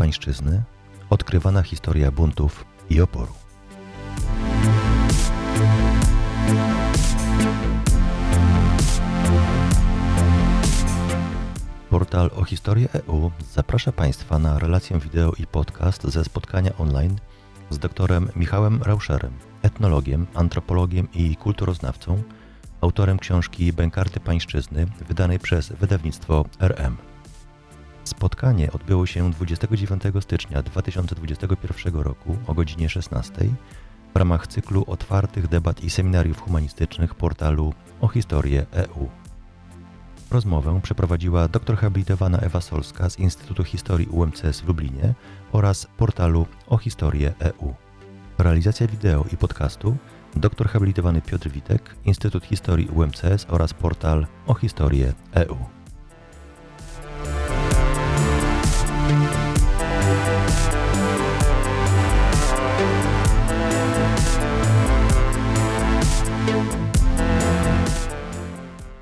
pańszczyzny 0.00 0.62
odkrywana 1.10 1.62
historia 1.62 2.10
buntów 2.10 2.64
i 2.90 3.00
oporu. 3.00 3.32
Portal 11.90 12.30
o 12.36 12.44
historię 12.44 12.88
EU 12.92 13.30
zaprasza 13.52 13.92
Państwa 13.92 14.38
na 14.38 14.58
relację 14.58 14.98
wideo 14.98 15.32
i 15.38 15.46
podcast 15.46 16.04
ze 16.04 16.24
spotkania 16.24 16.76
online 16.78 17.16
z 17.70 17.78
doktorem 17.78 18.28
Michałem 18.36 18.82
Rauscherem, 18.82 19.32
etnologiem, 19.62 20.26
antropologiem 20.34 21.08
i 21.14 21.36
kulturoznawcą, 21.36 22.22
autorem 22.80 23.18
książki 23.18 23.72
Bękarty 23.72 24.20
Pańszczyzny, 24.20 24.86
wydanej 25.08 25.38
przez 25.38 25.72
wydawnictwo 25.72 26.44
RM. 26.60 27.09
Spotkanie 28.10 28.72
odbyło 28.72 29.06
się 29.06 29.30
29 29.30 30.02
stycznia 30.20 30.62
2021 30.62 31.94
roku 31.94 32.36
o 32.46 32.54
godzinie 32.54 32.88
16 32.88 33.32
w 34.14 34.16
ramach 34.16 34.46
cyklu 34.46 34.84
otwartych 34.86 35.48
debat 35.48 35.84
i 35.84 35.90
seminariów 35.90 36.40
humanistycznych 36.40 37.14
portalu 37.14 37.74
o 38.00 38.08
historię 38.08 38.66
EU. 38.72 39.08
Rozmowę 40.30 40.80
przeprowadziła 40.82 41.48
dr 41.48 41.76
habilitowana 41.76 42.38
Ewa 42.38 42.60
Solska 42.60 43.10
z 43.10 43.18
Instytutu 43.18 43.64
Historii 43.64 44.06
UMCS 44.06 44.60
w 44.60 44.68
Lublinie 44.68 45.14
oraz 45.52 45.86
portalu 45.96 46.46
o 46.66 46.78
historię 46.78 47.34
EU. 47.38 47.74
Realizacja 48.38 48.86
wideo 48.86 49.24
i 49.32 49.36
podcastu 49.36 49.96
dr 50.36 50.68
habilitowany 50.68 51.22
Piotr 51.22 51.48
Witek, 51.48 51.94
Instytut 52.04 52.44
Historii 52.44 52.88
UMCS 52.88 53.46
oraz 53.48 53.74
portal 53.74 54.26
o 54.46 54.54
historię 54.54 55.12
EU. 55.34 55.79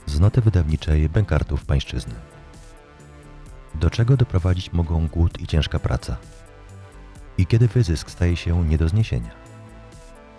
Z 0.06 0.20
noty 0.20 0.40
wydawniczej 0.40 1.08
Bękartów 1.08 1.64
Pańszczyzny. 1.64 2.14
Do 3.74 3.90
czego 3.90 4.16
doprowadzić 4.16 4.72
mogą 4.72 5.06
głód 5.06 5.40
i 5.40 5.46
ciężka 5.46 5.78
praca? 5.78 6.16
I 7.38 7.46
kiedy 7.46 7.68
wyzysk 7.68 8.10
staje 8.10 8.36
się 8.36 8.64
nie 8.64 8.78
do 8.78 8.88
zniesienia? 8.88 9.30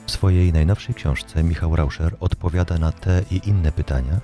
W 0.06 0.12
swojej 0.12 0.54
najnowszej 0.54 0.96
książce 0.96 1.44
Michał 1.44 1.76
Rauscher 1.76 2.16
odpowiada 2.20 2.78
na 2.78 2.92
te 2.92 3.24
i 3.32 3.50
inne 3.50 3.72
pytania, 3.72 4.20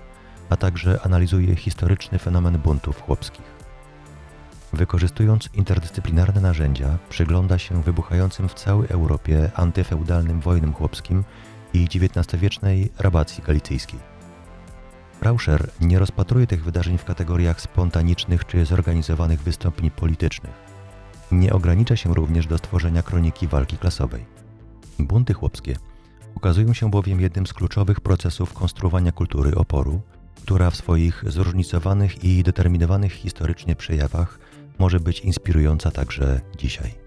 a 0.49 0.57
także 0.57 0.99
analizuje 1.03 1.55
historyczny 1.55 2.19
fenomen 2.19 2.57
buntów 2.57 3.01
chłopskich. 3.01 3.54
Wykorzystując 4.75 5.49
interdyscyplinarne 5.53 6.41
narzędzia, 6.41 6.97
przygląda 7.09 7.57
się 7.57 7.83
wybuchającym 7.83 8.49
w 8.49 8.53
całej 8.53 8.89
Europie 8.89 9.51
antyfeudalnym 9.55 10.41
wojnom 10.41 10.73
chłopskim 10.73 11.23
i 11.73 11.83
XIX-wiecznej 11.83 12.89
rabacji 12.99 13.43
galicyjskiej. 13.43 13.99
Rauscher 15.21 15.69
nie 15.81 15.99
rozpatruje 15.99 16.47
tych 16.47 16.63
wydarzeń 16.63 16.97
w 16.97 17.05
kategoriach 17.05 17.61
spontanicznych 17.61 18.45
czy 18.45 18.65
zorganizowanych 18.65 19.41
wystąpień 19.41 19.91
politycznych. 19.91 20.53
Nie 21.31 21.53
ogranicza 21.53 21.95
się 21.95 22.13
również 22.13 22.47
do 22.47 22.57
stworzenia 22.57 23.03
kroniki 23.03 23.47
walki 23.47 23.77
klasowej. 23.77 24.25
Bunty 24.99 25.33
chłopskie 25.33 25.75
ukazują 26.35 26.73
się 26.73 26.91
bowiem 26.91 27.21
jednym 27.21 27.47
z 27.47 27.53
kluczowych 27.53 28.01
procesów 28.01 28.53
konstruowania 28.53 29.11
kultury 29.11 29.55
oporu, 29.55 30.01
która 30.43 30.69
w 30.69 30.75
swoich 30.75 31.23
zróżnicowanych 31.27 32.23
i 32.23 32.43
determinowanych 32.43 33.13
historycznie 33.13 33.75
przejawach 33.75 34.39
może 34.79 34.99
być 34.99 35.19
inspirująca 35.19 35.91
także 35.91 36.41
dzisiaj. 36.57 37.05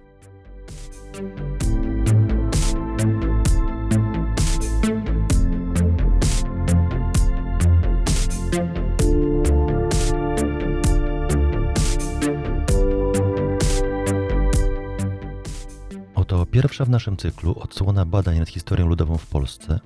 Oto 16.14 16.46
pierwsza 16.46 16.84
w 16.84 16.90
naszym 16.90 17.16
cyklu 17.16 17.54
odsłona 17.58 18.04
badań 18.04 18.38
nad 18.38 18.48
historią 18.48 18.86
ludową 18.86 19.18
w 19.18 19.26
Polsce, 19.26 19.80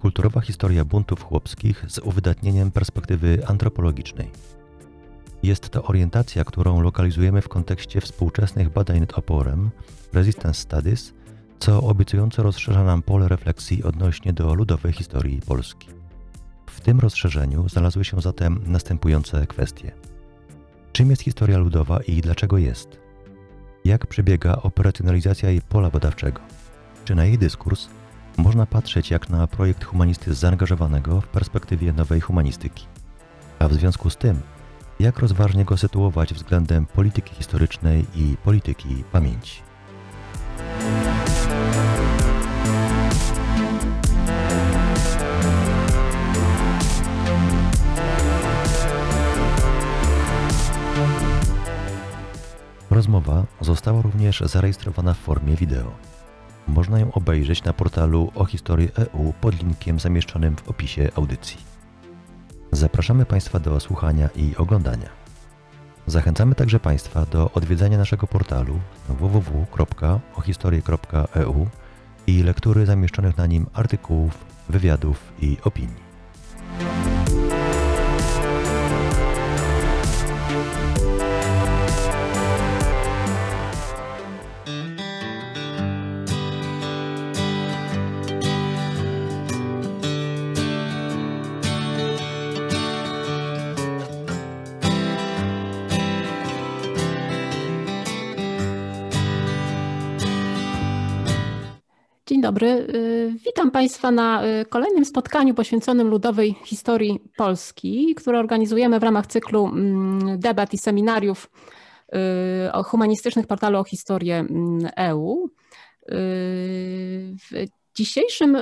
kulturowa 0.00 0.40
historia 0.40 0.84
buntów 0.84 1.22
chłopskich 1.22 1.84
z 1.88 1.98
uwydatnieniem 1.98 2.70
perspektywy 2.70 3.46
antropologicznej. 3.46 4.30
Jest 5.44 5.68
to 5.68 5.82
orientacja, 5.82 6.44
którą 6.44 6.80
lokalizujemy 6.80 7.42
w 7.42 7.48
kontekście 7.48 8.00
współczesnych 8.00 8.70
badań 8.70 9.00
nad 9.00 9.18
oporem, 9.18 9.70
Resistance 10.12 10.60
Studies, 10.60 11.14
co 11.58 11.82
obiecująco 11.82 12.42
rozszerza 12.42 12.84
nam 12.84 13.02
pole 13.02 13.28
refleksji 13.28 13.82
odnośnie 13.82 14.32
do 14.32 14.54
ludowej 14.54 14.92
historii 14.92 15.40
Polski. 15.46 15.88
W 16.66 16.80
tym 16.80 17.00
rozszerzeniu 17.00 17.68
znalazły 17.68 18.04
się 18.04 18.20
zatem 18.20 18.60
następujące 18.66 19.46
kwestie. 19.46 19.92
Czym 20.92 21.10
jest 21.10 21.22
historia 21.22 21.58
ludowa 21.58 22.00
i 22.02 22.20
dlaczego 22.20 22.58
jest? 22.58 22.98
Jak 23.84 24.06
przebiega 24.06 24.56
operacjonalizacja 24.62 25.50
jej 25.50 25.60
pola 25.60 25.90
badawczego? 25.90 26.40
Czy 27.04 27.14
na 27.14 27.24
jej 27.24 27.38
dyskurs 27.38 27.88
można 28.36 28.66
patrzeć 28.66 29.10
jak 29.10 29.30
na 29.30 29.46
projekt 29.46 29.84
humanisty 29.84 30.34
zaangażowanego 30.34 31.20
w 31.20 31.28
perspektywie 31.28 31.92
nowej 31.92 32.20
humanistyki? 32.20 32.86
A 33.58 33.68
w 33.68 33.74
związku 33.74 34.10
z 34.10 34.16
tym, 34.16 34.40
jak 35.00 35.18
rozważnie 35.18 35.64
go 35.64 35.76
sytuować 35.76 36.34
względem 36.34 36.86
polityki 36.86 37.34
historycznej 37.34 38.06
i 38.14 38.36
polityki 38.44 39.04
pamięci? 39.12 39.62
Rozmowa 52.90 53.44
została 53.60 54.02
również 54.02 54.40
zarejestrowana 54.40 55.14
w 55.14 55.18
formie 55.18 55.56
wideo. 55.56 55.90
Można 56.68 56.98
ją 56.98 57.12
obejrzeć 57.12 57.64
na 57.64 57.72
portalu 57.72 58.32
o 58.34 58.44
historii 58.44 58.88
EU 58.96 59.32
pod 59.40 59.62
linkiem 59.62 60.00
zamieszczonym 60.00 60.56
w 60.56 60.68
opisie 60.68 61.10
audycji. 61.16 61.73
Zapraszamy 62.74 63.26
Państwa 63.26 63.58
do 63.58 63.80
słuchania 63.80 64.28
i 64.36 64.56
oglądania. 64.56 65.08
Zachęcamy 66.06 66.54
także 66.54 66.80
Państwa 66.80 67.26
do 67.26 67.50
odwiedzania 67.50 67.98
naszego 67.98 68.26
portalu 68.26 68.80
www.ohistorie.eu 69.08 71.66
i 72.26 72.42
lektury 72.42 72.86
zamieszczonych 72.86 73.36
na 73.36 73.46
nim 73.46 73.66
artykułów, 73.72 74.44
wywiadów 74.68 75.32
i 75.40 75.56
opinii. 75.64 76.04
Państwa 103.84 104.10
na 104.10 104.46
y, 104.46 104.64
kolejnym 104.64 105.04
spotkaniu 105.04 105.54
poświęconym 105.54 106.08
ludowej 106.08 106.54
historii 106.64 107.20
Polski, 107.36 108.14
które 108.14 108.38
organizujemy 108.38 109.00
w 109.00 109.02
ramach 109.02 109.26
cyklu 109.26 109.66
mm, 109.66 110.38
debat 110.38 110.74
i 110.74 110.78
seminariów 110.78 111.50
y, 112.66 112.72
o 112.72 112.82
humanistycznych 112.82 113.46
portalu 113.46 113.78
o 113.78 113.84
historię 113.84 114.36
mm, 114.36 114.90
EU. 114.96 115.50
W 117.38 117.66
dzisiejszym, 117.94 118.56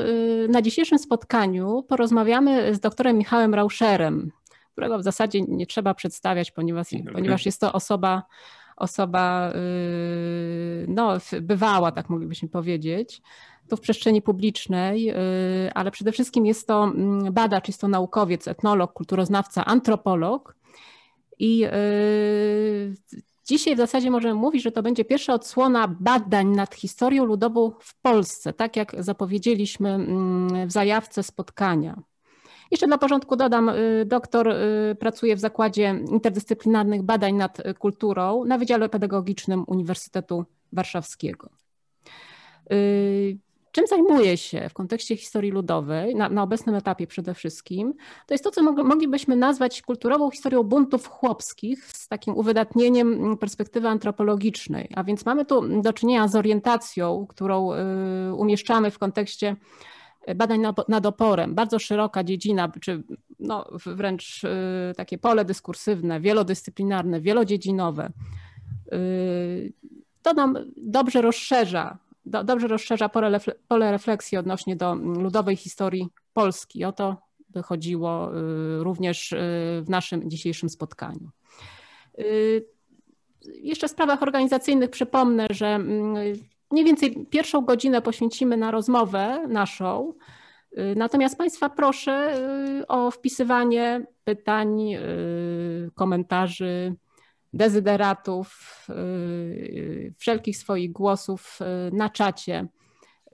na 0.48 0.62
dzisiejszym 0.62 0.98
spotkaniu 0.98 1.82
porozmawiamy 1.88 2.74
z 2.74 2.80
doktorem 2.80 3.18
Michałem 3.18 3.54
Rauscherem, 3.54 4.30
którego 4.72 4.98
w 4.98 5.02
zasadzie 5.02 5.40
nie 5.48 5.66
trzeba 5.66 5.94
przedstawiać, 5.94 6.50
ponieważ, 6.50 6.88
ponieważ 7.12 7.46
jest 7.46 7.60
to 7.60 7.72
osoba, 7.72 8.22
osoba 8.76 9.52
no, 10.88 11.18
bywała, 11.40 11.92
tak 11.92 12.10
moglibyśmy 12.10 12.48
powiedzieć 12.48 13.22
w 13.76 13.80
przestrzeni 13.80 14.22
publicznej, 14.22 15.10
y, 15.10 15.14
ale 15.74 15.90
przede 15.90 16.12
wszystkim 16.12 16.46
jest 16.46 16.66
to 16.66 16.84
mm, 16.84 17.32
badacz, 17.32 17.68
jest 17.68 17.80
to 17.80 17.88
naukowiec, 17.88 18.48
etnolog, 18.48 18.92
kulturoznawca, 18.92 19.64
antropolog. 19.64 20.56
I 21.38 21.64
y, 21.64 22.94
dzisiaj 23.46 23.74
w 23.74 23.78
zasadzie 23.78 24.10
możemy 24.10 24.34
mówić, 24.34 24.62
że 24.62 24.72
to 24.72 24.82
będzie 24.82 25.04
pierwsza 25.04 25.34
odsłona 25.34 25.88
badań 26.00 26.46
nad 26.46 26.74
historią 26.74 27.24
ludową 27.24 27.72
w 27.80 28.00
Polsce, 28.00 28.52
tak 28.52 28.76
jak 28.76 28.96
zapowiedzieliśmy 28.98 29.88
mm, 29.88 30.68
w 30.68 30.72
zajawce 30.72 31.22
spotkania. 31.22 32.02
Jeszcze 32.70 32.86
dla 32.86 32.98
porządku 32.98 33.36
dodam, 33.36 33.70
doktor 34.06 34.54
pracuje 34.98 35.36
w 35.36 35.40
Zakładzie 35.40 36.00
Interdyscyplinarnych 36.10 37.02
Badań 37.02 37.34
nad 37.34 37.62
Kulturą 37.78 38.44
na 38.44 38.58
Wydziale 38.58 38.88
Pedagogicznym 38.88 39.64
Uniwersytetu 39.66 40.44
Warszawskiego. 40.72 41.48
Czym 43.72 43.86
zajmuję 43.86 44.36
się 44.36 44.68
w 44.68 44.74
kontekście 44.74 45.16
historii 45.16 45.50
ludowej, 45.50 46.14
na, 46.14 46.28
na, 46.28 46.42
obecnym 46.42 46.74
etapie 46.74 47.06
przede 47.06 47.34
wszystkim, 47.34 47.94
to 48.26 48.34
jest 48.34 48.44
to, 48.44 48.50
co 48.50 48.62
moglibyśmy 48.62 49.36
nazwać 49.36 49.82
kulturową 49.82 50.30
historią 50.30 50.62
buntów 50.62 51.08
chłopskich 51.08 51.86
z 51.86 52.08
takim 52.08 52.36
uwydatnieniem 52.36 53.38
perspektywy 53.38 53.88
antropologicznej. 53.88 54.88
A 54.94 55.04
więc 55.04 55.26
mamy 55.26 55.44
tu 55.44 55.80
do 55.82 55.92
czynienia 55.92 56.28
z 56.28 56.36
orientacją, 56.36 57.26
którą 57.28 57.72
y, 57.72 58.34
umieszczamy 58.34 58.90
w 58.90 58.98
kontekście 58.98 59.56
badań 60.36 60.62
nad 60.88 61.06
oporem. 61.06 61.54
Bardzo 61.54 61.78
szeroka 61.78 62.24
dziedzina, 62.24 62.72
czy 62.80 63.02
no, 63.40 63.68
wręcz 63.86 64.44
y, 64.44 64.48
takie 64.96 65.18
pole 65.18 65.44
dyskursywne, 65.44 66.20
wielodyscyplinarne, 66.20 67.20
wielodziedzinowe. 67.20 68.12
Y, 68.92 69.72
to 70.22 70.32
nam 70.32 70.58
dobrze 70.76 71.22
rozszerza 71.22 71.98
do, 72.24 72.44
dobrze 72.44 72.68
rozszerza 72.68 73.08
pole, 73.08 73.40
pole 73.68 73.92
refleksji 73.92 74.38
odnośnie 74.38 74.76
do 74.76 74.94
ludowej 74.94 75.56
historii 75.56 76.08
Polski. 76.32 76.84
O 76.84 76.92
to 76.92 77.16
by 77.48 77.62
chodziło 77.62 78.36
y, 78.36 78.84
również 78.84 79.32
y, 79.32 79.36
w 79.82 79.88
naszym 79.88 80.30
dzisiejszym 80.30 80.68
spotkaniu. 80.68 81.30
Y, 82.18 82.66
jeszcze 83.44 83.88
w 83.88 83.90
sprawach 83.90 84.22
organizacyjnych 84.22 84.90
przypomnę, 84.90 85.46
że 85.50 85.66
mm, 85.66 86.14
mniej 86.70 86.84
więcej 86.84 87.26
pierwszą 87.30 87.60
godzinę 87.60 88.02
poświęcimy 88.02 88.56
na 88.56 88.70
rozmowę 88.70 89.46
naszą. 89.48 90.14
Natomiast 90.96 91.38
Państwa 91.38 91.70
proszę 91.70 92.34
o 92.88 93.10
wpisywanie 93.10 94.06
pytań, 94.24 94.96
komentarzy, 95.94 96.94
dezyderatów, 97.52 98.78
y, 98.90 100.14
wszelkich 100.18 100.56
swoich 100.56 100.92
głosów 100.92 101.58
y, 101.88 101.96
na 101.96 102.10
czacie. 102.10 102.66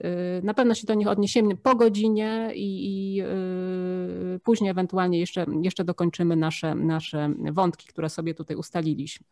Y, 0.03 0.05
na 0.43 0.53
pewno 0.53 0.73
się 0.73 0.87
do 0.87 0.93
nich 0.93 1.07
odniesiemy 1.07 1.57
po 1.57 1.75
godzinie 1.75 2.51
i, 2.55 3.17
i 3.17 3.23
później 4.43 4.71
ewentualnie 4.71 5.19
jeszcze, 5.19 5.45
jeszcze 5.61 5.83
dokończymy 5.83 6.35
nasze, 6.35 6.75
nasze 6.75 7.33
wątki, 7.51 7.87
które 7.87 8.09
sobie 8.09 8.33
tutaj 8.33 8.57
ustaliliśmy. 8.57 9.25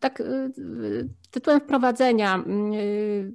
Tak, 0.00 0.22
tytułem 1.30 1.60
wprowadzenia. 1.60 2.44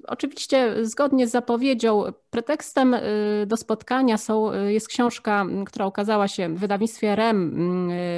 Oczywiście, 0.07 0.85
zgodnie 0.85 1.27
z 1.27 1.31
zapowiedzią, 1.31 2.03
pretekstem 2.29 2.95
do 3.47 3.57
spotkania 3.57 4.17
są, 4.17 4.53
jest 4.53 4.87
książka, 4.87 5.45
która 5.65 5.87
ukazała 5.87 6.27
się 6.27 6.49
w 6.49 6.59
wydawnictwie 6.59 7.15
REM 7.15 7.55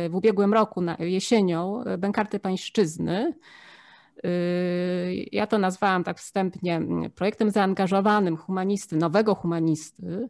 w 0.09 0.15
ubiegłym 0.15 0.53
roku, 0.53 0.83
jesienią, 0.99 1.83
Bękarty 1.97 2.39
Pańszczyzny. 2.39 3.33
Ja 5.31 5.47
to 5.47 5.57
nazwałam 5.57 6.03
tak 6.03 6.19
wstępnie 6.19 6.81
projektem 7.15 7.51
zaangażowanym 7.51 8.37
humanisty, 8.37 8.95
nowego 8.95 9.35
humanisty 9.35 10.29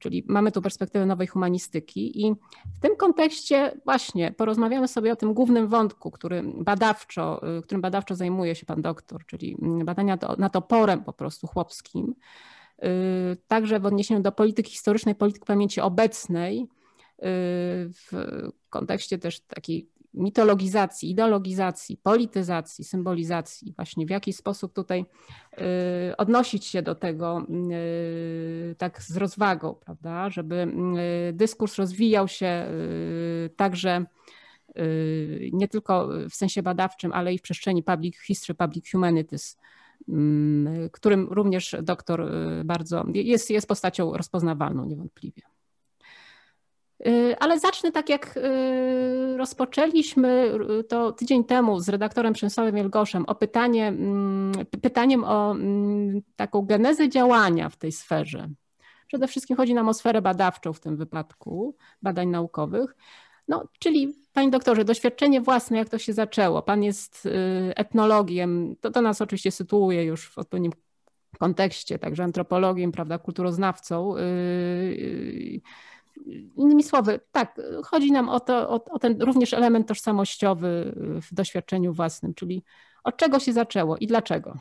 czyli 0.00 0.24
mamy 0.28 0.52
tu 0.52 0.62
perspektywę 0.62 1.06
nowej 1.06 1.26
humanistyki 1.26 2.26
i 2.26 2.34
w 2.76 2.80
tym 2.80 2.96
kontekście 2.96 3.80
właśnie 3.84 4.32
porozmawiamy 4.32 4.88
sobie 4.88 5.12
o 5.12 5.16
tym 5.16 5.34
głównym 5.34 5.68
wątku, 5.68 6.10
który 6.10 6.42
badawczo, 6.56 7.56
y, 7.58 7.62
którym 7.62 7.80
badawczo 7.80 8.14
zajmuje 8.14 8.54
się 8.54 8.66
pan 8.66 8.82
doktor, 8.82 9.26
czyli 9.26 9.56
badania 9.84 10.18
nad 10.38 10.56
oporem 10.56 11.04
po 11.04 11.12
prostu 11.12 11.46
chłopskim, 11.46 12.14
y, 12.84 13.36
także 13.48 13.80
w 13.80 13.86
odniesieniu 13.86 14.20
do 14.20 14.32
polityki 14.32 14.70
historycznej, 14.70 15.14
polityki 15.14 15.46
pamięci 15.46 15.80
obecnej, 15.80 16.60
y, 16.62 16.66
w 17.92 18.10
kontekście 18.70 19.18
też 19.18 19.40
takiej 19.40 19.88
mitologizacji, 20.14 21.10
ideologizacji, 21.10 21.96
polityzacji, 21.96 22.84
symbolizacji, 22.84 23.72
właśnie 23.76 24.06
w 24.06 24.10
jaki 24.10 24.32
sposób 24.32 24.74
tutaj 24.74 25.04
y, 26.10 26.16
odnosić 26.16 26.66
się 26.66 26.82
do 26.82 26.94
tego 26.94 27.46
y, 27.72 28.74
tak 28.78 29.02
z 29.02 29.16
rozwagą, 29.16 29.74
prawda, 29.74 30.30
żeby 30.30 30.72
y, 31.30 31.32
dyskurs 31.32 31.76
rozwijał 31.76 32.28
się 32.28 32.66
także 33.56 34.04
nie 35.52 35.68
tylko 35.68 36.08
w 36.30 36.34
sensie 36.34 36.62
badawczym, 36.62 37.12
ale 37.12 37.34
i 37.34 37.38
w 37.38 37.42
przestrzeni 37.42 37.82
public 37.82 38.18
history, 38.18 38.54
public 38.54 38.90
humanities, 38.90 39.58
którym 40.92 41.28
również 41.30 41.76
doktor 41.82 42.30
bardzo 42.64 43.04
jest, 43.14 43.50
jest 43.50 43.68
postacią 43.68 44.12
rozpoznawalną 44.16 44.84
niewątpliwie. 44.84 45.42
Y, 47.06 47.36
ale 47.38 47.58
zacznę 47.58 47.92
tak 47.92 48.08
jak 48.08 48.36
y, 48.36 49.36
rozpoczęliśmy 49.36 50.52
y, 50.80 50.84
to 50.84 51.12
tydzień 51.12 51.44
temu 51.44 51.80
z 51.80 51.88
redaktorem 51.88 52.32
Przemysławem 52.32 52.74
Wielgoszem 52.74 53.24
o 53.26 53.34
pytanie, 53.34 53.88
mm, 53.88 54.52
pytaniem 54.82 55.24
o 55.24 55.50
mm, 55.50 56.22
taką 56.36 56.62
genezę 56.62 57.08
działania 57.08 57.68
w 57.68 57.76
tej 57.76 57.92
sferze. 57.92 58.48
Przede 59.06 59.28
wszystkim 59.28 59.56
chodzi 59.56 59.74
nam 59.74 59.88
o 59.88 59.94
sferę 59.94 60.22
badawczą 60.22 60.72
w 60.72 60.80
tym 60.80 60.96
wypadku, 60.96 61.76
badań 62.02 62.28
naukowych. 62.28 62.96
No, 63.48 63.64
czyli, 63.78 64.14
panie 64.32 64.50
doktorze, 64.50 64.84
doświadczenie 64.84 65.40
własne, 65.40 65.78
jak 65.78 65.88
to 65.88 65.98
się 65.98 66.12
zaczęło. 66.12 66.62
Pan 66.62 66.82
jest 66.82 67.28
etnologiem, 67.76 68.76
to, 68.80 68.90
to 68.90 69.00
nas 69.00 69.20
oczywiście 69.22 69.50
sytuuje 69.50 70.04
już 70.04 70.30
w 70.30 70.38
odpowiednim 70.38 70.72
kontekście, 71.38 71.98
także 71.98 72.24
antropologiem, 72.24 72.92
prawda, 72.92 73.18
kulturoznawcą. 73.18 74.14
Innymi 76.56 76.82
słowy, 76.82 77.20
tak, 77.32 77.60
chodzi 77.84 78.12
nam 78.12 78.28
o, 78.28 78.40
to, 78.40 78.70
o, 78.70 78.84
o, 78.84 78.98
ten 78.98 79.22
również 79.22 79.54
element 79.54 79.88
tożsamościowy 79.88 80.92
w 81.22 81.34
doświadczeniu 81.34 81.92
własnym, 81.92 82.34
czyli 82.34 82.62
od 83.04 83.16
czego 83.16 83.38
się 83.38 83.52
zaczęło 83.52 83.96
i 83.96 84.06
dlaczego? 84.06 84.58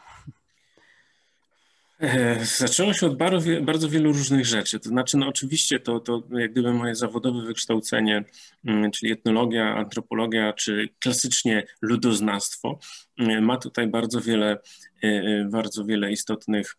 E, 2.00 2.46
zaczęło 2.46 2.94
się 2.94 3.08
od 3.08 3.18
bardzo, 3.62 3.90
wielu 3.90 4.14
różnych 4.14 4.46
rzeczy. 4.46 4.80
To 4.80 4.90
znaczy, 4.90 5.18
no 5.18 5.28
oczywiście 5.28 5.80
to, 5.80 6.00
to 6.00 6.24
jak 6.32 6.52
gdyby 6.52 6.74
moje 6.74 6.96
zawodowe 6.96 7.42
wykształcenie, 7.42 8.24
mm, 8.66 8.92
czyli 8.92 9.12
etnologia, 9.12 9.76
antropologia, 9.76 10.54
czy 10.54 10.90
klasycznie 11.00 11.68
ludoznawstwo, 11.82 12.80
mm, 13.18 13.46
ma 13.46 13.58
tutaj 13.58 13.88
bardzo 13.88 14.22
wiele, 14.22 14.58
e, 15.04 15.08
e, 15.08 15.46
bardzo 15.52 15.86
wiele 15.86 16.12
istotnych 16.12 16.76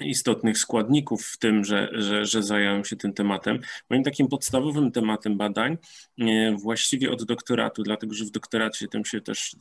istotnych 0.00 0.58
składników 0.58 1.26
w 1.26 1.38
tym, 1.38 1.64
że, 1.64 1.88
że, 1.92 2.26
że 2.26 2.42
zająłem 2.42 2.84
się 2.84 2.96
tym 2.96 3.12
tematem. 3.12 3.60
Moim 3.90 4.02
takim 4.02 4.28
podstawowym 4.28 4.92
tematem 4.92 5.36
badań 5.36 5.78
e, 6.18 6.56
właściwie 6.56 7.10
od 7.10 7.24
doktoratu, 7.24 7.82
dlatego 7.82 8.14
że 8.14 8.24
w 8.24 8.30
doktoracie 8.30 8.88
tym 8.88 9.04
się 9.04 9.20
też 9.20 9.56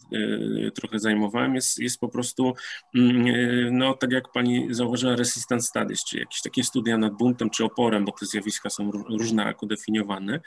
e, 0.67 0.71
trochę 0.71 0.99
zajmowałem, 0.99 1.55
jest, 1.55 1.79
jest 1.79 1.99
po 1.99 2.09
prostu, 2.09 2.53
mm, 2.95 3.27
e, 3.27 3.71
no 3.71 3.93
tak 3.93 4.11
jak 4.11 4.31
pani 4.31 4.67
zauważyła, 4.69 5.15
resistance 5.15 5.67
studies, 5.67 6.03
czyli 6.03 6.19
jakieś 6.19 6.41
takie 6.41 6.63
studia 6.63 6.97
nad 6.97 7.13
buntem 7.13 7.49
czy 7.49 7.65
oporem, 7.65 8.05
bo 8.05 8.11
te 8.11 8.25
zjawiska 8.25 8.69
są 8.69 8.91
różnako 8.91 9.65
definiowane. 9.65 10.39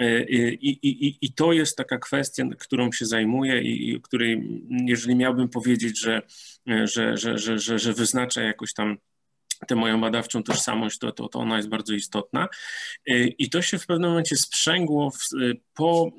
I, 0.00 0.78
i, 0.82 1.18
I, 1.20 1.32
to 1.32 1.52
jest 1.52 1.76
taka 1.76 1.98
kwestia, 1.98 2.44
którą 2.58 2.92
się 2.92 3.06
zajmuję 3.06 3.62
i, 3.62 4.00
której, 4.00 4.62
jeżeli 4.86 5.16
miałbym 5.16 5.48
powiedzieć, 5.48 6.00
że, 6.00 6.22
że, 6.66 7.16
że, 7.16 7.38
że, 7.38 7.58
że, 7.58 7.78
że 7.78 7.92
wyznacza 7.92 8.42
jakoś 8.42 8.74
tam 8.74 8.96
tę 9.68 9.74
moją 9.74 10.00
badawczą 10.00 10.42
tożsamość, 10.42 10.98
to, 10.98 11.12
to, 11.12 11.28
to 11.28 11.38
ona 11.38 11.56
jest 11.56 11.68
bardzo 11.68 11.94
istotna. 11.94 12.48
I 13.38 13.50
to 13.50 13.62
się 13.62 13.78
w 13.78 13.86
pewnym 13.86 14.10
momencie 14.10 14.36
sprzęgło 14.36 15.10
w, 15.10 15.28
po, 15.74 16.10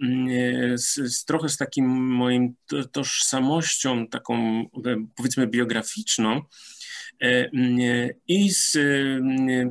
z, 0.76 0.96
z, 0.96 1.26
trochę 1.26 1.50
z 1.50 1.58
takim 1.58 1.86
moim 2.08 2.56
tożsamością, 2.92 4.08
taką 4.08 4.66
powiedzmy 5.16 5.48
biograficzną, 5.48 6.42
E, 6.42 6.73
i 8.28 8.50
z 8.50 8.78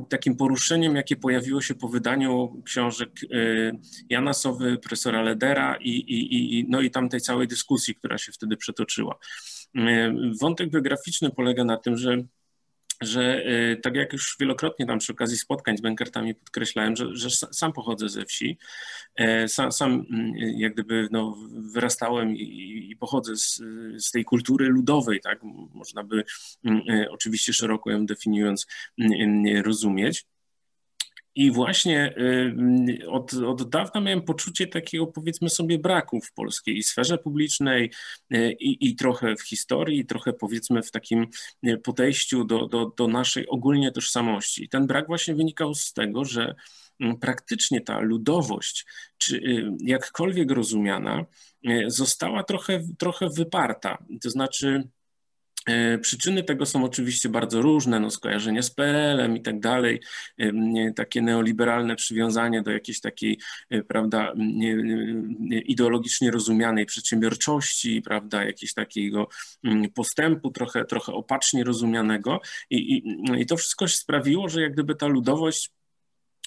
takim 0.09 0.35
poruszeniem, 0.35 0.95
jakie 0.95 1.15
pojawiło 1.15 1.61
się 1.61 1.75
po 1.75 1.87
wydaniu 1.87 2.61
książek 2.65 3.09
e, 3.23 3.71
Jana 4.09 4.33
Sowy, 4.33 4.77
profesora 4.77 5.21
Ledera 5.21 5.75
i, 5.75 5.89
i, 5.89 6.59
i, 6.59 6.65
no 6.69 6.81
i 6.81 6.91
tamtej 6.91 7.21
całej 7.21 7.47
dyskusji, 7.47 7.95
która 7.95 8.17
się 8.17 8.31
wtedy 8.31 8.57
przetoczyła. 8.57 9.17
E, 9.75 10.13
wątek 10.41 10.69
biograficzny 10.69 11.29
polega 11.29 11.63
na 11.63 11.77
tym, 11.77 11.97
że 11.97 12.23
że 13.05 13.47
y, 13.47 13.77
tak 13.83 13.95
jak 13.95 14.13
już 14.13 14.35
wielokrotnie 14.39 14.85
tam 14.85 14.99
przy 14.99 15.13
okazji 15.13 15.37
spotkań 15.37 15.77
z 15.77 15.81
bankertami 15.81 16.35
podkreślałem, 16.35 16.95
że, 16.95 17.15
że 17.15 17.29
sam 17.29 17.73
pochodzę 17.73 18.09
ze 18.09 18.25
wsi, 18.25 18.57
e, 19.15 19.47
sam, 19.47 19.71
sam 19.71 19.91
mm, 19.91 20.33
jak 20.35 20.73
gdyby 20.73 21.07
no, 21.11 21.37
wyrastałem 21.73 22.35
i, 22.35 22.87
i 22.91 22.95
pochodzę 22.95 23.37
z, 23.37 23.61
z, 23.97 24.11
tej 24.11 24.25
kultury 24.25 24.67
ludowej, 24.67 25.19
tak, 25.21 25.39
można 25.73 26.03
by 26.03 26.23
mm, 26.65 26.81
e, 26.89 27.11
oczywiście 27.11 27.53
szeroko 27.53 27.91
ją 27.91 28.05
definiując 28.05 28.67
mm, 28.99 29.63
rozumieć. 29.65 30.25
I 31.35 31.51
właśnie 31.51 32.15
y, 32.17 33.09
od, 33.09 33.33
od 33.33 33.69
dawna 33.69 34.01
miałem 34.01 34.21
poczucie 34.21 34.67
takiego, 34.67 35.07
powiedzmy 35.07 35.49
sobie, 35.49 35.79
braku 35.79 36.21
w 36.21 36.33
polskiej 36.33 36.83
sferze 36.83 37.17
publicznej 37.17 37.91
y, 38.33 38.55
i, 38.59 38.89
i 38.89 38.95
trochę 38.95 39.35
w 39.35 39.41
historii, 39.41 39.99
i 39.99 40.05
trochę 40.05 40.33
powiedzmy 40.33 40.83
w 40.83 40.91
takim 40.91 41.27
y, 41.67 41.77
podejściu 41.77 42.43
do, 42.43 42.67
do, 42.67 42.93
do 42.97 43.07
naszej 43.07 43.47
ogólnie 43.47 43.91
tożsamości. 43.91 44.69
Ten 44.69 44.87
brak 44.87 45.07
właśnie 45.07 45.35
wynikał 45.35 45.75
z 45.75 45.93
tego, 45.93 46.25
że 46.25 46.55
mm, 46.99 47.17
praktycznie 47.17 47.81
ta 47.81 47.99
ludowość, 47.99 48.85
czy 49.17 49.41
jakkolwiek 49.79 50.51
rozumiana, 50.51 51.25
została 51.87 52.43
trochę, 52.43 52.83
trochę 52.97 53.29
wyparta. 53.29 53.97
To 54.21 54.29
znaczy, 54.29 54.83
przyczyny 56.01 56.43
tego 56.43 56.65
są 56.65 56.83
oczywiście 56.83 57.29
bardzo 57.29 57.61
różne, 57.61 57.99
no 57.99 58.09
skojarzenia 58.09 58.61
z 58.61 58.71
PRL-em 58.71 59.37
i 59.37 59.41
tak 59.41 59.59
dalej, 59.59 59.99
e, 60.37 60.51
takie 60.95 61.21
neoliberalne 61.21 61.95
przywiązanie 61.95 62.61
do 62.61 62.71
jakiejś 62.71 63.01
takiej, 63.01 63.39
e, 63.69 63.83
prawda, 63.83 64.33
ideologicznie 65.65 66.31
rozumianej 66.31 66.85
przedsiębiorczości, 66.85 68.01
prawda, 68.01 68.43
jakiegoś 68.43 68.73
takiego 68.73 69.27
postępu 69.95 70.51
trochę, 70.51 70.85
trochę 70.85 71.13
opacznie 71.13 71.63
rozumianego. 71.63 72.41
I, 72.69 72.93
i, 72.93 73.03
i 73.41 73.45
to 73.45 73.57
wszystko 73.57 73.87
sprawiło, 73.87 74.49
że 74.49 74.61
jak 74.61 74.73
gdyby 74.73 74.95
ta 74.95 75.07
ludowość 75.07 75.71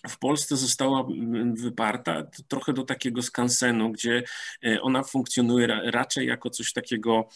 w 0.08 0.18
Polsce 0.18 0.56
została 0.56 1.06
wyparta 1.54 2.22
trochę 2.48 2.72
do 2.72 2.82
takiego 2.82 3.22
skansenu, 3.22 3.92
gdzie 3.92 4.22
e, 4.64 4.80
ona 4.82 5.02
funkcjonuje 5.02 5.66
raczej 5.66 6.26
jako 6.26 6.50
coś 6.50 6.72
takiego 6.72 7.28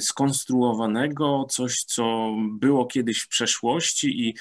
skonstruowanego, 0.00 1.46
coś, 1.50 1.84
co 1.84 2.34
było 2.50 2.86
kiedyś 2.86 3.20
w 3.20 3.28
przeszłości 3.28 4.28
i, 4.28 4.34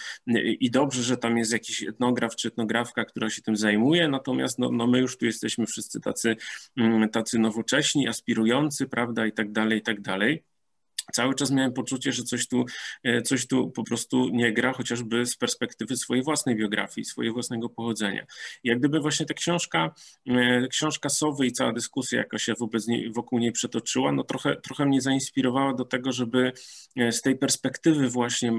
i 0.60 0.72
dobrze, 0.72 1.04
że 1.04 1.18
tam 1.18 1.38
jest 1.38 1.54
jakiś 1.54 1.84
etnograf 1.84 2.36
czy 2.36 2.48
etnografka, 2.48 3.06
która 3.06 3.30
się 3.30 3.42
tym 3.42 3.56
zajmuje, 3.56 4.08
natomiast 4.08 4.60
no, 4.60 4.72
no 4.72 4.88
my 4.88 5.00
już 5.00 5.18
tu 5.18 5.26
jesteśmy 5.26 5.66
wszyscy 5.66 6.00
tacy, 6.00 6.36
mm, 6.78 7.10
tacy 7.10 7.40
nowocześni, 7.40 8.08
aspirujący, 8.08 8.88
prawda, 8.88 9.26
i 9.26 9.32
tak 9.32 9.52
dalej, 9.52 9.80
i 9.80 9.82
tak 9.82 10.02
dalej 10.02 10.44
cały 11.12 11.36
czas 11.36 11.52
miałem 11.52 11.74
poczucie, 11.74 12.12
że 12.12 12.24
coś 12.24 12.48
tu, 12.48 12.66
e, 13.04 13.22
coś 13.22 13.48
tu 13.48 13.72
po 13.72 13.84
prostu 13.84 14.30
nie 14.30 14.54
gra, 14.54 14.74
chociażby 14.74 15.26
z 15.26 15.36
perspektywy 15.36 15.98
swojej 15.98 16.24
własnej 16.24 16.56
biografii, 16.56 17.06
swojego 17.06 17.34
własnego 17.34 17.70
pochodzenia. 17.70 18.26
Jak 18.64 18.80
gdyby 18.80 19.00
właśnie 19.00 19.26
ta 19.26 19.34
książka, 19.34 19.94
e, 20.28 20.68
książka 20.68 21.10
Sowy 21.10 21.46
i 21.46 21.52
cała 21.52 21.74
dyskusja, 21.74 22.18
jaka 22.20 22.40
się 22.40 22.54
wobec 22.60 22.88
niej, 22.88 23.12
wokół 23.12 23.40
niej 23.40 23.52
przetoczyła, 23.52 24.12
no 24.12 24.24
trochę, 24.24 24.56
trochę 24.56 24.86
mnie 24.86 25.02
zainspirowała 25.02 25.74
do 25.74 25.86
tego, 25.86 26.12
żeby 26.12 26.52
e, 26.96 27.12
z 27.12 27.22
tej 27.22 27.38
perspektywy 27.38 28.10
właśnie 28.10 28.54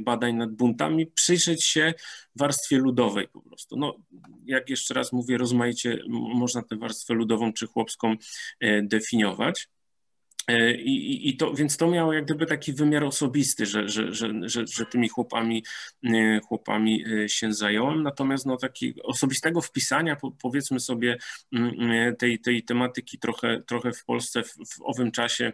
badań 0.00 0.34
nad 0.34 0.52
buntami 0.52 1.06
przyjrzeć 1.06 1.64
się 1.64 1.94
warstwie 2.36 2.78
ludowej 2.78 3.28
po 3.28 3.40
prostu. 3.40 3.76
No, 3.76 3.96
jak 4.44 4.70
jeszcze 4.70 4.94
raz 4.94 5.12
mówię, 5.12 5.38
rozmaicie 5.38 5.98
można 6.08 6.62
tę 6.62 6.76
warstwę 6.76 7.14
ludową 7.14 7.52
czy 7.52 7.66
chłopską 7.66 8.16
definiować. 8.82 9.68
E, 10.48 10.74
I, 10.74 11.28
I, 11.28 11.36
to, 11.36 11.54
więc 11.54 11.76
to 11.76 11.90
miało 11.90 12.12
jak 12.12 12.24
gdyby 12.24 12.46
taki 12.46 12.72
wymiar 12.72 13.04
osobisty, 13.04 13.66
że, 13.66 13.88
że, 13.88 14.12
że, 14.12 14.28
że, 14.42 14.66
że 14.66 14.86
tymi 14.86 15.08
chłopami, 15.08 15.64
e, 16.04 16.40
chłopami 16.48 17.04
e, 17.06 17.28
się 17.28 17.52
zająłem. 17.52 18.02
Natomiast 18.02 18.46
no, 18.46 18.56
taki 18.56 19.02
osobistego 19.02 19.60
wpisania, 19.60 20.16
powiedzmy 20.42 20.80
sobie, 20.80 21.16
mm, 21.52 22.16
tej, 22.16 22.40
tej 22.40 22.62
tematyki 22.62 23.18
trochę, 23.18 23.62
trochę 23.66 23.92
w 23.92 24.04
Polsce 24.04 24.42
w, 24.42 24.52
w 24.52 24.82
owym 24.82 25.10
czasie 25.10 25.52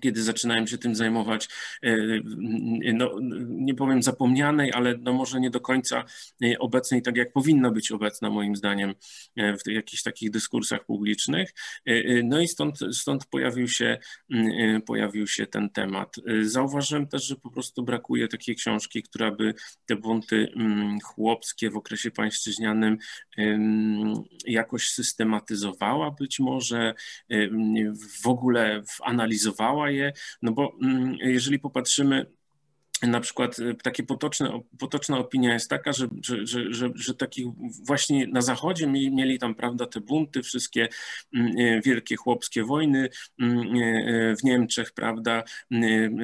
kiedy 0.00 0.22
zaczynałem 0.22 0.66
się 0.66 0.78
tym 0.78 0.94
zajmować, 0.94 1.48
e, 1.82 1.96
no, 2.92 3.10
nie 3.48 3.74
powiem 3.74 4.02
zapomnianej, 4.02 4.72
ale 4.72 4.94
no 5.00 5.12
może 5.12 5.40
nie 5.40 5.50
do 5.50 5.60
końca 5.60 6.04
e, 6.44 6.58
obecnej, 6.58 7.02
tak 7.02 7.16
jak 7.16 7.32
powinna 7.32 7.70
być 7.70 7.92
obecna 7.92 8.30
moim 8.30 8.56
zdaniem 8.56 8.94
e, 9.36 9.56
w 9.56 9.66
jakichś 9.66 10.02
takich 10.02 10.30
dyskursach 10.30 10.84
publicznych. 10.84 11.54
No 12.24 12.40
i 12.40 12.48
stąd, 12.48 12.78
stąd 12.92 13.26
pojawił, 13.26 13.68
się, 13.68 13.98
pojawił 14.86 15.26
się 15.26 15.46
ten 15.46 15.70
temat. 15.70 16.16
Zauważyłem 16.42 17.06
też, 17.06 17.26
że 17.26 17.36
po 17.36 17.50
prostu 17.50 17.82
brakuje 17.82 18.28
takiej 18.28 18.56
książki, 18.56 19.02
która 19.02 19.30
by 19.30 19.54
te 19.86 19.96
bunty 19.96 20.52
chłopskie 21.04 21.70
w 21.70 21.76
okresie 21.76 22.10
pańszczyźnianym 22.10 22.98
jakoś 24.46 24.88
systematyzowała 24.88 26.10
być 26.10 26.40
może, 26.40 26.94
w 28.22 28.26
ogóle 28.26 28.82
analizowała 29.02 29.87
je, 29.90 30.12
no 30.42 30.52
bo 30.52 30.76
mm, 30.82 31.16
jeżeli 31.20 31.58
popatrzymy 31.58 32.26
na 33.02 33.20
przykład 33.20 33.58
y, 33.58 33.74
takie 33.82 34.02
potoczne, 34.02 34.60
potoczna 34.78 35.18
opinia 35.18 35.52
jest 35.52 35.70
taka, 35.70 35.92
że, 35.92 36.08
że, 36.24 36.46
że, 36.46 36.74
że, 36.74 36.90
że 36.94 37.14
takich 37.14 37.46
właśnie 37.86 38.26
na 38.26 38.42
zachodzie 38.42 38.86
mieli, 38.86 39.14
mieli 39.14 39.38
tam 39.38 39.54
prawda 39.54 39.86
te 39.86 40.00
bunty, 40.00 40.42
wszystkie 40.42 40.88
mm, 41.34 41.58
y, 41.58 41.80
wielkie 41.84 42.16
chłopskie 42.16 42.64
wojny 42.64 43.08
mm, 43.40 43.76
y, 43.76 44.36
w 44.40 44.44
Niemczech, 44.44 44.92
prawda, 44.92 45.42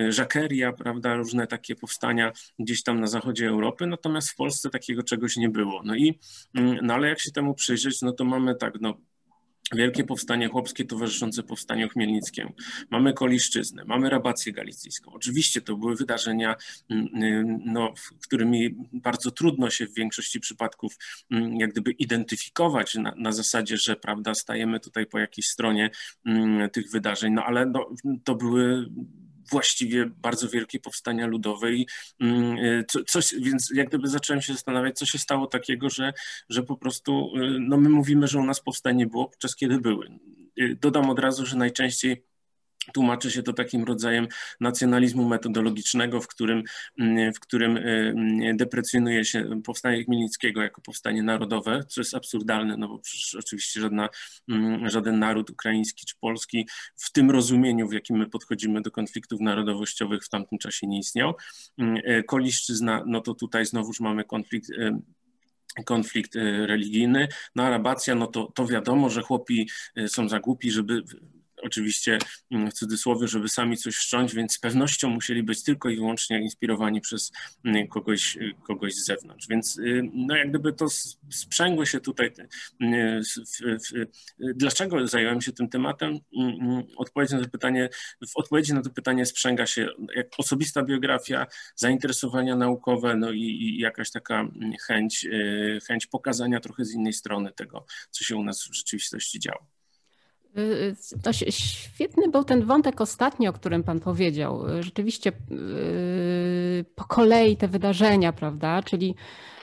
żakeria, 0.09 0.73
prawda, 0.73 1.15
różne 1.15 1.47
takie 1.47 1.75
powstania 1.75 2.33
gdzieś 2.59 2.83
tam 2.83 3.01
na 3.01 3.07
zachodzie 3.07 3.49
Europy, 3.49 3.87
natomiast 3.87 4.31
w 4.31 4.37
Polsce 4.37 4.71
takiego 4.71 5.03
czegoś 5.03 5.37
nie 5.37 5.49
było. 5.49 5.83
No 5.85 5.97
i, 5.97 6.19
no 6.83 6.95
ale 6.95 7.09
jak 7.09 7.21
się 7.21 7.31
temu 7.31 7.55
przyjrzeć, 7.55 8.03
no 8.03 8.13
to 8.13 8.25
mamy 8.25 8.55
tak, 8.55 8.75
no 8.81 8.95
Wielkie 9.73 10.05
Powstanie 10.05 10.49
Chłopskie 10.49 10.85
towarzyszące 10.85 11.43
Powstaniu 11.43 11.89
Chmielnickiemu. 11.89 12.53
Mamy 12.91 13.13
Koliszczyznę, 13.13 13.85
mamy 13.85 14.11
Rabację 14.11 14.53
Galicyjską. 14.53 15.13
Oczywiście 15.13 15.61
to 15.61 15.77
były 15.77 15.97
wydarzenia, 15.97 16.57
mm, 16.91 17.09
mm, 17.15 17.61
no, 17.65 17.95
którymi 18.23 18.75
bardzo 18.93 19.31
trudno 19.31 19.71
się 19.71 19.87
w 19.87 19.95
większości 19.95 20.41
przypadków 20.41 20.97
mm, 21.31 21.57
jak 21.61 21.71
gdyby 21.71 21.91
identyfikować 21.91 22.95
na, 22.95 23.15
na 23.17 23.33
zasadzie, 23.33 23.77
że 23.77 23.97
prawda, 23.97 24.35
stajemy 24.35 24.81
tutaj 24.81 25.07
po 25.07 25.19
jakiejś 25.19 25.47
stronie 25.47 25.91
tych 26.73 26.91
wydarzeń, 26.91 27.33
no 27.33 27.45
ale 27.45 27.67
no, 27.67 27.91
to 28.25 28.35
były 28.35 28.91
właściwie 29.51 30.07
bardzo 30.07 30.49
wielkie 30.49 30.81
powstania 30.81 31.27
ludowe 31.27 31.73
i 31.73 31.87
mm, 32.21 32.59
y, 32.59 32.85
coś, 33.07 33.35
więc 33.41 33.71
jak 33.75 33.89
gdyby 33.89 34.09
zacząłem 34.09 34.43
się 34.43 34.53
zastanawiać, 34.53 34.99
co 34.99 35.07
się 35.07 35.19
stało 35.19 35.47
takiego, 35.47 35.91
że, 35.91 36.13
że 36.49 36.63
po 36.63 36.77
prostu 36.77 37.33
y, 37.37 37.57
no 37.61 37.77
my 37.77 37.89
mówimy, 37.89 38.29
że 38.29 38.39
u 38.39 38.45
nas 38.45 38.61
powstanie 38.61 39.07
było, 39.07 39.29
podczas 39.29 39.57
kiedy 39.57 39.79
były. 39.79 40.19
Y, 40.61 40.77
dodam 40.81 41.11
od 41.11 41.19
razu, 41.19 41.47
że 41.47 41.57
najczęściej 41.57 42.25
Tłumaczy 42.93 43.31
się 43.31 43.43
to 43.43 43.53
takim 43.53 43.85
rodzajem 43.85 44.29
nacjonalizmu 44.61 45.29
metodologicznego, 45.29 46.21
w 46.21 46.27
którym, 46.27 46.63
mm, 46.99 47.33
w 47.33 47.41
którym 47.41 47.77
y, 47.77 48.55
deprecjonuje 48.57 49.25
się 49.25 49.63
powstanie 49.65 50.05
Chmielnickiego 50.05 50.63
jako 50.63 50.81
powstanie 50.81 51.23
narodowe, 51.23 51.85
co 51.89 52.01
jest 52.01 52.15
absurdalne, 52.15 52.77
no 52.77 52.89
bo 52.89 52.99
przecież 52.99 53.35
oczywiście 53.35 53.81
żadna, 53.81 54.09
mm, 54.49 54.91
żaden 54.91 55.19
naród 55.19 55.51
ukraiński 55.51 56.07
czy 56.07 56.15
polski 56.21 56.69
w 56.97 57.13
tym 57.13 57.31
rozumieniu, 57.31 57.89
w 57.89 57.93
jakim 57.93 58.17
my 58.17 58.27
podchodzimy 58.27 58.81
do 58.81 58.91
konfliktów 58.91 59.41
narodowościowych 59.41 60.25
w 60.25 60.29
tamtym 60.29 60.59
czasie 60.59 60.87
nie 60.87 60.99
istniał. 60.99 61.35
Mm, 61.79 61.97
y, 61.97 62.23
Koliszczyzna, 62.23 63.05
no 63.07 63.21
to 63.21 63.35
tutaj 63.35 63.67
znowuż 63.67 64.01
mamy 64.01 64.25
konflikt 64.25 64.71
y, 64.71 64.93
konflikt 65.85 66.35
religijny. 66.67 67.29
No 67.55 67.63
Arabacja, 67.63 68.15
no 68.15 68.27
to, 68.27 68.53
to 68.55 68.67
wiadomo, 68.67 69.11
że 69.11 69.23
chłopi 69.23 69.69
są 70.07 70.29
za 70.29 70.41
głupi, 70.41 70.71
żeby 70.71 71.03
oczywiście 71.65 72.19
mm, 72.51 72.71
w 72.71 72.75
cudzysłowie, 72.75 73.29
żeby 73.29 73.49
sami 73.49 73.77
coś 73.77 73.95
wszcząć, 73.95 74.35
więc 74.35 74.53
z 74.53 74.59
pewnością 74.59 75.09
musieli 75.09 75.43
być 75.43 75.63
tylko 75.63 75.89
i 75.89 75.97
wyłącznie 75.97 76.43
inspirowani 76.43 77.01
przez 77.01 77.33
mm, 77.65 77.89
kogoś, 77.89 78.37
y, 78.37 78.55
kogoś 78.63 78.95
z 78.95 79.05
zewnątrz. 79.05 79.49
Więc 79.49 79.79
y, 79.79 80.03
no 80.15 80.37
jak 80.37 80.51
gdyby 80.51 80.73
to 80.73 80.87
sprzęgło 81.31 81.85
się 81.85 82.01
tutaj. 82.01 82.31
Y, 82.83 83.21
dlaczego 84.39 85.09
zająłem 85.09 85.41
się 85.41 85.53
tym 85.53 85.69
tematem? 85.69 86.19
Mm, 86.39 86.83
odpowiedź 86.97 87.31
na 87.31 87.41
to 87.41 87.49
pytanie, 87.49 87.89
w 88.29 88.37
odpowiedzi 88.37 88.75
na 88.75 88.83
to 88.83 88.91
pytanie 88.91 89.27
sprzęga 89.27 89.67
się 89.67 89.89
jak 90.17 90.27
osobista 90.39 90.83
biografia, 90.83 91.47
zainteresowania 91.77 92.57
naukowe, 92.57 93.17
no 93.17 93.33
i, 93.33 93.41
i 93.41 93.79
jakaś 93.79 94.11
taka 94.11 94.49
chęć, 94.87 95.27
chęć 95.89 96.07
pokazania 96.07 96.61
trochę 96.61 96.85
z 96.85 96.95
innej 96.95 97.13
strony 97.13 97.53
tego, 97.53 97.87
co 98.11 98.25
się 98.25 98.37
u 98.37 98.45
nas 98.45 98.63
w 98.63 98.75
rzeczywistości 98.75 99.41
działo. 99.41 99.74
Y, 100.59 100.97
to 101.23 101.33
świetny 101.33 102.29
był 102.29 102.45
ten 102.45 102.65
wątek 102.65 103.01
ostatni, 103.01 103.49
o 103.49 103.53
którym 103.53 103.83
Pan 103.83 104.01
powiedział. 104.01 104.65
Rzeczywiście 104.81 105.33
y, 105.51 106.85
po 106.95 107.05
kolei 107.05 107.57
te 107.57 107.69
wydarzenia, 107.69 108.33
prawda? 108.33 108.83
Czyli 108.83 109.15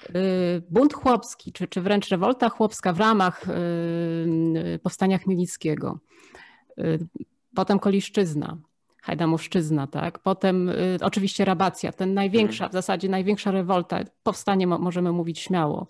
y, 0.10 0.62
bunt 0.70 0.94
chłopski, 0.94 1.54
czy, 1.54 1.68
czy 1.68 1.82
wręcz 1.82 2.10
rewolta 2.10 2.50
chłopska 2.50 2.94
w 2.94 3.00
ramach 3.00 3.46
powstania 4.84 5.18
Chmielnickiego. 5.18 6.00
Potem 7.56 7.80
Koliszczyzna. 7.80 8.58
Hajdamowszczyzna, 9.02 9.88
tak? 9.88 10.20
Potem 10.20 10.70
y, 10.70 10.98
oczywiście 11.02 11.46
rabacja, 11.46 11.92
ten 11.92 12.14
największa, 12.14 12.70
w 12.70 12.74
zasadzie 12.74 13.10
największa 13.10 13.52
rewolta, 13.52 14.00
powstanie 14.24 14.68
mo 14.68 14.78
możemy 14.78 15.12
mówić 15.12 15.40
śmiało. 15.40 15.88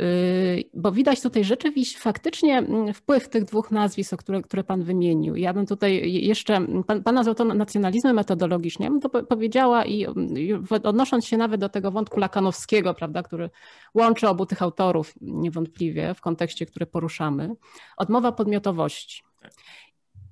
Y, 0.00 0.64
bo 0.74 0.92
widać 0.92 1.20
tutaj 1.20 1.44
rzeczywiście 1.44 1.98
faktycznie 1.98 2.58
mm, 2.58 2.94
wpływ 2.94 3.28
tych 3.28 3.44
dwóch 3.44 3.70
nazwisk, 3.70 4.16
które, 4.16 4.42
które 4.42 4.64
Pan 4.64 4.82
wymienił. 4.82 5.36
Ja 5.36 5.52
bym 5.52 5.66
tutaj 5.66 6.12
jeszcze, 6.12 6.66
Pan, 6.86 7.02
pan 7.02 7.14
nazwał 7.14 7.34
to 7.34 7.44
nacjonalizmem 7.44 8.16
metodologicznym, 8.16 8.84
ja 8.84 8.90
bym 8.90 9.00
to 9.00 9.24
powiedziała 9.24 9.84
i 9.84 10.06
odnosząc 10.82 11.26
się 11.26 11.36
nawet 11.36 11.60
do 11.60 11.68
tego 11.68 11.90
wątku 11.90 12.20
lakanowskiego, 12.20 12.94
prawda, 12.94 13.22
który 13.22 13.50
łączy 13.94 14.28
obu 14.28 14.46
tych 14.46 14.62
autorów 14.62 15.14
niewątpliwie 15.20 16.14
w 16.14 16.20
kontekście, 16.20 16.66
który 16.66 16.86
poruszamy, 16.86 17.54
odmowa 17.96 18.32
podmiotowości 18.32 19.22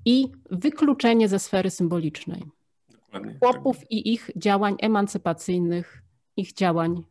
i 0.05 0.29
wykluczenie 0.51 1.29
ze 1.29 1.39
sfery 1.39 1.71
symbolicznej. 1.71 2.43
Dokładnie, 2.91 3.37
chłopów 3.39 3.79
tak. 3.79 3.91
i 3.91 4.13
ich 4.13 4.31
działań 4.37 4.77
emancypacyjnych, 4.81 6.03
ich 6.37 6.53
działań 6.53 7.03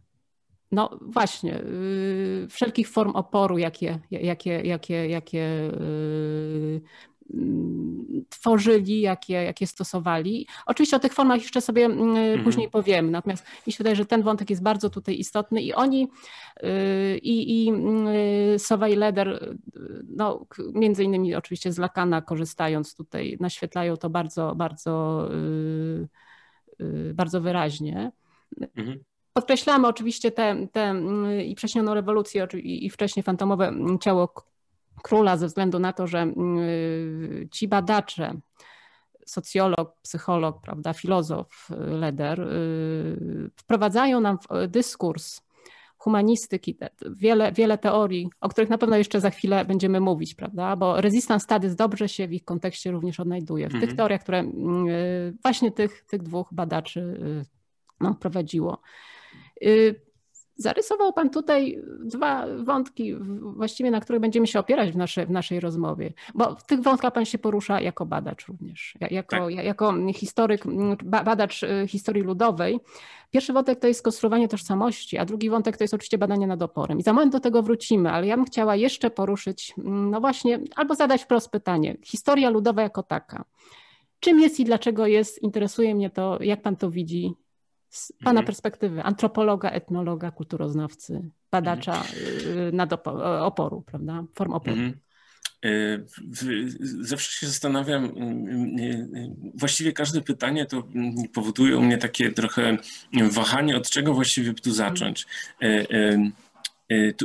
no 0.71 0.99
właśnie, 1.01 1.51
yy, 1.51 2.47
wszelkich 2.49 2.89
form 2.89 3.11
oporu, 3.11 3.57
jakie, 3.57 3.99
jakie, 4.11 4.61
jakie, 4.61 5.07
jakie 5.07 5.71
yy, 5.79 6.81
tworzyli, 8.29 9.01
jakie, 9.01 9.33
jakie 9.33 9.67
stosowali. 9.67 10.47
Oczywiście 10.65 10.97
o 10.97 10.99
tych 10.99 11.13
formach 11.13 11.41
jeszcze 11.41 11.61
sobie 11.61 11.81
yy, 11.81 11.89
mhm. 11.91 12.43
później 12.43 12.69
powiemy, 12.69 13.11
natomiast 13.11 13.45
mi 13.67 13.73
się 13.73 13.77
wydaje, 13.77 13.95
że 13.95 14.05
ten 14.05 14.23
wątek 14.23 14.49
jest 14.49 14.63
bardzo 14.63 14.89
tutaj 14.89 15.19
istotny 15.19 15.61
i 15.61 15.73
oni 15.73 16.07
yy, 16.63 17.17
i, 17.17 17.67
i 17.67 18.95
Leder, 18.95 19.57
no, 20.07 20.45
między 20.73 21.03
innymi 21.03 21.35
oczywiście 21.35 21.71
z 21.71 21.77
Lakana 21.77 22.21
korzystając 22.21 22.95
tutaj, 22.95 23.37
naświetlają 23.39 23.97
to 23.97 24.09
bardzo, 24.09 24.55
bardzo, 24.55 25.27
bardzo 27.13 27.41
wyraźnie. 27.41 28.11
Mhm. 28.75 29.03
Podkreślamy 29.33 29.87
oczywiście 29.87 30.31
te, 30.31 30.67
te 30.71 30.81
mm, 30.81 31.41
i 31.41 31.55
wcześnioną 31.55 31.93
rewolucję 31.93 32.47
i 32.63 32.89
wcześniej 32.89 33.23
fantomowe 33.23 33.73
ciało 34.01 34.33
króla 35.03 35.37
ze 35.37 35.47
względu 35.47 35.79
na 35.79 35.93
to, 35.93 36.07
że 36.07 36.19
mm, 36.19 36.59
ci 37.51 37.67
badacze, 37.67 38.33
socjolog, 39.25 39.95
psycholog, 40.01 40.61
prawda, 40.61 40.93
filozof 40.93 41.67
Leder, 41.87 42.41
y, 42.41 43.51
wprowadzają 43.55 44.21
nam 44.21 44.37
w 44.37 44.67
dyskurs 44.67 45.41
humanistyki, 45.97 46.77
wiele, 47.15 47.51
wiele 47.51 47.77
teorii, 47.77 48.29
o 48.41 48.49
których 48.49 48.69
na 48.69 48.77
pewno 48.77 48.97
jeszcze 48.97 49.21
za 49.21 49.29
chwilę 49.29 49.65
będziemy 49.65 49.99
mówić, 49.99 50.35
prawda? 50.35 50.75
Bo 50.75 51.01
resistance 51.01 51.43
studies 51.43 51.75
dobrze 51.75 52.09
się 52.09 52.27
w 52.27 52.33
ich 52.33 52.45
kontekście 52.45 52.91
również 52.91 53.19
odnajduje. 53.19 53.67
W 53.67 53.71
tych 53.71 53.81
mhm. 53.81 53.97
teoriach, 53.97 54.21
które 54.21 54.39
mm, 54.39 54.87
y, 54.87 55.33
właśnie 55.43 55.71
tych, 55.71 56.05
tych 56.05 56.23
dwóch 56.23 56.49
badaczy 56.51 56.99
y, 56.99 57.45
no, 57.99 58.15
prowadziło. 58.15 58.81
Y, 59.63 60.11
zarysował 60.55 61.13
Pan 61.13 61.29
tutaj 61.29 61.81
dwa 61.99 62.45
wątki, 62.63 63.15
właściwie 63.41 63.91
na 63.91 64.01
których 64.01 64.21
będziemy 64.21 64.47
się 64.47 64.59
opierać 64.59 64.91
w, 64.91 64.97
nasze, 64.97 65.25
w 65.25 65.31
naszej 65.31 65.59
rozmowie, 65.59 66.13
bo 66.35 66.55
w 66.55 66.63
tych 66.63 66.79
wątkach 66.79 67.13
Pan 67.13 67.25
się 67.25 67.37
porusza 67.37 67.81
jako 67.81 68.05
badacz 68.05 68.45
również, 68.45 68.95
jako, 69.11 69.35
tak. 69.35 69.65
jako 69.65 69.93
historyk, 70.13 70.63
badacz 71.03 71.63
y, 71.63 71.87
historii 71.87 72.23
ludowej. 72.23 72.79
Pierwszy 73.31 73.53
wątek 73.53 73.79
to 73.79 73.87
jest 73.87 74.03
konstruowanie 74.03 74.47
tożsamości, 74.47 75.17
a 75.17 75.25
drugi 75.25 75.49
wątek 75.49 75.77
to 75.77 75.83
jest 75.83 75.93
oczywiście 75.93 76.17
badanie 76.17 76.47
nad 76.47 76.61
oporem. 76.61 76.99
I 76.99 77.03
za 77.03 77.13
moment 77.13 77.31
do 77.31 77.39
tego 77.39 77.63
wrócimy, 77.63 78.11
ale 78.11 78.27
ja 78.27 78.35
bym 78.35 78.45
chciała 78.45 78.75
jeszcze 78.75 79.09
poruszyć, 79.09 79.73
no 79.77 80.21
właśnie, 80.21 80.59
albo 80.75 80.95
zadać 80.95 81.23
wprost 81.23 81.49
pytanie. 81.49 81.97
Historia 82.03 82.49
ludowa 82.49 82.81
jako 82.81 83.03
taka. 83.03 83.45
Czym 84.19 84.39
jest 84.39 84.59
i 84.59 84.65
dlaczego 84.65 85.07
jest? 85.07 85.43
Interesuje 85.43 85.95
mnie 85.95 86.09
to, 86.09 86.37
jak 86.43 86.61
Pan 86.61 86.75
to 86.75 86.89
widzi 86.89 87.33
z 87.91 88.11
Pana 88.11 88.39
mhm. 88.39 88.45
perspektywy, 88.45 89.03
antropologa, 89.03 89.69
etnologa, 89.69 90.31
kulturoznawcy, 90.31 91.29
badacza 91.51 91.93
mhm. 91.93 92.75
nad 92.75 92.93
oporu, 93.41 93.81
prawda? 93.81 94.23
Form 94.33 94.53
oporu. 94.53 94.75
Mhm. 94.75 94.99
Y, 95.65 96.05
zawsze 97.01 97.31
się 97.31 97.47
zastanawiam, 97.47 98.05
y, 98.05 98.83
y, 98.83 99.35
właściwie 99.55 99.91
każde 99.91 100.21
pytanie 100.21 100.65
to 100.65 100.83
powoduje 101.33 101.77
u 101.77 101.81
mnie 101.81 101.97
takie 101.97 102.31
trochę 102.31 102.77
wahanie, 103.31 103.77
od 103.77 103.89
czego 103.89 104.13
właściwie 104.13 104.53
tu 104.53 104.71
zacząć. 104.71 105.25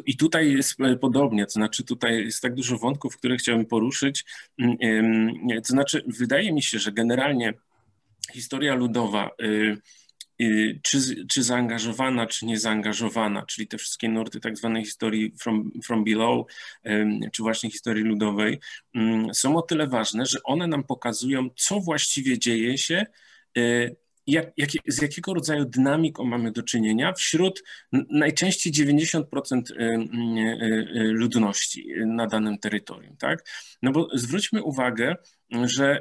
I 0.06 0.16
tutaj 0.16 0.52
jest 0.52 0.76
podobnie, 1.00 1.46
to 1.46 1.52
znaczy 1.52 1.84
tutaj 1.84 2.24
jest 2.24 2.42
tak 2.42 2.54
dużo 2.54 2.78
wątków, 2.78 3.16
które 3.16 3.36
chciałbym 3.36 3.66
poruszyć. 3.66 4.24
To 5.56 5.68
znaczy, 5.68 6.04
wydaje 6.06 6.52
mi 6.52 6.62
się, 6.62 6.78
że 6.78 6.92
generalnie 6.92 7.54
historia 8.32 8.74
ludowa 8.74 9.30
Y, 9.42 9.76
czy, 10.82 11.26
czy 11.26 11.42
zaangażowana, 11.42 12.26
czy 12.26 12.46
niezaangażowana, 12.46 13.46
czyli 13.46 13.68
te 13.68 13.78
wszystkie 13.78 14.08
nurty 14.08 14.40
tak 14.40 14.56
zwanej 14.56 14.84
historii 14.84 15.34
from, 15.40 15.70
from 15.84 16.04
below, 16.04 16.46
czy 17.32 17.42
właśnie 17.42 17.70
historii 17.70 18.04
ludowej, 18.04 18.58
mm, 18.94 19.34
są 19.34 19.56
o 19.56 19.62
tyle 19.62 19.86
ważne, 19.86 20.26
że 20.26 20.42
one 20.44 20.66
nam 20.66 20.84
pokazują, 20.84 21.48
co 21.56 21.80
właściwie 21.80 22.38
dzieje 22.38 22.78
się, 22.78 23.06
y, 23.58 23.96
jak, 24.26 24.52
jak, 24.56 24.70
z 24.86 25.02
jakiego 25.02 25.34
rodzaju 25.34 25.64
dynamiką 25.64 26.24
mamy 26.24 26.52
do 26.52 26.62
czynienia 26.62 27.12
wśród 27.12 27.62
najczęściej 28.10 28.72
90% 28.72 29.70
y, 29.70 30.08
ludności 30.94 31.88
na 32.06 32.26
danym 32.26 32.58
terytorium. 32.58 33.16
Tak? 33.16 33.44
No 33.82 33.92
bo 33.92 34.08
zwróćmy 34.14 34.62
uwagę, 34.62 35.16
że 35.64 36.00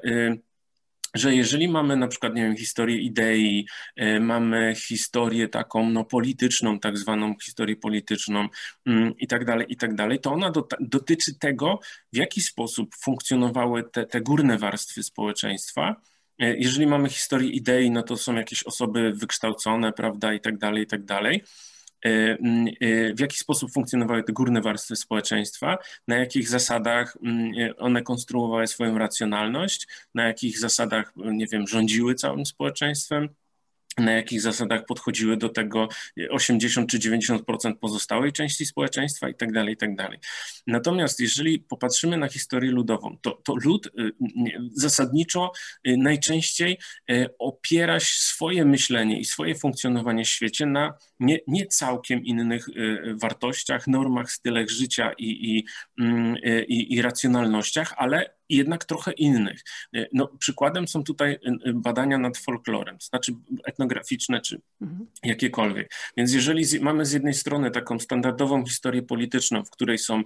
że 1.16 1.36
jeżeli 1.36 1.68
mamy 1.68 1.96
na 1.96 2.08
przykład, 2.08 2.36
nie 2.36 2.42
wiem, 2.42 2.58
historię 2.58 2.98
idei, 2.98 3.68
y, 4.02 4.20
mamy 4.20 4.74
historię 4.76 5.48
taką 5.48 5.90
no, 5.90 6.06
polityczną, 6.06 6.80
tak 6.80 6.98
zwaną 6.98 7.36
historię 7.44 7.76
polityczną 7.76 8.48
mm, 8.86 9.18
i 9.18 9.28
tak 9.28 9.46
dalej, 9.46 9.66
i 9.70 9.78
tak 9.78 9.96
dalej, 9.96 10.20
to 10.20 10.32
ona 10.34 10.52
do, 10.52 10.68
dotyczy 10.80 11.40
tego, 11.40 11.80
w 12.14 12.18
jaki 12.18 12.42
sposób 12.42 12.96
funkcjonowały 12.96 13.84
te, 13.84 14.06
te 14.06 14.22
górne 14.22 14.58
warstwy 14.58 15.04
społeczeństwa. 15.04 15.96
Y, 16.44 16.56
jeżeli 16.60 16.88
mamy 16.88 17.10
historię 17.10 17.50
idei, 17.50 17.92
no 17.92 18.04
to 18.04 18.18
są 18.18 18.36
jakieś 18.36 18.64
osoby 18.64 19.14
wykształcone, 19.14 19.94
prawda, 19.94 20.34
i 20.34 20.40
tak 20.40 20.58
dalej, 20.58 20.84
i 20.84 20.88
tak 20.88 21.06
dalej. 21.06 21.44
E, 22.06 22.38
e, 22.82 23.14
w 23.14 23.20
jaki 23.20 23.38
sposób 23.38 23.72
funkcjonowały 23.72 24.24
te 24.24 24.34
górne 24.34 24.62
warstwy 24.62 24.96
społeczeństwa, 24.96 25.78
na 26.08 26.18
jakich 26.18 26.50
zasadach 26.50 27.18
e, 27.60 27.78
one 27.78 28.02
konstruowały 28.02 28.68
swoją 28.68 28.98
racjonalność, 28.98 29.88
na 30.14 30.24
jakich 30.28 30.60
zasadach, 30.60 31.14
nie 31.16 31.48
wiem, 31.48 31.68
rządziły 31.68 32.16
całym 32.16 32.46
społeczeństwem 32.46 33.30
na 33.98 34.12
jakich 34.12 34.42
zasadach 34.42 34.86
podchodziły 34.86 35.38
do 35.38 35.50
tego 35.50 35.88
80 36.30 36.90
czy 36.90 37.00
90% 37.00 37.76
pozostałej 37.76 38.32
części 38.32 38.66
społeczeństwa 38.66 39.30
i 39.30 39.36
tak 39.36 39.52
dalej, 39.52 39.74
i 39.74 39.78
tak 39.78 39.96
dalej. 39.96 40.20
Natomiast 40.68 41.20
jeżeli 41.20 41.60
popatrzymy 41.60 42.18
na 42.18 42.28
historię 42.28 42.72
ludową, 42.72 43.18
to, 43.22 43.32
to 43.32 43.56
lud 43.56 43.88
y, 43.88 44.12
zasadniczo 44.74 45.52
y, 45.88 45.98
najczęściej 45.98 46.78
y, 47.12 47.28
opiera 47.40 48.00
swoje 48.00 48.66
myślenie 48.66 49.20
i 49.20 49.26
swoje 49.26 49.56
funkcjonowanie 49.56 50.26
w 50.26 50.30
świecie 50.30 50.66
na 50.66 50.94
nie, 51.20 51.40
nie 51.48 51.66
całkiem 51.66 52.26
innych 52.26 52.66
wartościach, 53.22 53.88
normach, 53.88 54.32
stylach 54.32 54.70
życia 54.70 55.12
i, 55.18 55.56
i, 55.56 55.66
mm, 56.00 56.36
i, 56.68 56.94
i 56.94 57.02
racjonalnościach, 57.02 57.94
ale 57.98 58.36
jednak 58.50 58.86
trochę 58.86 59.12
innych. 59.12 59.62
E, 59.96 60.06
no, 60.14 60.28
przykładem 60.40 60.88
są 60.88 61.04
tutaj 61.04 61.32
e, 61.32 61.38
e, 61.66 61.74
badania 61.74 62.18
nad 62.18 62.38
folklorem, 62.38 62.98
to 62.98 63.06
znaczy 63.06 63.34
etnograficzne 63.66 64.42
czy 64.42 64.62
mhm. 64.82 65.08
jakiekolwiek. 65.24 65.92
Więc 66.18 66.34
jeżeli 66.34 66.64
z, 66.66 66.82
mamy 66.82 67.06
z 67.06 67.12
jednej 67.12 67.34
strony 67.34 67.72
taką 67.72 68.00
standardową 68.00 68.66
historię 68.66 69.02
polityczną, 69.02 69.66
w 69.66 69.70
której 69.70 69.98
są, 69.98 70.24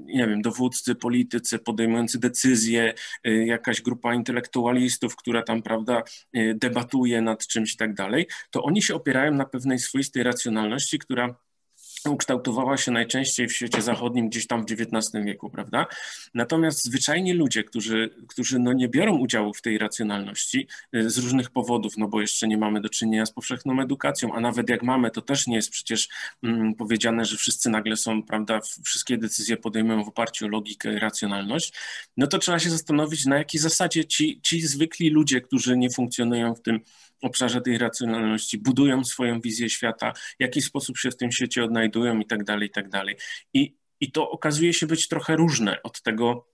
nie 0.00 0.26
wiem, 0.28 0.42
dowódcy, 0.42 0.94
politycy 0.94 1.58
podejmujący 1.58 2.20
decyzje, 2.20 2.94
jakaś 3.24 3.82
grupa 3.82 4.14
intelektualistów, 4.14 5.16
która 5.16 5.42
tam, 5.42 5.62
prawda, 5.62 6.02
debatuje 6.54 7.22
nad 7.22 7.46
czymś 7.46 7.74
i 7.74 7.76
tak 7.76 7.94
dalej, 7.94 8.26
to 8.50 8.62
oni 8.62 8.82
się 8.82 8.94
opierają 8.94 9.34
na 9.34 9.44
pewnej 9.44 9.78
swoistej 9.78 10.22
racjonalności, 10.22 10.98
która 10.98 11.34
ukształtowała 12.08 12.76
się 12.76 12.90
najczęściej 12.90 13.48
w 13.48 13.52
świecie 13.52 13.82
zachodnim 13.82 14.28
gdzieś 14.28 14.46
tam 14.46 14.66
w 14.66 14.72
XIX 14.72 15.24
wieku, 15.24 15.50
prawda? 15.50 15.86
Natomiast 16.34 16.84
zwyczajni 16.84 17.32
ludzie, 17.32 17.64
którzy, 17.64 18.10
którzy 18.28 18.58
no 18.58 18.72
nie 18.72 18.88
biorą 18.88 19.18
udziału 19.18 19.54
w 19.54 19.62
tej 19.62 19.78
racjonalności 19.78 20.68
y, 20.96 21.10
z 21.10 21.18
różnych 21.18 21.50
powodów, 21.50 21.92
no 21.96 22.08
bo 22.08 22.20
jeszcze 22.20 22.48
nie 22.48 22.58
mamy 22.58 22.80
do 22.80 22.88
czynienia 22.88 23.26
z 23.26 23.32
powszechną 23.32 23.80
edukacją, 23.80 24.34
a 24.34 24.40
nawet 24.40 24.70
jak 24.70 24.82
mamy, 24.82 25.10
to 25.10 25.22
też 25.22 25.46
nie 25.46 25.56
jest 25.56 25.70
przecież 25.70 26.08
mm, 26.42 26.74
powiedziane, 26.74 27.24
że 27.24 27.36
wszyscy 27.36 27.70
nagle 27.70 27.96
są, 27.96 28.22
prawda, 28.22 28.60
wszystkie 28.84 29.18
decyzje 29.18 29.56
podejmują 29.56 30.04
w 30.04 30.08
oparciu 30.08 30.46
o 30.46 30.48
logikę 30.48 30.94
i 30.94 30.98
racjonalność, 30.98 31.72
no 32.16 32.26
to 32.26 32.38
trzeba 32.38 32.58
się 32.58 32.70
zastanowić, 32.70 33.26
na 33.26 33.38
jakiej 33.38 33.60
zasadzie 33.60 34.04
ci, 34.04 34.40
ci 34.42 34.60
zwykli 34.60 35.10
ludzie, 35.10 35.40
którzy 35.40 35.76
nie 35.76 35.90
funkcjonują 35.90 36.54
w 36.54 36.62
tym 36.62 36.80
obszarze 37.22 37.60
tej 37.60 37.78
racjonalności, 37.78 38.58
budują 38.58 39.04
swoją 39.04 39.40
wizję 39.40 39.70
świata, 39.70 40.12
w 40.12 40.40
jaki 40.40 40.62
sposób 40.62 40.98
się 40.98 41.10
w 41.10 41.16
tym 41.16 41.32
świecie 41.32 41.64
odnajdują 41.64 42.20
i 42.20 42.26
tak 42.26 42.44
tak. 42.88 43.16
I, 43.54 43.76
i 44.00 44.12
to 44.12 44.30
okazuje 44.30 44.72
się 44.72 44.86
być 44.86 45.08
trochę 45.08 45.36
różne 45.36 45.82
od 45.82 46.02
tego, 46.02 46.50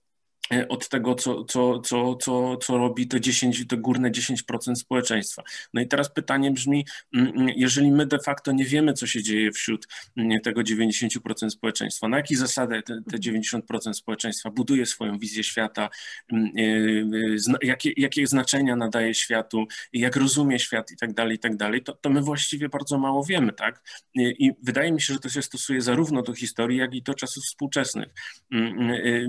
od 0.69 0.89
tego, 0.89 1.15
co, 1.15 1.43
co, 1.43 1.79
co, 1.79 2.15
co, 2.15 2.57
co 2.57 2.77
robi 2.77 3.07
to 3.07 3.19
10, 3.19 3.67
to 3.67 3.77
górne 3.77 4.11
10% 4.11 4.75
społeczeństwa. 4.75 5.43
No 5.73 5.81
i 5.81 5.87
teraz 5.87 6.13
pytanie 6.13 6.51
brzmi, 6.51 6.85
mm, 7.13 7.27
mm, 7.27 7.49
jeżeli 7.55 7.91
my 7.91 8.05
de 8.05 8.19
facto 8.19 8.51
nie 8.51 8.65
wiemy, 8.65 8.93
co 8.93 9.07
się 9.07 9.23
dzieje 9.23 9.51
wśród 9.51 9.87
mm, 10.17 10.41
tego 10.41 10.61
90% 10.61 11.49
społeczeństwa, 11.49 12.07
na 12.07 12.17
jakich 12.17 12.37
zasadach 12.37 12.83
te, 12.83 13.01
te 13.11 13.17
90% 13.17 13.93
społeczeństwa 13.93 14.51
buduje 14.51 14.85
swoją 14.85 15.19
wizję 15.19 15.43
świata, 15.43 15.89
e, 16.33 16.35
e, 16.35 17.57
jakie, 17.61 17.91
jakie 17.97 18.27
znaczenia 18.27 18.75
nadaje 18.75 19.13
światu, 19.13 19.65
jak 19.93 20.15
rozumie 20.15 20.59
świat 20.59 20.91
i 20.91 20.97
tak 20.97 21.13
dalej, 21.13 21.35
i 21.35 21.39
tak 21.39 21.57
dalej, 21.57 21.83
to, 21.83 21.93
to 21.93 22.09
my 22.09 22.21
właściwie 22.21 22.69
bardzo 22.69 22.97
mało 22.97 23.23
wiemy, 23.23 23.53
tak? 23.53 23.83
I 24.15 24.51
wydaje 24.63 24.91
mi 24.91 25.01
się, 25.01 25.13
że 25.13 25.19
to 25.19 25.29
się 25.29 25.41
stosuje 25.41 25.81
zarówno 25.81 26.21
do 26.21 26.33
historii, 26.33 26.77
jak 26.77 26.95
i 26.95 27.01
do 27.01 27.13
czasów 27.13 27.43
współczesnych. 27.43 28.07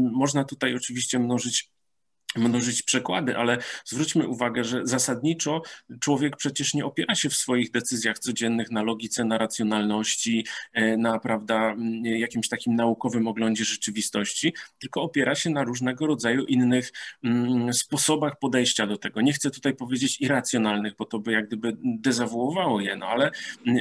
Można 0.01 0.45
tutaj 0.45 0.75
oczywiście 0.75 1.08
oczywiście 1.09 1.19
mnożyć 1.19 1.71
mnożyć 2.39 2.83
przekłady, 2.83 3.37
ale 3.37 3.59
zwróćmy 3.85 4.29
uwagę, 4.29 4.65
że 4.65 4.81
zasadniczo 4.87 5.63
człowiek 6.01 6.37
przecież 6.37 6.75
nie 6.75 6.85
opiera 6.85 7.15
się 7.15 7.29
w 7.29 7.35
swoich 7.35 7.71
decyzjach 7.71 8.19
codziennych 8.19 8.71
na 8.71 8.83
logice, 8.83 9.25
na 9.25 9.39
racjonalności, 9.39 10.47
e, 10.73 10.97
na 10.97 11.19
prawda, 11.19 11.75
jakimś 12.03 12.49
takim 12.49 12.75
naukowym 12.77 13.27
oglądzie 13.27 13.65
rzeczywistości, 13.65 14.55
tylko 14.79 15.03
opiera 15.03 15.35
się 15.35 15.51
na 15.51 15.65
różnego 15.65 16.07
rodzaju 16.07 16.45
innych 16.45 16.93
sposobach 17.73 18.39
podejścia 18.39 18.87
do 18.87 18.97
tego. 18.97 19.21
Nie 19.21 19.33
chcę 19.33 19.51
tutaj 19.51 19.75
powiedzieć 19.75 20.21
irracjonalnych, 20.21 20.97
bo 20.97 21.05
to 21.05 21.19
by 21.19 21.33
jak 21.33 21.47
gdyby 21.47 21.77
dezawuowało 21.85 22.81
je, 22.81 22.97
no 22.97 23.07
ale, 23.07 23.31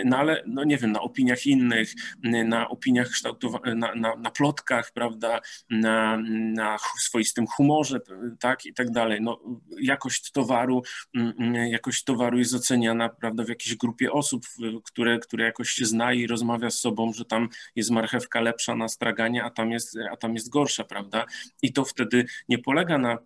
no 0.06 0.18
ale 0.18 0.44
no 0.48 0.64
nie 0.64 0.78
wiem, 0.78 0.92
na 0.92 1.02
opiniach 1.02 1.46
innych, 1.46 1.94
na 2.24 2.70
opiniach 2.70 3.10
kształtowanych, 3.10 3.76
na, 3.76 3.96
na, 3.96 4.16
na 4.16 4.32
plotkach, 4.32 4.92
prawda, 4.94 5.40
na, 5.70 6.18
na 6.54 6.78
swoistym 7.00 7.48
humorze, 7.48 8.00
tak, 8.40 8.47
i 8.66 8.74
tak 8.74 8.92
dalej. 8.92 9.22
No, 9.22 9.40
jakość 9.82 10.32
towaru, 10.32 10.82
mm, 11.16 11.34
mm, 11.40 11.68
jakość 11.68 12.04
towaru 12.04 12.38
jest 12.40 12.54
oceniana, 12.54 13.10
prawda, 13.10 13.44
w 13.44 13.50
jakiejś 13.50 13.76
grupie 13.76 14.12
osób, 14.12 14.46
które, 14.84 15.20
które 15.20 15.46
jakoś 15.46 15.70
się 15.70 15.86
zna 15.86 16.14
i 16.14 16.28
rozmawia 16.28 16.70
z 16.70 16.80
sobą, 16.80 17.14
że 17.14 17.26
tam 17.26 17.50
jest 17.76 17.92
marchewka 17.92 18.42
lepsza 18.42 18.76
na 18.76 18.88
straganie, 18.88 19.44
a 19.44 19.50
tam 19.50 19.72
jest, 19.72 19.98
a 20.12 20.18
tam 20.18 20.34
jest 20.34 20.50
gorsza, 20.50 20.84
prawda, 20.84 21.26
i 21.62 21.74
to 21.74 21.86
wtedy 21.86 22.26
nie 22.50 22.58
polega 22.58 22.98
na 22.98 23.18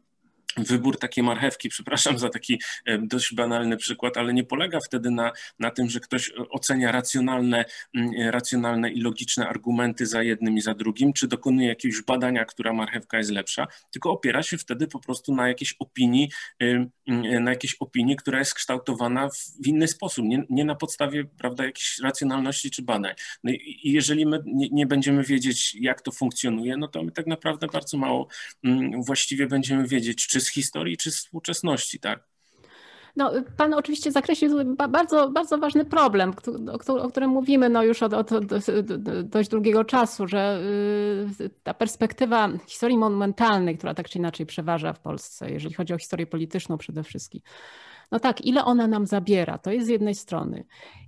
wybór 0.57 0.99
takiej 0.99 1.23
marchewki, 1.23 1.69
przepraszam 1.75 2.17
za 2.19 2.29
taki 2.29 2.61
e, 2.85 2.97
dość 2.97 3.35
banalny 3.35 3.77
przykład, 3.77 4.17
ale 4.17 4.33
nie 4.33 4.43
polega 4.43 4.79
wtedy 4.79 5.11
na, 5.11 5.31
na 5.59 5.71
tym, 5.71 5.89
że 5.89 5.99
ktoś 5.99 6.31
ocenia 6.49 6.91
racjonalne, 6.91 7.65
mm, 7.95 8.11
e, 8.19 8.31
racjonalne 8.31 8.91
i 8.91 9.01
logiczne 9.01 9.47
argumenty 9.47 10.05
za 10.05 10.23
jednym 10.23 10.57
i 10.57 10.61
za 10.61 10.73
drugim, 10.73 11.13
czy 11.13 11.27
dokonuje 11.27 11.67
jakiegoś 11.67 12.01
badania, 12.01 12.45
która 12.45 12.73
marchewka 12.73 13.17
jest 13.17 13.31
lepsza, 13.31 13.67
tylko 13.91 14.11
opiera 14.11 14.43
się 14.43 14.57
wtedy 14.57 14.87
po 14.87 14.99
prostu 14.99 15.35
na 15.35 15.47
jakiejś 15.47 15.75
opinii, 15.79 16.29
e, 16.61 17.39
na 17.39 17.51
jakiejś 17.51 17.75
opinii, 17.79 18.15
która 18.15 18.39
jest 18.39 18.53
kształtowana 18.53 19.29
w 19.63 19.67
inny 19.67 19.87
sposób, 19.87 20.25
nie, 20.25 20.43
nie 20.49 20.65
na 20.65 20.75
podstawie 20.75 21.25
prawda, 21.25 21.65
jakiejś 21.65 21.99
racjonalności 22.03 22.71
czy 22.71 22.81
badań. 22.81 23.13
No 23.43 23.51
i, 23.51 23.79
jeżeli 23.83 24.25
my 24.25 24.39
nie, 24.45 24.69
nie, 24.71 24.87
będziemy 24.87 25.23
wiedzieć, 25.23 25.75
jak 25.79 26.01
to 26.01 26.11
funkcjonuje, 26.11 26.77
no 26.77 26.87
to 26.87 27.03
my 27.03 27.11
tak 27.11 27.27
naprawdę 27.27 27.67
bardzo 27.67 27.97
mało 27.97 28.27
właściwie 29.05 29.47
będziemy 29.47 29.87
wiedzieć, 29.87 30.27
czy 30.27 30.40
z 30.41 30.49
historii, 30.49 30.97
czy 30.97 31.11
z 31.11 31.17
współczesności, 31.17 31.99
tak? 31.99 32.31
No, 33.15 33.31
pan 33.57 33.73
oczywiście 33.73 34.11
zakreślił 34.11 34.75
bardzo, 34.75 35.29
bardzo 35.29 35.57
ważny 35.57 35.85
problem, 35.85 36.33
o 36.87 37.09
którym 37.09 37.29
mówimy 37.29 37.69
no 37.69 37.83
już 37.83 38.03
od, 38.03 38.13
od, 38.13 38.29
dość 39.23 39.49
długiego 39.49 39.83
czasu, 39.83 40.27
że 40.27 40.61
y, 41.41 41.49
ta 41.63 41.73
perspektywa 41.73 42.49
historii 42.67 42.97
monumentalnej, 42.97 43.77
która 43.77 43.93
tak 43.93 44.09
czy 44.09 44.17
inaczej 44.17 44.45
przeważa 44.45 44.93
w 44.93 44.99
Polsce, 44.99 45.51
jeżeli 45.51 45.75
chodzi 45.75 45.93
o 45.93 45.97
historię 45.97 46.27
polityczną 46.27 46.77
przede 46.77 47.03
wszystkim. 47.03 47.41
No 48.11 48.19
tak, 48.19 48.45
ile 48.45 48.65
ona 48.65 48.87
nam 48.87 49.05
zabiera, 49.07 49.57
to 49.57 49.71
jest 49.71 49.85
z 49.85 49.89
jednej 49.89 50.15
strony. 50.15 50.65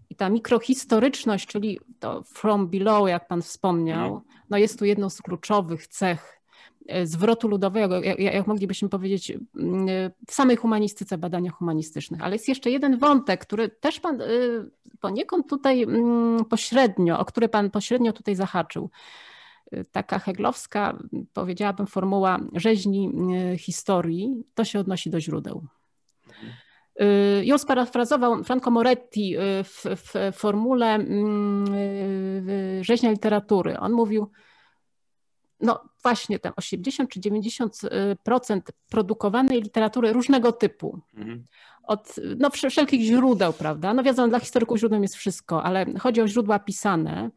I 0.09 0.15
ta 0.15 0.29
mikrohistoryczność, 0.29 1.47
czyli 1.47 1.79
to 1.99 2.23
from 2.23 2.67
below, 2.69 3.09
jak 3.09 3.27
pan 3.27 3.41
wspomniał, 3.41 4.05
mhm. 4.05 4.21
no 4.49 4.57
jest 4.57 4.79
tu 4.79 4.85
jedną 4.85 5.09
z 5.09 5.21
kluczowych 5.21 5.87
cech 5.87 6.42
zwrotu 7.03 7.47
ludowego, 7.47 8.01
jak, 8.01 8.19
jak, 8.19 8.47
moglibyśmy 8.47 8.89
powiedzieć, 8.89 9.31
e, 9.31 9.37
w 10.27 10.33
samej 10.33 10.57
humanistyce, 10.57 11.17
badaniach 11.17 11.53
humanistycznych. 11.53 12.21
Ale 12.21 12.35
jest 12.35 12.47
jeszcze 12.47 12.71
jeden 12.71 12.97
wątek, 12.97 13.41
który 13.41 13.69
też 13.69 13.99
pan 13.99 14.21
e, 14.21 14.25
poniekąd 14.99 15.49
tutaj 15.49 15.87
pośrednio, 16.49 17.19
o 17.19 17.25
który 17.25 17.49
pan 17.49 17.71
pośrednio 17.71 18.13
tutaj 18.13 18.35
zahaczył. 18.35 18.89
Taka 19.91 20.19
heglowska, 20.19 20.97
powiedziałabym, 21.33 21.87
formuła 21.87 22.39
rzeźni 22.53 23.11
historii, 23.57 24.43
to 24.55 24.65
się 24.65 24.79
odnosi 24.79 25.09
do 25.09 25.21
źródeł. 25.21 25.63
Ją 27.43 27.57
sparafrazował 27.57 28.43
Franco 28.43 28.71
Moretti 28.71 29.35
w, 29.63 29.83
w 29.85 30.37
formule 30.37 30.99
rzeźnia 32.81 33.11
literatury. 33.11 33.79
On 33.79 33.91
mówił, 33.91 34.29
no 35.63 35.83
właśnie 36.03 36.39
tam 36.39 36.53
80 36.55 37.09
czy 37.09 37.19
90% 37.19 38.61
produkowanej 38.89 39.61
literatury 39.61 40.13
różnego 40.13 40.51
typu. 40.51 40.99
Mhm. 41.13 41.45
Od 41.83 42.15
no, 42.37 42.49
wszelkich 42.49 43.01
źródeł, 43.01 43.53
prawda? 43.53 43.93
No 43.93 44.03
wiadomo, 44.03 44.27
dla 44.27 44.39
historyków 44.39 44.79
źródłem 44.79 45.01
jest 45.01 45.15
wszystko, 45.15 45.63
ale 45.63 45.85
chodzi 45.99 46.21
o 46.21 46.27
źródła 46.27 46.59
pisane, 46.59 47.29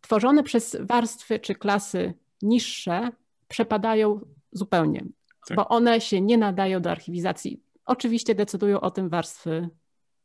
tworzone 0.00 0.42
przez 0.42 0.76
warstwy 0.80 1.38
czy 1.38 1.54
klasy 1.54 2.14
niższe, 2.42 3.10
przepadają 3.48 4.20
zupełnie, 4.52 5.04
tak. 5.48 5.56
bo 5.56 5.68
one 5.68 6.00
się 6.00 6.20
nie 6.20 6.38
nadają 6.38 6.82
do 6.82 6.90
archiwizacji. 6.90 7.62
Oczywiście 7.84 8.34
decydują 8.34 8.80
o 8.80 8.90
tym 8.90 9.08
warstwy, 9.08 9.68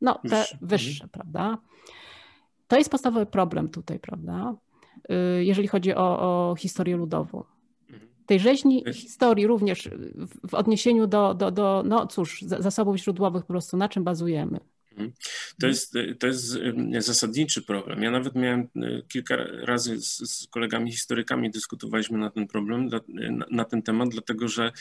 no 0.02 0.14
te 0.14 0.30
wyższe, 0.30 0.58
wyższe 0.62 1.04
mhm. 1.04 1.10
prawda? 1.10 1.58
To 2.68 2.78
jest 2.78 2.90
podstawowy 2.90 3.26
problem 3.26 3.70
tutaj, 3.70 4.00
prawda? 4.00 4.56
Y, 5.12 5.44
jeżeli 5.46 5.68
chodzi 5.68 5.96
o, 5.96 6.20
o 6.20 6.56
historię 6.56 6.98
ludową. 6.98 7.44
Mhm. 7.90 8.10
Tej 8.26 8.40
rzeźni 8.40 8.84
historii 8.94 9.48
również 9.48 9.90
w 10.48 10.54
odniesieniu 10.54 11.08
do, 11.08 11.34
do, 11.34 11.52
do 11.52 11.84
no 11.86 12.08
cóż, 12.08 12.42
zasobów 12.42 12.98
źródłowych 12.98 13.44
po 13.44 13.48
prostu 13.48 13.78
na 13.78 13.90
czym 13.90 14.04
bazujemy. 14.04 14.60
Mhm. 14.94 15.14
To 15.60 15.68
jest, 15.68 15.94
to 16.20 16.28
jest 16.28 16.58
zasadniczy 17.00 17.62
problem. 17.62 18.04
Ja 18.04 18.12
nawet 18.12 18.36
miałem 18.36 18.60
e, 18.60 19.02
kilka 19.08 19.36
razy 19.62 20.02
z, 20.02 20.18
z 20.18 20.48
kolegami 20.48 20.92
historykami 20.92 21.52
dyskutowaliśmy 21.52 22.18
na 22.18 22.30
ten 22.30 22.48
problem, 22.48 22.90
na, 23.08 23.46
na 23.52 23.66
ten 23.66 23.82
temat, 23.82 24.10
dlatego 24.10 24.48
że 24.48 24.72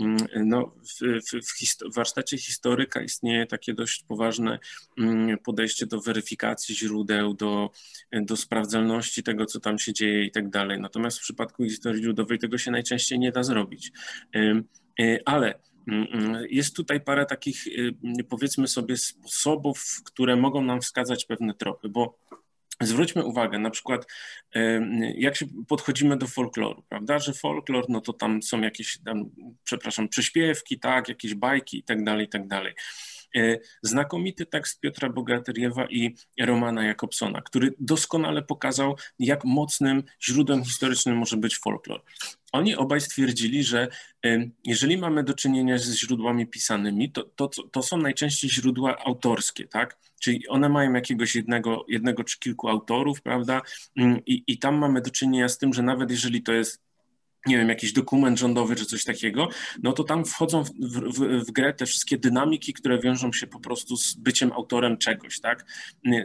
mm, 0.00 0.16
no, 0.34 0.74
w, 1.00 1.20
w, 1.20 1.94
warsztacie 1.94 2.38
historyka 2.38 3.02
istnieje 3.02 3.46
takie 3.46 3.74
dość 3.74 4.04
poważne 4.08 4.58
mm, 4.98 5.38
podejście 5.38 5.86
do 5.86 6.00
weryfikacji 6.00 6.76
źródeł, 6.76 7.34
do, 7.34 7.70
do 8.12 8.36
sprawdzalności 8.36 9.22
tego, 9.22 9.46
co 9.46 9.60
tam 9.60 9.78
się 9.78 9.92
dzieje 9.92 10.24
i 10.24 10.30
tak 10.30 10.50
dalej. 10.50 10.80
Natomiast 10.80 11.18
w 11.18 11.22
przypadku 11.22 11.64
historii 11.64 12.04
ludowej 12.04 12.38
tego 12.38 12.58
się 12.58 12.70
najczęściej 12.70 13.18
nie 13.18 13.32
da 13.32 13.42
zrobić. 13.42 13.92
E, 15.00 15.18
ale 15.24 15.54
jest 16.48 16.76
tutaj 16.76 17.00
parę 17.00 17.26
takich, 17.26 17.66
y, 17.66 17.94
powiedzmy 18.28 18.68
sobie, 18.68 18.96
sposobów, 18.96 19.84
które 20.04 20.36
mogą 20.36 20.62
nam 20.62 20.80
wskazać 20.80 21.24
pewne 21.24 21.54
tropy, 21.54 21.88
bo 21.88 22.18
Zwróćmy 22.80 23.24
uwagę, 23.24 23.58
na 23.58 23.70
przykład, 23.70 24.06
jak 25.16 25.36
się 25.36 25.46
podchodzimy 25.68 26.16
do 26.16 26.26
folkloru, 26.26 26.82
prawda, 26.88 27.18
że 27.18 27.32
folklor, 27.32 27.84
no 27.88 28.00
to 28.00 28.12
tam 28.12 28.42
są 28.42 28.60
jakieś, 28.60 28.98
tam, 29.04 29.30
przepraszam, 29.64 30.08
przyśpiewki, 30.08 30.78
tak, 30.78 31.08
jakieś 31.08 31.34
bajki 31.34 31.78
i 31.78 31.82
tak 31.82 32.04
dalej, 32.04 32.26
i 32.26 32.28
tak 32.28 32.48
dalej. 32.48 32.74
E, 33.36 33.58
znakomity 33.82 34.46
tekst 34.46 34.80
Piotra 34.80 35.10
Bogateriewa 35.10 35.86
i 35.86 36.14
Romana 36.40 36.84
Jakobsona, 36.84 37.42
który 37.42 37.74
doskonale 37.78 38.42
pokazał, 38.42 38.96
jak 39.18 39.44
mocnym 39.44 40.02
źródłem 40.22 40.64
historycznym 40.64 41.16
może 41.16 41.36
być 41.36 41.58
folklor. 41.58 42.02
Oni 42.54 42.76
obaj 42.76 43.00
stwierdzili, 43.00 43.64
że 43.64 43.88
jeżeli 44.64 44.98
mamy 44.98 45.24
do 45.24 45.34
czynienia 45.34 45.78
ze 45.78 45.96
źródłami 45.96 46.46
pisanymi, 46.46 47.12
to, 47.12 47.22
to, 47.22 47.48
to 47.48 47.82
są 47.82 47.96
najczęściej 47.96 48.50
źródła 48.50 48.98
autorskie, 49.04 49.68
tak? 49.68 49.98
Czyli 50.20 50.48
one 50.48 50.68
mają 50.68 50.92
jakiegoś 50.92 51.34
jednego, 51.34 51.84
jednego 51.88 52.24
czy 52.24 52.38
kilku 52.38 52.68
autorów, 52.68 53.22
prawda? 53.22 53.62
Mm, 53.96 54.24
I, 54.26 54.44
I 54.46 54.58
tam 54.58 54.78
mamy 54.78 55.00
do 55.00 55.10
czynienia 55.10 55.48
z 55.48 55.58
tym, 55.58 55.72
że 55.72 55.82
nawet 55.82 56.10
jeżeli 56.10 56.42
to 56.42 56.52
jest 56.52 56.82
nie 57.46 57.58
wiem, 57.58 57.68
jakiś 57.68 57.92
dokument 57.92 58.38
rządowy 58.38 58.76
czy 58.76 58.86
coś 58.86 59.04
takiego, 59.04 59.48
no 59.82 59.92
to 59.92 60.04
tam 60.04 60.24
wchodzą 60.24 60.64
w, 60.64 60.70
w, 60.70 61.46
w, 61.46 61.50
grę 61.50 61.74
te 61.74 61.86
wszystkie 61.86 62.18
dynamiki, 62.18 62.72
które 62.72 62.98
wiążą 62.98 63.32
się 63.32 63.46
po 63.46 63.60
prostu 63.60 63.96
z 63.96 64.14
byciem 64.14 64.52
autorem 64.52 64.98
czegoś, 64.98 65.40
tak? 65.40 65.64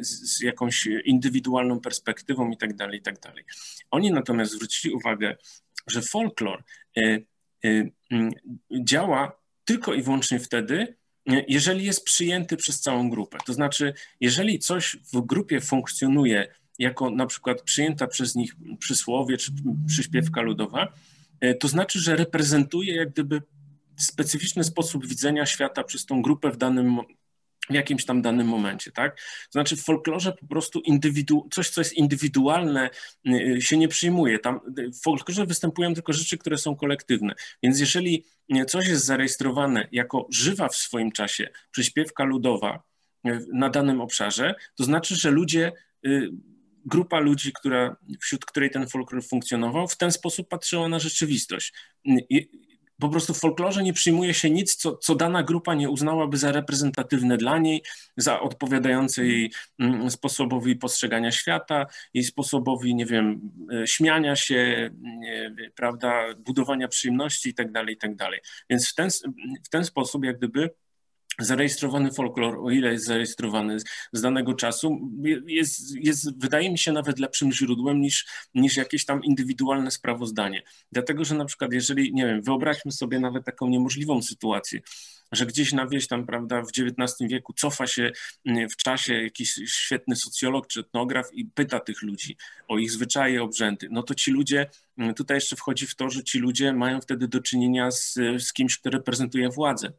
Z, 0.02 0.38
z 0.38 0.42
jakąś 0.42 0.88
indywidualną 1.06 1.80
perspektywą 1.80 2.52
i 2.52 2.58
tak 2.58 2.76
dalej, 2.76 3.00
i 3.00 3.02
tak 3.02 3.20
dalej. 3.20 3.44
Oni 3.92 4.12
natomiast 4.12 4.52
zwrócili 4.52 4.94
uwagę, 4.94 5.36
że 5.88 6.02
folklor 6.02 6.64
y, 6.98 7.26
y, 7.66 7.92
y, 8.14 8.30
działa 8.84 9.40
tylko 9.66 9.94
i 9.94 10.02
wyłącznie 10.02 10.40
wtedy, 10.40 11.00
jeżeli 11.48 11.86
jest 11.86 12.06
przyjęty 12.06 12.58
przez 12.58 12.82
całą 12.82 13.10
grupę. 13.10 13.38
To 13.46 13.54
znaczy, 13.54 13.94
jeżeli 14.20 14.60
coś 14.60 14.98
w 15.14 15.22
grupie 15.22 15.62
funkcjonuje 15.62 16.48
jako 16.80 17.10
na 17.10 17.26
przykład 17.26 17.62
przyjęta 17.62 18.08
przez 18.08 18.36
nich 18.36 18.56
przysłowie 18.80 19.38
czy 19.38 19.52
przyśpiewka 19.88 20.42
ludowa, 20.42 20.94
to 21.60 21.68
znaczy, 21.68 22.00
że 22.00 22.16
reprezentuje 22.16 22.96
jak 22.96 23.10
gdyby 23.10 23.42
specyficzny 23.98 24.64
sposób 24.64 25.08
widzenia 25.08 25.46
świata 25.46 25.84
przez 25.84 26.06
tą 26.06 26.22
grupę 26.22 26.52
w 26.52 26.58
danym 26.58 27.00
w 27.70 27.74
jakimś 27.74 28.06
tam 28.06 28.22
danym 28.22 28.48
momencie, 28.48 28.92
tak? 28.92 29.16
To 29.18 29.52
znaczy 29.52 29.76
w 29.76 29.84
folklorze 29.84 30.32
po 30.32 30.48
prostu 30.48 30.80
indywidu- 30.80 31.48
coś, 31.52 31.70
co 31.70 31.82
jest 31.82 31.94
indywidualne 31.94 32.90
y, 33.28 33.62
się 33.62 33.78
nie 33.78 33.88
przyjmuje. 33.88 34.40
Tam 34.40 34.60
w 34.94 35.02
folklorze 35.02 35.46
występują 35.46 35.94
tylko 35.94 36.14
rzeczy, 36.14 36.38
które 36.38 36.58
są 36.58 36.76
kolektywne. 36.76 37.34
Więc 37.64 37.80
jeżeli 37.80 38.26
coś 38.68 38.88
jest 38.88 39.06
zarejestrowane 39.06 39.88
jako 39.92 40.28
żywa 40.30 40.68
w 40.68 40.76
swoim 40.76 41.12
czasie 41.12 41.50
przyśpiewka 41.72 42.24
ludowa 42.24 42.84
y, 43.28 43.46
na 43.54 43.70
danym 43.70 44.02
obszarze, 44.02 44.56
to 44.76 44.84
znaczy, 44.84 45.16
że 45.16 45.32
ludzie 45.32 45.72
y, 46.06 46.30
grupa 46.86 47.20
ludzi, 47.20 47.52
która, 47.54 47.96
wśród 48.22 48.46
której 48.46 48.70
ten 48.70 48.88
folklor 48.88 49.24
funkcjonował, 49.24 49.88
w 49.88 49.98
ten 49.98 50.12
sposób 50.12 50.50
patrzyła 50.50 50.88
na 50.88 51.00
rzeczywistość. 51.00 51.74
I 52.06 52.50
po 53.00 53.10
prostu 53.10 53.34
w 53.34 53.40
folklorze 53.40 53.84
nie 53.84 53.94
przyjmuje 53.94 54.34
się 54.34 54.50
nic, 54.50 54.76
co, 54.76 54.98
co 54.98 55.16
dana 55.16 55.44
grupa 55.44 55.76
nie 55.76 55.90
uznałaby 55.90 56.38
za 56.38 56.52
reprezentatywne 56.52 57.38
dla 57.38 57.58
niej, 57.58 57.84
za 58.18 58.40
odpowiadające 58.40 59.26
jej 59.26 59.52
mm, 59.80 60.12
sposobowi 60.12 60.76
postrzegania 60.76 61.32
świata, 61.32 61.86
jej 62.14 62.24
sposobowi, 62.24 62.96
nie 62.96 63.06
wiem, 63.06 63.52
e, 63.74 63.88
śmiania 63.88 64.36
się, 64.36 64.90
prawda, 65.76 66.24
budowania 66.38 66.88
przyjemności 66.88 67.50
itd., 67.50 67.72
tak 67.74 67.90
itd. 67.90 68.16
Tak 68.18 68.42
Więc 68.70 68.90
w 68.90 68.96
ten, 68.96 69.10
w 69.66 69.70
ten 69.70 69.86
sposób 69.86 70.26
jak 70.26 70.38
gdyby 70.38 70.70
zarejestrowany 71.40 72.12
folklor, 72.12 72.60
o 72.64 72.72
ile 72.72 72.92
jest 72.92 73.06
zarejestrowany 73.06 73.78
z 74.14 74.22
danego 74.22 74.54
czasu, 74.54 75.00
jest, 75.48 75.96
jest, 75.96 76.40
wydaje 76.42 76.72
mi 76.72 76.78
się 76.78 76.92
nawet 76.92 77.20
lepszym 77.20 77.52
źródłem 77.52 78.02
niż, 78.02 78.28
niż 78.56 78.78
jakieś 78.78 79.06
tam 79.06 79.24
indywidualne 79.24 79.92
sprawozdanie. 79.92 80.64
Dlatego, 80.92 81.26
że 81.26 81.36
na 81.36 81.46
przykład 81.46 81.74
jeżeli, 81.74 82.14
nie 82.14 82.26
wiem, 82.26 82.42
wyobraźmy 82.42 82.92
sobie 82.92 83.20
nawet 83.20 83.46
taką 83.46 83.68
niemożliwą 83.68 84.22
sytuację, 84.22 84.80
że 85.32 85.46
gdzieś 85.46 85.74
na 85.74 85.88
wieś 85.88 86.08
tam, 86.08 86.26
prawda, 86.26 86.62
w 86.62 86.70
XIX 86.70 87.30
wieku 87.30 87.54
cofa 87.54 87.88
się 87.88 88.12
mm, 88.46 88.70
w 88.70 88.76
czasie 88.76 89.14
jakiś 89.14 89.54
świetny 89.66 90.16
socjolog 90.16 90.68
czy 90.68 90.80
etnograf 90.80 91.34
i 91.34 91.46
pyta 91.46 91.80
tych 91.80 92.02
ludzi 92.02 92.38
o 92.68 92.78
ich 92.78 92.92
zwyczaje, 92.92 93.44
obrzędy, 93.44 93.88
no 93.92 94.04
to 94.04 94.16
ci 94.16 94.32
ludzie, 94.32 94.70
mm, 94.98 95.14
tutaj 95.14 95.38
jeszcze 95.38 95.56
wchodzi 95.56 95.88
w 95.88 95.96
to, 95.96 96.10
że 96.10 96.24
ci 96.24 96.40
ludzie 96.40 96.74
mają 96.74 97.02
wtedy 97.02 97.28
do 97.28 97.40
czynienia 97.40 97.92
z, 97.92 98.14
z 98.38 98.54
kimś, 98.54 98.78
kto 98.78 98.90
reprezentuje 98.90 99.50
władzę 99.50 99.92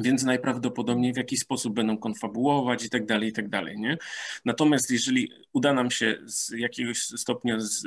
więc 0.00 0.22
najprawdopodobniej 0.22 1.12
w 1.12 1.16
jakiś 1.16 1.40
sposób 1.40 1.74
będą 1.74 1.98
konfabułować 1.98 2.84
i 2.84 2.90
tak 2.90 3.06
dalej, 3.06 3.28
i 3.28 3.32
tak 3.32 3.48
dalej. 3.48 3.78
Nie? 3.78 3.98
Natomiast 4.44 4.90
jeżeli 4.90 5.32
uda 5.52 5.72
nam 5.72 5.90
się 5.90 6.18
z 6.24 6.50
jakiegoś 6.50 7.02
stopnia 7.02 7.60
z, 7.60 7.82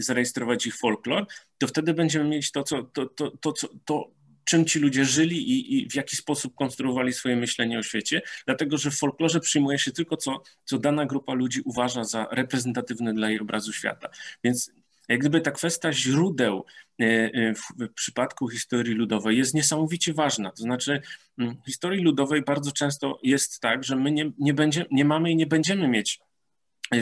zarejestrować 0.00 0.66
ich 0.66 0.76
folklor, 0.76 1.26
to 1.58 1.66
wtedy 1.66 1.94
będziemy 1.94 2.28
mieć 2.28 2.52
to, 2.52 2.62
co, 2.62 2.82
to, 2.82 3.06
to, 3.06 3.30
to, 3.30 3.52
to, 3.52 3.68
to 3.84 4.10
czym 4.48 4.64
ci 4.64 4.78
ludzie 4.78 5.04
żyli 5.04 5.50
i, 5.50 5.78
i, 5.78 5.88
w 5.90 5.94
jaki 5.94 6.16
sposób 6.16 6.54
konstruowali 6.54 7.12
swoje 7.12 7.36
myślenie 7.36 7.78
o 7.78 7.82
świecie, 7.82 8.22
dlatego 8.46 8.78
że 8.78 8.90
w 8.90 8.98
folklorze 8.98 9.40
przyjmuje 9.40 9.78
się 9.78 9.92
tylko 9.92 10.16
co, 10.16 10.42
co 10.64 10.78
dana 10.78 11.06
grupa 11.06 11.34
ludzi 11.34 11.60
uważa 11.64 12.04
za 12.04 12.26
reprezentatywne 12.30 13.14
dla 13.14 13.30
jej 13.30 13.40
obrazu 13.40 13.72
świata. 13.72 14.08
Więc 14.44 14.72
jak 15.08 15.20
gdyby 15.20 15.40
ta 15.40 15.50
kwestia 15.50 15.92
źródeł 15.92 16.64
e, 17.00 17.04
e, 17.04 17.54
w 17.54 17.92
przypadku 17.94 18.48
historii 18.48 18.94
ludowej 18.94 19.38
jest 19.38 19.54
niesamowicie 19.54 20.14
ważna. 20.14 20.50
To 20.50 20.62
znaczy, 20.62 21.02
mm, 21.38 21.56
w 21.62 21.66
historii 21.66 22.02
ludowej 22.02 22.42
bardzo 22.42 22.72
często 22.72 23.18
jest 23.22 23.60
tak, 23.60 23.84
że 23.84 23.96
my 23.96 24.12
nie, 24.12 24.30
nie, 24.38 24.54
będzie, 24.54 24.86
nie 24.90 25.04
mamy 25.04 25.30
i 25.30 25.36
nie 25.36 25.46
będziemy 25.46 25.88
mieć 25.88 26.20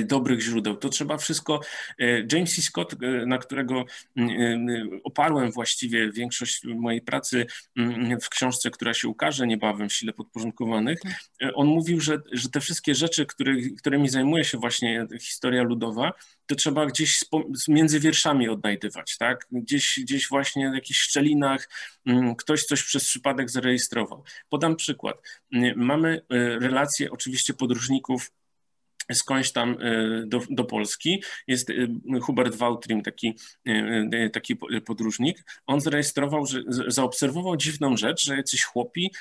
dobrych 0.05 0.41
źródeł. 0.41 0.77
To 0.77 0.89
trzeba 0.89 1.19
wszystko. 1.19 1.61
E, 1.99 2.27
James 2.33 2.55
C. 2.55 2.63
Scott, 2.63 2.95
e, 3.03 3.27
na 3.27 3.39
którego 3.39 3.85
oparłem 5.05 5.51
właściwie 5.53 6.13
większość 6.13 6.65
mojej 6.65 7.03
pracy 7.03 7.47
w 8.23 8.29
książce, 8.29 8.71
która 8.71 8.95
się 8.95 9.09
ukaże 9.09 9.47
niebawem 9.47 9.89
w 9.89 9.93
Sile 9.93 10.13
Podporządkowanych, 10.13 11.01
tak. 11.01 11.13
on 11.55 11.67
mówił, 11.67 12.01
że, 12.01 12.19
że 12.33 12.49
te 12.49 12.61
wszystkie 12.61 12.95
rzeczy, 12.95 13.27
które, 13.27 13.53
którymi 13.79 14.09
zajmuje 14.09 14.45
się 14.45 14.59
właśnie 14.59 15.07
historia 15.21 15.63
ludowa, 15.63 16.13
to 16.47 16.55
trzeba 16.55 16.87
gdzieś 16.87 17.25
między 17.69 18.01
wierszami 18.01 18.49
odnajdywać, 18.49 19.17
tak? 19.17 19.47
Gdzieś, 19.53 20.01
gdzieś 20.03 20.29
właśnie 20.29 20.71
w 20.71 20.75
jakichś 20.75 21.01
szczelinach 21.01 21.69
ktoś 22.39 22.65
coś 22.65 22.83
przez 22.83 23.05
przypadek 23.05 23.51
zarejestrował. 23.51 24.25
Podam 24.49 24.77
przykład. 24.77 25.17
Mamy 25.77 26.21
relacje 26.61 27.11
oczywiście 27.11 27.55
podróżników 27.55 28.31
skądś 29.13 29.53
tam 29.53 29.77
e, 29.81 30.23
do, 30.27 30.41
do 30.51 30.65
Polski. 30.65 31.23
Jest 31.47 31.71
e, 31.71 31.75
Hubert 32.21 32.55
Wautrim, 32.55 33.03
taki, 33.03 33.39
e, 33.67 34.31
taki 34.31 34.57
podróżnik. 34.87 35.45
On 35.67 35.81
zarejestrował, 35.81 36.47
że 36.47 36.63
zaobserwował 36.89 37.57
dziwną 37.57 37.97
rzecz, 37.97 38.25
że 38.25 38.37
jacyś 38.37 38.65
chłopi, 38.65 39.13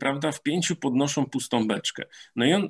prawda, 0.00 0.32
w 0.32 0.42
pięciu 0.42 0.76
podnoszą 0.76 1.26
pustą 1.26 1.66
beczkę. 1.66 2.04
No 2.36 2.44
i 2.44 2.52
on 2.52 2.68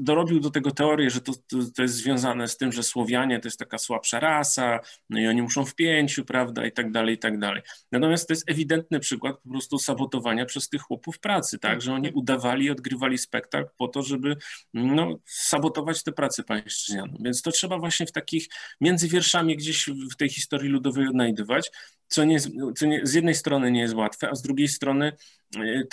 dorobił 0.00 0.40
do 0.40 0.50
tego 0.50 0.70
teorię, 0.70 1.10
że 1.10 1.20
to, 1.20 1.32
to, 1.32 1.56
to 1.76 1.82
jest 1.82 1.94
związane 1.94 2.48
z 2.48 2.56
tym, 2.56 2.72
że 2.72 2.82
Słowianie 2.82 3.40
to 3.40 3.48
jest 3.48 3.58
taka 3.58 3.78
słabsza 3.78 4.20
rasa, 4.20 4.80
no 5.10 5.20
i 5.20 5.26
oni 5.26 5.42
muszą 5.42 5.64
w 5.64 5.74
pięciu, 5.74 6.24
prawda, 6.24 6.66
i 6.66 6.72
tak 6.72 6.92
dalej, 6.92 7.14
i 7.14 7.18
tak 7.18 7.38
dalej. 7.38 7.62
Natomiast 7.92 8.28
to 8.28 8.32
jest 8.32 8.50
ewidentny 8.50 9.00
przykład 9.00 9.36
po 9.42 9.50
prostu 9.50 9.78
sabotowania 9.78 10.46
przez 10.46 10.68
tych 10.68 10.82
chłopów 10.82 11.18
pracy, 11.18 11.58
tak, 11.58 11.82
że 11.82 11.94
oni 11.94 12.10
udawali, 12.10 12.70
odgrywali 12.70 13.18
spektakl 13.18 13.70
po 13.78 13.88
to, 13.88 14.02
żeby 14.02 14.36
no, 14.74 15.18
sabotować 15.26 16.01
te 16.02 16.12
pracy 16.12 16.42
pańszczyźnianą. 16.42 17.16
Więc 17.20 17.42
to 17.42 17.52
trzeba 17.52 17.78
właśnie 17.78 18.06
w 18.06 18.12
takich, 18.12 18.48
między 18.80 19.08
wierszami 19.08 19.56
gdzieś 19.56 19.90
w 20.12 20.16
tej 20.16 20.28
historii 20.28 20.70
ludowej 20.70 21.08
odnajdywać, 21.08 21.70
co, 22.08 22.24
nie, 22.24 22.40
co 22.76 22.86
nie, 22.86 23.06
z 23.06 23.14
jednej 23.14 23.34
strony 23.34 23.70
nie 23.70 23.80
jest 23.80 23.94
łatwe, 23.94 24.30
a 24.30 24.34
z 24.34 24.42
drugiej 24.42 24.68
strony 24.68 25.12
e, 25.56 25.84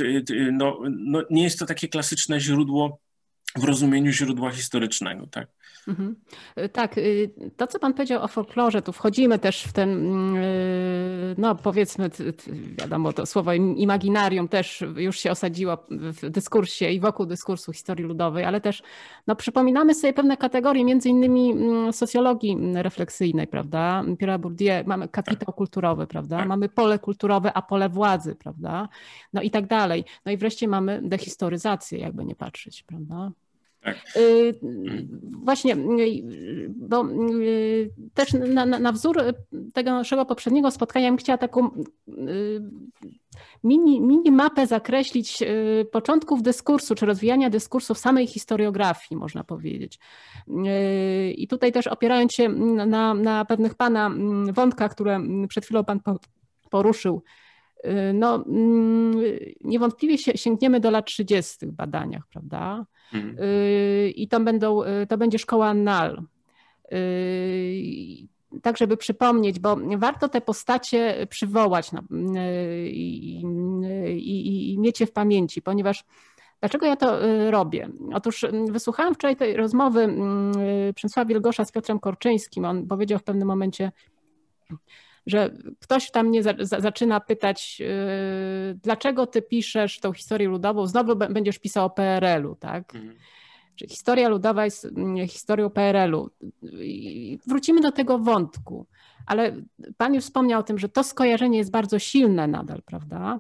no, 0.52 0.80
no, 0.90 1.24
nie 1.30 1.44
jest 1.44 1.60
to 1.60 1.66
takie 1.66 1.88
klasyczne 1.88 2.40
źródło 2.40 3.00
w 3.56 3.64
rozumieniu 3.64 4.12
źródła 4.12 4.52
historycznego, 4.52 5.28
tak? 5.28 5.48
Mhm. 5.88 6.16
Y, 6.58 6.70
tak, 6.70 6.98
y, 6.98 7.32
to 7.58 7.68
co 7.68 7.80
Pan 7.80 7.94
powiedział 7.94 8.24
o 8.24 8.28
folklorze, 8.28 8.82
tu 8.82 8.92
wchodzimy 8.92 9.40
też 9.40 9.64
w 9.64 9.74
ten, 9.74 10.36
y, 10.36 11.36
no 11.38 11.56
powiedzmy, 11.56 12.10
wiadomo, 12.80 13.14
to 13.14 13.26
słowo 13.26 13.54
imaginarium 13.54 14.48
też 14.48 14.84
już 14.96 15.20
się 15.20 15.32
osadziło 15.32 15.78
w 15.90 16.30
dyskursie 16.30 16.90
i 16.90 17.00
wokół 17.00 17.26
dyskursu 17.26 17.74
historii 17.74 18.06
ludowej, 18.06 18.46
ale 18.46 18.62
też 18.62 18.84
no, 19.28 19.36
przypominamy 19.36 19.96
sobie 19.96 20.14
pewne 20.14 20.38
kategorie, 20.38 20.86
między 20.86 21.10
innymi 21.10 21.52
mm, 21.52 21.94
socjologii 21.94 22.58
refleksyjnej, 22.74 23.48
prawda? 23.48 24.04
Pierre 24.20 24.40
Bourdieu, 24.40 24.84
mamy 24.86 25.08
kapitał 25.08 25.54
kulturowy, 25.54 26.08
prawda? 26.08 26.46
Mamy 26.46 26.70
pole 26.70 27.00
kulturowe, 27.00 27.54
a 27.54 27.62
pole 27.62 27.90
władzy, 27.90 28.36
prawda? 28.36 28.90
No 29.34 29.42
i 29.42 29.52
tak 29.52 29.68
dalej. 29.68 30.04
No 30.26 30.32
i 30.32 30.38
wreszcie 30.38 30.68
mamy 30.68 31.02
dehistoryzację, 31.04 32.00
jakby 32.00 32.26
nie 32.26 32.36
patrzeć, 32.36 32.84
prawda? 32.84 33.32
Tak. 33.82 33.98
Y, 34.16 34.60
właśnie, 35.44 35.76
y, 35.76 36.70
bo 36.70 37.06
y, 37.42 37.92
też 38.14 38.34
na, 38.34 38.66
na, 38.66 38.92
wzór 38.92 39.18
tego 39.74 39.92
naszego 39.92 40.26
poprzedniego 40.26 40.72
spotkania 40.72 41.10
bym 41.10 41.18
chciała 41.18 41.38
taką 41.38 41.70
mini, 43.64 44.02
mini 44.02 44.32
mapę 44.32 44.68
zakreślić 44.68 45.44
początków 45.92 46.42
dyskursu, 46.42 46.96
czy 46.96 47.06
rozwijania 47.06 47.50
dyskursu 47.50 47.94
w 47.94 47.98
samej 47.98 48.28
historiografii, 48.28 49.20
można 49.20 49.44
powiedzieć. 49.44 50.00
I 51.36 51.48
tutaj 51.48 51.72
też 51.72 51.88
opierając 51.88 52.34
się 52.34 52.50
na, 52.50 53.14
na 53.14 53.46
pewnych 53.46 53.76
Pana 53.76 54.06
mm, 54.06 54.54
wątkach, 54.54 54.92
które 54.92 55.22
przed 55.50 55.66
chwilą 55.66 55.84
Pan 55.84 56.00
poruszył, 56.70 57.24
no, 58.14 58.46
mm, 58.46 59.22
niewątpliwie 59.62 60.18
sięgniemy 60.18 60.80
do 60.80 60.92
lat 60.92 61.06
30. 61.06 61.68
w 61.68 61.72
badaniach, 61.72 62.24
prawda? 62.30 62.86
Mhm. 63.14 63.36
I 64.16 64.28
to, 64.28 64.40
będą, 64.40 64.82
to 65.10 65.18
będzie 65.18 65.40
szkoła 65.40 65.74
NAL. 65.74 66.24
Tak, 68.62 68.78
żeby 68.78 68.98
przypomnieć, 68.98 69.60
bo 69.60 69.78
warto 69.98 70.30
te 70.30 70.42
postacie 70.42 71.28
przywołać 71.30 71.92
i, 72.86 73.44
i, 74.18 74.74
i 74.74 74.80
mieć 74.80 75.00
je 75.00 75.06
w 75.08 75.12
pamięci, 75.12 75.62
ponieważ 75.62 76.04
Dlaczego 76.60 76.86
ja 76.86 76.96
to 76.96 77.20
robię? 77.52 77.90
Otóż 78.14 78.46
wysłuchałam 78.72 79.16
wczoraj 79.16 79.36
tej 79.36 79.58
rozmowy 79.58 80.16
Przemysława 80.96 81.30
Wielgosza 81.30 81.66
z 81.66 81.72
Piotrem 81.72 82.00
Korczyńskim. 82.00 82.66
On 82.66 82.88
powiedział 82.88 83.20
w 83.20 83.24
pewnym 83.24 83.48
momencie, 83.48 83.92
że 85.26 85.50
ktoś 85.80 86.12
tam 86.12 86.28
mnie 86.28 86.44
za, 86.44 86.54
za, 86.60 86.80
zaczyna 86.80 87.20
pytać, 87.20 87.80
yy, 87.80 87.88
dlaczego 88.84 89.28
ty 89.28 89.42
piszesz 89.42 90.00
tą 90.00 90.14
historię 90.14 90.48
ludową, 90.48 90.88
znowu 90.88 91.16
będziesz 91.16 91.60
pisał 91.60 91.86
o 91.86 91.90
PRL-u, 91.90 92.56
tak? 92.56 92.96
Mhm. 92.96 93.16
Historia 93.88 94.30
ludowa 94.30 94.66
jest 94.66 94.86
mm, 94.86 95.28
historią 95.28 95.70
PRL-u. 95.70 96.30
Wrócimy 97.48 97.82
do 97.82 97.92
tego 97.92 98.20
wątku, 98.20 98.86
ale 99.26 99.56
pan 99.98 100.14
już 100.14 100.24
wspomniał 100.24 100.60
o 100.60 100.64
tym, 100.64 100.80
że 100.80 100.90
to 100.90 101.04
skojarzenie 101.04 101.58
jest 101.58 101.72
bardzo 101.72 102.00
silne 102.00 102.48
nadal, 102.48 102.82
prawda? 102.86 103.40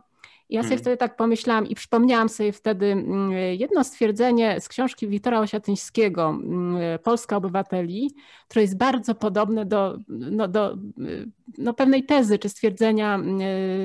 Ja 0.49 0.61
sobie 0.61 0.73
Mhm. 0.73 0.81
wtedy 0.81 0.97
tak 0.97 1.15
pomyślałam 1.15 1.67
i 1.67 1.75
przypomniałam 1.75 2.29
sobie 2.29 2.51
wtedy 2.51 2.85
mm, 2.85 3.31
jedno 3.31 3.83
stwierdzenie 3.83 4.61
z 4.61 4.67
książki 4.67 5.07
Wiktora 5.07 5.39
Osiatyńskiego, 5.39 6.29
mm, 6.29 6.99
Polska 7.03 7.37
obywateli, 7.37 8.15
które 8.47 8.61
jest 8.61 8.77
bardzo 8.77 9.15
podobne 9.15 9.65
do, 9.65 9.97
no, 10.07 10.47
do 10.47 10.73
y, 10.73 11.31
no, 11.57 11.73
pewnej 11.73 12.03
tezy 12.05 12.39
czy 12.39 12.49
stwierdzenia 12.49 13.19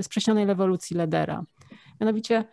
sprzecznionej 0.03 0.47
rewolucji 0.47 0.97
Ledera. 0.97 1.45
Mianowicie, 2.01 2.45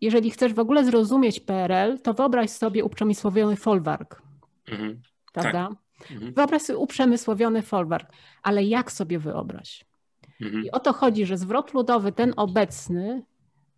jeżeli 0.00 0.30
chcesz 0.30 0.52
w 0.54 0.58
ogóle 0.58 0.84
zrozumieć 0.84 1.40
PRL, 1.40 1.98
to 2.00 2.14
wyobraź 2.14 2.50
sobie 2.50 2.84
uprzemysłowiony 2.84 3.56
folwark, 3.56 4.22
Mhm. 4.68 5.02
prawda? 5.32 5.68
Mhm. 6.10 6.32
Wyobraź 6.34 6.62
sobie 6.62 6.78
uprzemysłowiony 6.78 7.62
folwark, 7.62 8.12
ale 8.42 8.64
jak 8.64 8.92
sobie 8.92 9.18
wyobraź? 9.18 9.84
Mhm. 10.42 10.64
I 10.64 10.70
o 10.70 10.80
to 10.80 10.92
chodzi, 10.92 11.26
że 11.26 11.38
zwrot 11.38 11.74
ludowy, 11.74 12.12
ten 12.12 12.34
obecny, 12.36 13.22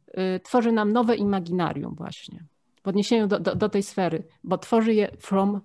y, 0.09 0.41
tworzy 0.41 0.73
nam 0.73 0.93
nowe 0.93 1.17
imaginarium 1.17 1.95
właśnie 1.95 2.45
w 2.85 2.89
odniesieniu 2.89 3.27
do, 3.27 3.41
do, 3.41 3.55
do 3.55 3.69
tej 3.69 3.83
sfery, 3.83 4.25
bo 4.45 4.59
tworzy 4.59 4.95
je 4.95 5.17
from 5.19 5.61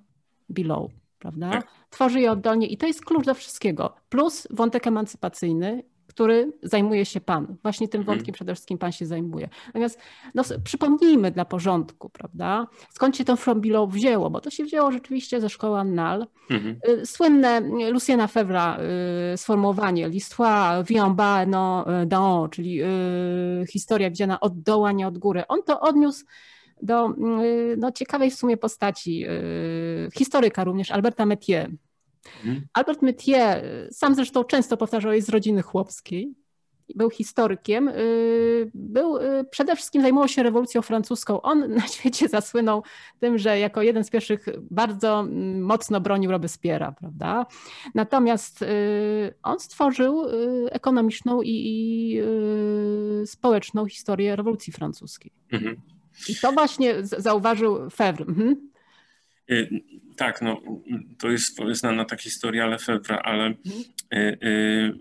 below, 0.49 0.91
prawda? 1.19 1.49
Tak. 1.49 1.67
Tworzy 1.89 2.21
je 2.21 2.31
oddolnie 2.31 2.67
i 2.67 2.77
to 2.77 2.87
jest 2.87 3.05
klucz 3.05 3.25
do 3.25 3.33
wszystkiego. 3.33 3.95
Plus 4.09 4.47
wątek 4.51 4.87
emancypacyjny, 4.87 5.83
który 6.19 6.51
zajmuje 6.63 7.05
się 7.05 7.21
Pan. 7.21 7.55
Właśnie 7.63 7.87
tym 7.87 8.01
Mhm. 8.01 8.17
wątkiem 8.17 8.33
przede 8.33 8.55
wszystkim 8.55 8.77
Pan 8.77 8.91
się 8.91 9.05
zajmuje. 9.05 9.49
Natomiast 9.67 9.99
no, 10.35 10.43
przypomnijmy 10.63 11.31
dla 11.31 11.45
porządku, 11.45 12.09
prawda? 12.09 12.67
Skąd 12.89 13.17
się 13.17 13.25
to 13.25 13.35
from 13.35 13.61
below 13.61 13.91
wzięło? 13.91 14.29
Bo 14.29 14.41
to 14.41 14.49
się 14.49 14.63
wzięło 14.63 14.91
rzeczywiście 14.91 15.41
ze 15.41 15.49
szkoły 15.49 15.79
Annal. 15.79 16.27
Mhm. 16.49 16.79
Y, 16.89 17.05
Słynne 17.05 17.61
Luciana 17.91 18.27
Febvra 18.27 18.77
y, 19.33 19.37
sformułowanie 19.37 20.09
l'histoire 20.09 20.83
vient 20.85 21.07
en 21.09 21.15
bas, 21.15 21.47
non 21.47 21.85
y, 22.03 22.15
haut, 22.15 22.51
czyli 22.51 22.83
y, 22.83 23.65
historia 23.71 24.09
widziana 24.09 24.39
od 24.39 24.61
doła, 24.61 24.91
nie 24.91 25.07
od 25.07 25.17
góry. 25.17 25.43
On 25.47 25.63
to 25.63 25.79
odniósł 25.79 26.25
do 26.81 27.09
y, 27.09 27.77
no, 27.77 27.91
ciekawej 27.91 28.31
w 28.31 28.35
sumie 28.35 28.57
postaci 28.57 29.25
y, 29.27 30.09
historyka 30.13 30.63
również, 30.63 30.91
Alberta 30.91 31.25
Metier. 31.25 31.69
Mhm. 32.45 32.67
Albert 32.73 33.01
Metier, 33.01 33.65
y, 33.65 33.87
sam 33.91 34.15
zresztą 34.15 34.43
często 34.43 34.77
powtarzał, 34.77 35.13
jest 35.13 35.27
z 35.27 35.29
rodziny 35.29 35.61
chłopskiej. 35.61 36.35
Był 36.95 37.09
historykiem, 37.09 37.87
y, 37.87 38.71
był 38.73 39.17
y, 39.17 39.45
przede 39.51 39.75
wszystkim 39.75 40.01
zajmował 40.01 40.27
się 40.27 40.43
rewolucją 40.43 40.81
francuską. 40.81 41.41
On 41.41 41.73
na 41.73 41.87
świecie 41.97 42.27
zasłynął 42.27 42.83
tym, 43.19 43.37
że 43.37 43.59
jako 43.59 43.81
jeden 43.81 44.03
z 44.03 44.09
pierwszych 44.09 44.45
bardzo 44.71 45.19
mm, 45.19 45.61
mocno 45.61 46.01
bronił 46.01 46.31
Robespiera, 46.31 46.91
prawda? 46.91 47.45
Natomiast 47.95 48.65
on 49.43 49.59
stworzył 49.59 50.25
ekonomiczną 50.71 51.41
i, 51.41 51.51
i 51.51 52.21
społeczną 53.25 53.85
historię 53.85 54.35
rewolucji 54.35 54.73
francuskiej. 54.73 55.31
Mhm. 55.51 55.75
I 56.29 56.35
to 56.35 56.51
właśnie 56.51 56.95
zauważył 57.01 57.89
Febvre. 57.89 58.25
Mhm. 58.25 58.69
Y, 59.51 59.69
Tak, 60.19 60.41
no 60.41 60.61
to 61.19 61.29
jest, 61.29 61.59
znana 61.71 62.05
ta 62.05 62.17
historia 62.17 62.67
Lefebvre, 62.67 63.19
ale 63.19 63.49
y, 63.49 63.55
y, 64.43 64.93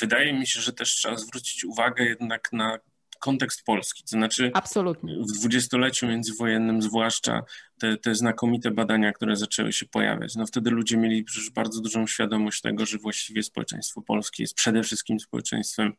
wydaje 0.00 0.32
mi 0.32 0.46
się, 0.46 0.60
że 0.60 0.72
też 0.72 0.94
trzeba 0.94 1.16
zwrócić 1.16 1.64
uwagę 1.64 2.04
jednak 2.04 2.52
na 2.52 2.78
kontekst 3.20 3.64
polski. 3.64 4.02
To 4.02 4.08
znaczy 4.08 4.50
Absolutnie. 4.54 5.16
w 5.16 5.38
dwudziestoleciu 5.38 6.06
międzywojennym 6.06 6.82
zwłaszcza 6.82 7.42
te, 7.80 7.96
te 7.96 8.14
znakomite 8.14 8.70
badania, 8.70 9.12
które 9.12 9.36
zaczęły 9.36 9.72
się 9.72 9.86
pojawiać, 9.86 10.36
no 10.36 10.46
wtedy 10.46 10.70
ludzie 10.70 10.96
mieli 10.96 11.24
przecież 11.24 11.50
bardzo 11.50 11.80
dużą 11.80 12.06
świadomość 12.06 12.60
tego, 12.60 12.86
że 12.86 12.98
właściwie 12.98 13.42
społeczeństwo 13.42 14.02
polskie 14.02 14.42
jest 14.42 14.54
przede 14.54 14.82
wszystkim 14.82 15.20
społeczeństwem 15.20 15.92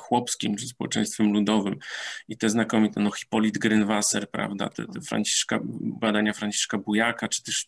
chłopskim 0.00 0.56
czy 0.56 0.66
społeczeństwem 0.66 1.32
ludowym 1.32 1.76
i 2.28 2.36
te 2.36 2.50
znakomite, 2.50 3.00
no 3.00 3.10
Hipolit 3.10 3.58
Grynwasser, 3.58 4.30
prawda, 4.30 4.68
te, 4.68 4.86
te 4.86 5.00
Franciszka, 5.00 5.60
badania 5.80 6.32
Franciszka 6.32 6.78
Bujaka, 6.78 7.28
czy 7.28 7.42
też 7.42 7.66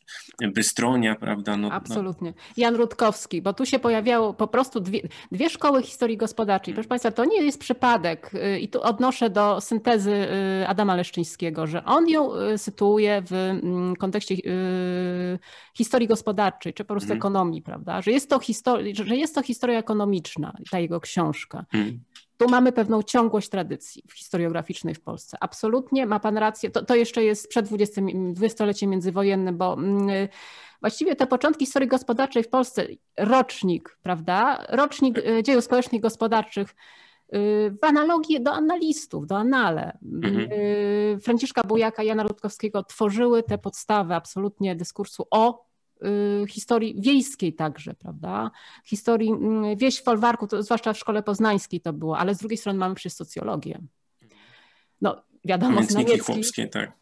Bystronia, 0.55 1.15
prawda, 1.15 1.57
no, 1.57 1.69
no 1.69 1.75
Absolutnie. 1.75 2.35
Jan 2.57 2.75
Rutkowski, 2.77 3.43
bo 3.43 3.53
tu 3.53 3.67
się 3.67 3.79
pojawiało 3.79 4.35
po 4.35 4.49
prostu 4.49 4.81
dwie, 4.81 5.01
dwie 5.33 5.51
szkoły 5.51 5.83
historii 5.83 6.17
gospodarczej. 6.17 6.75
Proszę 6.75 6.89
Państwa, 6.89 7.11
to 7.11 7.25
nie 7.25 7.43
jest 7.43 7.59
przypadek 7.61 8.31
y, 8.35 8.61
i 8.61 8.69
tu 8.69 8.83
odnoszę 8.83 9.31
do 9.31 9.61
syntezy 9.61 10.13
y, 10.63 10.69
Adama 10.69 10.97
Leszczyńskiego, 10.97 11.67
że 11.67 11.85
on 11.85 12.09
ją 12.09 12.35
y, 12.37 12.59
sytuuje 12.59 13.23
w 13.27 13.33
mm, 13.33 13.97
kontekście 13.97 14.35
historii 15.77 16.09
gospodarczej, 16.09 16.75
czy 16.75 16.85
po 16.85 16.95
prostu 16.95 17.07
Mhm. 17.13 17.19
ekonomii, 17.19 17.63
prawda? 17.63 18.03
Że 18.03 18.11
jest, 18.11 18.31
to 18.31 18.39
histori- 18.39 19.05
że 19.05 19.17
jest 19.17 19.35
to 19.35 19.43
historia 19.43 19.79
ekonomiczna, 19.79 20.53
ta 20.71 20.79
jego 20.79 21.01
książka. 21.01 21.65
mm, 21.75 22.01
Tu 22.39 22.49
mamy 22.49 22.73
pewną 22.73 23.03
ciągłość 23.03 23.49
tradycji 23.49 24.03
historiograficznej 24.15 24.95
w 24.95 25.01
Polsce. 25.01 25.37
Absolutnie 25.41 26.07
ma 26.07 26.21
Pan 26.21 26.39
rację. 26.39 26.71
To, 26.71 26.85
to 26.85 26.95
jeszcze 26.95 27.25
jest 27.25 27.49
przed 27.49 27.67
20, 27.67 28.03
dwudziestoleciem 28.33 28.91
międzywojennym, 28.91 29.57
bo 29.57 29.73
mm, 29.73 30.29
właściwie 30.81 31.17
te 31.17 31.27
początki 31.27 31.65
historii 31.67 31.89
gospodarczej 31.89 32.43
w 32.43 32.49
Polsce, 32.49 32.87
rocznik, 33.17 33.99
prawda? 34.03 34.65
Rocznik 34.69 35.19
y, 35.19 35.43
dziejów 35.43 35.65
społecznych 35.65 35.99
i 35.99 36.03
gospodarczych 36.03 36.71
y, 37.35 37.77
w 37.83 37.85
analogii 37.85 38.43
do 38.43 38.53
analistów, 38.53 39.27
do 39.27 39.37
anale. 39.37 39.99
Mhm. 40.03 40.53
Y, 40.53 41.19
Franciszka 41.23 41.63
Bujaka 41.65 42.03
Jana 42.03 42.23
Rutkowskiego 42.23 42.83
tworzyły 42.83 43.43
te 43.43 43.59
podstawy 43.59 44.15
absolutnie 44.15 44.77
dyskursu 44.77 45.27
o 45.31 45.68
historii 46.49 47.01
wiejskiej 47.01 47.55
także, 47.55 47.95
prawda? 47.95 48.51
Historii, 48.85 49.31
mm, 49.31 49.77
wieś 49.77 50.01
w 50.01 50.05
folwarku, 50.05 50.47
to 50.47 50.63
zwłaszcza 50.63 50.93
w 50.93 50.99
szkole 50.99 51.23
poznańskiej 51.23 51.81
to 51.81 51.93
było, 51.93 52.19
ale 52.19 52.35
z 52.35 52.39
drugiej 52.39 52.59
strony 52.59 52.79
mamy 52.79 52.95
przecież 52.95 53.13
socjologię. 53.13 53.81
No 55.01 55.23
wiadomo, 55.49 55.83
Znaniecki, 55.83 56.19
chłopskie, 56.19 56.67
tak. 56.67 56.93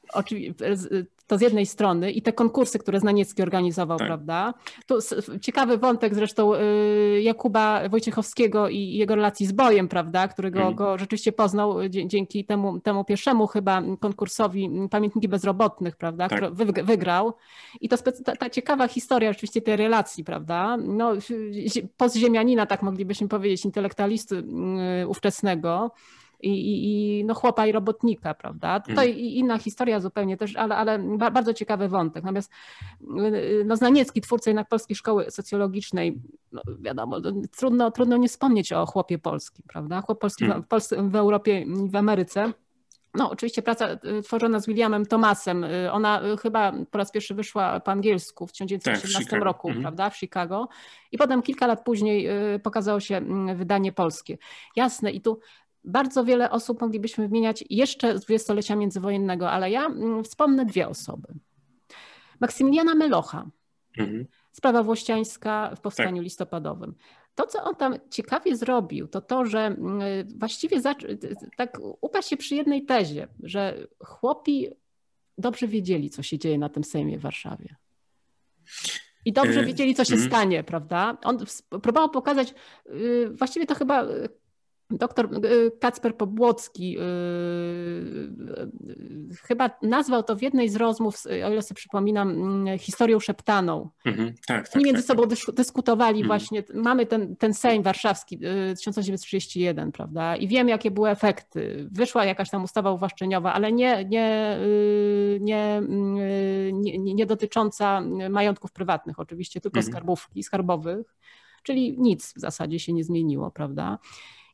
to 1.26 1.38
z 1.38 1.40
jednej 1.40 1.66
strony 1.66 2.11
i 2.12 2.22
te 2.22 2.32
konkursy, 2.32 2.78
które 2.78 3.00
Znaniecki 3.00 3.42
organizował, 3.42 3.98
Tak. 3.98 4.06
prawda? 4.06 4.54
Tu 4.87 4.98
ciekawy 5.40 5.78
wątek 5.78 6.14
zresztą 6.14 6.54
y, 6.54 7.20
Jakuba 7.22 7.88
Wojciechowskiego 7.88 8.68
i 8.68 8.78
jego 8.92 9.14
relacji 9.14 9.46
z 9.46 9.52
bojem, 9.52 9.88
prawda? 9.88 10.28
Którego 10.28 10.59
Mhm. 10.59 10.74
go 10.76 10.98
rzeczywiście 10.98 11.32
poznał 11.32 11.88
dzie- 11.88 12.09
dzięki 12.09 12.44
temu, 12.44 12.80
temu 12.80 13.04
pierwszemu 13.04 13.46
chyba 13.46 13.82
konkursowi 14.00 14.70
Pamiętniki 14.90 15.28
Bezrobotnych, 15.28 15.96
prawda? 15.96 16.28
Tak. 16.28 16.38
Który 16.38 16.52
wyg- 16.72 16.85
wygrał. 16.85 17.35
I 17.80 17.88
to 17.88 17.96
ta, 17.98 18.37
ta 18.37 18.50
ciekawa 18.50 18.88
historia 18.88 19.32
rzeczywiście 19.32 19.62
tej 19.62 19.76
relacji, 19.76 20.24
prawda? 20.24 20.76
No, 20.76 21.20
zi- 21.20 21.88
postziemianina, 21.96 22.66
tak 22.66 22.82
moglibyśmy 22.82 23.28
powiedzieć, 23.28 23.64
intelektualisty 23.64 24.44
y, 25.02 25.09
ówczesnego 25.09 25.90
i, 26.40 26.49
i, 26.51 27.18
i 27.20 27.25
no 27.25 27.35
chłopa 27.35 27.66
i 27.66 27.72
robotnika, 27.72 28.35
prawda? 28.35 28.81
Tutaj 28.81 29.12
i 29.18 29.38
inna 29.38 29.59
historia 29.59 30.01
zupełnie 30.01 30.37
też, 30.37 30.57
ale, 30.57 30.77
ale 30.77 30.99
ba- 30.99 31.31
bardzo 31.31 31.55
ciekawy 31.55 31.88
wątek. 31.88 32.25
Natomiast 32.25 32.53
y, 33.03 33.62
no 33.66 33.77
Znaniecki, 33.77 34.20
twórca 34.20 34.51
jednak 34.51 34.68
Polskiej 34.68 34.96
Szkoły 34.96 35.31
Socjologicznej, 35.31 36.18
no 36.53 36.62
wiadomo, 36.81 37.20
no, 37.20 37.33
trudno, 37.57 37.90
trudno 37.90 38.16
nie 38.16 38.29
wspomnieć 38.29 38.72
o 38.72 38.87
chłopie 38.87 39.18
polskim, 39.18 39.64
prawda? 39.68 40.01
Chłop 40.01 40.20
polski 40.20 40.44
w, 40.44 40.46
Mhm. 40.46 40.62
w, 40.62 40.68
Polsce, 40.68 41.09
w 41.11 41.16
Europie 41.16 41.61
i 41.61 41.90
w 41.90 41.96
Ameryce. 41.96 42.53
No, 43.14 43.31
oczywiście 43.31 43.62
praca 43.62 43.88
y, 44.18 44.22
tworzona 44.22 44.61
z 44.61 44.66
Williamem 44.66 45.07
Thomasem, 45.07 45.64
y, 45.64 45.92
ona 45.92 46.20
chyba 46.42 46.72
po 46.90 46.99
raz 46.99 47.11
pierwszy 47.12 47.35
wyszła 47.35 47.81
po 47.81 47.90
angielsku 47.90 48.46
w 48.46 48.53
1918 48.53 49.18
Chicago. 49.25 49.44
roku, 49.44 49.68
Mhm. 49.68 49.83
prawda, 49.83 50.11
w 50.11 50.16
Chicago. 50.16 50.68
I 51.12 51.18
potem 51.18 51.42
kilka 51.42 51.66
lat 51.66 51.85
później 51.85 52.29
pokazało 52.62 53.01
się 53.01 53.20
wydanie 53.55 53.92
polskie. 53.92 54.38
Jasne, 54.77 55.11
i 55.11 55.20
tu 55.20 55.40
bardzo 55.87 56.25
wiele 56.25 56.51
osób 56.51 56.81
moglibyśmy 56.81 57.29
wymieniać 57.29 57.64
jeszcze 57.70 58.18
z 58.18 58.20
dwudziestolecia 58.20 58.77
międzywojennego, 58.77 59.51
ale 59.51 59.70
ja 59.70 59.87
mm, 59.87 60.25
wspomnę 60.25 60.66
dwie 60.66 60.88
osoby. 60.88 61.29
Maksymiliana 62.40 62.94
Melocha, 62.94 63.51
Mhm. 63.99 64.27
sprawa 64.53 64.83
włościańska 64.83 65.75
w 65.77 65.81
powstaniu 65.81 66.16
Tak. 66.16 66.25
listopadowym. 66.25 66.94
To, 67.35 67.46
co 67.46 67.64
on 67.64 67.75
tam 67.75 67.94
ciekawie 68.11 68.57
zrobił, 68.57 69.09
to 69.09 69.20
to, 69.20 69.46
że 69.46 69.61
mm, 69.61 70.01
właściwie 70.38 70.81
tak 71.57 71.79
uparł 72.01 72.27
się 72.27 72.37
przy 72.37 72.55
jednej 72.55 72.85
tezie, 72.85 73.29
że 73.42 73.87
chłopi 74.05 74.68
dobrze 75.38 75.68
wiedzieli, 75.68 76.11
co 76.11 76.22
się 76.22 76.38
dzieje 76.38 76.59
na 76.59 76.68
tym 76.68 76.85
Sejmie 76.85 77.18
w 77.18 77.22
Warszawie. 77.22 77.77
I 79.25 79.33
dobrze 79.33 79.61
E, 79.61 79.64
wiedzieli, 79.64 79.94
co 79.94 80.05
się 80.05 80.14
mhm. 80.14 80.31
stanie, 80.31 80.64
prawda? 80.64 81.16
On 81.25 81.38
próbował 81.83 82.11
pokazać, 82.11 82.55
y, 82.87 83.31
właściwie 83.31 83.66
to 83.66 83.75
chyba 83.75 84.05
y, 84.05 84.29
doktor 84.90 85.29
y, 85.44 85.70
Kacper 85.81 86.16
Pobłocki 86.16 86.99
y, 86.99 87.03
y, 87.03 87.07
chyba 89.42 89.70
nazwał 89.83 90.22
to 90.22 90.37
w 90.37 90.42
jednej 90.42 90.68
z 90.68 90.77
rozmów, 90.77 91.16
o 91.46 91.51
ile 91.53 91.62
sobie 91.62 91.77
przypominam, 91.77 92.31
mm, 92.31 92.79
historią 92.79 93.20
szeptaną. 93.20 93.90
Mhm. 94.05 94.35
Tak, 94.46 94.68
tak. 94.68 94.77
Oni 94.77 94.85
między 94.85 95.03
tak, 95.03 95.07
sobą 95.16 95.22
dysk- 95.29 95.53
dyskutowali 95.55 96.20
Mhm. 96.20 96.27
właśnie, 96.27 96.64
mamy 96.75 97.07
ten, 97.07 97.37
ten 97.37 97.55
Sejm 97.55 97.83
warszawski 97.83 98.35
y, 98.37 98.38
1931, 98.77 99.92
prawda, 99.92 100.37
i 100.37 100.49
wiem 100.49 100.68
jakie 100.68 100.90
były 100.90 101.11
efekty. 101.11 101.88
Wyszła 101.92 102.25
jakaś 102.25 102.51
tam 102.51 102.64
ustawa 102.64 102.92
uwłaszczeniowa, 102.92 103.53
ale 103.53 103.72
nie, 103.72 104.05
nie, 104.05 104.59
nie, 105.40 105.83
nie, 106.72 106.99
nie, 106.99 107.14
nie 107.14 107.27
dotycząca 107.27 108.01
majątków 108.31 108.72
prywatnych 108.72 109.18
oczywiście, 109.20 109.61
tylko 109.61 109.79
Mhm. 109.79 109.92
skarbówki, 109.92 110.42
skarbowych, 110.42 111.14
czyli 111.62 111.96
nic 111.99 112.35
w 112.35 112.40
zasadzie 112.40 112.79
się 112.79 112.92
nie 112.92 113.05
zmieniło, 113.05 113.51
prawda. 113.51 113.99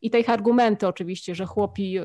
I 0.02 0.10
te 0.10 0.20
ich 0.20 0.30
argumenty 0.30 0.86
oczywiście, 0.86 1.34
że 1.34 1.46
chłopi 1.46 1.98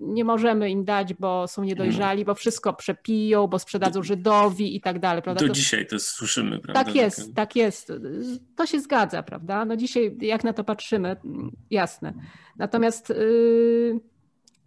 nie 0.00 0.24
możemy 0.24 0.70
im 0.70 0.84
dać, 0.84 1.14
bo 1.14 1.48
są 1.48 1.64
niedojrzali, 1.64 2.24
bo 2.24 2.34
wszystko 2.34 2.72
przepiją, 2.72 3.46
bo 3.46 3.58
sprzedadzą 3.58 4.02
Żydowi 4.02 4.76
i 4.76 4.80
tak 4.80 4.98
dalej. 4.98 5.22
Prawda? 5.22 5.40
Do 5.40 5.48
to, 5.48 5.54
dzisiaj 5.54 5.86
to 5.86 5.98
słyszymy, 5.98 6.60
prawda? 6.60 6.84
Tak 6.84 6.94
jest, 6.94 7.34
tak 7.34 7.56
jest. 7.56 7.92
To 8.56 8.66
się 8.66 8.80
zgadza, 8.80 9.22
prawda? 9.22 9.64
No 9.64 9.76
dzisiaj 9.76 10.16
jak 10.20 10.44
na 10.44 10.52
to 10.52 10.64
patrzymy, 10.64 11.16
jasne. 11.70 12.12
Natomiast 12.56 13.12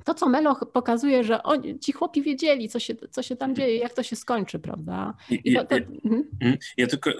to, 0.08 0.14
co 0.14 0.30
Meloch 0.30 0.64
pokazuje, 0.74 1.24
że 1.24 1.44
oni, 1.44 1.80
ci 1.80 1.92
chłopi 1.92 2.22
wiedzieli, 2.22 2.70
co 2.70 2.80
się, 2.80 2.96
co 3.12 3.24
się 3.24 3.36
tam 3.36 3.56
dzieje, 3.56 3.78
jak 3.78 3.94
to 3.94 4.04
się 4.04 4.16
skończy, 4.16 4.60
prawda? 4.60 5.14
To, 5.56 5.66
to... 5.66 5.76
Mhm. 5.76 6.30
Mhm. 6.42 6.58
Ja 6.78 6.88
tylko 6.88 7.12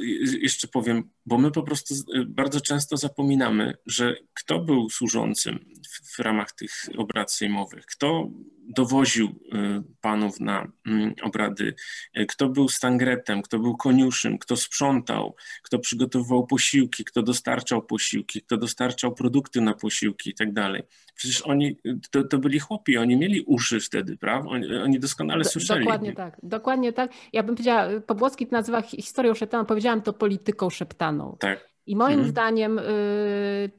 jeszcze 0.42 0.68
powiem, 0.68 1.10
bo 1.26 1.38
my 1.38 1.52
po 1.52 1.64
prostu 1.64 1.96
bardzo 2.28 2.62
często 2.62 2.98
zapominamy, 2.98 3.74
że 3.86 4.16
kto 4.34 4.60
był 4.60 4.90
służącym 4.90 5.60
w, 5.90 6.16
w 6.16 6.20
ramach 6.20 6.52
tych 6.52 6.72
obrad 6.98 7.34
sejmowych, 7.34 7.86
kto 7.86 8.30
dowoził 8.68 9.28
y, 9.28 9.84
panów 10.02 10.40
na 10.40 10.72
mm, 10.88 11.14
obrady, 11.24 11.76
y, 12.20 12.26
kto 12.26 12.50
był 12.50 12.70
stangretem, 12.70 13.42
kto 13.42 13.60
był 13.60 13.78
koniuszym, 13.78 14.38
kto 14.38 14.56
sprzątał, 14.56 15.36
kto 15.64 15.80
przygotowywał 15.80 16.48
posiłki, 16.48 17.06
kto 17.06 17.22
dostarczał 17.22 17.82
posiłki, 17.82 18.42
kto 18.42 18.58
dostarczał 18.58 19.14
produkty 19.14 19.62
na 19.62 19.74
posiłki 19.74 20.30
i 20.30 20.34
tak 20.34 20.54
dalej. 20.54 20.84
Przecież 21.16 21.42
oni, 21.42 21.78
to, 22.12 22.24
to 22.24 22.38
byli 22.38 22.60
chłopi, 22.60 22.98
oni 22.98 23.18
mieli 23.18 23.42
uszy 23.42 23.80
wtedy, 23.80 24.18
prawda? 24.18 24.50
Oni, 24.50 24.76
oni 24.76 25.00
doskonale 25.00 25.44
słyszeli. 25.44 25.86
Dokładnie 25.86 26.14
tak, 26.14 26.38
dokładnie 26.44 26.94
tak. 26.94 27.12
Ja 27.34 27.44
bym 27.44 27.56
powiedziała, 27.56 27.88
Pobłocki 28.08 28.48
to 28.48 28.52
nazywa 28.52 28.82
historią 28.82 29.34
szeptaną, 29.34 29.66
powiedziałam 29.66 30.02
to 30.02 30.14
polityką 30.14 30.70
szeptaną. 30.70 31.38
Tak. 31.40 31.70
I 31.86 31.96
moim 31.96 32.14
mhm. 32.14 32.30
zdaniem 32.30 32.80
y, 32.80 33.72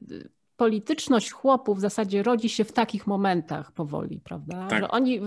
polityczność 0.59 1.33
chłopów 1.33 1.79
w 1.79 1.81
zasadzie 1.81 2.23
rodzi 2.23 2.49
się 2.49 2.65
w 2.65 2.73
takich 2.73 3.07
momentach 3.07 3.73
powoli, 3.73 4.21
prawda? 4.25 4.67
Tak. 4.69 4.79
Że 4.79 4.91
oni 4.91 5.21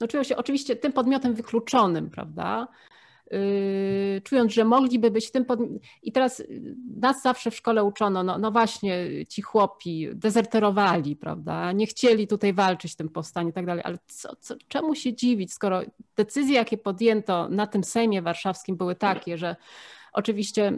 no, 0.00 0.08
czują 0.08 0.22
się 0.22 0.36
oczywiście 0.36 0.76
tym 0.76 0.92
podmiotem 0.92 1.34
wykluczonym, 1.34 2.10
prawda? 2.10 2.68
Yy, 3.30 4.20
czując, 4.24 4.52
że 4.52 4.64
mogliby 4.64 5.10
być 5.10 5.30
tym 5.30 5.44
podmiotem. 5.44 5.78
I 6.02 6.12
teraz 6.12 6.42
nas 7.00 7.22
zawsze 7.22 7.50
w 7.50 7.56
szkole 7.56 7.84
uczono, 7.84 8.22
no, 8.22 8.38
no 8.38 8.50
właśnie 8.50 9.26
ci 9.28 9.42
chłopi 9.42 10.08
dezerterowali, 10.14 11.16
prawda? 11.16 11.72
Nie 11.72 11.86
chcieli 11.86 12.26
tutaj 12.26 12.52
walczyć 12.52 12.92
w 12.92 12.96
tym 12.96 13.08
powstaniu 13.08 13.48
i 13.48 13.52
tak 13.52 13.66
dalej, 13.66 13.84
ale 13.84 13.98
co, 14.06 14.36
co, 14.36 14.54
czemu 14.68 14.94
się 14.94 15.14
dziwić, 15.14 15.52
skoro 15.52 15.80
decyzje, 16.16 16.54
jakie 16.54 16.78
podjęto 16.78 17.48
na 17.48 17.66
tym 17.66 17.84
Sejmie 17.84 18.22
Warszawskim 18.22 18.76
były 18.76 18.94
takie, 18.94 19.38
że 19.38 19.56
oczywiście 20.14 20.68
e, 20.68 20.72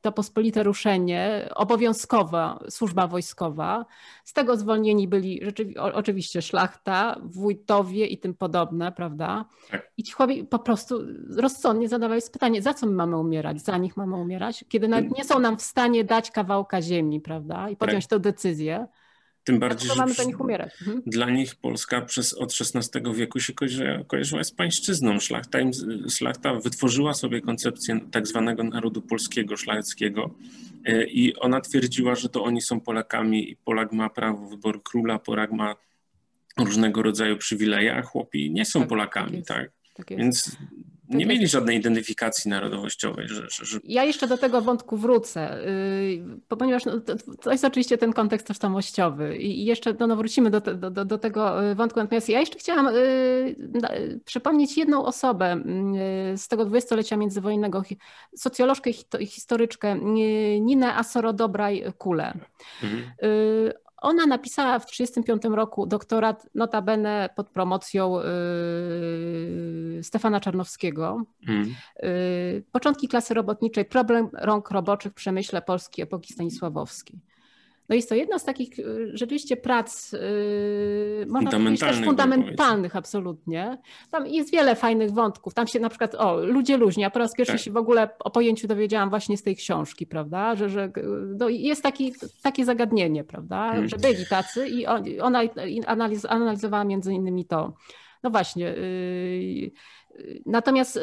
to 0.00 0.12
pospolite 0.12 0.62
ruszenie, 0.62 1.48
obowiązkowa 1.54 2.64
służba 2.70 3.06
wojskowa. 3.06 3.86
Z 4.24 4.32
tego 4.32 4.56
zwolnieni 4.56 5.08
byli 5.08 5.40
oczywiście 5.76 6.42
szlachta, 6.42 7.20
wójtowie 7.22 8.06
i 8.06 8.18
tym 8.18 8.34
podobne, 8.34 8.92
prawda? 8.92 9.44
Tak. 9.70 9.90
I 9.96 10.02
ci 10.02 10.12
chłopi 10.12 10.44
po 10.44 10.58
prostu 10.58 11.00
rozsądnie 11.36 11.88
zadawali 11.88 12.20
sobie 12.20 12.32
pytanie, 12.32 12.62
za 12.62 12.74
co 12.74 12.86
my 12.86 12.92
mamy 12.92 13.18
umierać? 13.18 13.60
Za 13.60 13.78
nich 13.78 13.96
mamy 13.96 14.16
umierać? 14.16 14.64
Kiedy 14.68 14.88
nawet 14.88 15.18
nie 15.18 15.24
są 15.24 15.38
nam 15.38 15.56
w 15.56 15.62
stanie 15.62 16.04
dać 16.04 16.30
kawałka 16.30 16.82
ziemi, 16.82 17.20
prawda? 17.20 17.70
I 17.70 17.76
podjąć 17.76 18.04
tak. 18.06 18.10
tę 18.10 18.20
decyzję. 18.20 18.86
Tym 19.44 19.58
bardziej, 19.58 19.88
że 19.88 19.96
mamy 19.96 20.14
nich 20.26 20.40
umierać. 20.40 20.72
Mhm. 20.80 21.02
dla 21.06 21.30
nich 21.30 21.54
Polska 21.54 22.00
przez, 22.00 22.32
od 22.32 22.54
XVI 22.60 23.14
wieku 23.14 23.40
się 23.40 23.52
kojarzyła, 23.52 24.04
kojarzyła 24.06 24.44
z 24.44 24.52
pańszczyzną. 24.52 25.20
Szlachta, 25.20 25.60
im, 25.60 25.70
szlachta 26.10 26.54
wytworzyła 26.54 27.14
sobie 27.14 27.40
koncepcję 27.40 28.00
tak 28.10 28.26
zwanego 28.26 28.64
narodu 28.64 29.02
polskiego, 29.02 29.56
szlacheckiego 29.56 30.34
e, 30.84 31.04
i 31.04 31.36
ona 31.36 31.60
twierdziła, 31.60 32.14
że 32.14 32.28
to 32.28 32.44
oni 32.44 32.60
są 32.60 32.80
Polakami 32.80 33.50
i 33.50 33.56
Polak 33.56 33.92
ma 33.92 34.10
prawo 34.10 34.48
wyboru 34.48 34.80
króla, 34.80 35.18
Polak 35.18 35.52
ma 35.52 35.74
różnego 36.58 37.02
rodzaju 37.02 37.36
przywileje, 37.36 37.96
a 37.96 38.02
chłopi 38.02 38.50
nie 38.50 38.64
są 38.64 38.80
tak, 38.80 38.88
Polakami, 38.88 39.42
tak? 39.42 39.70
tak? 39.96 40.06
tak 40.06 40.18
Więc 40.18 40.44
tak 40.44 40.93
nie 41.14 41.26
mieli 41.26 41.48
żadnej 41.48 41.76
identyfikacji 41.78 42.50
narodowościowej. 42.50 43.28
Że, 43.28 43.50
że, 43.50 43.64
że... 43.64 43.78
Ja 43.84 44.04
jeszcze 44.04 44.26
do 44.28 44.38
tego 44.38 44.62
wątku 44.62 44.96
wrócę, 44.96 45.58
yy, 45.66 46.56
ponieważ 46.58 46.84
no, 46.84 47.00
to, 47.00 47.14
to, 47.42 47.52
jest 47.52 47.64
oczywiście 47.64 47.98
ten 47.98 48.12
kontekst 48.12 48.46
tożsamościowy 48.46 49.36
i 49.36 49.64
jeszcze 49.64 49.94
no, 50.00 50.06
no 50.06 50.16
wrócimy 50.16 50.50
do, 50.50 50.60
do, 50.60 50.90
do, 50.90 51.04
do, 51.04 51.18
tego 51.18 51.70
y, 51.70 51.74
wątku. 51.74 52.00
Natomiast 52.00 52.28
ja 52.28 52.40
jeszcze 52.40 52.58
chciałam 52.58 52.94
yy, 52.94 54.20
przypomnieć 54.24 54.76
jedną 54.76 55.04
osobę 55.04 55.62
yy, 56.30 56.38
z 56.38 56.48
tego 56.48 56.64
dwudziestolecia 56.64 57.16
międzywojennego, 57.16 57.82
socjolożkę 58.36 58.90
i 59.20 59.26
historyczkę 59.26 59.98
Ninę 60.60 60.94
Asoro-Dobraj-Kule. 60.94 62.34
Mhm. 62.82 63.02
Ona 64.04 64.26
napisała 64.26 64.78
w 64.78 64.86
1935 64.86 65.56
roku 65.56 65.86
doktorat 65.86 66.48
notabene 66.54 67.30
pod 67.36 67.50
promocją 67.50 68.16
yy, 69.96 70.02
Stefana 70.02 70.40
Czarnowskiego. 70.40 71.22
Mm. 71.48 71.74
Yy, 72.02 72.64
początki 72.72 73.08
klasy 73.08 73.34
robotniczej, 73.34 73.84
problem 73.84 74.28
rąk 74.32 74.70
roboczych 74.70 75.12
w 75.12 75.14
przemyśle 75.14 75.62
Polski 75.62 76.02
epoki 76.02 76.32
Stanisławowskiej. 76.32 77.20
No 77.88 77.94
jest 77.94 78.08
to 78.08 78.14
jedna 78.14 78.38
z 78.38 78.44
takich 78.44 78.78
y, 78.78 79.10
rzeczywiście 79.12 79.56
prac, 79.56 80.12
yy, 80.12 81.26
można 81.28 81.50
powiedzieć 81.50 81.80
też 81.80 82.04
fundamentalnych 82.04 82.96
absolutnie. 82.96 83.78
Tam 84.10 84.26
jest 84.26 84.52
wiele 84.52 84.76
fajnych 84.76 85.10
wątków. 85.10 85.54
Tam 85.54 85.66
się 85.66 85.80
na 85.80 85.88
przykład, 85.88 86.14
o, 86.14 86.36
ludzie 86.36 86.76
luźni, 86.76 87.02
ja 87.02 87.10
po 87.10 87.18
raz 87.18 87.34
pierwszy 87.34 87.52
tak. 87.52 87.62
się 87.62 87.70
w 87.70 87.76
ogóle 87.76 88.08
o 88.18 88.30
pojęciu 88.30 88.66
dowiedziałam 88.66 89.10
właśnie 89.10 89.36
z 89.36 89.42
tej 89.42 89.56
książki, 89.56 90.06
prawda, 90.06 90.54
że, 90.54 90.68
że 90.68 90.92
no 91.38 91.48
jest 91.48 91.82
taki, 91.82 92.12
takie 92.42 92.64
zagadnienie, 92.64 93.24
prawda, 93.24 93.70
hmm. 93.70 93.88
że 93.88 93.96
byli 93.96 94.26
tacy 94.26 94.68
i 94.68 94.86
on, 94.86 95.04
ona 95.20 95.42
analiz, 95.86 96.24
analizowała 96.24 96.84
między 96.84 97.12
innymi 97.12 97.44
to. 97.44 97.72
No 98.22 98.30
właśnie. 98.30 98.64
Yy, 98.64 99.70
natomiast 100.46 101.00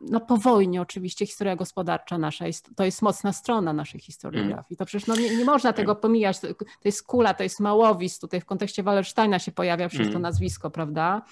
no 0.00 0.20
po 0.20 0.36
wojnie 0.36 0.80
oczywiście 0.82 1.26
historia 1.26 1.56
gospodarcza 1.56 2.18
nasza 2.18 2.46
jest, 2.46 2.70
to 2.76 2.84
jest 2.84 3.02
mocna 3.02 3.32
strona 3.32 3.72
naszej 3.72 4.00
historiografii. 4.00 4.66
Mm. 4.70 4.76
To 4.78 4.84
przecież 4.84 5.06
no 5.06 5.16
nie, 5.16 5.36
nie 5.36 5.44
można 5.44 5.72
tego 5.72 5.94
tak. 5.94 6.02
pomijać. 6.02 6.40
To, 6.40 6.54
to 6.54 6.64
jest 6.84 7.02
Kula, 7.02 7.34
to 7.34 7.42
jest 7.42 7.60
Małowis, 7.60 8.18
tutaj 8.18 8.40
w 8.40 8.44
kontekście 8.44 8.82
Wallersteina 8.82 9.38
się 9.38 9.52
pojawia 9.52 9.88
przecież 9.88 10.06
to 10.06 10.10
mm. 10.10 10.22
nazwisko, 10.22 10.70
prawda? 10.70 11.22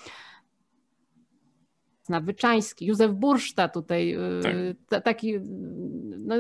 Wyczański, 2.09 2.87
Józef 2.87 3.13
Burszta 3.13 3.69
tutaj, 3.69 4.15
y, 4.15 4.77
tak. 4.89 5.05
taki 5.05 5.35
no, 6.19 6.35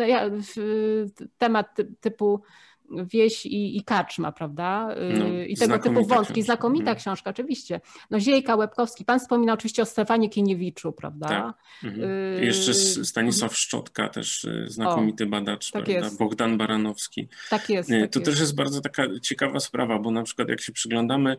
temat 1.38 1.76
typu 2.00 2.42
wieś 2.90 3.46
i, 3.46 3.76
i 3.76 3.84
kaczma, 3.84 4.32
prawda? 4.32 4.94
No, 5.18 5.26
y, 5.26 5.46
I 5.46 5.56
tego 5.56 5.78
typu 5.78 5.94
wątki. 5.94 6.32
Książka. 6.32 6.42
Znakomita 6.42 6.90
mhm. 6.90 6.96
książka, 6.96 7.30
oczywiście. 7.30 7.80
No 8.10 8.20
Ziejka, 8.20 8.56
Łebkowski. 8.56 9.04
Pan 9.04 9.20
wspomina 9.20 9.52
oczywiście 9.52 9.82
o 9.82 9.86
Stefanie 9.86 10.28
Kieniewiczu, 10.28 10.92
prawda? 10.92 11.28
Tak. 11.28 11.54
Mhm. 11.84 12.10
Y... 12.10 12.44
Jeszcze 12.44 12.74
Stanisław 13.04 13.56
Szczotka, 13.56 14.08
też 14.08 14.44
y, 14.44 14.66
znakomity 14.68 15.24
o, 15.24 15.26
badacz, 15.26 15.70
tak 15.70 15.84
prawda? 15.84 16.04
Jest. 16.04 16.18
Bogdan 16.18 16.58
Baranowski. 16.58 17.28
Tak 17.50 17.70
jest. 17.70 17.90
Y, 17.90 18.00
tak 18.00 18.10
to 18.10 18.18
jest. 18.18 18.30
też 18.30 18.40
jest 18.40 18.54
bardzo 18.54 18.80
taka 18.80 19.02
ciekawa 19.22 19.60
sprawa, 19.60 19.98
bo 19.98 20.10
na 20.10 20.22
przykład 20.22 20.48
jak 20.48 20.60
się 20.60 20.72
przyglądamy, 20.72 21.36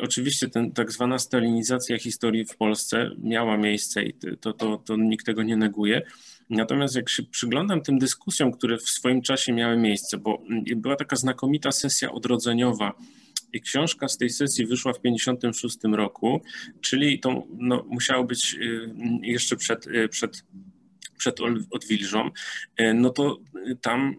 oczywiście 0.00 0.48
ten 0.48 0.72
tak 0.72 0.92
zwana 0.92 1.18
stalinizacja 1.18 1.98
historii 1.98 2.44
w 2.44 2.56
Polsce 2.56 3.10
miała 3.18 3.56
miejsce 3.56 4.02
i 4.02 4.14
to, 4.40 4.52
to, 4.52 4.76
to 4.76 4.96
nikt 4.96 5.26
tego 5.26 5.42
nie 5.42 5.56
neguje, 5.56 6.02
Natomiast 6.50 6.96
jak 6.96 7.08
się 7.08 7.22
przyglądam 7.22 7.82
tym 7.82 7.98
dyskusjom, 7.98 8.52
które 8.52 8.78
w 8.78 8.88
swoim 8.88 9.22
czasie 9.22 9.52
miały 9.52 9.76
miejsce, 9.76 10.18
bo 10.18 10.42
była 10.76 10.96
taka 10.96 11.16
znakomita 11.16 11.72
sesja 11.72 12.12
odrodzeniowa 12.12 12.92
i 13.52 13.60
książka 13.60 14.08
z 14.08 14.18
tej 14.18 14.30
sesji 14.30 14.66
wyszła 14.66 14.92
w 14.92 14.98
1956 14.98 15.96
roku, 15.96 16.40
czyli 16.80 17.20
to 17.20 17.42
no, 17.58 17.84
musiało 17.88 18.24
być 18.24 18.54
y, 18.54 18.90
jeszcze 19.22 19.56
przed, 19.56 19.86
y, 19.86 20.08
przed 20.08 20.44
przed 21.16 21.38
odwilżą, 21.70 22.30
y, 22.80 22.94
no 22.94 23.10
to 23.10 23.38
tam 23.80 24.16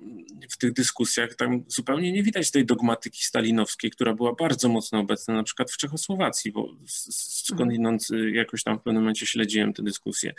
w 0.50 0.58
tych 0.58 0.74
dyskusjach 0.74 1.36
tam 1.36 1.64
zupełnie 1.68 2.12
nie 2.12 2.24
widać 2.24 2.52
tej 2.52 2.66
dogmatyki 2.66 3.24
stalinowskiej, 3.24 3.92
która 3.92 4.14
była 4.14 4.34
bardzo 4.34 4.70
mocno 4.70 5.00
obecna 5.00 5.34
na 5.34 5.44
przykład 5.44 5.72
w 5.72 5.78
Czechosłowacji, 5.78 6.52
bo 6.52 6.70
skądinąd 6.86 8.08
y, 8.12 8.32
jakoś 8.32 8.64
tam 8.64 8.80
w 8.80 8.82
pewnym 8.82 9.04
momencie 9.04 9.26
śledziłem 9.26 9.74
tę 9.74 9.84
dyskusję. 9.84 10.34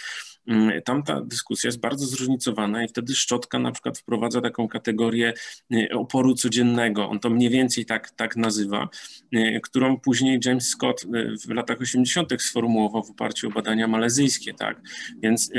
Mm, 0.47 0.83
tam 0.83 1.03
ta 1.03 1.21
dyskusja 1.21 1.69
jest 1.69 1.81
bardzo 1.81 2.07
zróżnicowana 2.07 2.85
i 2.85 2.89
wtedy 2.89 3.15
Szczotka 3.15 3.59
na 3.59 3.73
przykład 3.73 3.99
wprowadza 3.99 4.41
taką 4.41 4.69
kategorię 4.69 5.33
y, 5.73 5.89
oporu 5.93 6.35
codziennego, 6.35 7.09
on 7.09 7.21
to 7.21 7.31
mniej 7.31 7.51
więcej 7.51 7.85
tak, 7.85 8.11
tak 8.11 8.37
nazywa, 8.37 8.89
którą 9.63 10.01
później 10.01 10.41
James 10.45 10.69
Scott 10.69 11.07
w 11.47 11.51
latach 11.51 11.81
80. 11.81 12.43
sformułował 12.43 13.03
w 13.05 13.11
oparciu 13.11 13.49
o 13.49 13.51
badania 13.51 13.89
malezyjskie, 13.89 14.55
tak? 14.55 14.81
Więc 15.23 15.51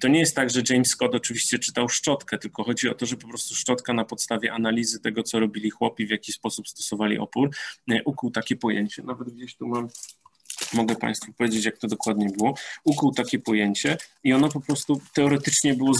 to 0.00 0.08
nie 0.08 0.18
jest 0.18 0.36
tak, 0.36 0.47
że 0.48 0.62
James 0.70 0.88
Scott 0.88 1.14
oczywiście 1.14 1.58
czytał 1.58 1.88
Szczotkę, 1.88 2.38
tylko 2.38 2.64
chodzi 2.64 2.88
o 2.88 2.94
to, 2.94 3.06
że 3.06 3.16
po 3.16 3.28
prostu 3.28 3.54
Szczotka 3.54 3.92
na 3.92 4.04
podstawie 4.04 4.52
analizy 4.52 5.00
tego, 5.00 5.22
co 5.22 5.40
robili 5.40 5.70
chłopi, 5.70 6.06
w 6.06 6.10
jaki 6.10 6.32
sposób 6.32 6.68
stosowali 6.68 7.18
opór, 7.18 7.50
ukuł 8.04 8.30
takie 8.30 8.56
pojęcie. 8.56 9.02
Nawet 9.02 9.30
gdzieś 9.30 9.56
tu 9.56 9.66
mam 9.66 9.88
mogę 10.72 10.96
Państwu 10.96 11.32
powiedzieć, 11.32 11.64
jak 11.64 11.78
to 11.78 11.88
dokładnie 11.88 12.28
było, 12.38 12.54
ukuł 12.84 13.12
takie 13.12 13.38
pojęcie 13.38 13.96
i 14.24 14.32
ono 14.32 14.48
po 14.48 14.60
prostu 14.60 15.00
teoretycznie 15.14 15.74
było 15.74 15.92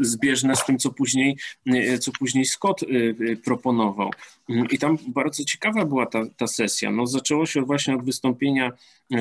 zbieżne 0.00 0.56
z 0.56 0.64
tym, 0.64 0.78
co 0.78 0.90
później, 0.90 1.36
co 2.00 2.12
później 2.18 2.44
Scott 2.44 2.80
proponował. 3.44 4.10
I 4.70 4.78
tam 4.78 4.98
bardzo 5.08 5.44
ciekawa 5.44 5.84
była 5.84 6.06
ta, 6.06 6.22
ta 6.36 6.46
sesja. 6.46 6.90
No, 6.90 7.06
zaczęło 7.06 7.46
się 7.46 7.62
właśnie 7.62 7.94
od 7.94 8.04
wystąpienia 8.04 8.72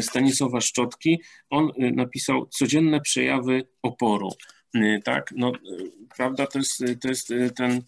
Stanisława 0.01 0.61
Szczotki. 0.61 1.21
On 1.49 1.71
napisał 1.77 2.45
codzienne 2.45 3.01
przejawy 3.01 3.67
oporu. 3.81 4.29
Tak, 5.03 5.31
no, 5.35 5.51
prawda, 6.17 6.47
to 6.47 6.59
jest, 6.59 6.83
to 7.01 7.07
jest 7.07 7.33
ten 7.55 7.81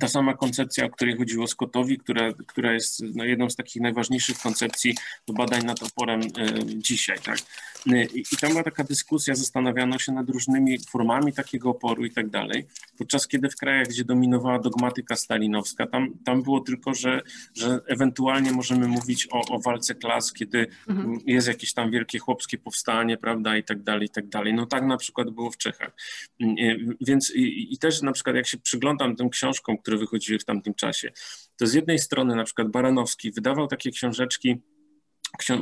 ta 0.00 0.08
sama 0.08 0.34
koncepcja, 0.34 0.84
o 0.84 0.90
której 0.90 1.16
chodziło 1.16 1.46
Scottowi, 1.46 1.98
która, 1.98 2.32
która 2.46 2.72
jest 2.72 3.02
no, 3.14 3.24
jedną 3.24 3.50
z 3.50 3.56
takich 3.56 3.82
najważniejszych 3.82 4.38
koncepcji 4.38 4.94
do 5.26 5.32
badań 5.34 5.64
nad 5.64 5.82
oporem 5.82 6.20
y, 6.20 6.30
dzisiaj. 6.66 7.18
Tak? 7.24 7.38
Y, 7.86 8.08
I, 8.14 8.20
I 8.32 8.36
tam 8.40 8.50
była 8.50 8.62
taka 8.62 8.84
dyskusja, 8.84 9.34
zastanawiano 9.34 9.98
się 9.98 10.12
nad 10.12 10.28
różnymi 10.28 10.78
formami 10.90 11.32
takiego 11.32 11.70
oporu 11.70 12.04
i 12.04 12.10
tak 12.10 12.30
dalej, 12.30 12.66
podczas 12.98 13.28
kiedy 13.28 13.50
w 13.50 13.56
krajach, 13.56 13.88
gdzie 13.88 14.04
dominowała 14.04 14.58
dogmatyka 14.58 15.16
stalinowska, 15.16 15.86
tam, 15.86 16.08
tam 16.24 16.42
było 16.42 16.60
tylko, 16.60 16.94
że, 16.94 17.22
że 17.54 17.80
ewentualnie 17.86 18.52
możemy 18.52 18.88
mówić 18.88 19.28
o, 19.30 19.54
o 19.54 19.60
walce 19.60 19.94
klas, 19.94 20.32
kiedy 20.32 20.66
mhm. 20.88 21.18
jest 21.26 21.48
jakieś 21.48 21.72
tam 21.72 21.90
wielkie 21.90 22.18
chłopskie 22.18 22.58
powstanie, 22.58 23.16
prawda, 23.16 23.56
i 23.56 23.64
tak 23.64 23.82
dalej, 23.82 24.06
i 24.06 24.10
tak 24.10 24.28
dalej. 24.28 24.54
No 24.54 24.66
tak 24.66 24.84
na 24.84 24.96
przykład 24.96 25.30
było 25.30 25.50
w 25.50 25.56
Czechach. 25.56 25.96
Y, 26.40 26.96
więc 27.00 27.30
i, 27.34 27.74
i 27.74 27.78
też 27.78 28.02
na 28.02 28.12
przykład 28.12 28.36
jak 28.36 28.46
się 28.46 28.58
przyglądam 28.58 29.16
tym 29.16 29.30
książkom, 29.30 29.78
które 29.84 29.96
wychodziły 29.96 30.38
w 30.38 30.44
tamtym 30.44 30.74
czasie. 30.74 31.12
To 31.56 31.66
z 31.66 31.74
jednej 31.74 31.98
strony 31.98 32.36
na 32.36 32.44
przykład 32.44 32.68
Baranowski 32.68 33.32
wydawał 33.32 33.66
takie 33.66 33.90
książeczki, 33.90 34.56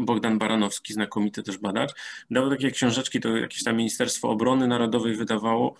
Bogdan 0.01 0.39
Baranowski, 0.39 0.93
znakomity 0.95 1.43
też 1.43 1.59
badacz, 1.59 1.93
dawał 2.31 2.51
takie 2.51 2.71
książeczki, 2.71 3.21
to 3.21 3.37
jakieś 3.37 3.65
tam 3.65 3.77
Ministerstwo 3.77 4.31
Obrony 4.31 4.69
Narodowej 4.69 5.17
wydawało 5.17 5.77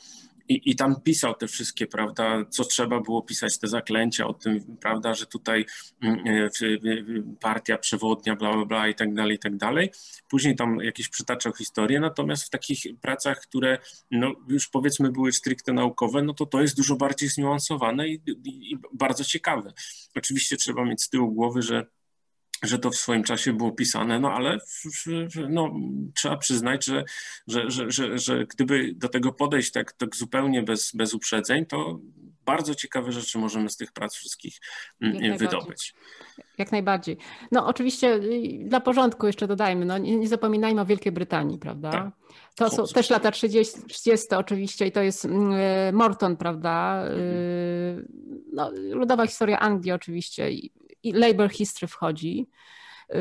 i, 0.53 0.71
I 0.71 0.77
tam 0.77 1.01
pisał 1.01 1.35
te 1.35 1.47
wszystkie, 1.47 1.87
prawda, 1.87 2.45
co 2.51 2.65
trzeba 2.65 3.01
było 3.01 3.23
pisać, 3.23 3.59
te 3.59 3.69
zaklęcia 3.69 4.27
o 4.27 4.35
tym, 4.35 4.77
prawda, 4.81 5.15
że 5.15 5.27
tutaj 5.27 5.67
mm, 6.03 6.27
e, 6.27 6.51
partia 7.41 7.79
przewodnia, 7.79 8.37
bla, 8.37 8.53
bla, 8.53 8.65
bla 8.65 8.89
i 8.89 8.95
tak 8.95 9.15
dalej, 9.15 9.37
i 9.37 9.39
tak 9.39 9.57
dalej. 9.57 9.91
Później 10.29 10.57
tam 10.57 10.79
jakieś 10.81 11.09
przytaczał 11.09 11.53
historię, 11.53 12.01
natomiast 12.01 12.45
w 12.45 12.51
takich 12.51 12.79
pracach, 13.01 13.41
które 13.41 13.79
no, 14.11 14.33
już 14.49 14.69
powiedzmy 14.69 15.13
były 15.13 15.33
stricte 15.33 15.73
naukowe, 15.73 16.23
no 16.23 16.35
to 16.35 16.47
to 16.47 16.61
jest 16.63 16.77
dużo 16.77 16.97
bardziej 16.97 17.29
zniuansowane 17.29 18.09
i, 18.09 18.23
i, 18.45 18.73
i 18.73 18.79
bardzo 18.93 19.25
ciekawe. 19.25 19.73
Oczywiście 20.17 20.57
trzeba 20.57 20.85
mieć 20.85 21.03
z 21.03 21.09
tyłu 21.09 21.33
głowy, 21.33 21.63
że 21.63 21.87
że 22.63 22.79
to 22.79 22.91
w 22.91 22.97
swoim 22.97 23.23
czasie 23.23 23.53
było 23.53 23.73
pisane, 23.73 24.21
no 24.21 24.33
ale 24.33 24.59
no, 25.49 25.75
trzeba 26.15 26.37
przyznać, 26.37 26.85
że, 26.85 27.05
że, 27.47 27.71
że, 27.71 27.91
że, 27.91 28.19
że 28.19 28.47
gdyby 28.47 28.93
do 28.95 29.09
tego 29.09 29.33
podejść 29.33 29.73
tak, 29.73 29.93
tak 29.93 30.17
zupełnie 30.17 30.63
bez, 30.63 30.93
bez 30.95 31.15
uprzedzeń, 31.15 31.67
to 31.67 32.01
bardzo 32.45 32.75
ciekawe 32.75 33.13
rzeczy 33.13 33.39
możemy 33.39 33.71
z 33.71 33.77
tych 33.77 33.93
prac 33.93 34.15
wszystkich 34.15 34.55
mm, 35.01 35.25
Jak 35.25 35.39
wydobyć. 35.39 35.95
Jak 36.59 36.73
najbardziej. 36.73 37.17
No 37.53 37.67
oczywiście 37.67 38.15
y, 38.15 38.65
dla 38.65 38.81
porządku 38.81 39.27
jeszcze 39.27 39.47
dodajmy, 39.47 39.85
no 39.85 39.99
nie, 39.99 40.17
nie 40.17 40.29
zapominajmy 40.29 40.81
o 40.81 40.85
Wielkiej 40.85 41.13
Brytanii, 41.13 41.59
prawda? 41.59 41.91
Tak. 41.91 42.11
To 42.55 42.71
są 42.71 42.87
też 42.95 43.11
lata 43.11 43.31
30, 43.31 43.83
30 43.89 44.35
oczywiście 44.35 44.87
i 44.87 44.93
to 44.93 45.03
jest 45.03 45.25
mm, 45.25 45.53
y, 45.53 45.93
Morton, 45.93 46.37
prawda? 46.37 47.05
Y, 47.09 48.09
no, 48.53 48.71
ludowa 48.75 49.27
historia 49.27 49.59
Anglii 49.59 49.93
oczywiście 49.93 50.51
i 50.51 50.73
Labor 51.05 51.51
History 51.51 51.89
wchodzi. 51.89 52.47
Yy, 53.09 53.19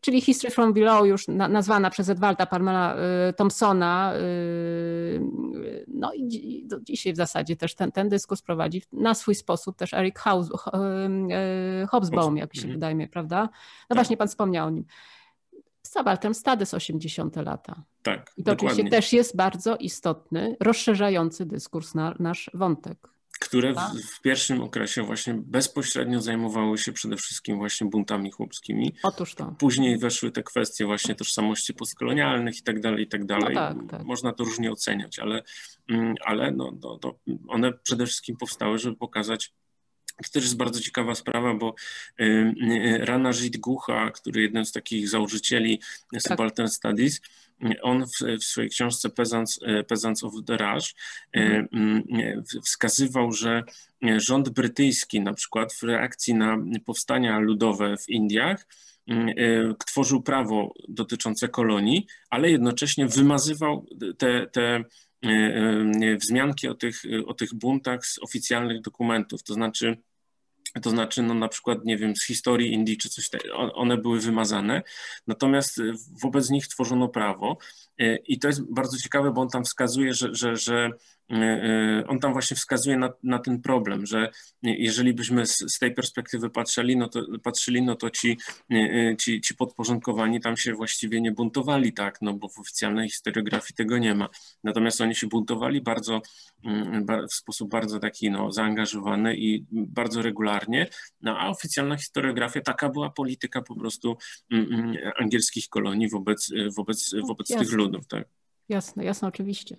czyli 0.00 0.20
History 0.20 0.54
from 0.54 0.72
Below, 0.72 1.06
już 1.06 1.28
nazwana 1.28 1.90
przez 1.90 2.08
Edwarda 2.08 2.46
Parmela 2.46 2.96
yy, 3.26 3.32
Thompsona. 3.32 4.12
Yy, 4.14 5.84
no 5.88 6.12
i 6.14 6.62
do 6.66 6.80
dzisiaj 6.80 7.12
w 7.12 7.16
zasadzie 7.16 7.56
też 7.56 7.74
ten, 7.74 7.92
ten 7.92 8.08
dyskurs 8.08 8.42
prowadzi 8.42 8.82
na 8.92 9.14
swój 9.14 9.34
sposób 9.34 9.76
też 9.76 9.94
Eric 9.94 10.18
House, 10.18 10.48
Hobsbawm, 11.88 12.36
jak 12.36 12.54
się 12.54 12.60
mhm. 12.60 12.74
wydaje 12.74 12.94
mi, 12.94 13.08
prawda? 13.08 13.42
No 13.42 13.48
tak. 13.88 13.96
właśnie 13.98 14.16
pan 14.16 14.28
wspomniał 14.28 14.66
o 14.66 14.70
nim. 14.70 14.84
Subaltern 15.82 16.34
Studies 16.34 16.74
80 16.74 17.36
lata. 17.36 17.82
Tak, 18.02 18.32
I 18.36 18.44
to 18.44 18.50
dokładnie. 18.50 18.68
oczywiście 18.68 18.90
też 18.90 19.12
jest 19.12 19.36
bardzo 19.36 19.76
istotny, 19.76 20.56
rozszerzający 20.60 21.46
dyskurs 21.46 21.94
na 21.94 22.14
nasz 22.18 22.50
wątek 22.54 23.15
które 23.38 23.74
w, 23.74 24.00
w, 24.02 24.20
pierwszym 24.20 24.60
okresie 24.60 25.02
właśnie 25.02 25.34
bezpośrednio 25.34 26.20
zajmowały 26.20 26.78
się 26.78 26.92
przede 26.92 27.16
wszystkim 27.16 27.56
właśnie 27.56 27.86
buntami 27.86 28.30
chłopskimi. 28.30 28.94
Otóż 29.02 29.34
to. 29.34 29.54
Później 29.58 29.98
weszły 29.98 30.30
te 30.30 30.42
kwestie 30.42 30.86
właśnie 30.86 31.14
tożsamości 31.14 31.74
postkolonialnych 31.74 32.58
i 32.58 32.62
tak 32.62 32.80
dalej, 32.80 33.04
i 33.04 33.08
tak 33.08 33.24
dalej. 33.24 33.54
No 33.54 33.60
tak, 33.60 33.76
tak. 33.90 34.04
Można 34.04 34.32
to 34.32 34.44
różnie 34.44 34.72
oceniać, 34.72 35.18
ale, 35.18 35.42
mm, 35.88 36.14
ale 36.24 36.50
no, 36.50 36.72
no, 36.82 36.98
to 36.98 37.18
one 37.48 37.72
przede 37.72 38.06
wszystkim 38.06 38.36
powstały, 38.36 38.78
żeby 38.78 38.96
pokazać 38.96 39.52
to 40.24 40.30
też 40.32 40.42
jest 40.42 40.56
bardzo 40.56 40.80
ciekawa 40.80 41.14
sprawa, 41.14 41.54
bo 41.54 41.74
y, 42.20 42.24
y, 42.24 42.98
Rana 43.04 43.32
Żitgucha, 43.32 44.10
który 44.10 44.42
jeden 44.42 44.66
z 44.66 44.72
takich 44.72 45.08
założycieli 45.08 45.80
tak. 46.12 46.22
Subaltern 46.22 46.68
Studies, 46.68 47.20
on 47.82 48.06
w, 48.06 48.38
w, 48.40 48.44
swojej 48.44 48.70
książce 48.70 49.10
Peasants, 49.10 49.60
e, 49.62 49.84
Peasants 49.84 50.24
of 50.24 50.32
the 50.46 50.56
Rush 50.56 50.94
e, 51.36 51.66
mhm. 51.72 52.44
wskazywał, 52.64 53.32
że 53.32 53.62
rząd 54.16 54.48
brytyjski 54.48 55.20
na 55.20 55.34
przykład 55.34 55.72
w 55.72 55.82
reakcji 55.82 56.34
na 56.34 56.58
powstania 56.84 57.38
ludowe 57.38 57.96
w 57.96 58.08
Indiach 58.08 58.66
e, 59.08 59.14
tworzył 59.86 60.22
prawo 60.22 60.74
dotyczące 60.88 61.48
kolonii, 61.48 62.06
ale 62.30 62.50
jednocześnie 62.50 63.06
wymazywał 63.06 63.86
te, 64.18 64.46
te 64.46 64.84
wzmianki 66.20 66.68
o 66.68 66.74
tych, 66.74 67.02
o 67.26 67.34
tych 67.34 67.54
buntach 67.54 68.06
z 68.06 68.18
oficjalnych 68.18 68.80
dokumentów. 68.80 69.42
To 69.42 69.54
znaczy, 69.54 69.96
to 70.80 70.90
znaczy, 70.90 71.22
no 71.22 71.34
na 71.34 71.48
przykład, 71.48 71.84
nie 71.84 71.96
wiem, 71.96 72.16
z 72.16 72.26
historii 72.26 72.72
Indii 72.72 72.96
czy 72.96 73.08
coś 73.08 73.30
one 73.74 73.96
były 73.96 74.20
wymazane, 74.20 74.82
natomiast 75.26 75.78
y, 75.78 75.92
wobec 76.22 76.50
nich 76.50 76.68
tworzono 76.68 77.08
prawo. 77.08 77.58
Y, 78.00 78.18
i 78.26 78.38
to 78.38 78.48
jest 78.48 78.74
bardzo 78.74 78.98
ciekawe, 78.98 79.30
bo 79.30 79.40
on 79.40 79.48
tam 79.48 79.64
wskazuje, 79.64 80.14
że, 80.14 80.34
że, 80.34 80.56
że 80.56 80.90
E, 80.90 80.90
e, 80.90 81.15
on 82.08 82.18
tam 82.18 82.32
właśnie 82.32 82.56
wskazuje 82.56 82.96
na, 82.96 83.12
na 83.22 83.38
ten 83.38 83.62
problem, 83.62 84.06
że 84.06 84.30
jeżeli 84.62 85.14
byśmy 85.14 85.46
z, 85.46 85.56
z, 85.56 85.78
tej 85.78 85.94
perspektywy 85.94 86.50
patrzyli, 86.50 86.96
no 86.96 87.08
to, 87.08 87.20
patrzyli, 87.42 87.82
no 87.82 87.96
to 87.96 88.10
ci, 88.10 88.38
e, 88.72 89.16
ci, 89.16 89.40
ci 89.40 89.54
podporządkowani 89.54 90.40
tam 90.40 90.56
się 90.56 90.74
właściwie 90.74 91.20
nie 91.20 91.32
buntowali, 91.32 91.92
tak, 91.92 92.18
no 92.22 92.34
bo 92.34 92.48
w 92.48 92.58
oficjalnej 92.58 93.10
historiografii 93.10 93.74
tego 93.74 93.98
nie 93.98 94.14
ma. 94.14 94.28
Natomiast 94.64 95.00
oni 95.00 95.14
się 95.14 95.26
buntowali 95.26 95.80
bardzo, 95.80 96.22
mm, 96.64 97.06
w 97.30 97.34
sposób 97.34 97.70
bardzo 97.70 97.98
taki 97.98 98.30
no, 98.30 98.52
zaangażowany 98.52 99.36
i 99.36 99.64
bardzo 99.72 100.22
regularnie, 100.22 100.86
no 101.20 101.38
a 101.38 101.48
oficjalna 101.48 101.96
historiografia, 101.96 102.60
taka 102.60 102.88
była 102.88 103.10
polityka 103.10 103.62
po 103.62 103.76
prostu 103.76 104.16
mm, 104.50 104.74
mm, 104.74 104.96
angielskich 105.18 105.68
kolonii 105.68 106.08
wobec, 106.08 106.52
wobec, 106.76 107.14
wobec 107.28 107.48
tych 107.48 107.72
ludów, 107.72 108.06
tak. 108.06 108.28
Jasne, 108.68 109.04
jasne, 109.04 109.28
oczywiście. 109.28 109.76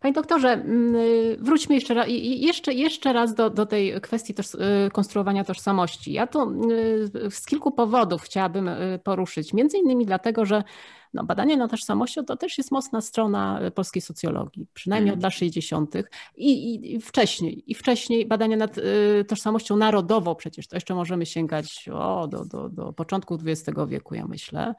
Panie 0.00 0.12
doktorze, 0.12 0.48
mm, 0.52 0.94
wróćmy 1.38 1.74
jeszcze 1.74 1.94
raz, 1.94 2.06
jeszcze, 2.08 2.74
jeszcze 2.74 3.12
raz 3.12 3.34
do, 3.34 3.50
do 3.50 3.66
tej 3.66 4.00
kwestii 4.00 4.34
toż, 4.34 4.54
y, 4.54 4.58
konstruowania 4.92 5.44
tożsamości. 5.44 6.12
Ja 6.12 6.26
to 6.26 6.52
y, 7.26 7.30
z 7.30 7.46
kilku 7.46 7.72
powodów 7.72 8.22
chciałabym 8.22 8.68
y, 8.68 9.00
poruszyć. 9.04 9.52
Między 9.52 9.78
innymi 9.78 10.06
dlatego, 10.06 10.46
że 10.46 10.64
no, 11.14 11.24
badanie 11.24 11.56
nad 11.56 11.70
tożsamością 11.70 12.24
to 12.24 12.36
też 12.36 12.58
jest 12.58 12.70
mocna 12.70 13.00
strona 13.00 13.60
polskiej 13.74 14.02
socjologii, 14.02 14.66
przynajmniej 14.74 15.12
od 15.12 15.16
mhm. 15.16 15.30
lat 15.30 15.34
60. 15.34 15.94
I, 16.36 16.52
i, 16.74 16.94
i 16.94 17.00
wcześniej. 17.00 17.62
I 17.66 17.74
wcześniej 17.74 18.26
badania 18.26 18.56
nad 18.56 18.78
y, 18.78 19.24
tożsamością 19.28 19.76
narodową, 19.76 20.34
przecież 20.34 20.68
to 20.68 20.76
jeszcze 20.76 20.94
możemy 20.94 21.26
sięgać 21.26 21.88
o, 21.92 22.28
do, 22.28 22.44
do, 22.44 22.68
do 22.68 22.92
początku 22.92 23.38
XX 23.44 23.78
wieku, 23.88 24.14
ja 24.14 24.26
myślę. 24.26 24.74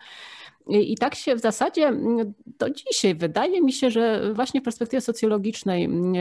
I, 0.68 0.96
tak 0.96 1.16
się 1.16 1.36
w 1.36 1.40
zasadzie 1.40 1.88
mm, 1.88 2.34
do 2.46 2.70
dzisiaj 2.70 3.16
wydaje 3.16 3.62
mi 3.62 3.74
się, 3.74 3.92
że 3.92 4.34
właśnie 4.34 4.62
w 4.62 4.64
perspektywie 4.64 5.02
socjologicznej 5.02 5.84
mm, 5.84 6.14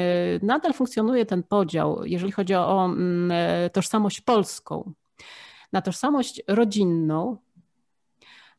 nadal 0.42 0.72
funkcjonuje 0.72 1.26
ten 1.26 1.42
podział, 1.42 2.04
jeżeli 2.04 2.32
chodzi 2.32 2.54
o 2.54 2.84
mm, 2.84 3.32
tożsamość 3.72 4.20
polską, 4.20 4.92
na 5.72 5.82
tożsamość 5.82 6.42
rodzinną, 6.48 7.36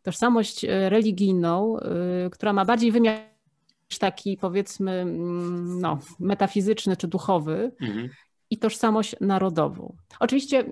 tożsamość 0.03 0.65
e, 0.65 0.89
religijną, 0.89 1.79
e, 1.79 2.29
która 2.29 2.53
ma 2.53 2.65
bardziej 2.65 2.91
wymiar 2.91 3.31
taki 3.99 4.37
powiedzmy 4.37 5.05
no, 5.81 5.99
metafizyczny 6.19 6.97
czy 6.97 7.07
duchowy 7.07 7.71
mhm. 7.81 8.09
i 8.49 8.57
tożsamość 8.57 9.15
narodową. 9.21 9.95
Oczywiście 10.19 10.63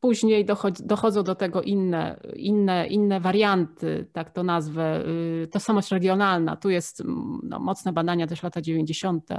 Później 0.00 0.46
dochodzą 0.84 1.22
do 1.22 1.34
tego 1.34 1.62
inne, 1.62 2.20
inne, 2.36 2.86
inne 2.86 3.20
warianty, 3.20 4.06
tak 4.12 4.30
to 4.30 4.42
nazwę, 4.42 5.04
y, 5.42 5.46
tożsamość 5.46 5.90
regionalna. 5.90 6.56
Tu 6.56 6.70
jest 6.70 7.02
no, 7.42 7.58
mocne 7.58 7.92
badania 7.92 8.26
też 8.26 8.42
lata 8.42 8.60
90. 8.60 9.30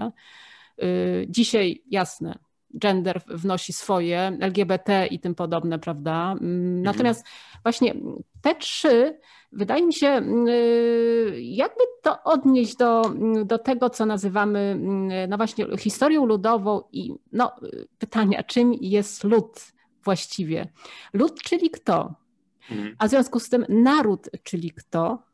Y, 0.84 1.26
dzisiaj 1.30 1.84
jasne, 1.89 2.39
gender 2.74 3.22
wnosi 3.28 3.74
swoje, 3.74 4.38
LGBT 4.39 5.08
i 5.12 5.20
tym 5.20 5.36
podobne, 5.36 5.80
prawda? 5.80 6.32
Mhm. 6.32 6.82
Natomiast 6.82 7.26
właśnie 7.64 7.95
te 8.41 8.55
trzy, 8.55 9.20
wydaje 9.51 9.86
mi 9.86 9.93
się, 9.93 10.22
jakby 11.41 11.84
to 12.03 12.24
odnieść 12.24 12.76
do, 12.76 13.01
do 13.45 13.58
tego, 13.58 13.89
co 13.89 14.05
nazywamy, 14.05 14.80
no 15.30 15.38
właśnie, 15.38 15.66
historią 15.78 16.26
ludową 16.26 16.82
i 16.91 17.14
no, 17.32 17.55
pytania, 17.99 18.43
czym 18.43 18.74
jest 18.74 19.24
lud 19.24 19.76
właściwie? 20.08 20.68
Lud, 21.14 21.43
czyli 21.43 21.70
kto? 21.70 22.16
Mhm. 22.72 22.95
A 22.99 23.08
w 23.08 23.10
związku 23.10 23.39
z 23.39 23.49
tym 23.49 23.66
naród, 23.70 24.30
czyli 24.43 24.72
kto? 24.72 25.28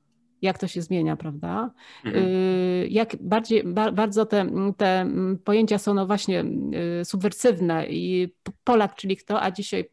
jak 0.44 0.58
to 0.58 0.68
się 0.68 0.82
zmienia, 0.82 1.16
prawda? 1.16 1.72
Mhm. 2.06 2.26
Y, 2.26 2.88
jak 2.90 3.16
bardziej, 3.20 3.64
bardzo 3.94 4.26
te, 4.26 4.46
te 4.78 5.08
pojęcia 5.44 5.78
są 5.78 5.94
no 5.94 6.08
właśnie 6.08 6.46
y, 7.02 7.06
subwersywne 7.06 7.88
i 7.88 8.34
Polak, 8.64 8.96
czyli 8.96 9.18
kto, 9.18 9.42
a 9.42 9.52
dzisiaj 9.52 9.90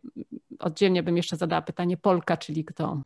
oddzielnie 0.59 1.03
bym 1.03 1.17
jeszcze 1.17 1.37
zadała 1.37 1.63
pytanie 1.63 1.97
Polka, 1.97 2.37
czyli 2.37 2.65
kto. 2.65 3.03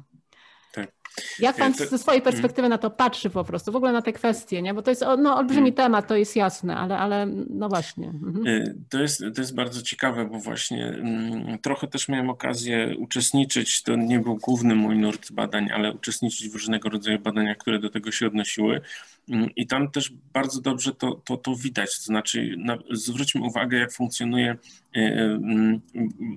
Tak. 0.73 0.93
Jak 1.39 1.57
pan 1.57 1.75
ze 1.75 1.99
swojej 1.99 2.19
mhm. 2.19 2.23
perspektywy 2.23 2.69
na 2.69 2.79
to 2.79 2.91
patrzy 2.91 3.31
po 3.31 3.45
prostu, 3.45 3.73
w 3.73 3.77
ogóle 3.77 3.93
na 3.93 4.03
te 4.03 4.13
kwestie, 4.13 4.63
nie? 4.63 4.75
Bo 4.75 4.83
to 4.83 4.91
jest 4.91 5.05
no, 5.19 5.37
olbrzymi 5.37 5.69
mhm. 5.69 5.75
temat, 5.75 6.09
to 6.09 6.17
jest 6.17 6.37
jasne, 6.37 6.77
ale, 6.77 6.99
ale 6.99 7.27
no 7.51 7.69
właśnie. 7.69 8.09
Mhm. 8.09 8.47
Y, 8.47 8.75
to, 8.89 9.03
jest, 9.03 9.25
to 9.35 9.41
jest 9.41 9.55
bardzo 9.55 9.83
ciekawe, 9.83 10.25
bo 10.25 10.39
właśnie 10.39 10.87
mm, 10.87 11.59
trochę 11.59 11.87
też 11.87 12.09
miałem 12.09 12.31
okazję 12.31 12.97
uczestniczyć, 12.99 13.83
to 13.83 13.97
nie 13.97 14.19
był 14.19 14.37
główny 14.37 14.75
mój 14.75 14.99
nurt 14.99 15.33
badań, 15.33 15.71
ale 15.71 15.93
uczestniczyć 15.93 16.49
w 16.49 16.55
różnego 16.55 16.89
rodzaju 16.89 17.19
badaniach, 17.19 17.57
które 17.57 17.79
do 17.79 17.91
tego 17.91 18.13
się 18.13 18.27
odnosiły. 18.27 18.81
Mm, 19.29 19.51
I 19.57 19.67
tam 19.67 19.91
też 19.91 20.13
bardzo 20.33 20.61
dobrze 20.61 20.95
to, 20.95 21.21
to, 21.25 21.37
to 21.37 21.57
widać, 21.57 21.99
to 21.99 22.05
znaczy 22.05 22.55
na, 22.59 22.79
zwróćmy 22.91 23.43
uwagę, 23.43 23.79
jak 23.79 23.93
funkcjonuje, 23.93 24.57
y, 24.97 25.01
y, 25.01 25.03
mm, 25.03 25.81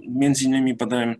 między 0.08 0.46
innymi 0.46 0.74
badałem 0.74 1.16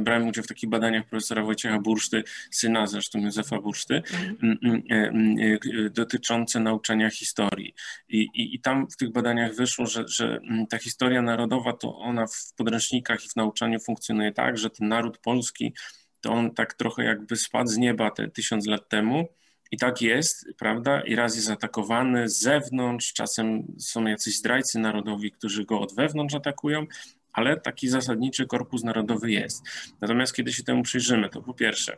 brałem 0.00 0.28
udział 0.28 0.44
w 0.44 0.46
takich 0.46 0.70
badaniach 0.70 1.06
profesora 1.06 1.42
Wojciecha 1.42 1.78
Burszty, 1.78 2.24
syna 2.50 2.86
zresztą 2.86 3.18
Józefa 3.18 3.60
Burszty, 3.60 3.94
mhm. 3.94 4.58
e, 4.90 4.96
e, 4.96 5.90
dotyczące 5.90 6.60
nauczania 6.60 7.10
historii. 7.10 7.74
I, 8.08 8.18
i, 8.18 8.54
I, 8.54 8.60
tam 8.60 8.86
w 8.90 8.96
tych 8.96 9.12
badaniach 9.12 9.54
wyszło, 9.54 9.86
że, 9.86 10.04
że 10.08 10.40
ta 10.70 10.78
historia 10.78 11.22
narodowa 11.22 11.72
to 11.72 11.98
ona 11.98 12.26
w 12.26 12.54
podręcznikach 12.56 13.24
i 13.24 13.28
w 13.28 13.36
nauczaniu 13.36 13.80
funkcjonuje 13.80 14.32
tak, 14.32 14.58
że 14.58 14.70
ten 14.70 14.88
naród 14.88 15.18
polski 15.18 15.74
to 16.20 16.32
on 16.32 16.54
tak 16.54 16.74
trochę 16.74 17.04
jakby 17.04 17.36
spadł 17.36 17.70
z 17.70 17.76
nieba 17.76 18.10
te 18.10 18.28
tysiąc 18.28 18.66
lat 18.66 18.88
temu. 18.88 19.28
I 19.70 19.76
tak 19.76 20.02
jest, 20.02 20.46
prawda? 20.58 21.00
I 21.00 21.14
raz 21.14 21.36
jest 21.36 21.50
atakowany 21.50 22.28
z 22.28 22.40
zewnątrz, 22.40 23.12
czasem 23.12 23.62
są 23.78 24.04
jacyś 24.04 24.38
zdrajcy 24.38 24.78
narodowi, 24.78 25.30
którzy 25.30 25.64
go 25.64 25.80
od 25.80 25.94
wewnątrz 25.94 26.34
atakują, 26.34 26.86
ale 27.32 27.60
taki 27.60 27.88
zasadniczy 27.88 28.46
korpus 28.46 28.84
narodowy 28.84 29.32
jest. 29.32 29.62
Natomiast 30.00 30.34
kiedy 30.34 30.52
się 30.52 30.62
temu 30.62 30.82
przyjrzymy, 30.82 31.28
to 31.28 31.42
po 31.42 31.54
pierwsze, 31.54 31.96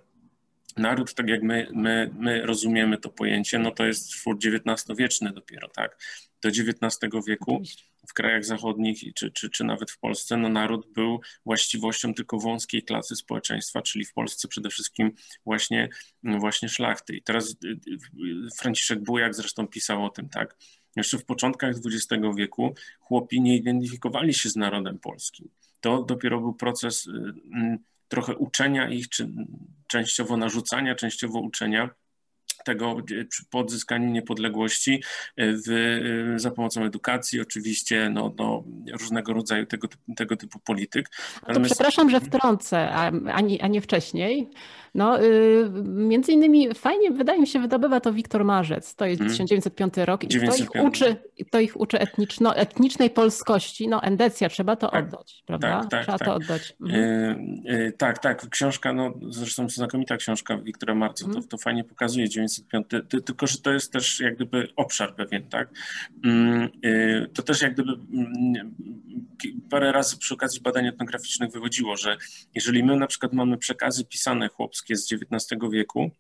naród, 0.77 1.15
tak 1.15 1.29
jak 1.29 1.43
my, 1.43 1.69
my, 1.73 2.11
my 2.19 2.47
rozumiemy 2.47 2.99
to 2.99 3.09
pojęcie, 3.09 3.59
no 3.59 3.71
to 3.71 3.87
jest 3.87 4.11
twór 4.11 4.39
XIX-wieczny 4.45 5.33
dopiero, 5.33 5.69
tak? 5.69 5.99
Do 6.43 6.49
XIX 6.49 6.99
wieku 7.27 7.63
w 8.09 8.13
krajach 8.13 8.45
zachodnich 8.45 9.15
czy, 9.15 9.31
czy, 9.31 9.51
czy 9.51 9.65
nawet 9.65 9.91
w 9.91 9.99
Polsce, 9.99 10.37
no 10.37 10.49
naród 10.49 10.93
był 10.93 11.21
właściwością 11.47 12.15
tylko 12.15 12.39
wąskiej 12.39 12.83
klasy 12.83 13.17
społeczeństwa, 13.17 13.83
czyli 13.83 14.05
w 14.05 14.13
Polsce 14.13 14.49
przede 14.49 14.71
wszystkim 14.71 15.13
właśnie, 15.45 15.89
właśnie 16.23 16.69
szlachty. 16.69 17.17
I 17.17 17.23
teraz 17.23 17.51
y, 17.51 17.69
y, 17.69 17.79
Franciszek 18.59 19.03
Bujak 19.03 19.35
zresztą 19.35 19.67
pisał 19.67 20.05
o 20.05 20.11
tym, 20.11 20.29
tak? 20.29 20.57
Jeszcze 20.97 21.19
w 21.19 21.25
początkach 21.25 21.71
XX 21.71 22.23
wieku 22.37 22.75
chłopi 23.01 23.41
nie 23.41 23.57
identyfikowali 23.57 24.35
się 24.35 24.49
z 24.49 24.57
narodem 24.57 24.99
polskim. 24.99 25.49
To 25.81 26.03
dopiero 26.03 26.41
był 26.41 26.55
proces 26.55 27.07
y, 27.07 27.11
mm, 27.11 27.79
trochę 28.09 28.37
uczenia 28.37 28.89
ich, 28.89 29.09
czy 29.09 29.29
częściowo 29.87 30.37
narzucania, 30.37 30.95
częściowo 30.95 31.41
uczenia 31.41 31.91
tego 32.65 32.97
po 33.51 33.59
odzyskaniu 33.59 34.11
niepodległości 34.11 35.03
w, 35.39 36.01
za 36.37 36.51
pomocą 36.51 36.85
edukacji, 36.85 37.41
oczywiście 37.41 38.11
no, 38.11 38.35
no, 38.39 38.65
różnego 38.93 39.33
rodzaju 39.33 39.67
tego, 39.67 39.89
tego 40.17 40.37
typu 40.37 40.59
polityk. 40.59 41.11
Natomiast... 41.49 41.75
przepraszam, 41.75 42.11
że 42.11 42.21
wtrącę, 42.21 42.91
a, 42.91 43.13
a, 43.33 43.41
nie, 43.41 43.63
a 43.63 43.67
nie 43.67 43.81
wcześniej. 43.81 44.51
No, 44.95 45.23
y, 45.23 45.71
między 45.85 46.33
innymi 46.33 46.75
fajnie, 46.75 47.11
wydaje 47.11 47.41
mi 47.41 47.47
się, 47.47 47.61
wydobywa 47.61 48.01
to 48.01 48.13
Wiktor 48.13 48.45
Marzec. 48.45 48.95
To 48.95 49.07
jest 49.07 49.19
hmm. 49.19 49.33
1905 49.33 49.95
rok 49.97 50.25
i 50.25 50.29
905. 50.29 50.73
to 50.73 50.79
ich 50.79 50.87
uczy, 50.87 51.17
to 51.51 51.61
ich 51.61 51.81
uczy 51.81 52.01
etniczno, 52.01 52.57
etnicznej 52.57 53.11
polskości. 53.11 53.89
No, 53.89 54.03
endecja, 54.03 54.49
trzeba 54.49 54.77
to 54.77 54.89
tak, 54.89 55.05
oddać, 55.05 55.43
prawda? 55.47 55.81
Tak, 55.81 55.91
tak, 55.91 56.03
trzeba 56.03 56.19
tak. 56.19 56.29
to 56.29 56.35
oddać. 56.35 56.77
Mhm. 56.81 57.01
Y, 57.67 57.73
y, 57.73 57.93
tak, 57.93 58.19
tak. 58.19 58.49
Książka, 58.49 58.93
no, 58.93 59.15
zresztą 59.29 59.69
znakomita 59.69 60.17
książka 60.17 60.59
Wiktora 60.59 60.95
Marca, 60.95 61.25
hmm. 61.25 61.43
to, 61.43 61.49
to 61.49 61.59
fajnie 61.59 61.85
pokazuje 61.85 62.29
905, 62.29 62.87
tylko 63.25 63.47
że 63.47 63.59
to 63.59 63.73
jest 63.73 63.93
też 63.93 64.21
jak 64.21 64.35
gdyby 64.35 64.69
obszar 64.77 65.15
pewien, 65.15 65.49
tak? 65.49 65.69
Mm, 66.25 66.69
y, 66.85 67.31
to 67.35 67.43
też 67.43 67.63
jak 67.63 67.75
gdyby 67.75 67.93
mm, 67.93 68.75
parę 69.71 69.93
razy 69.93 70.19
przy 70.19 70.35
okazji 70.35 70.61
badań 70.61 70.87
etnograficznych 70.87 71.51
wychodziło, 71.51 71.97
że 71.97 72.17
jeżeli 72.55 72.85
my 72.85 72.97
na 72.97 73.07
przykład 73.07 73.33
mamy 73.33 73.59
przekazy 73.59 74.05
pisane 74.05 74.49
chłopskie 74.49 74.84
z 74.91 75.13
XIX 75.13 75.61
wieku, 75.73 76.11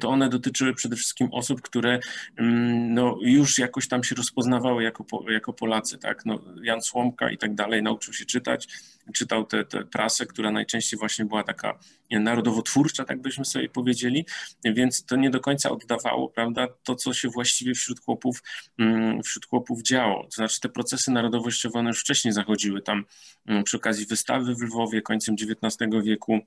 to 0.00 0.08
one 0.08 0.28
dotyczyły 0.28 0.74
przede 0.74 0.96
wszystkim 0.96 1.28
osób, 1.32 1.62
które 1.62 2.00
mm, 2.36 2.94
no, 2.94 3.18
już 3.22 3.58
jakoś 3.58 3.88
tam 3.88 4.04
się 4.04 4.14
rozpoznawały 4.14 4.82
jako, 4.82 5.04
jako 5.28 5.52
Polacy. 5.52 5.98
Tak? 5.98 6.26
No, 6.26 6.40
Jan 6.62 6.82
Słomka 6.82 7.30
i 7.30 7.38
tak 7.38 7.54
dalej 7.54 7.82
nauczył 7.82 8.14
się 8.14 8.24
czytać, 8.24 8.68
czytał 9.14 9.44
tę 9.44 9.64
prasę, 9.92 10.26
która 10.26 10.50
najczęściej 10.50 10.98
właśnie 10.98 11.24
była 11.24 11.42
taka 11.42 11.78
narodowotwórcza, 12.10 13.04
tak 13.04 13.20
byśmy 13.20 13.44
sobie 13.44 13.68
powiedzieli, 13.68 14.26
więc 14.64 15.04
to 15.04 15.16
nie 15.16 15.30
do 15.30 15.40
końca 15.40 15.70
oddawało 15.70 16.28
prawda, 16.28 16.68
to, 16.82 16.94
co 16.94 17.14
się 17.14 17.28
właściwie 17.28 17.74
wśród 17.74 18.00
chłopów, 18.00 18.42
mm, 18.78 19.22
wśród 19.22 19.46
chłopów 19.46 19.82
działo. 19.82 20.24
To 20.24 20.30
znaczy 20.30 20.60
te 20.60 20.68
procesy 20.68 21.10
narodowościowe 21.10 21.78
one 21.78 21.90
już 21.90 22.00
wcześniej 22.00 22.32
zachodziły 22.32 22.82
tam 22.82 23.04
mm, 23.46 23.64
przy 23.64 23.76
okazji 23.76 24.06
wystawy 24.06 24.54
w 24.54 24.62
Lwowie 24.62 25.02
końcem 25.02 25.34
XIX 25.34 26.04
wieku, 26.04 26.40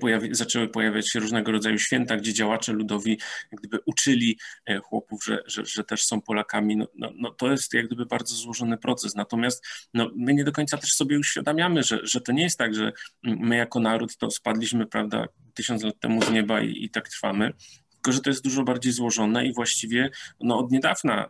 pojawi, 0.00 0.34
zaczęły 0.34 0.68
pojawiać 0.68 1.12
się 1.12 1.20
różnego 1.20 1.52
rodzaju 1.52 1.78
święta, 1.78 2.16
gdzie 2.16 2.34
działacze 2.34 2.72
ludowi 2.72 3.18
jak 3.52 3.60
gdyby 3.60 3.78
uczyli 3.86 4.38
e, 4.66 4.78
chłopów, 4.78 5.24
że, 5.24 5.42
że, 5.46 5.66
że 5.66 5.84
też 5.84 6.04
są 6.04 6.20
Polakami. 6.20 6.76
No, 6.76 6.86
no, 6.94 7.10
no, 7.16 7.30
to 7.30 7.50
jest 7.50 7.74
jak 7.74 7.86
gdyby 7.86 8.06
bardzo 8.06 8.36
złożony 8.36 8.78
proces. 8.78 9.14
Natomiast 9.14 9.66
no, 9.94 10.10
my 10.16 10.34
nie 10.34 10.44
do 10.44 10.52
końca 10.52 10.76
też 10.76 10.92
sobie 10.92 11.18
uświadamiamy, 11.18 11.82
że, 11.82 11.98
że 12.02 12.20
to 12.20 12.32
nie 12.32 12.42
jest 12.42 12.58
tak, 12.58 12.74
że 12.74 12.92
my 13.22 13.56
jako 13.56 13.80
naród 13.80 14.16
to 14.16 14.30
spadliśmy, 14.30 14.86
prawda, 14.86 15.26
tysiąc 15.54 15.82
lat 15.82 16.00
temu 16.00 16.22
z 16.22 16.30
nieba 16.30 16.60
i, 16.60 16.84
i 16.84 16.90
tak 16.90 17.08
trwamy, 17.08 17.52
tylko 17.90 18.12
że 18.12 18.20
to 18.20 18.30
jest 18.30 18.44
dużo 18.44 18.62
bardziej 18.62 18.92
złożone 18.92 19.46
i 19.46 19.52
właściwie 19.52 20.10
no, 20.40 20.58
od 20.58 20.72
niedawna 20.72 21.28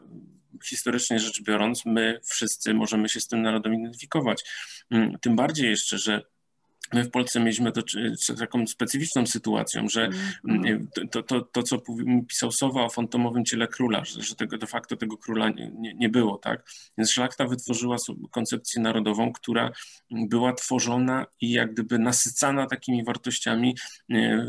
historycznie 0.64 1.18
rzecz 1.18 1.43
biorąc, 1.43 1.87
my 1.87 2.20
wszyscy 2.24 2.74
możemy 2.74 3.09
się 3.09 3.20
z 3.20 3.28
tym 3.28 3.43
narodem 3.43 3.74
identyfikować. 3.74 4.45
Mm, 4.91 5.18
tym 5.18 5.37
bardziej 5.37 5.70
jeszcze, 5.70 5.99
że 5.99 6.22
My 6.93 7.05
w 7.05 7.11
Polsce 7.11 7.41
mieliśmy 7.41 7.72
to, 7.72 7.80
z 8.16 8.38
taką 8.38 8.66
specyficzną 8.66 9.26
sytuacją, 9.26 9.88
że 9.88 10.09
mm. 10.49 10.88
to, 11.11 11.22
to, 11.22 11.41
to, 11.41 11.62
co 11.62 11.78
pisał 12.28 12.53
Sowa 12.53 12.84
o 12.84 12.88
fantomowym 12.88 13.45
ciele 13.45 13.68
króla, 13.68 14.05
że, 14.05 14.22
że 14.22 14.34
tego 14.34 14.59
de 14.59 14.66
facto 14.66 14.97
tego 14.97 15.16
króla 15.16 15.49
nie, 15.49 15.70
nie, 15.78 15.95
nie 15.95 16.09
było, 16.09 16.38
tak? 16.38 16.70
Więc 16.99 17.11
szlachta 17.11 17.47
wytworzyła 17.47 17.97
koncepcję 18.30 18.82
narodową, 18.82 19.32
która 19.32 19.70
była 20.11 20.53
tworzona 20.53 21.26
i 21.41 21.51
jak 21.51 21.72
gdyby 21.72 21.99
nasycana 21.99 22.66
takimi 22.66 23.05
wartościami, 23.05 23.76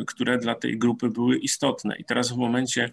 które 0.08 0.38
dla 0.38 0.56
tej 0.56 0.78
grupy 0.78 1.10
były 1.10 1.38
istotne. 1.38 1.96
I 1.98 2.06
teraz 2.06 2.32
w 2.32 2.38
momencie, 2.38 2.90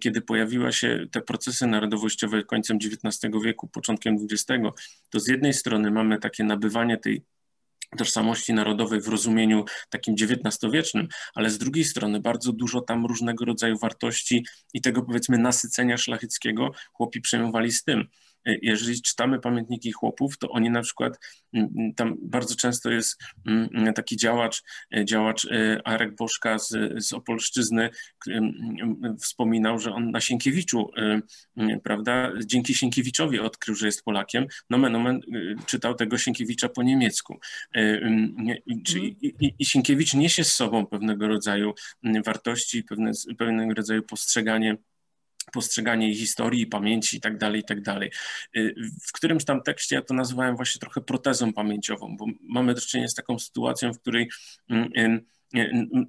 kiedy 0.00 0.20
pojawiły 0.20 0.72
się 0.72 1.06
te 1.10 1.22
procesy 1.22 1.66
narodowościowe 1.66 2.44
końcem 2.44 2.76
XIX 2.76 3.32
wieku, 3.44 3.68
początkiem 3.68 4.16
XX, 4.30 4.46
to 5.10 5.20
z 5.20 5.28
jednej 5.28 5.52
strony 5.52 5.90
mamy 5.90 6.18
takie 6.18 6.44
nabywanie 6.44 6.96
tej 6.96 7.24
tożsamości 7.96 8.54
narodowej 8.54 9.00
w 9.00 9.08
rozumieniu 9.08 9.64
takim 9.90 10.14
XIX-wiecznym, 10.14 11.08
ale 11.34 11.50
z 11.50 11.58
drugiej 11.58 11.84
strony 11.84 12.20
bardzo 12.20 12.52
dużo 12.52 12.80
tam 12.80 13.06
różnego 13.06 13.44
rodzaju 13.44 13.78
wartości 13.78 14.46
i 14.74 14.80
tego 14.80 15.02
powiedzmy 15.02 15.38
nasycenia 15.38 15.98
szlacheckiego 15.98 16.70
chłopi 16.92 17.20
przejmowali 17.20 17.72
z 17.72 17.84
tym. 17.84 18.08
E, 18.46 18.56
jeżeli 18.62 19.02
czytamy 19.02 19.40
pamiętniki 19.40 19.92
chłopów, 19.92 20.38
to 20.38 20.50
oni 20.50 20.70
na 20.70 20.82
przykład, 20.82 21.18
tam 21.96 22.16
bardzo 22.22 22.56
często 22.56 22.90
jest 22.90 23.22
taki 23.94 24.16
działacz, 24.16 24.62
e, 24.96 25.04
działacz 25.04 25.44
e, 25.44 25.80
Arek 25.84 26.16
Bożka 26.16 26.58
z, 26.58 26.68
z 27.04 27.12
Opolszczyzny, 27.12 27.90
wspominał, 29.20 29.78
że 29.78 29.92
on 29.92 30.10
na 30.10 30.20
Sienkiewiczu, 30.20 30.90
prawda, 31.84 32.32
dzięki 32.46 32.74
Sienkiewiczowi 32.74 33.40
odkrył, 33.40 33.76
że 33.76 33.86
jest 33.86 34.04
Polakiem. 34.04 34.46
Nomen 34.70 34.96
omen 34.96 35.20
czytał 35.66 35.94
tego 35.94 36.18
Sienkiewicza 36.18 36.68
po 36.68 36.82
niemiecku. 36.82 37.38
I, 38.66 39.16
i, 39.22 39.54
I 39.58 39.64
Sienkiewicz 39.64 40.14
niesie 40.14 40.44
z 40.44 40.52
sobą 40.52 40.86
pewnego 40.86 41.28
rodzaju 41.28 41.74
wartości, 42.24 42.84
pewne, 42.84 43.10
pewnego 43.38 43.74
rodzaju 43.74 44.02
postrzeganie 44.02 44.76
postrzeganie 45.52 46.14
historii, 46.14 46.66
pamięci 46.66 47.16
i 47.16 47.20
tak 47.20 47.38
dalej, 47.38 47.60
i 47.60 47.64
tak. 47.64 48.10
Y, 48.56 48.74
w 49.08 49.12
którymś 49.12 49.44
tam 49.44 49.62
tekście 49.62 49.96
ja 49.96 50.02
to 50.02 50.14
nazywałem 50.14 50.56
właśnie 50.56 50.78
trochę 50.78 51.00
protezą 51.00 51.52
pamięciową, 51.52 52.16
bo 52.16 52.26
mamy 52.42 52.74
do 52.74 52.80
czynienia 52.80 53.08
z 53.08 53.14
taką 53.14 53.38
sytuacją, 53.38 53.92
w 53.92 54.00
której 54.00 54.28
mm, 54.70 55.20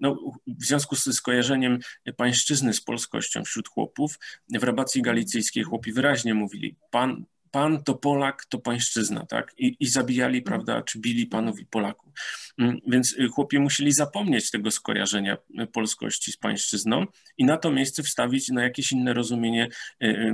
no, 0.01 0.33
w 0.47 0.65
związku 0.65 0.95
z 0.95 1.15
skojarzeniem 1.15 1.79
pańszczyzny 2.17 2.73
z 2.73 2.81
polskością 2.81 3.43
wśród 3.43 3.67
chłopów, 3.67 4.19
w 4.49 4.63
rabacji 4.63 5.01
galicyjskiej 5.01 5.63
chłopi 5.63 5.93
wyraźnie 5.93 6.33
mówili, 6.33 6.75
pan, 6.91 7.25
pan 7.57 7.83
to 7.83 7.95
Polak, 7.95 8.45
to 8.45 8.59
pańszczyzna, 8.59 9.25
tak? 9.25 9.53
I, 9.57 9.75
I, 9.79 9.87
zabijali, 9.87 10.41
prawda, 10.41 10.81
czy 10.81 10.99
bili 10.99 11.25
panów 11.25 11.59
i 11.59 11.65
Polaków. 11.65 12.13
Mm, 12.57 12.79
więc 12.87 13.13
y, 13.13 13.27
chłopi 13.27 13.59
musieli 13.59 13.91
zapomnieć 13.91 14.51
tego 14.51 14.71
skojarzenia 14.71 15.37
y, 15.61 15.67
polskości 15.67 16.31
z 16.31 16.37
pańszczyzną 16.37 17.05
i 17.37 17.45
na 17.45 17.57
to 17.57 17.71
miejsce 17.71 18.03
wstawić 18.03 18.49
na 18.49 18.63
jakieś 18.63 18.91
inne 18.91 19.13
rozumienie 19.13 19.69
y, 20.03 20.33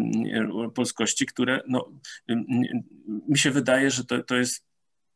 polskości, 0.75 1.25
które 1.25 1.61
no, 1.67 1.91
mi 3.27 3.37
się 3.37 3.51
wydaje, 3.51 3.91
że 3.91 4.05
to, 4.05 4.23
to 4.23 4.35
jest 4.35 4.65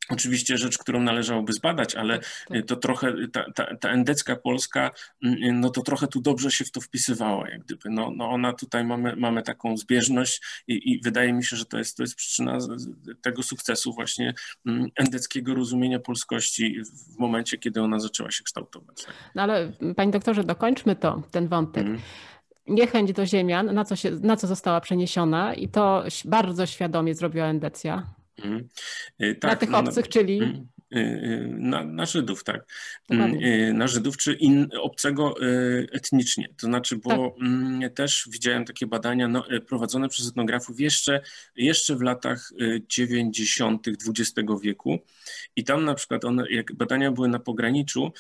Oczywiście 0.09 0.57
rzecz, 0.57 0.77
którą 0.77 1.01
należałoby 1.01 1.53
zbadać, 1.53 1.95
ale 1.95 2.19
tak, 2.19 2.27
tak. 2.49 2.65
to 2.65 2.75
trochę, 2.75 3.13
ta, 3.31 3.51
ta, 3.51 3.75
ta, 3.75 3.89
endecka 3.89 4.35
Polska, 4.35 4.91
mm, 5.23 5.59
no 5.59 5.69
to 5.69 5.81
trochę 5.81 6.07
tu 6.07 6.21
dobrze 6.21 6.51
się 6.51 6.65
w 6.65 6.71
to 6.71 6.81
wpisywała, 6.81 7.49
jak 7.49 7.63
gdyby. 7.63 7.89
No, 7.89 8.11
no 8.15 8.29
ona 8.29 8.53
tutaj 8.53 8.85
mamy, 8.85 9.15
mamy 9.15 9.43
taką 9.43 9.77
zbieżność 9.77 10.41
i, 10.67 10.91
i 10.91 11.01
wydaje 11.01 11.33
mi 11.33 11.45
się, 11.45 11.55
że 11.55 11.65
to 11.65 11.77
jest, 11.77 11.97
to 11.97 12.03
jest 12.03 12.15
przyczyna 12.15 12.57
tego 13.21 13.43
sukcesu 13.43 13.93
właśnie 13.93 14.33
mm, 14.65 14.89
endeckiego 14.95 15.55
rozumienia 15.55 15.99
polskości 15.99 16.81
w 16.83 17.19
momencie, 17.19 17.57
kiedy 17.57 17.81
ona 17.81 17.99
zaczęła 17.99 18.31
się 18.31 18.43
kształtować. 18.43 19.05
No 19.35 19.41
ale 19.41 19.71
panie 19.95 20.11
doktorze, 20.11 20.43
dokończmy 20.43 20.95
to, 20.95 21.23
ten 21.31 21.47
wątek. 21.47 21.85
Mm 21.85 21.99
niechęć 22.67 23.13
do 23.13 23.25
ziemian, 23.25 23.73
na 23.73 23.85
co, 23.85 23.95
się, 23.95 24.11
na 24.11 24.37
co 24.37 24.47
została 24.47 24.81
przeniesiona 24.81 25.53
i 25.53 25.67
to 25.67 26.03
bardzo 26.25 26.65
świadomie 26.65 27.15
zrobiła 27.15 27.45
Endecja. 27.45 28.03
Mm. 28.43 28.67
Tak, 29.39 29.51
na 29.51 29.55
tych 29.55 29.69
no, 29.69 29.79
obcych, 29.79 30.05
no, 30.05 30.11
czyli? 30.11 30.65
Mm. 30.91 31.05
Y, 31.05 31.25
y, 31.25 31.47
na, 31.47 31.83
na 31.83 32.05
Żydów, 32.05 32.43
tak. 32.43 32.65
Dokładnie. 33.09 33.67
Y, 33.69 33.73
na 33.73 33.87
Żydów, 33.87 34.17
czy 34.17 34.33
in, 34.33 34.69
obcego 34.81 35.35
etnicznie. 35.91 36.49
To 36.57 36.67
znaczy, 36.67 36.95
bo 36.95 37.09
tak. 37.09 37.47
Mm, 37.47 37.91
też 37.91 38.27
widziałem 38.31 38.65
takie 38.65 38.87
badania 38.87 39.27
no, 39.27 39.43
prowadzone 39.67 40.09
przez 40.09 40.29
etnografów 40.29 40.79
jeszcze, 40.79 41.21
jeszcze 41.55 41.95
w 41.95 42.01
latach 42.01 42.51
90. 42.87 43.87
XX 43.87 44.49
wieku. 44.61 44.99
I 45.55 45.63
tam 45.63 45.85
na 45.85 45.95
przykład 45.95 46.25
one, 46.25 46.43
jak 46.49 46.73
badania 46.73 47.11
były 47.11 47.27
na 47.27 47.39
pograniczu, 47.39 48.11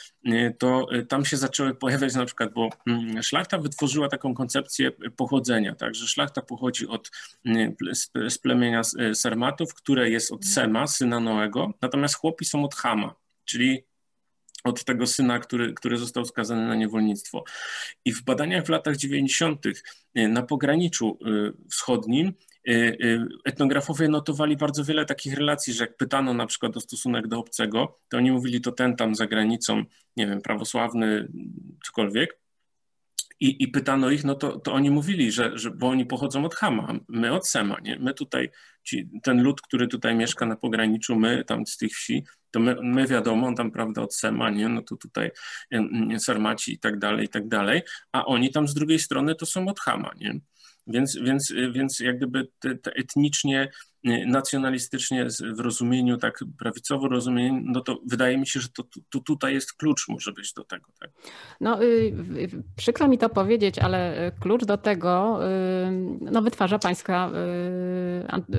to 0.57 0.87
tam 1.09 1.25
się 1.25 1.37
zaczęły 1.37 1.75
pojawiać 1.75 2.15
na 2.15 2.25
przykład, 2.25 2.53
bo 2.53 2.69
mm, 2.87 3.23
szlachta 3.23 3.57
wytworzyła 3.57 4.07
taką 4.07 4.33
koncepcję 4.33 4.91
pochodzenia, 5.15 5.75
tak, 5.75 5.95
że 5.95 6.07
szlachta 6.07 6.41
pochodzi 6.41 6.87
od 6.87 7.11
z 8.29 8.37
plemienia 8.37 8.81
Sarmatów, 9.13 9.73
które 9.73 10.09
jest 10.09 10.31
od 10.31 10.45
Sema, 10.45 10.87
syna 10.87 11.19
Noego, 11.19 11.73
natomiast 11.81 12.15
chłopi 12.15 12.45
są 12.45 12.56
od 12.63 12.75
Hama, 12.75 13.15
czyli 13.45 13.83
od 14.63 14.83
tego 14.83 15.07
syna, 15.07 15.39
który, 15.39 15.73
który 15.73 15.97
został 15.97 16.25
skazany 16.25 16.67
na 16.67 16.75
niewolnictwo. 16.75 17.43
I 18.05 18.13
w 18.13 18.23
badaniach 18.23 18.65
w 18.65 18.69
latach 18.69 18.97
90. 18.97 19.65
Y, 19.65 19.73
na 20.15 20.43
pograniczu 20.43 21.17
y, 21.27 21.53
wschodnim 21.71 22.33
y, 22.69 22.97
etnografowie 23.45 24.07
notowali 24.07 24.57
bardzo 24.57 24.83
wiele 24.83 25.05
takich 25.05 25.33
relacji, 25.33 25.73
że 25.73 25.83
jak 25.83 25.97
pytano 25.97 26.33
na 26.33 26.45
przykład 26.45 26.77
o 26.77 26.81
stosunek 26.81 27.27
do 27.27 27.39
obcego, 27.39 27.99
to 28.09 28.17
oni 28.17 28.31
mówili 28.31 28.61
to 28.61 28.71
ten 28.71 28.95
tam 28.95 29.15
za 29.15 29.27
granicą, 29.27 29.83
nie 30.17 30.27
wiem, 30.27 30.41
prawosławny, 30.41 31.27
cokolwiek. 31.85 32.39
I, 33.39 33.63
i 33.63 33.67
pytano 33.67 34.09
ich, 34.09 34.23
no 34.23 34.35
to, 34.35 34.59
to 34.59 34.73
oni 34.73 34.91
mówili, 34.91 35.31
że, 35.31 35.51
że, 35.57 35.71
bo 35.71 35.89
oni 35.89 36.05
pochodzą 36.05 36.45
od 36.45 36.55
Hama, 36.55 36.99
my 37.07 37.33
od 37.33 37.47
Sema, 37.47 37.79
nie? 37.79 37.99
My 37.99 38.13
tutaj, 38.13 38.49
ci, 38.83 39.09
ten 39.23 39.41
lud, 39.41 39.61
który 39.61 39.87
tutaj 39.87 40.15
mieszka 40.15 40.45
na 40.45 40.55
pograniczu, 40.55 41.15
my 41.15 41.43
tam 41.43 41.65
z 41.65 41.77
tych 41.77 41.91
wsi, 41.91 42.23
to 42.51 42.59
my, 42.59 42.75
my 42.81 43.07
wiadomo, 43.07 43.53
tam 43.53 43.71
prawda 43.71 44.01
od 44.01 44.15
Sema, 44.15 44.49
nie? 44.49 44.69
No 44.69 44.81
to 44.81 44.95
tutaj 44.95 45.31
Sarmaci 46.17 46.73
i 46.73 46.79
tak 46.79 46.99
dalej, 46.99 47.25
i 47.25 47.29
tak 47.29 47.47
dalej, 47.47 47.81
a 48.11 48.25
oni 48.25 48.51
tam 48.51 48.67
z 48.67 48.73
drugiej 48.73 48.99
strony 48.99 49.35
to 49.35 49.45
są 49.45 49.67
od 49.67 49.79
Hama, 49.79 50.11
nie? 50.19 50.39
Więc, 50.87 51.17
więc, 51.21 51.53
więc 51.71 51.99
jak 51.99 52.17
gdyby 52.17 52.47
te, 52.59 52.75
te 52.75 52.91
etnicznie, 52.91 53.69
nacjonalistycznie 54.27 55.27
w 55.55 55.59
rozumieniu, 55.59 56.17
tak 56.17 56.39
prawicowo 56.59 57.07
rozumieniu, 57.07 57.61
no 57.65 57.81
to 57.81 57.99
wydaje 58.05 58.37
mi 58.37 58.47
się, 58.47 58.59
że 58.59 58.69
to, 58.69 58.83
to 59.09 59.19
tutaj 59.19 59.53
jest 59.53 59.73
klucz 59.73 60.07
może 60.09 60.31
być 60.31 60.53
do 60.53 60.63
tego. 60.63 60.91
Tak? 60.99 61.09
No 61.61 61.83
y, 61.83 62.13
przykro 62.75 63.07
mi 63.07 63.17
to 63.17 63.29
powiedzieć, 63.29 63.79
ale 63.79 64.31
klucz 64.39 64.65
do 64.65 64.77
tego 64.77 65.39
y, 65.47 65.91
no, 66.21 66.41
wytwarza 66.41 66.79
pańska 66.79 67.31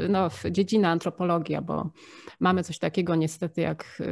no, 0.08 0.28
dziedzina 0.50 0.90
antropologia, 0.90 1.62
bo 1.62 1.90
mamy 2.40 2.62
coś 2.62 2.78
takiego 2.78 3.14
niestety 3.14 3.60
jak 3.60 4.02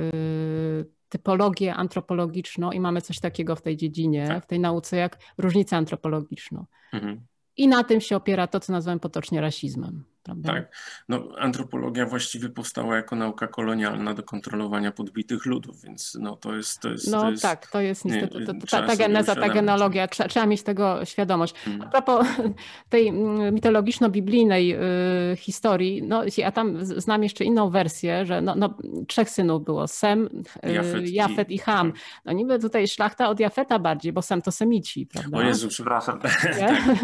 typologię 1.08 1.74
antropologiczną 1.74 2.72
i 2.72 2.80
mamy 2.80 3.00
coś 3.02 3.20
takiego 3.20 3.56
w 3.56 3.62
tej 3.62 3.76
dziedzinie, 3.76 4.26
tak. 4.28 4.44
w 4.44 4.46
tej 4.46 4.60
nauce 4.60 4.96
jak 4.96 5.18
różnica 5.38 5.76
antropologiczna. 5.76 6.66
Mhm. 6.92 7.20
I 7.56 7.68
na 7.68 7.84
tym 7.84 8.00
się 8.00 8.16
opiera 8.16 8.46
to, 8.46 8.60
co 8.60 8.72
nazywam 8.72 9.00
potocznie 9.00 9.40
rasizmem. 9.40 10.04
Prawda? 10.26 10.52
Tak. 10.52 10.76
No, 11.08 11.28
antropologia 11.38 12.06
właściwie 12.06 12.48
powstała 12.48 12.96
jako 12.96 13.16
nauka 13.16 13.46
kolonialna 13.46 14.14
do 14.14 14.22
kontrolowania 14.22 14.92
podbitych 14.92 15.46
ludów, 15.46 15.82
więc 15.82 16.18
no, 16.20 16.36
to 16.36 16.56
jest. 16.56 16.80
To 16.80 16.88
jest 16.88 17.10
no 17.10 17.20
to 17.20 17.30
jest, 17.30 17.42
tak, 17.42 17.66
to 17.66 17.80
jest 17.80 18.04
niestety. 18.04 18.46
To, 18.46 18.54
to, 18.54 18.66
ta, 18.66 18.86
ta 18.86 18.96
geneza, 18.96 19.34
ta 19.34 19.48
genealogia, 19.48 20.08
trzeba, 20.08 20.28
trzeba 20.28 20.46
mieć 20.46 20.62
tego 20.62 21.04
świadomość. 21.04 21.54
Hmm. 21.54 21.82
A 21.82 21.86
propos 21.86 22.26
tej 22.88 23.08
mm, 23.08 23.54
mitologiczno-biblijnej 23.54 24.74
y, 25.32 25.36
historii, 25.36 26.02
no, 26.02 26.22
ja 26.36 26.52
tam 26.52 26.84
znam 26.84 27.22
jeszcze 27.22 27.44
inną 27.44 27.70
wersję, 27.70 28.26
że 28.26 28.40
no, 28.42 28.54
no 28.56 28.78
trzech 29.08 29.30
synów 29.30 29.64
było: 29.64 29.88
Sem, 29.88 30.28
y, 30.66 30.72
Jafet, 30.72 31.10
Jafet 31.10 31.50
i, 31.50 31.54
i, 31.54 31.58
Ham. 31.58 31.92
No 32.24 32.32
niby 32.32 32.58
tutaj 32.58 32.88
szlachta 32.88 33.28
od 33.28 33.40
Jafeta 33.40 33.78
bardziej, 33.78 34.12
bo 34.12 34.22
Sem 34.22 34.42
to 34.42 34.52
Semici, 34.52 35.06
prawda? 35.06 35.38
O 35.38 35.42
Jezu, 35.42 35.68
przepraszam. 35.68 36.20
tak, 36.20 36.58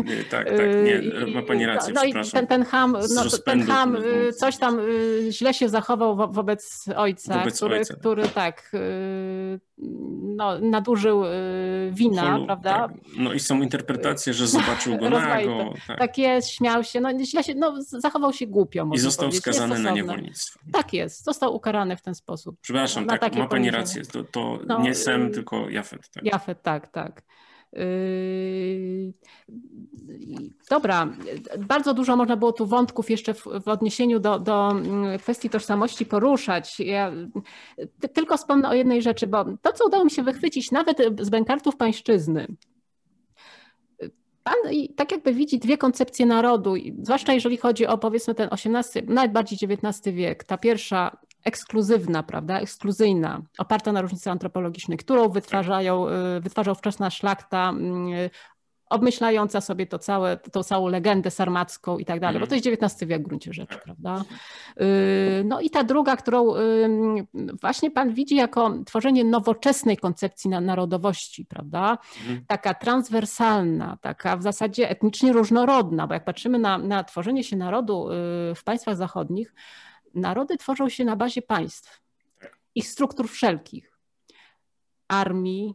nie, 0.05 0.25
tak, 0.25 0.49
tak, 0.51 0.59
nie, 0.85 1.35
ma 1.35 1.43
pani 1.43 1.66
rację, 1.66 1.95
no, 1.95 2.01
no 2.01 2.20
i 2.20 2.31
ten, 2.33 2.47
ten 2.47 2.64
Ham, 2.64 2.97
no, 3.15 3.25
ten 3.45 3.67
Ham 3.67 3.97
y, 3.97 4.33
coś 4.33 4.59
tam 4.59 4.81
y, 4.81 5.27
źle 5.31 5.55
się 5.55 5.69
zachował 5.69 6.17
wo 6.17 6.29
wobec 6.29 6.85
ojca, 6.97 7.39
wobec 7.39 7.57
który, 7.57 7.77
ojca. 7.77 7.95
który 7.95 8.29
tak 8.29 8.71
y, 8.75 9.61
no, 10.37 10.59
nadużył 10.59 11.23
wina, 11.91 12.33
Holu, 12.33 12.47
prawda? 12.47 12.73
Tak. 12.73 12.91
No 13.17 13.33
i 13.33 13.41
są 13.41 13.63
interpretacje, 13.63 14.35
że 14.35 14.47
zobaczył 14.47 14.99
go 14.99 15.11
nago. 15.11 15.75
Tak. 15.87 15.99
tak 15.99 16.19
jest, 16.19 16.51
śmiał 16.51 16.85
się, 16.85 17.01
no 17.01 17.11
źle 17.25 17.45
się, 17.45 17.55
no 17.55 17.83
zachował 17.83 18.33
się 18.33 18.47
głupio. 18.47 18.91
I 18.95 18.99
został 18.99 19.33
skazany 19.33 19.79
na 19.79 19.91
niewolnictwo. 19.91 20.61
Tak 20.73 20.93
jest, 20.93 21.25
został 21.25 21.55
ukarany 21.55 21.97
w 21.97 22.03
ten 22.03 22.15
sposób. 22.15 22.57
Przepraszam, 22.61 23.07
tak, 23.07 23.37
ma 23.37 23.47
pani 23.47 23.71
rację, 23.71 24.03
to, 24.05 24.25
to 24.25 24.59
no, 24.67 24.81
nie 24.81 24.95
Sem, 24.95 25.33
tylko 25.33 25.71
Jafet. 25.71 26.11
Tak. 26.11 26.25
Jafet, 26.25 26.63
tak, 26.63 26.89
tak. 26.89 27.23
Yy, 27.73 29.12
dobra, 30.70 31.09
bardzo 31.59 31.95
dużo 31.95 32.16
można 32.16 32.37
było 32.37 32.53
tu 32.53 32.66
wątków 32.66 33.11
jeszcze 33.11 33.35
w, 33.35 33.45
w 33.64 33.68
odniesieniu 33.68 34.20
do, 34.20 34.39
do 34.39 34.70
mm, 34.70 35.18
kwestii 35.18 35.51
tożsamości 35.51 36.07
poruszać. 36.07 36.81
Ja 36.81 37.12
tylko 38.14 38.37
wspomnę 38.37 38.68
o 38.68 38.75
jednej 38.75 39.03
rzeczy, 39.03 39.27
bo 39.27 39.45
to, 39.62 39.73
co 39.73 39.87
udało 39.87 40.05
mi 40.05 40.11
się 40.11 40.23
wychwycić 40.23 40.70
nawet 40.70 40.99
z 41.20 41.31
bękartów 41.31 41.77
pańszczyzny, 41.77 42.47
Pan 44.45 44.55
tak 44.97 45.12
jakby 45.12 45.34
widzi 45.34 45.59
dwie 45.59 45.78
koncepcje 45.78 46.26
narodu, 46.26 46.74
zwłaszcza 47.03 47.32
jeżeli 47.32 47.57
chodzi 47.57 47.86
o 47.86 47.99
powiedzmy 47.99 48.34
ten 48.34 48.49
XVIII, 48.53 49.07
nawet 49.09 49.32
bardziej 49.32 49.59
XIX 49.62 50.14
wiek. 50.14 50.45
Ta 50.45 50.59
pierwsza 50.59 51.16
ekskluzywna, 51.45 52.22
prawda, 52.22 52.61
ekskluzyjna, 52.61 53.43
oparta 53.59 53.93
na 53.93 54.03
różnicy 54.03 54.30
antropologicznej, 54.30 54.99
którą 54.99 55.28
wytwarzają, 55.28 56.09
y, 56.09 56.40
wytwarzał 56.40 56.74
wczesna 56.74 57.11
szlachta, 57.11 57.72
y, 57.72 58.30
obmyślająca 58.93 59.61
sobie 59.61 59.86
to 59.86 59.99
całe, 59.99 60.36
tą 60.36 60.62
całą 60.62 60.88
legendę 60.88 61.30
sarmacką 61.30 61.99
i 61.99 62.05
tak 62.05 62.20
dalej, 62.20 62.40
bo 62.40 62.47
to 62.47 62.55
jest 62.55 62.66
XIX 62.66 63.09
wiek 63.11 63.22
w 63.22 63.26
gruncie 63.26 63.53
rzeczy, 63.53 63.78
prawda? 63.84 64.24
Y, 64.80 65.45
no 65.45 65.61
i 65.61 65.70
ta 65.70 65.84
druga, 65.84 66.16
którą 66.16 66.47
właśnie 67.61 67.90
pan 67.90 68.14
widzi 68.14 68.36
jako 68.36 68.74
tworzenie 68.86 69.24
nowoczesnej 69.24 69.97
koncepcji 69.97 70.51
narodowości, 70.51 71.45
prawda? 71.45 71.99
Mhm. 72.20 72.45
Taka 72.47 72.74
transwersalna, 72.74 73.99
taka 74.01 74.36
w 74.36 74.43
zasadzie 74.43 74.90
etnicznie 74.90 75.32
różnorodna, 75.32 76.07
bo 76.07 76.14
jak 76.14 76.24
patrzymy 76.24 76.59
na, 76.59 76.78
na 76.78 77.05
tworzenie 77.05 77.45
się 77.45 77.57
narodu 77.57 78.09
w 78.57 78.64
państwach 78.64 78.97
zachodnich, 78.97 79.55
narody 80.14 80.57
tworzą 80.57 80.88
się 80.88 81.05
na 81.05 81.16
bazie 81.16 81.43
państw, 81.43 82.03
ich 82.74 82.88
struktur 82.88 83.28
wszelkich, 83.28 83.99
armii, 85.09 85.74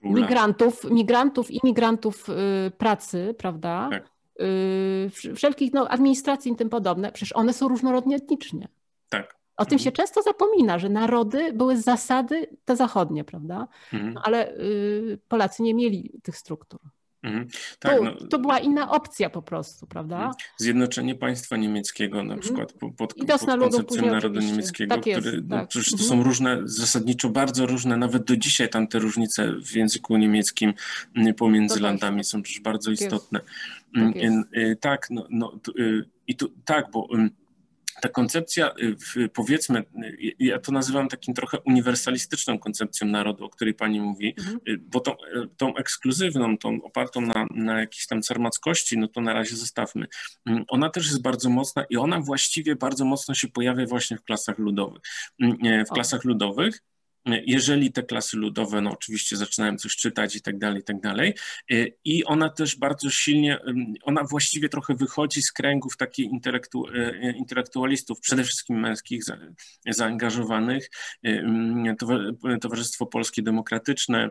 Króla. 0.00 0.20
migrantów, 0.20 0.84
migrantów, 0.90 1.50
imigrantów 1.50 2.28
y, 2.28 2.70
pracy, 2.70 3.34
prawda? 3.38 3.88
Tak. 3.90 4.10
Y, 4.40 5.34
wszelkich 5.34 5.72
no, 5.72 5.88
administracji 5.88 6.52
i 6.52 6.56
tym 6.56 6.68
podobne, 6.68 7.12
przecież 7.12 7.32
one 7.32 7.52
są 7.52 7.68
różnorodnie 7.68 8.16
etnicznie. 8.16 8.68
Tak. 9.08 9.38
O 9.56 9.64
tym 9.64 9.78
się 9.78 9.90
mhm. 9.90 9.96
często 9.96 10.22
zapomina, 10.22 10.78
że 10.78 10.88
narody 10.88 11.52
były 11.52 11.76
z 11.76 11.84
zasady 11.84 12.46
te 12.64 12.76
zachodnie, 12.76 13.24
prawda? 13.24 13.68
Mhm. 13.92 14.12
No, 14.14 14.20
ale 14.24 14.52
y, 14.56 15.18
Polacy 15.28 15.62
nie 15.62 15.74
mieli 15.74 16.20
tych 16.22 16.36
struktur. 16.36 16.80
Mhm. 17.22 17.48
Tak, 17.78 18.00
no, 18.02 18.14
to 18.14 18.38
była 18.38 18.58
inna 18.58 18.90
opcja 18.90 19.30
po 19.30 19.42
prostu, 19.42 19.86
prawda? 19.86 20.16
Mhm. 20.16 20.34
Zjednoczenie 20.56 21.14
państwa 21.14 21.56
niemieckiego 21.56 22.16
na 22.16 22.34
mhm. 22.34 22.40
przykład 22.40 22.72
pod, 22.72 22.94
pod, 22.94 23.14
pod 23.14 23.60
koncepcją 23.60 24.06
narodu 24.06 24.40
niemieckiego, 24.40 24.94
tak 24.94 25.06
jest, 25.06 25.20
który, 25.20 25.42
no, 25.42 25.56
tak. 25.56 25.68
przecież 25.68 25.90
to 25.90 25.98
są 25.98 26.22
różne, 26.22 26.60
zasadniczo 26.64 27.28
bardzo 27.28 27.66
różne, 27.66 27.96
nawet 27.96 28.24
do 28.24 28.36
dzisiaj 28.36 28.68
tam 28.68 28.88
te 28.88 28.98
różnice 28.98 29.52
w 29.64 29.76
języku 29.76 30.16
niemieckim 30.16 30.74
mm, 31.16 31.34
pomiędzy 31.34 31.74
to 31.74 31.82
landami 31.82 32.24
są 32.24 32.42
przecież 32.42 32.62
bardzo 32.62 32.90
tak 32.90 33.00
istotne. 33.00 33.40
Tak, 33.94 34.16
jest. 34.16 34.80
tak 34.80 35.06
no, 35.10 35.26
no 35.30 35.52
y, 35.78 36.04
i 36.26 36.36
tu, 36.36 36.52
tak, 36.64 36.90
bo 36.90 37.08
ta 38.00 38.08
koncepcja, 38.08 38.74
y, 39.16 39.28
powiedzmy, 39.28 39.78
y, 39.78 40.34
ja 40.38 40.58
to 40.58 40.72
nazywam 40.72 41.08
takim 41.08 41.34
trochę 41.34 41.58
uniwersalistyczną 41.60 42.58
koncepcją 42.58 43.06
narodu, 43.06 43.44
o 43.44 43.48
której 43.48 43.74
pani 43.74 44.00
mówi, 44.00 44.34
mhm. 44.38 44.58
Y, 44.68 44.78
bo 44.78 45.00
tą, 45.00 45.14
tą, 45.56 45.76
ekskluzywną, 45.76 46.58
tą 46.58 46.82
opartą 46.82 47.20
na, 47.20 47.46
na 47.50 47.80
jakiejś 47.80 48.06
tam 48.06 48.22
sarmackości, 48.22 48.98
no 48.98 49.08
to 49.08 49.20
na 49.20 49.32
razie 49.32 49.56
zostawmy. 49.56 50.06
Mm, 50.46 50.64
ona 50.68 50.90
też 50.90 51.06
jest 51.06 51.22
bardzo 51.22 51.50
mocna 51.50 51.84
i 51.90 51.96
ona 51.96 52.20
właściwie 52.20 52.76
bardzo 52.76 53.04
mocno 53.04 53.34
się 53.34 53.48
pojawia 53.48 53.86
właśnie 53.86 54.16
w 54.16 54.22
klasach 54.22 54.58
ludowych. 54.58 55.02
Mm, 55.40 55.84
w 55.84 55.88
klasach 55.88 56.24
ludowych 56.24 56.80
jeżeli 57.46 57.92
te 57.92 58.02
klasy 58.02 58.36
ludowe, 58.36 58.80
no 58.80 58.90
oczywiście 58.90 59.36
zaczynają 59.36 59.76
coś 59.76 59.96
czytać 59.96 60.36
i 60.36 60.42
tak 60.42 60.58
dalej, 60.58 60.80
i 60.80 60.84
tak 60.84 61.00
dalej. 61.00 61.34
Y, 61.72 61.96
I 62.04 62.24
ona 62.24 62.48
też 62.48 62.76
bardzo 62.76 63.10
silnie, 63.10 63.58
ona 64.02 64.24
właściwie 64.24 64.68
trochę 64.68 64.94
wychodzi 64.94 65.42
z 65.42 65.52
kręgów 65.52 65.96
takich 65.96 66.30
intelektu, 66.30 66.86
y, 66.88 67.34
intelektualistów, 67.36 68.20
przede 68.20 68.44
wszystkim 68.44 68.80
męskich, 68.80 69.24
za, 69.24 69.38
zaangażowanych, 69.86 70.90
y, 71.26 71.44
Towarzystwo 72.60 73.06
Polskie 73.06 73.42
Demokratyczne, 73.42 74.30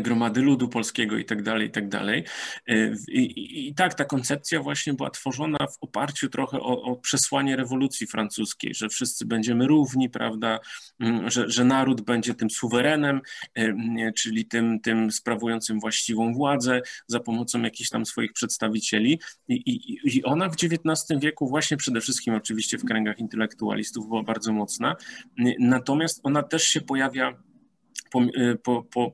gromady 0.00 0.42
ludu 0.42 0.68
polskiego 0.68 1.18
i 1.18 1.24
tak 1.24 1.42
dalej, 1.42 1.68
i 1.68 1.70
tak 1.70 1.88
dalej. 1.88 2.24
Y, 2.70 2.96
I, 3.08 3.74
tak 3.74 3.94
ta 3.94 4.04
koncepcja 4.04 4.62
właśnie 4.62 4.94
była 4.94 5.10
tworzona 5.10 5.58
w 5.58 5.76
oparciu 5.80 6.28
trochę 6.28 6.60
o, 6.60 6.82
o, 6.82 6.96
przesłanie 6.96 7.56
rewolucji 7.56 8.06
francuskiej, 8.06 8.74
że 8.74 8.88
wszyscy 8.88 9.26
będziemy 9.26 9.66
równi, 9.66 10.10
prawda, 10.10 10.58
mm, 11.00 11.30
że, 11.30 11.50
że 11.50 11.64
naród 11.64 12.00
będzie 12.00 12.34
tym 12.34 12.50
suwerenem, 12.50 13.20
y, 13.58 13.74
czyli 14.16 14.44
tym, 14.44 14.80
tym 14.80 15.12
sprawującym 15.12 15.80
właściwą 15.80 16.34
władzę 16.34 16.82
za 17.06 17.20
pomocą 17.20 17.62
jakichś 17.62 17.90
tam 17.90 18.06
swoich 18.06 18.32
przedstawicieli. 18.32 19.20
I, 19.48 19.54
i, 19.54 19.98
I 20.16 20.24
ona 20.24 20.48
w 20.48 20.54
XIX 20.54 21.20
wieku 21.20 21.48
właśnie 21.48 21.76
przede 21.76 22.00
wszystkim 22.00 22.34
oczywiście 22.34 22.78
w 22.78 22.84
kręgach 22.84 23.18
intelektualistów 23.18 24.08
była 24.08 24.22
bardzo 24.22 24.52
mocna, 24.52 24.96
y, 25.40 25.54
natomiast 25.58 26.20
ona 26.22 26.42
też 26.42 26.62
się 26.62 26.80
pojawia 26.80 27.12
Y, 27.12 27.20
po, 27.22 27.32
po, 27.32 27.51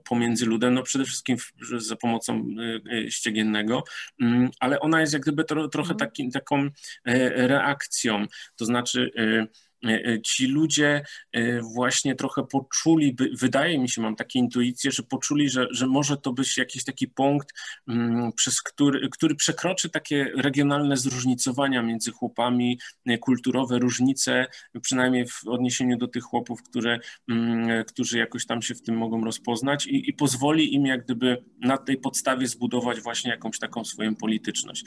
pomiędzy 0.05 0.46
ludem, 0.46 0.74
no 0.74 0.82
przede 0.82 1.05
wszystkim 1.05 1.36
za 1.78 1.96
pomocą 1.96 2.46
y, 2.90 2.94
y, 2.94 3.11
ściegiennego, 3.11 3.84
mm, 4.20 4.51
ale 4.61 4.80
ona 4.80 5.01
jest 5.01 5.12
jak 5.12 5.22
gdyby 5.22 5.44
trochę 5.44 5.80
mhm. 5.80 5.96
taki, 5.96 6.30
taką 6.30 6.70
e, 7.05 7.46
reakcją, 7.49 8.26
to 8.57 8.64
znaczy 8.64 9.11
ci 10.24 10.47
ludzie 10.47 11.03
e, 11.33 11.61
właśnie 11.61 12.14
trochę 12.14 12.47
poczuli, 12.47 13.16
wydaje 13.33 13.79
mi 13.79 13.89
się, 13.89 14.03
mam 14.03 14.16
takie 14.16 14.39
intuicje, 14.39 14.91
że 14.91 15.03
poczuli, 15.03 15.49
że, 15.49 15.66
że 15.70 15.87
może 15.87 16.16
to 16.16 16.33
być 16.33 16.59
jakiś 16.59 16.85
taki 16.85 17.09
punkt, 17.09 17.49
mm, 17.89 18.33
przez 18.33 18.62
który, 18.62 19.09
który 19.09 19.35
przekroczy 19.35 19.91
takie 19.91 20.33
regionalne 20.37 20.97
zróżnicowania 20.97 21.83
między 21.83 22.12
chłopami, 22.12 22.79
kulturowe 23.20 23.79
różnice, 23.79 24.47
przynajmniej 24.83 25.26
w 25.26 25.49
odniesieniu 25.49 25.97
do 25.97 26.09
tych 26.09 26.22
chłopów, 26.22 26.62
które, 26.62 26.99
mm, 27.29 27.85
którzy 27.85 28.18
jakoś 28.18 28.47
tam 28.47 28.62
się 28.62 28.74
w 28.74 28.83
tym 28.83 28.97
mogą 28.97 29.24
rozpoznać 29.24 29.87
i, 29.87 30.11
i 30.11 30.12
pozwoli 30.12 30.74
im 30.74 30.87
jak 30.87 31.05
gdyby 31.05 31.45
na 31.61 31.79
tej 31.79 31.97
podstawie 31.97 32.47
zbudować 32.47 33.01
właśnie 33.01 33.31
jakąś 33.31 33.59
taką 33.59 33.85
swoją 33.85 34.16
polityczność. 34.16 34.85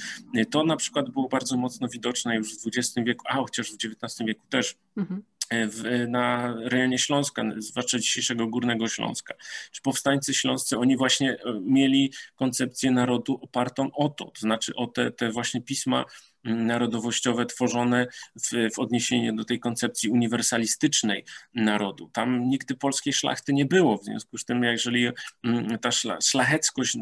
To 0.52 0.64
na 0.64 0.78
przykład 0.78 1.10
było 1.10 1.30
bardzo 1.30 1.58
mocno 1.58 1.88
widoczne 1.88 2.36
już 2.36 2.58
w 2.58 2.68
XX 2.68 2.96
wieku, 3.06 3.26
a 3.30 3.36
chociaż 3.36 3.72
w 3.72 3.76
XIX 3.76 4.28
wieku 4.28 4.46
też 4.50 4.76
Mhm. 4.98 5.24
W, 5.52 6.06
na 6.08 6.56
rejonie 6.64 6.98
Śląska, 6.98 7.44
zwłaszcza 7.58 8.00
dzisiejszego 8.00 8.48
Górnego 8.48 8.88
Śląska. 8.88 9.34
Czy 9.72 9.82
powstańcy 9.82 10.34
śląscy, 10.34 10.78
oni 10.78 10.98
właśnie 10.98 11.32
e, 11.32 11.60
mieli 11.62 12.14
koncepcję 12.36 12.92
narodu 12.92 13.40
opartą 13.42 13.92
o 13.92 14.10
to, 14.10 14.26
to 14.26 14.40
znaczy 14.40 14.76
o 14.76 14.88
te, 14.88 15.12
te 15.12 15.32
właśnie 15.32 15.62
pisma 15.62 16.06
narodowościowe 16.44 17.46
tworzone 17.46 18.08
w, 18.36 18.74
w 18.76 18.80
odniesieniu 18.80 19.36
do 19.36 19.46
tej 19.46 19.60
koncepcji 19.60 20.10
uniwersalistycznej 20.10 21.26
narodu. 21.54 22.10
Tam 22.14 22.50
nigdy 22.50 22.76
polskiej 22.76 23.14
szlachty 23.14 23.54
nie 23.54 23.66
było, 23.66 23.98
w 23.98 24.04
związku 24.04 24.38
z 24.38 24.46
tym, 24.46 24.64
jeżeli 24.64 25.08
mm, 25.44 25.80
ta 25.80 25.90
szlacheckość 26.22 26.98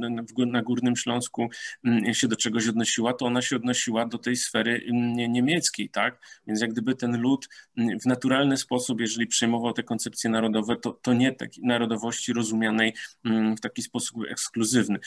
na 0.47 0.61
Górnym 0.61 0.95
Śląsku 0.95 1.49
mm, 1.83 2.13
się 2.13 2.27
do 2.27 2.35
czegoś 2.35 2.67
odnosiła, 2.67 3.13
to 3.13 3.25
ona 3.25 3.41
się 3.41 3.55
odnosiła 3.55 4.05
do 4.05 4.17
tej 4.17 4.35
sfery 4.35 4.81
mm, 4.87 5.31
niemieckiej, 5.31 5.89
tak? 5.89 6.21
Więc 6.47 6.61
jak 6.61 6.71
gdyby 6.71 6.95
ten 6.95 7.21
lud 7.21 7.47
w 7.77 8.05
naturalny 8.05 8.57
sposób, 8.57 9.01
jeżeli 9.01 9.27
przejmował 9.27 9.73
te 9.73 9.83
koncepcje 9.83 10.29
narodowe, 10.29 10.75
to, 10.75 10.91
to 10.91 11.13
nie 11.13 11.31
takiej 11.31 11.63
narodowości 11.63 12.33
rozumianej 12.33 12.93
w 13.57 13.59
taki 13.61 13.81
sposób 13.81 14.17
ekskluzywny. 14.29 14.99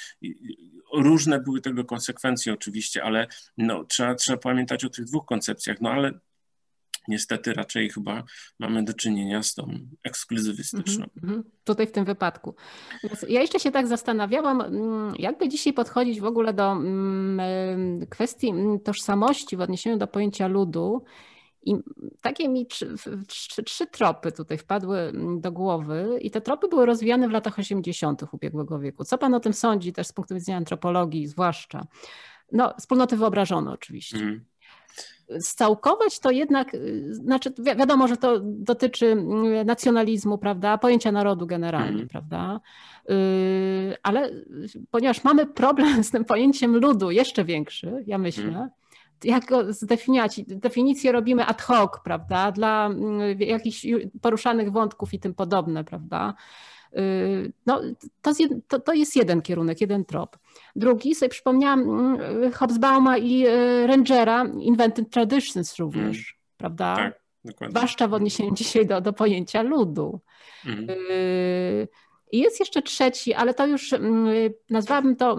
Różne 0.93 1.41
były 1.41 1.61
tego 1.61 1.85
konsekwencje 1.85 2.53
oczywiście, 2.53 3.05
ale 3.05 3.27
no, 3.59 3.85
trzeba, 3.85 4.15
trzeba 4.23 4.39
pamiętać 4.39 4.85
o 4.85 4.91
tych 4.91 5.05
dwóch 5.05 5.27
koncepcjach, 5.27 5.81
no 5.81 5.91
ale 5.91 6.13
niestety 7.09 7.53
raczej 7.53 7.91
chyba 7.91 8.23
mamy 8.59 8.85
do 8.85 8.95
czynienia 8.95 9.43
z 9.43 9.55
tą 9.55 9.79
ekskluzywistyczną. 10.05 11.07
Mm 11.23 11.37
-hmm, 11.37 11.43
tutaj 11.65 11.87
w 11.87 11.93
tym 11.93 12.05
wypadku. 12.05 12.55
Ja 13.29 13.41
jeszcze 13.41 13.61
się 13.61 13.71
tak 13.71 13.87
zastanawiałam, 13.87 14.61
mm, 14.61 15.15
jakby 15.19 15.49
dzisiaj 15.49 15.73
podchodzić 15.73 16.21
w 16.21 16.25
ogóle 16.25 16.53
do 16.53 16.73
mm, 16.73 18.07
kwestii 18.07 18.49
mm, 18.49 18.81
tożsamości 18.81 19.57
w 19.57 19.61
odniesieniu 19.61 19.99
do 19.99 20.07
pojęcia 20.07 20.47
ludu. 20.47 21.05
I 21.65 21.75
takie 22.21 22.49
mi 22.49 22.67
trzy, 22.67 22.95
trzy, 23.29 23.63
trzy, 23.63 23.87
tropy 23.87 24.33
tutaj 24.33 24.59
wpadły 24.59 25.13
do 25.39 25.53
głowy, 25.53 26.19
i 26.21 26.31
te 26.31 26.41
tropy 26.41 26.69
były 26.69 26.87
rozwijane 26.87 27.29
w 27.29 27.31
latach 27.31 27.59
80. 27.59 28.23
ubiegłego 28.33 28.79
wieku. 28.79 29.05
Co 29.05 29.19
pan 29.19 29.35
o 29.35 29.41
tym 29.41 29.53
sądzi, 29.53 29.93
też 29.93 30.07
z 30.07 30.13
punktu 30.13 30.35
widzenia 30.35 30.59
antropologii, 30.59 31.27
zwłaszcza? 31.27 31.87
No, 32.53 32.75
wspólnoty 32.79 33.17
wyobrażone 33.17 33.71
oczywiście. 33.71 34.19
Mm. 34.19 34.45
Scałkować 35.41 36.21
to 36.21 36.31
jednak, 36.31 36.75
y, 36.75 37.15
znaczy 37.15 37.53
wi 37.59 37.77
wiadomo, 37.77 38.09
że 38.09 38.17
to 38.17 38.41
dotyczy 38.43 39.07
y, 39.07 39.65
nacjonalizmu, 39.65 40.39
prawda, 40.39 40.79
pojęcia 40.79 41.13
narodu 41.13 41.47
generalnie, 41.47 41.97
mm. 41.97 42.09
prawda, 42.09 42.61
yy, 43.09 43.17
ale 44.03 44.31
ponieważ 44.91 45.25
mamy 45.25 45.47
problem 45.47 46.05
z 46.05 46.11
tym 46.11 46.25
pojęciem 46.25 46.77
ludu 46.77 47.11
jeszcze 47.11 47.45
większy, 47.45 48.05
ja 48.07 48.19
myślę, 48.19 48.45
mm 48.45 48.69
jak 49.25 49.47
go 49.47 49.73
zdefiniować? 49.73 50.41
Definicję 50.47 51.13
robimy 51.13 51.47
ad 51.47 51.63
hoc, 51.63 51.91
prawda, 52.05 52.53
dla 52.53 52.91
jakichś 53.39 53.87
poruszanych 54.23 54.73
wątków 54.73 55.15
i 55.15 55.19
tym 55.19 55.35
podobne, 55.35 55.85
prawda. 55.85 56.35
Y, 56.99 57.53
no, 57.67 57.81
to, 58.23 58.33
to, 58.69 58.79
to 58.79 58.93
jest 58.93 59.17
jeden 59.17 59.43
kierunek, 59.43 59.81
jeden 59.81 60.05
trop. 60.05 60.39
Drugi, 60.77 61.15
sobie 61.15 61.29
przypomniałam 61.29 61.81
mm, 61.81 62.53
Hobsbauma 62.53 63.19
i 63.19 63.47
y, 63.47 63.87
Rangera, 63.87 64.45
Invented 64.61 65.11
Traditions 65.11 65.77
również, 65.77 66.17
mm. 66.17 66.57
prawda? 66.57 66.97
Tak, 66.97 67.21
dokładnie. 67.45 67.79
Zwłaszcza 67.79 68.09
w 68.09 68.15
odniesieniu 68.15 68.55
dzisiaj 68.55 68.87
do, 68.87 69.01
do 69.01 69.13
pojęcia 69.13 69.63
ludu. 69.63 70.21
Mm. 70.67 70.87
I 72.33 72.39
jest 72.39 72.61
jeszcze 72.61 72.83
trzeci, 72.83 73.35
ale 73.35 73.55
to 73.55 73.67
już 73.67 73.93
mm, 73.93 74.27
nazwałabym 74.71 75.17
to 75.17 75.39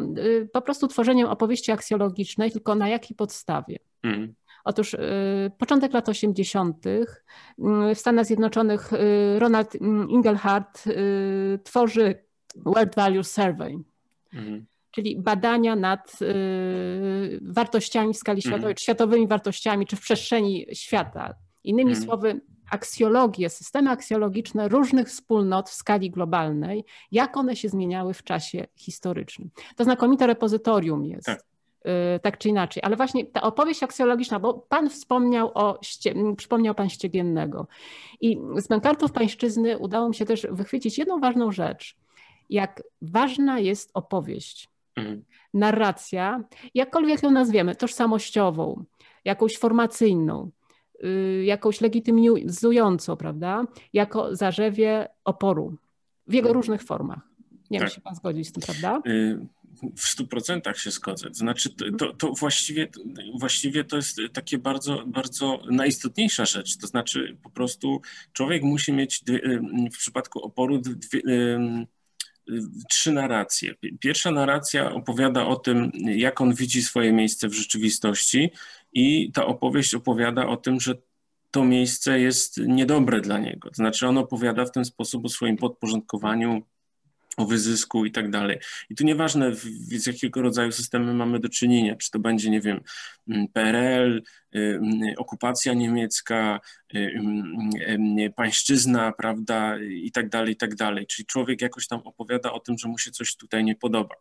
po 0.53 0.61
prostu 0.61 0.87
tworzeniem 0.87 1.27
opowieści 1.27 1.71
aksjologicznej, 1.71 2.51
tylko 2.51 2.75
na 2.75 2.89
jakiej 2.89 3.17
podstawie? 3.17 3.79
Mm. 4.03 4.33
Otóż 4.63 4.93
y, 4.93 4.99
początek 5.57 5.93
lat 5.93 6.09
80. 6.09 6.85
Y, 6.85 7.05
w 7.95 7.99
Stanach 7.99 8.25
Zjednoczonych 8.25 8.93
y, 8.93 9.39
Ronald 9.39 9.75
Ingelhardt 10.09 10.83
tworzy 11.63 12.15
World 12.55 12.95
Value 12.95 13.23
Survey. 13.23 13.77
Mhm. 14.33 14.65
Czyli 14.91 15.21
badania 15.21 15.75
nad 15.75 16.19
wartościami 17.41 18.13
w 18.13 18.17
skali 18.17 18.37
mhm. 18.39 18.51
światowej, 18.51 18.75
czy 18.75 18.83
światowymi 18.83 19.27
wartościami, 19.27 19.87
czy 19.87 19.95
w 19.95 20.01
przestrzeni 20.01 20.65
świata. 20.73 21.33
Innymi 21.63 21.91
mhm. 21.91 22.05
słowy, 22.05 22.41
aksjologię, 22.69 23.49
systemy 23.49 23.89
aksjologiczne 23.89 24.67
różnych 24.67 25.07
wspólnot 25.07 25.69
w 25.69 25.73
skali 25.73 26.11
globalnej, 26.11 26.85
jak 27.11 27.37
one 27.37 27.55
się 27.55 27.69
zmieniały 27.69 28.13
w 28.13 28.23
czasie 28.23 28.67
historycznym. 28.75 29.49
To 29.75 29.83
znakomite 29.83 30.27
repozytorium 30.27 31.05
jest. 31.05 31.25
Tak. 31.25 31.52
Y, 31.87 32.19
tak 32.19 32.37
czy 32.37 32.49
inaczej. 32.49 32.83
Ale 32.83 32.95
właśnie 32.95 33.25
ta 33.25 33.41
opowieść 33.41 33.83
aksjologiczna, 33.83 34.39
bo 34.39 34.53
Pan 34.53 34.89
wspomniał 34.89 35.51
o, 35.53 35.79
przypomniał 36.37 36.75
Pan 36.75 36.89
Ściegiennego. 36.89 37.67
I 38.21 38.39
z 38.57 38.67
Bękartów 38.67 39.11
Pańszczyzny 39.11 39.77
udało 39.77 40.09
mi 40.09 40.15
się 40.15 40.25
też 40.25 40.47
wychwycić 40.51 40.97
jedną 40.97 41.19
ważną 41.19 41.51
rzecz. 41.51 41.95
Jak 42.49 42.83
ważna 43.01 43.59
jest 43.59 43.91
opowieść, 43.93 44.69
mhm. 44.95 45.23
narracja, 45.53 46.43
jakkolwiek 46.73 47.23
ją 47.23 47.31
nazwiemy, 47.31 47.75
tożsamościową, 47.75 48.83
jakąś 49.25 49.57
formacyjną, 49.57 50.49
y, 51.03 51.43
jakąś 51.45 51.81
legitymizującą, 51.81 53.15
prawda, 53.15 53.63
jako 53.93 54.35
zarzewie 54.35 55.07
oporu 55.23 55.75
w 56.27 56.33
jego 56.33 56.47
mhm. 56.47 56.61
różnych 56.61 56.83
formach. 56.83 57.19
Nie 57.71 57.79
tak. 57.79 57.91
czy 57.91 58.01
Pan 58.01 58.15
zgodzi 58.15 58.45
z 58.45 58.51
tym, 58.51 58.63
prawda? 58.63 59.01
Y 59.11 59.62
w 59.95 60.01
stu 60.01 60.27
procentach 60.27 60.79
się 60.79 60.91
zgodzę. 60.91 61.29
Znaczy, 61.31 61.69
to, 61.97 62.13
to 62.13 62.33
właściwie, 62.33 62.87
właściwie 63.39 63.83
to 63.83 63.95
jest 63.95 64.17
takie 64.33 64.57
bardzo, 64.57 65.03
bardzo 65.07 65.61
najistotniejsza 65.71 66.45
rzecz. 66.45 66.77
To 66.77 66.87
znaczy, 66.87 67.37
po 67.43 67.49
prostu 67.49 68.01
człowiek 68.33 68.63
musi 68.63 68.93
mieć 68.93 69.23
w 69.93 69.97
przypadku 69.97 70.39
oporu 70.45 70.77
dwie, 70.79 71.21
trzy 72.89 73.11
narracje. 73.11 73.75
Pierwsza 73.99 74.31
narracja 74.31 74.91
opowiada 74.91 75.45
o 75.45 75.55
tym, 75.55 75.91
jak 76.15 76.41
on 76.41 76.53
widzi 76.53 76.81
swoje 76.81 77.13
miejsce 77.13 77.47
w 77.47 77.53
rzeczywistości, 77.53 78.49
i 78.93 79.31
ta 79.31 79.45
opowieść 79.45 79.95
opowiada 79.95 80.47
o 80.47 80.57
tym, 80.57 80.79
że 80.79 80.95
to 81.51 81.65
miejsce 81.65 82.19
jest 82.19 82.57
niedobre 82.57 83.21
dla 83.21 83.39
niego. 83.39 83.69
To 83.69 83.75
znaczy, 83.75 84.07
on 84.07 84.17
opowiada 84.17 84.65
w 84.65 84.71
ten 84.71 84.85
sposób 84.85 85.25
o 85.25 85.29
swoim 85.29 85.57
podporządkowaniu, 85.57 86.61
o 87.37 87.45
wyzysku 87.45 88.05
i 88.05 88.11
tak 88.11 88.29
dalej. 88.29 88.59
I 88.89 88.95
tu 88.95 89.03
nieważne, 89.03 89.55
z 89.91 90.07
jakiego 90.07 90.41
rodzaju 90.41 90.71
systemy 90.71 91.13
mamy 91.13 91.39
do 91.39 91.49
czynienia, 91.49 91.95
czy 91.95 92.11
to 92.11 92.19
będzie, 92.19 92.49
nie 92.49 92.61
wiem, 92.61 92.81
mm, 93.27 93.47
PRL, 93.47 94.23
y, 94.55 94.59
mm, 94.59 95.13
okupacja 95.17 95.73
niemiecka, 95.73 96.59
y, 96.95 97.13
mm, 97.87 98.33
pańszczyzna, 98.35 99.11
prawda, 99.11 99.77
i 99.79 100.11
tak 100.11 100.29
dalej, 100.29 100.53
i 100.53 100.55
tak 100.57 100.75
dalej. 100.75 101.07
Czyli 101.07 101.25
człowiek 101.25 101.61
jakoś 101.61 101.87
tam 101.87 101.99
opowiada 101.99 102.51
o 102.51 102.59
tym, 102.59 102.77
że 102.77 102.87
mu 102.87 102.97
się 102.97 103.11
coś 103.11 103.35
tutaj 103.35 103.63
nie 103.63 103.75
podoba. 103.75 104.15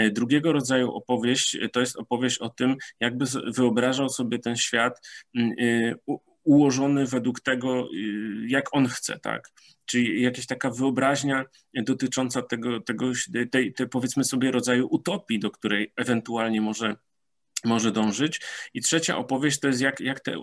Y, 0.00 0.10
drugiego 0.10 0.52
rodzaju 0.52 0.92
opowieść 0.92 1.58
to 1.72 1.80
jest 1.80 1.96
opowieść 1.96 2.38
o 2.38 2.48
tym, 2.48 2.76
jakby 3.00 3.24
wyobrażał 3.46 4.08
sobie 4.08 4.38
ten 4.38 4.56
świat 4.56 5.00
ułożony 6.44 7.06
według 7.06 7.40
tego, 7.40 7.88
jak 8.46 8.74
on 8.74 8.88
chce, 8.88 9.18
tak? 9.18 9.48
Czyli 9.84 10.22
jakaś 10.22 10.46
taka 10.46 10.70
wyobraźnia 10.70 11.44
dotycząca 11.74 12.42
tego, 12.42 12.80
tego 12.80 13.12
tej, 13.50 13.72
tej, 13.74 13.88
powiedzmy 13.88 14.24
sobie 14.24 14.50
rodzaju 14.50 14.88
utopii, 14.90 15.38
do 15.38 15.50
której 15.50 15.92
ewentualnie 15.96 16.60
może 16.60 16.96
może 17.64 17.92
dążyć. 17.92 18.40
I 18.74 18.80
trzecia 18.80 19.16
opowieść 19.16 19.60
to 19.60 19.68
jest, 19.68 19.80
jak, 19.80 20.00
jak, 20.00 20.20
te, 20.20 20.36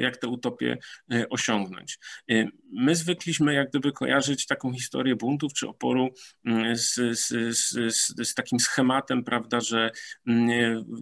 jak 0.00 0.16
te 0.16 0.28
utopie 0.28 0.78
e, 1.12 1.28
osiągnąć. 1.28 1.98
E, 2.30 2.48
my 2.72 2.96
zwykliśmy 2.96 3.54
jak 3.54 3.68
gdyby 3.68 3.92
kojarzyć 3.92 4.46
taką 4.46 4.72
historię 4.72 5.16
buntów 5.16 5.52
czy 5.52 5.68
oporu 5.68 6.08
z, 6.74 7.18
z, 7.18 7.28
z, 7.58 8.28
z 8.28 8.34
takim 8.34 8.60
schematem, 8.60 9.24
prawda, 9.24 9.60
że, 9.60 9.90
e, 10.28 10.32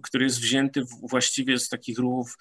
który 0.03 0.25
jest 0.25 0.41
wzięty 0.41 0.83
właściwie 1.03 1.59
z 1.59 1.69
takich 1.69 1.99
ruchów 1.99 2.39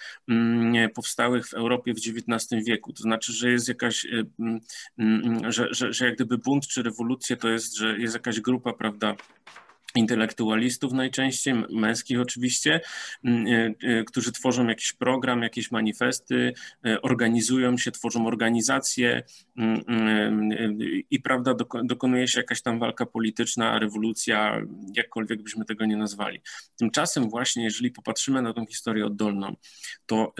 powstałych 0.95 1.47
w 1.47 1.53
Europie 1.53 1.93
w 1.93 1.97
XIX 1.97 2.65
wieku. 2.65 2.93
To 2.93 3.03
znaczy, 3.03 3.33
że 3.33 3.51
jest 3.51 3.67
jakaś, 3.67 4.07
że, 5.49 5.67
że, 5.71 5.93
że 5.93 6.05
jak 6.05 6.15
gdyby 6.15 6.37
bunt 6.37 6.67
czy 6.67 6.83
rewolucja 6.83 7.35
to 7.35 7.49
jest, 7.49 7.77
że 7.77 7.97
jest 7.97 8.13
jakaś 8.13 8.39
grupa, 8.39 8.73
prawda, 8.73 9.15
intelektualistów 9.95 10.93
najczęściej, 10.93 11.53
męskich 11.69 12.21
oczywiście, 12.21 12.81
e, 13.25 13.29
e, 13.83 14.03
którzy 14.03 14.31
tworzą 14.31 14.67
jakiś 14.67 14.93
program, 14.93 15.41
jakieś 15.41 15.71
manifesty, 15.71 16.53
e, 16.85 17.01
organizują 17.01 17.77
się, 17.77 17.91
tworzą 17.91 18.27
organizacje 18.27 19.23
i 21.11 21.21
prawda, 21.21 21.55
dokonuje 21.83 22.27
się 22.27 22.39
jakaś 22.39 22.61
tam 22.61 22.79
walka 22.79 23.05
polityczna, 23.05 23.79
rewolucja, 23.79 24.61
jakkolwiek 24.95 25.41
byśmy 25.41 25.65
tego 25.65 25.85
nie 25.85 25.97
nazwali. 25.97 26.41
Tymczasem 26.77 27.29
właśnie, 27.29 27.63
jeżeli 27.63 27.91
popatrzymy 27.91 28.41
na 28.41 28.53
tą 28.53 28.65
historię 28.65 29.05
oddolną, 29.05 29.55
to 30.05 30.33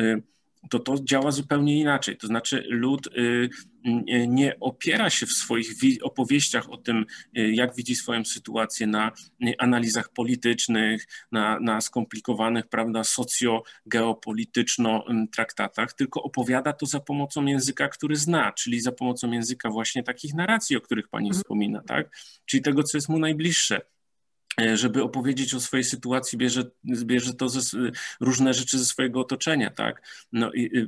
to 0.70 0.80
to 0.80 0.96
działa 1.04 1.32
zupełnie 1.32 1.80
inaczej. 1.80 2.18
To 2.18 2.28
znaczy, 2.28 2.64
lud 2.70 3.08
y, 3.08 3.50
y, 3.88 4.28
nie 4.28 4.60
opiera 4.60 5.10
się 5.10 5.26
w 5.26 5.32
swoich 5.32 5.68
opowieściach 6.02 6.70
o 6.70 6.78
tym, 6.78 7.06
y, 7.38 7.52
jak 7.52 7.76
widzi 7.76 7.96
swoją 7.96 8.26
sytuację 8.26 8.88
na 8.88 9.12
analizach 9.58 10.10
politycznych, 10.10 11.08
na, 11.32 11.60
na 11.60 11.82
skomplikowanych, 11.82 12.68
prawda, 12.68 13.04
socjo-geopolityczno-traktatach, 13.04 15.94
tylko 15.94 16.24
opowiada 16.24 16.74
to 16.74 16.86
za 16.86 17.00
pomocą 17.00 17.46
języka, 17.46 17.88
który 17.88 18.16
zna, 18.16 18.52
czyli 18.52 18.82
za 18.82 18.92
pomocą 18.92 19.32
języka 19.32 19.70
właśnie 19.70 20.04
takich 20.04 20.34
narracji, 20.34 20.78
o 20.78 20.82
których 20.82 21.08
pani 21.08 21.28
mhm. 21.28 21.42
wspomina, 21.42 21.82
tak? 21.88 22.18
Czyli 22.46 22.64
tego, 22.64 22.84
co 22.84 22.98
jest 22.98 23.10
mu 23.10 23.20
najbliższe 23.20 23.82
żeby 24.74 25.04
opowiedzieć 25.04 25.54
o 25.54 25.60
swojej 25.60 25.84
sytuacji, 25.84 26.38
bierze, 26.38 26.64
bierze 26.86 27.34
to 27.34 27.50
ze, 27.50 27.78
różne 28.20 28.54
rzeczy 28.54 28.80
ze 28.80 28.86
swojego 28.86 29.20
otoczenia, 29.20 29.70
tak? 29.70 30.02
No 30.32 30.54
i 30.54 30.88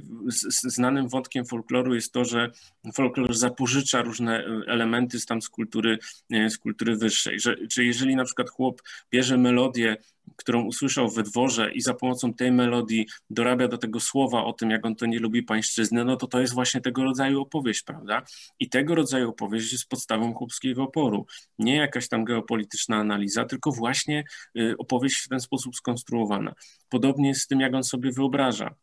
znanym 0.63 1.09
wątkiem 1.09 1.45
folkloru 1.45 1.95
jest 1.95 2.13
to, 2.13 2.25
że 2.25 2.51
folklor 2.93 3.33
zapożycza 3.33 4.01
różne 4.01 4.39
e, 4.39 4.61
elementy 4.67 5.19
z 5.19 5.25
tam 5.25 5.41
z 5.41 5.49
kultury, 5.49 5.97
e, 6.31 6.49
z 6.49 6.57
kultury 6.57 6.95
wyższej, 6.95 7.39
że, 7.39 7.55
że 7.71 7.83
jeżeli 7.83 8.15
na 8.15 8.25
przykład 8.25 8.49
chłop 8.49 8.81
bierze 9.11 9.37
melodię 9.37 9.97
którą 10.35 10.63
usłyszał 10.63 11.09
we 11.09 11.23
dworze 11.23 11.71
i 11.71 11.81
za 11.81 11.93
pomocą 11.93 12.33
tej 12.33 12.51
melodii 12.51 13.07
dorabia 13.29 13.67
do 13.67 13.77
tego 13.77 13.99
słowa 13.99 14.43
o 14.43 14.53
tym, 14.53 14.69
jak 14.69 14.85
on 14.85 14.95
to 14.95 15.05
nie 15.05 15.19
lubi 15.19 15.43
pańszczyzny, 15.43 16.05
no 16.05 16.15
to 16.15 16.27
to 16.27 16.39
jest 16.41 16.53
właśnie 16.53 16.81
tego 16.81 17.03
rodzaju 17.03 17.41
opowieść, 17.41 17.83
prawda? 17.83 18.21
I 18.59 18.69
tego 18.69 18.95
rodzaju 18.95 19.29
opowieść 19.29 19.71
jest 19.71 19.89
podstawą 19.89 20.33
chłopskiego 20.33 20.83
oporu. 20.83 21.25
Nie 21.59 21.75
jakaś 21.75 22.07
tam 22.07 22.23
geopolityczna 22.23 22.97
analiza, 22.97 23.45
tylko 23.45 23.71
właśnie 23.71 24.23
y, 24.57 24.77
opowieść 24.77 25.15
w 25.15 25.27
ten 25.27 25.39
sposób 25.39 25.75
skonstruowana. 25.75 26.53
Podobnie 26.89 27.29
jest 27.29 27.41
z 27.41 27.47
tym, 27.47 27.59
jak 27.59 27.73
on 27.73 27.83
sobie 27.83 28.11
wyobraża 28.11 28.75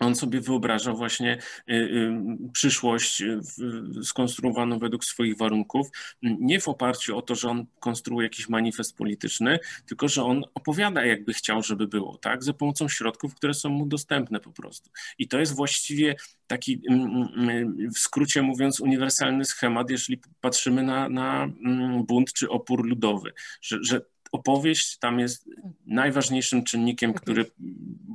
on 0.00 0.14
sobie 0.14 0.40
wyobraża 0.40 0.92
właśnie 0.92 1.38
y, 1.70 1.74
y, 1.74 2.12
przyszłość 2.52 3.22
y, 3.22 3.40
skonstruowaną 4.02 4.78
według 4.78 5.04
swoich 5.04 5.36
warunków, 5.36 5.88
nie 6.22 6.60
w 6.60 6.68
oparciu 6.68 7.18
o 7.18 7.22
to, 7.22 7.34
że 7.34 7.48
on 7.48 7.66
konstruuje 7.80 8.26
jakiś 8.26 8.48
manifest 8.48 8.96
polityczny, 8.96 9.58
tylko 9.86 10.08
że 10.08 10.24
on 10.24 10.42
opowiada, 10.54 11.04
jakby 11.04 11.34
chciał, 11.34 11.62
żeby 11.62 11.86
było, 11.86 12.18
tak, 12.18 12.44
za 12.44 12.52
pomocą 12.52 12.88
środków, 12.88 13.34
które 13.34 13.54
są 13.54 13.68
mu 13.68 13.86
dostępne 13.86 14.40
po 14.40 14.52
prostu. 14.52 14.90
I 15.18 15.28
to 15.28 15.38
jest 15.38 15.54
właściwie 15.54 16.16
taki, 16.46 16.82
w 17.94 17.98
skrócie 17.98 18.42
mówiąc, 18.42 18.80
uniwersalny 18.80 19.44
schemat, 19.44 19.90
jeżeli 19.90 20.20
patrzymy 20.40 20.82
na, 20.82 21.08
na 21.08 21.48
bunt 22.06 22.32
czy 22.32 22.50
opór 22.50 22.86
ludowy, 22.86 23.32
że, 23.60 23.78
że 23.82 24.00
opowieść 24.32 24.98
tam 24.98 25.18
jest 25.18 25.50
najważniejszym 25.86 26.64
czynnikiem, 26.64 27.14
który 27.14 27.46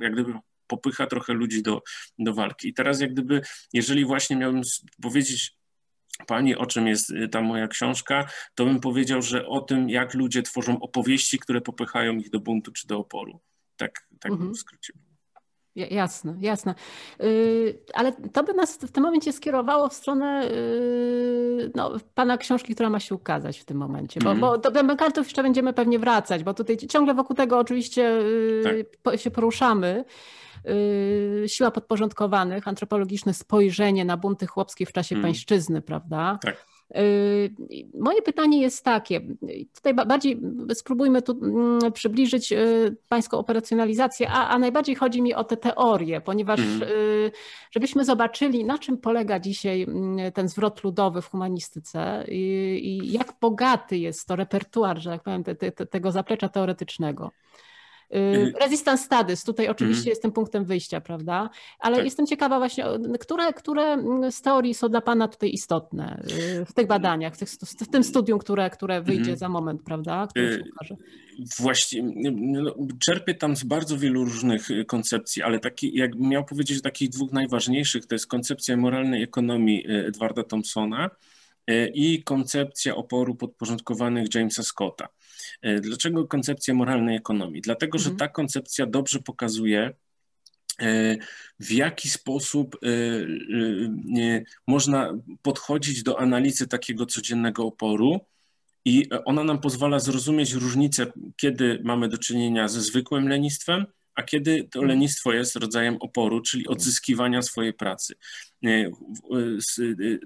jak 0.00 0.12
gdyby 0.12 0.32
popycha 0.66 1.06
trochę 1.06 1.32
ludzi 1.32 1.62
do, 1.62 1.82
do 2.18 2.34
walki. 2.34 2.68
I 2.68 2.74
teraz 2.74 3.00
jak 3.00 3.12
gdyby, 3.12 3.40
jeżeli 3.72 4.04
właśnie 4.04 4.36
miałbym 4.36 4.62
powiedzieć 5.02 5.56
Pani, 6.26 6.56
o 6.56 6.66
czym 6.66 6.86
jest 6.86 7.10
y, 7.10 7.28
ta 7.28 7.40
moja 7.40 7.68
książka, 7.68 8.28
to 8.54 8.64
bym 8.64 8.80
powiedział, 8.80 9.22
że 9.22 9.46
o 9.46 9.60
tym, 9.60 9.90
jak 9.90 10.14
ludzie 10.14 10.42
tworzą 10.42 10.80
opowieści, 10.80 11.38
które 11.38 11.60
popychają 11.60 12.16
ich 12.16 12.30
do 12.30 12.40
buntu 12.40 12.72
czy 12.72 12.86
do 12.86 12.98
oporu. 12.98 13.40
Tak, 13.76 14.08
tak 14.20 14.32
mhm. 14.32 14.54
w 14.54 14.58
skrócie. 14.58 14.92
Jasne, 15.74 16.36
jasne. 16.40 16.74
Yy, 17.20 17.78
ale 17.94 18.12
to 18.12 18.44
by 18.44 18.54
nas 18.54 18.76
w 18.76 18.92
tym 18.92 19.02
momencie 19.02 19.32
skierowało 19.32 19.88
w 19.88 19.94
stronę 19.94 20.48
yy, 20.50 21.70
no, 21.74 21.92
pana 22.14 22.38
książki, 22.38 22.74
która 22.74 22.90
ma 22.90 23.00
się 23.00 23.14
ukazać 23.14 23.58
w 23.58 23.64
tym 23.64 23.76
momencie. 23.76 24.20
Bo, 24.20 24.30
mm. 24.30 24.40
bo 24.40 24.58
do 24.58 24.70
Bembekartów 24.70 25.26
jeszcze 25.26 25.42
będziemy 25.42 25.72
pewnie 25.72 25.98
wracać, 25.98 26.44
bo 26.44 26.54
tutaj 26.54 26.76
ciągle 26.76 27.14
wokół 27.14 27.36
tego 27.36 27.58
oczywiście 27.58 28.18
tak. 29.02 29.20
się 29.20 29.30
poruszamy. 29.30 30.04
Y, 30.68 31.44
siła 31.46 31.70
podporządkowanych, 31.70 32.68
antropologiczne 32.68 33.34
spojrzenie 33.34 34.04
na 34.04 34.16
bunty 34.16 34.46
chłopskie 34.46 34.86
w 34.86 34.92
czasie 34.92 35.14
mm. 35.14 35.22
pańszczyzny, 35.22 35.82
prawda? 35.82 36.38
Tak. 36.42 36.66
Y, 36.96 37.54
moje 37.94 38.22
pytanie 38.22 38.60
jest 38.60 38.84
takie, 38.84 39.20
tutaj 39.74 39.94
bardziej 39.94 40.40
spróbujmy 40.74 41.22
tu 41.22 41.32
mm, 41.32 41.92
przybliżyć 41.92 42.52
y, 42.52 42.96
pańską 43.08 43.38
operacjonalizację, 43.38 44.28
a, 44.30 44.48
a 44.48 44.58
najbardziej 44.58 44.94
chodzi 44.94 45.22
mi 45.22 45.34
o 45.34 45.44
te 45.44 45.56
teorie, 45.56 46.20
ponieważ 46.20 46.60
mm. 46.60 46.80
żebyśmy 47.70 48.04
zobaczyli, 48.04 48.64
na 48.64 48.78
czym 48.78 48.98
polega 48.98 49.40
dzisiaj 49.40 49.82
mm, 49.82 50.32
ten 50.32 50.48
zwrot 50.48 50.84
ludowy 50.84 51.22
w 51.22 51.30
humanistyce 51.30 52.24
i, 52.28 52.80
i 52.82 53.12
jak 53.12 53.32
bogaty 53.40 53.98
jest 53.98 54.28
to 54.28 54.36
repertuar, 54.36 54.98
że 54.98 55.10
tak 55.10 55.22
powiem, 55.22 55.44
te, 55.44 55.54
te, 55.54 55.86
tego 55.86 56.12
zaplecza 56.12 56.48
teoretycznego. 56.48 57.30
Y, 58.14 58.18
y, 58.18 58.52
resistance 58.60 59.04
studies, 59.04 59.44
tutaj 59.44 59.68
oczywiście 59.68 60.02
mm. 60.02 60.10
jest 60.10 60.22
tym 60.22 60.32
punktem 60.32 60.64
wyjścia, 60.64 61.00
prawda? 61.00 61.50
Ale 61.78 61.96
tak. 61.96 62.04
jestem 62.04 62.26
ciekawa 62.26 62.58
właśnie, 62.58 62.84
które, 63.20 63.52
które 63.52 64.04
z 64.30 64.42
teorii 64.42 64.74
są 64.74 64.88
dla 64.88 65.00
Pana 65.00 65.28
tutaj 65.28 65.52
istotne 65.52 66.22
y, 66.60 66.64
w 66.64 66.72
tych 66.72 66.86
badaniach, 66.86 67.34
w, 67.34 67.38
tych, 67.38 67.48
w 67.80 67.90
tym 67.90 68.04
studium, 68.04 68.38
które, 68.38 68.70
które 68.70 69.02
wyjdzie 69.02 69.30
mm. 69.30 69.36
za 69.36 69.48
moment, 69.48 69.82
prawda? 69.82 70.28
Ukaże. 70.72 70.96
Właściwie 71.58 72.12
no, 72.32 72.74
czerpię 73.04 73.34
tam 73.34 73.56
z 73.56 73.64
bardzo 73.64 73.98
wielu 73.98 74.24
różnych 74.24 74.68
koncepcji, 74.86 75.42
ale 75.42 75.58
taki, 75.58 75.96
jak 75.96 76.14
miał 76.14 76.44
powiedzieć, 76.44 76.82
takich 76.82 77.08
dwóch 77.08 77.32
najważniejszych, 77.32 78.06
to 78.06 78.14
jest 78.14 78.26
koncepcja 78.26 78.76
moralnej 78.76 79.22
ekonomii 79.22 79.84
Edwarda 79.88 80.44
Thompsona 80.44 81.10
i 81.94 82.22
koncepcja 82.22 82.96
oporu 82.96 83.34
podporządkowanych 83.34 84.34
Jamesa 84.34 84.62
Scotta. 84.62 85.08
E, 85.62 85.80
dlaczego 85.80 86.26
koncepcja 86.26 86.74
moralnej 86.74 87.16
ekonomii? 87.16 87.60
Dlatego, 87.60 87.98
że 87.98 88.10
mhm. 88.10 88.18
ta 88.18 88.28
koncepcja 88.28 88.86
dobrze 88.86 89.18
pokazuje, 89.18 89.94
e, 90.80 91.16
w 91.60 91.72
jaki 91.72 92.08
sposób 92.08 92.78
e, 92.82 92.88
można 94.66 95.14
podchodzić 95.42 96.02
do 96.02 96.20
analizy 96.20 96.68
takiego 96.68 97.06
codziennego 97.06 97.66
oporu 97.66 98.20
i 98.84 99.08
ona 99.24 99.44
nam 99.44 99.60
pozwala 99.60 99.98
zrozumieć 99.98 100.52
różnicę, 100.52 101.06
kiedy 101.36 101.80
mamy 101.84 102.08
do 102.08 102.18
czynienia 102.18 102.68
ze 102.68 102.80
zwykłym 102.80 103.28
lenistwem, 103.28 103.86
a 104.14 104.22
kiedy 104.22 104.68
to 104.70 104.82
lenistwo 104.82 105.32
jest 105.32 105.56
rodzajem 105.56 105.96
oporu, 106.00 106.40
czyli 106.40 106.68
odzyskiwania 106.68 107.42
swojej 107.42 107.74
pracy. 107.74 108.14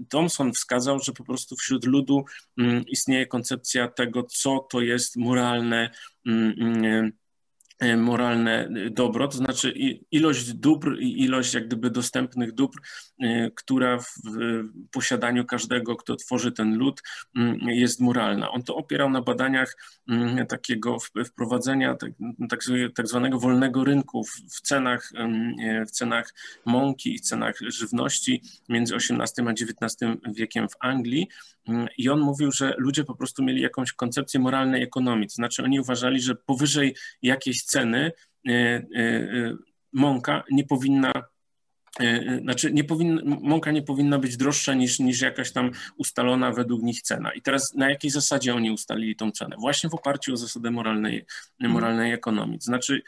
Thomson 0.08 0.52
wskazał, 0.52 0.98
że 0.98 1.12
po 1.12 1.24
prostu 1.24 1.56
wśród 1.56 1.84
ludu 1.84 2.24
mm, 2.58 2.84
istnieje 2.86 3.26
koncepcja 3.26 3.88
tego, 3.88 4.22
co 4.22 4.66
to 4.70 4.80
jest 4.80 5.16
moralne 5.16 5.90
mm, 6.26 6.54
mm, 6.60 6.84
E, 6.84 7.10
moralne 7.96 8.68
dobro, 8.90 9.28
to 9.28 9.36
znaczy 9.36 9.74
ilość 10.10 10.52
dóbr 10.52 10.96
i 11.00 11.22
ilość 11.22 11.54
jak 11.54 11.66
gdyby 11.66 11.90
dostępnych 11.90 12.52
dóbr, 12.52 12.78
e, 13.22 13.50
która 13.50 13.98
w 13.98 14.12
posiadaniu 14.92 15.44
każdego, 15.44 15.96
kto 15.96 16.16
tworzy 16.16 16.52
ten 16.52 16.76
lud, 16.76 17.02
mm, 17.36 17.58
jest 17.60 18.00
moralna. 18.00 18.50
On 18.50 18.62
to 18.62 18.76
opierał 18.76 19.10
na 19.10 19.22
badaniach 19.22 19.76
mm, 20.08 20.46
takiego 20.46 20.96
wprowadzenia 21.26 21.94
tak, 21.94 22.10
tak, 22.48 22.60
tak 22.94 23.08
zwanego 23.08 23.38
wolnego 23.38 23.84
rynku 23.84 24.24
w 24.24 24.60
cenach, 24.60 25.10
e, 25.14 25.84
w 25.86 25.90
cenach 25.90 26.34
mąki 26.66 27.14
i 27.14 27.20
cenach 27.20 27.58
żywności 27.60 28.42
między 28.68 28.94
XVIII 28.94 29.48
a 29.48 29.50
XIX 29.50 29.96
wiekiem 30.34 30.68
w 30.68 30.76
Anglii, 30.80 31.28
Mm, 31.68 31.88
I 31.98 32.08
on 32.08 32.20
mówił, 32.20 32.52
że 32.52 32.74
ludzie 32.78 33.04
po 33.04 33.14
prostu 33.14 33.44
mieli 33.44 33.62
jakąś 33.62 33.92
koncepcję 33.92 34.40
moralnej 34.40 34.82
ekonomii, 34.82 35.28
to 35.28 35.34
znaczy 35.34 35.62
oni 35.62 35.80
uważali, 35.80 36.20
że 36.20 36.34
powyżej 36.34 36.94
jakiejś 37.22 37.64
ceny 37.66 38.12
e, 38.48 38.52
e, 38.52 38.82
e, 38.96 39.56
mąka 39.92 40.44
nie 40.50 40.64
powinna 40.64 41.12
znaczy 42.42 42.72
nie 42.72 42.84
powinna, 42.84 43.22
mąka 43.24 43.72
nie 43.72 43.82
powinna 43.82 44.18
być 44.18 44.36
droższa 44.36 44.74
niż, 44.74 44.98
niż 44.98 45.20
jakaś 45.20 45.52
tam 45.52 45.70
ustalona 45.96 46.52
według 46.52 46.82
nich 46.82 47.02
cena. 47.02 47.32
I 47.32 47.42
teraz 47.42 47.74
na 47.74 47.90
jakiej 47.90 48.10
zasadzie 48.10 48.54
oni 48.54 48.70
ustalili 48.70 49.16
tą 49.16 49.30
cenę? 49.30 49.56
Właśnie 49.58 49.90
w 49.90 49.94
oparciu 49.94 50.32
o 50.32 50.36
zasadę 50.36 50.70
moralnej, 50.70 51.26
moralnej 51.60 52.12
ekonomii. 52.12 52.60
Znaczy 52.60 53.02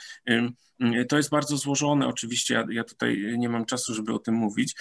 to 1.09 1.17
jest 1.17 1.31
bardzo 1.31 1.57
złożone, 1.57 2.07
oczywiście 2.07 2.55
ja, 2.55 2.67
ja 2.71 2.85
tutaj 2.85 3.35
nie 3.39 3.49
mam 3.49 3.65
czasu, 3.65 3.95
żeby 3.95 4.15
o 4.15 4.19
tym 4.19 4.35
mówić, 4.35 4.75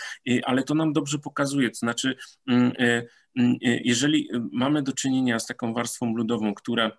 ale 0.46 0.64
to 0.64 0.76
nam 0.76 0.94
dobrze 0.94 1.20
pokazuje, 1.20 1.70
to 1.70 1.78
znaczy 1.78 2.16
Mm, 3.38 3.56
y, 3.66 3.82
jeżeli 3.84 4.30
mamy 4.52 4.84
do 4.84 4.94
czynienia 4.94 5.40
z 5.40 5.46
taką 5.46 5.74
warstwą 5.74 6.16
ludową, 6.16 6.54
która 6.54 6.98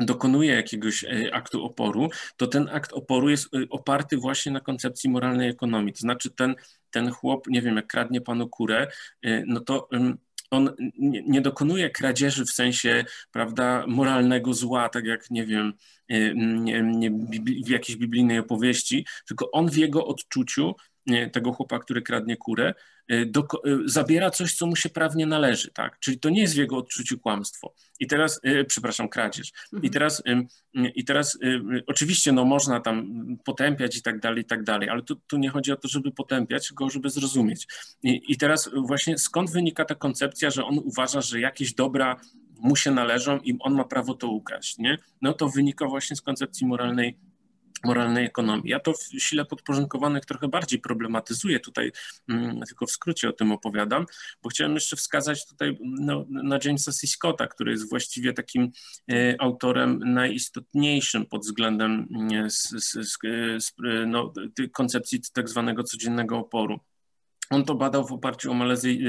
dokonuje 0.00 0.54
jakiegoś 0.54 1.04
e, 1.04 1.34
aktu 1.34 1.64
oporu, 1.64 2.10
to 2.36 2.46
ten 2.46 2.68
akt 2.68 2.92
oporu 2.92 3.28
jest 3.28 3.54
y, 3.54 3.66
oparty 3.70 4.16
właśnie 4.16 4.52
na 4.52 4.60
koncepcji 4.60 5.10
moralnej 5.10 5.48
ekonomii. 5.48 5.92
To 5.92 6.00
znaczy 6.00 6.30
ten, 6.30 6.54
ten 6.90 7.10
chłop, 7.10 7.46
nie 7.48 7.62
wiem, 7.62 7.76
jak 7.76 7.86
kradnie 7.86 8.20
panu 8.20 8.48
kurę, 8.48 8.88
y, 9.26 9.44
no 9.46 9.60
to 9.60 9.88
on 10.50 10.70
nie, 11.26 11.40
dokonuje 11.40 11.90
kradzieży 11.90 12.44
w 12.44 12.50
sensie, 12.50 13.04
prawda, 13.30 13.84
moralnego 13.86 14.54
zła, 14.54 14.88
tak 14.88 15.04
jak, 15.04 15.30
nie 15.30 15.46
wiem, 15.46 15.72
nie, 16.34 16.82
nie, 16.82 17.10
w 17.64 17.68
jakiejś 17.68 17.98
biblijnej 17.98 18.38
opowieści, 18.38 19.06
tylko 19.28 19.50
on 19.50 19.70
w 19.70 19.76
jego 19.76 20.06
odczuciu 20.06 20.74
tego 21.32 21.52
chłopa, 21.52 21.78
który 21.78 22.02
kradnie 22.02 22.36
kurę, 22.36 22.74
y, 23.12 23.26
do, 23.26 23.40
y, 23.40 23.78
zabiera 23.84 24.30
coś, 24.30 24.54
co 24.54 24.66
mu 24.66 24.76
się 24.76 24.88
prawnie 24.88 25.26
należy, 25.26 25.70
tak? 25.70 25.98
Czyli 26.00 26.18
to 26.18 26.28
nie 26.28 26.40
jest 26.40 26.54
w 26.54 26.56
jego 26.56 26.76
odczuciu 26.76 27.18
kłamstwo. 27.18 27.74
I 28.00 28.06
teraz, 28.06 28.40
przepraszam, 28.66 29.08
kradzież. 29.08 29.48
I 29.48 29.76
mhm. 29.76 29.92
teraz, 29.92 30.22
i 30.74 31.04
teraz 31.04 31.38
oczywiście 31.86 32.32
no, 32.32 32.44
można 32.44 32.80
tam 32.80 33.06
potępiać 33.44 33.96
i 33.96 34.02
tak 34.02 34.20
dalej, 34.20 34.42
i 34.42 34.46
tak 34.46 34.62
dalej, 34.62 34.88
ale 34.88 35.02
tu, 35.02 35.16
tu 35.16 35.38
nie 35.38 35.50
chodzi 35.50 35.72
o 35.72 35.76
to, 35.76 35.88
żeby 35.88 36.12
potępiać, 36.12 36.68
tylko 36.68 36.90
żeby 36.90 37.10
zrozumieć. 37.10 37.66
I, 38.02 38.22
I 38.28 38.36
teraz 38.36 38.70
właśnie 38.74 39.18
skąd 39.18 39.50
wynika 39.50 39.84
ta 39.84 39.94
koncepcja, 39.94 40.50
że 40.50 40.64
on 40.64 40.78
uważa, 40.78 41.20
że 41.20 41.40
jakieś 41.40 41.74
dobra 41.74 42.20
mu 42.58 42.76
się 42.76 42.90
należą 42.90 43.38
i 43.38 43.56
on 43.60 43.74
ma 43.74 43.84
prawo 43.84 44.14
to 44.14 44.28
ukraść, 44.28 44.78
nie? 44.78 44.98
No 45.22 45.32
to 45.32 45.48
wynika 45.48 45.86
właśnie 45.86 46.16
z 46.16 46.22
koncepcji 46.22 46.66
moralnej 46.66 47.18
moralnej 47.86 48.24
ekonomii. 48.24 48.70
Ja 48.70 48.80
to 48.80 48.92
w 48.92 48.98
sile 49.18 49.44
podporządkowanych 49.44 50.24
trochę 50.24 50.48
bardziej 50.48 50.78
problematyzuję, 50.80 51.60
tutaj 51.60 51.92
mm, 52.28 52.60
tylko 52.60 52.86
w 52.86 52.90
skrócie 52.90 53.28
o 53.28 53.32
tym 53.32 53.52
opowiadam, 53.52 54.06
bo 54.42 54.48
chciałem 54.48 54.74
jeszcze 54.74 54.96
wskazać 54.96 55.46
tutaj 55.46 55.78
no, 55.80 56.26
na 56.28 56.58
Jamesa 56.64 56.92
C. 56.92 57.06
Scotta, 57.06 57.46
który 57.46 57.72
jest 57.72 57.90
właściwie 57.90 58.32
takim 58.32 58.70
e, 59.10 59.36
autorem 59.38 59.98
najistotniejszym 60.04 61.26
pod 61.26 61.42
względem 61.42 62.08
mm, 62.14 62.48
no, 64.06 64.32
koncepcji 64.72 65.20
tak 65.32 65.48
zwanego 65.48 65.82
codziennego 65.82 66.38
oporu. 66.38 66.80
On 67.50 67.64
to 67.64 67.74
badał 67.74 68.06
w 68.06 68.12
oparciu 68.12 68.50
o, 68.50 68.54
Malezji, 68.54 69.00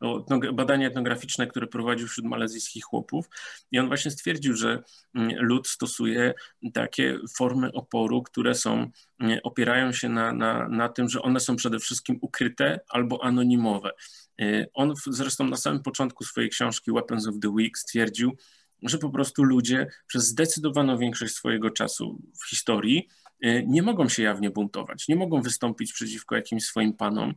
o 0.00 0.24
badania 0.52 0.86
etnograficzne, 0.86 1.46
które 1.46 1.66
prowadził 1.66 2.08
wśród 2.08 2.26
malezyjskich 2.26 2.84
chłopów 2.84 3.26
i 3.72 3.78
on 3.78 3.86
właśnie 3.86 4.10
stwierdził, 4.10 4.56
że 4.56 4.82
mm, 5.14 5.30
lud 5.38 5.68
stosuje 5.68 6.34
takie 6.74 7.18
formy 7.36 7.72
oporu, 7.72 8.22
które 8.22 8.54
są, 8.54 8.90
mm, 9.20 9.38
opierają 9.42 9.92
się 9.92 10.08
na, 10.08 10.32
na, 10.32 10.68
na 10.68 10.88
tym, 10.88 11.08
że 11.08 11.22
one 11.22 11.40
są 11.40 11.56
przede 11.56 11.78
wszystkim 11.78 12.18
ukryte 12.20 12.80
albo 12.88 13.24
anonimowe. 13.24 13.90
Y, 14.40 14.66
on 14.74 14.94
zresztą 15.06 15.48
na 15.48 15.56
samym 15.56 15.82
początku 15.82 16.24
swojej 16.24 16.50
książki 16.50 16.92
Weapons 16.92 17.26
of 17.26 17.34
the 17.42 17.48
Week 17.48 17.78
stwierdził, 17.78 18.36
że 18.82 18.98
po 18.98 19.10
prostu 19.10 19.44
ludzie 19.44 19.86
przez 20.06 20.26
zdecydowaną 20.26 20.98
większość 20.98 21.34
swojego 21.34 21.70
czasu 21.70 22.22
w 22.42 22.48
historii 22.48 23.08
y, 23.44 23.64
nie 23.66 23.82
mogą 23.82 24.08
się 24.08 24.22
jawnie 24.22 24.50
buntować, 24.50 25.08
nie 25.08 25.16
mogą 25.16 25.42
wystąpić 25.42 25.92
przeciwko 25.92 26.36
jakimś 26.36 26.64
swoim 26.64 26.92
panom, 26.92 27.34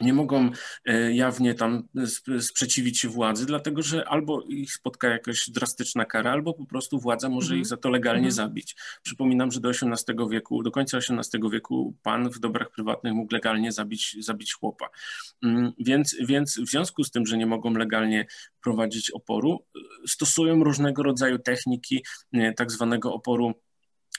nie 0.00 0.12
mogą 0.12 0.50
e, 0.84 1.12
jawnie 1.12 1.54
tam 1.54 1.88
sprzeciwić 2.40 3.00
się 3.00 3.08
władzy, 3.08 3.46
dlatego 3.46 3.82
że 3.82 4.08
albo 4.08 4.42
ich 4.42 4.72
spotka 4.72 5.08
jakaś 5.08 5.50
drastyczna 5.50 6.04
kara, 6.04 6.32
albo 6.32 6.54
po 6.54 6.66
prostu 6.66 6.98
władza 6.98 7.28
może 7.28 7.46
mhm. 7.46 7.60
ich 7.60 7.66
za 7.66 7.76
to 7.76 7.90
legalnie 7.90 8.28
mhm. 8.28 8.32
zabić. 8.32 8.76
Przypominam, 9.02 9.52
że 9.52 9.60
do 9.60 9.70
XVIII 9.70 10.28
wieku, 10.30 10.62
do 10.62 10.70
końca 10.70 10.98
XVIII 10.98 11.50
wieku 11.52 11.94
pan 12.02 12.30
w 12.30 12.38
dobrach 12.38 12.70
prywatnych 12.70 13.12
mógł 13.14 13.34
legalnie 13.34 13.72
zabić, 13.72 14.16
zabić 14.20 14.54
chłopa. 14.54 14.88
Mm, 15.42 15.72
więc, 15.78 16.16
więc 16.20 16.60
w 16.60 16.70
związku 16.70 17.04
z 17.04 17.10
tym, 17.10 17.26
że 17.26 17.36
nie 17.36 17.46
mogą 17.46 17.72
legalnie 17.72 18.26
prowadzić 18.62 19.10
oporu, 19.10 19.64
stosują 20.06 20.64
różnego 20.64 21.02
rodzaju 21.02 21.38
techniki 21.38 22.04
e, 22.32 22.52
tak 22.52 22.72
zwanego 22.72 23.14
oporu 23.14 23.54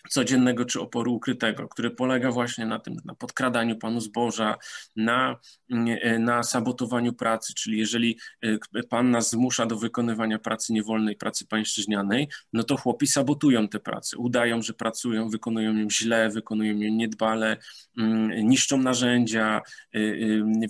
codziennego 0.09 0.65
czy 0.65 0.81
oporu 0.81 1.13
ukrytego, 1.13 1.67
który 1.67 1.91
polega 1.91 2.31
właśnie 2.31 2.65
na 2.65 2.79
tym, 2.79 2.97
na 3.05 3.15
podkradaniu 3.15 3.75
Panu 3.75 4.01
zboża, 4.01 4.57
na, 4.95 5.39
e, 5.69 6.19
na 6.19 6.43
sabotowaniu 6.43 7.13
pracy, 7.13 7.53
czyli 7.53 7.79
jeżeli 7.79 8.19
e, 8.41 8.83
Pan 8.89 9.11
nas 9.11 9.29
zmusza 9.29 9.65
do 9.65 9.75
wykonywania 9.75 10.39
pracy 10.39 10.73
niewolnej, 10.73 11.15
pracy 11.15 11.47
pańszczyźnianej, 11.47 12.27
no 12.53 12.63
to 12.63 12.77
chłopi 12.77 13.07
sabotują 13.07 13.67
te 13.67 13.79
prace, 13.79 14.17
udają, 14.17 14.61
że 14.61 14.73
pracują, 14.73 15.29
wykonują 15.29 15.75
ją 15.75 15.89
źle, 15.89 16.29
wykonują 16.29 16.77
ją 16.77 16.91
niedbale, 16.91 17.57
mm, 17.97 18.47
niszczą 18.47 18.77
narzędzia, 18.77 19.61
e, 19.93 19.99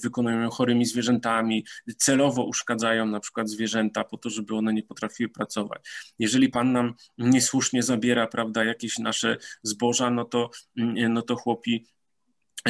wykonują 0.04 0.42
ją 0.42 0.50
chorymi 0.50 0.86
zwierzętami, 0.86 1.66
celowo 1.98 2.44
uszkadzają 2.44 3.06
na 3.06 3.20
przykład 3.20 3.50
zwierzęta 3.50 4.04
po 4.04 4.18
to, 4.18 4.30
żeby 4.30 4.56
one 4.56 4.74
nie 4.74 4.84
potrafiły 4.84 5.30
pracować. 5.30 5.82
Jeżeli 6.20 6.50
Pan 6.50 6.72
nam 6.72 6.94
niesłusznie 7.18 7.84
zabiera, 7.84 8.28
prawda, 8.28 8.64
jakieś 8.64 8.98
nasze 8.98 9.19
nasze 9.24 9.38
zboża, 9.64 10.10
no 10.10 10.26
to, 10.26 10.50
mm, 10.78 11.14
no 11.14 11.22
to 11.22 11.36
chłopi 11.36 11.86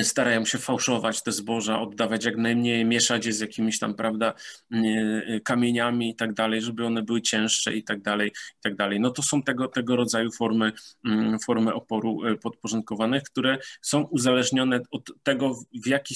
starają 0.01 0.45
się 0.45 0.57
fałszować 0.57 1.23
te 1.23 1.31
zboża, 1.31 1.81
oddawać 1.81 2.25
jak 2.25 2.37
najmniej, 2.37 2.85
mieszać 2.85 3.25
je 3.25 3.33
z 3.33 3.39
jakimiś 3.39 3.79
tam, 3.79 3.93
prawda, 3.93 4.33
mm, 4.71 4.85
e, 5.27 5.39
kamieniami 5.39 6.09
i 6.09 6.15
tak 6.15 6.33
dalej, 6.33 6.61
żeby 6.61 6.85
one 6.85 7.01
były 7.03 7.21
cięższe 7.21 7.75
i 7.75 7.83
tak 7.83 8.01
dalej, 8.01 8.29
i 8.29 8.61
tak 8.61 8.75
dalej. 8.75 8.99
No 8.99 9.09
to 9.09 9.23
są 9.23 9.43
tego, 9.43 9.67
tego 9.67 9.95
rodzaju 9.95 10.31
formy, 10.31 10.71
mm, 11.05 11.39
formy 11.39 11.73
oporu 11.73 12.25
e, 12.25 12.35
podporządkowanych, 12.35 13.23
które 13.23 13.57
są 13.81 14.01
uzależnione 14.01 14.79
od 14.91 15.11
tego, 15.23 15.53
w 15.83 15.87
jaki, 15.87 16.15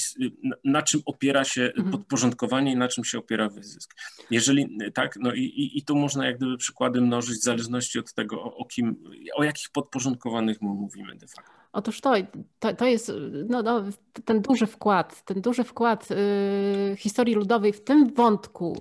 na 0.63 0.81
czym 0.81 1.01
opiera 1.05 1.43
się 1.43 1.61
mhm. 1.61 1.91
podporządkowanie 1.91 2.71
i 2.71 2.75
na 2.75 2.87
czym 2.87 3.03
się 3.03 3.17
opiera 3.17 3.49
wyzysk. 3.49 3.95
Jeżeli 4.31 4.77
tak, 4.93 5.15
no 5.19 5.33
i, 5.33 5.41
i, 5.41 5.77
i 5.77 5.85
tu 5.85 5.95
można 5.95 6.25
jak 6.25 6.37
gdyby 6.37 6.57
przykłady 6.57 7.01
mnożyć 7.01 7.37
w 7.37 7.43
zależności 7.43 7.99
od 7.99 8.13
tego, 8.13 8.43
o, 8.43 8.57
o 8.57 8.65
kim, 8.65 9.03
o 9.35 9.43
jakich 9.43 9.69
podporządkowanych 9.69 10.61
mówimy 10.61 11.15
de 11.15 11.27
facto. 11.27 11.62
Otóż 11.73 12.01
to, 12.01 12.13
to, 12.59 12.73
to 12.73 12.85
jest 12.85 13.11
no, 13.49 13.61
no, 13.61 13.83
ten 14.25 14.41
duży 14.41 14.67
wkład, 14.67 15.25
ten 15.25 15.41
duży 15.41 15.63
wkład 15.63 16.07
y, 16.11 16.95
historii 16.97 17.35
ludowej 17.35 17.73
w 17.73 17.83
tym 17.83 18.13
wątku 18.13 18.77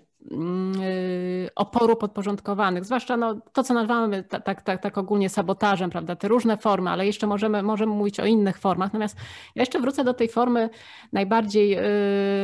oporu 1.54 1.96
podporządkowanych, 1.96 2.84
zwłaszcza 2.84 3.16
no, 3.16 3.40
to, 3.52 3.62
co 3.62 3.74
nazywamy 3.74 4.22
tak, 4.22 4.62
tak, 4.62 4.82
tak, 4.82 4.98
ogólnie 4.98 5.28
sabotażem, 5.28 5.90
prawda, 5.90 6.16
te 6.16 6.28
różne 6.28 6.56
formy, 6.56 6.90
ale 6.90 7.06
jeszcze 7.06 7.26
możemy, 7.26 7.62
możemy 7.62 7.92
mówić 7.92 8.20
o 8.20 8.26
innych 8.26 8.58
formach. 8.58 8.88
Natomiast 8.88 9.16
ja 9.54 9.62
jeszcze 9.62 9.80
wrócę 9.80 10.04
do 10.04 10.14
tej 10.14 10.28
formy 10.28 10.70
najbardziej 11.12 11.78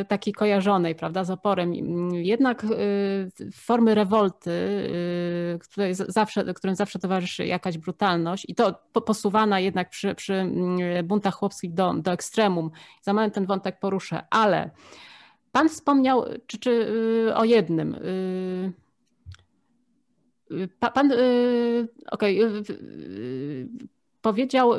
y, 0.00 0.04
takiej 0.08 0.34
kojarzonej, 0.34 0.94
prawda, 0.94 1.24
z 1.24 1.30
oporem. 1.30 1.74
Jednak 2.14 2.64
y, 2.64 3.50
formy 3.54 3.94
rewolty, 3.94 4.50
y, 4.50 5.58
której 5.58 5.94
zawsze, 5.94 6.54
którym 6.54 6.76
zawsze 6.76 6.98
towarzyszy 6.98 7.46
jakaś 7.46 7.78
brutalność 7.78 8.44
i 8.48 8.54
to 8.54 8.74
posuwana 9.06 9.60
jednak 9.60 9.90
przy, 9.90 10.14
przy 10.14 10.34
mm, 10.34 11.06
buntach 11.06 11.34
chłopskich 11.34 11.74
do, 11.74 11.94
do 11.94 12.12
ekstremum. 12.12 12.70
Za 13.02 13.12
moment 13.12 13.34
ten 13.34 13.46
wątek 13.46 13.78
poruszę, 13.78 14.22
ale 14.30 14.70
Pan 15.58 15.68
wspomniał 15.68 16.24
czy, 16.46 16.58
czy, 16.58 16.70
y, 16.70 17.34
o 17.34 17.44
jednym. 17.44 17.94
Y, 17.94 18.72
Pan, 20.80 21.12
okej, 22.10 22.44
okay, 22.44 22.64
powiedział, 24.22 24.72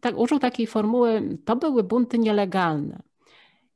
tak, 0.00 0.18
użył 0.18 0.38
takiej 0.38 0.66
formuły, 0.66 1.38
to 1.44 1.56
były 1.56 1.82
bunty 1.82 2.18
nielegalne. 2.18 3.02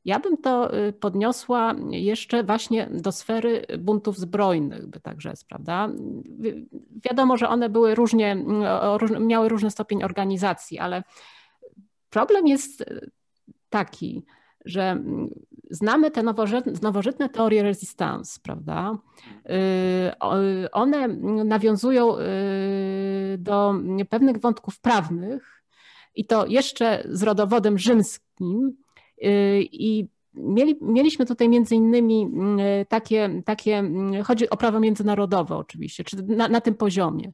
Ja 0.05 0.21
bym 0.21 0.37
to 0.37 0.79
y, 0.79 0.93
podniosła 0.93 1.75
jeszcze 1.91 2.45
właśnie 2.45 2.89
do 2.93 3.13
sfery 3.13 3.67
buntów 3.79 4.19
zbrojnych, 4.19 4.87
by 4.87 5.01
tak 5.01 5.21
rzec, 5.21 5.45
prawda? 5.45 5.89
Wiadomo, 7.05 7.37
że 7.37 7.49
one 7.49 7.69
były 7.69 7.95
różnie, 7.95 8.45
miały 9.21 9.49
różny 9.49 9.71
stopień 9.71 10.03
organizacji, 10.03 10.79
ale 10.79 11.03
problem 12.11 12.47
jest 12.47 12.85
taki, 13.71 14.25
że 14.65 15.03
znamy 15.71 16.11
te 16.11 16.23
nowożytne, 16.23 16.73
nowożytne 16.83 17.29
teorie 17.29 17.63
resistance, 17.63 18.41
prawda? 18.43 18.99
Y, 19.47 20.71
one 20.73 21.09
nawiązują 21.45 22.19
y, 22.19 22.23
do 23.39 23.75
pewnych 24.11 24.39
wątków 24.39 24.81
prawnych 24.81 25.65
i 26.15 26.27
to 26.27 26.47
jeszcze 26.47 27.05
z 27.09 27.23
rodowodem 27.23 27.79
rzymskim, 27.79 28.77
Y, 29.23 29.69
I 29.73 30.09
mieli, 30.35 30.77
mieliśmy 30.81 31.27
tutaj 31.27 31.49
między 31.49 31.75
innymi 31.75 32.29
y, 32.83 32.87
takie, 32.87 33.43
takie, 33.45 33.91
chodzi 34.25 34.51
o 34.51 34.57
prawo 34.57 34.81
międzynarodowe 34.81 35.57
oczywiście, 35.57 36.05
czy 36.05 36.23
na, 36.23 36.49
na 36.49 36.61
tym 36.61 36.75
poziomie. 36.75 37.33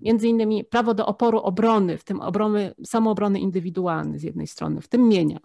Między 0.00 0.28
innymi 0.28 0.64
prawo 0.64 0.94
do 0.94 1.06
oporu 1.06 1.38
obrony, 1.38 1.98
w 1.98 2.04
tym 2.04 2.20
obrony, 2.20 2.74
samoobrony 2.84 3.40
indywidualnej 3.40 4.18
z 4.18 4.22
jednej 4.22 4.46
strony, 4.46 4.80
w 4.80 4.88
tym 4.88 5.08
mienia. 5.08 5.38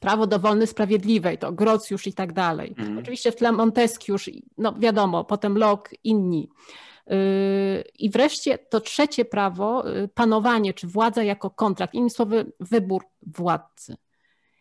Prawo 0.00 0.26
do 0.26 0.38
wolny 0.38 0.66
sprawiedliwej, 0.66 1.38
to 1.38 1.52
Grocjusz 1.52 2.06
i 2.06 2.12
tak 2.12 2.32
dalej. 2.32 2.74
Mhm. 2.78 2.98
Oczywiście 2.98 3.32
w 3.32 3.36
tle 3.36 3.52
Montesquieusz, 3.52 4.30
no 4.58 4.74
wiadomo, 4.78 5.24
potem 5.24 5.58
Locke, 5.58 5.96
inni. 6.04 6.50
I 7.98 8.10
wreszcie 8.10 8.58
to 8.58 8.80
trzecie 8.80 9.24
prawo, 9.24 9.84
panowanie 10.14 10.74
czy 10.74 10.86
władza 10.86 11.22
jako 11.22 11.50
kontrakt, 11.50 11.94
innymi 11.94 12.10
słowy, 12.10 12.52
wybór 12.60 13.02
władcy. 13.26 13.96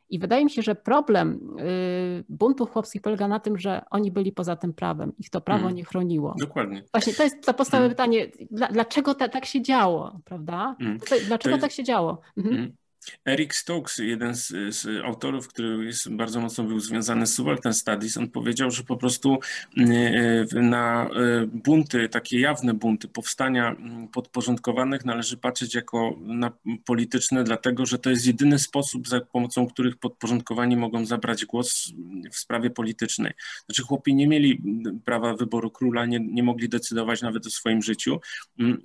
I 0.10 0.20
wydaje 0.20 0.46
mi 0.46 0.52
się, 0.52 0.62
że 0.62 0.76
problem 0.76 1.58
y, 1.60 2.24
buntów 2.30 2.72
chłopskich 2.72 3.02
polega 3.02 3.28
na 3.28 3.40
tym, 3.40 3.58
że 3.58 3.82
oni 3.90 4.12
byli 4.12 4.32
poza 4.32 4.56
tym 4.56 4.74
prawem. 4.74 5.14
Ich 5.18 5.30
to 5.30 5.42
prawo 5.42 5.64
mm. 5.64 5.76
nie 5.76 5.86
chroniło. 5.86 6.36
Dokładnie. 6.40 6.84
Właśnie 6.94 7.14
to 7.14 7.24
jest 7.24 7.46
to 7.46 7.54
podstawowe 7.54 7.86
mm. 7.86 7.96
pytanie, 7.96 8.28
dlaczego 8.72 9.16
tak 9.16 9.46
się 9.46 9.62
działo, 9.62 10.20
prawda? 10.26 10.76
Mm. 10.80 10.98
Dlaczego 11.28 11.56
jest... 11.56 11.62
tak 11.62 11.72
się 11.72 11.84
działo? 11.84 12.22
Mhm. 12.38 12.76
Mm. 13.00 13.34
Eric 13.34 13.56
Stokes, 13.56 13.98
jeden 13.98 14.36
z, 14.36 14.48
z, 14.48 15.06
autorów, 15.06 15.48
który 15.48 15.86
jest 15.86 16.10
bardzo 16.10 16.42
mocno 16.42 16.64
był 16.64 16.80
związany 16.80 17.28
z 17.28 17.34
Subaltern 17.34 17.74
Studies, 17.74 18.18
on 18.18 18.30
powiedział, 18.30 18.72
że 18.72 18.84
po 18.84 18.98
prostu 18.98 19.40
e, 19.78 20.62
na 20.62 21.04
e, 21.04 21.48
bunty, 21.48 22.10
takie 22.10 22.40
jawne 22.40 22.74
bunty, 22.74 23.08
powstania 23.08 23.76
podporządkowanych 24.12 25.06
należy 25.06 25.38
patrzeć 25.38 25.76
jako 25.76 26.16
na 26.22 26.52
polityczne, 26.86 27.44
dlatego 27.44 27.86
że 27.86 28.00
to 28.00 28.10
jest 28.10 28.28
jedyny 28.28 28.60
sposób, 28.60 29.08
za 29.08 29.22
pomocą 29.22 29.68
których 29.68 29.98
podporządkowani 29.98 30.78
mogą 30.78 31.06
zabrać 31.06 31.46
głos 31.46 31.92
w 32.32 32.38
sprawie 32.38 32.70
politycznej. 32.70 33.32
Znaczy 33.66 33.82
chłopi 33.82 34.16
nie 34.16 34.28
mieli 34.28 34.62
prawa 35.06 35.34
wyboru 35.34 35.72
króla, 35.72 36.06
nie, 36.06 36.20
nie 36.20 36.44
mogli 36.44 36.70
decydować 36.70 37.22
nawet 37.22 37.46
o 37.46 37.50
swoim 37.50 37.82
życiu. 37.82 38.20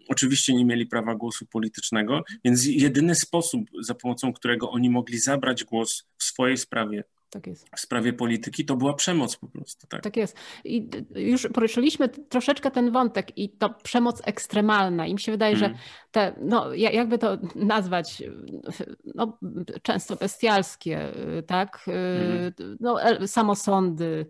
Oczywiście 0.09 0.55
nie 0.55 0.65
mieli 0.65 0.87
prawa 0.87 1.15
głosu 1.15 1.47
politycznego, 1.47 2.25
więc 2.45 2.65
jedyny 2.67 3.15
sposób, 3.15 3.61
za 3.81 3.95
pomocą 4.05 4.33
którego 4.33 4.71
oni 4.71 4.91
mogli 4.91 5.19
zabrać 5.19 5.65
głos 5.65 6.05
w 6.19 6.25
swojej 6.25 6.57
sprawie, 6.57 7.05
tak 7.31 7.43
w 7.77 7.81
sprawie 7.81 8.13
polityki, 8.13 8.65
to 8.65 8.77
była 8.77 8.95
przemoc 8.95 9.37
po 9.37 9.49
prostu. 9.49 9.87
Tak, 9.87 10.03
tak 10.03 10.17
jest. 10.17 10.37
I 10.65 10.89
już 11.15 11.49
poruszyliśmy 11.55 12.09
troszeczkę 12.09 12.71
ten 12.71 12.93
wątek 12.93 13.39
i 13.39 13.49
to 13.51 13.71
przemoc 13.71 14.23
ekstremalna. 14.25 15.07
I 15.07 15.13
mi 15.13 15.21
się 15.21 15.33
wydaje, 15.33 15.57
że 15.57 15.67
mm. 15.67 15.79
te, 16.11 16.35
no 16.41 16.75
jakby 16.75 17.19
to 17.19 17.39
nazwać, 17.55 18.23
no, 19.15 19.39
często 19.83 20.17
bestialskie, 20.17 21.13
tak, 21.47 21.87
mm. 21.87 22.53
no, 22.81 22.99
samosądy, 23.27 24.27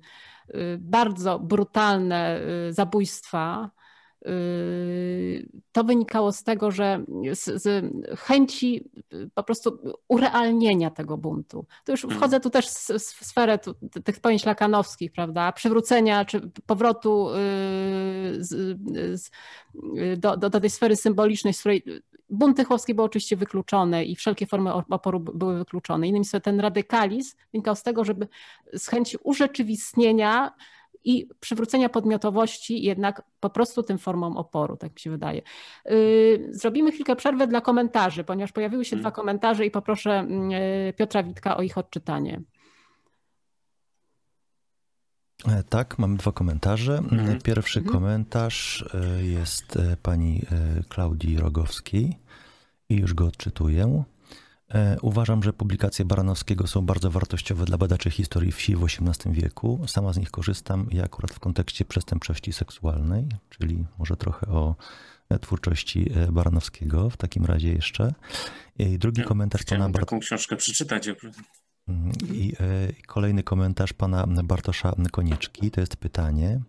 bardzo 0.78 1.38
brutalne 1.38 2.40
zabójstwa, 2.70 3.70
to 5.72 5.84
wynikało 5.84 6.32
z 6.32 6.42
tego, 6.42 6.70
że 6.70 7.05
z, 7.34 7.62
z, 7.62 7.94
chęci 8.18 8.90
po 9.34 9.42
prostu 9.42 9.78
urealnienia 10.09 10.90
tego 10.90 11.18
buntu. 11.18 11.66
To 11.84 11.92
już 11.92 12.05
mhm. 12.05 12.20
wchodzę 12.20 12.40
tu 12.40 12.51
też 12.51 12.66
w 12.98 13.26
sferę 13.26 13.59
tu, 13.59 13.74
tych 14.05 14.20
pojęć 14.20 14.46
lakanowskich, 14.46 15.12
prawda? 15.12 15.52
Przywrócenia 15.52 16.24
czy 16.24 16.51
powrotu 16.66 17.28
y, 17.30 17.34
z, 18.38 19.30
do, 20.16 20.36
do, 20.36 20.51
do 20.51 20.60
tej 20.60 20.70
sfery 20.70 20.96
symbolicznej, 20.96 21.55
z 21.55 21.60
której 21.60 21.84
bunty 22.30 22.64
chłopskie 22.64 22.94
były 22.94 23.06
oczywiście 23.06 23.36
wykluczone 23.36 24.05
i 24.05 24.16
wszelkie 24.16 24.46
formy 24.46 24.72
oporu 24.72 25.20
były 25.20 25.59
wykluczone. 25.59 26.09
Innymi 26.09 26.24
słowy, 26.24 26.40
ten 26.40 26.60
radykalizm 26.60 27.36
wynikał 27.52 27.76
z 27.76 27.82
tego, 27.82 28.05
żeby 28.05 28.28
z 28.72 28.88
chęci 28.88 29.16
urzeczywistnienia 29.22 30.52
i 31.05 31.28
przywrócenia 31.40 31.89
podmiotowości 31.89 32.82
jednak 32.82 33.22
po 33.40 33.51
prostu 33.51 33.82
tym 33.82 33.98
formom 33.98 34.36
oporu, 34.36 34.76
tak 34.76 34.93
mi 34.93 35.01
się 35.01 35.10
wydaje. 35.10 35.43
Y, 35.90 36.48
zrobimy 36.51 36.93
chwilkę 36.93 37.16
przerwy 37.16 37.47
dla 37.47 37.60
komentarzy, 37.60 38.24
ponieważ 38.24 38.52
pojawiły 38.52 38.85
się 38.85 38.90
hmm. 38.90 39.02
dwa 39.02 39.10
komentarze 39.10 39.66
i 39.66 39.70
poproszę 39.70 40.26
y, 40.90 40.93
Piotra 40.93 41.22
Witka 41.22 41.56
o 41.56 41.62
ich 41.62 41.78
odczytanie. 41.78 42.43
E, 45.48 45.62
tak, 45.62 45.98
mamy 45.98 46.16
dwa 46.16 46.32
komentarze. 46.32 46.98
Mhm. 46.98 47.39
Pierwszy 47.40 47.78
mhm. 47.78 47.94
komentarz 47.94 48.85
e, 48.94 49.24
jest 49.24 49.76
e, 49.76 49.97
pani 50.02 50.43
Klaudii 50.89 51.39
Rogowskiej 51.39 52.18
i 52.89 52.97
już 52.97 53.14
go 53.14 53.26
odczytuję. 53.26 54.05
E, 54.69 54.97
uważam, 55.03 55.43
że 55.43 55.53
publikacje 55.53 56.05
Baranowskiego 56.05 56.66
są 56.66 56.86
bardzo 56.86 57.11
wartościowe 57.11 57.65
dla 57.65 57.78
badaczy 57.78 58.11
historii 58.11 58.53
wsi 58.53 58.77
w 58.77 58.85
XVIII 58.85 59.35
wieku. 59.35 59.85
Sama 59.86 60.12
z 60.12 60.16
nich 60.16 60.31
korzystam 60.31 60.91
i 60.91 61.01
akurat 61.01 61.31
w 61.31 61.41
kontekście 61.41 61.85
przestępczości 61.85 62.53
seksualnej, 62.53 63.27
czyli 63.49 63.86
może 63.99 64.16
trochę 64.16 64.47
o 64.47 64.77
e, 65.28 65.39
twórczości 65.39 66.11
e, 66.15 66.32
Baranowskiego 66.32 67.11
w 67.11 67.16
takim 67.16 67.45
razie 67.45 67.73
jeszcze. 67.73 68.15
I 68.78 68.99
drugi 68.99 69.20
ja 69.20 69.27
komentarz 69.27 69.62
pana 69.65 69.89
Bart... 69.89 70.07
taką 70.07 70.20
książkę 70.20 70.57
przeczytać. 70.57 71.09
Mhm. 71.89 72.12
I 72.35 72.53
kolejny 73.07 73.43
komentarz 73.43 73.93
pana 73.93 74.27
Bartosza 74.45 74.95
Konieczki, 75.12 75.70
to 75.70 75.81
jest 75.81 75.97
pytanie. 75.97 76.61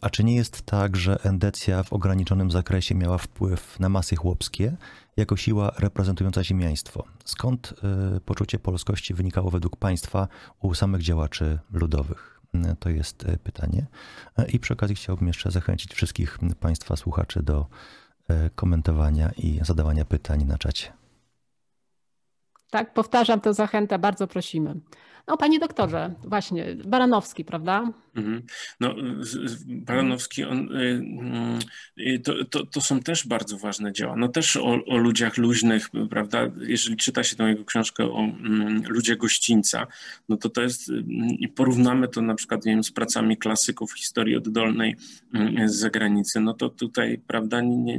A 0.00 0.10
czy 0.10 0.24
nie 0.24 0.36
jest 0.36 0.62
tak, 0.62 0.96
że 0.96 1.24
endecja 1.24 1.82
w 1.82 1.92
ograniczonym 1.92 2.50
zakresie 2.50 2.94
miała 2.94 3.18
wpływ 3.18 3.80
na 3.80 3.88
masy 3.88 4.16
chłopskie? 4.16 4.76
jako 5.16 5.36
siła 5.36 5.72
reprezentująca 5.78 6.44
ziemiaństwo. 6.44 7.04
Skąd 7.24 7.74
y, 8.16 8.20
poczucie 8.20 8.58
polskości 8.58 9.14
wynikało 9.14 9.50
według 9.50 9.76
państwa 9.76 10.28
u 10.60 10.74
samych 10.74 11.02
działaczy 11.02 11.58
ludowych? 11.72 12.40
Y, 12.54 12.76
to 12.78 12.90
jest 12.90 13.26
pytanie. 13.42 13.86
I 14.48 14.60
przy 14.60 14.72
okazji 14.72 14.96
chciałbym 14.96 15.26
jeszcze 15.26 15.50
zachęcić 15.50 15.94
wszystkich 15.94 16.38
Państwa 16.60 16.96
słuchaczy 16.96 17.42
do 17.42 17.66
komentowania 18.54 19.30
i 19.36 19.60
zadawania 19.62 20.04
pytań 20.04 20.44
na 20.44 20.58
czacie. 20.58 20.92
Tak, 22.70 22.94
powtarzam 22.94 23.40
tę 23.40 23.54
zachętę, 23.54 23.98
bardzo 23.98 24.26
prosimy. 24.26 24.74
No, 25.26 25.36
panie 25.36 25.58
doktorze, 25.58 26.14
właśnie, 26.24 26.76
Baranowski, 26.86 27.44
prawda? 27.44 27.92
Mhm. 28.14 28.42
No, 28.80 28.94
Baranowski, 29.66 30.44
on, 30.44 30.76
y, 30.76 31.02
y, 31.98 32.18
to, 32.18 32.44
to, 32.44 32.66
to, 32.66 32.80
są 32.80 33.00
też 33.00 33.26
bardzo 33.26 33.58
ważne 33.58 33.92
dzieła. 33.92 34.16
No 34.16 34.28
też 34.28 34.56
o, 34.56 34.78
o, 34.86 34.96
ludziach 34.96 35.36
luźnych, 35.36 35.90
prawda? 36.10 36.50
Jeżeli 36.60 36.96
czyta 36.96 37.24
się 37.24 37.36
tę 37.36 37.44
jego 37.44 37.64
książkę 37.64 38.04
o 38.04 38.16
um, 38.16 38.82
ludzie 38.88 39.16
gościńca, 39.16 39.86
no 40.28 40.36
to 40.36 40.48
to 40.48 40.62
jest, 40.62 40.90
i 41.38 41.48
porównamy 41.48 42.08
to 42.08 42.22
na 42.22 42.34
przykład 42.34 42.64
wiem, 42.64 42.84
z 42.84 42.90
pracami 42.90 43.36
klasyków 43.36 43.92
historii 43.92 44.36
oddolnej 44.36 44.96
um, 45.34 45.68
z 45.68 45.74
zagranicy, 45.74 46.40
no 46.40 46.54
to 46.54 46.68
tutaj, 46.68 47.20
prawda, 47.26 47.60
nie, 47.60 47.98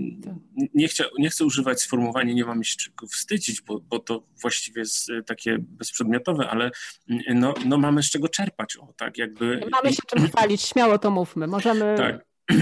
nie, 0.73 0.87
chcę, 0.87 1.03
nie 1.19 1.29
chcę 1.29 1.45
używać 1.45 1.81
sformułowania, 1.81 2.33
nie 2.33 2.45
mamy 2.45 2.65
się 2.65 2.77
czego 2.77 3.07
wstydzić, 3.07 3.61
bo, 3.61 3.79
bo 3.79 3.99
to 3.99 4.23
właściwie 4.41 4.81
jest 4.81 5.11
takie 5.25 5.57
bezprzedmiotowe, 5.59 6.49
ale 6.49 6.71
no, 7.35 7.53
no 7.65 7.77
mamy 7.77 8.03
z 8.03 8.09
czego 8.09 8.29
czerpać, 8.29 8.77
o 8.77 8.93
tak 8.97 9.17
jakby... 9.17 9.61
Mamy 9.71 9.93
się 9.93 10.02
czym 10.05 10.27
chwalić, 10.27 10.61
śmiało 10.61 10.97
to 10.97 11.11
mówmy, 11.11 11.47
możemy... 11.47 11.95
Tak. 11.97 12.33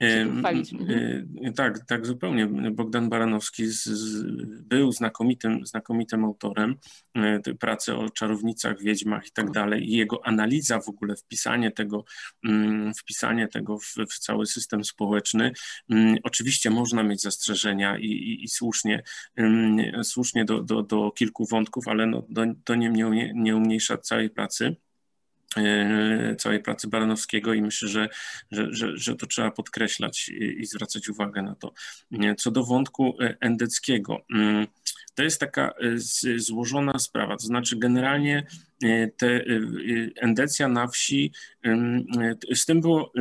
tak, 1.56 1.86
tak, 1.86 2.06
zupełnie. 2.06 2.46
Bogdan 2.46 3.08
Baranowski 3.08 3.66
z, 3.66 3.84
z, 3.84 4.22
był 4.62 4.92
znakomitym, 4.92 5.66
znakomitym 5.66 6.24
autorem 6.24 6.74
e, 7.14 7.40
pracy 7.40 7.94
o 7.94 8.10
czarownicach, 8.10 8.82
wiedźmach 8.82 9.26
i 9.26 9.30
tak 9.30 9.50
dalej. 9.50 9.90
I 9.90 9.96
jego 9.96 10.26
analiza 10.26 10.80
w 10.80 10.88
ogóle, 10.88 11.16
wpisanie 11.16 11.70
tego, 11.70 12.04
mm, 12.44 12.94
wpisanie 12.94 13.48
tego 13.48 13.78
w, 13.78 13.94
w 14.10 14.18
cały 14.18 14.46
system 14.46 14.84
społeczny. 14.84 15.52
Mm, 15.90 16.16
oczywiście 16.22 16.70
można 16.70 17.02
mieć 17.02 17.22
zastrzeżenia 17.22 17.98
i, 17.98 18.06
i, 18.06 18.44
i 18.44 18.48
słusznie, 18.48 19.02
mm, 19.36 20.04
słusznie 20.04 20.44
do, 20.44 20.62
do, 20.62 20.82
do 20.82 21.10
kilku 21.10 21.46
wątków, 21.46 21.88
ale 21.88 22.06
no, 22.06 22.26
to 22.64 22.74
nie, 22.74 22.90
nie 23.34 23.56
umniejsza 23.56 23.98
całej 23.98 24.30
pracy. 24.30 24.76
Całej 26.38 26.62
pracy 26.62 26.88
Baranowskiego 26.88 27.54
i 27.54 27.62
myślę, 27.62 27.88
że, 27.88 28.08
że, 28.50 28.66
że, 28.70 28.96
że 28.96 29.16
to 29.16 29.26
trzeba 29.26 29.50
podkreślać 29.50 30.28
i, 30.28 30.66
zwracać 30.66 31.08
uwagę 31.08 31.42
na 31.42 31.54
to. 31.54 31.72
Co 32.38 32.50
do 32.50 32.64
wątku 32.64 33.16
endeckiego, 33.40 34.20
mm, 34.34 34.66
to 35.14 35.22
jest 35.22 35.40
taka 35.40 35.74
złożona 36.36 36.98
sprawa, 36.98 37.36
to 37.36 37.46
znaczy 37.46 37.76
generalnie 37.76 38.46
te 39.16 39.44
endecja 40.16 40.68
na 40.68 40.86
wsi, 40.86 41.32
z 42.54 42.64
tym 42.66 42.80
było 42.80 43.12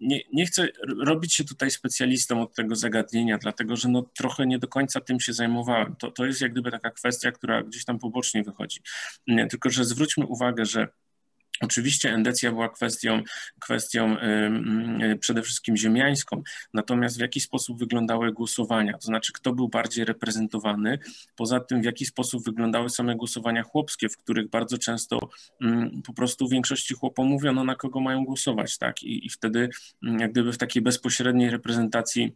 nie, 0.00 0.20
nie 0.32 0.46
chcę 0.46 0.68
robić 1.06 1.34
się 1.34 1.44
tutaj 1.44 1.70
specjalistą 1.70 2.42
od 2.42 2.54
tego 2.54 2.76
zagadnienia, 2.76 3.38
dlatego 3.38 3.76
że 3.76 3.88
no 3.88 4.02
trochę 4.02 4.46
nie 4.46 4.58
do 4.58 4.68
końca 4.68 5.00
tym 5.00 5.20
się 5.20 5.32
zajmowałem. 5.32 5.96
To, 5.96 6.10
to 6.10 6.26
jest 6.26 6.40
jak 6.40 6.52
gdyby 6.52 6.70
taka 6.70 6.90
kwestia, 6.90 7.32
która 7.32 7.62
gdzieś 7.62 7.84
tam 7.84 7.98
pobocznie 7.98 8.42
wychodzi. 8.42 8.80
Tylko, 9.50 9.70
że 9.70 9.84
zwróćmy 9.84 10.26
uwagę, 10.26 10.64
że 10.64 10.88
Oczywiście 11.60 12.14
endecja 12.14 12.52
była 12.52 12.68
kwestią, 12.68 13.22
kwestią 13.60 14.16
przede 15.20 15.42
wszystkim 15.42 15.76
ziemiańską, 15.76 16.42
natomiast 16.74 17.16
w 17.16 17.20
jaki 17.20 17.40
sposób 17.40 17.78
wyglądały 17.78 18.32
głosowania, 18.32 18.92
to 18.92 19.06
znaczy 19.06 19.32
kto 19.32 19.52
był 19.52 19.68
bardziej 19.68 20.04
reprezentowany, 20.04 20.98
poza 21.36 21.60
tym 21.60 21.82
w 21.82 21.84
jaki 21.84 22.06
sposób 22.06 22.44
wyglądały 22.44 22.90
same 22.90 23.16
głosowania 23.16 23.62
chłopskie, 23.62 24.08
w 24.08 24.16
których 24.16 24.50
bardzo 24.50 24.78
często 24.78 25.30
po 26.06 26.12
prostu 26.12 26.48
w 26.48 26.50
większości 26.50 26.94
chłopom 26.94 27.26
mówiono 27.26 27.64
na 27.64 27.74
kogo 27.74 28.00
mają 28.00 28.24
głosować, 28.24 28.78
tak, 28.78 29.02
i, 29.02 29.26
i 29.26 29.30
wtedy 29.30 29.68
jak 30.02 30.32
gdyby 30.32 30.52
w 30.52 30.58
takiej 30.58 30.82
bezpośredniej 30.82 31.50
reprezentacji 31.50 32.32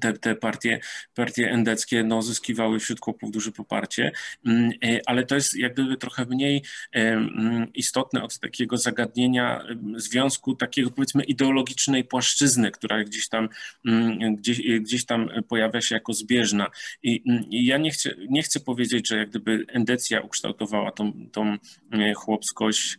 te, 0.00 0.12
te 0.12 0.34
partie, 0.34 0.80
partie 1.14 1.50
endeckie 1.50 2.04
no, 2.04 2.22
zyskiwały 2.22 2.78
wśród 2.78 3.00
chłopów 3.00 3.30
duże 3.30 3.52
poparcie, 3.52 4.12
mm, 4.46 4.70
e, 4.84 5.00
ale 5.06 5.26
to 5.26 5.34
jest 5.34 5.54
jak 5.54 5.72
gdyby 5.72 5.96
trochę 5.96 6.24
mniej 6.24 6.62
e, 6.92 6.98
mm, 6.98 7.72
istotne 7.72 8.22
od 8.22 8.38
takiego 8.38 8.76
zagadnienia 8.76 9.64
związku 9.96 10.54
takiego 10.54 10.90
powiedzmy 10.90 11.24
ideologicznej 11.24 12.04
płaszczyzny, 12.04 12.70
która 12.70 13.04
gdzieś 13.04 13.28
tam, 13.28 13.48
mm, 13.86 14.36
gdzieś, 14.36 14.62
gdzieś 14.80 15.06
tam 15.06 15.28
pojawia 15.48 15.80
się 15.80 15.94
jako 15.94 16.12
zbieżna. 16.12 16.66
I, 17.02 17.22
i 17.50 17.66
ja 17.66 17.78
nie 17.78 17.90
chcę, 17.90 18.10
nie 18.28 18.42
chcę 18.42 18.60
powiedzieć, 18.60 19.08
że 19.08 19.16
jak 19.16 19.30
gdyby 19.30 19.64
endecja 19.68 20.20
ukształtowała 20.20 20.92
tą, 20.92 21.12
tą 21.32 21.56
e, 21.92 22.14
chłopskość 22.14 22.98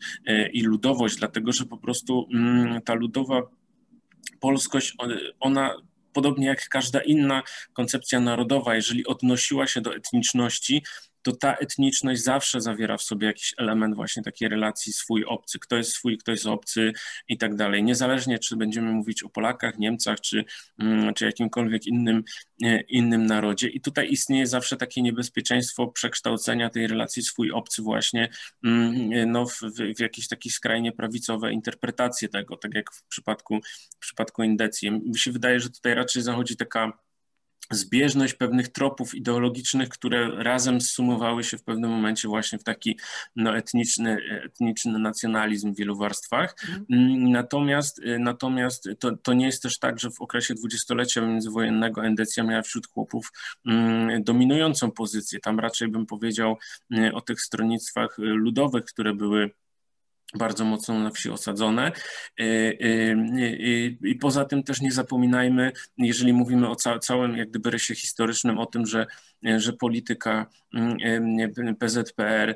i 0.53 0.61
ludowość, 0.61 1.15
dlatego 1.15 1.51
że 1.51 1.65
po 1.65 1.77
prostu 1.77 2.27
ta 2.85 2.93
ludowa 2.93 3.41
polskość, 4.39 4.95
ona 5.39 5.75
podobnie 6.13 6.47
jak 6.47 6.69
każda 6.69 7.01
inna 7.01 7.43
koncepcja 7.73 8.19
narodowa, 8.19 8.75
jeżeli 8.75 9.05
odnosiła 9.05 9.67
się 9.67 9.81
do 9.81 9.95
etniczności, 9.95 10.83
to 11.23 11.31
ta 11.31 11.55
etniczność 11.55 12.23
zawsze 12.23 12.61
zawiera 12.61 12.97
w 12.97 13.01
sobie 13.01 13.27
jakiś 13.27 13.53
element 13.57 13.95
właśnie 13.95 14.23
takiej 14.23 14.49
relacji 14.49 14.93
swój-obcy, 14.93 15.59
kto 15.59 15.75
jest 15.77 15.91
swój, 15.91 16.17
kto 16.17 16.31
jest 16.31 16.45
obcy 16.45 16.93
i 17.27 17.37
tak 17.37 17.55
dalej. 17.55 17.83
Niezależnie, 17.83 18.39
czy 18.39 18.55
będziemy 18.55 18.91
mówić 18.91 19.23
o 19.23 19.29
Polakach, 19.29 19.77
Niemcach, 19.79 20.21
czy, 20.21 20.45
mm, 20.79 21.13
czy 21.13 21.25
jakimkolwiek 21.25 21.87
innym, 21.87 22.23
e, 22.63 22.81
innym 22.81 23.25
narodzie. 23.25 23.67
I 23.67 23.81
tutaj 23.81 24.11
istnieje 24.11 24.47
zawsze 24.47 24.77
takie 24.77 25.01
niebezpieczeństwo 25.01 25.87
przekształcenia 25.87 26.69
tej 26.69 26.87
relacji 26.87 27.23
swój-obcy 27.23 27.81
właśnie 27.81 28.29
mm, 28.63 29.31
no, 29.31 29.45
w, 29.45 29.61
w 29.97 29.99
jakieś 29.99 30.27
takie 30.27 30.49
skrajnie 30.49 30.91
prawicowe 30.91 31.53
interpretacje 31.53 32.29
tego, 32.29 32.57
tak 32.57 32.73
jak 32.73 32.93
w 32.93 33.07
przypadku, 33.07 33.59
w 33.95 33.99
przypadku 33.99 34.43
Indecji. 34.43 34.91
Mi 34.91 35.19
się 35.19 35.31
wydaje, 35.31 35.59
że 35.59 35.69
tutaj 35.69 35.93
raczej 35.93 36.21
zachodzi 36.21 36.57
taka 36.57 37.03
zbieżność 37.71 38.33
pewnych 38.33 38.67
tropów 38.67 39.15
ideologicznych, 39.15 39.89
które 39.89 40.43
razem 40.43 40.81
zsumowały 40.81 41.43
się 41.43 41.57
w 41.57 41.63
pewnym 41.63 41.91
momencie 41.91 42.27
właśnie 42.27 42.59
w 42.59 42.63
taki 42.63 42.99
no, 43.35 43.57
etniczny, 43.57 44.17
etniczny 44.45 44.99
nacjonalizm 44.99 45.73
w 45.73 45.77
wielu 45.77 45.97
warstwach. 45.97 46.55
Mhm. 46.69 47.31
Natomiast, 47.31 48.01
natomiast 48.19 48.89
to, 48.99 49.17
to 49.17 49.33
nie 49.33 49.45
jest 49.45 49.63
też 49.63 49.79
tak, 49.79 49.99
że 49.99 50.09
w 50.09 50.21
okresie 50.21 50.53
dwudziestolecia 50.53 51.21
międzywojennego 51.21 52.05
endecja 52.05 52.43
miała 52.43 52.61
wśród 52.61 52.87
chłopów 52.87 53.31
mm, 53.65 54.23
dominującą 54.23 54.91
pozycję. 54.91 55.39
Tam 55.39 55.59
raczej 55.59 55.87
bym 55.87 56.05
powiedział 56.05 56.57
mm, 56.91 57.15
o 57.15 57.21
tych 57.21 57.41
stronnictwach 57.41 58.17
ludowych, 58.17 58.85
które 58.85 59.13
były 59.13 59.51
bardzo 60.37 60.65
mocno 60.65 60.99
na 60.99 61.11
wsi 61.11 61.29
osadzone. 61.29 61.91
Y, 62.41 62.43
y, 62.43 63.97
I 64.03 64.15
poza 64.15 64.45
tym 64.45 64.63
też 64.63 64.81
nie 64.81 64.91
zapominajmy, 64.91 65.71
jeżeli 65.97 66.33
mówimy 66.33 66.69
o 66.69 66.75
całym 66.99 67.37
jak 67.37 67.49
gdyby 67.49 67.69
rysie 67.69 67.95
historycznym, 67.95 68.59
o 68.59 68.65
tym, 68.65 68.85
że, 68.85 69.05
że 69.57 69.73
polityka 69.73 70.45
mm, 70.73 71.77
PZPR, 71.79 72.55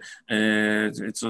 co 1.14 1.30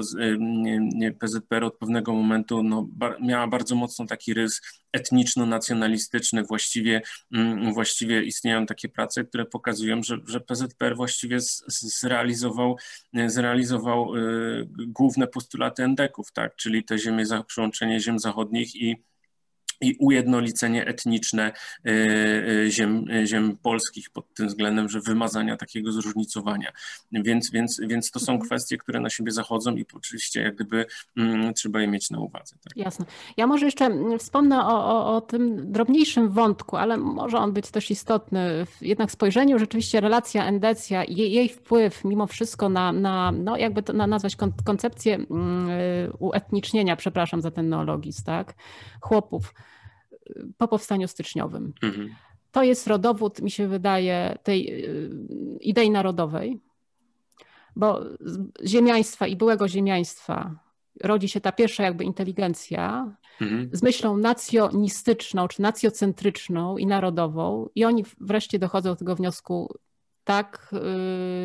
PZPR 1.20 1.64
od 1.64 1.78
pewnego 1.78 2.12
momentu 2.12 2.62
no, 2.62 2.88
miała 3.20 3.46
bardzo 3.46 3.74
mocno 3.74 4.06
taki 4.06 4.34
rys 4.34 4.60
etniczno-nacjonalistyczny. 4.92 6.44
Właściwie, 6.44 7.02
mm, 7.32 7.74
właściwie 7.74 8.22
istnieją 8.22 8.66
takie 8.66 8.88
prace, 8.88 9.24
które 9.24 9.44
pokazują, 9.44 10.02
że, 10.02 10.18
że 10.26 10.40
PZPR 10.40 10.96
właściwie 10.96 11.38
zrealizował, 12.00 12.76
zrealizował 13.26 14.12
główne 14.76 15.26
postulaty 15.26 15.84
endeków, 15.84 16.32
tak? 16.32 16.56
czyli 16.56 16.84
te 16.84 16.98
ziemie, 16.98 17.24
przyłączenie 17.46 18.00
ziem 18.00 18.18
zachodnich 18.18 18.76
i 18.76 18.96
i 19.80 19.96
ujednolicenie 19.98 20.86
etniczne 20.86 21.52
e, 21.84 21.90
e, 21.90 22.70
ziem, 22.70 23.04
ziem 23.24 23.56
polskich 23.56 24.10
pod 24.10 24.34
tym 24.34 24.48
względem, 24.48 24.88
że 24.88 25.00
wymazania 25.00 25.56
takiego 25.56 25.92
zróżnicowania. 25.92 26.72
Więc, 27.12 27.50
więc, 27.50 27.80
więc 27.86 28.10
to 28.10 28.20
są 28.20 28.32
mhm. 28.32 28.48
kwestie, 28.48 28.78
które 28.78 29.00
na 29.00 29.10
siebie 29.10 29.32
zachodzą 29.32 29.76
i 29.76 29.84
oczywiście 29.94 30.42
jak 30.42 30.54
gdyby 30.54 30.86
mm, 31.16 31.54
trzeba 31.54 31.80
je 31.80 31.88
mieć 31.88 32.10
na 32.10 32.18
uwadze. 32.18 32.56
Tak? 32.64 32.76
Jasne. 32.76 33.04
Ja 33.36 33.46
może 33.46 33.64
jeszcze 33.64 33.84
mm, 33.84 34.18
wspomnę 34.18 34.66
o, 34.66 34.86
o, 34.86 35.16
o, 35.16 35.20
tym 35.20 35.72
drobniejszym 35.72 36.30
wątku, 36.30 36.76
ale 36.76 36.96
może 36.96 37.38
on 37.38 37.52
być 37.52 37.70
też 37.70 37.90
istotny. 37.90 38.66
Jednak 38.80 39.10
spojrzeniu 39.10 39.58
rzeczywiście 39.58 40.00
relacja 40.00 40.46
endecja 40.46 41.04
i 41.04 41.16
jej, 41.16 41.32
jej 41.32 41.48
wpływ 41.48 42.04
mimo 42.04 42.26
wszystko 42.26 42.68
na, 42.68 42.92
na 42.92 43.32
no 43.32 43.56
jakby 43.56 43.82
to 43.82 43.92
nazwać 43.92 44.36
koncepcję 44.64 45.14
mm, 45.14 45.68
uetnicznienia, 46.18 46.96
przepraszam 46.96 47.42
za 47.42 47.50
ten 47.50 47.68
neologizm, 47.68 48.24
tak, 48.24 48.54
chłopów 49.00 49.54
po 50.56 50.68
powstaniu 50.68 51.08
styczniowym. 51.08 51.72
Mhm. 51.82 52.08
To 52.52 52.62
jest 52.62 52.86
rodowód, 52.86 53.42
mi 53.42 53.50
się 53.50 53.68
wydaje, 53.68 54.38
tej 54.42 54.84
y, 54.84 55.10
idei 55.60 55.90
narodowej, 55.90 56.60
bo 57.76 58.04
z 58.20 58.48
ziemiaństwa 58.66 59.26
i 59.26 59.36
byłego 59.36 59.68
ziemiaństwa 59.68 60.58
rodzi 61.04 61.28
się 61.28 61.40
ta 61.40 61.52
pierwsza 61.52 61.82
jakby 61.82 62.04
inteligencja 62.04 63.16
mhm. 63.40 63.70
z 63.72 63.82
myślą 63.82 64.16
nacjonistyczną 64.16 65.48
czy 65.48 65.62
nacjocentryczną 65.62 66.78
i 66.78 66.86
narodową 66.86 67.68
i 67.74 67.84
oni 67.84 68.04
wreszcie 68.20 68.58
dochodzą 68.58 68.90
do 68.90 68.96
tego 68.96 69.16
wniosku, 69.16 69.74
tak, 70.24 70.70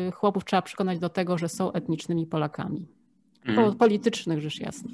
y, 0.08 0.12
chłopów 0.12 0.44
trzeba 0.44 0.62
przekonać 0.62 0.98
do 0.98 1.08
tego, 1.08 1.38
że 1.38 1.48
są 1.48 1.72
etnicznymi 1.72 2.26
Polakami. 2.26 2.88
Mhm. 3.44 3.76
Politycznych 3.76 4.40
rzecz 4.40 4.60
jasna. 4.60 4.90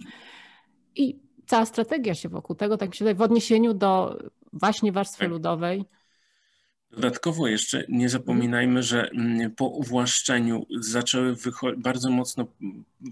I 0.96 1.18
cała 1.50 1.66
strategia 1.66 2.14
się 2.14 2.28
wokół 2.28 2.56
tego, 2.56 2.76
tak 2.76 2.90
mi 2.90 2.96
się 2.96 3.04
wydaje, 3.04 3.14
w 3.14 3.22
odniesieniu 3.22 3.74
do 3.74 4.18
właśnie 4.52 4.92
warstwy 4.92 5.20
tak. 5.20 5.30
ludowej. 5.30 5.84
Dodatkowo 6.90 7.48
jeszcze 7.48 7.84
nie 7.88 8.08
zapominajmy, 8.08 8.82
że 8.82 9.10
mm, 9.10 9.50
po 9.50 9.64
uwłaszczeniu 9.64 10.66
zaczęły 10.80 11.36
bardzo 11.76 12.10
mocno 12.10 12.46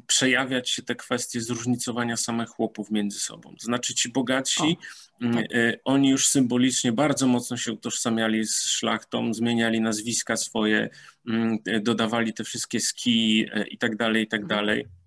przejawiać 0.07 0.71
się 0.71 0.83
te 0.83 0.95
kwestie 0.95 1.41
zróżnicowania 1.41 2.17
samych 2.17 2.49
chłopów 2.49 2.91
między 2.91 3.21
sobą. 3.21 3.55
To 3.59 3.65
znaczy 3.65 3.95
ci 3.95 4.09
bogatsi, 4.09 4.79
o, 5.23 5.25
mm, 5.25 5.35
tak. 5.35 5.45
E, 5.53 5.79
oni 5.85 6.09
już 6.11 6.27
symbolicznie 6.27 6.93
bardzo 6.93 7.27
mocno 7.27 7.57
się 7.57 7.73
utożsamiali 7.73 8.47
z 8.47 8.63
szlachtą, 8.63 9.35
zmieniali 9.35 9.81
nazwiska 9.81 10.37
swoje, 10.37 10.91
mm, 11.29 11.59
dodawali 11.83 12.33
te 12.33 12.45
wszystkie 12.45 12.81
ski 12.81 13.47
e, 13.53 13.67
i 13.67 13.79
tak 13.79 13.97
dalej, 13.97 14.25
i 14.25 14.29
tak 14.29 14.41
mhm. 14.41 14.59
dalej. 14.59 14.98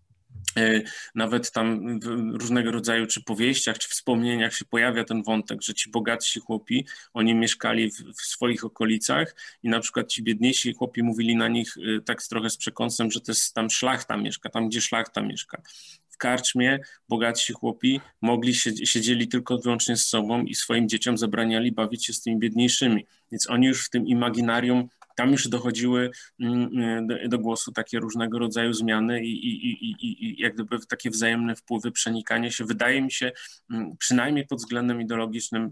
E, 0.58 0.82
nawet 1.16 1.52
tam 1.52 2.00
w 2.00 2.36
różnego 2.42 2.72
rodzaju 2.72 3.08
czy 3.08 3.24
powieściach, 3.24 3.78
czy 3.78 3.90
wspomnieniach 3.90 4.56
się 4.56 4.66
pojawia 4.66 5.04
ten 5.04 5.24
wątek, 5.24 5.62
że 5.62 5.74
ci 5.74 5.90
bogatsi 5.90 6.40
chłopi, 6.40 6.86
oni 7.14 7.36
mieszkali 7.36 7.92
w, 7.92 7.96
w, 7.96 8.22
swoich 8.22 8.66
okolicach 8.66 9.36
i 9.64 9.70
na 9.70 9.80
przykład 9.80 10.08
ci 10.08 10.24
biedniejsi 10.24 10.74
chłopi 10.74 11.04
mówili 11.04 11.36
na 11.36 11.48
nich 11.48 11.76
e, 11.78 12.02
tak 12.02 12.24
trochę 12.24 12.50
z 12.50 12.58
przekąsem, 12.58 13.12
że 13.12 13.22
to 13.22 13.32
jest 13.32 13.54
tam 13.54 13.70
szlachta 13.70 14.18
mieszka, 14.18 14.50
tam 14.50 14.70
gdzie 14.70 14.82
szlachta 14.82 15.22
mieszka. 15.22 15.62
W 16.10 16.18
karczmie 16.18 16.80
bogatsi 17.10 17.54
chłopi 17.54 18.02
mogli 18.22 18.56
siedzieli 18.86 19.28
tylko 19.28 19.58
wyłącznie 19.58 19.98
z 19.98 20.08
sobą 20.08 20.44
i 20.44 20.56
swoim 20.56 20.90
dzieciom 20.90 21.18
zabraniali 21.18 21.72
bawić 21.72 22.06
się 22.06 22.14
z 22.14 22.22
tymi 22.22 22.40
biedniejszymi. 22.40 23.06
Więc 23.32 23.50
oni 23.50 23.68
już 23.68 23.86
w 23.86 23.90
tym 23.90 24.08
imaginarium 24.08 24.90
tam 25.22 25.31
już 25.31 25.48
dochodziły 25.48 26.11
mm, 26.39 26.69
mm, 26.77 27.30
do, 27.30 27.39
głosu 27.39 27.72
takie 27.72 27.99
różnego 27.99 28.39
rodzaju 28.39 28.73
zmiany 28.73 29.23
i, 29.23 29.31
i, 29.31 29.72
i, 29.72 30.26
i 30.26 30.41
jak 30.41 30.53
gdyby 30.53 30.85
takie 30.89 31.10
wzajemne 31.10 31.56
wpływy, 31.56 31.91
przenikanie 31.91 32.52
się, 32.52 32.65
wydaje 32.65 33.02
mi 33.02 33.11
się, 33.11 33.31
mm, 33.72 33.98
przynajmniej 33.98 34.48
pod 34.48 34.60
względem 34.60 35.02
ideologicznym, 35.02 35.72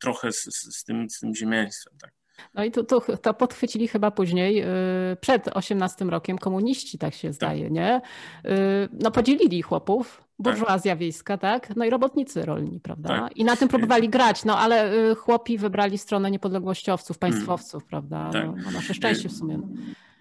trochę 0.00 0.32
z, 0.32 0.44
z, 0.76 0.84
tym, 0.84 1.10
z 1.10 1.20
tym 1.20 1.34
ziemiaństwem. 1.34 1.94
Tak. 2.00 2.12
No 2.54 2.64
i 2.64 2.70
to, 2.70 2.84
to, 2.84 3.00
to 3.16 3.34
podchwycili 3.34 3.88
chyba 3.88 4.10
później, 4.10 4.56
yy, 4.56 5.16
przed 5.20 5.48
18 5.48 6.04
rokiem 6.04 6.38
komuniści, 6.38 6.98
tak 6.98 7.14
się 7.14 7.32
zdaje, 7.32 7.64
tak. 7.64 7.72
nie? 7.72 8.00
Yy, 8.44 8.52
no 8.92 9.10
podzielili 9.10 9.62
chłopów, 9.62 10.25
burżuazja 10.38 10.92
tak. 10.92 10.98
wiejska, 10.98 11.38
tak? 11.38 11.76
No 11.76 11.84
i 11.84 11.90
robotnicy 11.90 12.44
rolni, 12.44 12.80
prawda? 12.80 13.08
Tak. 13.08 13.36
I 13.36 13.44
na 13.44 13.56
tym 13.56 13.68
próbowali 13.68 14.08
grać, 14.08 14.44
no 14.44 14.58
ale 14.58 14.94
y, 15.10 15.14
chłopi 15.14 15.58
wybrali 15.58 15.98
stronę 15.98 16.30
niepodległościowców, 16.30 17.18
państwowców, 17.18 17.82
mm. 17.82 17.88
prawda? 17.88 18.30
Tak. 18.32 18.46
No 18.64 18.70
nasze 18.70 18.94
szczęście 18.94 19.28
w 19.28 19.32
sumie. 19.32 19.58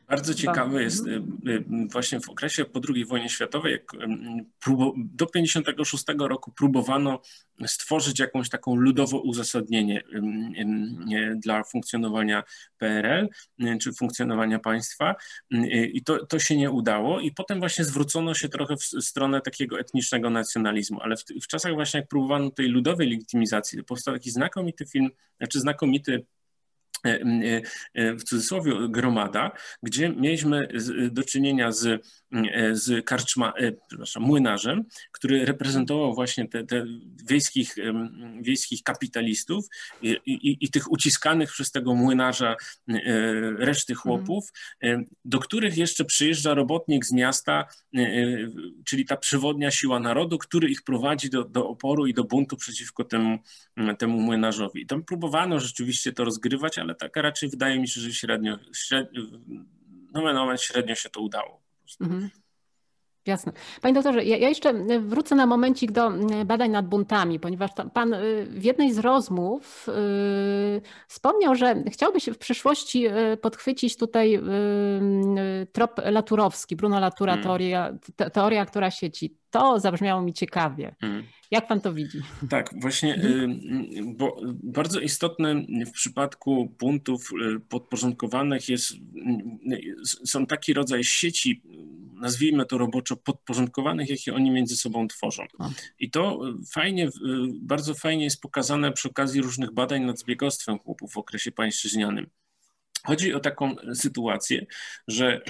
Bardzo 0.10 0.34
ciekawe 0.34 0.84
jest 0.84 1.07
y, 1.07 1.11
y, 1.48 1.64
właśnie 1.91 2.19
w 2.19 2.30
okresie 2.30 2.65
po 2.65 2.82
II 2.94 3.06
wojnie 3.06 3.30
światowej, 3.30 3.72
jak 3.72 3.91
do 4.95 5.26
56 5.26 6.06
roku 6.19 6.52
próbowano 6.52 7.22
stworzyć 7.65 8.19
jakąś 8.19 8.49
taką 8.49 8.76
ludowo 8.76 9.19
uzasadnienie 9.19 10.03
dla 11.36 11.64
funkcjonowania 11.64 12.44
PRL 12.77 13.30
czy 13.82 13.94
funkcjonowania 13.94 14.60
państwa 14.60 15.15
i 15.72 16.03
to, 16.03 16.26
to 16.26 16.40
się 16.40 16.57
nie 16.57 16.72
udało. 16.72 17.19
I 17.19 17.32
potem 17.32 17.60
właśnie 17.60 17.86
zwrócono 17.86 18.34
się 18.34 18.49
trochę 18.49 18.76
w 18.77 18.84
stronę 18.84 19.41
takiego 19.41 19.80
etnicznego 19.80 20.30
nacjonalizmu, 20.30 21.02
ale 21.02 21.18
w, 21.18 21.23
w 21.44 21.48
czasach 21.48 21.73
właśnie 21.73 21.99
jak 21.99 22.10
próbowano 22.10 22.52
tej 22.52 22.68
ludowej 22.68 23.10
legitymizacji, 23.10 23.84
powstał 23.84 24.14
taki 24.14 24.32
znakomity 24.32 24.86
film, 24.86 25.10
znaczy 25.38 25.60
znakomity 25.60 26.26
w 27.95 28.23
cudzysłowie 28.23 28.73
gromada, 28.89 29.51
gdzie 29.84 30.09
mieliśmy 30.09 30.67
do 31.11 31.23
czynienia 31.23 31.72
z, 31.72 32.07
z 32.72 33.06
karczma, 33.06 33.53
przepraszam, 33.88 34.24
młynarzem, 34.24 34.84
który 35.12 35.45
reprezentował 35.45 36.14
właśnie 36.14 36.48
te, 36.48 36.64
te 36.64 36.86
wiejskich, 37.30 37.76
wiejskich 38.41 38.84
kapitalistów 38.84 39.66
i, 40.02 40.18
i, 40.26 40.66
i, 40.66 40.70
tych 40.70 40.91
uciskanych 40.91 41.52
przez 41.52 41.72
tego 41.72 41.95
młynarza 41.95 42.56
reszty 43.57 43.94
mhm. 43.94 43.98
chłopów, 43.98 44.49
do 45.26 45.40
których 45.40 45.78
jeszcze 45.78 46.06
przyjeżdża 46.06 46.53
robotnik 46.53 47.06
z 47.06 47.12
miasta, 47.12 47.66
czyli 48.86 49.06
ta 49.06 49.18
przewodnia 49.18 49.72
siła 49.72 49.99
narodu, 49.99 50.38
który 50.38 50.70
ich 50.70 50.84
prowadzi 50.84 51.30
do, 51.30 51.44
do 51.44 51.70
oporu 51.70 52.07
i 52.07 52.14
do 52.14 52.24
buntu 52.24 52.57
przeciwko 52.57 53.03
temu, 53.03 53.40
temu 53.98 54.22
młynarzowi. 54.22 54.82
I 54.82 54.86
tam 54.86 55.03
próbowano 55.03 55.60
rzeczywiście 55.60 56.12
to 56.12 56.26
rozgrywać, 56.26 56.78
ale 56.78 56.95
tak 56.95 57.16
raczej 57.16 57.49
wydaje 57.49 57.80
mi 57.80 57.88
się, 57.88 58.02
że 58.02 58.14
średnio, 58.14 58.60
średnio 58.74 59.22
no, 60.14 60.57
średnio 60.57 60.95
się 60.95 61.10
to 61.10 61.22
udało. 61.22 61.65
Mhm. 62.02 62.30
Jasne. 63.26 63.52
Panie 63.82 63.94
doktorze, 63.94 64.24
ja, 64.24 64.38
ja, 64.38 64.49
jeszcze 64.49 64.74
wrócę 64.99 65.36
na 65.36 65.45
momencik 65.45 65.91
do 65.91 66.12
badań 66.45 66.72
nad 66.72 66.88
buntami, 66.88 67.40
ponieważ 67.40 67.72
pan 67.94 68.14
y, 68.14 68.45
w 68.49 68.64
jednej 68.64 68.94
z 68.94 68.99
rozmów 68.99 69.88
yy, 69.88 70.82
wspomniał, 71.07 71.56
że 71.56 71.84
chciałby 71.91 72.20
się 72.20 72.34
w 72.34 72.38
przyszłości 72.38 73.07
y, 73.07 73.38
podchwycić 73.38 73.98
tutaj 73.98 74.32
yy, 74.32 74.41
trop 75.72 76.02
laturowski, 76.06 76.76
Bruno 76.76 76.99
Latura, 76.99 77.32
hmm. 77.32 77.44
teoria, 77.44 77.94
te, 78.16 78.30
teoria, 78.30 78.66
która 78.66 78.91
sieci. 78.91 79.38
To 79.56 79.80
zabrzmiało 79.80 80.22
mi 80.22 80.34
ciekawie. 80.34 80.95
Hmm. 81.02 81.23
Jak 81.52 81.68
pan 81.68 81.82
to 81.82 81.94
widzi? 81.94 82.22
Tak, 82.49 82.69
właśnie, 82.82 83.15
mhm. 83.15 83.60
bo 84.18 84.41
bardzo 84.64 84.99
istotne 84.99 85.56
w 85.86 85.91
przypadku 85.91 86.76
buntów 86.80 87.30
podporządkowanych 87.69 88.69
jest, 88.69 88.94
są 90.26 90.45
taki 90.45 90.73
rodzaj 90.73 91.03
sieci 91.03 91.61
nazwijmy 92.22 92.65
to 92.65 92.77
roboczo, 92.77 93.15
podporządkowanych, 93.15 94.10
jakie 94.10 94.34
oni 94.34 94.52
między 94.52 94.77
sobą 94.77 95.07
tworzą. 95.07 95.44
I 95.99 96.11
to 96.11 96.40
fajnie, 96.72 97.10
bardzo 97.61 97.94
fajnie 97.94 98.23
jest 98.23 98.41
pokazane 98.41 98.91
przy 98.91 99.10
okazji 99.10 99.41
różnych 99.41 99.73
badań 99.73 100.03
nad 100.03 100.19
zbiegostwem 100.19 100.80
chłopów 100.80 101.14
w 101.14 101.18
okresie 101.18 101.52
pańszczyźnianym. 101.52 102.30
Chodzi 103.06 103.34
o 103.34 103.40
taką 103.40 103.76
sytuację, 103.94 104.65
że 105.07 105.41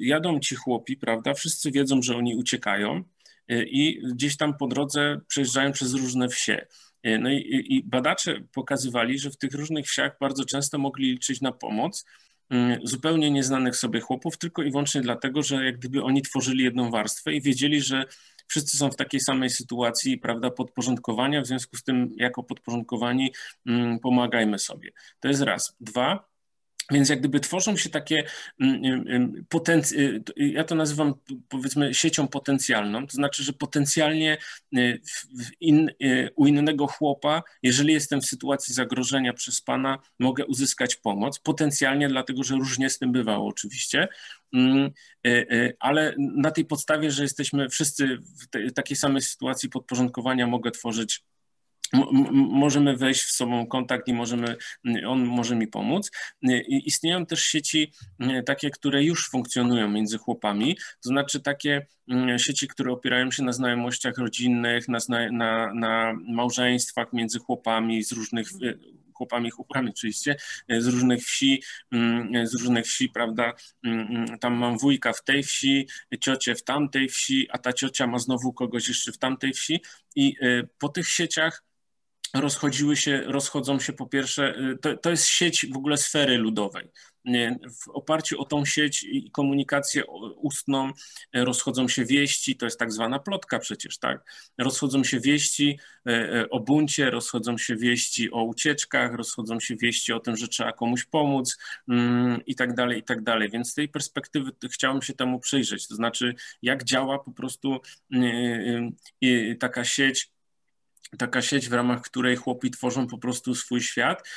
jadą 0.00 0.40
ci 0.40 0.54
chłopi, 0.54 0.96
prawda, 0.96 1.34
wszyscy 1.34 1.70
wiedzą, 1.70 2.02
że 2.02 2.16
oni 2.16 2.36
uciekają 2.36 3.04
y, 3.52 3.66
i 3.70 4.02
gdzieś 4.12 4.36
tam 4.36 4.56
po 4.56 4.66
drodze 4.66 5.20
przejeżdżają 5.28 5.72
przez 5.72 5.94
różne 5.94 6.28
wsie. 6.28 6.66
Y, 7.06 7.18
no 7.18 7.30
i, 7.30 7.66
i 7.68 7.82
badacze 7.84 8.40
pokazywali, 8.54 9.18
że 9.18 9.30
w 9.30 9.36
tych 9.36 9.54
różnych 9.54 9.86
wsiach 9.86 10.16
bardzo 10.20 10.44
często 10.44 10.78
mogli 10.78 11.10
liczyć 11.10 11.40
na 11.40 11.52
pomoc, 11.52 12.04
Mm, 12.50 12.78
zupełnie 12.82 13.30
nieznanych 13.30 13.76
sobie 13.76 14.00
chłopów, 14.00 14.38
tylko 14.38 14.62
i 14.62 14.70
wyłącznie 14.70 15.00
dlatego, 15.00 15.42
że 15.42 15.64
jak 15.64 15.78
gdyby 15.78 16.02
oni 16.02 16.22
tworzyli 16.22 16.64
jedną 16.64 16.90
warstwę 16.90 17.32
i 17.32 17.42
wiedzieli, 17.42 17.80
że 17.80 18.04
wszyscy 18.46 18.76
są 18.76 18.90
w 18.90 18.96
takiej 18.96 19.20
samej 19.20 19.50
sytuacji, 19.50 20.18
prawda, 20.18 20.50
podporządkowania, 20.50 21.42
w 21.42 21.46
związku 21.46 21.76
z 21.76 21.82
tym 21.82 22.12
jako 22.16 22.42
podporządkowani 22.42 23.32
mm, 23.66 23.98
pomagajmy 23.98 24.58
sobie. 24.58 24.90
To 25.20 25.28
jest 25.28 25.42
raz. 25.42 25.76
Dwa, 25.80 26.27
więc 26.90 27.08
jak 27.08 27.18
gdyby 27.18 27.40
tworzą 27.40 27.76
się 27.76 27.90
takie, 27.90 28.24
mm, 28.60 28.84
mm, 28.84 29.08
mm, 29.08 29.44
potenc- 29.48 29.94
y, 29.98 30.22
ja 30.36 30.64
to 30.64 30.74
nazywam 30.74 31.14
powiedzmy 31.48 31.94
siecią 31.94 32.28
potencjalną, 32.28 33.06
to 33.06 33.12
znaczy, 33.12 33.42
że 33.42 33.52
potencjalnie 33.52 34.38
y, 34.76 35.00
in, 35.60 35.90
y, 36.02 36.30
u 36.36 36.46
innego 36.46 36.86
chłopa, 36.86 37.42
jeżeli 37.62 37.92
jestem 37.92 38.20
w 38.20 38.26
sytuacji 38.26 38.74
zagrożenia 38.74 39.32
przez 39.32 39.60
Pana, 39.60 39.98
mogę 40.18 40.46
uzyskać 40.46 40.96
pomoc, 40.96 41.38
potencjalnie 41.38 42.08
dlatego, 42.08 42.42
że 42.42 42.54
różnie 42.54 42.90
z 42.90 42.98
tym 42.98 43.12
bywało 43.12 43.48
oczywiście, 43.48 44.08
ale 45.80 46.14
na 46.18 46.50
tej 46.50 46.64
podstawie, 46.64 47.10
że 47.10 47.22
jesteśmy 47.22 47.68
wszyscy 47.68 48.18
w 48.54 48.72
takiej 48.74 48.96
samej 48.96 49.22
sytuacji 49.22 49.68
podporządkowania, 49.68 50.46
mogę 50.46 50.70
tworzyć 50.70 51.24
możemy 52.32 52.96
wejść 52.96 53.22
w 53.22 53.30
sobą 53.30 53.66
kontakt 53.66 54.08
i 54.08 54.12
możemy, 54.12 54.56
on 55.06 55.24
może 55.24 55.56
mi 55.56 55.66
pomóc. 55.66 56.10
I 56.42 56.88
istnieją 56.88 57.26
też 57.26 57.42
sieci 57.42 57.92
takie, 58.46 58.70
które 58.70 59.04
już 59.04 59.30
funkcjonują 59.30 59.88
między 59.88 60.18
chłopami, 60.18 60.76
to 60.76 61.08
znaczy 61.08 61.40
takie 61.40 61.86
sieci, 62.36 62.68
które 62.68 62.92
opierają 62.92 63.30
się 63.30 63.42
na 63.42 63.52
znajomościach 63.52 64.18
rodzinnych, 64.18 64.88
na, 64.88 64.98
na, 65.32 65.74
na 65.74 66.14
małżeństwach 66.28 67.12
między 67.12 67.38
chłopami 67.38 68.04
z 68.04 68.12
różnych 68.12 68.48
chłopami, 69.14 69.50
chłopami 69.50 69.90
oczywiście, 69.90 70.36
z 70.68 70.86
różnych 70.86 71.24
wsi, 71.24 71.62
z 72.44 72.54
różnych 72.54 72.86
wsi, 72.86 73.08
prawda, 73.08 73.52
tam 74.40 74.54
mam 74.54 74.78
wujka 74.78 75.12
w 75.12 75.24
tej 75.24 75.42
wsi, 75.42 75.88
ciocię 76.20 76.54
w 76.54 76.64
tamtej 76.64 77.08
wsi, 77.08 77.48
a 77.50 77.58
ta 77.58 77.72
ciocia 77.72 78.06
ma 78.06 78.18
znowu 78.18 78.52
kogoś 78.52 78.88
jeszcze 78.88 79.12
w 79.12 79.18
tamtej 79.18 79.52
wsi 79.52 79.80
i 80.16 80.36
po 80.78 80.88
tych 80.88 81.08
sieciach 81.08 81.64
rozchodziły 82.34 82.96
się, 82.96 83.22
rozchodzą 83.26 83.80
się 83.80 83.92
po 83.92 84.06
pierwsze, 84.06 84.54
y, 84.58 84.78
to, 84.78 84.96
to 84.96 85.10
jest 85.10 85.26
sieć 85.26 85.66
w 85.72 85.76
ogóle 85.76 85.96
sfery 85.96 86.38
ludowej. 86.38 86.90
W 87.84 87.88
oparciu 87.88 88.40
o 88.40 88.44
tą 88.44 88.64
sieć 88.64 89.02
i 89.02 89.30
komunikację 89.30 90.06
ustną 90.36 90.88
y, 90.88 90.92
rozchodzą 91.44 91.88
się 91.88 92.04
wieści, 92.04 92.56
to 92.56 92.66
jest 92.66 92.78
tak 92.78 92.92
zwana 92.92 93.18
plotka 93.18 93.58
przecież, 93.58 93.98
tak? 93.98 94.32
Rozchodzą 94.58 95.04
się 95.04 95.20
wieści 95.20 95.78
y, 96.08 96.50
o 96.50 96.60
buncie, 96.60 97.10
rozchodzą 97.10 97.58
się 97.58 97.76
wieści 97.76 98.30
o 98.30 98.42
ucieczkach, 98.42 99.14
rozchodzą 99.14 99.60
się 99.60 99.76
wieści 99.76 100.12
o 100.12 100.20
tym, 100.20 100.36
że 100.36 100.48
trzeba 100.48 100.72
komuś 100.72 101.04
pomóc 101.04 101.58
mm, 101.88 102.44
i 102.46 102.54
tak 102.54 102.74
dalej, 102.74 102.98
i 102.98 103.02
tak 103.02 103.22
dalej. 103.22 103.50
Więc 103.50 103.70
z 103.70 103.74
tej 103.74 103.88
perspektywy 103.88 104.50
chciałem 104.70 105.02
się 105.02 105.14
temu 105.14 105.40
przyjrzeć, 105.40 105.88
to 105.88 105.94
znaczy 105.94 106.34
jak 106.62 106.84
działa 106.84 107.18
po 107.18 107.32
prostu 107.32 107.80
taka 109.60 109.84
sieć 109.84 110.30
taka 111.18 111.42
sieć, 111.42 111.68
w 111.68 111.72
ramach 111.72 112.02
której 112.02 112.36
chłopi 112.36 112.70
tworzą 112.70 113.06
po 113.06 113.18
prostu 113.18 113.54
swój 113.54 113.80
świat, 113.80 114.28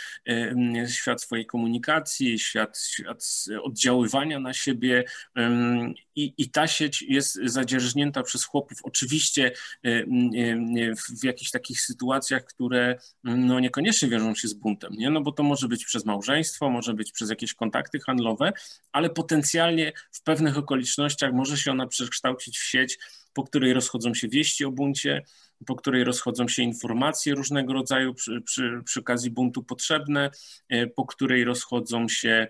świat 0.87 1.21
swojej 1.21 1.45
komunikacji, 1.45 2.39
świat, 2.39 2.79
świat 2.79 3.25
oddziaływania 3.61 4.39
na 4.39 4.53
siebie 4.53 5.03
i, 6.15 6.33
i 6.37 6.49
ta 6.49 6.67
sieć 6.67 7.01
jest 7.01 7.39
zadzierżnięta 7.45 8.23
przez 8.23 8.43
chłopów 8.43 8.77
oczywiście 8.83 9.51
w 11.19 11.23
jakichś 11.23 11.51
takich 11.51 11.81
sytuacjach, 11.81 12.45
które 12.45 12.97
no 13.23 13.59
niekoniecznie 13.59 14.09
wiążą 14.09 14.35
się 14.35 14.47
z 14.47 14.53
buntem, 14.53 14.93
nie? 14.93 15.09
no 15.09 15.21
bo 15.21 15.31
to 15.31 15.43
może 15.43 15.67
być 15.67 15.85
przez 15.85 16.05
małżeństwo, 16.05 16.69
może 16.69 16.93
być 16.93 17.11
przez 17.11 17.29
jakieś 17.29 17.53
kontakty 17.53 17.99
handlowe, 17.99 18.53
ale 18.91 19.09
potencjalnie 19.09 19.93
w 20.11 20.23
pewnych 20.23 20.57
okolicznościach 20.57 21.33
może 21.33 21.57
się 21.57 21.71
ona 21.71 21.87
przekształcić 21.87 22.57
w 22.57 22.63
sieć, 22.63 22.99
po 23.33 23.43
której 23.43 23.73
rozchodzą 23.73 24.13
się 24.13 24.27
wieści 24.27 24.65
o 24.65 24.71
buncie, 24.71 25.21
po 25.65 25.75
której 25.75 26.03
rozchodzą 26.03 26.47
się 26.47 26.63
informacje 26.63 27.35
różnego 27.35 27.73
rodzaju 27.73 28.13
przy, 28.13 28.41
przy, 28.41 28.81
przy 28.85 28.99
okazji 28.99 29.31
buntu 29.31 29.63
potrzebne, 29.63 30.31
e, 30.69 30.87
po 30.87 31.05
której 31.05 31.43
rozchodzą 31.43 32.07
się 32.07 32.47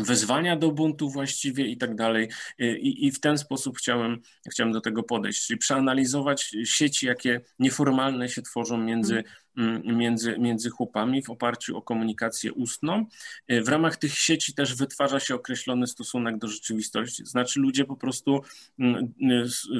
wezwania 0.00 0.56
do 0.56 0.70
buntu 0.70 1.10
właściwie 1.10 1.66
i 1.66 1.76
tak 1.76 1.94
dalej. 1.94 2.28
I, 2.58 3.06
I, 3.06 3.12
w 3.12 3.20
ten 3.20 3.38
sposób 3.38 3.78
chciałem, 3.78 4.20
chciałem 4.50 4.72
do 4.72 4.80
tego 4.80 5.02
podejść, 5.02 5.46
czyli 5.46 5.58
przeanalizować 5.58 6.56
sieci, 6.64 7.06
jakie 7.06 7.40
nieformalne 7.58 8.28
się 8.28 8.42
tworzą 8.42 8.78
między 8.78 9.14
mm. 9.14 9.24
Mm, 9.58 9.96
między, 9.96 10.38
między 10.38 10.70
chłopami 10.70 11.22
w 11.22 11.30
oparciu 11.30 11.76
o 11.76 11.82
komunikację 11.82 12.52
ustną. 12.52 13.06
E, 13.48 13.62
w 13.62 13.68
ramach 13.68 13.96
tych 13.96 14.18
sieci 14.18 14.54
też 14.54 14.74
wytwarza 14.74 15.20
się 15.20 15.34
określony 15.34 15.86
stosunek 15.86 16.38
do 16.38 16.48
rzeczywistości. 16.48 17.26
Znaczy 17.26 17.60
ludzie 17.60 17.84
po 17.84 17.96
prostu 17.96 18.40
mm, 18.78 19.12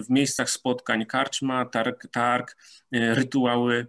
w 0.05 0.11
miejscach 0.11 0.51
spotkań, 0.51 1.07
karczma, 1.07 1.65
targ, 1.65 2.07
targ 2.13 2.57
e, 2.93 3.15
rytuały 3.15 3.87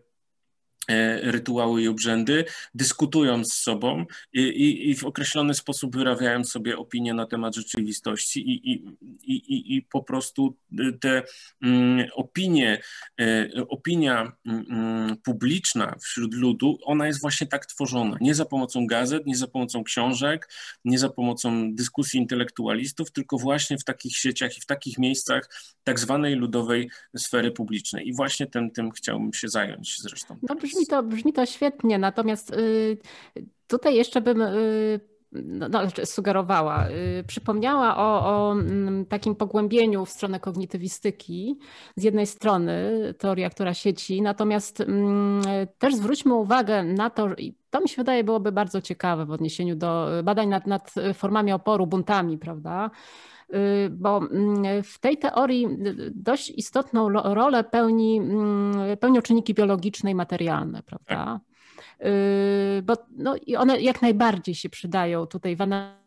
rytuały 1.22 1.81
i 1.84 1.88
obrzędy, 1.88 2.45
dyskutują 2.73 3.45
z 3.45 3.53
sobą 3.53 4.06
i, 4.34 4.41
i, 4.41 4.89
i, 4.89 4.95
w 4.95 5.03
określony 5.03 5.53
sposób 5.53 5.95
wyrabiają 5.95 6.43
sobie 6.43 6.77
opinie 6.77 7.14
na 7.14 7.26
temat 7.26 7.56
rzeczywistości 7.56 8.51
i, 8.51 8.73
i, 8.73 9.76
i, 9.76 9.81
po 9.81 10.03
prostu 10.03 10.57
te 11.01 11.23
mm, 11.61 12.07
opinie, 12.14 12.81
e, 13.22 13.49
opinia 13.68 14.31
mm, 14.45 15.18
publiczna 15.23 15.95
wśród 16.01 16.34
ludu, 16.34 16.77
ona 16.84 17.07
jest 17.07 17.22
właśnie 17.22 17.47
tak 17.47 17.65
tworzona. 17.65 18.18
Nie 18.22 18.35
za 18.35 18.45
pomocą 18.45 18.88
gazet, 18.88 19.26
nie 19.26 19.35
za 19.35 19.47
pomocą 19.47 19.84
książek, 19.84 20.49
nie 20.85 20.99
za 20.99 21.10
pomocą 21.10 21.76
dyskusji 21.76 22.19
intelektualistów, 22.19 23.11
tylko 23.11 23.38
właśnie 23.38 23.77
w 23.77 23.84
takich 23.84 24.18
sieciach 24.18 24.57
i 24.57 24.61
w 24.61 24.65
takich 24.65 24.97
miejscach 24.97 25.49
tak 25.84 25.99
zwanej 25.99 26.35
ludowej 26.35 26.89
sfery 27.18 27.51
publicznej. 27.51 28.07
I 28.07 28.14
właśnie 28.14 28.47
tym, 28.47 28.72
tym 28.72 28.91
chciałbym 28.91 29.34
się 29.34 29.49
zająć 29.49 30.01
zresztą. 30.01 30.38
No 30.49 30.56
brzmi 30.70 30.86
to, 30.88 31.04
brzmi 31.04 31.34
to 31.34 31.46
świetnie, 31.46 31.98
natomiast 31.98 32.54
y, 32.54 32.98
tutaj 33.68 33.96
jeszcze 33.96 34.22
bym 34.22 34.41
y, 34.41 35.00
no, 35.32 35.70
no, 35.70 35.82
znaczy 35.82 36.06
sugerowała, 36.06 36.90
y, 36.90 37.24
przypomniała 37.28 37.98
o, 37.98 38.26
o 38.26 38.52
mm, 38.52 39.06
takim 39.06 39.36
pogłębieniu 39.36 40.06
w 40.06 40.10
stronę 40.10 40.40
kognitywistyki. 40.40 41.60
Z 41.96 42.04
jednej 42.04 42.28
strony 42.28 42.91
teoria, 43.18 43.50
która 43.50 43.74
sieci, 43.74 44.22
natomiast 44.22 44.82
mm, 44.82 45.41
też 45.80 45.96
zwróćmy 45.96 46.34
uwagę 46.34 46.84
na 46.84 47.10
to, 47.10 47.36
i 47.36 47.54
to 47.70 47.82
mi 47.82 47.90
się 47.90 47.96
wydaje 47.96 48.24
byłoby 48.24 48.52
bardzo 48.52 48.82
ciekawe 48.82 49.26
w 49.26 49.32
odniesieniu 49.32 49.76
do 49.76 50.10
badań 50.24 50.48
nad, 50.48 50.68
nad 50.68 50.94
formami 51.14 51.52
oporu, 51.52 51.88
buntami, 51.88 52.38
prawda? 52.38 52.90
Bo 53.90 54.18
mm, 54.18 54.84
w 54.84 55.00
tej 55.00 55.18
teorii 55.18 55.68
dość 56.12 56.50
istotną 56.50 57.10
rolę 57.10 57.64
pełni, 57.64 58.22
pełnią 59.00 59.22
czynniki 59.22 59.54
biologiczne 59.54 60.12
i 60.12 60.16
materialne, 60.16 60.84
prawda? 60.84 61.16
Tak. 61.16 61.40
Bo 62.84 62.94
no, 63.18 63.36
i 63.46 63.56
one 63.56 63.82
jak 63.82 64.02
najbardziej 64.02 64.56
się 64.56 64.70
przydają 64.70 65.26
tutaj 65.26 65.56
w 65.56 65.62
analizie 65.62 65.99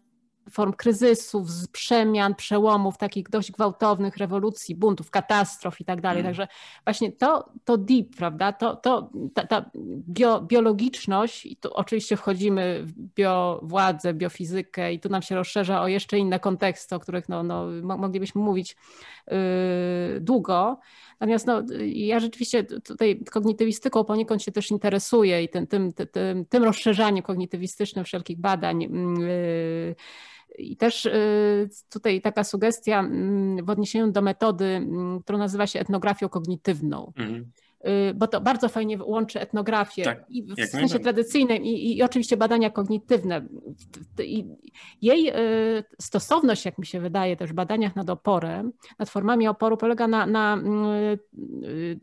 form 0.51 0.73
kryzysów, 0.73 1.49
przemian, 1.73 2.35
przełomów, 2.35 2.99
takich 2.99 3.29
dość 3.29 3.53
gwałtownych 3.53 4.17
rewolucji, 4.17 4.75
buntów, 4.75 5.11
katastrof 5.11 5.81
i 5.81 5.85
tak 5.85 6.01
dalej. 6.01 6.21
Mm. 6.21 6.31
Także 6.31 6.49
właśnie 6.85 7.13
to, 7.13 7.49
to 7.65 7.79
deep, 7.79 8.17
prawda, 8.17 8.53
to, 8.53 8.77
to, 8.77 9.11
ta, 9.35 9.47
ta 9.47 9.71
bio, 10.09 10.41
biologiczność 10.41 11.47
i 11.47 11.57
tu 11.57 11.75
oczywiście 11.75 12.17
wchodzimy 12.17 12.83
w 12.83 12.93
biowładzę, 12.93 14.15
biofizykę 14.15 14.93
i 14.93 15.01
tu 15.01 15.09
nam 15.09 15.23
się 15.23 15.35
rozszerza 15.35 15.83
o 15.83 15.89
jeszcze 15.89 16.19
inne 16.19 16.41
konteksty, 16.41 16.95
o 16.95 17.01
których 17.01 17.29
no, 17.29 17.43
no, 17.43 17.67
moglibyśmy 17.83 18.41
mówić 18.41 18.77
yy, 19.27 19.37
długo. 20.21 20.79
Natomiast 21.23 21.47
no, 21.47 21.63
ja 21.87 22.21
rzeczywiście 22.21 22.65
tutaj 22.65 23.21
kognitywistyką 23.31 24.05
poniekąd 24.05 24.43
się 24.43 24.53
też 24.53 24.71
interesuję 24.71 25.43
i 25.43 25.49
tym, 25.49 25.67
tym, 25.67 25.93
tym, 25.93 26.45
tym 26.45 26.65
rozszerzaniem 26.65 27.23
kognitywistycznym 27.23 28.05
wszelkich 28.05 28.41
badań 28.41 28.83
yy, 28.83 29.95
i 30.59 30.77
też 30.77 31.07
y, 31.07 31.69
tutaj 31.91 32.21
taka 32.21 32.45
sugestia 32.45 33.01
mm, 33.01 33.65
w 33.65 33.71
odniesieniu 33.71 34.13
do 34.13 34.23
metody, 34.23 34.65
mm, 34.65 35.21
którą 35.23 35.39
nazywa 35.39 35.67
się 35.67 35.81
etnografią 35.81 36.29
kognitywną. 36.29 37.13
Mhm 37.17 37.41
y, 37.41 37.62
bo 38.15 38.27
to 38.27 38.41
bardzo 38.41 38.69
fajnie 38.69 38.99
łączy 39.05 39.41
etnografię 39.41 40.05
tak, 40.05 40.25
i 40.29 40.43
w 40.43 40.67
sensie 40.67 40.99
tradycyjnym 40.99 41.65
i, 41.65 41.97
i, 41.97 42.03
oczywiście 42.03 42.37
badania 42.37 42.71
kognitywne. 42.71 43.47
I 44.19 44.47
jej 45.03 45.29
y, 45.29 45.85
stosowność, 46.01 46.65
jak 46.65 46.79
mi 46.79 46.87
się 46.87 47.01
wydaje, 47.01 47.37
też 47.37 47.51
w 47.51 47.55
badaniach 47.55 47.97
nad 47.97 48.11
oporem, 48.11 48.73
nad 48.99 49.11
formami 49.11 49.49
oporu 49.49 49.77
polega 49.77 50.09
na, 50.09 50.27
na 50.27 50.59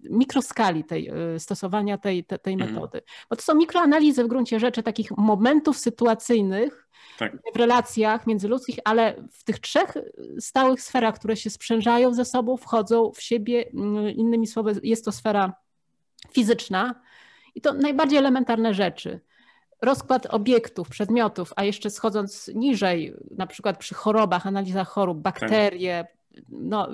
mikroskali 0.10 0.84
tej, 0.84 1.12
stosowania 1.38 1.98
tej, 1.98 2.24
tej, 2.24 2.40
tej 2.40 2.54
mhm. 2.54 2.74
metody. 2.74 3.02
Bo 3.30 3.36
to 3.36 3.42
są 3.42 3.56
mikroanalizy 3.56 4.24
w 4.24 4.28
gruncie 4.28 4.60
rzeczy 4.60 4.84
takich 4.84 5.12
momentów 5.18 5.78
sytuacyjnych, 5.78 6.90
tak. 7.20 7.38
w 7.54 7.58
relacjach 7.58 8.28
międzyludzkich, 8.28 8.80
ale 8.86 9.16
w 9.32 9.44
tych 9.44 9.60
trzech 9.60 9.94
stałych 10.40 10.82
sferach, 10.82 11.16
które 11.16 11.36
się 11.36 11.50
sprzężają 11.50 12.14
ze 12.14 12.26
sobą, 12.26 12.58
wchodzą 12.58 13.12
w 13.12 13.22
siebie. 13.22 13.70
Mm, 13.74 14.10
innymi 14.10 14.48
słowy, 14.48 14.80
jest 14.84 15.06
to 15.06 15.12
sfera 15.12 15.54
fizyczna 16.32 17.02
i 17.56 17.62
to 17.62 17.74
najbardziej 17.74 18.20
elementarne 18.20 18.74
rzeczy. 18.74 19.20
Rozkład 19.82 20.26
obiektów, 20.26 20.90
przedmiotów, 20.90 21.54
a 21.56 21.64
jeszcze 21.64 21.90
schodząc 21.90 22.48
niżej, 22.56 23.14
na 23.38 23.48
przykład 23.48 23.78
przy 23.78 23.96
chorobach, 23.96 24.48
analizach 24.48 24.88
chorób, 24.88 25.18
bakterie, 25.18 26.08
no, 26.50 26.90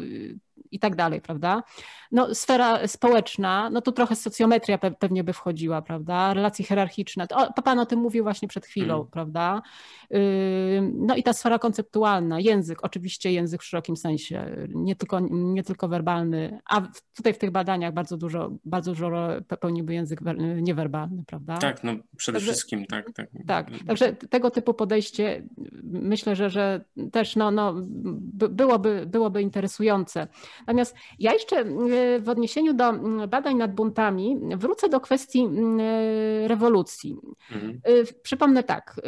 i 0.72 0.80
tak 0.80 0.96
dalej, 0.96 1.22
prawda? 1.22 1.64
No, 2.12 2.36
sfera 2.36 2.88
społeczna, 2.88 3.70
no 3.70 3.82
to 3.82 3.92
trochę 3.92 4.16
socjometria 4.16 4.78
pe 4.78 4.92
pewnie 4.92 5.24
by 5.24 5.34
wchodziła, 5.34 5.82
prawda? 5.82 6.34
Relacje 6.34 6.66
hierarchiczne. 6.66 7.28
To, 7.28 7.54
pan 7.64 7.80
o 7.80 7.86
tym 7.86 8.00
mówił 8.00 8.24
właśnie 8.24 8.48
przed 8.48 8.66
chwilą, 8.66 8.96
mm. 8.96 9.08
prawda? 9.08 9.62
Yy, 10.10 10.20
no 10.94 11.16
i 11.16 11.24
ta 11.24 11.34
sfera 11.34 11.60
konceptualna, 11.60 12.40
język, 12.40 12.80
oczywiście 12.84 13.32
język 13.32 13.62
w 13.62 13.66
szerokim 13.66 13.98
sensie, 13.98 14.68
nie 14.70 14.96
tylko, 14.96 15.20
nie 15.30 15.64
tylko 15.64 15.88
werbalny, 15.88 16.60
a 16.70 16.82
tutaj 17.16 17.34
w 17.34 17.38
tych 17.38 17.52
badaniach 17.52 17.94
bardzo 17.94 18.18
dużo, 18.18 18.52
bardzo 18.66 18.92
dużo 18.92 19.28
pełniłby 19.60 19.94
język 19.94 20.20
niewerbalny, 20.62 21.24
prawda? 21.28 21.58
Tak, 21.58 21.84
no 21.84 21.94
przede 22.18 22.38
także, 22.38 22.52
wszystkim, 22.52 22.86
tak, 22.86 23.14
tak. 23.14 23.30
Tak, 23.48 23.68
także 23.88 24.14
tego 24.14 24.52
typu 24.52 24.74
podejście 24.74 25.44
myślę, 25.84 26.36
że, 26.36 26.50
że 26.50 26.86
też 27.12 27.36
no, 27.36 27.52
no, 27.52 27.74
byłoby, 28.50 29.06
byłoby 29.08 29.42
interesujące. 29.42 30.28
Natomiast 30.60 30.96
ja 31.20 31.34
jeszcze 31.34 31.62
y, 31.62 32.20
w 32.20 32.30
odniesieniu 32.30 32.74
do 32.74 32.90
mm, 32.90 33.30
badań 33.30 33.56
nad 33.56 33.74
buntami 33.74 34.40
wrócę 34.56 34.90
do 34.90 35.00
kwestii 35.00 35.40
mm, 35.42 35.80
y, 35.80 36.48
rewolucji. 36.48 37.16
Mhm. 37.52 37.82
Y, 37.88 38.06
przypomnę 38.24 38.64
tak 38.64 39.02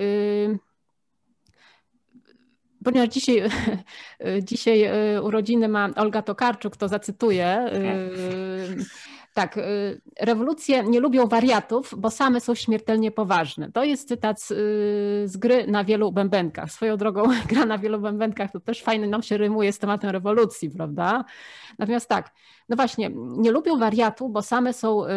ponieważ 2.84 3.10
dzisiaj, 3.10 3.44
dzisiaj 4.50 4.90
urodziny 5.22 5.68
ma 5.68 5.90
Olga 5.96 6.22
Tokarczuk, 6.22 6.78
to 6.78 6.88
zacytuję. 6.88 7.72
Tak, 9.38 9.58
y, 9.58 10.02
rewolucje 10.20 10.84
nie 10.84 11.00
lubią 11.00 11.28
wariatów, 11.28 11.94
bo 11.98 12.10
same 12.10 12.42
są 12.42 12.56
śmiertelnie 12.56 13.12
poważne. 13.12 13.72
To 13.72 13.84
jest 13.84 14.08
cytat 14.08 14.42
z, 14.42 14.52
y, 14.52 14.56
z, 15.28 15.38
gry 15.38 15.68
na 15.68 15.84
wielu 15.84 16.12
bębenkach. 16.12 16.72
Swoją 16.72 16.98
drogą 16.98 17.24
gra 17.50 17.66
na 17.66 17.78
wielu 17.78 18.00
bębenkach 18.00 18.52
to 18.52 18.60
też 18.60 18.84
fajny 18.84 19.08
nam 19.08 19.24
się 19.24 19.38
rymuje 19.38 19.74
z 19.74 19.80
tematem 19.80 20.10
rewolucji, 20.10 20.70
prawda? 20.70 21.26
Natomiast 21.80 22.10
tak, 22.10 22.34
no 22.70 22.76
właśnie, 22.76 23.12
nie 23.16 23.52
lubią 23.52 23.80
wariatów, 23.80 24.32
bo 24.32 24.42
same 24.42 24.74
są 24.74 25.06
y, 25.06 25.10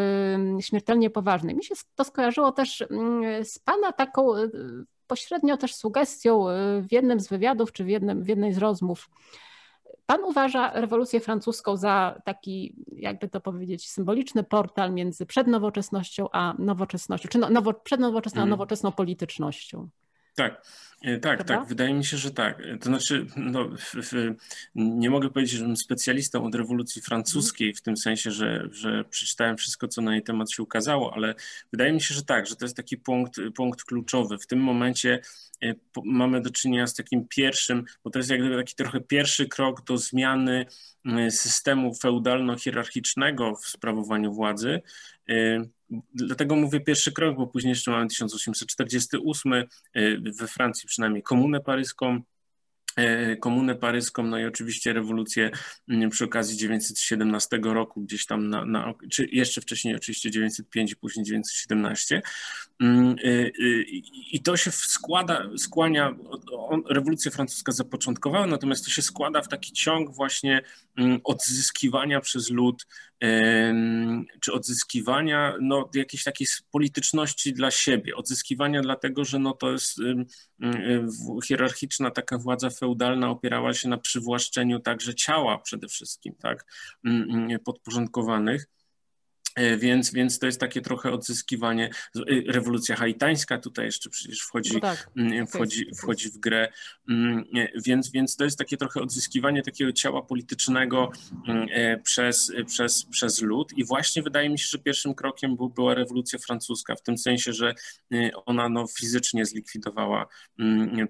śmiertelnie 0.60 1.10
poważne. 1.10 1.54
Mi 1.54 1.64
się 1.64 1.74
to 1.94 2.04
skojarzyło 2.04 2.52
też 2.52 2.84
z 3.42 3.58
Pana 3.58 3.92
taką 3.92 4.32
pośrednio 5.06 5.56
też 5.56 5.74
sugestią 5.74 6.44
w 6.80 6.92
jednym 6.92 7.20
z 7.20 7.28
wywiadów, 7.28 7.72
czy 7.72 7.84
w, 7.84 7.88
jednym, 7.88 8.22
w 8.22 8.28
jednej 8.28 8.52
z 8.52 8.58
rozmów, 8.58 9.08
Pan 10.10 10.24
uważa 10.24 10.72
rewolucję 10.72 11.20
francuską 11.20 11.76
za 11.76 12.20
taki, 12.24 12.74
jakby 12.92 13.28
to 13.28 13.40
powiedzieć, 13.40 13.90
symboliczny 13.90 14.44
portal 14.44 14.92
między 14.92 15.26
przednowoczesnością 15.26 16.28
a 16.32 16.54
nowoczesnością, 16.58 17.28
czy 17.28 17.38
no, 17.38 17.50
nowo, 17.50 17.74
przednowoczesną 17.74 18.40
a 18.40 18.42
mhm. 18.42 18.50
nowoczesną 18.50 18.92
politycznością. 18.92 19.88
Tak, 20.34 20.66
e, 21.02 21.18
tak, 21.18 21.44
tak. 21.44 21.68
Wydaje 21.68 21.94
mi 21.94 22.04
się, 22.04 22.16
że 22.16 22.30
tak. 22.30 22.62
To 22.80 22.84
znaczy, 22.84 23.26
no, 23.36 23.68
w, 23.68 23.94
w, 23.94 24.34
nie 24.74 25.10
mogę 25.10 25.30
powiedzieć, 25.30 25.52
że 25.52 25.58
jestem 25.58 25.76
specjalistą 25.76 26.44
od 26.44 26.54
rewolucji 26.54 27.02
francuskiej, 27.02 27.74
w 27.74 27.82
tym 27.82 27.96
sensie, 27.96 28.30
że, 28.30 28.68
że 28.72 29.04
przeczytałem 29.04 29.56
wszystko, 29.56 29.88
co 29.88 30.02
na 30.02 30.12
jej 30.12 30.22
temat 30.22 30.50
się 30.50 30.62
ukazało, 30.62 31.14
ale 31.14 31.34
wydaje 31.72 31.92
mi 31.92 32.00
się, 32.00 32.14
że 32.14 32.24
tak, 32.24 32.46
że 32.46 32.56
to 32.56 32.64
jest 32.64 32.76
taki 32.76 32.96
punkt, 32.96 33.40
punkt 33.54 33.84
kluczowy. 33.84 34.38
W 34.38 34.46
tym 34.46 34.58
momencie 34.60 35.20
e, 35.62 35.74
mamy 36.04 36.40
do 36.40 36.50
czynienia 36.50 36.86
z 36.86 36.94
takim 36.94 37.28
pierwszym, 37.28 37.84
bo 38.04 38.10
to 38.10 38.18
jest 38.18 38.30
jakby 38.30 38.56
taki 38.56 38.74
trochę 38.74 39.00
pierwszy 39.00 39.48
krok 39.48 39.84
do 39.84 39.98
zmiany 39.98 40.66
systemu 41.30 41.94
feudalno-hierarchicznego 41.94 43.56
w 43.56 43.66
sprawowaniu 43.66 44.32
władzy 44.32 44.70
e, 44.70 44.80
Dlatego 46.14 46.56
mówię 46.56 46.80
pierwszy 46.80 47.12
krok, 47.12 47.36
bo 47.36 47.46
później 47.46 47.70
jeszcze 47.70 47.90
mamy 47.90 48.08
1848 48.08 49.52
y, 49.52 49.64
we 50.38 50.46
Francji 50.46 50.88
przynajmniej 50.88 51.22
komunę 51.22 51.60
paryską, 51.60 52.22
E, 52.96 53.36
komunę 53.36 53.74
paryską, 53.74 54.22
no 54.22 54.38
i 54.38 54.44
oczywiście 54.44 54.92
rewolucję 54.92 55.50
mm, 55.88 56.10
przy 56.10 56.24
okazji 56.24 56.56
917 56.56 57.60
roku, 57.62 58.00
gdzieś 58.00 58.26
tam 58.26 58.48
na, 58.48 58.64
na 58.64 58.94
czy 59.10 59.28
jeszcze 59.32 59.60
wcześniej 59.60 59.96
oczywiście 59.96 60.30
905 60.30 60.92
i 60.92 60.96
później 60.96 61.26
917. 61.26 62.22
Mm, 62.80 63.16
I 64.32 64.42
to 64.42 64.56
się 64.56 64.70
składa, 64.70 65.42
skłania, 65.58 66.14
rewolucja 66.88 67.30
francuska 67.30 67.72
zapoczątkowała, 67.72 68.46
natomiast 68.46 68.84
to 68.84 68.90
się 68.90 69.02
składa 69.02 69.42
w 69.42 69.48
taki 69.48 69.72
ciąg 69.72 70.14
właśnie 70.14 70.62
mm, 70.96 71.20
odzyskiwania 71.24 72.20
przez 72.20 72.50
lud, 72.50 72.86
czy 74.40 74.52
odzyskiwania 74.52 75.54
no, 75.60 75.90
jakiejś 75.94 76.24
takiej 76.24 76.46
polityczności 76.70 77.52
dla 77.52 77.70
siebie, 77.70 78.16
odzyskiwania 78.16 78.80
dlatego, 78.80 79.24
że 79.24 79.38
no, 79.38 79.52
to 79.52 79.72
jest 79.72 79.98
hierarchiczna 81.48 82.10
taka 82.10 82.38
władza 82.38 82.70
feudalna 82.70 83.30
opierała 83.30 83.74
się 83.74 83.88
na 83.88 83.98
przywłaszczeniu 83.98 84.80
także 84.80 85.14
ciała 85.14 85.58
przede 85.58 85.88
wszystkim, 85.88 86.34
tak, 86.34 86.64
podporządkowanych. 87.64 88.66
E, 89.60 89.76
więc, 89.76 90.12
więc 90.12 90.38
to 90.38 90.46
jest 90.46 90.60
takie 90.60 90.80
trochę 90.80 91.12
odzyskiwanie. 91.12 91.90
E, 92.16 92.52
rewolucja 92.52 92.96
haitańska 92.96 93.58
tutaj 93.58 93.84
jeszcze 93.84 94.10
przecież 94.10 94.40
wchodzi, 94.40 94.74
no 94.74 94.80
tak, 94.80 95.10
mm, 95.16 95.46
wchodzi, 95.46 95.86
wchodzi 95.96 96.28
w 96.30 96.38
grę. 96.38 96.72
Mm, 97.08 97.44
e, 97.54 97.68
więc, 97.86 98.10
więc 98.10 98.36
to 98.36 98.44
jest 98.44 98.58
takie 98.58 98.76
trochę 98.76 99.00
odzyskiwanie 99.00 99.62
takiego 99.62 99.92
ciała 99.92 100.22
politycznego 100.22 101.12
mm, 101.48 101.68
przez, 102.02 102.52
przez, 102.66 103.04
przez 103.04 103.42
lud. 103.42 103.72
I 103.76 103.84
właśnie 103.84 104.22
wydaje 104.22 104.48
mi 104.48 104.58
się, 104.58 104.66
że 104.70 104.78
pierwszym 104.78 105.14
krokiem 105.14 105.56
był, 105.56 105.68
była 105.68 105.94
rewolucja 105.94 106.38
francuska, 106.38 106.96
w 106.96 107.02
tym 107.02 107.18
sensie, 107.18 107.52
że 107.52 107.74
ona 108.46 108.68
no, 108.68 108.86
fizycznie 108.86 109.46
zlikwidowała 109.46 110.26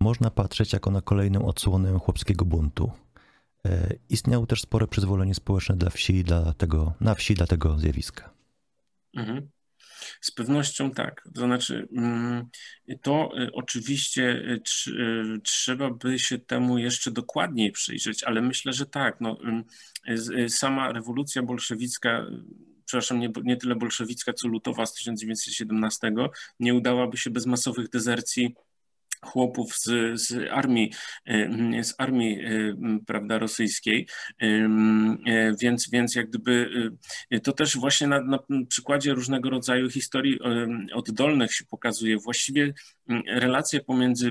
można 0.00 0.30
patrzeć 0.30 0.72
jako 0.72 0.90
na 0.90 1.00
kolejną 1.00 1.46
odsłonę 1.46 1.98
chłopskiego 1.98 2.44
buntu? 2.44 2.90
Istniało 4.08 4.46
też 4.46 4.60
spore 4.60 4.86
przyzwolenie 4.86 5.34
społeczne 5.34 5.76
dla 5.76 5.90
wsi, 5.90 6.24
dla 6.24 6.54
tego, 6.54 6.94
na 7.00 7.14
wsi 7.14 7.34
dla 7.34 7.46
tego 7.46 7.78
zjawiska. 7.78 8.30
Mhm. 9.16 9.48
Z 10.20 10.30
pewnością 10.30 10.90
tak. 10.90 11.28
To 11.34 11.40
znaczy, 11.40 11.88
mm, 11.96 12.46
to 13.02 13.30
y, 13.38 13.52
oczywiście 13.52 14.22
y, 14.88 15.40
trzeba 15.44 15.90
by 15.90 16.18
się 16.18 16.38
temu 16.38 16.78
jeszcze 16.78 17.10
dokładniej 17.10 17.72
przyjrzeć, 17.72 18.24
ale 18.24 18.42
myślę, 18.42 18.72
że 18.72 18.86
tak. 18.86 19.20
No, 19.20 19.38
sama 20.48 20.92
rewolucja 20.92 21.42
bolszewicka 21.42 22.26
przepraszam, 22.84 23.18
nie, 23.20 23.32
nie 23.44 23.56
tyle 23.56 23.76
bolszewicka, 23.76 24.32
co 24.32 24.48
lutowa 24.48 24.86
z 24.86 24.94
1917, 24.94 26.12
nie 26.60 26.74
udałaby 26.74 27.16
się 27.16 27.30
bez 27.30 27.46
masowych 27.46 27.88
dezercji 27.88 28.54
chłopów 29.24 29.76
z, 29.76 30.20
z 30.20 30.50
armii, 30.50 30.92
e, 31.26 31.84
z 31.84 31.94
armii 31.98 32.40
e, 32.44 32.76
prawda, 33.06 33.38
rosyjskiej, 33.38 34.08
e, 34.42 34.68
więc, 35.60 35.90
więc 35.90 36.14
jak 36.14 36.28
gdyby 36.28 36.70
to 37.42 37.52
też 37.52 37.76
właśnie 37.76 38.06
na, 38.06 38.20
na 38.20 38.38
przykładzie 38.68 39.14
różnego 39.14 39.50
rodzaju 39.50 39.90
historii 39.90 40.38
oddolnych 40.94 41.54
się 41.54 41.64
pokazuje. 41.64 42.18
Właściwie 42.18 42.74
relacje 43.26 43.80
pomiędzy 43.80 44.30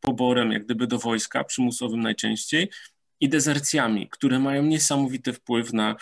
poborem 0.00 0.52
jak 0.52 0.64
gdyby 0.64 0.86
do 0.86 0.98
wojska, 0.98 1.44
przymusowym 1.44 2.00
najczęściej, 2.00 2.70
i 3.20 3.28
dezercjami, 3.28 4.08
które 4.08 4.38
mają 4.38 4.62
niesamowity 4.62 5.32
wpływ 5.32 5.72
na, 5.72 5.96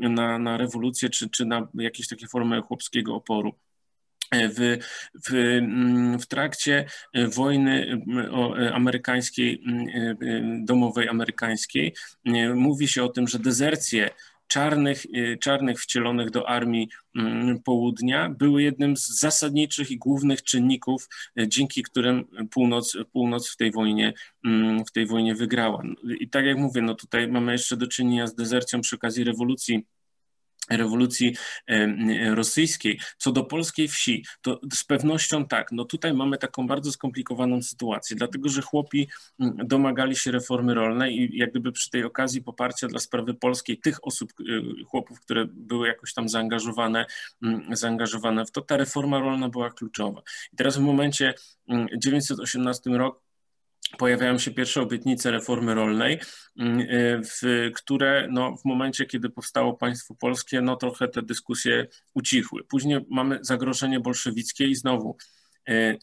na, 0.00 0.38
na 0.38 0.56
rewolucję 0.56 1.10
czy, 1.10 1.30
czy 1.30 1.44
na 1.44 1.68
jakieś 1.74 2.08
takie 2.08 2.26
formy 2.26 2.62
chłopskiego 2.62 3.14
oporu 3.14 3.54
w, 4.32 4.78
w, 5.26 5.34
mm, 5.34 6.18
w 6.18 6.26
trakcie 6.26 6.84
wojny 7.14 7.86
mm, 7.86 8.74
amerykańskiej, 8.74 9.62
mm, 9.66 10.64
domowej 10.64 11.08
amerykańskiej, 11.08 11.94
mówi 12.54 12.88
się 12.88 13.04
o 13.04 13.08
tym, 13.08 13.28
że 13.28 13.38
dezercje 13.38 14.10
czarnych, 14.46 15.02
czarnych 15.40 15.80
wcielonych 15.80 16.30
do 16.30 16.48
armii 16.48 16.88
południa 17.64 18.28
były 18.38 18.62
jednym 18.62 18.96
z 18.96 19.20
zasadniczych 19.20 19.90
i 19.90 19.98
głównych 19.98 20.42
czynników, 20.42 21.08
dzięki 21.46 21.82
którym 21.82 22.24
północ, 22.50 22.96
północ 23.12 23.50
w 23.50 23.56
tej 23.56 23.72
wojnie 23.72 24.12
w 24.88 24.92
tej 24.92 25.06
wojnie 25.06 25.34
wygrała. 25.34 25.82
I 26.20 26.28
tak 26.28 26.44
jak 26.44 26.58
mówię, 26.58 26.82
no 26.82 26.94
tutaj 26.94 27.28
mamy 27.28 27.52
jeszcze 27.52 27.76
do 27.76 27.86
czynienia 27.86 28.26
z 28.26 28.34
dezercją 28.34 28.80
przy 28.80 28.96
okazji 28.96 29.24
rewolucji 29.24 29.84
rewolucji 30.70 31.36
rosyjskiej. 32.34 33.00
Co 33.18 33.32
do 33.32 33.44
polskiej 33.44 33.88
wsi, 33.88 34.24
to 34.40 34.60
z 34.72 34.84
pewnością 34.84 35.46
tak. 35.46 35.72
No 35.72 35.84
tutaj 35.84 36.14
mamy 36.14 36.38
taką 36.38 36.66
bardzo 36.66 36.92
skomplikowaną 36.92 37.62
sytuację, 37.62 38.16
dlatego 38.16 38.48
że 38.48 38.62
chłopi 38.62 39.08
domagali 39.64 40.16
się 40.16 40.30
reformy 40.30 40.74
rolnej 40.74 41.20
i 41.20 41.38
jak 41.38 41.50
gdyby 41.50 41.72
przy 41.72 41.90
tej 41.90 42.04
okazji 42.04 42.42
poparcia 42.42 42.88
dla 42.88 42.98
sprawy 42.98 43.34
polskiej 43.34 43.78
tych 43.78 44.06
osób, 44.06 44.32
y, 44.40 44.84
chłopów, 44.84 45.20
które 45.20 45.46
były 45.50 45.88
jakoś 45.88 46.14
tam 46.14 46.28
zaangażowane, 46.28 47.06
zaangażowane 47.72 48.46
w 48.46 48.50
to, 48.50 48.60
ta 48.60 48.76
reforma 48.76 49.18
rolna 49.18 49.48
była 49.48 49.70
kluczowa. 49.70 50.22
I 50.52 50.56
teraz 50.56 50.76
w 50.76 50.80
momencie 50.80 51.34
1918 52.02 52.90
rok 52.90 53.29
pojawiają 53.98 54.38
się 54.38 54.50
pierwsze 54.50 54.82
obietnice 54.82 55.30
reformy 55.30 55.74
rolnej, 55.74 56.20
mm, 56.58 56.80
y, 56.80 57.20
w, 57.24 57.70
które 57.74 58.28
no, 58.30 58.56
w 58.56 58.64
momencie, 58.64 59.06
kiedy 59.06 59.30
powstało 59.30 59.74
państwo 59.74 60.14
polskie, 60.14 60.60
no 60.60 60.76
trochę 60.76 61.08
te 61.08 61.22
dyskusje 61.22 61.86
ucichły. 62.14 62.64
Później 62.64 63.00
mamy 63.10 63.38
zagrożenie 63.42 64.00
bolszewickie 64.00 64.66
i 64.66 64.74
znowu 64.74 65.16
y, 65.68 65.98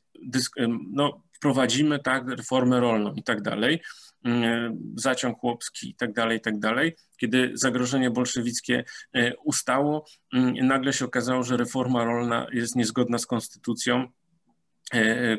y, 0.59 0.67
no, 0.91 1.23
wprowadzimy 1.33 1.99
tak 1.99 2.29
reformę 2.29 2.79
rolną 2.79 3.13
i 3.13 3.23
tak 3.23 3.41
dalej, 3.41 3.81
zaciąg 4.95 5.39
chłopski 5.39 5.89
i 5.89 5.95
tak 5.95 6.13
dalej, 6.13 6.37
i 6.37 6.41
tak 6.41 6.59
dalej. 6.59 6.95
Kiedy 7.17 7.51
zagrożenie 7.53 8.11
bolszewickie 8.11 8.83
ustało, 9.45 10.05
nagle 10.61 10.93
się 10.93 11.05
okazało, 11.05 11.43
że 11.43 11.57
reforma 11.57 12.03
rolna 12.03 12.47
jest 12.51 12.75
niezgodna 12.75 13.17
z 13.17 13.25
konstytucją, 13.25 14.07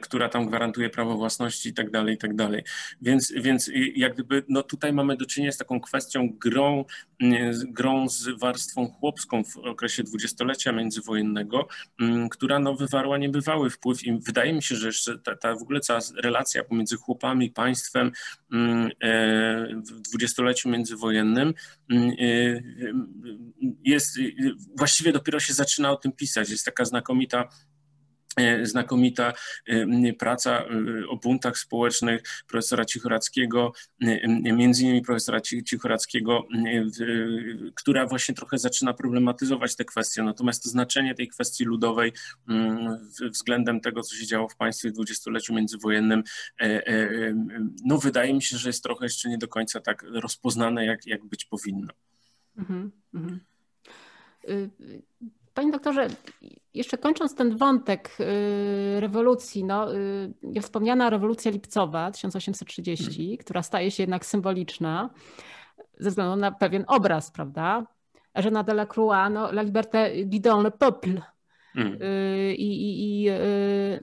która 0.02 0.28
tam 0.28 0.46
gwarantuje 0.46 0.90
prawo 0.90 1.16
własności 1.16 1.68
i 1.68 1.74
tak 1.74 1.90
dalej, 1.90 2.14
i 2.14 2.18
tak 2.18 2.36
dalej. 2.36 2.64
Więc, 3.02 3.32
więc 3.36 3.70
jak 3.94 4.14
gdyby, 4.14 4.44
no 4.48 4.62
tutaj 4.62 4.92
mamy 4.92 5.16
do 5.16 5.26
czynienia 5.26 5.52
z 5.52 5.56
taką 5.56 5.80
kwestią 5.80 6.28
grą, 6.40 6.84
grą 7.68 8.08
z 8.08 8.28
warstwą 8.40 8.88
chłopską 8.88 9.44
w 9.44 9.56
okresie 9.56 10.02
dwudziestolecia 10.02 10.72
międzywojennego, 10.72 11.68
która 12.30 12.58
no 12.58 12.74
wywarła 12.74 13.18
niebywały 13.18 13.70
wpływ 13.70 14.04
i 14.04 14.18
wydaje 14.18 14.52
mi 14.52 14.62
się, 14.62 14.76
że 14.76 14.86
jeszcze 14.86 15.18
ta, 15.18 15.36
ta 15.36 15.54
w 15.54 15.62
ogóle 15.62 15.80
cała 15.80 16.00
relacja 16.16 16.64
pomiędzy 16.64 16.96
chłopami 16.96 17.50
państwem 17.50 18.06
e, 18.06 18.12
w 19.76 20.00
dwudziestoleciu 20.00 20.68
międzywojennym 20.68 21.54
jest, 23.84 24.18
właściwie 24.76 25.12
dopiero 25.12 25.40
się 25.40 25.54
zaczyna 25.54 25.90
o 25.90 25.96
tym 25.96 26.12
pisać. 26.12 26.50
Jest 26.50 26.64
taka 26.64 26.84
znakomita 26.84 27.48
E, 27.48 27.67
znakomita 28.62 29.32
e, 29.66 30.12
praca 30.12 30.58
e, 30.58 30.64
o 31.08 31.16
buntach 31.16 31.58
społecznych 31.58 32.22
profesora 32.46 32.84
Cichorackiego, 32.84 33.72
między 34.38 34.82
innymi 34.82 35.02
profesora 35.02 35.40
Cichorackiego, 35.40 36.46
która 37.74 38.06
właśnie 38.06 38.34
trochę 38.34 38.58
zaczyna 38.58 38.94
problematyzować 38.94 39.76
te 39.76 39.84
kwestie. 39.84 40.22
Natomiast 40.22 40.64
znaczenie 40.64 41.14
tej 41.14 41.28
kwestii 41.28 41.64
ludowej 41.64 42.12
względem 43.30 43.80
tego, 43.80 44.02
co 44.02 44.16
się 44.16 44.26
działo 44.26 44.48
w 44.48 44.56
państwie 44.56 44.88
w 44.88 44.92
dwudziestoleciu 44.92 45.54
międzywojennym, 45.54 46.22
no 47.84 47.98
wydaje 47.98 48.34
mi 48.34 48.42
się, 48.42 48.58
że 48.58 48.68
jest 48.68 48.82
trochę 48.82 49.04
jeszcze 49.04 49.28
nie 49.28 49.38
do 49.38 49.48
końca 49.48 49.80
tak 49.80 50.02
rozpoznane, 50.02 50.86
jak, 50.86 51.06
jak 51.06 51.24
być 51.24 51.44
powinno. 51.44 51.92
Mm 52.56 52.92
-hmm. 53.14 53.38
Panie 55.58 55.72
doktorze, 55.72 56.08
jeszcze 56.74 56.98
kończąc 56.98 57.34
ten 57.34 57.56
wątek 57.56 58.16
y, 58.20 59.00
rewolucji, 59.00 59.64
no, 59.64 59.94
y, 59.94 60.34
niewspomniana 60.42 61.10
rewolucja 61.10 61.50
lipcowa 61.50 62.10
1830, 62.10 63.16
hmm. 63.16 63.36
która 63.36 63.62
staje 63.62 63.90
się 63.90 64.02
jednak 64.02 64.26
symboliczna 64.26 65.10
ze 65.98 66.10
względu 66.10 66.36
na 66.36 66.52
pewien 66.52 66.84
obraz, 66.86 67.30
prawda? 67.30 67.86
Eugène 68.34 68.64
Delacroix, 68.64 69.30
no, 69.30 69.52
La 69.52 69.62
liberté 69.62 70.24
guidant 70.26 70.64
le 70.64 70.70
peuple. 70.70 71.22
Hmm. 71.72 71.98
I, 72.56 72.66
i, 72.66 73.24
I, 73.24 73.30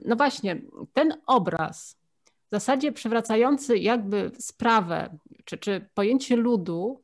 no 0.04 0.16
właśnie, 0.16 0.62
ten 0.92 1.14
obraz 1.26 1.98
w 2.46 2.50
zasadzie 2.50 2.92
przywracający 2.92 3.78
jakby 3.78 4.30
sprawę, 4.38 5.18
czy, 5.44 5.58
czy 5.58 5.88
pojęcie 5.94 6.36
ludu 6.36 7.02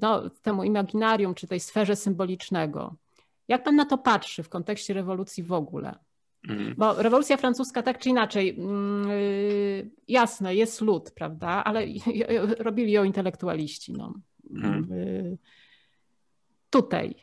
no, 0.00 0.30
temu 0.42 0.64
imaginarium 0.64 1.34
czy 1.34 1.46
tej 1.46 1.60
sferze 1.60 1.96
symbolicznego. 1.96 2.96
Jak 3.50 3.62
pan 3.62 3.76
na 3.76 3.84
to 3.84 3.98
patrzy 3.98 4.42
w 4.42 4.48
kontekście 4.48 4.94
rewolucji 4.94 5.42
w 5.42 5.52
ogóle? 5.52 5.98
Mhm. 6.48 6.74
Bo 6.78 7.02
rewolucja 7.02 7.36
francuska 7.36 7.82
tak 7.82 7.98
czy 7.98 8.08
inaczej, 8.08 8.56
yy, 8.56 9.90
jasne, 10.08 10.54
jest 10.54 10.80
lud, 10.80 11.10
prawda, 11.10 11.64
ale 11.64 11.86
robili 12.58 12.92
ją 12.92 13.04
intelektualiści. 13.04 13.92
No. 13.92 14.14
Yy, 14.50 15.38
tutaj 16.70 17.14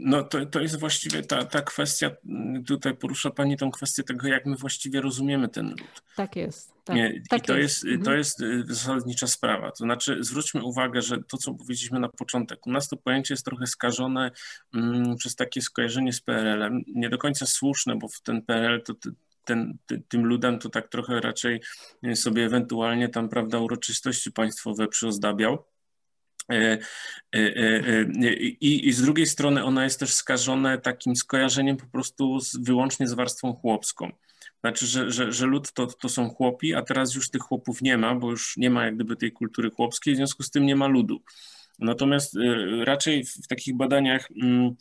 no 0.00 0.22
to, 0.22 0.46
to 0.46 0.60
jest 0.60 0.80
właściwie 0.80 1.22
ta, 1.22 1.44
ta 1.44 1.62
kwestia, 1.62 2.10
tutaj 2.66 2.96
porusza 2.96 3.30
Pani 3.30 3.56
tą 3.56 3.70
kwestię 3.70 4.02
tego, 4.02 4.28
jak 4.28 4.46
my 4.46 4.56
właściwie 4.56 5.00
rozumiemy 5.00 5.48
ten 5.48 5.68
lud. 5.70 6.02
Tak 6.16 6.36
jest. 6.36 6.72
Tak, 6.84 6.96
I 6.96 7.22
tak 7.28 7.46
to 7.46 7.56
jest, 7.56 7.84
jest 7.84 8.04
to 8.04 8.14
jest 8.14 8.40
mhm. 8.40 8.60
y, 8.60 8.74
zasadnicza 8.74 9.26
sprawa. 9.26 9.70
To 9.70 9.84
znaczy 9.84 10.16
zwróćmy 10.20 10.64
uwagę, 10.64 11.02
że 11.02 11.22
to, 11.22 11.36
co 11.36 11.54
powiedzieliśmy 11.54 12.00
na 12.00 12.08
początek, 12.08 12.66
u 12.66 12.70
nas 12.70 12.88
to 12.88 12.96
pojęcie 12.96 13.34
jest 13.34 13.44
trochę 13.44 13.66
skażone 13.66 14.30
mm, 14.74 15.16
przez 15.16 15.36
takie 15.36 15.62
skojarzenie 15.62 16.12
z 16.12 16.20
PRL-em. 16.20 16.82
Nie 16.94 17.08
do 17.08 17.18
końca 17.18 17.46
słuszne, 17.46 17.96
bo 17.96 18.08
w 18.08 18.20
ten 18.20 18.42
PRL 18.42 18.82
to 18.82 18.94
ten, 19.44 19.78
tym 20.08 20.26
ludem 20.26 20.58
to 20.58 20.68
tak 20.68 20.88
trochę 20.88 21.20
raczej 21.20 21.60
sobie 22.14 22.44
ewentualnie 22.44 23.08
tam, 23.08 23.28
prawda, 23.28 23.58
uroczystości 23.58 24.32
państwowe 24.32 24.88
przyozdabiał. 24.88 25.64
E, 26.50 26.78
e, 27.34 27.38
e, 27.38 28.04
I, 28.60 28.88
I 28.88 28.92
z 28.92 29.02
drugiej 29.02 29.26
strony 29.26 29.64
ona 29.64 29.84
jest 29.84 30.00
też 30.00 30.12
skażona 30.12 30.78
takim 30.78 31.16
skojarzeniem 31.16 31.76
po 31.76 31.86
prostu 31.86 32.40
z, 32.40 32.56
wyłącznie 32.56 33.08
z 33.08 33.12
warstwą 33.12 33.52
chłopską. 33.52 34.12
Znaczy, 34.60 34.86
że, 34.86 35.10
że, 35.10 35.32
że 35.32 35.46
lud 35.46 35.72
to, 35.72 35.86
to 35.86 36.08
są 36.08 36.28
chłopi, 36.28 36.74
a 36.74 36.82
teraz 36.82 37.14
już 37.14 37.30
tych 37.30 37.42
chłopów 37.42 37.82
nie 37.82 37.98
ma, 37.98 38.14
bo 38.14 38.30
już 38.30 38.56
nie 38.56 38.70
ma 38.70 38.84
jak 38.84 38.94
gdyby 38.94 39.16
tej 39.16 39.32
kultury 39.32 39.70
chłopskiej, 39.70 40.14
w 40.14 40.16
związku 40.16 40.42
z 40.42 40.50
tym 40.50 40.66
nie 40.66 40.76
ma 40.76 40.86
ludu. 40.86 41.22
Natomiast 41.78 42.38
raczej 42.84 43.24
w 43.24 43.48
takich 43.48 43.76
badaniach 43.76 44.28
mm, 44.42 44.76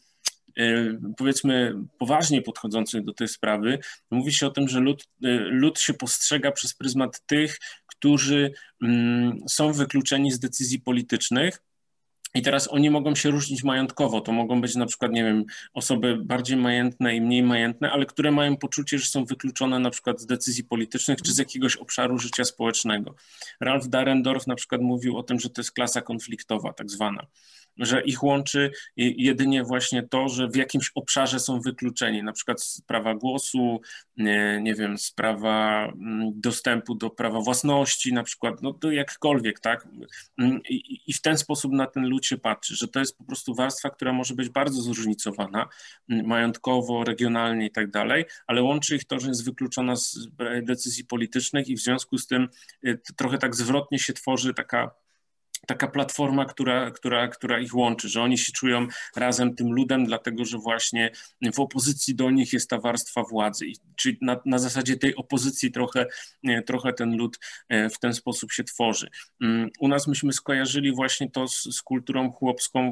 powiedzmy 1.18 1.74
poważnie 2.00 2.42
podchodzących 2.42 3.04
do 3.04 3.14
tej 3.14 3.28
sprawy, 3.28 3.80
mówi 4.12 4.34
się 4.34 4.48
o 4.48 4.52
tym, 4.52 4.68
że 4.68 4.80
lud, 4.80 5.04
lud 5.50 5.80
się 5.80 5.94
postrzega 5.94 6.52
przez 6.52 6.74
pryzmat 6.74 7.22
tych, 7.26 7.58
którzy 8.02 8.54
mm, 8.82 9.40
są 9.48 9.74
wykluczeni 9.74 10.32
z 10.32 10.40
decyzji 10.40 10.80
politycznych. 10.80 11.64
I 12.34 12.42
teraz 12.42 12.68
oni 12.72 12.90
mogą 12.90 13.16
się 13.16 13.32
różnić 13.32 13.64
majątkowo. 13.64 14.22
To 14.22 14.32
mogą 14.32 14.62
być 14.62 14.76
na 14.76 14.86
przykład, 14.86 15.12
nie 15.12 15.24
wiem, 15.24 15.46
osoby 15.74 16.18
bardziej 16.24 16.58
majętne 16.58 17.16
i 17.16 17.22
mniej 17.22 17.44
majętne, 17.44 17.92
ale 17.92 18.06
które 18.06 18.32
mają 18.32 18.58
poczucie, 18.58 19.00
że 19.00 19.06
są 19.06 19.26
wykluczone 19.26 19.80
na 19.80 19.90
przykład 19.90 20.22
z 20.22 20.26
decyzji 20.26 20.64
politycznych 20.64 21.22
czy 21.22 21.34
z 21.34 21.38
jakiegoś 21.38 21.76
obszaru 21.76 22.18
życia 22.18 22.46
społecznego. 22.46 23.16
Ralph 23.60 23.88
Darendorf 23.88 24.48
na 24.48 24.56
przykład 24.56 24.82
mówił 24.82 25.18
o 25.18 25.24
tym, 25.24 25.40
że 25.40 25.50
to 25.50 25.62
jest 25.62 25.72
klasa 25.72 26.02
konfliktowa, 26.02 26.74
tak 26.74 26.90
zwana 26.90 27.28
że 27.78 28.02
ich 28.02 28.24
łączy 28.24 28.72
jedynie 28.98 29.64
właśnie 29.64 30.04
to, 30.04 30.30
że 30.30 30.48
w 30.48 30.56
jakimś 30.56 30.92
obszarze 30.96 31.40
są 31.40 31.62
wykluczeni, 31.62 32.24
na 32.24 32.32
przykład 32.32 32.64
sprawa 32.64 33.16
głosu, 33.16 33.82
nie, 34.18 34.60
nie 34.62 34.76
wiem, 34.76 34.98
sprawa 34.98 35.86
mm, 35.86 36.32
dostępu 36.36 36.96
do 36.96 37.10
prawa 37.10 37.40
własności, 37.40 38.14
na 38.14 38.24
przykład, 38.24 38.62
no 38.62 38.74
to 38.74 38.92
jakkolwiek, 38.92 39.60
tak? 39.60 39.88
Mm, 40.38 40.60
I, 40.70 41.02
I, 41.08 41.14
w 41.14 41.22
ten 41.22 41.38
sposób 41.38 41.72
na 41.72 41.88
ten 41.88 42.08
lud 42.08 42.26
się 42.26 42.38
patrzy, 42.38 42.76
że 42.76 42.88
to 42.88 43.00
jest 43.00 43.18
po 43.18 43.24
prostu 43.24 43.56
warstwa, 43.56 43.90
która 43.90 44.14
może 44.14 44.36
być 44.36 44.50
bardzo 44.50 44.82
zróżnicowana, 44.82 45.70
mm, 46.10 46.26
majątkowo, 46.28 47.04
regionalnie 47.04 47.66
i 47.66 47.72
tak 47.72 47.92
dalej, 47.92 48.26
ale 48.48 48.64
łączy 48.64 48.96
ich 48.96 49.06
to, 49.06 49.20
że 49.20 49.28
jest 49.28 49.46
wykluczona 49.46 49.96
z 49.96 50.28
decyzji 50.64 51.06
politycznych 51.06 51.68
i 51.68 51.76
w 51.76 51.80
związku 51.80 52.18
z 52.18 52.28
tym 52.28 52.48
y, 52.86 53.02
trochę 53.16 53.38
tak 53.38 53.56
zwrotnie 53.56 54.00
się 54.00 54.14
tworzy 54.14 54.54
taka 54.54 54.92
taka 55.68 55.88
platforma, 55.88 56.46
która, 56.46 56.92
która, 56.92 57.28
która 57.28 57.60
ich 57.60 57.76
łączy, 57.76 58.10
że 58.10 58.22
oni 58.22 58.38
się 58.38 58.52
czują 58.52 58.88
razem 59.16 59.56
tym 59.56 59.74
ludem, 59.74 60.06
dlatego 60.06 60.46
że 60.46 60.58
właśnie 60.58 61.12
w 61.54 61.60
opozycji 61.60 62.16
do 62.16 62.30
nich 62.32 62.54
jest 62.54 62.70
ta 62.70 62.80
warstwa 62.80 63.24
władzy. 63.24 63.66
Czyli 63.96 64.18
na, 64.22 64.40
na 64.46 64.60
zasadzie 64.60 64.98
tej 64.98 65.16
opozycji 65.16 65.72
trochę, 65.72 66.06
trochę 66.66 66.94
ten 66.94 67.18
lud 67.18 67.40
e, 67.70 67.90
w 67.90 68.00
ten 68.00 68.14
sposób 68.14 68.52
się 68.52 68.64
tworzy. 68.64 69.08
Mm, 69.42 69.70
u 69.80 69.88
nas 69.88 70.08
myśmy 70.08 70.34
skojarzyli 70.34 70.92
właśnie 70.96 71.32
to 71.32 71.48
z, 71.48 71.64
z 71.64 71.82
kulturą 71.82 72.32
chłopską 72.32 72.92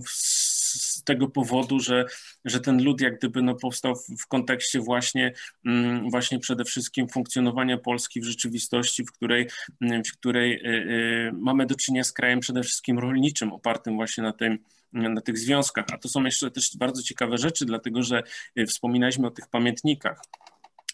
z 0.70 1.04
tego 1.04 1.28
powodu, 1.28 1.80
że, 1.80 2.06
że 2.46 2.60
ten 2.60 2.84
lud 2.84 3.02
jak 3.02 3.18
gdyby 3.18 3.42
no 3.42 3.56
powstał 3.56 3.96
w, 3.96 4.22
w 4.22 4.28
kontekście 4.28 4.80
właśnie, 4.80 5.34
mm, 5.66 6.10
właśnie 6.10 6.40
przede 6.40 6.66
wszystkim 6.66 7.08
funkcjonowania 7.08 7.78
Polski 7.78 8.22
w 8.22 8.26
rzeczywistości, 8.26 9.06
w 9.06 9.12
której, 9.12 9.48
mm, 9.82 10.04
w 10.04 10.12
której 10.12 10.54
y, 10.54 10.70
y, 11.30 11.32
mamy 11.34 11.66
do 11.66 11.76
czynienia 11.76 12.04
z 12.04 12.12
krajem 12.12 12.40
przede 12.40 12.64
wszystkim 12.64 13.00
rolniczym, 13.00 13.54
opartym 13.54 13.96
właśnie 13.96 14.24
na 14.24 14.34
tym, 14.34 14.60
na 14.94 15.22
tych 15.22 15.38
związkach. 15.38 15.86
A 15.94 15.98
to 15.98 16.10
są 16.10 16.24
jeszcze 16.24 16.52
też 16.52 16.78
bardzo 16.78 17.04
ciekawe 17.04 17.38
rzeczy, 17.38 17.66
dlatego 17.66 18.04
że 18.04 18.24
y, 18.60 18.66
wspominaliśmy 18.66 19.28
o 19.28 19.32
tych 19.32 19.48
pamiętnikach 19.48 20.22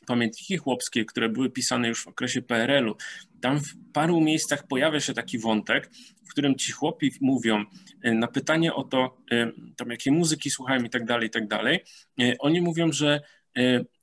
pamiętniki 0.06 0.58
chłopskie, 0.58 1.06
które 1.06 1.30
były 1.30 1.50
pisane 1.50 1.88
już 1.88 2.04
w 2.04 2.08
okresie 2.08 2.42
PRL-u, 2.42 2.96
tam 3.42 3.60
w 3.60 3.92
paru 3.94 4.22
miejscach 4.22 4.68
pojawia 4.68 5.00
się 5.00 5.14
taki 5.14 5.40
wątek, 5.40 5.90
w 6.28 6.32
którym 6.32 6.56
ci 6.56 6.72
chłopi 6.72 7.12
mówią 7.22 7.66
e, 8.02 8.14
na 8.14 8.28
pytanie 8.28 8.74
o 8.74 8.84
to, 8.84 9.18
e, 9.32 9.52
tam 9.78 9.90
jakie 9.90 10.12
muzyki 10.12 10.50
słuchają 10.50 10.84
i 10.84 10.90
tak 10.90 11.06
dalej, 11.06 11.28
i 11.28 11.32
tak 11.32 11.48
dalej, 11.48 11.80
e, 12.22 12.36
oni 12.40 12.62
mówią, 12.62 12.92
że 12.92 13.22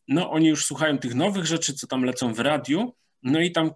no 0.09 0.31
oni 0.31 0.49
już 0.49 0.65
słuchają 0.65 0.99
tych 0.99 1.15
nowych 1.15 1.47
rzeczy, 1.47 1.75
co 1.75 1.87
tam 1.87 2.05
lecą 2.05 2.35
w 2.35 2.39
radiu, 2.39 2.95
no 3.23 3.41
i 3.41 3.53
tam 3.53 3.71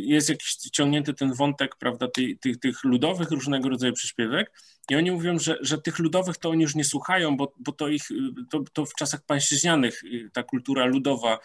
jest 0.00 0.28
jakiś 0.28 0.54
ciągnięty 0.56 1.14
ten 1.14 1.32
wątek, 1.34 1.76
prawda, 1.76 2.08
tych, 2.08 2.40
tych, 2.40 2.58
tych 2.60 2.84
ludowych 2.84 3.30
różnego 3.30 3.68
rodzaju 3.68 3.92
przyśpiewek. 3.92 4.52
I 4.90 4.94
oni 4.94 5.10
mówią, 5.10 5.38
że, 5.38 5.58
że 5.60 5.78
tych 5.78 5.98
ludowych 5.98 6.36
to 6.36 6.50
oni 6.50 6.62
już 6.62 6.74
nie 6.74 6.84
słuchają, 6.84 7.36
bo, 7.36 7.54
bo 7.58 7.72
to 7.72 7.88
ich, 7.88 8.02
to, 8.50 8.64
to 8.72 8.86
w 8.86 8.94
czasach 8.94 9.24
pańszczyźnianych 9.26 10.02
ta 10.32 10.42
kultura 10.42 10.84
ludowa 10.84 11.38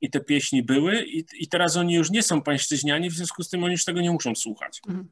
i 0.00 0.10
te 0.10 0.20
pieśni 0.20 0.62
były 0.62 1.04
i, 1.04 1.24
i 1.38 1.48
teraz 1.48 1.76
oni 1.76 1.94
już 1.94 2.10
nie 2.10 2.22
są 2.22 2.42
pańszczyźniani, 2.42 3.10
w 3.10 3.14
związku 3.14 3.42
z 3.42 3.48
tym 3.48 3.64
oni 3.64 3.72
już 3.72 3.84
tego 3.84 4.00
nie 4.00 4.10
muszą 4.10 4.34
słuchać. 4.34 4.80
Mhm. 4.88 5.08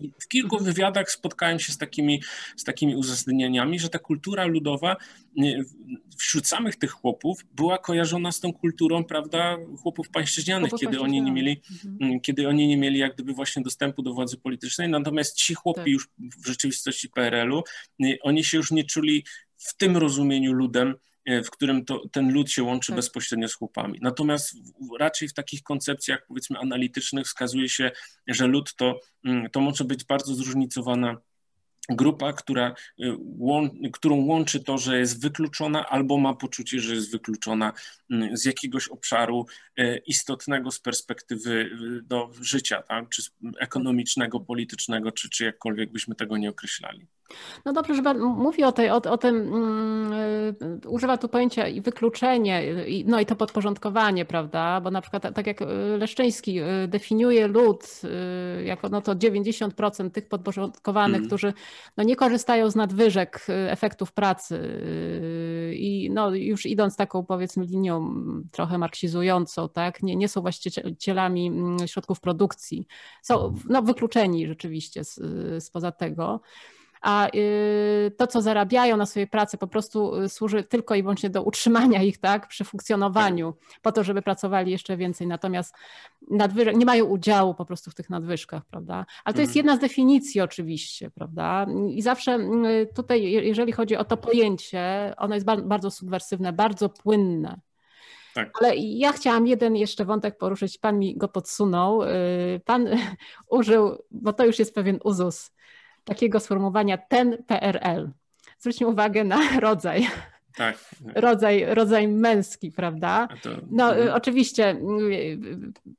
I 0.00 0.10
w 0.20 0.28
kilku 0.28 0.58
wywiadach 0.58 1.10
spotkałem 1.10 1.60
się 1.60 1.72
z 1.72 1.78
takimi, 1.78 2.22
z 2.56 2.64
takimi 2.64 2.96
uzasadnieniami, 2.96 3.78
że 3.78 3.88
ta 3.88 3.98
kultura 3.98 4.44
ludowa 4.44 4.96
wśród 6.18 6.46
samych 6.46 6.76
tych 6.76 6.90
chłopów 6.90 7.44
była 7.52 7.78
kojarzona 7.78 8.32
z 8.32 8.40
tą 8.40 8.52
kulturą, 8.52 9.04
prawda, 9.04 9.56
chłopów 9.82 10.08
pańszczyźnianych, 10.08 10.72
kiedy 10.80 11.00
oni 11.00 11.22
nie 11.22 11.32
mieli, 11.32 11.60
mhm. 11.84 12.20
kiedy 12.20 12.48
oni 12.48 12.66
nie 12.66 12.76
mieli 12.76 12.98
jak 12.98 13.14
gdyby 13.14 13.32
właśnie 13.32 13.62
dostępu 13.62 14.02
do 14.02 14.14
władzy 14.14 14.36
politycznej, 14.36 14.88
natomiast 14.88 15.36
ci 15.36 15.54
chłopi 15.54 15.80
tak. 15.80 15.88
już 15.88 16.08
w 16.18 16.46
rzeczywistości 16.46 17.08
PRL-u, 17.08 17.62
oni 18.22 18.44
się 18.44 18.56
już 18.56 18.70
nie 18.70 18.84
czuli 18.84 19.24
w 19.56 19.76
tym 19.76 19.96
rozumieniu 19.96 20.52
ludem, 20.52 20.94
w 21.26 21.50
którym 21.50 21.84
to, 21.84 22.08
ten 22.12 22.32
lud 22.32 22.50
się 22.50 22.62
łączy 22.62 22.92
tak. 22.92 22.96
bezpośrednio 22.96 23.48
z 23.48 23.54
chłopami. 23.54 23.98
Natomiast 24.02 24.56
raczej 25.00 25.28
w 25.28 25.34
takich 25.34 25.62
koncepcjach, 25.62 26.26
powiedzmy, 26.28 26.58
analitycznych 26.58 27.26
wskazuje 27.26 27.68
się, 27.68 27.90
że 28.26 28.46
lud 28.46 28.74
to, 28.76 29.00
mm, 29.24 29.50
to 29.50 29.60
może 29.60 29.84
być 29.84 30.04
bardzo 30.04 30.34
zróżnicowana 30.34 31.16
grupa, 31.88 32.32
która, 32.32 32.74
y, 33.00 33.90
którą 33.92 34.16
łączy 34.16 34.64
to, 34.64 34.78
że 34.78 34.98
jest 34.98 35.22
wykluczona 35.22 35.88
albo 35.88 36.18
ma 36.18 36.34
poczucie, 36.34 36.80
że 36.80 36.94
jest 36.94 37.12
wykluczona 37.12 37.72
mm, 38.10 38.36
z 38.36 38.44
jakiegoś 38.44 38.88
obszaru 38.88 39.46
y, 39.78 40.02
istotnego 40.06 40.70
z 40.70 40.80
perspektywy 40.80 41.70
do 42.02 42.30
życia, 42.40 42.82
tak? 42.82 43.08
czy 43.08 43.22
ekonomicznego, 43.60 44.40
politycznego, 44.40 45.12
czy, 45.12 45.30
czy 45.30 45.44
jakkolwiek 45.44 45.92
byśmy 45.92 46.14
tego 46.14 46.36
nie 46.36 46.50
określali. 46.50 47.06
No 47.64 47.72
dobrze, 47.72 47.94
że 47.94 48.02
pan 48.02 48.18
mówi 48.18 48.64
o, 48.64 48.72
tej, 48.72 48.90
o, 48.90 48.96
o 48.96 49.18
tym, 49.18 49.52
um, 49.52 50.12
używa 50.86 51.18
tu 51.18 51.28
pojęcia 51.28 51.68
i 51.68 51.80
wykluczenie, 51.80 52.84
i, 52.86 53.04
no 53.04 53.20
i 53.20 53.26
to 53.26 53.36
podporządkowanie, 53.36 54.24
prawda? 54.24 54.80
Bo 54.80 54.90
na 54.90 55.00
przykład 55.00 55.34
tak 55.34 55.46
jak 55.46 55.60
Leszczyński 55.98 56.60
definiuje 56.88 57.48
lud 57.48 58.00
jako 58.64 58.88
no 58.88 59.00
to 59.00 59.14
90% 59.14 60.10
tych 60.10 60.28
podporządkowanych, 60.28 61.16
mm. 61.16 61.26
którzy 61.26 61.52
no 61.96 62.04
nie 62.04 62.16
korzystają 62.16 62.70
z 62.70 62.76
nadwyżek 62.76 63.46
efektów 63.48 64.12
pracy 64.12 64.80
i 65.72 66.10
no 66.12 66.34
już 66.34 66.66
idąc 66.66 66.96
taką 66.96 67.24
powiedzmy 67.24 67.64
linią 67.64 68.14
trochę 68.50 68.78
marksizującą, 68.78 69.68
tak? 69.68 70.02
nie, 70.02 70.16
nie 70.16 70.28
są 70.28 70.40
właścicielami 70.40 71.52
środków 71.86 72.20
produkcji, 72.20 72.86
są 73.22 73.54
no, 73.68 73.82
wykluczeni 73.82 74.46
rzeczywiście 74.46 75.02
spoza 75.58 75.92
tego 75.92 76.40
a 77.04 77.28
y, 77.34 78.12
to, 78.16 78.26
co 78.26 78.42
zarabiają 78.42 78.96
na 78.96 79.06
swojej 79.06 79.28
pracy, 79.28 79.58
po 79.58 79.66
prostu 79.66 80.22
y, 80.22 80.28
służy 80.28 80.62
tylko 80.62 80.94
i 80.94 81.02
wyłącznie 81.02 81.30
do 81.30 81.42
utrzymania 81.42 82.02
ich 82.02 82.18
tak, 82.18 82.48
przy 82.48 82.64
funkcjonowaniu, 82.64 83.54
po 83.82 83.92
to, 83.92 84.04
żeby 84.04 84.22
pracowali 84.22 84.72
jeszcze 84.72 84.96
więcej. 84.96 85.26
Natomiast 85.26 85.74
nie 86.74 86.86
mają 86.86 87.04
udziału 87.04 87.54
po 87.54 87.64
prostu 87.64 87.90
w 87.90 87.94
tych 87.94 88.10
nadwyżkach, 88.10 88.62
prawda? 88.64 89.06
Ale 89.24 89.34
to 89.34 89.40
jest 89.40 89.50
mhm. 89.50 89.56
jedna 89.56 89.76
z 89.76 89.80
definicji 89.80 90.40
oczywiście, 90.40 91.10
prawda? 91.10 91.66
I 91.88 92.02
zawsze 92.02 92.36
y, 92.36 92.88
tutaj, 92.94 93.22
jeżeli 93.22 93.72
chodzi 93.72 93.96
o 93.96 94.04
to 94.04 94.16
pojęcie, 94.16 95.14
ono 95.16 95.34
jest 95.34 95.46
bardzo 95.46 95.90
subwersywne, 95.90 96.52
bardzo 96.52 96.88
płynne. 96.88 97.60
Tak. 98.34 98.50
Ale 98.60 98.76
ja 98.76 99.12
chciałam 99.12 99.46
jeden 99.46 99.76
jeszcze 99.76 100.04
wątek 100.04 100.38
poruszyć, 100.38 100.78
pan 100.78 100.98
mi 100.98 101.16
go 101.16 101.28
podsunął. 101.28 102.00
Pan 102.64 102.88
użył, 103.48 104.02
bo 104.10 104.32
to 104.32 104.46
już 104.46 104.58
jest 104.58 104.74
pewien 104.74 104.98
uzus, 105.04 105.54
takiego 106.04 106.40
sformułowania 106.40 106.98
ten 106.98 107.44
PRL. 107.46 108.10
Zwróćmy 108.58 108.86
uwagę 108.86 109.24
na 109.24 109.38
rodzaj. 109.60 110.06
Tak. 110.56 110.78
Rodzaj, 111.14 111.64
rodzaj 111.74 112.08
męski, 112.08 112.72
prawda? 112.72 113.28
To... 113.42 113.50
No 113.70 113.94
mhm. 113.94 114.14
oczywiście, 114.14 114.76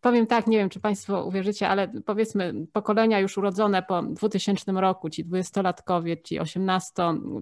powiem 0.02 0.28
tak, 0.28 0.48
nie 0.48 0.58
wiem, 0.58 0.70
czy 0.70 0.80
Państwo 0.80 1.26
uwierzycie, 1.26 1.70
ale 1.70 1.88
powiedzmy 2.06 2.54
pokolenia 2.74 3.20
już 3.20 3.38
urodzone 3.38 3.84
po 3.84 4.02
2000 4.02 4.72
roku, 4.72 5.10
ci 5.10 5.26
dwudziestolatkowie, 5.26 6.22
ci 6.22 6.40
18, 6.40 6.94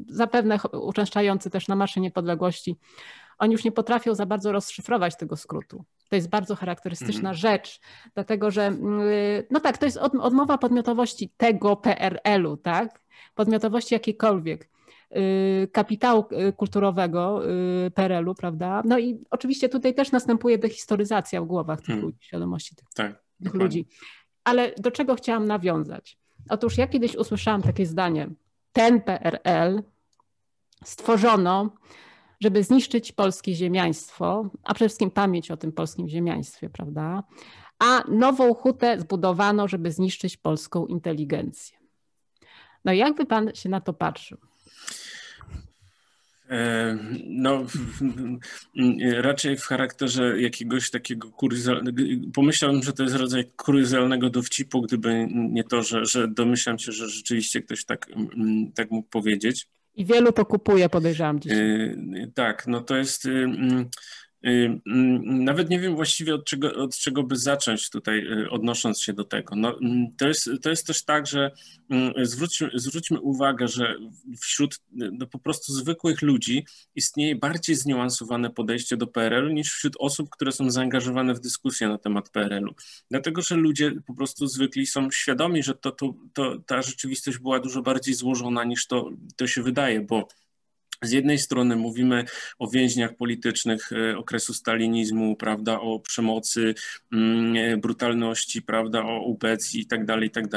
zapewne 0.08 0.60
uczęszczający 0.82 1.50
też 1.50 1.68
na 1.68 1.76
Marsze 1.76 2.02
Niepodległości, 2.02 2.78
oni 3.38 3.52
już 3.52 3.64
nie 3.64 3.72
potrafią 3.72 4.16
za 4.16 4.26
bardzo 4.26 4.52
rozszyfrować 4.52 5.18
tego 5.18 5.38
skrótu. 5.38 5.84
To 6.14 6.18
jest 6.18 6.30
bardzo 6.30 6.56
charakterystyczna 6.56 7.30
mhm. 7.30 7.36
rzecz, 7.36 7.80
dlatego 8.14 8.52
że, 8.52 8.72
no 9.52 9.60
tak, 9.60 9.78
to 9.78 9.86
jest 9.86 9.98
odmowa 9.98 10.58
podmiotowości 10.58 11.34
tego 11.38 11.76
PRL-u, 11.76 12.58
tak? 12.58 13.02
Podmiotowości 13.36 13.94
jakiejkolwiek. 13.94 14.70
Y, 15.16 15.68
kapitału 15.72 16.26
y, 16.50 16.54
kulturowego 16.54 17.50
y, 17.86 17.92
PRL-u, 17.92 18.36
prawda? 18.36 18.82
No 18.86 19.00
i 19.00 19.24
oczywiście 19.30 19.70
tutaj 19.70 19.94
też 19.96 20.12
następuje 20.12 20.58
dehistoryzacja 20.58 21.42
w 21.42 21.46
głowach 21.46 21.80
tych 21.80 21.88
hmm. 21.88 22.06
ludzi, 22.06 22.18
świadomości 22.22 22.76
tych, 22.76 22.88
tak, 22.96 23.24
tych 23.44 23.54
ludzi. 23.54 23.88
Ale 24.44 24.72
do 24.78 24.92
czego 24.92 25.16
chciałam 25.16 25.48
nawiązać? 25.48 26.18
Otóż 26.50 26.78
ja 26.78 26.88
kiedyś 26.88 27.16
usłyszałam 27.16 27.62
takie 27.62 27.86
zdanie. 27.86 28.30
Ten 28.74 29.02
PRL 29.02 29.84
stworzono, 30.84 31.70
żeby 32.44 32.64
zniszczyć 32.64 33.12
polskie 33.12 33.56
ziemiaństwo, 33.56 34.50
a 34.64 34.74
przede 34.74 34.90
wszystkim 34.90 35.12
pamięć 35.12 35.52
o 35.52 35.58
tym 35.58 35.72
polskim 35.72 36.10
ziemiaństwie, 36.10 36.70
prawda? 36.70 37.24
A 37.80 38.04
nową 38.08 38.54
hutę 38.54 39.00
zbudowano, 39.00 39.68
żeby 39.68 39.92
zniszczyć 39.92 40.38
polską 40.38 40.86
inteligencję. 40.86 41.78
No 42.86 42.94
jakby 42.94 43.26
pan 43.26 43.52
się 43.56 43.70
na 43.70 43.82
to 43.82 43.94
patrzył? 43.94 44.38
E, 46.50 46.98
no, 47.26 47.66
raczej 49.30 49.58
w 49.58 49.64
charakterze 49.64 50.42
jakiegoś 50.42 50.90
takiego 50.90 51.32
kuriozalnego. 51.32 52.04
Pomyślałem, 52.34 52.84
że 52.84 52.94
to 52.94 53.04
jest 53.04 53.16
rodzaj 53.16 53.46
dowcipu, 54.32 54.82
gdyby 54.82 55.28
nie 55.32 55.64
to, 55.64 55.84
że, 55.84 56.06
że 56.06 56.28
domyślam 56.28 56.80
się, 56.80 56.92
że 56.92 57.10
rzeczywiście 57.10 57.62
ktoś 57.62 57.86
tak, 57.86 58.08
tak 58.76 58.92
mógł 58.92 59.10
powiedzieć. 59.10 59.68
I 59.96 60.06
wielu 60.06 60.32
to 60.32 60.46
kupuje, 60.46 60.90
podejrzewam 60.90 61.40
dzisiaj. 61.40 61.60
E, 61.60 62.28
tak, 62.34 62.68
no 62.68 62.82
to 62.82 62.96
jest. 62.96 63.28
Y, 64.48 64.82
mm, 64.88 65.44
nawet 65.44 65.70
nie 65.70 65.80
wiem 65.80 65.96
właściwie 65.96 66.36
od 66.36 66.46
czego, 66.46 66.76
od 66.76 66.98
czego 66.98 67.24
by 67.24 67.36
zacząć 67.36 67.90
tutaj, 67.90 68.20
y, 68.20 68.50
odnosząc 68.50 69.02
się 69.02 69.14
do 69.14 69.24
tego. 69.24 69.56
No, 69.56 69.80
mm, 69.82 70.08
to, 70.18 70.28
jest, 70.28 70.50
to 70.62 70.70
jest 70.70 70.88
też 70.88 71.04
tak, 71.04 71.28
że 71.28 71.52
mm, 71.90 72.14
zwróćmy, 72.26 72.70
zwróćmy 72.74 73.22
uwagę, 73.22 73.68
że 73.68 73.96
wśród 74.42 74.80
no, 74.92 75.28
po 75.28 75.40
prostu 75.40 75.74
zwykłych 75.74 76.22
ludzi 76.22 76.66
istnieje 76.96 77.36
bardziej 77.36 77.76
zniuansowane 77.76 78.50
podejście 78.50 78.98
do 78.98 79.08
PRL-u 79.08 79.50
niż 79.50 79.72
wśród 79.72 79.94
osób, 80.00 80.30
które 80.30 80.52
są 80.52 80.72
zaangażowane 80.72 81.34
w 81.34 81.40
dyskusję 81.40 81.88
na 81.88 81.98
temat 81.98 82.30
PRL-u. 82.30 82.74
Dlatego, 83.12 83.42
że 83.42 83.56
ludzie 83.56 83.92
po 84.08 84.14
prostu 84.14 84.48
zwykli 84.48 84.86
są 84.86 85.12
świadomi, 85.12 85.64
że 85.64 85.74
to, 85.74 85.92
to, 85.92 86.14
to, 86.34 86.60
ta 86.60 86.82
rzeczywistość 86.82 87.38
była 87.38 87.60
dużo 87.60 87.82
bardziej 87.82 88.14
złożona 88.14 88.64
niż 88.64 88.88
to, 88.88 89.10
to 89.36 89.48
się 89.48 89.64
wydaje, 89.64 90.02
bo 90.02 90.28
z 91.06 91.12
jednej 91.12 91.38
strony 91.38 91.76
mówimy 91.76 92.26
o 92.60 92.68
więźniach 92.68 93.16
politycznych 93.16 93.92
e, 93.92 94.18
okresu 94.18 94.54
stalinizmu, 94.54 95.36
prawda, 95.36 95.80
o 95.80 96.00
przemocy, 96.00 96.76
mm, 97.14 97.56
e, 97.56 97.78
brutalności, 97.78 98.62
prawda, 98.62 99.04
o 99.06 99.24
ubecji 99.24 99.82
i 99.82 99.86
tak 99.86 100.06
dalej, 100.06 100.28
i 100.28 100.32
tak 100.32 100.48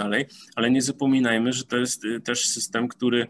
ale 0.56 0.70
nie 0.70 0.82
zapominajmy, 0.82 1.52
że 1.52 1.64
to 1.64 1.77
jest 1.77 2.05
e, 2.05 2.20
też 2.20 2.48
system, 2.48 2.89
który 2.89 3.27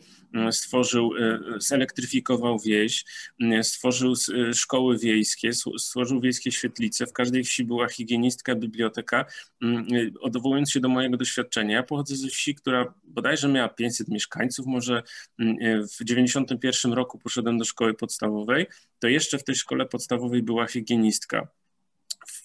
stworzył, 0.50 1.10
zelektryfikował 1.58 2.58
wieś, 2.58 3.04
mm, 3.40 3.64
stworzył 3.64 4.14
szkoły 4.54 4.98
wiejskie, 4.98 5.50
stworzył 5.78 6.20
wiejskie 6.20 6.52
świetlice. 6.52 7.06
W 7.06 7.12
każdej 7.12 7.44
wsi 7.44 7.64
była 7.64 7.88
higienistka, 7.88 8.54
biblioteka. 8.54 9.24
Odwołując 10.20 10.70
się 10.70 10.80
do 10.80 10.88
mojego 10.88 11.16
doświadczenia, 11.16 11.76
ja 11.76 11.82
pochodzę 11.82 12.16
ze 12.16 12.28
wsi, 12.28 12.54
która 12.54 12.94
bodajże 13.04 13.48
miała 13.48 13.68
500 13.68 14.08
mieszkańców, 14.08 14.66
może 14.66 15.02
w 15.98 16.04
91 16.04 16.92
roku 16.92 17.18
poszedłem 17.18 17.58
do 17.58 17.64
szkoły 17.64 17.94
podstawowej, 17.94 18.66
to 18.98 19.08
jeszcze 19.08 19.38
w 19.38 19.44
tej 19.44 19.54
szkole 19.54 19.86
podstawowej 19.86 20.42
była 20.42 20.66
higienistka. 20.66 21.48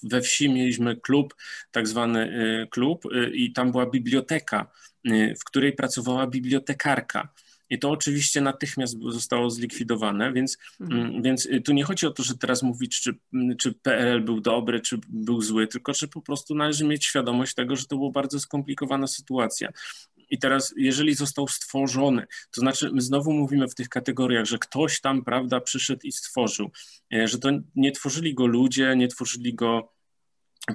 We 0.04 0.22
wsi 0.22 0.50
mieliśmy 0.50 0.96
klub, 0.96 1.36
tak 1.72 1.88
zwany 1.88 2.32
klub, 2.72 3.04
i 3.34 3.54
tam 3.54 3.72
była 3.72 3.86
biblioteka, 3.86 4.72
w 5.40 5.44
której 5.46 5.74
pracowała 5.74 6.28
bibliotekarka. 6.28 7.34
I 7.72 7.80
to 7.80 7.90
oczywiście 7.90 8.42
natychmiast 8.42 8.98
zostało 9.10 9.50
zlikwidowane, 9.50 10.34
więc, 10.34 10.58
mhm. 10.82 11.02
Mm, 11.02 11.22
więc 11.22 11.48
tu 11.66 11.74
nie 11.74 11.84
chodzi 11.84 12.08
o 12.08 12.12
to, 12.12 12.24
że 12.24 12.38
teraz 12.38 12.64
mówić, 12.64 13.02
czy, 13.02 13.16
czy 13.60 13.74
PRL 13.74 14.24
był 14.24 14.42
dobry, 14.42 14.80
czy 14.80 15.00
był 15.10 15.42
zły, 15.42 15.68
tylko 15.68 15.94
że 15.94 16.08
po 16.08 16.22
prostu 16.22 16.56
należy 16.56 16.86
mieć 16.86 17.06
świadomość 17.06 17.54
tego, 17.54 17.76
że 17.76 17.86
to 17.86 17.98
była 17.98 18.12
bardzo 18.12 18.40
skomplikowana 18.40 19.08
sytuacja. 19.08 19.72
I 20.30 20.40
teraz, 20.40 20.74
jeżeli 20.78 21.16
został 21.16 21.48
stworzony, 21.48 22.28
to 22.52 22.62
znaczy 22.62 22.92
my 22.94 23.02
znowu 23.02 23.34
mówimy 23.34 23.68
w 23.68 23.76
tych 23.76 23.90
kategoriach, 23.90 24.46
że 24.46 24.58
ktoś 24.58 25.02
tam, 25.02 25.24
prawda, 25.24 25.60
przyszedł 25.60 26.02
i 26.04 26.12
stworzył, 26.12 26.72
e, 27.14 27.28
że 27.28 27.40
to 27.40 27.50
nie 27.76 27.92
tworzyli 27.92 28.34
go 28.34 28.46
ludzie, 28.46 28.96
nie 28.96 29.08
tworzyli 29.08 29.54
go 29.54 29.94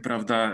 prawda, 0.03 0.53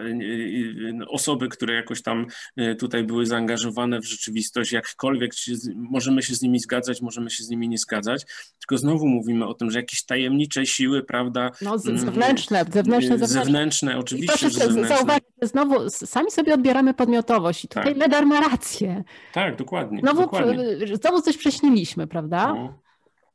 osoby, 1.09 1.49
które 1.49 1.75
jakoś 1.75 2.03
tam 2.03 2.27
e, 2.57 2.75
tutaj 2.75 3.05
były 3.05 3.27
zaangażowane 3.27 4.01
w 4.01 4.05
rzeczywistość, 4.05 4.73
jakkolwiek 4.73 5.35
się, 5.35 5.53
możemy 5.77 6.23
się 6.23 6.35
z 6.35 6.43
nimi 6.43 6.59
zgadzać, 6.59 7.03
możemy 7.03 7.31
się 7.31 7.45
z 7.45 7.49
nimi 7.49 7.69
nie 7.69 7.79
zgadzać, 7.79 8.27
tylko 8.61 8.79
znowu 8.79 9.09
mówimy 9.09 9.47
o 9.47 9.55
tym, 9.55 9.71
że 9.71 9.79
jakieś 9.79 10.05
tajemnicze 10.05 10.67
siły, 10.67 11.03
prawda. 11.03 11.51
No 11.63 11.79
zewnętrzne, 11.79 12.65
zewnętrzne, 12.73 13.19
zewnętrzne. 13.19 13.29
Zewnętrzne, 13.29 13.99
oczywiście, 13.99 14.35
I 14.35 14.39
proszę 14.39 14.51
zewnętrzne. 14.51 14.97
zauważyć, 14.97 15.25
że 15.43 15.49
znowu 15.49 15.91
sami 15.91 16.31
sobie 16.31 16.55
odbieramy 16.55 16.95
podmiotowość 16.95 17.65
i 17.65 17.69
tutaj 17.69 17.85
tak. 17.85 17.97
Ledar 17.97 18.27
ma 18.27 18.41
rację. 18.41 19.05
Tak, 19.33 19.57
dokładnie. 19.57 20.01
Znowu, 20.01 20.21
dokładnie. 20.21 20.97
znowu 20.97 21.23
coś 21.23 21.37
prześniliśmy, 21.37 22.07
prawda? 22.07 22.55
No. 22.55 22.82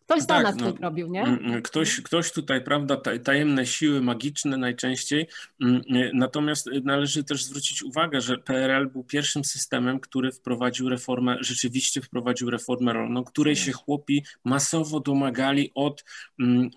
Ktoś 0.08 0.26
tak, 0.26 0.46
za 0.46 0.52
nas 0.52 0.62
no, 0.62 0.74
robił, 0.82 1.08
nie? 1.08 1.22
Mm, 1.22 1.46
mm, 1.46 1.62
ktoś, 1.62 2.02
ktoś 2.02 2.32
tutaj, 2.32 2.64
prawda, 2.64 2.98
tajemne 3.24 3.66
siły 3.66 4.02
magiczne 4.02 4.58
najczęściej. 4.58 5.28
Mm, 5.62 5.82
natomiast 6.14 6.70
należy 6.84 7.24
też 7.24 7.44
zwrócić 7.46 7.84
uwagę, 7.84 8.22
że 8.22 8.38
PRL 8.38 8.90
był 8.90 9.04
pierwszym 9.04 9.46
systemem, 9.46 10.00
który 10.00 10.32
wprowadził 10.32 10.90
reformę, 10.90 11.38
rzeczywiście 11.42 12.02
wprowadził 12.02 12.50
reformę 12.50 12.94
rolną, 12.94 13.24
której 13.24 13.56
się 13.56 13.72
chłopi 13.72 14.24
masowo 14.44 15.00
domagali 15.00 15.72
od 15.76 16.04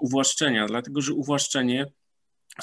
uwłaszczenia, 0.01 0.67
dlatego 0.67 1.01
że 1.01 1.13
uwłaszczenie 1.13 1.87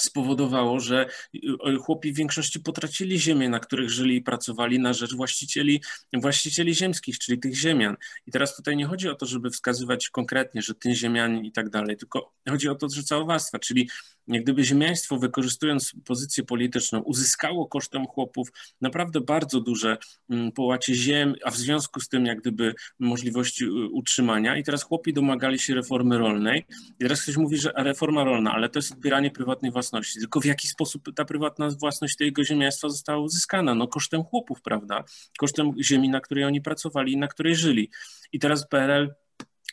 spowodowało, 0.02 0.80
że 0.80 1.06
y, 1.34 1.40
chłopi 1.82 2.12
w 2.12 2.16
większości 2.16 2.60
potracili 2.60 3.18
ziemię, 3.18 3.48
na 3.48 3.60
których 3.60 3.90
żyli 3.90 4.16
i 4.16 4.22
pracowali 4.22 4.78
na 4.78 4.92
rzecz 4.92 5.14
właścicieli, 5.14 5.82
właścicieli 6.12 6.74
ziemskich, 6.74 7.18
czyli 7.18 7.38
tych 7.38 7.54
ziemian. 7.54 7.96
I 8.26 8.30
teraz 8.30 8.56
tutaj 8.56 8.76
nie 8.76 8.86
chodzi 8.86 9.08
o 9.08 9.14
to, 9.14 9.26
żeby 9.26 9.50
wskazywać 9.50 10.08
konkretnie, 10.08 10.62
że 10.62 10.74
ten 10.74 10.94
ziemianin 10.94 11.44
i 11.44 11.52
tak 11.52 11.70
dalej, 11.70 11.96
tylko 11.96 12.32
chodzi 12.48 12.68
o 12.68 12.74
to, 12.74 12.88
że 12.88 13.02
całowactwa, 13.02 13.58
czyli 13.58 13.88
jak 14.28 14.42
gdyby 14.42 14.64
ziemiaństwo, 14.64 15.18
wykorzystując 15.18 15.92
pozycję 16.04 16.44
polityczną, 16.44 17.00
uzyskało 17.00 17.66
kosztem 17.66 18.06
chłopów 18.06 18.48
naprawdę 18.80 19.20
bardzo 19.20 19.60
duże 19.60 19.96
mm, 20.30 20.52
połacie 20.52 20.94
ziem, 20.94 21.34
a 21.44 21.50
w 21.50 21.56
związku 21.56 22.00
z 22.00 22.08
tym 22.08 22.26
jak 22.26 22.40
gdyby 22.40 22.74
możliwości 22.98 23.64
y, 23.64 23.88
utrzymania. 23.92 24.56
I 24.56 24.62
teraz 24.64 24.82
chłopi 24.82 25.12
domagali 25.12 25.58
się 25.58 25.74
reformy 25.74 26.18
rolnej. 26.18 26.66
I 27.00 27.02
teraz 27.02 27.22
ktoś 27.22 27.36
mówi, 27.36 27.56
że 27.56 27.72
reforma 27.76 28.24
rolna, 28.24 28.52
ale 28.52 28.68
to 28.68 28.78
jest 28.78 28.92
odbieranie 28.92 29.30
prywatnej 29.30 29.72
własności. 29.72 29.87
Tylko 30.14 30.40
w 30.40 30.44
jaki 30.44 30.68
sposób 30.68 31.14
ta 31.16 31.24
prywatna 31.24 31.70
własność 31.80 32.16
tego 32.16 32.44
ziemiaństwa 32.44 32.88
została 32.88 33.18
uzyskana? 33.18 33.74
No 33.74 33.88
kosztem 33.88 34.24
chłopów, 34.24 34.62
prawda? 34.62 35.04
Kosztem 35.38 35.72
ziemi, 35.82 36.08
na 36.08 36.20
której 36.20 36.44
oni 36.44 36.60
pracowali 36.60 37.12
i 37.12 37.16
na 37.16 37.28
której 37.28 37.56
żyli. 37.56 37.90
I 38.32 38.38
teraz 38.38 38.68
PRL 38.68 39.14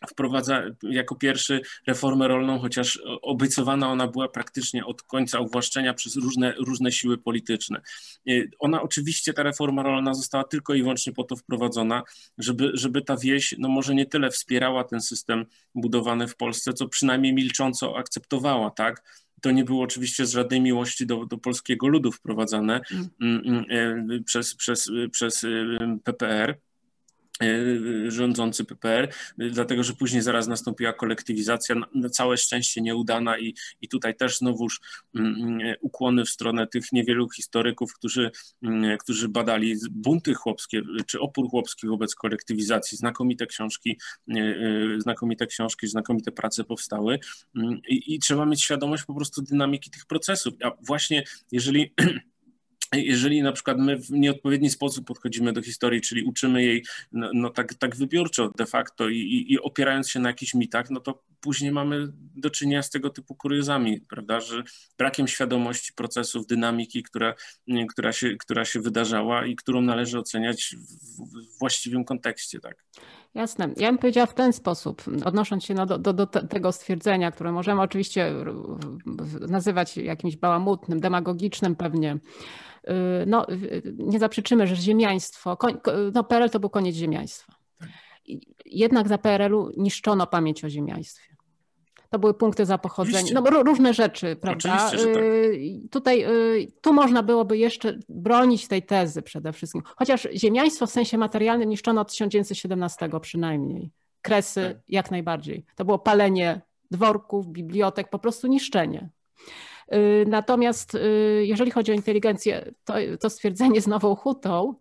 wprowadza 0.10 0.64
jako 0.84 1.16
pierwszy 1.16 1.62
reformę 1.88 2.28
rolną, 2.28 2.60
chociaż 2.60 3.00
obiecowana 3.22 3.92
ona 3.92 4.08
była 4.08 4.28
praktycznie 4.28 4.86
od 4.86 5.04
końca 5.04 5.40
uwłaszczenia 5.40 5.94
przez 5.94 6.16
różne, 6.16 6.54
różne 6.58 6.92
siły 6.92 7.18
polityczne. 7.18 7.82
Ona 8.60 8.82
oczywiście, 8.82 9.34
ta 9.34 9.44
reforma 9.44 9.84
rolna 9.84 10.14
została 10.14 10.44
tylko 10.44 10.74
i 10.74 10.82
wyłącznie 10.82 11.14
po 11.14 11.24
to 11.24 11.36
wprowadzona, 11.36 12.04
żeby, 12.38 12.72
żeby 12.74 13.02
ta 13.02 13.18
wieś, 13.18 13.56
no 13.58 13.70
może 13.70 13.96
nie 13.96 14.06
tyle 14.06 14.32
wspierała 14.32 14.84
ten 14.84 15.02
system 15.02 15.46
budowany 15.76 16.28
w 16.28 16.36
Polsce, 16.36 16.74
co 16.74 16.88
przynajmniej 16.88 17.34
milcząco 17.34 17.98
akceptowała, 17.98 18.72
tak? 18.72 19.04
To 19.46 19.52
nie 19.52 19.64
było 19.64 19.84
oczywiście 19.84 20.26
z 20.26 20.32
żadnej 20.32 20.62
miłości 20.62 21.06
do, 21.06 21.26
do 21.26 21.38
polskiego 21.38 21.88
ludu 21.88 22.12
wprowadzane 22.12 22.82
mm. 22.92 23.10
mm, 23.22 23.66
mm 23.70 24.12
e, 24.12 24.24
przez, 24.24 24.56
przez, 24.56 24.92
przez 25.12 25.44
e, 25.44 25.48
PPR 26.04 26.58
rządzący 28.08 28.66
PPR, 28.66 29.14
dlatego 29.38 29.84
że 29.84 29.94
później 29.94 30.22
zaraz 30.22 30.48
nastąpiła 30.48 30.94
kolektywizacja, 30.94 31.76
na 31.96 32.10
całe 32.10 32.38
szczęście 32.38 32.82
nieudana 32.82 33.40
i, 33.40 33.56
i 33.82 33.88
tutaj 33.88 34.16
też 34.16 34.38
znowuż 34.38 34.82
mm, 35.16 35.36
mm, 35.42 35.76
ukłony 35.82 36.26
w 36.26 36.30
stronę 36.30 36.68
tych 36.68 36.92
niewielu 36.92 37.30
historyków, 37.30 37.94
którzy, 37.94 38.32
mm, 38.64 38.98
którzy 38.98 39.30
badali 39.30 39.76
bunty 39.92 40.34
chłopskie 40.34 40.82
czy 41.08 41.20
opór 41.20 41.50
chłopski 41.50 41.88
wobec 41.88 42.16
kolektywizacji. 42.16 42.98
Znakomite 42.98 43.46
książki, 43.46 44.00
e, 44.30 44.40
e, 44.40 45.02
znakomite 45.02 45.48
książki, 45.48 45.88
znakomite 45.88 46.32
prace 46.32 46.64
powstały 46.64 47.20
i, 47.90 48.16
i 48.16 48.20
trzeba 48.20 48.46
mieć 48.46 48.64
świadomość 48.64 49.04
po 49.04 49.16
prostu 49.16 49.42
dynamiki 49.42 49.92
tych 49.92 50.06
procesów. 50.06 50.54
A 50.64 50.72
właśnie 50.82 51.24
jeżeli 51.52 51.94
jeżeli 52.94 53.42
na 53.42 53.52
przykład 53.52 53.78
my 53.78 53.98
w 53.98 54.10
nieodpowiedni 54.10 54.70
sposób 54.70 55.08
podchodzimy 55.08 55.54
do 55.54 55.62
historii, 55.62 56.02
czyli 56.02 56.24
uczymy 56.24 56.64
jej 56.64 56.86
no, 57.12 57.30
no 57.34 57.50
tak, 57.50 57.74
tak 57.74 57.96
wybiórczo 57.96 58.52
de 58.58 58.66
facto 58.66 59.10
i, 59.10 59.18
i, 59.18 59.54
i, 59.54 59.60
opierając 59.60 60.10
się 60.10 60.20
na 60.20 60.30
jakichś 60.30 60.54
mitach, 60.54 60.90
no 60.90 61.00
to 61.00 61.24
później 61.42 61.72
mamy 61.72 62.08
do 62.36 62.50
czynienia 62.50 62.84
z 62.84 62.90
tego 62.90 63.10
typu 63.10 63.36
kuriozami, 63.36 64.02
prawda, 64.02 64.40
że 64.40 64.64
brakiem 64.98 65.28
świadomości 65.28 65.94
procesów, 65.94 66.48
dynamiki, 66.48 67.04
która, 67.04 67.34
która, 67.90 68.12
się, 68.12 68.36
która 68.36 68.66
się 68.66 68.80
wydarzała 68.80 69.46
i 69.46 69.56
którą 69.56 69.82
należy 69.82 70.20
oceniać 70.20 70.76
w, 70.78 71.60
właściwym 71.60 72.06
kontekście, 72.06 72.60
tak. 72.60 72.86
Jasne. 73.36 73.70
Ja 73.78 73.88
bym 73.88 73.98
powiedziała 73.98 74.26
w 74.26 74.34
ten 74.34 74.54
sposób, 74.54 75.04
odnosząc 75.26 75.64
się 75.64 75.74
no 75.74 75.86
do, 75.86 75.98
do, 75.98 76.14
do, 76.14 76.28
tego 76.28 76.72
stwierdzenia, 76.72 77.32
które 77.32 77.52
możemy 77.52 77.82
oczywiście 77.82 78.34
nazywać 79.48 79.98
jakimś 79.98 80.36
bałamutnym, 80.36 81.00
demagogicznym 81.00 81.76
pewnie, 81.76 82.20
Y, 82.90 83.26
no, 83.26 83.46
nie 83.98 84.20
zaprzeczymy, 84.20 84.68
że 84.68 84.76
ziemiaństwo, 84.76 85.58
no 86.14 86.24
PRL 86.24 86.50
to 86.50 86.60
był 86.60 86.70
koniec 86.70 86.96
ziemiaństwa. 86.96 87.54
Tak. 87.80 87.90
Jednak 88.66 89.08
za 89.08 89.18
PRL-u 89.18 89.72
niszczono 89.78 90.28
pamięć 90.28 90.64
o 90.66 90.70
ziemiaństwie. 90.70 91.35
To 92.16 92.20
były 92.20 92.34
punkty 92.34 92.66
za 92.66 92.78
pochodzenie, 92.78 93.32
no 93.34 93.64
różne 93.64 93.94
rzeczy, 93.94 94.36
prawda? 94.36 94.90
Tak. 94.92 95.00
Y, 95.00 95.82
tutaj, 95.92 96.26
y, 96.26 96.72
tu 96.82 96.94
można 96.94 97.24
byłoby 97.24 97.58
jeszcze 97.58 98.00
bronić 98.10 98.68
tej 98.68 98.84
tezy 98.84 99.22
przede 99.22 99.54
wszystkim. 99.54 99.82
Chociaż 99.96 100.28
ziemiaństwo 100.36 100.88
w 100.88 100.92
sensie 100.92 101.18
materialnym 101.18 101.70
niszczono 101.70 102.02
od 102.02 102.12
1917 102.12 103.10
przynajmniej. 103.22 103.92
Kresy 104.22 104.62
tak. 104.62 104.84
jak 104.90 105.12
najbardziej. 105.12 105.66
To 105.76 105.86
było 105.86 106.00
palenie 106.00 106.62
dworków, 106.92 107.48
bibliotek, 107.48 108.10
po 108.10 108.20
prostu 108.20 108.48
niszczenie. 108.48 109.10
Y, 109.94 110.26
natomiast 110.28 110.98
jeżeli 111.42 111.72
chodzi 111.72 111.92
o 111.92 111.96
inteligencję, 111.96 112.72
to, 112.86 112.94
to 113.20 113.30
stwierdzenie 113.30 113.82
z 113.82 113.88
nową 113.88 114.16
hutą, 114.16 114.76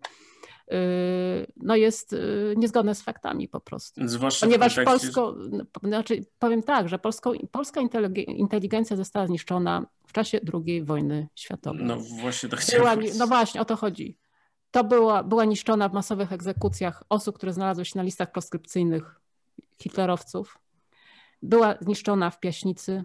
no 1.56 1.76
jest 1.76 2.16
niezgodne 2.56 2.94
z 2.94 3.02
faktami 3.02 3.48
po 3.48 3.60
prostu. 3.60 4.08
Zwłaszcza 4.08 4.46
Ponieważ 4.46 4.80
Polsko, 4.84 5.36
znaczy 5.82 6.26
powiem 6.38 6.62
tak, 6.62 6.88
że 6.88 6.98
polsko, 6.98 7.32
polska 7.50 7.80
inteligencja 8.26 8.96
została 8.96 9.26
zniszczona 9.26 9.86
w 10.06 10.12
czasie 10.12 10.40
II 10.54 10.82
wojny 10.82 11.28
światowej. 11.34 11.84
No 11.84 11.96
właśnie 11.96 12.48
to 12.48 12.56
chciałem 12.56 13.00
No 13.18 13.26
właśnie, 13.26 13.60
o 13.60 13.64
to 13.64 13.76
chodzi. 13.76 14.18
To 14.70 14.84
była, 14.84 15.22
była 15.22 15.44
niszczona 15.44 15.88
w 15.88 15.92
masowych 15.92 16.32
egzekucjach 16.32 17.04
osób, 17.08 17.36
które 17.36 17.52
znalazły 17.52 17.84
się 17.84 17.92
na 17.98 18.02
listach 18.02 18.32
proskrypcyjnych 18.32 19.20
hitlerowców. 19.82 20.58
Była 21.42 21.74
zniszczona 21.80 22.30
w 22.30 22.40
Piaśnicy, 22.40 23.04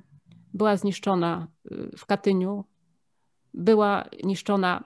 była 0.53 0.77
zniszczona 0.77 1.48
y, 1.72 1.98
w 1.98 2.06
Katyniu, 2.06 2.65
była 3.53 4.06
niszczona 4.23 4.84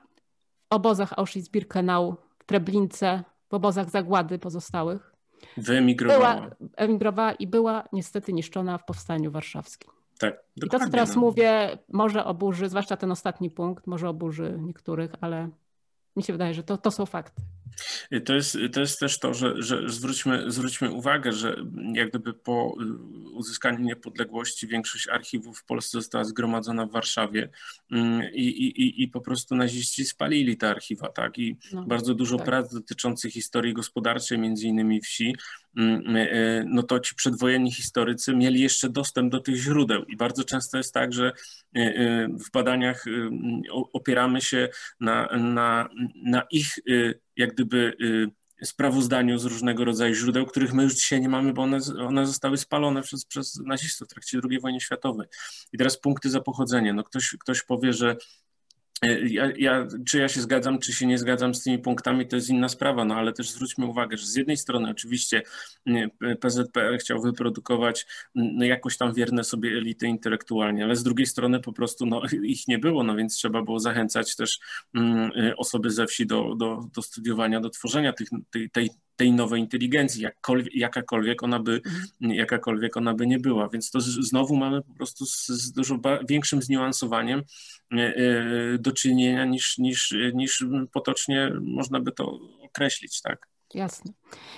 w 0.69 0.75
obozach 0.75 1.13
Auschwitz-Birkenau, 1.13 2.15
Treblince, 2.45 3.23
w 3.49 3.53
obozach 3.53 3.89
zagłady 3.89 4.39
pozostałych. 4.39 5.13
Wyemigrowała. 5.57 6.35
Była, 6.35 6.49
emigrowała 6.75 7.33
i 7.33 7.47
była 7.47 7.83
niestety 7.93 8.33
niszczona 8.33 8.77
w 8.77 8.85
Powstaniu 8.85 9.31
Warszawskim. 9.31 9.91
Tak, 10.19 10.43
I 10.55 10.69
to, 10.69 10.79
co 10.79 10.89
teraz 10.89 11.15
no. 11.15 11.21
mówię, 11.21 11.77
może 11.91 12.25
oburzy, 12.25 12.69
zwłaszcza 12.69 12.97
ten 12.97 13.11
ostatni 13.11 13.49
punkt, 13.49 13.87
może 13.87 14.09
oburzy 14.09 14.59
niektórych, 14.61 15.11
ale 15.21 15.49
mi 16.15 16.23
się 16.23 16.33
wydaje, 16.33 16.53
że 16.53 16.63
to, 16.63 16.77
to 16.77 16.91
są 16.91 17.05
fakty. 17.05 17.41
To 18.25 18.33
jest, 18.33 18.57
to 18.73 18.79
jest 18.79 18.99
też 18.99 19.19
to, 19.19 19.33
że, 19.33 19.53
że 19.57 19.89
zwróćmy, 19.89 20.51
zwróćmy 20.51 20.91
uwagę, 20.91 21.31
że 21.31 21.55
jak 21.93 22.09
gdyby 22.09 22.33
po 22.33 22.75
y, 22.81 23.29
uzyskaniu 23.29 23.79
niepodległości 23.79 24.67
większość 24.67 25.07
archiwów 25.07 25.59
w 25.59 25.65
Polsce 25.65 25.97
została 25.97 26.23
zgromadzona 26.23 26.85
w 26.85 26.91
Warszawie 26.91 27.49
mm, 27.91 28.33
i, 28.33 28.47
i, 28.47 29.03
i 29.03 29.07
po 29.07 29.21
prostu 29.21 29.55
naziści 29.55 30.05
spalili 30.05 30.57
te 30.57 30.69
archiwa, 30.69 31.09
tak? 31.09 31.37
I 31.37 31.57
no, 31.73 31.83
bardzo 31.83 32.13
dużo 32.13 32.37
tak. 32.37 32.45
prac 32.45 32.73
dotyczących 32.73 33.33
historii 33.33 33.73
gospodarczej, 33.73 34.39
między 34.39 34.67
innymi 34.67 35.01
wsi, 35.01 35.35
no 36.65 36.83
to 36.83 36.99
ci 36.99 37.15
przedwojenni 37.15 37.71
historycy 37.71 38.35
mieli 38.35 38.61
jeszcze 38.61 38.89
dostęp 38.89 39.31
do 39.31 39.39
tych 39.39 39.55
źródeł 39.55 40.03
i 40.03 40.17
bardzo 40.17 40.43
często 40.43 40.77
jest 40.77 40.93
tak, 40.93 41.13
że 41.13 41.31
y, 41.77 42.27
w 42.47 42.51
badaniach 42.51 43.05
opieramy 43.93 44.41
się 44.41 44.69
na, 44.99 45.27
na, 45.37 45.89
na 46.23 46.43
ich 46.51 46.75
jak 47.35 47.53
gdyby 47.53 47.93
y, 48.01 48.43
sprawozdaniu 48.65 49.37
z 49.37 49.45
różnego 49.45 49.85
rodzaju 49.85 50.15
źródeł, 50.15 50.45
których 50.45 50.73
my 50.73 50.83
już 50.83 50.93
dzisiaj 50.93 51.21
nie 51.21 51.29
mamy, 51.29 51.53
bo 51.53 51.61
one, 51.61 51.79
one 52.07 52.27
zostały 52.27 52.57
spalone 52.57 53.01
przez, 53.01 53.25
przez 53.25 53.55
nazistów 53.65 54.07
w 54.07 54.11
trakcie 54.11 54.39
II 54.49 54.59
wojny 54.59 54.81
światowej. 54.81 55.27
I 55.73 55.77
teraz 55.77 55.99
punkty 55.99 56.29
za 56.29 56.41
pochodzenie. 56.41 56.93
No 56.93 57.03
ktoś, 57.03 57.35
ktoś 57.39 57.63
powie, 57.63 57.93
że 57.93 58.15
ja, 59.25 59.51
ja, 59.57 59.87
czy 60.05 60.19
ja 60.19 60.27
się 60.27 60.41
zgadzam, 60.41 60.79
czy 60.79 60.93
się 60.93 61.07
nie 61.07 61.17
zgadzam 61.17 61.55
z 61.55 61.63
tymi 61.63 61.79
punktami, 61.79 62.27
to 62.27 62.35
jest 62.35 62.49
inna 62.49 62.69
sprawa, 62.69 63.05
no 63.05 63.15
ale 63.15 63.33
też 63.33 63.51
zwróćmy 63.51 63.85
uwagę, 63.85 64.17
że 64.17 64.25
z 64.25 64.35
jednej 64.35 64.57
strony 64.57 64.89
oczywiście 64.89 65.41
PZPR 66.39 66.97
chciał 66.99 67.21
wyprodukować 67.21 68.05
no, 68.35 68.65
jakoś 68.65 68.97
tam 68.97 69.13
wierne 69.13 69.43
sobie 69.43 69.69
elity 69.69 70.07
intelektualnie, 70.07 70.83
ale 70.83 70.95
z 70.95 71.03
drugiej 71.03 71.25
strony 71.25 71.59
po 71.59 71.73
prostu 71.73 72.05
no, 72.05 72.21
ich 72.43 72.67
nie 72.67 72.79
było, 72.79 73.03
no 73.03 73.15
więc 73.15 73.35
trzeba 73.35 73.61
było 73.61 73.79
zachęcać 73.79 74.35
też 74.35 74.59
y, 74.97 75.55
osoby 75.57 75.89
ze 75.91 76.07
wsi 76.07 76.27
do, 76.27 76.55
do, 76.55 76.87
do 76.95 77.01
studiowania, 77.01 77.59
do 77.59 77.69
tworzenia 77.69 78.13
tych, 78.13 78.27
tej, 78.51 78.69
tej, 78.69 78.89
tej 79.15 79.31
nowej 79.31 79.61
inteligencji, 79.61 80.25
jakakolwiek 80.73 81.43
ona 81.43 81.59
by, 81.59 81.81
mhm. 81.85 82.31
jakakolwiek 82.33 82.97
ona 82.97 83.13
by 83.13 83.27
nie 83.27 83.39
była. 83.39 83.69
Więc 83.69 83.91
to 83.91 84.01
znowu 84.01 84.55
mamy 84.55 84.81
po 84.81 84.93
prostu 84.93 85.25
z, 85.25 85.47
z 85.47 85.71
dużo 85.71 85.99
większym 86.29 86.61
zniuansowaniem 86.61 87.43
e, 87.91 87.97
e, 87.97 88.13
do 88.79 88.91
czynienia 88.91 89.45
niż, 89.45 89.77
niż, 89.77 90.15
niż 90.33 90.65
potocznie 90.91 91.51
można 91.61 91.99
by 91.99 92.11
to 92.11 92.39
określić, 92.61 93.21
tak? 93.21 93.52
Jasne, 93.75 94.11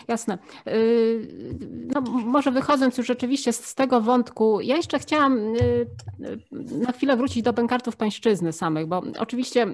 jasne. 0.08 0.38
Y, 0.68 1.56
no, 1.96 2.02
może 2.02 2.52
wychodząc 2.52 2.98
już 2.98 3.08
rzeczywiście 3.08 3.54
z, 3.54 3.76
tego 3.76 4.02
wątku, 4.02 4.62
ja 4.62 4.76
jeszcze 4.76 5.00
chciałam 5.00 5.38
y, 5.38 5.60
y, 5.60 6.40
na 6.86 6.92
chwilę 6.92 7.18
wrócić 7.18 7.44
do 7.44 7.54
bękartów 7.54 7.96
pańszczyzny 7.96 8.54
samych, 8.54 8.88
bo 8.88 9.04
oczywiście 9.20 9.68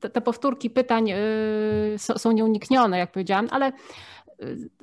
te, 0.00 0.10
te 0.10 0.20
powtórki 0.20 0.70
pytań 0.70 1.12
są 2.16 2.32
nieuniknione, 2.32 2.98
jak 2.98 3.12
powiedziałam, 3.12 3.48
ale 3.50 3.72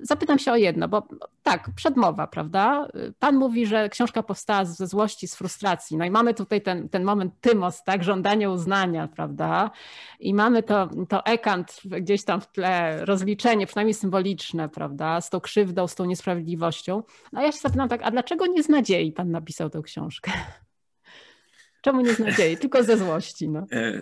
zapytam 0.01 0.39
się 0.39 0.51
o 0.51 0.55
jedno, 0.55 0.88
bo 0.88 1.07
tak, 1.43 1.69
przedmowa, 1.76 2.27
prawda? 2.27 2.88
Pan 3.19 3.35
mówi, 3.35 3.65
że 3.65 3.89
książka 3.89 4.23
powstała 4.23 4.65
ze 4.65 4.88
złości, 4.88 5.27
z 5.27 5.35
frustracji. 5.35 5.97
No 5.97 6.05
i 6.05 6.11
mamy 6.11 6.34
tutaj 6.34 6.61
ten, 6.61 6.89
ten 6.89 7.03
moment 7.03 7.34
tymos, 7.41 7.84
tak, 7.84 8.03
żądanie 8.03 8.49
uznania, 8.49 9.07
prawda? 9.07 9.71
I 10.19 10.34
mamy 10.34 10.63
to, 10.63 10.89
to 11.09 11.26
ekant 11.26 11.81
gdzieś 11.84 12.23
tam 12.23 12.41
w 12.41 12.51
tle, 12.51 13.05
rozliczenie, 13.05 13.67
przynajmniej 13.67 13.93
symboliczne, 13.93 14.69
prawda? 14.69 15.21
Z 15.21 15.30
tą 15.30 15.39
krzywdą, 15.39 15.88
z 15.88 15.95
tą 15.95 16.05
niesprawiedliwością. 16.05 17.03
No 17.34 17.39
a 17.39 17.43
ja 17.43 17.51
się 17.51 17.59
zapytam 17.59 17.89
tak, 17.89 18.01
a 18.03 18.11
dlaczego 18.11 18.45
nie 18.47 18.63
z 18.63 18.69
nadziei 18.69 19.11
pan 19.11 19.31
napisał 19.31 19.69
tę 19.69 19.81
książkę? 19.81 20.31
Czemu 21.81 22.01
nie 22.01 22.13
z 22.13 22.19
nadziei? 22.19 22.57
Tylko 22.57 22.84
ze 22.84 22.97
złości. 22.97 23.49
No. 23.49 23.67
E, 23.71 24.01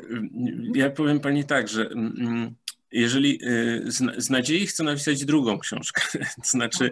ja 0.75 0.89
powiem 0.89 1.19
pani 1.19 1.43
tak, 1.43 1.67
że 1.67 1.81
mm, 1.81 2.13
mm, 2.19 2.55
jeżeli 2.91 3.39
y, 3.45 3.83
z, 3.91 4.23
z 4.23 4.29
nadziei 4.29 4.67
chcę 4.67 4.83
napisać 4.83 5.25
drugą 5.25 5.59
książkę, 5.59 6.01
to 6.43 6.49
znaczy 6.49 6.91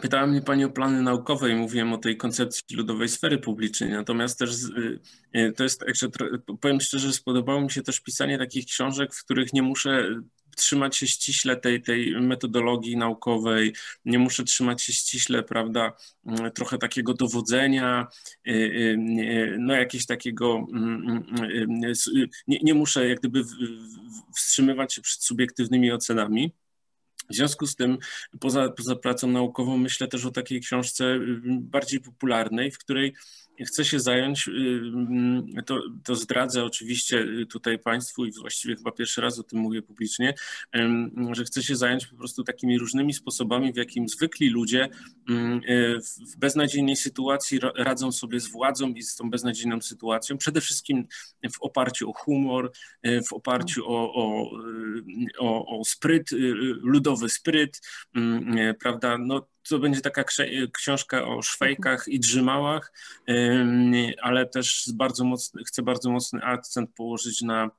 pytała 0.00 0.26
mnie 0.26 0.42
Pani 0.42 0.64
o 0.64 0.70
plany 0.70 1.02
naukowe 1.02 1.50
i 1.50 1.54
mówiłem 1.54 1.92
o 1.92 1.98
tej 1.98 2.16
koncepcji 2.16 2.76
ludowej 2.76 3.08
sfery 3.08 3.38
publicznej, 3.38 3.90
natomiast 3.90 4.38
też 4.38 4.50
y, 4.62 5.00
y, 5.36 5.52
to 5.52 5.62
jest, 5.62 5.80
także 5.80 6.08
powiem 6.60 6.80
szczerze, 6.80 7.12
spodobało 7.12 7.60
mi 7.60 7.70
się 7.70 7.82
też 7.82 8.00
pisanie 8.00 8.38
takich 8.38 8.66
książek, 8.66 9.14
w 9.14 9.24
których 9.24 9.52
nie 9.52 9.62
muszę 9.62 10.20
trzymać 10.58 10.96
się 10.96 11.06
ściśle 11.06 11.56
tej, 11.56 11.82
tej 11.82 12.20
metodologii 12.20 12.96
naukowej, 12.96 13.74
nie 14.04 14.18
muszę 14.18 14.44
trzymać 14.44 14.82
się 14.82 14.92
ściśle, 14.92 15.42
prawda, 15.42 15.92
mm, 16.26 16.52
trochę 16.52 16.78
takiego 16.78 17.14
dowodzenia, 17.14 18.06
y, 18.48 18.50
y, 18.50 19.56
no 19.58 19.74
jakiegoś 19.74 20.06
takiego, 20.06 20.66
mm, 20.72 21.24
mm, 21.38 21.84
y, 21.84 22.28
nie, 22.48 22.58
nie 22.62 22.74
muszę 22.74 23.08
jak 23.08 23.18
gdyby 23.18 23.42
wstrzymywać 24.36 24.94
się 24.94 25.02
przed 25.02 25.22
subiektywnymi 25.22 25.92
ocenami. 25.92 26.52
W 27.30 27.34
związku 27.34 27.66
z 27.66 27.76
tym, 27.76 27.98
poza, 28.40 28.68
poza 28.68 28.96
pracą 28.96 29.28
naukową, 29.28 29.76
myślę 29.76 30.08
też 30.08 30.24
o 30.24 30.30
takiej 30.30 30.60
książce 30.60 31.18
bardziej 31.60 32.00
popularnej, 32.00 32.70
w 32.70 32.78
której 32.78 33.14
chce 33.66 33.84
się 33.84 34.00
zająć, 34.00 34.50
to, 35.66 35.82
to 36.04 36.14
zdradzę 36.14 36.64
oczywiście 36.64 37.26
tutaj 37.50 37.78
Państwu 37.78 38.26
i 38.26 38.32
właściwie 38.32 38.76
chyba 38.76 38.92
pierwszy 38.92 39.20
raz 39.20 39.38
o 39.38 39.42
tym 39.42 39.58
mówię 39.58 39.82
publicznie, 39.82 40.34
że 41.32 41.44
chce 41.44 41.62
się 41.62 41.76
zająć 41.76 42.06
po 42.06 42.16
prostu 42.16 42.44
takimi 42.44 42.78
różnymi 42.78 43.14
sposobami, 43.14 43.72
w 43.72 43.76
jakim 43.76 44.08
zwykli 44.08 44.48
ludzie 44.48 44.88
w 46.32 46.36
beznadziejnej 46.36 46.96
sytuacji 46.96 47.60
radzą 47.76 48.12
sobie 48.12 48.40
z 48.40 48.48
władzą 48.50 48.88
i 48.88 49.02
z 49.02 49.16
tą 49.16 49.30
beznadziejną 49.30 49.80
sytuacją. 49.80 50.38
Przede 50.38 50.60
wszystkim 50.60 51.06
w 51.52 51.60
oparciu 51.60 52.10
o 52.10 52.12
humor, 52.12 52.72
w 53.28 53.32
oparciu 53.32 53.82
o, 53.86 54.14
o, 54.14 54.50
o, 55.38 55.78
o 55.78 55.84
spryt, 55.84 56.28
ludowy 56.82 57.28
spryt, 57.28 57.80
prawda? 58.80 59.18
No, 59.18 59.46
to 59.68 59.78
będzie 59.78 60.00
taka 60.00 60.24
książka 60.72 61.24
o 61.24 61.42
szwejkach 61.42 62.08
i 62.08 62.20
drzymałach, 62.20 62.92
ale 64.22 64.46
też 64.46 64.90
bardzo 64.94 65.24
mocny, 65.24 65.64
chcę 65.64 65.82
bardzo 65.82 66.10
mocny 66.10 66.42
akcent 66.42 66.90
położyć 66.94 67.42
na 67.42 67.70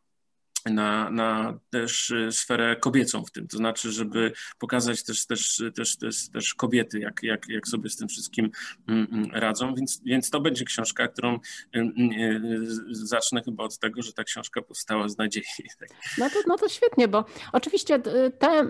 na, 0.70 1.10
na 1.10 1.60
też 1.70 2.10
y, 2.10 2.32
sferę 2.32 2.76
kobiecą 2.76 3.26
w 3.26 3.32
tym, 3.32 3.48
to 3.48 3.58
znaczy, 3.58 3.92
żeby 3.92 4.32
pokazać 4.60 5.04
też, 5.04 5.26
też, 5.26 5.64
też, 5.76 5.98
też, 5.98 6.30
też 6.30 6.54
kobiety, 6.54 7.00
jak, 7.00 7.24
jak, 7.24 7.50
jak 7.50 7.68
sobie 7.68 7.90
z 7.90 7.98
tym 7.98 8.08
wszystkim 8.08 8.50
mm, 8.88 9.08
mm, 9.12 9.32
radzą, 9.32 9.76
więc, 9.76 10.02
więc 10.06 10.30
to 10.30 10.42
będzie 10.42 10.66
książka, 10.66 11.08
którą 11.08 11.40
mm, 11.74 12.12
y, 12.12 12.68
zacznę 12.92 13.42
chyba 13.44 13.64
od 13.64 13.80
tego, 13.80 14.02
że 14.02 14.14
ta 14.14 14.24
książka 14.24 14.62
powstała 14.62 15.10
z 15.10 15.18
nadziei. 15.18 15.44
No 16.18 16.30
to, 16.30 16.36
no 16.48 16.58
to 16.58 16.70
świetnie, 16.70 17.08
bo 17.08 17.26
oczywiście 17.52 18.00
te 18.40 18.66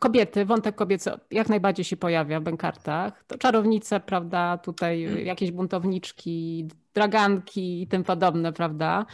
kobiety, 0.00 0.44
wątek 0.44 0.74
kobiecy 0.74 1.10
jak 1.30 1.48
najbardziej 1.48 1.84
się 1.84 1.96
pojawia 1.96 2.40
w 2.40 2.42
Benkartach, 2.42 3.24
to 3.26 3.38
czarownice, 3.38 4.00
prawda, 4.00 4.58
tutaj 4.58 5.24
jakieś 5.24 5.50
buntowniczki, 5.50 6.68
draganki 6.94 7.82
i 7.82 7.86
tym 7.86 8.04
podobne, 8.04 8.52
prawda? 8.52 9.06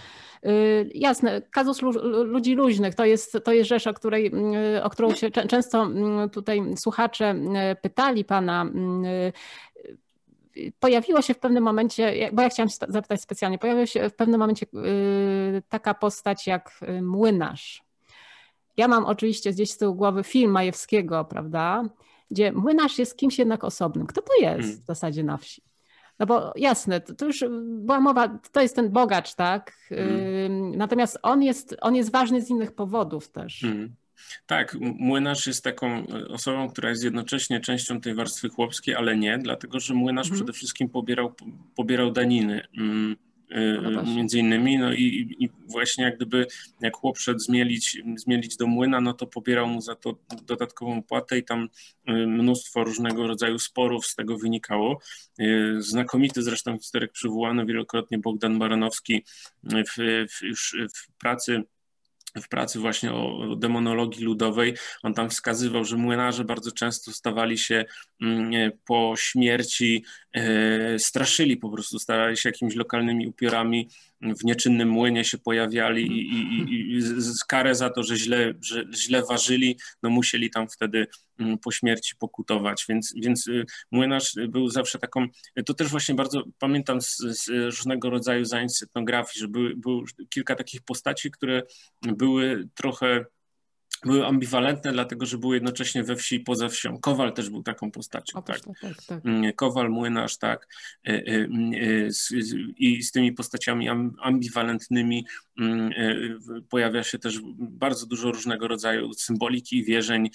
Y, 0.47 0.91
jasne, 0.95 1.43
kazus 1.43 1.83
ludzi 2.25 2.55
luźnych 2.55 2.95
to 2.95 3.05
jest, 3.05 3.39
to 3.45 3.53
jest 3.53 3.69
rzecz, 3.69 3.87
o, 3.87 3.95
której, 3.95 4.33
y, 4.77 4.83
o 4.85 4.91
którą 4.91 5.15
się 5.15 5.31
często 5.31 5.87
y, 6.27 6.31
tutaj 6.31 6.63
słuchacze 6.77 7.35
pytali 7.83 8.25
pana 8.25 8.67
pojawiło 10.81 11.23
się 11.23 11.35
w 11.35 11.39
pewnym 11.39 11.65
momencie, 11.65 12.31
bo 12.33 12.43
ja 12.43 12.49
chciałam 12.49 12.71
zapytać 12.89 13.21
specjalnie, 13.21 13.59
pojawiła 13.59 13.87
się 13.87 14.11
w 14.11 14.15
pewnym 14.15 14.41
momencie 14.41 14.67
taka 15.69 15.95
postać 15.95 16.47
jak 16.47 16.81
młynarz. 17.03 17.83
Ja 18.77 18.89
mam 18.89 19.05
oczywiście 19.05 19.53
gdzieś 19.53 19.71
z 19.71 19.79
tyłu 19.79 19.95
głowy 19.95 20.25
film 20.25 20.51
Majewskiego, 20.51 21.25
prawda, 21.25 21.85
gdzie 22.31 22.53
młynarz 22.53 22.99
jest 22.99 23.17
kimś 23.17 23.39
jednak 23.39 23.65
osobnym. 23.65 24.07
Kto 24.07 24.23
to 24.23 24.33
jest 24.41 24.61
hmm. 24.61 24.83
w 24.83 24.87
zasadzie 24.87 25.25
na 25.25 25.37
wsi? 25.37 25.68
No 26.19 26.27
bo 26.27 26.53
jasne, 26.57 27.01
to, 27.01 27.15
to, 27.15 27.27
już 27.27 27.45
była 27.61 28.01
mowa, 28.01 28.39
to 28.53 28.61
jest 28.61 28.77
ten 28.77 28.91
bogacz, 28.91 29.35
tak? 29.35 29.73
Mm. 29.91 30.77
Natomiast 30.77 31.19
on 31.23 31.43
jest, 31.43 31.77
on 31.81 31.97
jest 31.97 32.13
ważny 32.13 32.43
z 32.43 32.51
innych 32.51 32.75
powodów 32.75 33.29
też. 33.29 33.65
Mm. 33.65 33.95
Tak, 34.47 34.77
młynarz 34.81 35.47
jest 35.47 35.65
taką 35.65 36.07
osobą, 36.29 36.69
która 36.69 36.91
jest 36.91 37.05
jednocześnie 37.05 37.61
częścią 37.61 38.01
tej 38.01 38.15
warstwy 38.15 38.49
chłopskiej, 38.49 38.95
ale 38.95 39.17
nie, 39.17 39.39
dlatego 39.39 39.81
że 39.81 39.95
młynarz 39.95 40.27
mm. 40.27 40.37
przede 40.37 40.53
wszystkim 40.53 40.89
pobierał, 40.89 41.35
pobierał 41.75 42.11
daniny. 42.11 42.63
Mm 42.79 43.17
no 43.83 44.03
między 44.03 44.39
innymi, 44.39 44.79
no 44.79 44.93
i, 44.93 45.37
i, 45.39 45.49
właśnie 45.67 46.05
jak 46.05 46.17
gdyby 46.17 46.47
jak 46.81 46.97
chłop 46.97 47.19
szedł 47.19 47.39
zmielić, 47.39 48.03
zmielić 48.17 48.57
do 48.57 48.67
młyna, 48.67 49.01
no 49.01 49.13
to 49.13 49.27
pobierał 49.27 49.67
mu 49.67 49.81
za 49.81 49.95
to 49.95 50.19
dodatkową 50.47 51.03
płatę 51.03 51.39
i 51.39 51.45
tam 51.45 51.69
y, 52.09 52.13
mnóstwo 52.13 52.85
różnego 52.85 53.27
rodzaju 53.27 53.59
sporów 53.59 54.07
z 54.07 54.15
tego 54.15 54.39
wynikało. 54.39 55.01
Y, 55.41 55.77
znakomity 55.79 56.43
zresztą 56.43 56.79
historyk 56.79 57.13
przywołany 57.13 57.67
wielokrotnie 57.67 58.19
Bogdan 58.19 58.59
Baranowski 58.59 59.25
w, 59.65 60.27
w, 60.31 60.43
już 60.43 60.77
w 60.97 61.19
pracy 61.19 61.63
w 62.41 62.49
pracy 62.49 62.79
właśnie 62.79 63.13
o 63.13 63.57
demonologii 63.57 64.25
ludowej, 64.25 64.75
on 65.03 65.15
tam 65.15 65.31
wskazywał, 65.31 65.85
że 65.85 65.97
młynarze 65.97 66.45
bardzo 66.45 66.73
często 66.73 67.13
stawali 67.13 67.59
się 67.59 67.85
mm, 68.23 68.73
po 68.85 69.15
śmierci, 69.17 70.05
e, 70.33 70.99
straszyli 70.99 71.57
po 71.57 71.71
prostu, 71.71 71.99
stawali 71.99 72.37
się 72.37 72.49
jakimiś 72.49 72.75
lokalnymi 72.75 73.27
upiorami, 73.27 73.89
w 74.21 74.45
nieczynnym 74.45 74.89
młynie 74.91 75.25
się 75.25 75.39
pojawiali 75.39 76.07
i, 76.07 76.35
i, 76.35 76.97
i 76.97 77.03
z 77.03 77.45
karę 77.45 77.75
za 77.75 77.91
to, 77.91 78.03
że 78.03 78.17
źle, 78.17 78.55
że 78.61 78.85
źle 78.95 79.23
ważyli, 79.23 79.79
no 80.03 80.11
musieli 80.11 80.51
tam 80.51 80.69
wtedy 80.69 81.07
mm, 81.39 81.59
po 81.59 81.73
śmierci 81.73 82.17
pokutować, 82.17 82.85
więc, 82.89 83.15
więc 83.17 83.47
y, 83.47 83.65
młynarz 83.91 84.35
był 84.49 84.69
zawsze 84.69 84.99
taką, 84.99 85.27
to 85.67 85.75
też 85.75 85.89
właśnie 85.89 86.15
bardzo 86.15 86.43
pamiętam 86.59 87.01
z, 87.01 87.17
z 87.17 87.49
różnego 87.49 88.11
rodzaju 88.11 88.45
zajęć 88.45 88.83
etnografii, 88.83 89.41
że 89.41 89.49
były, 89.49 89.77
było 89.77 90.05
kilka 90.31 90.55
takich 90.55 90.83
postaci, 90.83 91.31
które 91.31 91.63
były 92.03 92.69
trochę 92.75 93.25
były 94.05 94.27
ambiwalentne, 94.27 94.93
dlatego 94.93 95.27
że 95.27 95.39
były 95.39 95.55
jednocześnie 95.55 96.05
we 96.05 96.17
wsi 96.17 96.37
i 96.37 96.41
poza 96.41 96.69
wsią. 96.69 96.99
Kowal 96.99 97.33
też 97.33 97.51
był 97.51 97.63
taką 97.63 97.91
postacią. 97.91 98.43
tak. 98.43 98.61
Tak, 98.61 98.81
tak, 98.81 99.05
tak. 99.07 99.27
Mm, 99.27 99.53
Kowal, 99.53 99.91
młynarz, 99.91 100.39
tak. 100.39 100.69
E, 101.07 101.11
e, 101.11 101.21
mm, 101.25 101.73
e, 101.73 102.09
I 102.77 103.03
z 103.03 103.13
tymi 103.13 103.33
postaciami 103.33 103.89
ambiwalentnymi 104.23 105.27
mm, 105.59 105.91
pojawia 106.69 107.03
się 107.03 107.19
też 107.19 107.41
bardzo 107.59 108.07
dużo 108.07 108.33
różnego 108.33 108.69
rodzaju 108.69 109.13
symboliki 109.13 109.79
i 109.79 109.85
wierzeń, 109.85 110.31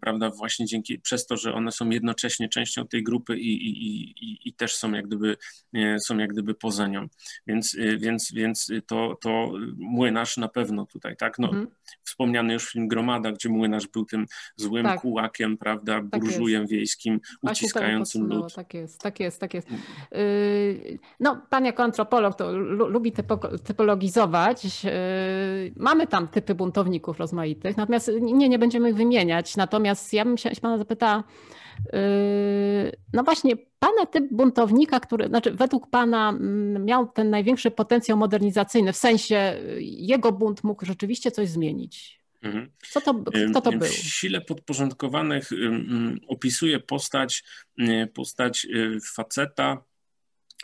prawda, 0.00 0.30
właśnie 0.30 0.66
dzięki, 0.66 0.98
przez 0.98 1.26
to, 1.26 1.36
że 1.36 1.54
one 1.54 1.72
są 1.72 1.90
jednocześnie 1.90 2.48
częścią 2.48 2.86
tej 2.86 3.02
grupy 3.02 3.38
i, 3.38 3.66
i, 3.68 4.02
i, 4.10 4.48
i 4.48 4.52
też 4.52 4.74
są 4.74 4.92
jak 4.92 5.06
gdyby, 5.06 5.36
są 5.98 6.18
jak 6.18 6.32
gdyby 6.32 6.54
poza 6.54 6.86
nią. 6.86 7.08
Więc, 7.46 7.76
więc, 7.98 8.32
więc 8.32 8.70
to, 8.86 9.18
to 9.20 9.52
młynarz 9.76 10.36
na 10.36 10.48
pewno 10.48 10.86
tutaj, 10.86 11.16
tak. 11.16 11.38
No, 11.38 11.48
mhm. 11.48 11.66
Wspomniany 12.04 12.52
już 12.52 12.74
film 12.78 12.88
Gromada, 12.88 13.32
gdzie 13.32 13.48
młynarz 13.48 13.86
był 13.86 14.04
tym 14.04 14.26
złym 14.56 14.84
tak. 14.84 15.00
kułakiem, 15.00 15.58
prawda, 15.58 15.94
tak 16.10 16.20
burżujem 16.20 16.66
wiejskim, 16.66 17.20
uciskającym 17.42 18.26
lud. 18.26 18.54
Tak 18.54 18.74
jest, 18.74 19.00
tak 19.00 19.20
jest, 19.20 19.40
tak 19.40 19.54
jest. 19.54 19.68
Yy, 19.70 20.98
no, 21.20 21.42
pan 21.50 21.64
jako 21.64 21.82
antropolog 21.82 22.34
to 22.34 22.52
lubi 22.52 23.12
typologizować. 23.64 24.84
Yy, 24.84 24.90
mamy 25.76 26.06
tam 26.06 26.28
typy 26.28 26.54
buntowników 26.54 27.18
rozmaitych, 27.18 27.76
natomiast 27.76 28.10
nie, 28.20 28.48
nie 28.48 28.58
będziemy 28.58 28.90
ich 28.90 28.96
wymieniać. 28.96 29.56
Natomiast 29.56 30.12
ja 30.12 30.24
bym 30.24 30.38
się 30.38 30.50
pana 30.62 30.78
zapytała, 30.78 31.24
yy, 31.92 32.00
no 33.12 33.24
właśnie, 33.24 33.56
pana 33.78 34.06
typ 34.06 34.24
buntownika, 34.30 35.00
który, 35.00 35.28
znaczy 35.28 35.52
według 35.52 35.90
pana 35.90 36.28
mm, 36.28 36.84
miał 36.84 37.06
ten 37.06 37.30
największy 37.30 37.70
potencjał 37.70 38.18
modernizacyjny, 38.18 38.92
w 38.92 38.96
sensie 38.96 39.54
jego 39.80 40.32
bunt 40.32 40.64
mógł 40.64 40.84
rzeczywiście 40.84 41.30
coś 41.30 41.48
zmienić. 41.48 42.17
Mhm. 42.42 42.70
Co 42.90 43.00
to, 43.00 43.24
kto 43.50 43.60
to 43.60 43.72
był? 43.72 43.88
W 43.88 43.92
sile 43.92 44.40
podporządkowanych 44.40 45.50
opisuje 46.28 46.80
postać, 46.80 47.44
postać 48.14 48.64
y, 48.64 48.98
faceta, 49.14 49.84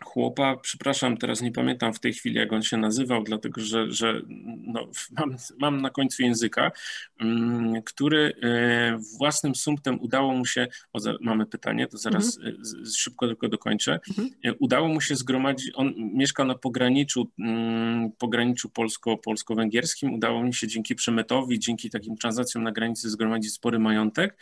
chłopa, 0.03 0.57
przepraszam, 0.57 1.17
teraz 1.17 1.43
nie 1.43 1.53
pamiętam 1.53 1.95
w 1.95 2.01
tej 2.01 2.13
chwili, 2.13 2.37
jak 2.37 2.53
on 2.53 2.63
się 2.63 2.77
nazywał, 2.77 3.23
dlatego 3.23 3.61
że, 3.61 3.93
że 3.93 4.23
no, 4.67 4.89
mam, 5.19 5.37
mam 5.59 5.81
na 5.81 5.91
końcu 5.91 6.23
języka, 6.23 6.73
mm, 7.21 7.83
który 7.83 8.33
e, 8.43 8.99
własnym 9.19 9.55
sumptem 9.55 10.01
udało 10.01 10.35
mu 10.35 10.47
się, 10.47 10.67
o, 10.93 10.99
mamy 11.21 11.47
pytanie, 11.47 11.87
to 11.87 11.99
zaraz 11.99 12.37
mhm. 12.37 12.57
E, 12.83 12.87
szybko 12.91 13.27
tylko 13.27 13.49
dokończę, 13.49 14.01
mhm. 14.09 14.31
E, 14.45 14.55
udało 14.55 14.89
mu 14.89 15.01
się 15.01 15.17
zgromadzić, 15.17 15.73
on 15.75 15.95
mieszka 15.97 16.45
na 16.45 16.55
pograniczu, 16.55 17.31
mm, 17.39 18.13
pograniczu 18.19 18.71
polsko, 18.71 19.19
polsko-węgierskim, 19.19 20.15
udało 20.15 20.43
mu 20.43 20.53
się 20.53 20.69
dzięki 20.69 20.95
przemytowi, 20.95 21.59
dzięki 21.59 21.91
takim 21.91 22.17
transakcjom 22.17 22.65
na 22.65 22.73
granicy 22.73 23.11
zgromadzić 23.11 23.53
spory 23.53 23.79
majątek, 23.79 24.37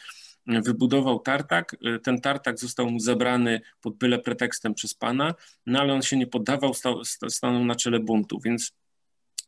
wybudował 0.46 1.20
tartak. 1.20 1.76
Ten 2.02 2.20
tartak 2.20 2.58
został 2.58 2.90
mu 2.90 3.00
zabrany 3.00 3.60
pod 3.80 3.96
byle 3.96 4.18
pretekstem 4.18 4.74
przez 4.74 4.94
pana, 4.94 5.34
no 5.66 5.80
ale 5.80 5.94
on 5.94 6.02
się 6.02 6.16
nie 6.16 6.26
poddawał, 6.26 6.74
stał, 6.74 7.04
stanął 7.04 7.64
na 7.64 7.74
czele 7.74 8.00
buntu, 8.00 8.40
więc 8.40 8.72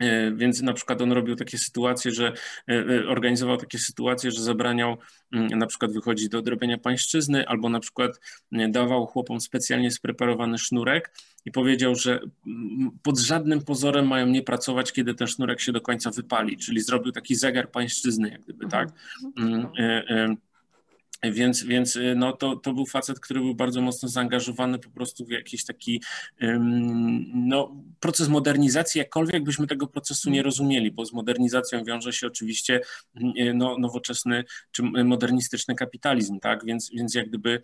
e, 0.01 0.33
więc 0.33 0.63
na 0.63 0.73
przykład 0.73 1.03
on 1.03 1.13
robił 1.13 1.37
takie 1.37 1.59
sytuacje, 1.59 2.11
że 2.11 2.33
e, 2.69 2.73
e, 2.73 3.09
organizował 3.09 3.57
takie 3.57 3.79
sytuacje, 3.79 4.31
że 4.31 4.43
zabraniał 4.43 4.97
mm, 5.33 5.59
na 5.59 5.67
przykład 5.67 5.93
wychodzić 5.93 6.29
do 6.29 6.39
odrobienia 6.39 6.79
pańszczyzny, 6.79 7.49
albo 7.49 7.69
na 7.69 7.81
przykład 7.81 8.21
dawał 8.69 9.07
chłopom 9.07 9.41
specjalnie 9.41 9.91
spreparowany 9.91 10.59
sznurek 10.59 11.15
i 11.45 11.51
powiedział, 11.51 11.95
że 11.95 12.21
mm, 12.47 12.91
pod 13.03 13.19
żadnym 13.19 13.63
pozorem 13.63 14.09
mają 14.09 14.27
nie 14.27 14.43
pracować, 14.43 14.93
kiedy 14.93 15.15
ten 15.15 15.27
sznurek 15.27 15.61
się 15.61 15.73
do 15.73 15.81
końca 15.81 16.11
wypali, 16.11 16.57
czyli 16.57 16.81
zrobił 16.81 17.13
taki 17.13 17.35
zegar 17.35 17.71
pańszczyzny, 17.71 18.29
jak 18.29 18.41
gdyby, 18.41 18.69
tak? 18.69 18.89
Mhm. 19.37 20.37
Więc, 21.33 21.63
więc 21.63 21.99
no, 22.17 22.33
to, 22.33 22.57
to 22.57 22.73
był 22.73 22.87
facet, 22.87 23.21
który 23.21 23.41
był 23.41 23.55
bardzo 23.55 23.81
mocno 23.81 24.09
zaangażowany 24.09 24.79
po 24.79 24.91
prostu 24.91 25.25
w 25.27 25.31
jakiś 25.31 25.65
taki 25.65 26.03
no, 27.35 27.77
proces 28.01 28.29
modernizacji, 28.29 28.99
jakkolwiek 28.99 29.45
byśmy 29.45 29.67
tego 29.67 29.87
procesu 29.87 30.31
nie 30.31 30.43
rozumieli, 30.43 30.93
bo 30.93 31.05
z 31.05 31.13
modernizacją 31.13 31.85
wiąże 31.85 32.13
się 32.13 32.27
oczywiście 32.27 32.81
no, 33.55 33.79
nowoczesny 33.79 34.45
czy 34.71 34.83
modernistyczny 34.83 35.75
kapitalizm, 35.75 36.41
tak? 36.41 36.65
Więc, 36.65 36.91
więc 36.95 37.15
jak 37.15 37.29
gdyby 37.29 37.63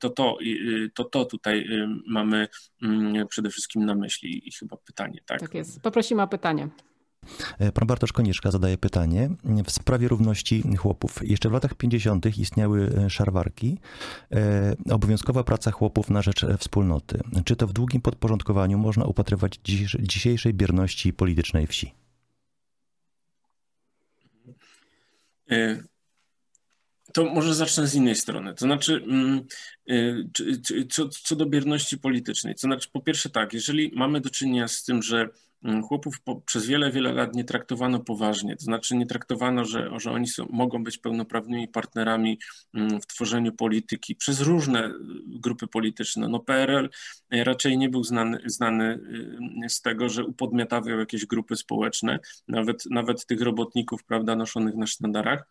to 0.00 0.10
to, 0.10 0.38
to, 0.94 1.04
to 1.04 1.24
tutaj 1.24 1.68
mamy 2.06 2.48
przede 3.28 3.50
wszystkim 3.50 3.84
na 3.84 3.94
myśli 3.94 4.48
i 4.48 4.52
chyba 4.52 4.76
pytanie, 4.76 5.20
tak? 5.26 5.40
Tak 5.40 5.54
jest. 5.54 5.80
Poprosimy 5.80 6.22
o 6.22 6.28
pytanie. 6.28 6.68
E, 7.58 7.72
pan 7.72 7.86
Bartosz 7.86 8.12
Konieczka 8.12 8.50
zadaje 8.50 8.78
pytanie 8.78 9.30
w 9.64 9.70
sprawie 9.70 10.08
równości 10.08 10.62
chłopów. 10.78 11.18
Jeszcze 11.22 11.48
w 11.48 11.52
latach 11.52 11.74
50. 11.74 12.38
istniały 12.38 12.92
e, 13.06 13.10
szarwarki, 13.10 13.78
e, 14.32 14.76
obowiązkowa 14.90 15.44
praca 15.44 15.70
chłopów 15.70 16.10
na 16.10 16.22
rzecz 16.22 16.46
wspólnoty. 16.58 17.20
Czy 17.44 17.56
to 17.56 17.66
w 17.66 17.72
długim 17.72 18.00
podporządkowaniu 18.00 18.78
można 18.78 19.04
upatrywać 19.04 19.60
dzisiejszej 19.98 20.54
bierności 20.54 21.12
politycznej 21.12 21.66
wsi? 21.66 21.94
To 27.12 27.24
może 27.24 27.54
zacznę 27.54 27.86
z 27.86 27.94
innej 27.94 28.14
strony. 28.14 28.54
To 28.54 28.64
znaczy, 28.64 29.04
mm, 29.04 29.46
co, 30.90 31.08
co 31.08 31.36
do 31.36 31.46
bierności 31.46 31.98
politycznej, 31.98 32.54
to 32.54 32.60
znaczy, 32.60 32.88
po 32.92 33.00
pierwsze 33.00 33.30
tak, 33.30 33.52
jeżeli 33.52 33.92
mamy 33.94 34.20
do 34.20 34.30
czynienia 34.30 34.68
z 34.68 34.84
tym, 34.84 35.02
że 35.02 35.28
chłopów 35.82 36.20
po, 36.20 36.40
przez 36.40 36.66
wiele, 36.66 36.92
wiele 36.92 37.12
lat 37.12 37.34
nie 37.34 37.44
traktowano 37.44 38.00
poważnie. 38.00 38.56
To 38.56 38.64
znaczy 38.64 38.96
nie 38.96 39.06
traktowano, 39.06 39.64
że, 39.64 39.90
że 39.96 40.10
oni 40.12 40.26
są, 40.26 40.46
mogą 40.50 40.84
być 40.84 40.98
pełnoprawnymi 40.98 41.68
partnerami 41.68 42.38
mm, 42.74 43.00
w 43.00 43.06
tworzeniu 43.06 43.52
polityki 43.52 44.16
przez 44.16 44.40
różne 44.40 44.86
y, 44.86 44.92
grupy 45.26 45.66
polityczne. 45.66 46.28
No 46.28 46.40
PRL 46.40 46.90
y, 47.34 47.44
raczej 47.44 47.78
nie 47.78 47.88
był 47.88 48.04
znany, 48.04 48.38
znany 48.46 49.00
y, 49.64 49.68
z 49.68 49.80
tego, 49.80 50.08
że 50.08 50.24
upodmiotawiał 50.24 50.98
jakieś 50.98 51.26
grupy 51.26 51.56
społeczne, 51.56 52.18
nawet, 52.48 52.84
nawet 52.90 53.26
tych 53.26 53.40
robotników, 53.40 54.04
prawda, 54.04 54.36
noszonych 54.36 54.74
na 54.74 54.86
sztandarach. 54.86 55.48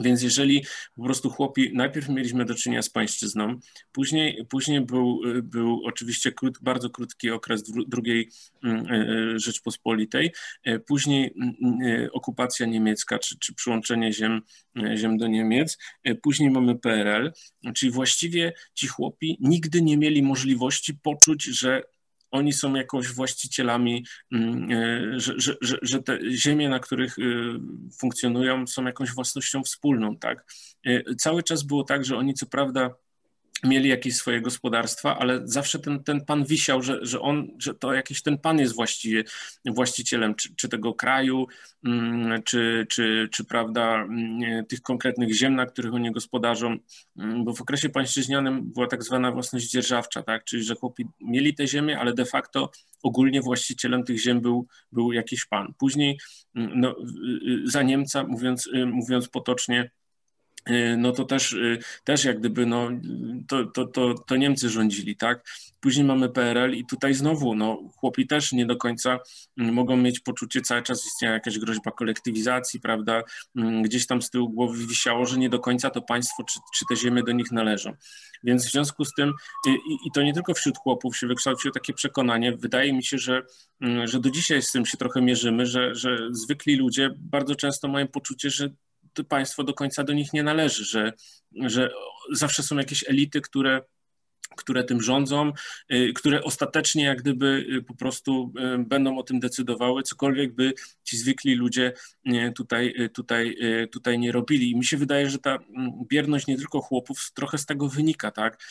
Więc 0.00 0.22
jeżeli 0.22 0.64
po 0.96 1.04
prostu 1.04 1.30
chłopi, 1.30 1.70
najpierw 1.74 2.08
mieliśmy 2.08 2.44
do 2.44 2.54
czynienia 2.54 2.82
z 2.82 2.90
pańszczyzną, 2.90 3.58
później, 3.92 4.46
później 4.48 4.80
był, 4.80 5.20
był 5.42 5.80
oczywiście 5.84 6.32
krót, 6.32 6.58
bardzo 6.62 6.90
krótki 6.90 7.30
okres 7.30 7.62
drugiej 7.88 8.28
mm, 8.64 8.86
e, 8.86 9.34
e, 9.34 9.38
Rzeczpospolitej, 9.38 10.32
e, 10.64 10.78
później 10.78 11.34
mm, 11.62 12.08
okupacja 12.12 12.66
niemiecka, 12.66 13.18
czy, 13.18 13.38
czy 13.38 13.54
przyłączenie 13.54 14.12
ziem, 14.12 14.42
ziem 14.96 15.16
do 15.16 15.26
Niemiec, 15.26 15.78
później 16.22 16.50
mamy 16.50 16.78
PRL, 16.78 17.32
czyli 17.74 17.92
właściwie 17.92 18.52
ci 18.74 18.86
chłopi 18.86 19.36
nigdy 19.40 19.82
nie 19.82 19.96
mieli 19.96 20.22
możliwości 20.22 20.94
poczuć, 20.94 21.44
że 21.44 21.82
oni 22.30 22.52
są 22.52 22.74
jakoś 22.74 23.12
właścicielami, 23.12 24.04
mm, 24.32 24.70
e, 24.70 25.20
że, 25.20 25.34
że, 25.60 25.78
że, 25.82 26.02
te 26.02 26.18
ziemie, 26.30 26.68
na 26.68 26.78
których 26.78 27.18
e, 27.18 27.22
funkcjonują, 28.00 28.66
są 28.66 28.84
jakąś 28.84 29.10
własnością 29.10 29.62
wspólną, 29.62 30.16
tak? 30.16 30.44
E, 30.86 31.14
cały 31.14 31.42
czas 31.42 31.62
było 31.62 31.84
tak, 31.84 32.04
że 32.04 32.16
oni 32.16 32.34
co 32.34 32.46
prawda 32.46 32.94
mieli 33.64 33.88
jakieś 33.88 34.16
swoje 34.16 34.40
gospodarstwa, 34.40 35.18
ale 35.18 35.40
zawsze 35.44 35.78
ten, 35.78 36.04
ten 36.04 36.24
pan 36.24 36.44
wisiał, 36.44 36.82
że, 36.82 36.98
że 37.02 37.20
on, 37.20 37.48
że 37.58 37.74
to 37.74 37.94
jakiś 37.94 38.22
ten 38.22 38.38
pan 38.38 38.58
jest 38.58 38.74
właściwie 38.74 39.24
właścicielem 39.66 40.34
czy, 40.34 40.54
czy 40.56 40.68
tego 40.68 40.94
kraju, 40.94 41.46
mm, 41.84 42.42
czy, 42.42 42.86
czy, 42.88 43.28
czy 43.32 43.44
prawda, 43.44 43.94
mm, 43.94 44.66
tych 44.66 44.80
konkretnych 44.80 45.34
ziem, 45.34 45.54
na 45.54 45.66
których 45.66 45.94
oni 45.94 46.12
gospodarzą, 46.12 46.76
mm, 47.18 47.44
bo 47.44 47.54
w 47.54 47.60
okresie 47.60 47.88
pańszczyźnianym 47.88 48.72
była 48.72 48.86
tak 48.86 49.02
zwana 49.04 49.32
własność 49.32 49.70
dzierżawcza, 49.70 50.22
tak, 50.22 50.44
czyli 50.44 50.62
że 50.62 50.74
chłopi 50.74 51.06
mieli 51.20 51.54
te 51.54 51.66
ziemię, 51.66 51.98
ale 51.98 52.14
de 52.14 52.24
facto 52.24 52.70
ogólnie 53.02 53.40
właścicielem 53.40 54.04
tych 54.04 54.18
ziem 54.18 54.40
był, 54.40 54.66
był 54.92 55.12
jakiś 55.12 55.46
pan. 55.46 55.74
Później 55.78 56.18
no, 56.54 56.94
za 57.64 57.82
Niemca, 57.82 58.24
mówiąc, 58.24 58.68
mówiąc 58.86 59.28
potocznie, 59.28 59.90
Y, 59.90 59.99
no 60.96 61.12
to 61.12 61.24
też, 61.24 61.52
y, 61.52 61.78
też 62.04 62.24
jak 62.24 62.38
gdyby 62.38 62.66
no, 62.66 62.88
to, 63.48 63.64
to, 63.66 63.84
to, 63.86 64.14
to 64.14 64.36
Niemcy 64.36 64.68
rządzili, 64.68 65.16
tak? 65.16 65.44
Później 65.80 66.06
mamy 66.06 66.28
PRL 66.28 66.74
i 66.74 66.86
tutaj 66.86 67.14
znowu 67.14 67.54
no, 67.54 67.82
chłopi 67.96 68.26
też 68.26 68.52
nie 68.52 68.66
do 68.66 68.76
końca 68.76 69.18
mm, 69.58 69.74
mogą 69.74 69.96
mieć 69.96 70.20
poczucie, 70.20 70.60
cały 70.60 70.82
czas 70.82 71.06
istniała 71.06 71.34
jakaś 71.34 71.58
groźba 71.58 71.90
kolektywizacji, 71.90 72.80
prawda? 72.80 73.22
Mm, 73.56 73.82
gdzieś 73.82 74.06
tam 74.06 74.22
z 74.22 74.30
tyłu 74.30 74.48
głowy 74.48 74.86
wisiało, 74.86 75.26
że 75.26 75.38
nie 75.38 75.48
do 75.48 75.58
końca 75.58 75.90
to 75.90 76.02
państwo 76.02 76.44
czy, 76.44 76.58
czy 76.74 76.84
te 76.88 76.96
ziemie 76.96 77.22
do 77.22 77.32
nich 77.32 77.52
należą. 77.52 77.92
Więc 78.42 78.66
w 78.66 78.70
związku 78.70 79.04
z 79.04 79.14
tym, 79.14 79.32
i, 79.66 79.70
i 80.06 80.10
to 80.14 80.22
nie 80.22 80.34
tylko 80.34 80.54
wśród 80.54 80.78
chłopów 80.78 81.16
się 81.16 81.26
wykształciło 81.26 81.74
takie 81.74 81.92
przekonanie, 81.92 82.56
wydaje 82.56 82.92
mi 82.92 83.04
się, 83.04 83.18
że, 83.18 83.42
mm, 83.80 84.06
że 84.06 84.20
do 84.20 84.30
dzisiaj 84.30 84.62
z 84.62 84.72
tym 84.72 84.86
się 84.86 84.96
trochę 84.96 85.22
mierzymy, 85.22 85.66
że, 85.66 85.94
że 85.94 86.18
zwykli 86.30 86.76
ludzie 86.76 87.10
bardzo 87.18 87.54
często 87.54 87.88
mają 87.88 88.08
poczucie, 88.08 88.50
że 88.50 88.70
państwo 89.28 89.64
do 89.64 89.74
końca 89.74 90.04
do 90.04 90.12
nich 90.12 90.32
nie 90.32 90.42
należy, 90.42 90.84
że, 90.84 91.12
że 91.52 91.90
zawsze 92.32 92.62
są 92.62 92.76
jakieś 92.76 93.08
elity, 93.08 93.40
które 93.40 93.82
które 94.56 94.84
tym 94.84 95.02
rządzą, 95.02 95.52
y, 95.92 96.12
które 96.12 96.42
ostatecznie 96.42 97.04
jak 97.04 97.18
gdyby 97.22 97.66
y, 97.78 97.82
po 97.82 97.94
prostu 97.94 98.52
y, 98.74 98.78
będą 98.78 99.18
o 99.18 99.22
tym 99.22 99.40
decydowały, 99.40 100.02
cokolwiek 100.02 100.54
by 100.54 100.72
ci 101.04 101.16
zwykli 101.16 101.54
ludzie 101.54 101.92
tutaj, 102.54 102.94
tutaj, 103.14 103.56
tutaj 103.92 104.18
nie 104.18 104.32
robili. 104.32 104.70
I 104.70 104.76
mi 104.76 104.84
się 104.84 104.96
wydaje, 104.96 105.30
że 105.30 105.38
ta 105.38 105.58
mm, 105.76 105.92
bierność 106.08 106.46
nie 106.46 106.56
tylko 106.56 106.80
chłopów 106.80 107.30
trochę 107.34 107.58
z 107.58 107.66
tego 107.66 107.88
wynika, 107.88 108.30
tak? 108.30 108.62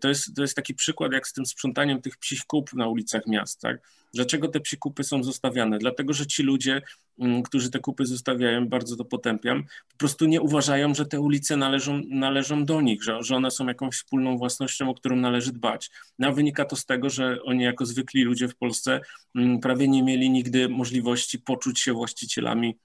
To 0.00 0.08
jest, 0.08 0.34
to 0.36 0.42
jest 0.42 0.56
taki 0.56 0.74
przykład 0.74 1.12
jak 1.12 1.28
z 1.28 1.32
tym 1.32 1.46
sprzątaniem 1.46 2.02
tych 2.02 2.16
psich 2.16 2.44
kup 2.46 2.72
na 2.74 2.88
ulicach 2.88 3.26
miast, 3.26 3.60
tak? 3.60 3.80
Dlaczego 4.14 4.48
te 4.48 4.60
psie 4.60 4.76
kupy 4.76 5.04
są 5.04 5.24
zostawiane? 5.24 5.78
Dlatego, 5.78 6.12
że 6.12 6.26
ci 6.26 6.42
ludzie, 6.42 6.82
mm, 7.18 7.42
którzy 7.42 7.70
te 7.70 7.78
kupy 7.78 8.06
zostawiają, 8.06 8.68
bardzo 8.68 8.96
to 8.96 9.04
potępiam, 9.04 9.64
po 9.90 9.96
prostu 9.96 10.26
nie 10.26 10.40
uważają, 10.40 10.94
że 10.94 11.06
te 11.06 11.20
ulice 11.20 11.56
należą, 11.56 12.02
należą 12.08 12.64
do 12.64 12.80
nich, 12.80 13.02
że, 13.02 13.22
że 13.22 13.36
one 13.36 13.50
są 13.50 13.66
jakąś 13.66 13.94
wspólną 13.94 14.38
własnością, 14.38 14.90
o 14.90 14.94
którą 14.94 15.16
należy 15.16 15.52
dbać. 15.52 15.90
No, 16.18 16.28
a 16.28 16.32
wynika 16.32 16.64
to 16.64 16.76
z 16.76 16.86
tego, 16.86 17.10
że 17.10 17.42
oni 17.42 17.64
jako 17.64 17.86
zwykli 17.86 18.22
ludzie 18.22 18.48
w 18.48 18.56
Polsce 18.56 19.00
mm, 19.34 19.60
prawie 19.60 19.88
nie 19.88 20.02
mieli 20.02 20.30
nigdy 20.30 20.68
możliwości 20.68 21.38
poczuć 21.38 21.80
się 21.80 21.92
właścicielami 21.92 22.76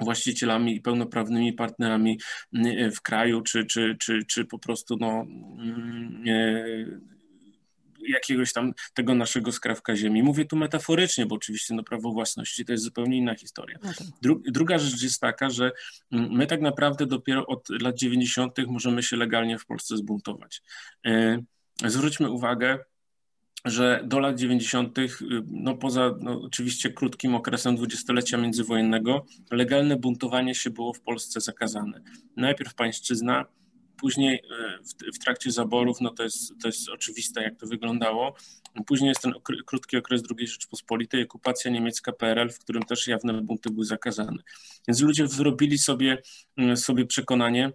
właścicielami 0.00 0.76
i 0.76 0.80
pełnoprawnymi 0.80 1.52
partnerami 1.52 2.20
mm, 2.54 2.92
w 2.92 3.00
kraju, 3.00 3.42
czy, 3.42 3.66
czy, 3.66 3.96
czy, 4.00 4.24
czy 4.24 4.44
po 4.44 4.58
prostu 4.58 4.96
no, 5.00 5.26
jakiegoś 8.08 8.52
tam 8.52 8.72
tego 8.94 9.14
naszego 9.14 9.52
skrawka 9.52 9.96
ziemi. 9.96 10.22
Mówię 10.22 10.44
tu 10.44 10.56
metaforycznie, 10.56 11.26
bo 11.26 11.34
oczywiście 11.34 11.74
no, 11.74 11.82
prawo 11.82 12.12
własności 12.12 12.64
to 12.64 12.72
jest 12.72 12.84
zupełnie 12.84 13.16
inna 13.16 13.34
historia. 13.34 13.78
No 13.82 13.92
tak. 13.98 14.06
Dru 14.22 14.42
druga 14.46 14.78
rzecz 14.78 15.02
jest 15.02 15.20
taka, 15.20 15.50
że 15.50 15.72
mm, 16.12 16.30
my 16.32 16.46
tak 16.46 16.60
naprawdę 16.60 17.06
dopiero 17.06 17.46
od 17.46 17.68
lat 17.68 17.96
90. 17.96 18.58
możemy 18.66 19.02
się 19.02 19.16
legalnie 19.16 19.58
w 19.58 19.66
Polsce 19.66 19.96
zbuntować. 19.96 20.62
E, 21.06 21.42
zwróćmy 21.86 22.30
uwagę, 22.30 22.78
że 23.64 24.00
do 24.04 24.20
lat 24.20 24.38
90., 24.38 24.98
y, 24.98 25.08
no 25.46 25.76
poza 25.76 26.14
no 26.20 26.40
oczywiście 26.42 26.90
krótkim 26.90 27.34
okresem 27.34 27.76
dwudziestolecia 27.76 28.38
międzywojennego, 28.38 29.26
legalne 29.50 29.96
buntowanie 29.96 30.54
się 30.54 30.70
było 30.70 30.92
w 30.92 31.00
Polsce 31.00 31.40
zakazane. 31.40 32.00
Najpierw 32.36 32.74
pańszczyzna, 32.74 33.46
Później 34.02 34.34
e, 34.34 34.78
w, 34.78 35.16
w, 35.16 35.18
trakcie 35.18 35.50
zaborów, 35.50 36.00
no 36.00 36.10
to 36.10 36.22
jest, 36.22 36.52
to 36.62 36.68
jest 36.68 36.88
oczywiste, 36.88 37.42
jak 37.42 37.56
to 37.56 37.66
wyglądało. 37.66 38.34
Później 38.86 39.08
jest 39.08 39.20
ten 39.20 39.32
krótki 39.66 39.96
okres 39.96 40.22
II 40.38 40.46
Rzeczpospolitej, 40.46 41.24
okupacja 41.24 41.70
niemiecka 41.70 42.12
PRL, 42.12 42.50
w 42.50 42.58
którym 42.58 42.82
też 42.82 43.06
jawne 43.06 43.42
bunty 43.42 43.70
były 43.70 43.84
zakazane. 43.84 44.42
Więc 44.88 45.00
ludzie 45.00 45.26
wyrobili 45.26 45.78
sobie, 45.78 46.22
mm, 46.56 46.76
sobie 46.76 47.06
przekonanie, 47.06 47.72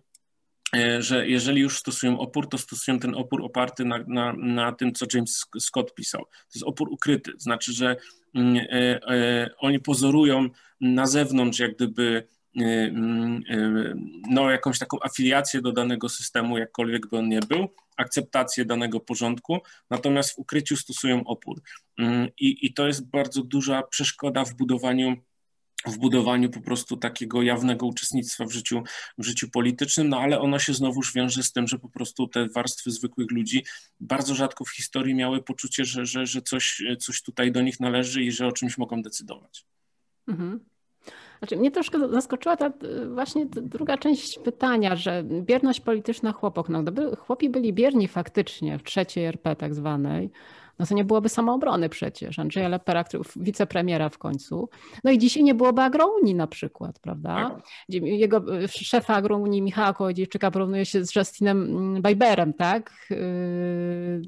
że 0.99 1.27
jeżeli 1.27 1.61
już 1.61 1.79
stosują 1.79 2.19
opór, 2.19 2.49
to 2.49 2.57
stosują 2.57 2.99
ten 2.99 3.15
opór 3.15 3.45
oparty 3.45 3.85
na, 3.85 4.03
na, 4.07 4.33
na 4.33 4.71
tym, 4.71 4.93
co 4.93 5.05
James 5.13 5.45
Scott 5.59 5.93
pisał. 5.93 6.21
To 6.21 6.51
jest 6.55 6.65
opór 6.65 6.89
ukryty, 6.89 7.31
znaczy, 7.37 7.73
że 7.73 7.95
mm, 8.35 8.57
e, 8.57 9.09
e, 9.09 9.49
oni 9.57 9.79
pozorują 9.79 10.49
na 10.81 11.07
zewnątrz, 11.07 11.59
jak 11.59 11.75
gdyby 11.75 12.27
y, 12.61 12.93
no, 14.29 14.51
jakąś 14.51 14.79
taką 14.79 14.97
afiliację 15.01 15.61
do 15.61 15.71
danego 15.71 16.09
systemu, 16.09 16.57
jakkolwiek 16.57 17.07
by 17.07 17.17
on 17.17 17.29
nie 17.29 17.39
był, 17.39 17.67
akceptację 17.97 18.65
danego 18.65 18.99
porządku, 18.99 19.59
natomiast 19.89 20.35
w 20.35 20.39
ukryciu 20.39 20.75
stosują 20.75 21.23
opór. 21.23 21.61
Y, 21.99 22.03
I, 22.39 22.65
i 22.65 22.73
to 22.73 22.87
jest 22.87 23.09
bardzo 23.09 23.43
duża 23.43 23.83
przeszkoda 23.83 24.45
w 24.45 24.53
budowaniu 24.53 25.15
w 25.85 25.97
budowaniu 25.97 26.49
po 26.49 26.61
prostu 26.61 26.97
takiego 26.97 27.41
jawnego 27.41 27.85
uczestnictwa 27.85 28.45
w 28.45 28.51
życiu, 28.51 28.83
w 29.17 29.25
życiu 29.25 29.49
politycznym, 29.49 30.09
no 30.09 30.19
ale 30.19 30.39
ono 30.39 30.59
się 30.59 30.73
znowuż 30.73 31.13
wiąże 31.13 31.43
z 31.43 31.51
tym, 31.51 31.67
że 31.67 31.79
po 31.79 31.89
prostu 31.89 32.27
te 32.27 32.47
warstwy 32.47 32.91
zwykłych 32.91 33.31
ludzi 33.31 33.65
bardzo 33.99 34.35
rzadko 34.35 34.65
w 34.65 34.69
historii 34.69 35.15
miały 35.15 35.43
poczucie, 35.43 35.85
że, 35.85 36.05
że, 36.05 36.25
że 36.25 36.41
coś, 36.41 36.83
coś 36.99 37.21
tutaj 37.21 37.51
do 37.51 37.61
nich 37.61 37.79
należy 37.79 38.23
i 38.23 38.31
że 38.31 38.47
o 38.47 38.51
czymś 38.51 38.77
mogą 38.77 39.01
decydować. 39.01 39.65
Mhm. 40.27 40.59
Znaczy, 41.39 41.57
mnie 41.57 41.71
troszkę 41.71 42.09
zaskoczyła 42.09 42.57
ta 42.57 42.71
właśnie 43.13 43.45
druga 43.45 43.97
część 43.97 44.39
pytania, 44.39 44.95
że 44.95 45.23
bierność 45.23 45.79
polityczna 45.79 46.31
chłopok. 46.31 46.69
No, 46.69 46.83
chłopi 47.19 47.49
byli 47.49 47.73
bierni 47.73 48.07
faktycznie 48.07 48.79
w 48.79 48.83
trzeciej 48.83 49.25
RP 49.25 49.55
tak 49.55 49.75
zwanej, 49.75 50.29
no 50.79 50.85
to 50.85 50.95
nie 50.95 51.05
byłoby 51.05 51.29
samoobrony 51.29 51.89
przecież. 51.89 52.39
Andrzeja 52.39 52.67
Lepera, 52.67 53.05
wicepremiera 53.35 54.09
w 54.09 54.17
końcu. 54.17 54.69
No 55.03 55.11
i 55.11 55.17
dzisiaj 55.17 55.43
nie 55.43 55.55
byłoby 55.55 55.81
Agrounii 55.81 56.35
na 56.35 56.47
przykład, 56.47 56.99
prawda? 56.99 57.35
Tak. 57.35 57.63
Jego 57.89 58.43
szefa 58.67 59.15
Agrounii 59.15 59.61
Michała 59.61 59.93
Kołodziejczyka 59.93 60.51
porównuje 60.51 60.85
się 60.85 61.05
z 61.05 61.15
Justinem 61.15 61.61
mm, 61.63 62.01
Bajberem, 62.01 62.53
tak? 62.53 63.07
Yy, 63.09 63.17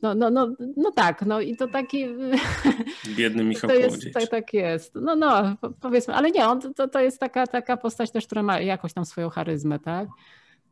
no, 0.02 0.16
no, 0.16 0.30
no, 0.30 0.56
no 0.78 0.92
tak, 0.92 1.26
no 1.26 1.42
i 1.42 1.56
to 1.56 1.68
taki... 1.68 2.06
Biedny 3.18 3.44
Michał 3.44 3.70
to 3.70 3.76
jest, 3.76 4.14
tak, 4.14 4.28
tak 4.30 4.54
jest. 4.54 4.96
No, 4.96 5.16
no, 5.16 5.56
powiedzmy, 5.82 6.14
ale 6.14 6.32
nie, 6.32 6.48
on, 6.48 6.62
to, 6.74 6.88
to 6.88 7.00
jest 7.00 7.20
taka, 7.20 7.48
taka 7.48 7.78
postać 7.78 8.12
też, 8.12 8.26
która 8.26 8.44
ma 8.44 8.60
jakoś 8.60 8.94
tam 8.94 9.06
swoją 9.06 9.30
charyzmę, 9.30 9.80
tak? 9.80 10.08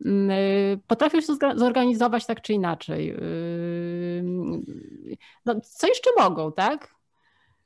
Mm, 0.06 0.32
y, 0.32 0.80
potrafią 0.88 1.22
się 1.22 1.34
zorganizować 1.56 2.26
tak 2.26 2.42
czy 2.42 2.54
inaczej. 2.54 3.16
Y, 3.16 4.24
no, 5.46 5.56
co 5.62 5.88
jeszcze 5.88 6.10
mogą, 6.18 6.52
tak? 6.52 6.96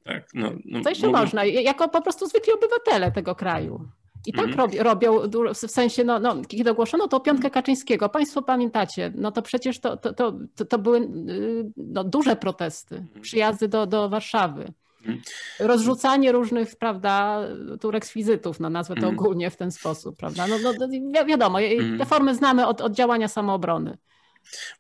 Tak, 0.03 0.28
no, 0.34 0.52
no 0.66 0.82
co 0.82 0.90
jeszcze 0.90 1.08
mogą... 1.08 1.20
można? 1.20 1.45
Jako 1.45 1.90
po 1.90 2.02
prostu 2.02 2.28
zwykli 2.28 2.53
obywatele 2.53 3.12
tego 3.12 3.36
kraju. 3.36 3.88
I 4.26 4.34
tak 4.34 4.45
mm. 4.45 4.70
robią, 4.80 5.20
w 5.53 5.58
sensie, 5.58 6.03
no, 6.03 6.20
no, 6.20 6.36
kiedy 6.48 6.72
ogłoszono 6.72 7.08
to 7.08 7.20
piątkę 7.20 7.49
Kaczyńskiego, 7.49 8.10
Państwo 8.10 8.41
pamiętacie, 8.41 9.12
no 9.16 9.32
to 9.32 9.41
przecież 9.41 9.80
to, 9.80 9.98
to, 9.98 10.14
to, 10.14 10.34
to 10.70 10.78
były 10.80 10.99
y, 10.99 11.72
no, 11.78 12.03
duże 12.03 12.36
protesty, 12.36 12.95
mhm. 12.95 13.22
przyjazdy 13.22 13.68
do, 13.68 13.86
do 13.86 14.10
Warszawy. 14.10 14.74
Mhm. 15.02 15.22
Rozrzucanie 15.60 16.32
różnych, 16.32 16.76
prawda, 16.76 17.40
tu 17.82 17.91
rekwizytów, 17.91 18.60
no 18.60 18.69
nazwę 18.69 18.95
to 18.95 19.07
mm. 19.07 19.19
ogólnie 19.19 19.49
w 19.49 19.57
ten 19.57 19.72
sposób, 19.72 20.18
prawda. 20.18 20.48
No, 20.48 20.56
no, 20.64 20.73
no 21.02 21.26
wiadomo, 21.26 21.60
te 21.98 22.06
formy 22.06 22.36
znamy 22.36 22.68
od, 22.68 22.82
od 22.82 22.94
działania 22.94 23.28
samoobrony. 23.28 23.98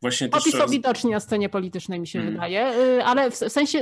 Właśnie 0.01 0.29
Opis 0.31 0.53
też... 0.53 0.71
widocznie 0.71 1.11
na 1.11 1.19
scenie 1.19 1.49
politycznej 1.49 1.99
mi 1.99 2.07
się 2.07 2.19
mm. 2.19 2.31
wydaje, 2.31 2.73
y, 2.77 3.03
ale 3.03 3.31
w 3.31 3.35
sensie 3.35 3.79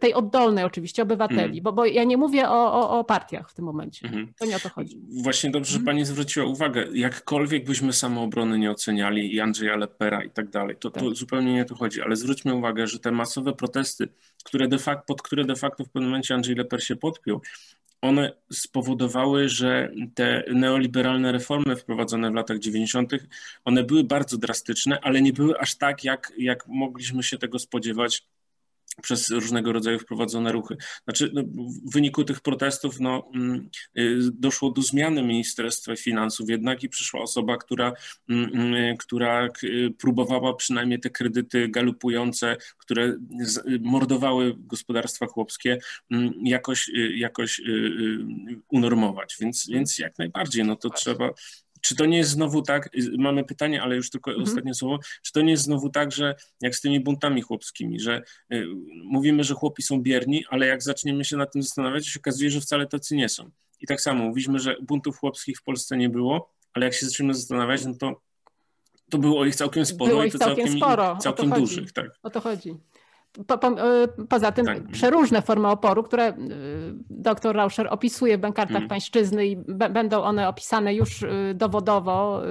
tej 0.00 0.14
oddolnej 0.14 0.64
oczywiście 0.64 1.02
obywateli, 1.02 1.52
mm. 1.52 1.62
bo, 1.62 1.72
bo 1.72 1.84
ja 1.84 2.04
nie 2.04 2.16
mówię 2.16 2.48
o, 2.48 2.72
o, 2.72 2.98
o 2.98 3.04
partiach 3.04 3.50
w 3.50 3.54
tym 3.54 3.64
momencie. 3.64 4.08
Mm. 4.08 4.32
To 4.38 4.46
nie 4.46 4.56
o 4.56 4.60
to 4.60 4.68
chodzi. 4.68 5.00
Właśnie 5.22 5.50
dobrze, 5.50 5.72
że 5.72 5.78
mhm. 5.78 5.96
pani 5.96 6.04
zwróciła 6.04 6.46
uwagę, 6.46 6.86
jakkolwiek 6.94 7.64
byśmy 7.64 7.92
samoobrony 7.92 8.58
nie 8.58 8.70
oceniali 8.70 9.34
i 9.34 9.40
Andrzeja 9.40 9.76
Lepera 9.76 10.24
i 10.24 10.30
tak 10.30 10.50
dalej, 10.50 10.76
to, 10.80 10.90
tak. 10.90 11.02
to 11.02 11.14
zupełnie 11.14 11.52
nie 11.52 11.62
o 11.62 11.64
to 11.64 11.74
chodzi, 11.74 12.02
ale 12.02 12.16
zwróćmy 12.16 12.54
uwagę, 12.54 12.86
że 12.86 12.98
te 12.98 13.10
masowe 13.10 13.52
protesty, 13.52 14.08
które 14.44 14.68
de 14.68 14.78
facto, 14.78 15.04
pod 15.06 15.22
które 15.22 15.44
de 15.44 15.56
facto 15.56 15.84
w 15.84 15.88
pewnym 15.88 16.10
momencie 16.10 16.34
Andrzej 16.34 16.54
Leper 16.54 16.84
się 16.84 16.96
podpiął, 16.96 17.40
one 18.02 18.32
spowodowały, 18.52 19.48
że 19.48 19.92
te 20.14 20.44
neoliberalne 20.52 21.32
reformy 21.32 21.76
wprowadzone 21.76 22.30
w 22.30 22.34
latach 22.34 22.58
90., 22.58 23.12
one 23.64 23.84
były 23.84 24.04
bardzo 24.04 24.38
drastyczne, 24.38 25.00
ale 25.00 25.22
nie 25.22 25.32
były 25.32 25.58
aż 25.58 25.74
tak, 25.74 26.04
jak, 26.04 26.32
jak 26.38 26.66
mogliśmy 26.68 27.22
się 27.22 27.38
tego 27.38 27.58
spodziewać 27.58 28.22
przez 29.02 29.30
różnego 29.30 29.72
rodzaju 29.72 29.98
wprowadzone 29.98 30.52
ruchy. 30.52 30.76
Znaczy, 31.04 31.30
no, 31.34 31.42
w 31.86 31.92
wyniku 31.92 32.24
tych 32.24 32.40
protestów 32.40 33.00
no, 33.00 33.30
mm, 33.34 33.68
y, 33.98 34.18
doszło 34.32 34.70
do 34.70 34.82
zmiany 34.82 35.22
Ministerstwa 35.22 35.96
Finansów 35.96 36.50
jednak 36.50 36.82
i 36.82 36.88
przyszła 36.88 37.20
osoba, 37.20 37.56
która, 37.56 37.92
mm, 38.28 38.50
mm, 38.54 38.96
która 38.96 39.48
próbowała 39.98 40.54
przynajmniej 40.54 41.00
te 41.00 41.10
kredyty 41.10 41.68
galupujące, 41.68 42.56
które 42.78 43.16
mordowały 43.80 44.54
gospodarstwa 44.58 45.26
chłopskie, 45.26 45.78
jakoś, 46.44 46.88
y, 46.88 47.16
jakoś 47.16 47.60
y, 47.60 48.18
unormować. 48.68 49.36
Więc, 49.40 49.68
więc 49.68 49.98
jak 49.98 50.18
najbardziej, 50.18 50.64
no 50.64 50.76
to 50.76 50.90
trzeba, 50.90 51.30
czy 51.82 51.96
to 51.96 52.06
nie 52.06 52.18
jest 52.18 52.30
znowu 52.30 52.62
tak, 52.62 52.88
mamy 53.18 53.44
pytanie, 53.44 53.82
ale 53.82 53.96
już 53.96 54.10
tylko 54.10 54.30
mhm. 54.30 54.48
ostatnie 54.48 54.74
słowo, 54.74 54.98
czy 55.22 55.32
to 55.32 55.42
nie 55.42 55.50
jest 55.50 55.62
znowu 55.62 55.90
tak, 55.90 56.12
że 56.12 56.34
jak 56.60 56.76
z 56.76 56.80
tymi 56.80 57.00
buntami 57.00 57.42
chłopskimi, 57.42 58.00
że 58.00 58.22
y, 58.52 58.66
mówimy, 59.04 59.44
że 59.44 59.54
chłopi 59.54 59.82
są 59.82 60.02
bierni, 60.02 60.44
ale 60.50 60.66
jak 60.66 60.82
zaczniemy 60.82 61.24
się 61.24 61.36
nad 61.36 61.52
tym 61.52 61.62
zastanawiać, 61.62 62.04
to 62.04 62.10
się 62.10 62.20
okazuje, 62.20 62.50
że 62.50 62.60
wcale 62.60 62.86
tacy 62.86 63.16
nie 63.16 63.28
są. 63.28 63.50
I 63.80 63.86
tak 63.86 64.00
samo 64.00 64.24
mówiliśmy, 64.24 64.58
że 64.58 64.76
buntów 64.82 65.18
chłopskich 65.18 65.58
w 65.58 65.62
Polsce 65.62 65.96
nie 65.96 66.08
było, 66.08 66.52
ale 66.74 66.86
jak 66.86 66.94
się 66.94 67.06
zaczniemy 67.06 67.34
zastanawiać, 67.34 67.84
no 67.84 67.94
to 67.94 68.20
to 69.10 69.18
było 69.18 69.44
ich 69.44 69.56
całkiem 69.56 69.86
sporo 69.86 70.10
było 70.10 70.24
i 70.24 70.30
to 70.30 70.38
całkiem, 70.38 70.56
całkiem 70.56 70.80
sporo. 70.80 71.16
całkiem 71.16 71.50
dużych. 71.50 71.92
Tak. 71.92 72.18
O 72.22 72.30
to 72.30 72.40
chodzi. 72.40 72.74
Po, 73.46 73.58
po, 73.58 73.68
e, 73.68 74.08
poza 74.28 74.52
tym 74.52 74.66
tak. 74.66 74.86
przeróżne 74.86 75.42
formy 75.42 75.68
oporu, 75.68 76.02
które 76.02 76.24
e, 76.24 76.34
dr 77.10 77.56
Rauscher 77.56 77.88
opisuje 77.90 78.38
w 78.38 78.40
Bankartach 78.40 78.76
mm. 78.76 78.88
Pańszczyzny 78.88 79.46
i 79.46 79.56
będą 79.90 80.22
one 80.22 80.48
opisane 80.48 80.94
już 80.94 81.22
e, 81.22 81.54
dowodowo 81.54 82.42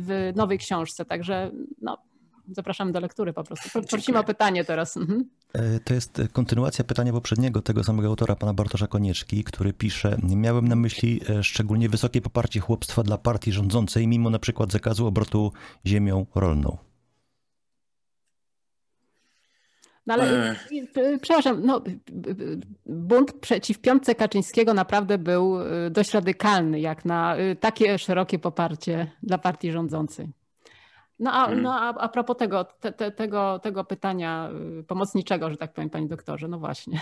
w 0.00 0.32
nowej 0.36 0.58
książce. 0.58 1.04
Także 1.04 1.50
no, 1.82 1.98
zapraszam 2.52 2.92
do 2.92 3.00
lektury 3.00 3.32
po 3.32 3.44
prostu. 3.44 3.82
Prosimy 3.90 4.18
o 4.18 4.24
pytanie 4.24 4.64
teraz. 4.64 4.96
Mhm. 4.96 5.24
To 5.84 5.94
jest 5.94 6.22
kontynuacja 6.32 6.84
pytania 6.84 7.12
poprzedniego, 7.12 7.62
tego 7.62 7.84
samego 7.84 8.08
autora, 8.08 8.36
pana 8.36 8.54
Bartosza 8.54 8.86
Konieczki, 8.86 9.44
który 9.44 9.72
pisze, 9.72 10.16
miałem 10.22 10.68
na 10.68 10.76
myśli 10.76 11.20
szczególnie 11.42 11.88
wysokie 11.88 12.20
poparcie 12.20 12.60
chłopstwa 12.60 13.02
dla 13.02 13.18
partii 13.18 13.52
rządzącej, 13.52 14.06
mimo 14.08 14.30
na 14.30 14.38
przykład 14.38 14.72
zakazu 14.72 15.06
obrotu 15.06 15.52
ziemią 15.86 16.26
rolną. 16.34 16.87
No 20.08 20.14
ale 20.14 20.50
e... 20.50 21.18
przepraszam, 21.20 21.66
no, 21.66 21.82
bunt 22.86 23.32
przeciw 23.32 23.78
piątce 23.78 24.14
Kaczyńskiego 24.14 24.74
naprawdę 24.74 25.18
był 25.18 25.60
y, 25.60 25.90
dość 25.90 26.14
radykalny, 26.14 26.80
jak 26.80 27.04
na 27.04 27.38
y, 27.38 27.56
takie 27.56 27.98
szerokie 27.98 28.38
poparcie 28.38 29.10
dla 29.22 29.38
partii 29.38 29.72
rządzącej. 29.72 30.28
No 31.18 31.32
a, 31.32 31.46
hmm. 31.46 31.62
no, 31.62 31.80
a, 31.80 31.94
a 31.94 32.08
propos 32.08 32.36
tego, 32.36 32.64
te, 32.64 32.92
te, 32.92 33.10
tego, 33.10 33.58
tego 33.58 33.84
pytania 33.84 34.50
y, 34.80 34.84
pomocniczego, 34.84 35.50
że 35.50 35.56
tak 35.56 35.72
powiem, 35.72 35.90
panie 35.90 36.08
doktorze, 36.08 36.48
no 36.48 36.58
właśnie. 36.58 37.00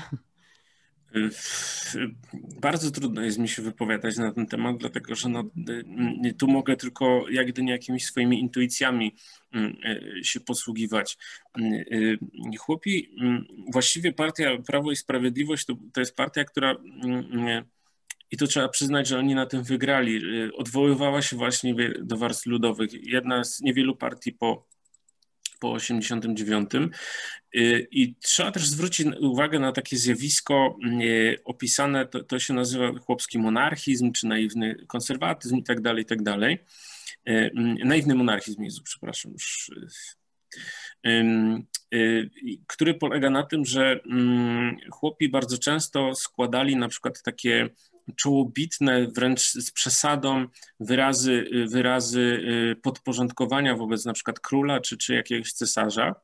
Bardzo 2.60 2.90
trudno 2.90 3.22
jest 3.22 3.38
mi 3.38 3.48
się 3.48 3.62
wypowiadać 3.62 4.16
na 4.16 4.32
ten 4.32 4.46
temat, 4.46 4.76
dlatego 4.76 5.14
że 5.14 5.28
no, 5.28 5.44
tu 6.38 6.48
mogę 6.48 6.76
tylko 6.76 7.24
jak 7.30 7.48
gdyby 7.48 7.70
jakimiś 7.70 8.04
swoimi 8.04 8.40
intuicjami 8.40 9.16
mm, 9.52 9.76
e, 9.84 10.24
się 10.24 10.40
posługiwać. 10.40 11.18
Mm, 11.58 11.72
e, 12.52 12.56
chłopi, 12.56 13.10
mm, 13.20 13.46
właściwie 13.72 14.12
partia 14.12 14.58
Prawo 14.66 14.92
i 14.92 14.96
Sprawiedliwość 14.96 15.66
to, 15.66 15.74
to 15.92 16.00
jest 16.00 16.16
partia, 16.16 16.44
która 16.44 16.72
e, 16.72 17.64
i 18.30 18.36
to 18.36 18.46
trzeba 18.46 18.68
przyznać, 18.68 19.08
że 19.08 19.18
oni 19.18 19.34
na 19.34 19.46
tym 19.46 19.62
wygrali. 19.62 20.20
Odwoływała 20.52 21.22
się 21.22 21.36
właśnie 21.36 21.74
do 22.00 22.16
warstw 22.16 22.46
ludowych. 22.46 22.90
Jedna 22.92 23.44
z 23.44 23.60
niewielu 23.60 23.96
partii 23.96 24.32
po 24.32 24.66
po 25.58 25.72
89. 25.72 26.70
Y, 27.56 27.88
I 27.90 28.14
trzeba 28.14 28.52
też 28.52 28.66
zwrócić 28.66 29.06
uwagę 29.20 29.58
na 29.58 29.72
takie 29.72 29.96
zjawisko 29.96 30.76
y, 31.02 31.38
opisane, 31.44 32.06
to, 32.06 32.24
to 32.24 32.38
się 32.38 32.54
nazywa 32.54 32.92
chłopski 32.98 33.38
monarchizm, 33.38 34.12
czy 34.12 34.26
naiwny 34.26 34.74
konserwatyzm 34.86 35.56
i 35.56 35.62
tak 35.62 35.80
dalej, 35.80 36.02
i 36.02 36.06
tak 36.06 36.22
dalej. 36.22 36.58
Y, 37.28 37.50
naiwny 37.84 38.14
monarchizm, 38.14 38.62
Jezu, 38.62 38.82
przepraszam 38.84 39.32
już 39.32 39.70
który 42.66 42.94
polega 42.94 43.30
na 43.30 43.42
tym, 43.42 43.64
że 43.64 44.00
mm, 44.10 44.76
chłopi 44.90 45.28
bardzo 45.28 45.58
często 45.58 46.14
składali 46.14 46.76
na 46.76 46.88
przykład 46.88 47.22
takie 47.22 47.68
czołobitne, 48.16 49.06
wręcz 49.06 49.52
z 49.52 49.70
przesadą 49.70 50.46
wyrazy, 50.80 51.44
wyrazy 51.68 52.20
y, 52.20 52.76
podporządkowania 52.82 53.76
wobec 53.76 54.04
na 54.04 54.12
przykład 54.12 54.40
króla 54.40 54.80
czy, 54.80 54.96
czy 54.96 55.14
jakiegoś 55.14 55.52
cesarza. 55.52 56.14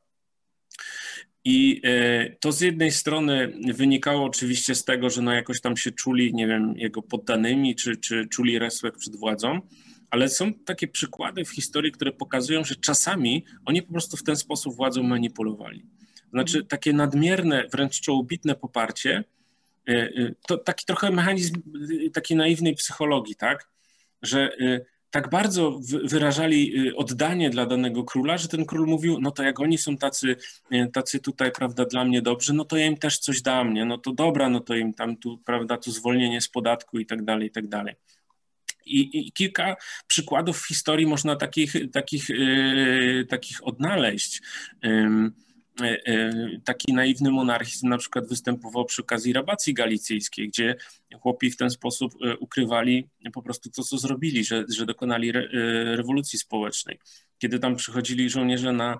I 1.45 1.81
y, 1.85 2.37
to 2.39 2.51
z 2.51 2.61
jednej 2.61 2.91
strony 2.91 3.53
wynikało 3.73 4.25
oczywiście 4.25 4.75
z 4.75 4.85
tego, 4.85 5.09
że 5.09 5.21
no 5.21 5.33
jakoś 5.33 5.61
tam 5.61 5.77
się 5.77 5.91
czuli, 5.91 6.33
nie 6.33 6.47
wiem, 6.47 6.73
jego 6.77 7.01
poddanymi, 7.01 7.75
czy, 7.75 7.97
czy 7.97 8.27
czuli 8.27 8.59
respekt 8.59 8.97
przed 8.97 9.15
władzą, 9.15 9.61
ale 10.09 10.29
są 10.29 10.53
takie 10.53 10.87
przykłady 10.87 11.45
w 11.45 11.49
historii, 11.49 11.91
które 11.91 12.11
pokazują, 12.11 12.63
że 12.63 12.75
czasami 12.75 13.45
oni 13.65 13.81
po 13.81 13.93
prostu 13.93 14.17
w 14.17 14.23
ten 14.23 14.35
sposób 14.35 14.75
władzą 14.75 15.03
manipulowali. 15.03 15.85
Znaczy 16.33 16.65
takie 16.65 16.93
nadmierne, 16.93 17.67
wręcz 17.71 18.01
czołobitne 18.01 18.55
poparcie 18.55 19.23
to 20.47 20.57
taki 20.57 20.85
trochę 20.85 21.11
mechanizm 21.11 21.55
e, 22.05 22.09
takiej 22.09 22.37
naiwnej 22.37 22.75
psychologii, 22.75 23.35
tak? 23.35 23.69
Że 24.21 24.49
tak 25.13 25.29
bardzo 25.29 25.79
wyrażali 26.03 26.91
oddanie 26.95 27.49
dla 27.49 27.65
danego 27.65 28.03
króla, 28.03 28.37
że 28.37 28.47
ten 28.47 28.65
król 28.65 28.87
mówił, 28.87 29.19
no 29.21 29.31
to 29.31 29.43
jak 29.43 29.59
oni 29.59 29.77
są 29.77 29.97
tacy, 29.97 30.35
tacy 30.93 31.19
tutaj, 31.19 31.51
prawda, 31.51 31.85
dla 31.85 32.05
mnie 32.05 32.21
dobrzy, 32.21 32.53
no 32.53 32.65
to 32.65 32.77
ja 32.77 32.85
im 32.85 32.97
też 32.97 33.19
coś 33.19 33.41
dam, 33.41 33.73
nie? 33.73 33.85
No 33.85 33.97
to 33.97 34.11
dobra, 34.11 34.49
no 34.49 34.59
to 34.59 34.75
im 34.75 34.93
tam 34.93 35.17
tu, 35.17 35.37
prawda, 35.37 35.77
tu 35.77 35.91
zwolnienie 35.91 36.41
z 36.41 36.49
podatku 36.49 36.99
i 36.99 37.05
tak 37.05 37.23
dalej, 37.25 37.47
i 37.47 37.51
tak 37.51 37.67
dalej. 37.67 37.95
I, 38.85 39.27
I, 39.27 39.31
kilka 39.31 39.75
przykładów 40.07 40.61
w 40.61 40.67
historii 40.67 41.05
można 41.05 41.35
takich, 41.35 41.73
takich, 41.91 42.29
yy, 42.29 43.25
takich 43.29 43.67
odnaleźć. 43.67 44.41
Yy, 44.83 45.31
taki 46.65 46.93
naiwny 46.93 47.31
monarchizm 47.31 47.89
na 47.89 47.97
przykład 47.97 48.27
występował 48.27 48.85
przy 48.85 49.01
okazji 49.01 49.33
rabacji 49.33 49.73
galicyjskiej, 49.73 50.47
gdzie 50.47 50.75
chłopi 51.21 51.51
w 51.51 51.57
ten 51.57 51.69
sposób 51.69 52.13
ukrywali 52.39 53.07
po 53.33 53.41
prostu 53.41 53.69
to, 53.69 53.83
co 53.83 53.97
zrobili, 53.97 54.43
że, 54.43 54.65
że 54.69 54.85
dokonali 54.85 55.29
re, 55.29 55.47
rewolucji 55.95 56.39
społecznej 56.39 56.99
kiedy 57.43 57.59
tam 57.59 57.75
przychodzili 57.75 58.29
żołnierze 58.29 58.71
na, 58.71 58.99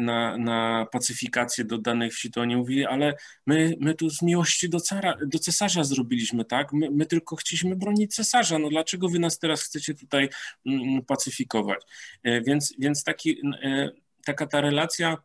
na, 0.00 0.38
na 0.38 0.86
pacyfikację 0.92 1.64
do 1.64 1.78
danych 1.78 2.12
wsi, 2.14 2.30
to 2.30 2.40
oni 2.40 2.56
mówili, 2.56 2.86
ale 2.86 3.14
my, 3.46 3.74
my 3.80 3.94
tu 3.94 4.10
z 4.10 4.22
miłości 4.22 4.68
do, 4.68 4.80
cara, 4.80 5.16
do 5.26 5.38
cesarza 5.38 5.84
zrobiliśmy, 5.84 6.44
tak? 6.44 6.72
My, 6.72 6.90
my 6.90 7.06
tylko 7.06 7.36
chcieliśmy 7.36 7.76
bronić 7.76 8.14
cesarza, 8.14 8.58
no 8.58 8.68
dlaczego 8.68 9.08
wy 9.08 9.18
nas 9.18 9.38
teraz 9.38 9.62
chcecie 9.62 9.94
tutaj 9.94 10.28
mm, 10.66 11.02
pacyfikować? 11.02 11.78
E, 12.22 12.40
więc, 12.40 12.74
więc 12.78 13.04
taki, 13.04 13.40
e, 13.62 13.90
taka 14.24 14.46
ta 14.46 14.60
relacja 14.60 15.16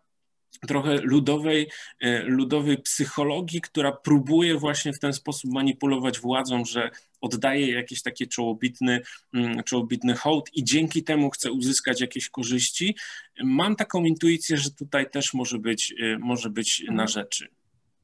trochę 0.68 0.96
ludowej, 1.02 1.70
e, 2.02 2.24
ludowej 2.24 2.78
psychologii, 2.78 3.62
która 3.62 3.92
próbuje 3.92 4.56
właśnie 4.56 4.94
w 4.94 5.00
ten 5.00 5.14
sposób 5.14 5.52
manipulować 5.52 6.20
władzą, 6.20 6.66
że 6.66 6.92
oddaje 7.22 7.72
jakiś 7.72 8.02
taki 8.02 8.28
czołobitny, 8.28 9.02
mm, 9.34 9.64
czołobitny 9.64 10.16
hołd 10.16 10.50
i 10.54 10.64
dzięki 10.64 11.04
temu 11.04 11.30
chce 11.30 11.52
uzyskać 11.52 12.02
jakieś 12.02 12.30
korzyści. 12.30 12.96
Mam 13.44 13.76
taką 13.76 14.04
intuicję, 14.04 14.58
że 14.58 14.72
tutaj 14.72 15.10
też 15.10 15.34
może 15.34 15.60
być, 15.60 15.94
e, 16.00 16.18
może 16.18 16.50
być 16.50 16.80
na 16.80 16.92
mhm. 16.92 17.08
rzeczy. 17.08 17.48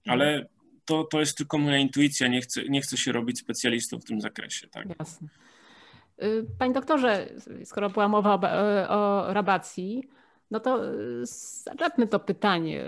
Ale 0.05 0.45
to, 0.85 1.03
to 1.03 1.19
jest 1.19 1.37
tylko 1.37 1.57
moja 1.57 1.77
intuicja, 1.77 2.27
nie 2.27 2.41
chcę, 2.41 2.63
nie 2.69 2.81
chcę 2.81 2.97
się 2.97 3.11
robić 3.11 3.39
specjalistą 3.39 3.99
w 3.99 4.05
tym 4.05 4.21
zakresie. 4.21 4.67
Tak? 4.67 4.87
Jasne. 4.99 5.27
Y, 6.23 6.45
panie 6.59 6.73
doktorze, 6.73 7.29
skoro 7.63 7.89
była 7.89 8.07
mowa 8.07 8.33
o, 8.33 9.27
o 9.27 9.33
rabacji, 9.33 10.09
no 10.51 10.59
to 10.59 10.93
y, 10.93 11.25
zaczepmy 11.63 12.07
to 12.07 12.19
pytanie. 12.19 12.85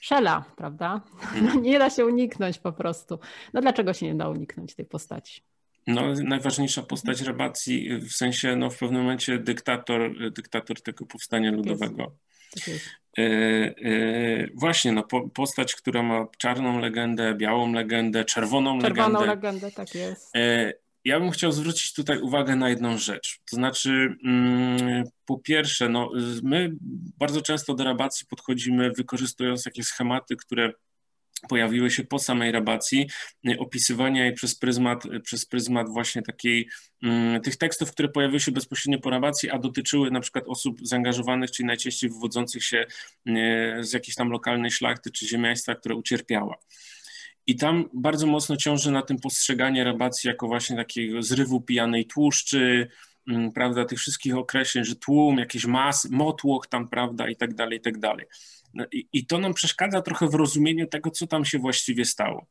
Szela, 0.00 0.44
prawda? 0.56 1.00
No, 1.42 1.54
nie 1.60 1.78
da 1.78 1.90
się 1.90 2.06
uniknąć 2.06 2.58
po 2.58 2.72
prostu. 2.72 3.18
No 3.52 3.60
dlaczego 3.60 3.92
się 3.92 4.06
nie 4.06 4.14
da 4.14 4.28
uniknąć 4.28 4.74
tej 4.74 4.86
postaci? 4.86 5.42
No, 5.86 6.02
najważniejsza 6.24 6.82
postać 6.82 7.20
rabacji, 7.20 7.98
w 7.98 8.12
sensie 8.12 8.56
no, 8.56 8.70
w 8.70 8.78
pewnym 8.78 9.02
momencie 9.02 9.38
dyktator, 9.38 10.32
dyktator 10.32 10.82
tego 10.82 11.06
powstania 11.06 11.50
ludowego. 11.50 12.16
Tak 12.54 12.68
jest. 12.68 12.84
E, 13.18 13.22
e, 13.22 14.48
właśnie, 14.54 14.92
no, 14.92 15.02
po, 15.02 15.28
postać, 15.28 15.74
która 15.74 16.02
ma 16.02 16.26
czarną 16.38 16.78
legendę, 16.78 17.34
białą 17.34 17.72
legendę, 17.72 18.24
czerwoną, 18.24 18.80
czerwoną 18.80 19.08
legendę. 19.10 19.18
Czerwoną 19.18 19.26
legendę, 19.26 19.70
tak 19.70 19.94
jest. 19.94 20.36
E, 20.36 20.72
ja 21.04 21.20
bym 21.20 21.30
chciał 21.30 21.52
zwrócić 21.52 21.92
tutaj 21.92 22.20
uwagę 22.20 22.56
na 22.56 22.68
jedną 22.68 22.98
rzecz. 22.98 23.40
To 23.50 23.56
znaczy, 23.56 24.16
mm, 24.24 25.04
po 25.24 25.38
pierwsze, 25.38 25.88
no, 25.88 26.10
my 26.42 26.70
bardzo 27.18 27.42
często 27.42 27.74
do 27.74 27.84
rabacji 27.84 28.26
podchodzimy 28.26 28.90
wykorzystując 28.96 29.66
jakieś 29.66 29.86
schematy, 29.86 30.36
które 30.36 30.72
pojawiły 31.48 31.90
się 31.90 32.04
po 32.04 32.18
samej 32.18 32.52
rabacji, 32.52 33.06
opisywania 33.58 34.24
jej 34.24 34.34
przez 34.34 34.58
pryzmat, 34.58 35.02
przez 35.22 35.46
pryzmat 35.46 35.88
właśnie 35.88 36.22
takiej, 36.22 36.68
mm, 37.02 37.40
tych 37.40 37.56
tekstów, 37.56 37.90
które 37.90 38.08
pojawiły 38.08 38.40
się 38.40 38.52
bezpośrednio 38.52 38.98
po 38.98 39.10
rabacji, 39.10 39.50
a 39.50 39.58
dotyczyły 39.58 40.10
na 40.10 40.20
przykład 40.20 40.44
osób 40.48 40.78
zaangażowanych, 40.82 41.50
czyli 41.50 41.66
najczęściej 41.66 42.10
wywodzących 42.10 42.64
się 42.64 42.86
z 43.80 43.92
jakiejś 43.92 44.14
tam 44.14 44.30
lokalnej 44.30 44.70
szlachty 44.70 45.10
czy 45.10 45.28
ziemiaństwa, 45.28 45.74
które 45.74 45.94
ucierpiała. 45.94 46.56
I 47.46 47.56
tam 47.56 47.88
bardzo 47.92 48.26
mocno 48.26 48.56
ciąży 48.56 48.90
na 48.90 49.02
tym 49.02 49.18
postrzeganie 49.18 49.84
rabacji 49.84 50.28
jako 50.28 50.46
właśnie 50.46 50.76
takiego 50.76 51.22
zrywu 51.22 51.60
pijanej 51.60 52.06
tłuszczy, 52.06 52.88
mm, 53.28 53.52
prawda, 53.52 53.84
tych 53.84 53.98
wszystkich 53.98 54.36
określeń, 54.36 54.84
że 54.84 54.96
tłum, 54.96 55.38
jakieś 55.38 55.66
mas, 55.66 56.10
motłoch 56.10 56.66
tam, 56.66 56.88
prawda, 56.88 57.28
i 57.28 57.36
tak 57.36 57.54
dalej, 57.54 57.78
i 57.78 57.82
tak 57.82 57.98
dalej. 57.98 58.26
No 58.74 58.84
i, 58.92 59.08
I 59.12 59.26
to 59.26 59.38
nam 59.38 59.54
przeszkadza 59.54 60.02
trochę 60.02 60.28
w 60.28 60.34
rozumieniu 60.34 60.86
tego, 60.86 61.10
co 61.10 61.26
tam 61.26 61.44
się 61.44 61.58
właściwie 61.58 62.04
stało. 62.04 62.46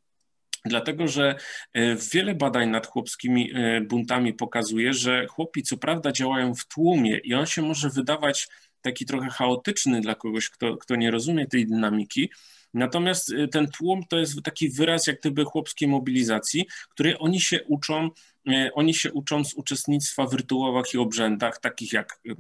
Dlatego, 0.65 1.07
że 1.07 1.35
e, 1.73 1.95
wiele 1.95 2.35
badań 2.35 2.69
nad 2.69 2.87
chłopskimi 2.87 3.51
e, 3.53 3.81
buntami 3.81 4.33
pokazuje, 4.33 4.93
że 4.93 5.27
chłopi 5.27 5.63
co 5.63 5.77
prawda 5.77 6.11
działają 6.11 6.55
w 6.55 6.65
tłumie 6.65 7.17
i 7.17 7.33
on 7.33 7.45
się 7.45 7.61
może 7.61 7.89
wydawać 7.89 8.47
taki 8.81 9.05
trochę 9.05 9.29
chaotyczny 9.29 10.01
dla 10.01 10.15
kogoś, 10.15 10.49
kto, 10.49 10.77
kto 10.77 10.95
nie 10.95 11.11
rozumie 11.11 11.47
tej 11.47 11.67
dynamiki, 11.67 12.29
Natomiast 12.73 13.29
y, 13.29 13.47
ten 13.47 13.67
tłum 13.67 14.03
to 14.09 14.19
jest 14.19 14.43
taki 14.43 14.69
wyraz 14.69 15.07
jak 15.07 15.19
gdyby 15.19 15.45
chłopskiej 15.45 15.87
mobilizacji, 15.87 16.65
której 16.89 17.15
oni 17.19 17.41
się 17.41 17.63
uczą, 17.63 18.09
y, 18.49 18.69
oni 18.73 18.93
się 18.93 19.11
uczą 19.11 19.45
z 19.45 19.53
uczestnictwa 19.53 20.25
w 20.25 20.33
rytuałach 20.33 20.93
i 20.93 20.97
obrzędach, 20.97 21.59
takich 21.59 21.93
jak 21.93 22.19
y, 22.27 22.35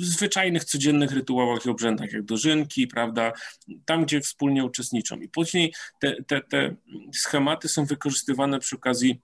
zwyczajnych, 0.00 0.64
codziennych 0.64 1.12
rytuałach 1.12 1.66
i 1.66 1.70
obrzędach, 1.70 2.12
jak 2.12 2.22
dożynki, 2.22 2.86
prawda, 2.86 3.32
tam, 3.84 4.04
gdzie 4.04 4.20
wspólnie 4.20 4.64
uczestniczą. 4.64 5.20
I 5.20 5.28
później 5.28 5.74
te, 6.00 6.22
te, 6.24 6.40
te 6.40 6.76
schematy 7.14 7.68
są 7.68 7.84
wykorzystywane 7.84 8.58
przy 8.58 8.76
okazji 8.76 9.20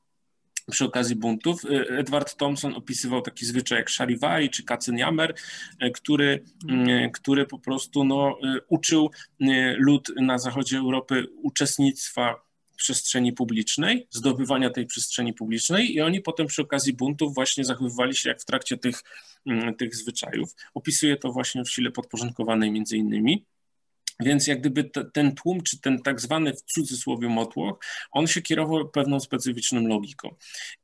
przy 0.70 0.84
okazji 0.84 1.16
buntów. 1.16 1.64
Y, 1.64 1.88
Edward 1.88 2.36
Thompson 2.36 2.74
opisywał 2.74 3.22
taki 3.22 3.46
zwyczaj 3.46 3.78
jak 3.78 3.90
Sharivari 3.90 4.50
czy 4.50 4.64
Katzenjammer, 4.64 5.34
y, 5.82 5.90
który, 5.90 6.44
y, 6.70 7.10
który 7.12 7.46
po 7.46 7.58
prostu 7.58 8.04
no, 8.04 8.38
uczył 8.68 9.10
lud 9.76 10.12
na 10.16 10.38
zachodzie 10.38 10.78
Europy 10.78 11.26
uczestnictwa 11.42 12.48
przestrzeni 12.76 13.32
publicznej, 13.32 14.06
zdobywania 14.10 14.70
tej 14.70 14.86
przestrzeni 14.86 15.32
publicznej 15.32 15.94
i 15.94 16.00
oni 16.00 16.20
potem 16.20 16.46
przy 16.46 16.62
okazji 16.62 16.92
buntów 16.92 17.34
właśnie 17.34 17.64
zachowywali 17.64 18.16
się 18.16 18.28
jak 18.28 18.40
w 18.40 18.44
trakcie 18.44 18.76
tych, 18.76 19.02
tych 19.78 19.96
zwyczajów. 19.96 20.54
Opisuje 20.74 21.16
to 21.16 21.32
właśnie 21.32 21.64
w 21.64 21.70
sile 21.70 21.90
podporządkowanej 21.90 22.70
między 22.70 22.96
innymi. 22.96 23.44
Więc 24.20 24.46
jak 24.46 24.60
gdyby 24.60 24.90
ten 25.12 25.34
tłum, 25.34 25.62
czy 25.62 25.80
ten 25.80 26.02
tak 26.02 26.20
zwany 26.20 26.52
w 26.52 26.62
cudzysłowie 26.62 27.28
motłoch, 27.28 27.78
on 28.10 28.26
się 28.26 28.42
kierował 28.42 28.88
pewną 28.88 29.20
specyficzną 29.20 29.86
logiką. 29.86 30.34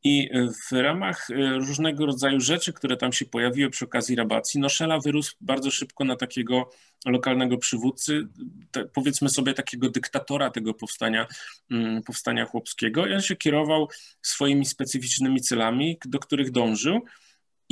I 0.05 0.31
w 0.69 0.73
ramach 0.73 1.31
e, 1.31 1.35
różnego 1.59 2.07
rodzaju 2.07 2.41
rzeczy, 2.41 2.73
które 2.73 2.97
tam 2.97 3.13
się 3.13 3.25
pojawiły 3.25 3.71
przy 3.71 3.85
okazji 3.85 4.17
rabacji, 4.17 4.61
no 4.61 4.69
Szela 4.69 4.99
wyrósł 4.99 5.37
bardzo 5.41 5.71
szybko 5.71 6.05
na 6.05 6.17
takiego 6.17 6.71
lokalnego 7.07 7.59
przywódcy, 7.59 8.29
te, 8.71 8.85
powiedzmy 8.85 9.29
sobie 9.29 9.55
takiego 9.55 9.91
dyktatora 9.91 10.51
tego 10.51 10.75
powstania, 10.75 11.27
mm, 11.71 12.03
powstania 12.03 12.45
chłopskiego 12.45 13.07
i 13.07 13.15
on 13.15 13.21
się 13.21 13.37
kierował 13.37 13.89
swoimi 14.23 14.67
specyficznymi 14.67 15.41
celami, 15.41 15.99
do 16.05 16.19
których 16.19 16.51
dążył. 16.51 17.01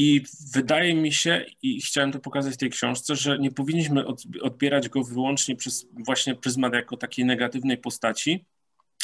I 0.04 0.22
wydaje 0.52 0.94
mi 0.94 1.12
się, 1.12 1.46
i 1.62 1.80
chciałem 1.80 2.12
to 2.12 2.18
pokazać 2.18 2.54
w 2.54 2.56
tej 2.56 2.70
książce, 2.70 3.16
że 3.16 3.38
nie 3.38 3.50
powinniśmy 3.50 4.04
odbierać 4.42 4.88
go 4.88 5.04
wyłącznie 5.04 5.56
przez 5.56 5.86
właśnie 5.92 6.34
pryzmat 6.34 6.74
jako 6.74 6.96
takiej 6.96 7.24
negatywnej 7.24 7.78
postaci, 7.78 8.44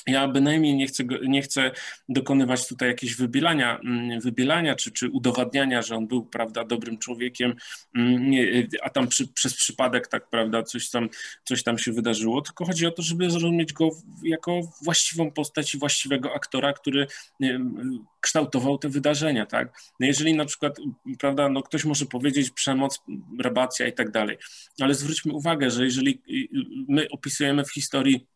ja 0.08 0.28
bynajmniej 0.28 0.74
nie 0.74 0.86
chcę, 0.86 1.04
nie 1.22 1.42
chcę 1.42 1.70
dokonywać 2.08 2.68
tutaj 2.68 2.88
jakiegoś 2.88 3.16
wybielania, 3.16 3.78
mm, 3.78 4.20
wybielania 4.20 4.74
czy, 4.74 4.92
czy 4.92 5.10
udowadniania, 5.10 5.82
że 5.82 5.96
on 5.96 6.06
był, 6.06 6.26
prawda, 6.26 6.64
dobrym 6.64 6.98
człowiekiem, 6.98 7.54
mm, 7.94 8.32
a 8.82 8.90
tam 8.90 9.08
przy, 9.08 9.28
przez 9.28 9.54
przypadek, 9.54 10.08
tak, 10.08 10.28
prawda, 10.30 10.62
coś 10.62 10.90
tam, 10.90 11.08
coś 11.44 11.62
tam 11.62 11.78
się 11.78 11.92
wydarzyło, 11.92 12.42
tylko 12.42 12.64
chodzi 12.64 12.86
o 12.86 12.90
to, 12.90 13.02
żeby 13.02 13.30
zrozumieć 13.30 13.72
go 13.72 13.90
jako 14.22 14.60
właściwą 14.82 15.30
postać 15.30 15.74
i 15.74 15.78
właściwego 15.78 16.34
aktora, 16.34 16.72
który 16.72 17.06
kształtował 18.20 18.78
te 18.78 18.88
wydarzenia, 18.88 19.46
tak. 19.46 19.72
No 20.00 20.06
jeżeli 20.06 20.34
na 20.34 20.44
przykład, 20.44 20.76
prawda, 21.18 21.48
no 21.48 21.62
ktoś 21.62 21.84
może 21.84 22.06
powiedzieć 22.06 22.50
przemoc, 22.50 23.02
rabacja 23.40 23.86
i 23.86 23.92
tak 23.92 24.10
dalej, 24.10 24.36
ale 24.80 24.94
zwróćmy 24.94 25.32
uwagę, 25.32 25.70
że 25.70 25.84
jeżeli 25.84 26.22
my 26.88 27.08
opisujemy 27.10 27.64
w 27.64 27.72
historii 27.72 28.26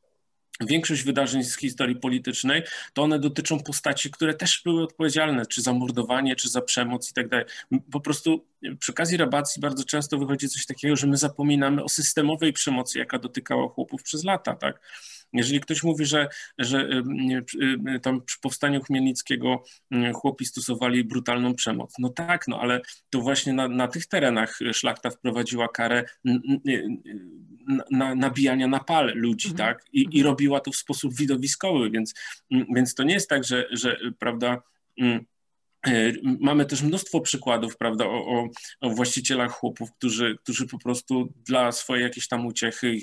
większość 0.60 1.02
wydarzeń 1.02 1.44
z 1.44 1.56
historii 1.56 1.96
politycznej, 1.96 2.62
to 2.92 3.02
one 3.02 3.18
dotyczą 3.18 3.60
postaci, 3.60 4.10
które 4.10 4.34
też 4.34 4.62
były 4.64 4.82
odpowiedzialne, 4.82 5.46
czy 5.46 5.62
za 5.62 5.72
mordowanie, 5.72 6.36
czy 6.36 6.48
za 6.48 6.60
przemoc 6.60 7.10
i 7.10 7.14
tak 7.14 7.28
dalej. 7.28 7.46
Po 7.90 8.00
prostu 8.00 8.46
przy 8.78 8.92
okazji 8.92 9.16
rabacji 9.16 9.60
bardzo 9.60 9.84
często 9.84 10.18
wychodzi 10.18 10.48
coś 10.48 10.66
takiego, 10.66 10.96
że 10.96 11.06
my 11.06 11.16
zapominamy 11.16 11.84
o 11.84 11.88
systemowej 11.88 12.52
przemocy, 12.52 12.98
jaka 12.98 13.18
dotykała 13.18 13.68
chłopów 13.68 14.02
przez 14.02 14.24
lata, 14.24 14.54
tak? 14.56 14.80
Jeżeli 15.32 15.60
ktoś 15.60 15.82
mówi, 15.82 16.04
że, 16.04 16.28
że 16.58 16.88
tam 18.02 18.22
przy 18.22 18.40
powstaniu 18.40 18.80
Chmielnickiego 18.80 19.64
chłopi 20.14 20.46
stosowali 20.46 21.04
brutalną 21.04 21.54
przemoc, 21.54 21.94
no 21.98 22.08
tak, 22.08 22.48
no 22.48 22.60
ale 22.60 22.80
to 23.10 23.20
właśnie 23.20 23.52
na, 23.52 23.68
na 23.68 23.88
tych 23.88 24.06
terenach 24.06 24.58
szlachta 24.72 25.10
wprowadziła 25.10 25.68
karę 25.68 26.04
na, 27.90 28.14
nabijania 28.14 28.68
na 28.68 28.80
pal 28.80 29.12
ludzi, 29.14 29.48
mhm. 29.48 29.68
tak? 29.68 29.84
I, 29.92 30.00
I 30.00 30.04
mhm. 30.04 30.24
robiła 30.24 30.60
to 30.60 30.70
w 30.70 30.76
sposób 30.76 31.16
widowiskowy, 31.16 31.90
więc, 31.90 32.14
więc 32.74 32.94
to 32.94 33.02
nie 33.02 33.14
jest 33.14 33.28
tak, 33.28 33.44
że, 33.44 33.66
że 33.70 33.98
prawda, 34.18 34.62
mamy 36.40 36.66
też 36.66 36.82
mnóstwo 36.82 37.20
przykładów, 37.20 37.76
prawda, 37.76 38.04
o, 38.06 38.26
o, 38.26 38.48
o, 38.80 38.90
właścicielach 38.90 39.52
chłopów, 39.52 39.92
którzy, 39.92 40.36
którzy 40.42 40.66
po 40.66 40.78
prostu 40.78 41.32
dla 41.46 41.72
swojej 41.72 42.02
jakiejś 42.02 42.28
tam 42.28 42.46
uciechy 42.46 42.98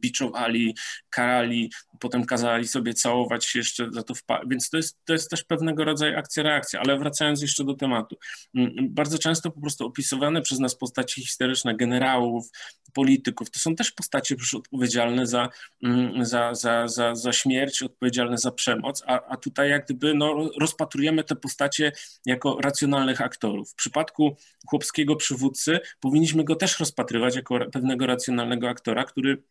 biczowali, 0.00 0.76
karali, 1.10 1.70
potem 2.00 2.24
kazali 2.24 2.68
sobie 2.68 2.94
całować 2.94 3.46
się 3.46 3.58
jeszcze 3.58 3.88
za 3.90 4.02
to 4.02 4.14
wpa- 4.14 4.48
Więc 4.48 4.70
to 4.70 4.76
jest, 4.76 4.98
to 5.04 5.12
jest 5.12 5.30
też 5.30 5.44
pewnego 5.44 5.84
rodzaju 5.84 6.18
akcja-reakcja. 6.18 6.80
Ale 6.80 6.98
wracając 6.98 7.42
jeszcze 7.42 7.64
do 7.64 7.74
tematu. 7.74 8.16
Mm, 8.54 8.74
bardzo 8.90 9.18
często 9.18 9.50
po 9.50 9.60
prostu 9.60 9.86
opisywane 9.86 10.42
przez 10.42 10.58
nas 10.58 10.74
postaci 10.74 11.20
historyczne 11.22 11.76
generałów, 11.76 12.50
polityków, 12.92 13.50
to 13.50 13.58
są 13.58 13.74
też 13.74 13.90
postacie 13.92 14.34
już 14.34 14.54
odpowiedzialne 14.54 15.26
za, 15.26 15.48
mm, 15.82 16.24
za, 16.26 16.54
za, 16.54 16.88
za, 16.88 17.14
za 17.14 17.32
śmierć, 17.32 17.82
odpowiedzialne 17.82 18.38
za 18.38 18.50
przemoc, 18.50 19.02
a, 19.06 19.20
a 19.28 19.36
tutaj 19.36 19.70
jak 19.70 19.84
gdyby 19.84 20.14
no, 20.14 20.50
rozpatrujemy 20.60 21.24
te 21.24 21.36
postacie 21.36 21.92
jako 22.26 22.58
racjonalnych 22.60 23.20
aktorów. 23.20 23.70
W 23.70 23.74
przypadku 23.74 24.36
chłopskiego 24.66 25.16
przywódcy 25.16 25.80
powinniśmy 26.00 26.44
go 26.44 26.56
też 26.56 26.80
rozpatrywać 26.80 27.36
jako 27.36 27.58
pewnego 27.72 28.06
racjonalnego 28.06 28.68
aktora, 28.68 29.04
który 29.04 29.42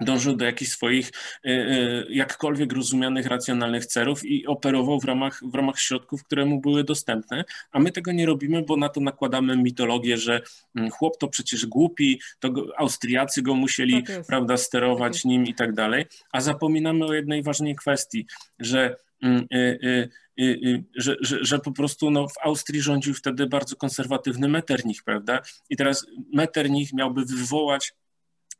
dążył 0.00 0.36
do 0.36 0.44
jakichś 0.44 0.70
swoich 0.70 1.08
y, 1.08 1.50
y, 1.50 2.06
jakkolwiek 2.10 2.72
rozumianych 2.72 3.26
racjonalnych 3.26 3.86
celów 3.86 4.24
i 4.24 4.46
operował 4.46 5.00
w 5.00 5.04
ramach, 5.04 5.40
w 5.44 5.54
ramach 5.54 5.78
środków, 5.78 6.24
które 6.24 6.44
mu 6.44 6.60
były 6.60 6.84
dostępne, 6.84 7.44
a 7.72 7.78
my 7.78 7.92
tego 7.92 8.12
nie 8.12 8.26
robimy, 8.26 8.62
bo 8.62 8.76
na 8.76 8.88
to 8.88 9.00
nakładamy 9.00 9.56
mitologię, 9.56 10.16
że 10.16 10.40
mm, 10.76 10.90
chłop 10.90 11.18
to 11.18 11.28
przecież 11.28 11.66
głupi, 11.66 12.20
to 12.40 12.52
Austriacy 12.76 13.42
go 13.42 13.54
musieli 13.54 14.02
tak 14.02 14.26
prawda, 14.26 14.56
sterować 14.56 15.14
tak 15.16 15.24
nim 15.24 15.46
i 15.46 15.54
tak 15.54 15.72
dalej, 15.74 16.04
a 16.32 16.40
zapominamy 16.40 17.06
o 17.06 17.14
jednej 17.14 17.42
ważnej 17.42 17.76
kwestii, 17.76 18.26
że 18.58 18.96
mm, 19.22 19.46
y, 19.54 20.08
że, 20.96 21.16
że, 21.20 21.38
że, 21.40 21.58
po 21.58 21.72
prostu 21.72 22.10
no, 22.10 22.28
w 22.28 22.38
Austrii 22.42 22.80
rządził 22.80 23.14
wtedy 23.14 23.46
bardzo 23.46 23.76
konserwatywny 23.76 24.48
Metternich, 24.48 25.02
prawda? 25.04 25.40
I 25.70 25.76
teraz 25.76 26.06
Metternich 26.32 26.92
miałby 26.92 27.24
wywołać 27.24 27.92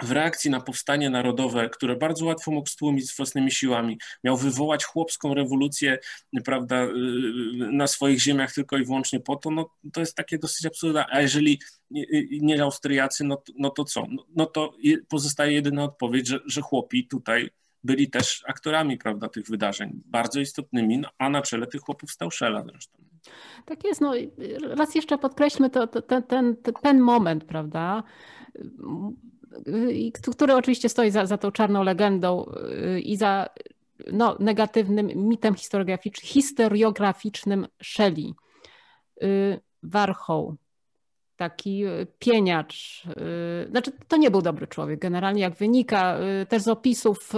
w 0.02 0.10
reakcji 0.10 0.50
na 0.50 0.60
powstanie 0.60 1.10
narodowe, 1.10 1.70
które 1.70 1.96
bardzo 1.96 2.24
łatwo 2.24 2.50
mógł 2.50 2.68
stłumić 2.68 3.10
z 3.10 3.16
własnymi 3.16 3.50
siłami, 3.50 3.98
miał 4.24 4.36
wywołać 4.36 4.84
chłopską 4.84 5.34
rewolucję, 5.34 5.98
prawda, 6.44 6.84
y, 6.84 6.90
na 7.54 7.86
swoich 7.86 8.20
ziemiach 8.20 8.54
tylko 8.54 8.76
i 8.76 8.84
wyłącznie 8.84 9.20
po 9.20 9.36
to, 9.36 9.50
no 9.50 9.70
to 9.92 10.00
jest 10.00 10.14
takie 10.14 10.38
dosyć 10.38 10.66
absurdalne. 10.66 11.12
A 11.12 11.20
jeżeli 11.20 11.60
nie 12.30 12.62
Austriacy, 12.62 13.24
no, 13.24 13.42
no 13.58 13.70
to 13.70 13.84
co? 13.84 14.06
No, 14.10 14.26
no 14.36 14.46
to 14.46 14.72
pozostaje 15.08 15.52
jedyna 15.52 15.84
odpowiedź, 15.84 16.28
że, 16.28 16.40
że 16.46 16.60
chłopi 16.60 17.08
tutaj 17.08 17.50
byli 17.84 18.10
też 18.10 18.42
aktorami, 18.46 18.98
prawda, 18.98 19.28
tych 19.28 19.46
wydarzeń, 19.46 20.02
bardzo 20.06 20.40
istotnymi, 20.40 20.98
no, 20.98 21.08
a 21.18 21.30
na 21.30 21.42
czele 21.42 21.66
tych 21.66 21.80
chłopów 21.80 22.10
stał 22.10 22.30
Szela 22.30 22.64
zresztą. 22.70 23.04
Tak 23.64 23.84
jest, 23.84 24.00
no 24.00 24.12
raz 24.68 24.94
jeszcze 24.94 25.18
podkreślmy 25.18 25.70
to, 25.70 25.86
to, 25.86 26.02
ten, 26.02 26.22
ten, 26.22 26.56
ten 26.82 27.00
moment, 27.00 27.44
prawda, 27.44 28.02
który 30.32 30.54
oczywiście 30.54 30.88
stoi 30.88 31.10
za, 31.10 31.26
za 31.26 31.38
tą 31.38 31.50
czarną 31.50 31.82
legendą 31.82 32.46
y, 32.96 33.00
i 33.00 33.16
za 33.16 33.48
no, 34.12 34.36
negatywnym 34.40 35.06
mitem 35.06 35.54
historiograficznym, 36.22 37.66
Shelley. 37.82 38.34
Y, 39.22 39.60
Warchoł, 39.82 40.56
taki 41.36 41.86
y, 41.86 42.06
pieniacz. 42.18 43.02
Y, 43.66 43.70
znaczy, 43.70 43.92
to 44.08 44.16
nie 44.16 44.30
był 44.30 44.42
dobry 44.42 44.66
człowiek, 44.66 45.00
generalnie 45.00 45.42
jak 45.42 45.54
wynika 45.54 46.18
y, 46.42 46.46
też 46.46 46.62
z 46.62 46.68
opisów 46.68 47.32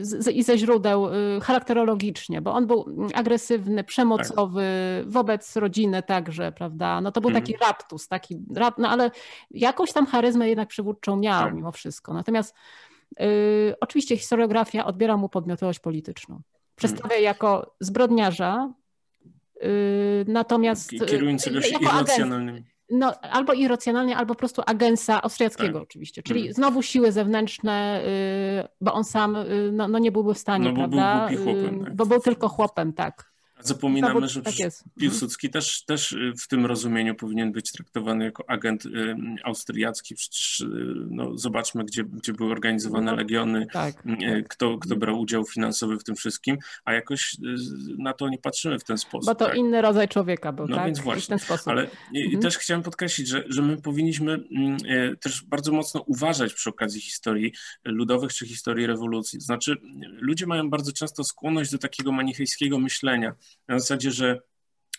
z, 0.00 0.28
i 0.28 0.42
ze 0.42 0.58
źródeł 0.58 1.08
charakterologicznie, 1.42 2.42
bo 2.42 2.52
on 2.52 2.66
był 2.66 3.08
agresywny, 3.14 3.84
przemocowy 3.84 4.64
wobec 5.06 5.56
rodziny 5.56 6.02
także, 6.02 6.52
prawda? 6.52 7.00
No 7.00 7.12
to 7.12 7.20
był 7.20 7.30
taki 7.30 7.52
mhm. 7.52 7.70
raptus, 7.70 8.08
taki 8.08 8.38
rap, 8.56 8.78
no 8.78 8.88
ale 8.88 9.10
jakąś 9.50 9.92
tam 9.92 10.06
charyzmę 10.06 10.48
jednak 10.48 10.68
przywódczą 10.68 11.16
miał 11.16 11.44
tak. 11.44 11.54
mimo 11.54 11.72
wszystko. 11.72 12.14
Natomiast 12.14 12.54
y, 13.20 13.74
oczywiście 13.80 14.16
historiografia 14.16 14.84
odbiera 14.84 15.16
mu 15.16 15.28
podmiotowość 15.28 15.78
polityczną. 15.78 16.40
Przedstawia 16.76 17.04
mhm. 17.04 17.24
jako 17.24 17.74
zbrodniarza, 17.80 18.72
natomiast 20.26 20.90
kierującego 20.90 21.60
się 21.60 21.76
irracjonalnymi 21.80 22.71
no, 22.92 23.20
albo 23.20 23.52
irracjonalnie, 23.52 24.16
albo 24.16 24.34
po 24.34 24.38
prostu 24.38 24.62
agensa 24.66 25.22
austriackiego 25.22 25.78
tak. 25.78 25.82
oczywiście, 25.82 26.22
czyli 26.22 26.40
hmm. 26.40 26.54
znowu 26.54 26.82
siły 26.82 27.12
zewnętrzne, 27.12 28.02
y, 28.64 28.68
bo 28.80 28.94
on 28.94 29.04
sam 29.04 29.36
y, 29.36 29.70
no, 29.72 29.88
no 29.88 29.98
nie 29.98 30.12
byłby 30.12 30.34
w 30.34 30.38
stanie, 30.38 30.64
no, 30.64 30.70
bo 30.70 30.76
prawda? 30.76 31.28
Był 31.28 31.44
chłopem, 31.44 31.84
tak. 31.84 31.96
Bo 31.96 32.06
był 32.06 32.20
tylko 32.20 32.48
chłopem, 32.48 32.92
tak. 32.92 33.31
Zapominamy, 33.62 34.28
że 34.28 34.42
tak 34.42 34.54
Piłsudski 34.98 35.50
też, 35.50 35.84
też 35.84 36.12
y, 36.12 36.32
w 36.38 36.48
tym 36.48 36.66
rozumieniu 36.66 37.14
powinien 37.14 37.52
być 37.52 37.72
traktowany 37.72 38.24
jako 38.24 38.50
agent 38.50 38.86
y, 38.86 39.16
austriacki. 39.44 40.14
Przecież 40.14 40.60
y, 40.60 40.66
no, 41.10 41.38
zobaczmy, 41.38 41.84
gdzie, 41.84 42.04
gdzie 42.04 42.32
były 42.32 42.52
organizowane 42.52 43.10
no, 43.10 43.16
legiony, 43.16 43.66
tak, 43.72 44.02
kto, 44.48 44.78
kto 44.78 44.96
brał 44.96 45.20
udział 45.20 45.44
finansowy 45.44 45.98
w 45.98 46.04
tym 46.04 46.16
wszystkim, 46.16 46.58
a 46.84 46.92
jakoś 46.92 47.36
na 47.98 48.12
to 48.12 48.28
nie 48.28 48.38
patrzymy 48.38 48.78
w 48.78 48.84
ten 48.84 48.98
sposób. 48.98 49.26
Bo 49.26 49.34
to 49.34 49.46
tak? 49.46 49.56
inny 49.56 49.82
rodzaj 49.82 50.08
człowieka 50.08 50.52
był, 50.52 50.68
no, 50.68 50.76
tak? 50.76 50.86
Więc 50.86 51.00
właśnie. 51.00 51.22
W 51.22 51.28
ten 51.28 51.38
sposób. 51.38 51.68
Ale 51.68 51.88
mhm. 52.14 52.42
też 52.42 52.58
chciałem 52.58 52.82
podkreślić, 52.82 53.28
że, 53.28 53.44
że 53.48 53.62
my 53.62 53.76
powinniśmy 53.76 54.32
mm, 54.32 54.76
też 55.20 55.44
bardzo 55.44 55.72
mocno 55.72 56.00
uważać 56.00 56.54
przy 56.54 56.70
okazji 56.70 57.00
historii 57.00 57.52
ludowych 57.84 58.32
czy 58.32 58.46
historii 58.46 58.86
rewolucji. 58.86 59.40
Znaczy, 59.40 59.76
ludzie 60.20 60.46
mają 60.46 60.70
bardzo 60.70 60.92
często 60.92 61.24
skłonność 61.24 61.72
do 61.72 61.78
takiego 61.78 62.12
manichejskiego 62.12 62.78
myślenia 62.78 63.34
na 63.68 63.78
zasadzie, 63.78 64.10
że 64.10 64.40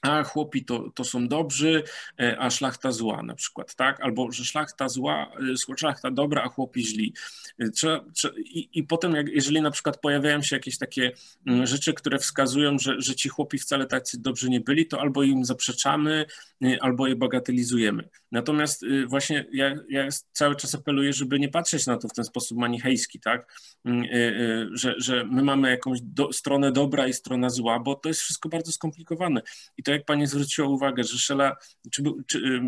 a 0.03 0.23
chłopi 0.23 0.65
to, 0.65 0.89
to 0.95 1.03
są 1.03 1.27
dobrzy, 1.27 1.83
e, 2.19 2.39
a 2.39 2.49
szlachta 2.49 2.91
zła 2.91 3.23
na 3.23 3.35
przykład, 3.35 3.75
tak? 3.75 4.01
Albo, 4.01 4.31
że 4.31 4.45
szlachta 4.45 4.89
zła, 4.89 5.31
e, 5.71 5.77
szlachta 5.77 6.11
dobra, 6.11 6.43
a 6.43 6.49
chłopi 6.49 6.85
źli. 6.85 7.13
E, 7.59 7.69
trzeba, 7.69 8.05
i, 8.37 8.69
I 8.73 8.83
potem, 8.83 9.15
jak, 9.15 9.27
jeżeli 9.27 9.61
na 9.61 9.71
przykład 9.71 9.99
pojawiają 10.01 10.41
się 10.41 10.55
jakieś 10.55 10.77
takie 10.77 11.11
mm, 11.47 11.65
rzeczy, 11.67 11.93
które 11.93 12.19
wskazują, 12.19 12.79
że, 12.79 12.95
że 13.01 13.15
ci 13.15 13.29
chłopi 13.29 13.59
wcale 13.59 13.85
tacy 13.85 14.21
dobrzy 14.21 14.49
nie 14.49 14.61
byli, 14.61 14.87
to 14.87 15.01
albo 15.01 15.23
im 15.23 15.45
zaprzeczamy, 15.45 16.25
albo 16.81 17.07
je 17.07 17.15
bagatelizujemy. 17.15 18.09
Natomiast 18.31 18.85
właśnie 19.07 19.45
ja, 19.53 19.75
ja 19.89 20.07
cały 20.31 20.55
czas 20.55 20.75
apeluję, 20.75 21.13
żeby 21.13 21.39
nie 21.39 21.49
patrzeć 21.49 21.85
na 21.85 21.97
to 21.97 22.07
w 22.07 22.13
ten 22.13 22.25
sposób 22.25 22.57
manichejski, 22.57 23.19
tak? 23.19 23.53
Mm, 23.85 24.05
że, 24.71 24.95
że 24.97 25.25
my 25.25 25.43
mamy 25.43 25.69
jakąś 25.69 25.99
do, 26.01 26.33
stronę 26.33 26.71
dobra 26.71 27.07
i 27.07 27.13
stronę 27.13 27.49
zła, 27.49 27.79
bo 27.79 27.95
to 27.95 28.09
jest 28.09 28.21
wszystko 28.21 28.49
bardzo 28.49 28.71
skomplikowane. 28.71 29.41
I 29.77 29.83
to 29.83 29.92
jak 29.93 30.05
pani 30.05 30.27
zwróciła 30.27 30.67
uwagę, 30.67 31.03
że 31.03 31.17
Szela 31.17 31.55
czy 31.91 32.03
czy, 32.27 32.37
y, 32.37 32.61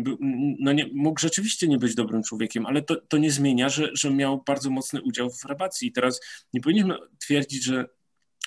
no 0.60 0.72
nie, 0.72 0.86
mógł 0.94 1.20
rzeczywiście 1.20 1.68
nie 1.68 1.78
być 1.78 1.94
dobrym 1.94 2.22
człowiekiem, 2.22 2.66
ale 2.66 2.82
to, 2.82 2.96
to 2.96 3.18
nie 3.18 3.30
zmienia, 3.30 3.68
że, 3.68 3.88
że 3.94 4.10
miał 4.10 4.42
bardzo 4.46 4.70
mocny 4.70 5.02
udział 5.02 5.30
w 5.30 5.44
rabacji. 5.44 5.88
I 5.88 5.92
teraz 5.92 6.20
nie 6.52 6.60
powinniśmy 6.60 6.96
twierdzić, 7.20 7.64
że 7.64 7.88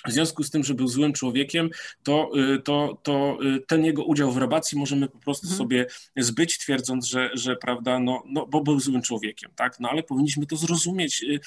w 0.06 0.12
związku 0.12 0.42
z 0.42 0.50
tym, 0.50 0.64
że 0.64 0.74
był 0.74 0.88
złym 0.88 1.12
człowiekiem, 1.12 1.70
to, 2.02 2.30
y, 2.54 2.62
to, 2.62 2.98
to 3.02 3.38
y, 3.56 3.60
ten 3.66 3.84
jego 3.84 4.04
udział 4.04 4.32
w 4.32 4.36
rabacji 4.36 4.78
możemy 4.78 5.08
po 5.08 5.18
prostu 5.18 5.46
mhm. 5.46 5.58
sobie 5.58 5.86
zbyć, 6.16 6.58
twierdząc, 6.58 7.06
że, 7.06 7.30
że 7.34 7.56
prawda, 7.56 7.98
no, 7.98 8.22
no, 8.26 8.46
bo 8.46 8.60
był 8.60 8.80
złym 8.80 9.02
człowiekiem, 9.02 9.50
tak? 9.56 9.80
No 9.80 9.88
ale 9.90 10.02
powinniśmy 10.02 10.46
to 10.46 10.56
zrozumieć, 10.56 11.22
y, 11.22 11.40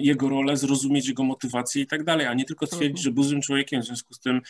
jego 0.00 0.28
rolę, 0.28 0.56
zrozumieć 0.56 1.08
jego 1.08 1.24
motywację 1.24 1.82
i 1.82 1.86
tak 1.86 2.04
dalej, 2.04 2.26
a 2.26 2.34
nie 2.34 2.44
tylko 2.44 2.66
twierdzić, 2.66 2.88
mhm. 2.88 3.02
że 3.02 3.10
był 3.10 3.24
złym 3.24 3.42
człowiekiem, 3.42 3.82
w 3.82 3.84
związku 3.84 4.14
z 4.14 4.20
tym 4.20 4.40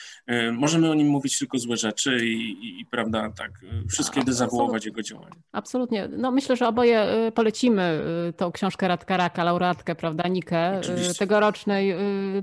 możemy 0.53 0.91
o 0.91 0.95
nim 0.95 1.09
mówić 1.09 1.39
tylko 1.39 1.59
złe 1.59 1.77
rzeczy 1.77 2.27
i, 2.27 2.67
i, 2.67 2.81
i 2.81 2.87
prawda, 2.87 3.31
tak, 3.31 3.51
wszystkie 3.89 4.25
dezawuować 4.25 4.87
jego 4.87 5.03
działania. 5.03 5.37
Absolutnie. 5.53 6.09
No 6.09 6.31
myślę, 6.31 6.57
że 6.57 6.69
oboje 6.69 7.07
polecimy 7.35 8.05
tą 8.37 8.53
książkę 8.53 8.89
Radka 8.89 9.17
Raka, 9.17 9.45
laureatkę, 9.45 9.95
prawda, 9.95 10.29
Nikę, 10.29 10.79
Oczywiście. 10.81 11.15
tegorocznej, 11.15 11.95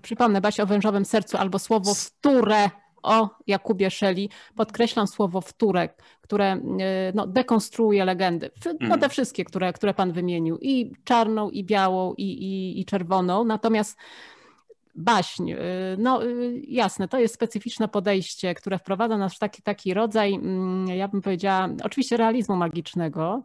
przypomnę, 0.01 0.41
Basia 0.41 0.65
o 0.79 0.81
wężowym 0.81 1.05
sercu 1.05 1.37
albo 1.37 1.59
słowo 1.59 1.93
wtóre 1.93 2.69
o 3.03 3.29
Jakubie 3.47 3.91
Szeli. 3.91 4.29
Podkreślam 4.55 5.07
słowo 5.07 5.41
wtóre, 5.41 5.89
które 6.21 6.45
e, 6.45 6.59
no, 7.15 7.27
dekonstruuje 7.27 8.05
legendy. 8.05 8.51
No 8.65 8.71
mhm. 8.71 8.99
te 8.99 9.09
wszystkie, 9.09 9.45
które, 9.45 9.73
które 9.73 9.93
pan 9.93 10.11
wymienił. 10.11 10.57
I 10.61 10.91
czarną, 11.03 11.49
i 11.49 11.63
białą, 11.63 12.13
i, 12.13 12.23
i, 12.23 12.79
i 12.79 12.85
czerwoną. 12.85 13.43
Natomiast 13.43 13.97
baśń, 14.99 15.51
e, 15.51 15.57
no 15.97 16.23
e, 16.23 16.27
jasne, 16.67 17.07
to 17.07 17.19
jest 17.19 17.33
specyficzne 17.33 17.87
podejście, 17.87 18.55
które 18.55 18.79
wprowadza 18.79 19.17
nas 19.17 19.35
w 19.35 19.39
taki, 19.39 19.61
taki 19.61 19.93
rodzaj, 19.93 20.33
mm, 20.33 20.87
ja 20.87 21.07
bym 21.07 21.21
powiedziała, 21.21 21.69
oczywiście 21.83 22.17
realizmu 22.17 22.55
magicznego. 22.55 23.43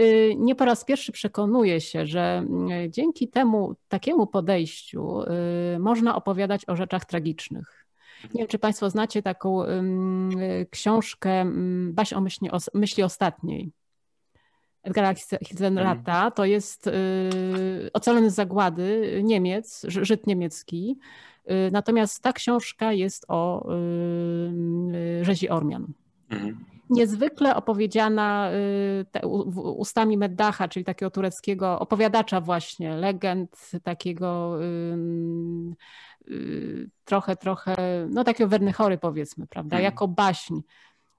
Y, 0.00 0.34
nie 0.38 0.54
po 0.54 0.64
raz 0.64 0.84
pierwszy 0.84 1.12
przekonuje 1.12 1.80
się, 1.80 2.06
że 2.06 2.44
y, 2.84 2.90
dzięki 2.90 3.28
temu 3.28 3.74
takiemu 3.88 4.26
podejściu 4.26 5.22
y, 5.22 5.78
można 5.78 6.16
opowiadać 6.16 6.68
o 6.68 6.76
rzeczach 6.76 7.04
tragicznych. 7.04 7.86
Nie 8.34 8.38
wiem, 8.38 8.48
czy 8.48 8.58
Państwo 8.58 8.90
znacie 8.90 9.22
taką 9.22 9.62
książkę 10.70 11.52
Baś 11.90 12.12
o 12.12 12.20
myśli, 12.20 12.50
o 12.50 12.58
myśli 12.74 13.02
ostatniej. 13.02 13.72
Edgara 14.88 15.14
Hildenrata, 15.44 16.14
mhm. 16.14 16.32
to 16.32 16.44
jest 16.44 16.90
ocalony 17.92 18.30
z 18.30 18.34
zagłady 18.34 19.20
Niemiec, 19.24 19.86
Żyd 19.88 20.26
niemiecki. 20.26 20.98
Natomiast 21.72 22.22
ta 22.22 22.32
książka 22.32 22.92
jest 22.92 23.24
o 23.28 23.68
rzezi 25.22 25.48
Ormian. 25.48 25.86
Mhm. 26.30 26.64
niezwykle 26.90 27.56
opowiedziana 27.56 28.50
te, 29.10 29.26
ustami 29.56 30.18
Meddacha, 30.18 30.68
czyli 30.68 30.84
takiego 30.84 31.10
tureckiego 31.10 31.78
opowiadacza 31.78 32.40
właśnie, 32.40 32.96
legend 32.96 33.70
takiego 33.82 34.58
trochę, 37.04 37.36
trochę, 37.36 37.76
no 38.10 38.24
takiego 38.24 38.48
Wernychory 38.48 38.98
powiedzmy, 38.98 39.46
prawda, 39.46 39.76
mhm. 39.76 39.84
jako 39.84 40.08
baśń. 40.08 40.60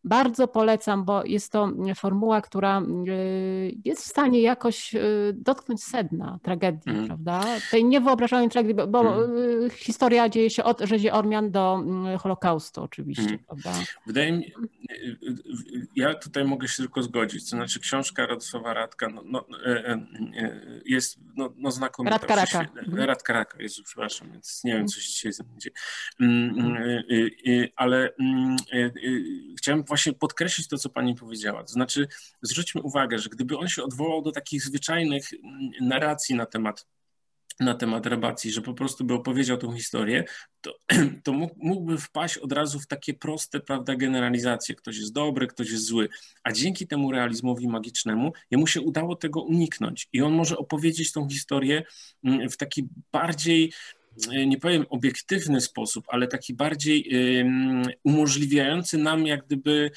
Bardzo 0.04 0.48
polecam, 0.48 1.06
bo 1.06 1.26
jest 1.26 1.52
to 1.52 1.72
formuła, 1.96 2.42
która 2.42 2.82
y, 2.82 3.76
jest 3.86 4.04
w 4.04 4.08
stanie 4.08 4.42
jakoś 4.42 4.96
y, 4.96 5.00
dotknąć 5.34 5.84
sedna 5.84 6.40
tragedii, 6.44 6.92
mm. 6.92 7.08
prawda? 7.08 7.46
Tej 7.72 7.86
niewyobrażalnej 7.86 8.50
tragedii, 8.50 8.88
bo, 8.88 9.02
mm. 9.02 9.70
historia 9.70 10.30
dzieje 10.30 10.50
się 10.50 10.64
od 10.64 10.82
rzezi 10.82 11.12
Ormian 11.12 11.52
do 11.52 11.84
Holokaustu 12.20 12.84
oczywiście, 12.84 13.24
mm. 13.24 13.40
prawda? 13.40 13.74
Wydaje 14.08 14.32
mi 14.32 14.54
ja 15.96 16.16
tutaj 16.16 16.46
mogę 16.46 16.68
się 16.68 16.78
tylko 16.78 17.04
zgodzić, 17.04 17.44
to 17.44 17.50
znaczy 17.50 17.80
książka 17.80 18.26
Radosława 18.26 18.74
Radka 18.74 19.10
no, 19.10 19.22
no, 19.26 19.46
jest 20.86 21.20
no, 21.36 21.54
no 21.58 21.72
znakomita. 21.72 22.18
Radka 22.18 22.36
Raka. 22.36 22.66
Radka 22.94 23.34
Raka, 23.34 23.62
Jezu, 23.62 23.84
przepraszam, 23.84 24.32
więc 24.32 24.64
nie 24.64 24.74
wiem, 24.74 24.88
co 24.88 25.00
się 25.00 25.08
dzisiaj 25.08 25.32
będzie. 25.46 25.70
Ale 27.76 28.14
chciałem 29.58 29.84
właśnie 29.90 30.14
podkreślić 30.14 30.68
to, 30.68 30.78
co 30.78 30.90
pani 30.90 31.16
powiedziała. 31.16 31.64
To 31.64 31.74
znaczy, 31.74 32.08
zwróćmy 32.42 32.82
uwagę, 32.82 33.20
że 33.20 33.30
gdyby 33.30 33.58
on 33.58 33.68
się 33.68 33.84
odwołał 33.84 34.22
do 34.22 34.32
takich 34.32 34.62
zwyczajnych 34.64 35.30
narracji 35.82 36.36
na 36.36 36.46
temat 36.46 36.86
na 37.60 37.76
temat 37.76 38.06
rebacji, 38.06 38.52
że 38.52 38.62
po 38.62 38.74
prostu 38.74 39.06
by 39.06 39.14
opowiedział 39.14 39.58
tą 39.58 39.72
historię, 39.72 40.24
to, 40.62 40.78
to 41.24 41.34
mógłby 41.58 41.98
wpaść 41.98 42.38
od 42.38 42.52
razu 42.52 42.80
w 42.80 42.88
takie 42.88 43.14
proste, 43.14 43.60
prawda, 43.60 43.96
generalizacje. 43.96 44.76
Ktoś 44.76 44.98
jest 44.98 45.14
dobry, 45.14 45.48
ktoś 45.48 45.72
jest 45.72 45.86
zły. 45.86 46.10
A 46.44 46.52
dzięki 46.52 46.88
temu 46.88 47.12
realizmowi 47.12 47.68
magicznemu 47.68 48.34
jemu 48.52 48.68
się 48.68 48.82
udało 48.82 49.16
tego 49.16 49.42
uniknąć. 49.42 50.10
I 50.14 50.22
on 50.22 50.34
może 50.34 50.58
opowiedzieć 50.58 51.12
tą 51.12 51.30
historię 51.30 51.84
mm, 52.24 52.50
w 52.50 52.58
taki 52.58 52.88
bardziej 53.12 53.74
nie 54.48 54.58
powiem 54.58 54.86
obiektywny 54.90 55.62
sposób, 55.62 56.06
ale 56.08 56.28
taki 56.28 56.54
bardziej 56.54 57.10
umożliwiający 58.04 58.98
nam 58.98 59.28
jak 59.28 59.46
gdyby 59.46 59.92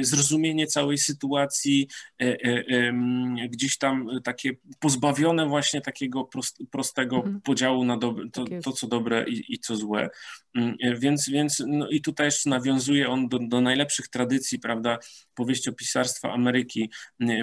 zrozumienie 0.00 0.66
całej 0.66 0.98
sytuacji, 0.98 1.88
e, 2.22 2.24
e, 2.24 3.48
gdzieś 3.48 3.78
tam 3.78 4.08
takie 4.24 4.50
pozbawione 4.78 5.46
właśnie 5.46 5.80
takiego 5.80 6.28
prostego 6.70 7.16
mhm. 7.16 7.40
podziału 7.40 7.84
na 7.84 7.98
to, 7.98 8.14
tak 8.32 8.62
to, 8.64 8.72
co 8.72 8.86
dobre 8.86 9.24
i, 9.28 9.54
i 9.54 9.58
co 9.58 9.76
złe. 9.76 10.08
Mm, 10.54 10.76
więc, 10.98 11.28
więc 11.28 11.62
no 11.66 11.88
i 11.88 12.00
tutaj 12.00 12.26
jeszcze 12.26 12.50
nawiązuje 12.50 13.08
on 13.08 13.28
do, 13.28 13.38
do 13.38 13.60
najlepszych 13.60 14.08
tradycji, 14.08 14.58
prawda, 14.58 14.98
powieściopisarstwa 15.34 16.32
Ameryki 16.32 16.90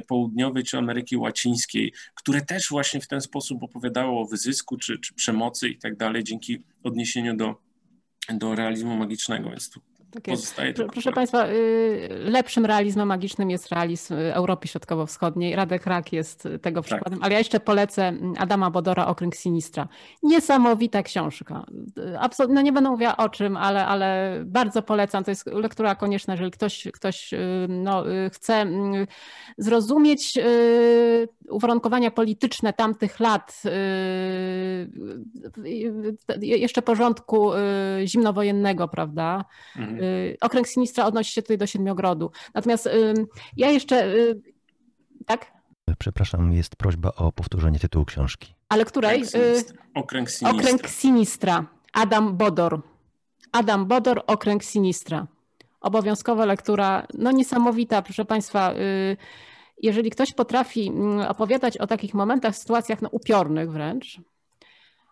Południowej 0.07 0.63
czy 0.63 0.77
Ameryki 0.77 1.17
Łacińskiej, 1.17 1.93
które 2.15 2.41
też 2.41 2.69
właśnie 2.69 3.01
w 3.01 3.07
ten 3.07 3.21
sposób 3.21 3.63
opowiadało 3.63 4.21
o 4.21 4.25
wyzysku 4.25 4.77
czy, 4.77 4.99
czy 4.99 5.13
przemocy 5.13 5.74
i 5.75 5.79
tak 5.79 5.95
dalej, 5.95 6.23
dzięki 6.23 6.63
odniesieniu 6.83 7.35
do, 7.35 7.55
do 8.29 8.55
realizmu 8.55 8.97
magicznego, 8.97 9.49
więc 9.49 9.69
tu 9.69 9.81
tak 10.15 10.23
pozostaje 10.23 10.73
Proszę. 10.73 11.11
Państwa, 11.11 11.47
y, 11.47 12.09
lepszym 12.09 12.65
realizmem 12.65 13.07
magicznym 13.07 13.49
jest 13.49 13.71
realizm 13.71 14.13
Europy 14.13 14.67
Środkowo-Wschodniej. 14.67 15.55
Radek 15.55 15.85
Rak 15.85 16.13
jest 16.13 16.47
tego 16.61 16.81
tak. 16.81 16.85
przykładem, 16.85 17.19
ale 17.21 17.33
ja 17.33 17.39
jeszcze 17.39 17.59
polecę 17.59 18.13
Adama 18.37 18.71
Bodora 18.71 19.07
Okręg 19.07 19.35
Sinistra. 19.35 19.87
Niesamowita 20.23 21.03
książka. 21.03 21.65
Absolutnie, 22.19 22.55
no 22.55 22.61
nie 22.61 22.71
będę 22.71 22.89
mówiła 22.89 23.17
o 23.17 23.29
czym, 23.29 23.57
ale, 23.57 23.85
ale 23.85 24.39
bardzo 24.45 24.81
polecam. 24.81 25.23
To 25.23 25.31
jest 25.31 25.45
lektura 25.45 25.95
konieczna, 25.95 26.33
jeżeli 26.33 26.51
ktoś, 26.51 26.87
ktoś 26.93 27.33
y, 27.33 27.37
no, 27.69 28.11
y, 28.11 28.29
chce 28.29 28.65
zrozumieć 29.57 30.39
uwarunkowania 31.49 32.11
polityczne 32.11 32.73
tamtych 32.73 33.19
lat, 33.19 33.61
jeszcze 36.41 36.81
porządku 36.81 37.51
zimnowojennego, 38.05 38.87
prawda? 38.87 39.45
Mhm 39.75 40.04
Y, 40.04 40.04
okręg 40.41 40.67
Sinistra 40.67 41.05
odnosi 41.05 41.31
się 41.33 41.41
tutaj 41.41 41.57
do 41.57 41.67
Siedmiogrodu. 41.67 42.31
Natomiast 42.53 42.89
ja 43.57 43.69
jeszcze... 43.69 44.07
Y, 44.15 44.41
tak? 45.25 45.51
Przepraszam, 45.99 46.53
jest 46.53 46.75
prośba 46.75 47.11
o 47.15 47.31
powtórzenie 47.31 47.79
tytułu 47.79 48.05
książki. 48.05 48.53
Ale 48.69 48.85
której? 48.85 49.23
Okręg 49.93 50.29
Sinistra. 50.29 50.51
Okręg 50.51 50.87
Sinistra. 50.87 51.65
Adam 51.93 52.37
Bodor. 52.37 52.81
Adam 53.51 53.85
Bodor, 53.85 54.23
Okręg 54.27 54.63
Sinistra. 54.63 55.27
Obowiązkowa 55.81 56.45
lektura, 56.45 57.07
no 57.13 57.31
niesamowita, 57.31 58.01
proszę 58.01 58.25
Państwa. 58.25 58.73
Y, 58.73 59.17
jeżeli 59.81 60.09
ktoś 60.09 60.33
potrafi 60.33 60.87
mm, 60.87 61.19
opowiadać 61.19 61.77
o 61.77 61.87
takich 61.87 62.13
momentach, 62.13 62.55
sytuacjach 62.55 63.01
no, 63.01 63.09
upiornych 63.11 63.71
wręcz, 63.71 64.21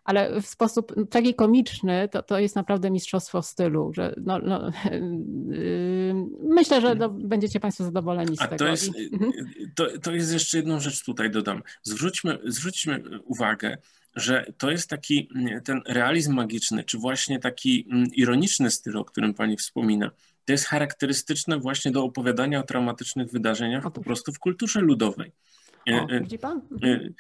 ale 0.03 0.41
w 0.41 0.47
sposób 0.47 0.95
tragikomiczny 1.09 2.09
to, 2.11 2.23
to 2.23 2.39
jest 2.39 2.55
naprawdę 2.55 2.91
mistrzostwo 2.91 3.41
stylu. 3.41 3.91
Że 3.93 4.15
no, 4.21 4.39
no, 4.39 4.71
yy, 5.49 6.13
myślę, 6.43 6.81
że 6.81 6.95
no, 6.95 7.09
będziecie 7.09 7.59
Państwo 7.59 7.83
zadowoleni 7.83 8.37
z 8.37 8.41
A 8.41 8.47
tego. 8.47 8.65
To 8.65 8.71
jest, 8.71 8.91
mhm. 9.13 9.31
to, 9.75 9.99
to 9.99 10.11
jest 10.11 10.33
jeszcze 10.33 10.57
jedną 10.57 10.79
rzecz 10.79 11.03
tutaj 11.05 11.31
dodam. 11.31 11.63
Zwróćmy, 11.83 12.39
zwróćmy 12.45 13.03
uwagę, 13.25 13.77
że 14.15 14.53
to 14.57 14.71
jest 14.71 14.89
taki 14.89 15.29
ten 15.63 15.81
realizm 15.87 16.33
magiczny, 16.33 16.83
czy 16.83 16.97
właśnie 16.97 17.39
taki 17.39 17.87
mm, 17.91 18.07
ironiczny 18.13 18.71
styl, 18.71 18.97
o 18.97 19.05
którym 19.05 19.33
Pani 19.33 19.57
wspomina. 19.57 20.11
To 20.45 20.51
jest 20.51 20.65
charakterystyczne 20.65 21.59
właśnie 21.59 21.91
do 21.91 22.03
opowiadania 22.03 22.59
o 22.59 22.63
traumatycznych 22.63 23.31
wydarzeniach 23.31 23.91
po 23.91 24.01
prostu 24.01 24.31
w 24.31 24.39
kulturze 24.39 24.81
ludowej. 24.81 25.31
O, 25.87 25.91
e, 25.91 26.07
e, 26.09 26.19
widzi 26.19 26.39
pan? 26.39 26.61
Mhm. 26.71 27.13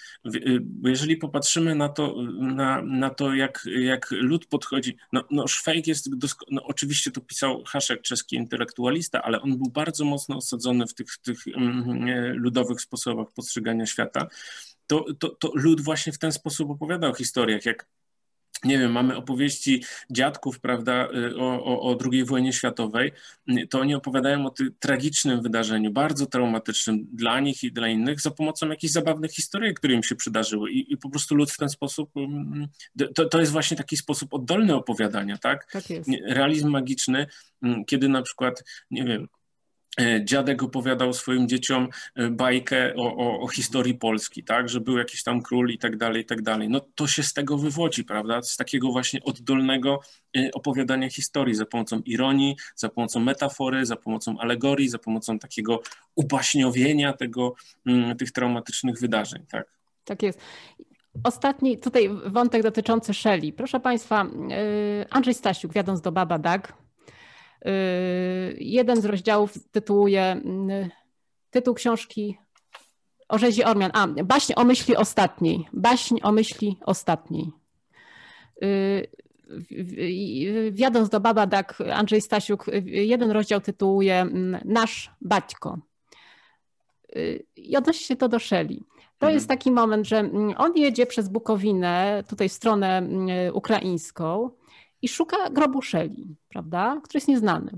E, 0.85 0.89
jeżeli 0.89 1.17
popatrzymy 1.17 1.75
na 1.75 1.89
to, 1.89 2.15
na, 2.39 2.81
na 2.81 3.09
to 3.09 3.33
jak, 3.33 3.65
jak 3.79 4.11
lud 4.11 4.45
podchodzi, 4.45 4.97
no, 5.11 5.23
no 5.31 5.47
Szwajk 5.47 5.87
jest, 5.87 6.09
no 6.51 6.63
oczywiście 6.63 7.11
to 7.11 7.21
pisał 7.21 7.63
Haszek, 7.67 8.01
czeski 8.01 8.35
intelektualista, 8.35 9.21
ale 9.21 9.41
on 9.41 9.57
był 9.57 9.71
bardzo 9.71 10.05
mocno 10.05 10.37
osadzony 10.37 10.87
w 10.87 10.93
tych, 10.93 11.17
tych 11.17 11.47
mm, 11.47 12.37
ludowych 12.37 12.81
sposobach 12.81 13.27
postrzegania 13.35 13.85
świata. 13.85 14.27
To, 14.87 15.05
to, 15.19 15.29
to 15.29 15.51
lud 15.53 15.81
właśnie 15.81 16.13
w 16.13 16.19
ten 16.19 16.31
sposób 16.31 16.69
opowiadał 16.69 17.11
o 17.11 17.15
historiach, 17.15 17.65
jak 17.65 17.87
nie 18.63 18.79
wiem, 18.79 18.91
mamy 18.91 19.15
opowieści 19.15 19.83
dziadków, 20.09 20.59
prawda, 20.59 21.07
y, 21.15 21.37
o, 21.37 21.63
o, 21.63 21.81
o 21.81 21.97
II 22.11 22.25
wojnie 22.25 22.53
światowej, 22.53 23.11
to 23.69 23.79
oni 23.79 23.95
opowiadają 23.95 24.45
o 24.45 24.49
tym 24.49 24.75
tragicznym 24.79 25.41
wydarzeniu, 25.41 25.91
bardzo 25.91 26.25
traumatycznym 26.25 27.07
dla 27.13 27.39
nich 27.39 27.63
i 27.63 27.71
dla 27.71 27.87
innych, 27.87 28.21
za 28.21 28.31
pomocą 28.31 28.69
jakichś 28.69 28.93
zabawnych 28.93 29.31
historii, 29.31 29.73
które 29.73 29.93
im 29.93 30.03
się 30.03 30.15
przydarzyły. 30.15 30.71
I, 30.71 30.93
i 30.93 30.97
po 30.97 31.09
prostu 31.09 31.35
lud 31.35 31.51
w 31.51 31.57
ten 31.57 31.69
sposób, 31.69 32.11
to, 33.15 33.25
to 33.25 33.39
jest 33.39 33.51
właśnie 33.51 33.77
taki 33.77 33.97
sposób 33.97 34.33
oddolny 34.33 34.75
opowiadania, 34.75 35.37
tak? 35.37 35.71
Tak 35.71 35.89
jest. 35.89 36.09
Realizm 36.27 36.69
magiczny, 36.69 37.27
kiedy 37.87 38.09
na 38.09 38.21
przykład, 38.21 38.63
nie 38.91 39.03
wiem, 39.03 39.27
dziadek 40.23 40.63
opowiadał 40.63 41.13
swoim 41.13 41.47
dzieciom 41.47 41.89
e, 42.15 42.29
bajkę 42.29 42.93
o, 42.95 43.15
o, 43.15 43.39
o, 43.39 43.47
historii 43.47 43.93
Polski, 43.93 44.43
tak, 44.43 44.69
że 44.69 44.81
był 44.81 44.97
jakiś 44.97 45.23
tam 45.23 45.41
król 45.41 45.69
i 45.69 45.77
tak 45.77 45.97
dalej, 45.97 46.21
i 46.21 46.25
tak 46.25 46.41
dalej. 46.41 46.69
No 46.69 46.79
to 46.95 47.07
się 47.07 47.23
z 47.23 47.33
tego 47.33 47.57
wywodzi, 47.57 48.03
prawda, 48.03 48.41
z 48.41 48.57
takiego 48.57 48.91
właśnie 48.91 49.23
oddolnego 49.23 49.99
e, 50.37 50.51
opowiadania 50.53 51.09
historii 51.09 51.55
za 51.55 51.65
pomocą 51.65 52.01
ironii, 52.05 52.55
za 52.75 52.89
pomocą 52.89 53.19
metafory, 53.19 53.85
za 53.85 53.95
pomocą 53.95 54.39
alegorii, 54.39 54.89
za 54.89 54.99
pomocą 54.99 55.39
takiego 55.39 55.81
ubaśniowienia 56.15 57.13
tego, 57.13 57.53
mm, 57.85 58.17
tych 58.17 58.31
traumatycznych 58.31 58.99
wydarzeń, 58.99 59.45
tak. 59.51 59.67
Tak 60.03 60.23
jest. 60.23 60.39
Ostatni 61.23 61.77
tutaj 61.77 62.09
wątek 62.25 62.63
dotyczący 62.63 63.13
Shelley. 63.13 63.53
Proszę 63.53 63.79
Państwa, 63.79 64.25
Andrzej 65.09 65.33
Stasiuk, 65.33 65.73
wiodąc 65.73 66.01
do 66.01 66.11
Baba 66.11 66.39
Dag, 66.39 66.73
jeden 68.57 69.01
z 69.01 69.05
rozdziałów 69.05 69.69
tytułuje 69.71 70.41
y, 70.69 70.89
tytuł 71.49 71.73
książki 71.73 72.37
o 73.29 73.37
rzezi 73.37 73.63
Ormian. 73.63 73.91
A, 73.93 74.07
baśń 74.07 74.53
o 74.55 74.63
myśli 74.63 74.95
ostatniej. 74.95 75.67
Baśń 75.73 76.19
o 76.23 76.31
myśli 76.31 76.77
ostatniej. 76.85 77.51
Y, 78.63 79.07
wiadąc 80.71 81.09
do 81.09 81.19
Baba 81.19 81.47
Dak, 81.47 81.77
Andrzej 81.93 82.21
Stasiuk, 82.21 82.65
jeden 82.85 83.31
rozdział 83.31 83.61
tytułuje 83.61 84.21
mm, 84.21 84.61
Nasz 84.65 85.11
Baćko. 85.21 85.77
I 87.55 87.77
odnosi 87.77 88.03
się 88.03 88.15
to 88.15 88.29
do 88.29 88.39
Szeli. 88.39 88.83
To 89.23 89.27
mhm. 89.27 89.33
jest 89.33 89.47
taki 89.47 89.71
moment, 89.71 90.07
że 90.07 90.19
mm, 90.19 90.53
on 90.57 90.73
jedzie 90.75 91.05
przez 91.05 91.29
Bukowinę, 91.29 92.23
tutaj 92.27 92.49
w 92.49 92.53
stronę 92.53 92.97
mm, 92.97 93.55
ukraińską, 93.55 94.49
i 95.03 95.07
szuka 95.07 95.49
grobu 95.49 95.81
Szeli, 95.81 96.35
prawda, 96.49 97.01
który 97.03 97.17
jest 97.17 97.27
nieznany 97.27 97.71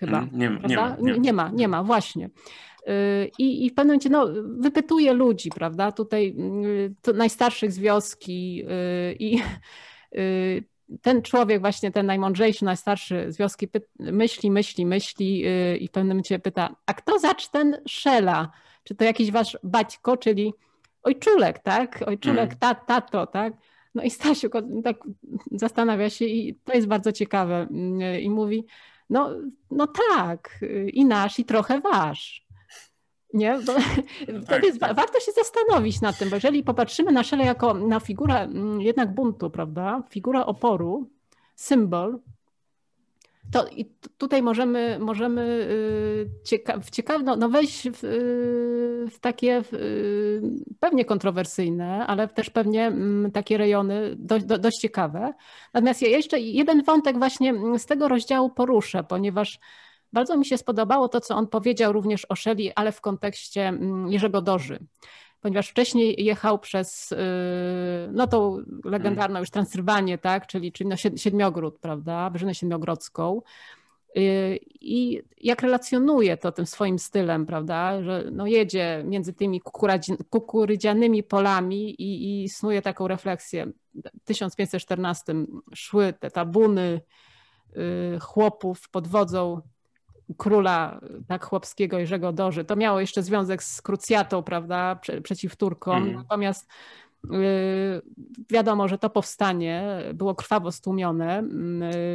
chyba. 0.00 0.18
Mm, 0.18 0.30
nie, 0.32 0.68
nie, 0.68 0.76
ma, 0.76 0.96
nie, 1.00 1.18
nie, 1.18 1.32
ma, 1.32 1.50
nie 1.54 1.68
ma, 1.68 1.82
właśnie. 1.82 2.30
Y, 2.88 3.30
I, 3.38 3.66
I 3.66 3.70
w 3.70 3.74
pewnym 3.74 3.88
momencie 3.88 4.08
no, 4.10 4.26
wypytuje 4.58 5.12
ludzi, 5.12 5.50
prawda? 5.50 5.92
Tutaj 5.92 6.36
y, 7.08 7.12
najstarszych 7.14 7.72
z 7.72 7.78
wioski 7.78 8.64
y, 8.64 9.16
i 9.18 9.42
ten 11.02 11.22
człowiek, 11.22 11.60
właśnie 11.60 11.90
ten 11.90 12.06
najmądrzejszy, 12.06 12.64
najstarszy 12.64 13.32
z 13.32 13.36
wioski, 13.36 13.68
myśli, 13.98 14.50
myśli, 14.50 14.86
myśli 14.86 15.46
y, 15.46 15.76
i 15.76 15.88
w 15.88 15.90
pewnym 15.90 16.08
momencie 16.08 16.38
pyta, 16.38 16.76
a 16.86 16.94
kto 16.94 17.18
zacz 17.18 17.48
ten 17.48 17.76
Szela? 17.88 18.50
Czy 18.84 18.94
to 18.94 19.04
jakiś 19.04 19.30
wasz 19.30 19.58
baćko, 19.62 20.16
czyli 20.16 20.54
ojczulek, 21.02 21.58
tak? 21.58 22.04
Ojczulek, 22.06 22.50
mm. 22.50 22.58
ta, 22.58 22.74
tato, 22.74 23.26
tak? 23.26 23.52
No 23.94 24.02
i 24.02 24.10
Stasiu 24.10 24.50
tak 24.84 24.96
zastanawia 25.52 26.10
się 26.10 26.24
i 26.24 26.54
to 26.54 26.72
jest 26.72 26.86
bardzo 26.86 27.12
ciekawe 27.12 27.68
y, 28.16 28.20
i 28.20 28.30
mówi, 28.30 28.66
no, 29.10 29.30
no 29.70 29.86
tak, 29.86 30.60
i 30.92 31.04
nasz, 31.04 31.38
i 31.38 31.44
trochę 31.44 31.80
wasz. 31.80 32.46
Nie? 33.34 33.58
Bo, 33.66 33.72
no 34.32 34.40
tak, 34.48 34.64
jest, 34.64 34.80
tak. 34.80 34.96
Warto 34.96 35.20
się 35.20 35.32
zastanowić 35.32 36.00
nad 36.00 36.18
tym, 36.18 36.30
bo 36.30 36.36
jeżeli 36.36 36.64
popatrzymy 36.64 37.12
na 37.12 37.24
Shelley 37.24 37.46
jako 37.46 37.74
na 37.74 38.00
figurę 38.00 38.34
mm, 38.34 38.80
jednak 38.80 39.14
buntu, 39.14 39.50
prawda? 39.50 40.02
Figura 40.10 40.46
oporu, 40.46 41.10
symbol, 41.54 42.18
to 43.52 43.66
i 43.68 43.84
tutaj 44.18 44.42
możemy, 44.42 44.98
możemy 44.98 45.42
y, 45.42 46.44
cieka 46.44 46.80
ciekawe, 46.92 47.24
no, 47.24 47.36
no 47.36 47.48
wejść 47.48 47.90
w, 47.90 48.04
y, 48.04 49.06
w 49.10 49.20
takie 49.20 49.62
w, 49.62 49.74
y, 49.74 50.42
pewnie 50.80 51.04
kontrowersyjne, 51.04 52.06
ale 52.06 52.28
też 52.28 52.50
pewnie 52.50 52.86
mm, 52.86 53.32
takie 53.32 53.58
rejony 53.58 54.16
dość, 54.18 54.44
do, 54.44 54.58
dość 54.58 54.78
ciekawe. 54.78 55.32
Natomiast 55.74 56.02
ja 56.02 56.08
jeszcze 56.08 56.40
jeden 56.40 56.82
wątek 56.82 57.18
właśnie 57.18 57.78
z 57.78 57.86
tego 57.86 58.08
rozdziału 58.08 58.50
poruszę, 58.50 59.04
ponieważ 59.04 59.58
bardzo 60.12 60.36
mi 60.36 60.46
się 60.46 60.58
spodobało 60.58 61.08
to, 61.08 61.20
co 61.20 61.36
on 61.36 61.46
powiedział 61.46 61.92
również 61.92 62.26
o 62.28 62.36
Shelley, 62.36 62.72
ale 62.76 62.92
w 62.92 63.00
kontekście 63.00 63.68
mm, 63.68 64.08
Jerzego 64.08 64.42
Doży 64.42 64.78
ponieważ 65.40 65.68
wcześniej 65.68 66.24
jechał 66.24 66.58
przez 66.58 67.12
y, 67.12 67.16
no 68.12 68.26
tą 68.26 68.58
legendarną 68.84 69.40
już 69.40 69.50
Transylwanię, 69.50 70.18
tak, 70.18 70.46
czyli, 70.46 70.72
czyli 70.72 70.90
no 70.90 70.96
Siedmiogród, 70.96 71.78
prawda, 71.78 72.30
Wyżynę 72.30 72.54
Siedmiogrodzką. 72.54 73.42
Y, 74.16 74.58
I 74.80 75.22
jak 75.40 75.62
relacjonuje 75.62 76.36
to 76.36 76.52
tym 76.52 76.66
swoim 76.66 76.98
stylem, 76.98 77.46
prawda, 77.46 78.02
że 78.02 78.24
no 78.32 78.46
jedzie 78.46 79.02
między 79.06 79.32
tymi 79.32 79.60
kukurydzianymi 80.30 81.22
polami 81.22 81.90
i, 82.02 82.42
i 82.44 82.48
snuje 82.48 82.82
taką 82.82 83.08
refleksję. 83.08 83.66
W 83.94 84.24
1514 84.24 85.34
szły 85.74 86.14
te 86.20 86.30
tabuny 86.30 87.00
y, 87.76 88.18
chłopów 88.20 88.88
pod 88.90 89.08
wodzą 89.08 89.60
króla 90.38 91.00
tak 91.28 91.44
chłopskiego 91.44 91.98
Jerzego 91.98 92.32
Doży. 92.32 92.64
To 92.64 92.76
miało 92.76 93.00
jeszcze 93.00 93.22
związek 93.22 93.62
z 93.62 93.82
krucjatą, 93.82 94.42
prawda, 94.42 94.96
Prze 94.96 95.20
przeciw 95.20 95.56
Turkom. 95.56 96.02
Mm. 96.02 96.14
Natomiast 96.14 96.68
yy, 97.30 98.02
wiadomo, 98.50 98.88
że 98.88 98.98
to 98.98 99.10
powstanie 99.10 100.02
było 100.14 100.34
krwawo 100.34 100.72
stłumione. 100.72 101.42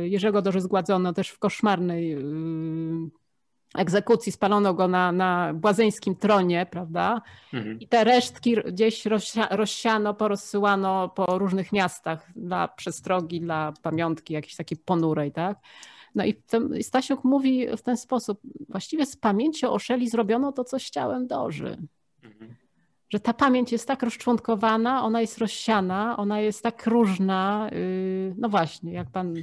Jerzego 0.04 0.42
Doży 0.42 0.62
zgładzono 0.62 1.14
też 1.14 1.30
w 1.30 1.40
koszmarnej 1.40 2.10
yy, 2.10 3.10
egzekucji, 3.78 4.32
spalono 4.32 4.74
go 4.74 4.88
na, 4.88 5.12
na 5.12 5.54
błazeńskim 5.54 6.16
tronie, 6.16 6.66
prawda? 6.72 7.22
Mhm. 7.54 7.80
I 7.80 7.88
te 7.88 8.04
resztki 8.04 8.56
gdzieś 8.56 9.06
rozsia 9.06 9.48
rozsiano, 9.52 10.14
porozsyłano 10.14 11.10
po 11.10 11.40
różnych 11.40 11.72
miastach 11.72 12.32
dla 12.36 12.68
przestrogi, 12.68 13.42
dla 13.42 13.74
pamiątki 13.82 14.34
jakiejś 14.34 14.56
takiej 14.56 14.78
ponurej, 14.78 15.32
tak? 15.32 15.58
No 16.16 16.26
i 16.26 16.36
Stasiuk 16.84 17.24
mówi 17.24 17.68
w 17.78 17.82
ten 17.82 17.98
sposób, 17.98 18.40
właściwie 18.70 19.06
z 19.06 19.16
pamięci 19.16 19.66
o 19.66 19.80
Szeli 19.80 20.10
zrobiono 20.10 20.52
to, 20.52 20.64
co 20.64 20.80
z 20.80 20.90
ciałem 20.90 21.28
Doży. 21.28 21.78
Mhm. 22.24 22.56
Że 23.10 23.20
ta 23.20 23.34
pamięć 23.34 23.72
jest 23.72 23.88
tak 23.88 24.04
rozczłonkowana, 24.04 25.04
ona 25.04 25.22
jest 25.22 25.38
rozsiana, 25.38 26.18
ona 26.18 26.40
jest 26.40 26.64
tak 26.64 26.88
różna. 26.88 27.70
Y, 27.74 28.36
no 28.38 28.50
właśnie, 28.50 28.94
jak 28.94 29.12
pan 29.12 29.34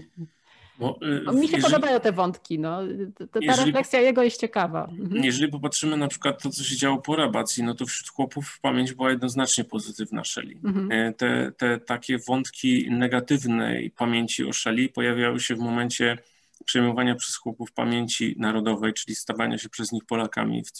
bo, 0.78 0.98
y, 1.02 1.36
Mi 1.36 1.48
się 1.48 1.56
jeżeli, 1.56 1.62
podobają 1.62 2.00
te 2.00 2.12
wątki. 2.12 2.58
No. 2.58 2.78
Ta, 3.18 3.26
ta 3.26 3.38
jeżeli, 3.42 3.66
refleksja 3.66 4.00
jego 4.00 4.22
jest 4.22 4.40
ciekawa. 4.40 4.88
Mhm. 5.00 5.24
Jeżeli 5.24 5.52
popatrzymy 5.52 5.96
na 5.96 6.08
przykład 6.08 6.42
to, 6.42 6.50
co 6.50 6.64
się 6.64 6.76
działo 6.76 6.98
po 6.98 7.16
rabacji, 7.16 7.62
no 7.62 7.74
to 7.74 7.86
wśród 7.86 8.08
chłopów 8.08 8.58
pamięć 8.62 8.92
była 8.92 9.10
jednoznacznie 9.10 9.64
pozytywna 9.64 10.24
Szeli. 10.24 10.60
Mhm. 10.64 10.92
E, 10.92 11.12
te, 11.12 11.52
te 11.56 11.78
takie 11.78 12.18
wątki 12.18 12.90
negatywnej 12.90 13.90
pamięci 13.90 14.44
o 14.44 14.52
Szeli 14.52 14.88
pojawiały 14.88 15.40
się 15.40 15.54
w 15.54 15.58
momencie 15.58 16.18
przejmowania 16.64 17.14
przez 17.14 17.36
chłopów 17.36 17.72
pamięci 17.72 18.34
narodowej, 18.38 18.92
czyli 18.92 19.14
stawania 19.14 19.58
się 19.58 19.68
przez 19.68 19.92
nich 19.92 20.04
Polakami 20.04 20.64
w, 20.64 20.70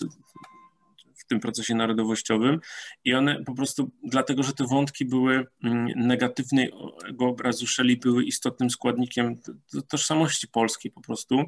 w 1.18 1.26
tym 1.26 1.40
procesie 1.40 1.74
narodowościowym. 1.74 2.60
I 3.04 3.14
one 3.14 3.44
po 3.44 3.54
prostu, 3.54 3.90
dlatego 4.04 4.42
że 4.42 4.52
te 4.52 4.66
wątki 4.66 5.04
były 5.04 5.46
mm, 5.64 5.86
negatywnego 5.96 7.26
obrazu 7.26 7.66
Szeli, 7.66 7.96
były 7.96 8.24
istotnym 8.24 8.70
składnikiem 8.70 9.40
tożsamości 9.88 10.48
polskiej 10.48 10.92
po 10.92 11.00
prostu. 11.00 11.44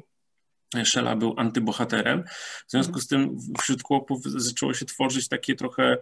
Szela 0.83 1.15
był 1.15 1.33
antybohaterem. 1.37 2.23
W 2.67 2.71
związku 2.71 2.99
z 2.99 3.07
tym 3.07 3.37
wśród 3.61 3.83
chłopów 3.83 4.23
zaczęło 4.23 4.73
się 4.73 4.85
tworzyć 4.85 5.27
takie 5.27 5.55
trochę 5.55 5.97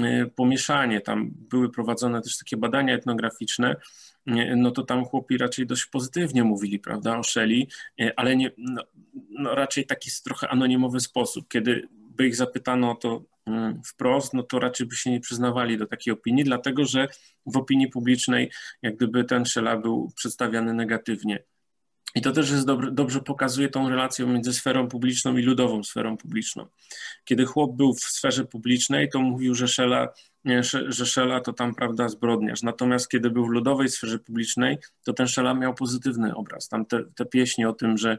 e, 0.00 0.26
pomieszanie. 0.26 1.00
Tam 1.00 1.30
były 1.32 1.70
prowadzone 1.70 2.22
też 2.22 2.38
takie 2.38 2.56
badania 2.56 2.94
etnograficzne, 2.94 3.76
no 4.56 4.70
to 4.70 4.82
tam 4.82 5.04
chłopi 5.04 5.38
raczej 5.38 5.66
dość 5.66 5.86
pozytywnie 5.86 6.44
mówili, 6.44 6.78
prawda, 6.78 7.18
o 7.18 7.22
Shelley, 7.22 7.68
e, 8.00 8.12
ale 8.16 8.36
nie, 8.36 8.50
no, 8.58 8.82
no 9.30 9.54
raczej 9.54 9.86
taki 9.86 10.10
trochę 10.24 10.48
anonimowy 10.48 11.00
sposób. 11.00 11.48
Kiedy 11.48 11.88
by 11.90 12.26
ich 12.26 12.36
zapytano 12.36 12.90
o 12.90 12.94
to 12.94 13.24
mm, 13.46 13.82
wprost, 13.84 14.34
no 14.34 14.42
to 14.42 14.58
raczej 14.58 14.86
by 14.86 14.96
się 14.96 15.10
nie 15.10 15.20
przyznawali 15.20 15.78
do 15.78 15.86
takiej 15.86 16.12
opinii, 16.12 16.44
dlatego 16.44 16.84
że 16.84 17.08
w 17.46 17.56
opinii 17.56 17.88
publicznej 17.88 18.50
jak 18.82 18.96
gdyby 18.96 19.24
ten 19.24 19.44
Shella 19.44 19.76
był 19.76 20.12
przedstawiany 20.16 20.74
negatywnie. 20.74 21.42
I 22.14 22.20
to 22.20 22.32
też 22.32 22.50
jest 22.50 22.66
dobry, 22.66 22.90
dobrze 22.90 23.20
pokazuje 23.20 23.68
tą 23.68 23.88
relację 23.88 24.26
między 24.26 24.52
sferą 24.52 24.88
publiczną 24.88 25.36
i 25.36 25.42
ludową 25.42 25.84
sferą 25.84 26.16
publiczną. 26.16 26.66
Kiedy 27.24 27.44
chłop 27.44 27.76
był 27.76 27.94
w 27.94 28.00
sferze 28.00 28.44
publicznej, 28.44 29.08
to 29.08 29.20
mówił, 29.20 29.54
że 29.54 29.68
Szela, 29.68 30.08
że 30.88 31.06
Szela 31.06 31.40
to 31.40 31.52
tam, 31.52 31.74
prawda, 31.74 32.08
zbrodniarz. 32.08 32.62
Natomiast 32.62 33.08
kiedy 33.08 33.30
był 33.30 33.46
w 33.46 33.48
ludowej 33.48 33.88
sferze 33.88 34.18
publicznej, 34.18 34.78
to 35.04 35.12
ten 35.12 35.26
Szela 35.26 35.54
miał 35.54 35.74
pozytywny 35.74 36.34
obraz. 36.34 36.68
Tam 36.68 36.86
te, 36.86 37.04
te 37.14 37.26
pieśnie 37.26 37.68
o 37.68 37.72
tym, 37.72 37.98
że 37.98 38.18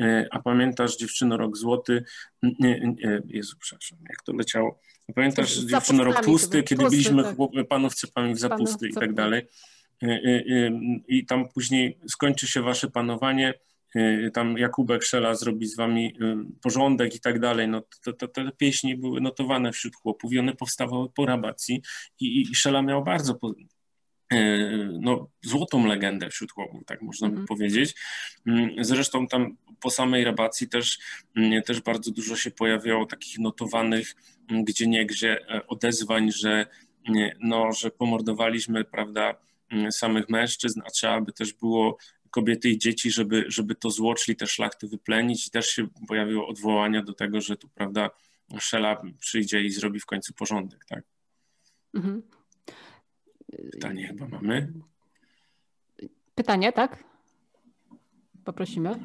e, 0.00 0.28
a 0.30 0.38
pamiętasz 0.38 0.96
dziewczyno 0.96 1.36
rok 1.36 1.56
złoty, 1.56 2.04
nie, 2.42 2.80
nie, 2.80 3.22
Jezu, 3.26 3.56
przepraszam, 3.60 3.98
jak 4.08 4.22
to 4.22 4.32
leciało. 4.32 4.80
Pamiętasz 5.14 5.56
dziewczyno 5.56 6.04
rok 6.04 6.24
tłusty, 6.24 6.62
kiedy 6.62 6.82
pusty, 6.82 6.96
byliśmy 6.96 7.22
tak. 7.24 7.68
panów 7.68 7.94
cepami 7.94 8.34
w 8.34 8.38
zapusty 8.38 8.88
i 8.88 8.94
tak 8.94 9.14
dalej. 9.14 9.46
Y, 10.02 10.06
y, 10.06 10.28
y, 10.30 10.72
i 11.08 11.26
tam 11.26 11.48
później 11.48 11.98
skończy 12.08 12.46
się 12.46 12.62
wasze 12.62 12.90
panowanie, 12.90 13.54
tam 14.34 14.58
Jakubek 14.58 15.02
Szela 15.04 15.34
zrobi 15.34 15.66
z 15.66 15.76
wami 15.76 16.16
porządek 16.62 17.14
i 17.14 17.20
tak 17.20 17.40
dalej. 17.40 17.68
No, 17.68 17.82
to, 18.04 18.12
to, 18.12 18.28
te 18.28 18.50
pieśni 18.58 18.96
były 18.96 19.20
notowane 19.20 19.72
wśród 19.72 19.96
chłopów 19.96 20.32
i 20.32 20.38
one 20.38 20.54
powstawały 20.54 21.08
po 21.10 21.26
rabacji 21.26 21.82
i, 22.20 22.42
i 22.42 22.54
Szela 22.54 22.82
miał 22.82 23.04
bardzo 23.04 23.34
po, 23.34 23.54
no, 25.00 25.28
złotą 25.42 25.86
legendę 25.86 26.30
wśród 26.30 26.52
chłopów, 26.52 26.84
tak 26.86 27.02
można 27.02 27.28
by 27.28 27.34
mm. 27.34 27.46
powiedzieć. 27.46 27.94
Mm, 28.46 28.70
zresztą 28.84 29.26
tam 29.26 29.56
po 29.80 29.90
samej 29.90 30.24
rabacji 30.24 30.68
też, 30.68 30.98
mm, 31.36 31.62
też 31.62 31.80
bardzo 31.80 32.10
dużo 32.10 32.36
się 32.36 32.50
pojawiało 32.50 33.06
takich 33.06 33.38
notowanych 33.38 34.14
gdzie 34.64 34.86
nie 34.86 35.06
gdzie 35.06 35.48
e, 35.48 35.66
odezwań, 35.66 36.32
że, 36.32 36.66
no, 37.40 37.72
że 37.72 37.90
pomordowaliśmy, 37.90 38.84
prawda, 38.84 39.34
Mm, 39.70 39.92
samych 39.92 40.28
mężczyzn, 40.28 40.80
a 40.86 40.90
trzeba 40.90 41.20
by 41.20 41.32
też 41.32 41.52
było 41.52 41.96
kobiety 42.30 42.68
i 42.68 42.78
dzieci, 42.78 43.10
żeby, 43.10 43.44
żeby 43.48 43.74
to 43.74 43.90
zło, 43.90 44.14
czyli 44.14 44.36
te 44.36 44.46
szlachty 44.46 44.88
wyplenić 44.88 45.46
i 45.46 45.50
też 45.50 45.66
się 45.66 45.88
pojawiło 46.08 46.48
odwołania 46.48 47.02
do 47.02 47.12
tego, 47.12 47.40
że 47.40 47.56
tu, 47.56 47.68
prawda, 47.68 48.10
Szela 48.58 49.02
przyjdzie 49.18 49.62
i 49.62 49.70
zrobi 49.70 50.00
w 50.00 50.06
końcu 50.06 50.34
porządek, 50.34 50.84
tak? 50.84 51.04
Mhm. 51.94 52.22
Pytanie 53.72 54.06
chyba 54.06 54.28
mamy. 54.28 54.72
Pytanie, 56.34 56.72
tak? 56.72 57.04
Poprosimy. 58.44 58.98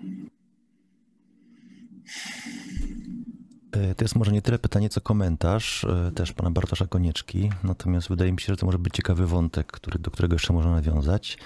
E, 3.75 3.95
to 3.95 4.03
jest 4.03 4.15
może 4.15 4.31
nie 4.31 4.41
tyle 4.41 4.59
pytanie, 4.59 4.89
co 4.89 5.01
komentarz 5.01 5.83
e, 5.83 6.11
też 6.11 6.33
pana 6.33 6.51
Bartosza 6.51 6.87
Konieczki, 6.87 7.49
natomiast 7.63 8.09
wydaje 8.09 8.31
mi 8.31 8.39
się, 8.39 8.53
że 8.53 8.57
to 8.57 8.65
może 8.65 8.79
być 8.79 8.93
ciekawy 8.93 9.27
wątek, 9.27 9.67
który, 9.67 9.99
do 9.99 10.11
którego 10.11 10.35
jeszcze 10.35 10.53
można 10.53 10.71
nawiązać. 10.71 11.37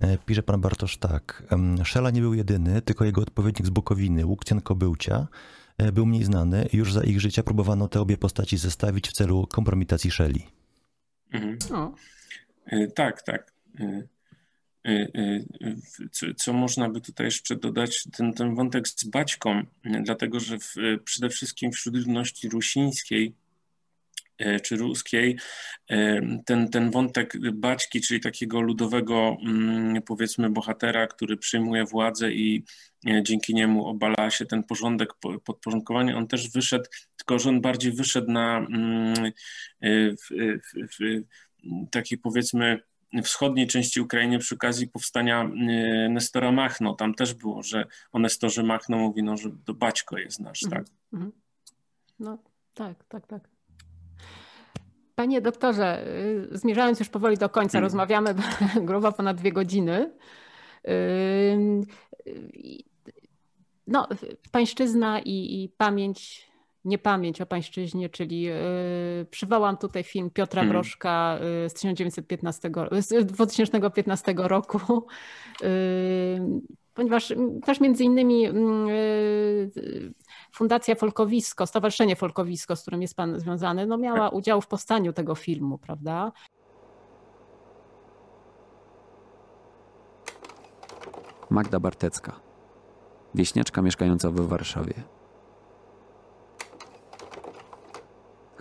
E, 0.00 0.18
pisze 0.18 0.42
pan 0.42 0.60
Bartosz 0.60 0.98
tak. 0.98 1.42
Szela 1.84 2.10
nie 2.10 2.20
był 2.20 2.34
jedyny, 2.34 2.82
tylko 2.82 3.04
jego 3.04 3.22
odpowiednik 3.22 3.66
z 3.66 3.70
Bukowiny, 3.70 4.26
Łukcjan 4.26 4.60
Kobyłcia, 4.60 5.26
był 5.92 6.06
mniej 6.06 6.24
znany. 6.24 6.68
Już 6.72 6.92
za 6.92 7.02
ich 7.02 7.20
życia 7.20 7.42
próbowano 7.42 7.88
te 7.88 8.00
obie 8.00 8.16
postaci 8.16 8.56
zestawić 8.56 9.08
w 9.08 9.12
celu 9.12 9.46
kompromitacji 9.46 10.10
Szeli. 10.10 10.46
Mhm. 11.32 11.58
Tak, 12.94 13.22
tak. 13.22 13.52
Y, 14.86 15.10
y, 15.62 16.10
co, 16.10 16.26
co, 16.36 16.52
można 16.52 16.88
by 16.88 17.00
tutaj 17.00 17.26
jeszcze 17.26 17.56
dodać, 17.56 18.04
ten, 18.16 18.32
ten 18.32 18.54
wątek 18.54 18.88
z 18.88 19.04
baćką, 19.04 19.62
dlatego 19.84 20.40
że 20.40 20.58
w, 20.58 20.74
przede 21.04 21.28
wszystkim 21.28 21.72
wśród 21.72 21.94
ludności 21.94 22.48
rusińskiej 22.48 23.34
czy 24.62 24.76
ruskiej, 24.76 25.38
ten, 26.46 26.68
ten 26.68 26.90
wątek 26.90 27.52
Baćki, 27.52 28.00
czyli 28.00 28.20
takiego 28.20 28.60
ludowego, 28.60 29.36
mm, 29.46 30.02
powiedzmy, 30.02 30.50
bohatera, 30.50 31.06
który 31.06 31.36
przyjmuje 31.36 31.84
władzę 31.84 32.32
i 32.32 32.64
dzięki 33.22 33.54
niemu 33.54 33.86
obala 33.86 34.30
się 34.30 34.46
ten 34.46 34.62
porządek, 34.62 35.08
podporządkowania, 35.44 36.16
on 36.16 36.26
też 36.26 36.50
wyszedł, 36.50 36.84
tylko 37.16 37.38
że 37.38 37.48
on 37.48 37.60
bardziej 37.60 37.92
wyszedł 37.92 38.30
na 38.30 38.58
mm, 38.58 39.14
w, 39.82 40.28
w, 40.30 40.98
w, 40.98 41.22
takiej 41.90 42.18
powiedzmy 42.18 42.80
wschodniej 43.22 43.66
części 43.66 44.00
Ukrainy 44.00 44.38
przy 44.38 44.54
okazji 44.54 44.88
powstania 44.88 45.44
y, 45.44 46.08
Nestora 46.10 46.52
Machno. 46.52 46.94
Tam 46.94 47.14
też 47.14 47.34
było, 47.34 47.62
że 47.62 47.86
o 48.12 48.18
Nestorze 48.18 48.62
Machno 48.62 48.98
mówi, 48.98 49.22
no, 49.22 49.36
że 49.36 49.50
to 49.64 49.74
Baćko 49.74 50.18
jest 50.18 50.40
nasz, 50.40 50.60
tak? 50.70 50.84
Mm 51.12 51.26
-hmm. 51.26 51.32
No 52.18 52.38
tak, 52.74 53.04
tak, 53.08 53.26
tak. 53.26 53.48
Panie 55.14 55.40
doktorze, 55.40 56.06
y, 56.52 56.58
zmierzając 56.58 56.98
już 56.98 57.08
powoli 57.08 57.36
do 57.36 57.48
końca, 57.48 57.72
hmm. 57.72 57.84
rozmawiamy 57.84 58.34
grubo 58.88 59.12
ponad 59.12 59.36
dwie 59.36 59.52
godziny. 59.52 60.12
No, 63.86 64.08
pańszczyzna 64.50 65.20
i, 65.20 65.64
i 65.64 65.68
pamięć 65.68 66.50
niepamięć 66.86 67.40
o 67.40 67.46
pańszczyźnie, 67.46 68.08
czyli 68.08 68.42
yy, 68.42 68.54
przywołam 69.30 69.76
tutaj 69.76 70.04
film 70.04 70.30
Piotra 70.30 70.60
hmm. 70.60 70.72
Broszka 70.72 71.38
yy, 71.62 71.68
z 71.68 71.74
1915, 71.74 72.70
z 73.00 73.26
2015 73.26 74.34
roku, 74.36 75.06
yy, 75.60 75.68
ponieważ 76.94 77.34
też 77.64 77.80
między 77.80 78.04
innymi 78.04 78.48
Fundacja 80.52 80.94
Folkowisko, 80.94 81.66
Stowarzyszenie 81.66 82.16
Folkowisko, 82.16 82.76
z 82.76 82.82
którym 82.82 83.02
jest 83.02 83.14
pan 83.14 83.40
związany, 83.40 83.86
no 83.86 83.98
miała 83.98 84.18
tak. 84.18 84.32
udział 84.32 84.60
w 84.60 84.66
powstaniu 84.66 85.12
tego 85.12 85.34
filmu, 85.34 85.78
prawda? 85.78 86.32
Magda 91.50 91.80
Bartecka, 91.80 92.40
wieśniaczka 93.34 93.82
mieszkająca 93.82 94.30
w 94.30 94.40
Warszawie. 94.40 95.15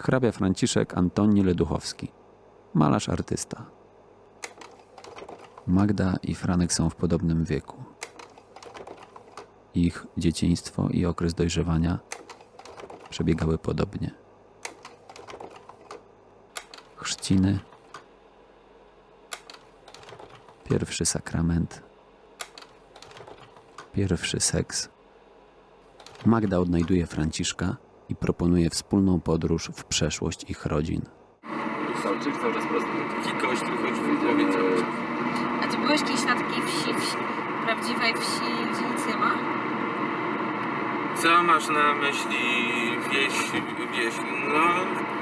Hrabia 0.06 0.32
Franciszek 0.32 0.98
Antoni 0.98 1.44
Leduchowski, 1.44 2.12
malarz 2.74 3.10
artysta. 3.10 3.66
Magda 5.68 6.16
i 6.24 6.36
Franek 6.36 6.74
są 6.74 6.90
w 6.90 6.96
podobnym 6.96 7.46
wieku. 7.46 7.84
Ich 9.74 10.08
dzieciństwo 10.18 10.90
i 10.90 11.06
okres 11.06 11.34
dojrzewania 11.34 12.00
przebiegały 13.10 13.58
podobnie. 13.58 14.12
Chrzciny, 16.96 17.60
pierwszy 20.64 21.06
sakrament, 21.06 21.84
pierwszy 23.94 24.40
seks. 24.40 24.90
Magda 26.26 26.60
odnajduje 26.60 27.06
Franciszka 27.08 27.85
i 28.10 28.16
proponuje 28.16 28.70
wspólną 28.70 29.20
podróż 29.20 29.70
w 29.76 29.84
przeszłość 29.84 30.50
ich 30.50 30.66
rodzin. 30.66 31.02
Salczyk 32.04 32.38
cały 32.42 32.54
czas. 32.54 32.64
Taki 33.24 33.38
gość, 33.48 33.62
który 33.62 33.78
chodzi 33.78 34.02
w 34.02 34.20
głowie 34.24 34.54
cały 34.54 34.72
czas. 34.72 34.84
A 35.64 35.68
ty 35.68 35.78
byłeś 35.78 36.02
kiedyś 36.04 36.26
na 36.26 36.36
takiej 36.36 36.62
wsi, 36.64 36.94
wsi 36.94 37.18
prawdziwej 37.66 38.14
wsi, 38.14 38.42
gdzie 38.72 38.90
nic 38.90 39.08
nie 39.08 39.18
ma? 39.18 39.32
Co 41.16 41.44
masz 41.44 41.68
na 41.68 41.94
myśli 41.94 42.38
wieś, 43.12 43.34
wieś? 43.92 44.14
No, 44.54 44.66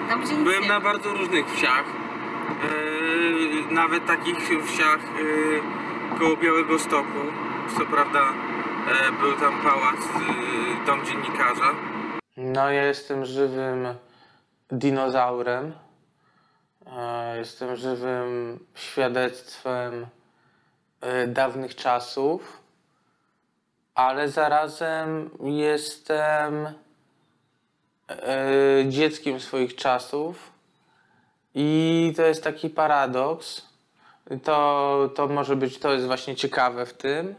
Tam, 0.10 0.22
gdzie 0.22 0.34
nic 0.34 0.44
byłem 0.44 0.62
nie 0.62 0.68
na 0.68 0.80
bardzo 0.80 1.14
różnych 1.14 1.46
wsiach. 1.52 1.84
Yy, 3.70 3.74
nawet 3.74 4.06
takich 4.06 4.38
wsiach 4.66 5.00
yy, 5.20 5.62
koło 6.20 6.38
Białego 6.38 6.80
Stoku. 6.80 7.20
Co 7.78 7.86
prawda 7.86 8.20
yy, 8.88 9.12
był 9.22 9.32
tam 9.34 9.54
pałac, 9.64 9.96
yy, 9.98 10.86
dom 10.86 11.06
dziennikarza. 11.06 11.72
No, 12.38 12.72
ja 12.72 12.84
jestem 12.84 13.26
żywym 13.26 13.88
dinozaurem. 14.72 15.74
E, 16.88 17.38
jestem 17.38 17.76
żywym 17.76 18.60
świadectwem 18.76 20.08
e, 21.02 21.28
dawnych 21.28 21.76
czasów, 21.76 22.62
ale 23.96 24.30
zarazem 24.30 25.30
jestem 25.44 26.66
e, 26.66 26.74
dzieckiem 28.90 29.40
swoich 29.40 29.76
czasów. 29.76 30.52
I 31.56 32.14
to 32.16 32.22
jest 32.22 32.44
taki 32.44 32.70
paradoks. 32.70 33.68
To, 34.44 35.10
to 35.16 35.28
może 35.28 35.56
być, 35.56 35.80
to 35.80 35.94
jest 35.94 36.06
właśnie 36.06 36.36
ciekawe 36.36 36.86
w 36.86 36.94
tym. 36.94 37.36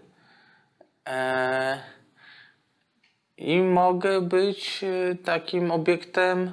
I 3.45 3.61
mogę 3.61 4.21
być 4.21 4.85
e, 4.85 5.15
takim 5.15 5.71
obiektem, 5.71 6.53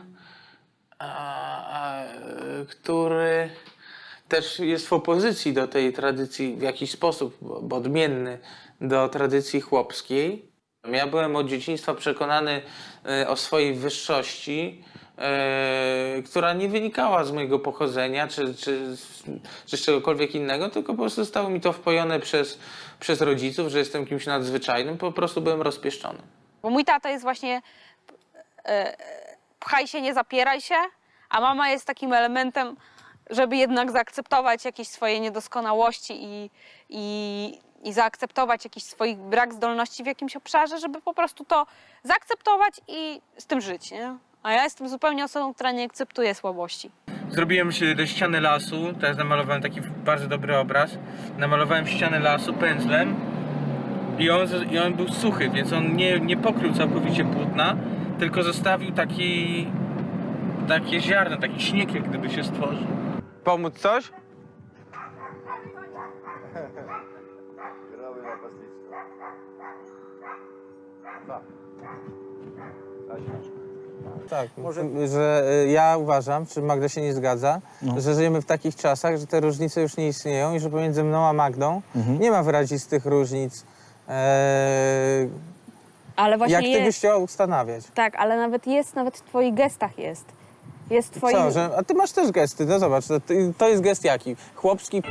który 2.70 3.50
też 4.28 4.60
jest 4.60 4.88
w 4.88 4.94
opozycji 4.94 5.53
do 5.53 5.68
tej 5.68 5.94
tradycji 5.94 6.56
w 6.56 6.61
jakiś 6.61 6.92
sposób, 6.92 7.38
bo 7.42 7.76
odmienny 7.76 8.40
do 8.82 9.10
tradycji 9.10 9.61
chłopskiej. 9.61 10.52
Ja 10.92 11.08
byłem 11.08 11.36
od 11.36 11.48
dzieciństwa 11.48 11.94
przekonany 11.94 12.61
e, 13.06 13.28
o 13.28 13.36
swojej 13.36 13.74
wyższości, 13.74 14.84
e, 15.18 16.24
która 16.26 16.53
nie 16.53 16.70
wynikała 16.70 17.24
z 17.24 17.32
mojego 17.32 17.60
pochodzenia 17.60 18.28
czy, 18.28 18.56
czy, 18.56 18.98
czy 19.66 19.78
z 19.78 19.82
czegokolwiek 19.86 20.36
innego, 20.36 20.70
tylko 20.70 20.94
po 20.94 21.00
prostu 21.00 21.22
zostało 21.22 21.50
mi 21.50 21.61
to 21.61 21.74
wpojone 21.74 22.20
przez, 22.20 22.60
przez 23.00 23.22
rodziców, 23.22 23.68
że 23.68 23.80
jestem 23.80 24.06
kimś 24.06 24.26
nadzwyczajnym, 24.26 24.98
po 24.98 25.11
prostu 25.11 25.42
byłem 25.42 25.61
rozpieszczony. 25.61 26.41
Bo 26.62 26.70
mój 26.70 26.86
tata 26.86 27.10
jest 27.10 27.24
właśnie 27.24 27.62
e, 28.66 28.98
pchaj 29.60 29.88
się, 29.88 30.02
nie 30.02 30.14
zapieraj 30.14 30.62
się, 30.62 30.76
a 31.30 31.42
mama 31.42 31.70
jest 31.70 31.88
takim 31.88 32.14
elementem, 32.14 32.76
żeby 33.30 33.58
jednak 33.58 33.92
zaakceptować 33.92 34.66
jakieś 34.66 34.88
swoje 34.88 35.20
niedoskonałości 35.20 36.14
i, 36.24 36.50
i, 36.90 37.60
i 37.84 37.94
zaakceptować 37.94 38.64
jakiś 38.64 38.84
swój 38.84 39.16
brak 39.16 39.54
zdolności 39.54 40.04
w 40.04 40.08
jakimś 40.08 40.36
obszarze, 40.36 40.80
żeby 40.80 41.02
po 41.02 41.14
prostu 41.14 41.46
to 41.46 41.66
zaakceptować 42.04 42.82
i 42.88 43.22
z 43.38 43.46
tym 43.46 43.62
żyć, 43.62 43.92
nie? 43.92 44.16
A 44.44 44.52
ja 44.52 44.64
jestem 44.64 44.90
zupełnie 44.90 45.24
osobą, 45.24 45.54
która 45.54 45.72
nie 45.72 45.86
akceptuje 45.86 46.36
słabości. 46.36 46.92
Zrobiłem 47.30 47.72
się 47.72 48.08
ściany 48.08 48.42
lasu, 48.42 48.94
teraz 49.02 49.18
namalowałem 49.18 49.62
taki 49.62 49.82
bardzo 49.82 50.28
dobry 50.28 50.58
obraz. 50.58 50.92
Namalowałem 51.38 51.88
ściany 51.88 52.20
lasu 52.20 52.54
pędzlem 52.54 53.31
i 54.22 54.30
on, 54.30 54.48
i 54.72 54.80
on 54.80 54.93
był 54.93 55.08
suchy, 55.08 55.50
więc 55.50 55.74
on 55.74 55.95
nie, 55.95 56.19
nie 56.19 56.38
pokrył 56.38 56.74
całkowicie 56.74 57.25
płótna, 57.25 57.75
tylko 58.19 58.43
zostawił 58.43 58.91
taki, 58.91 59.67
takie 60.67 61.01
ziarno, 61.01 61.38
taki 61.38 61.61
śnieg 61.61 61.95
jak 61.95 62.09
gdyby 62.09 62.30
się 62.30 62.43
stworzył. 62.43 62.88
Pomóc 63.43 63.74
coś? 63.80 64.11
Grały 67.98 68.22
napastniczko. 68.24 68.72
Tak, 74.30 74.50
Może... 74.58 75.08
że 75.08 75.43
y, 75.66 75.72
ja 75.72 75.98
uważam, 75.98 76.45
czy 76.45 76.61
Magda 76.61 76.90
się 76.90 77.01
nie 77.01 77.14
zgadza, 77.14 77.61
no. 77.82 78.01
że 78.01 78.16
żyjemy 78.16 78.41
w 78.41 78.45
takich 78.45 78.75
czasach, 78.75 79.17
że 79.17 79.27
te 79.27 79.40
różnice 79.40 79.82
już 79.82 79.98
nie 79.98 80.08
istnieją 80.08 80.53
i 80.53 80.59
że 80.59 80.69
pomiędzy 80.69 81.03
mną 81.03 81.25
a 81.25 81.33
Magdą 81.33 81.82
mhm. 81.95 82.19
nie 82.19 82.32
ma 82.32 82.43
wyrazistych 82.43 83.06
różnic 83.06 83.66
Eee, 84.08 85.30
ale 86.16 86.38
właśnie 86.38 86.54
jak 86.56 86.64
ty 86.64 86.70
jest, 86.70 86.84
byś 86.84 86.98
chciał 86.98 87.24
ustanawiać? 87.24 87.84
Tak, 87.94 88.16
ale 88.16 88.38
nawet 88.38 88.68
jest, 88.68 88.96
nawet 88.96 89.18
w 89.18 89.22
twoich 89.22 89.54
gestach 89.54 90.00
jest. 90.00 90.26
Jest 90.90 91.14
twoim... 91.14 91.36
Co, 91.36 91.52
że, 91.52 91.70
a 91.78 91.84
ty 91.84 91.94
masz 91.94 92.12
też 92.12 92.32
gesty, 92.32 92.66
no 92.66 92.80
zobacz, 92.80 93.08
to, 93.08 93.14
to 93.58 93.70
jest 93.70 93.82
gest 93.82 94.04
jaki? 94.04 94.36
Chłopski... 94.56 95.02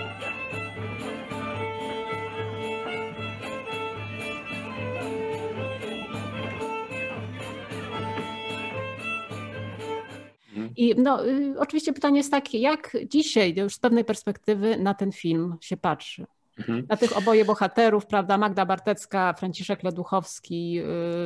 I 10.77 10.95
no, 10.99 11.27
y, 11.27 11.55
oczywiście 11.59 11.93
pytanie 11.93 12.17
jest 12.17 12.31
takie, 12.31 12.59
jak 12.59 12.97
dzisiaj, 13.07 13.55
już 13.55 13.75
z 13.75 13.79
pewnej 13.79 14.05
perspektywy, 14.05 14.77
na 14.77 14.95
ten 14.95 15.13
film 15.13 15.57
się 15.61 15.77
patrzy? 15.77 16.27
Mhm. 16.61 16.87
Na 16.89 16.97
tych 16.97 17.17
oboje 17.17 17.45
bohaterów, 17.45 18.07
prawda, 18.07 18.39
Magda 18.39 18.67
Bartecka, 18.67 19.33
Franciszek 19.33 19.83
Leduchowski, 19.83 20.81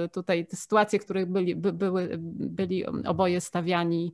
y, 0.05 0.09
tutaj 0.09 0.47
te 0.47 0.57
sytuacje, 0.57 0.99
w 0.99 1.05
których 1.05 1.27
byli, 1.27 1.57
by, 1.57 1.73
były, 1.73 2.17
byli 2.19 2.87
oboje 2.87 3.41
stawiani 3.41 4.13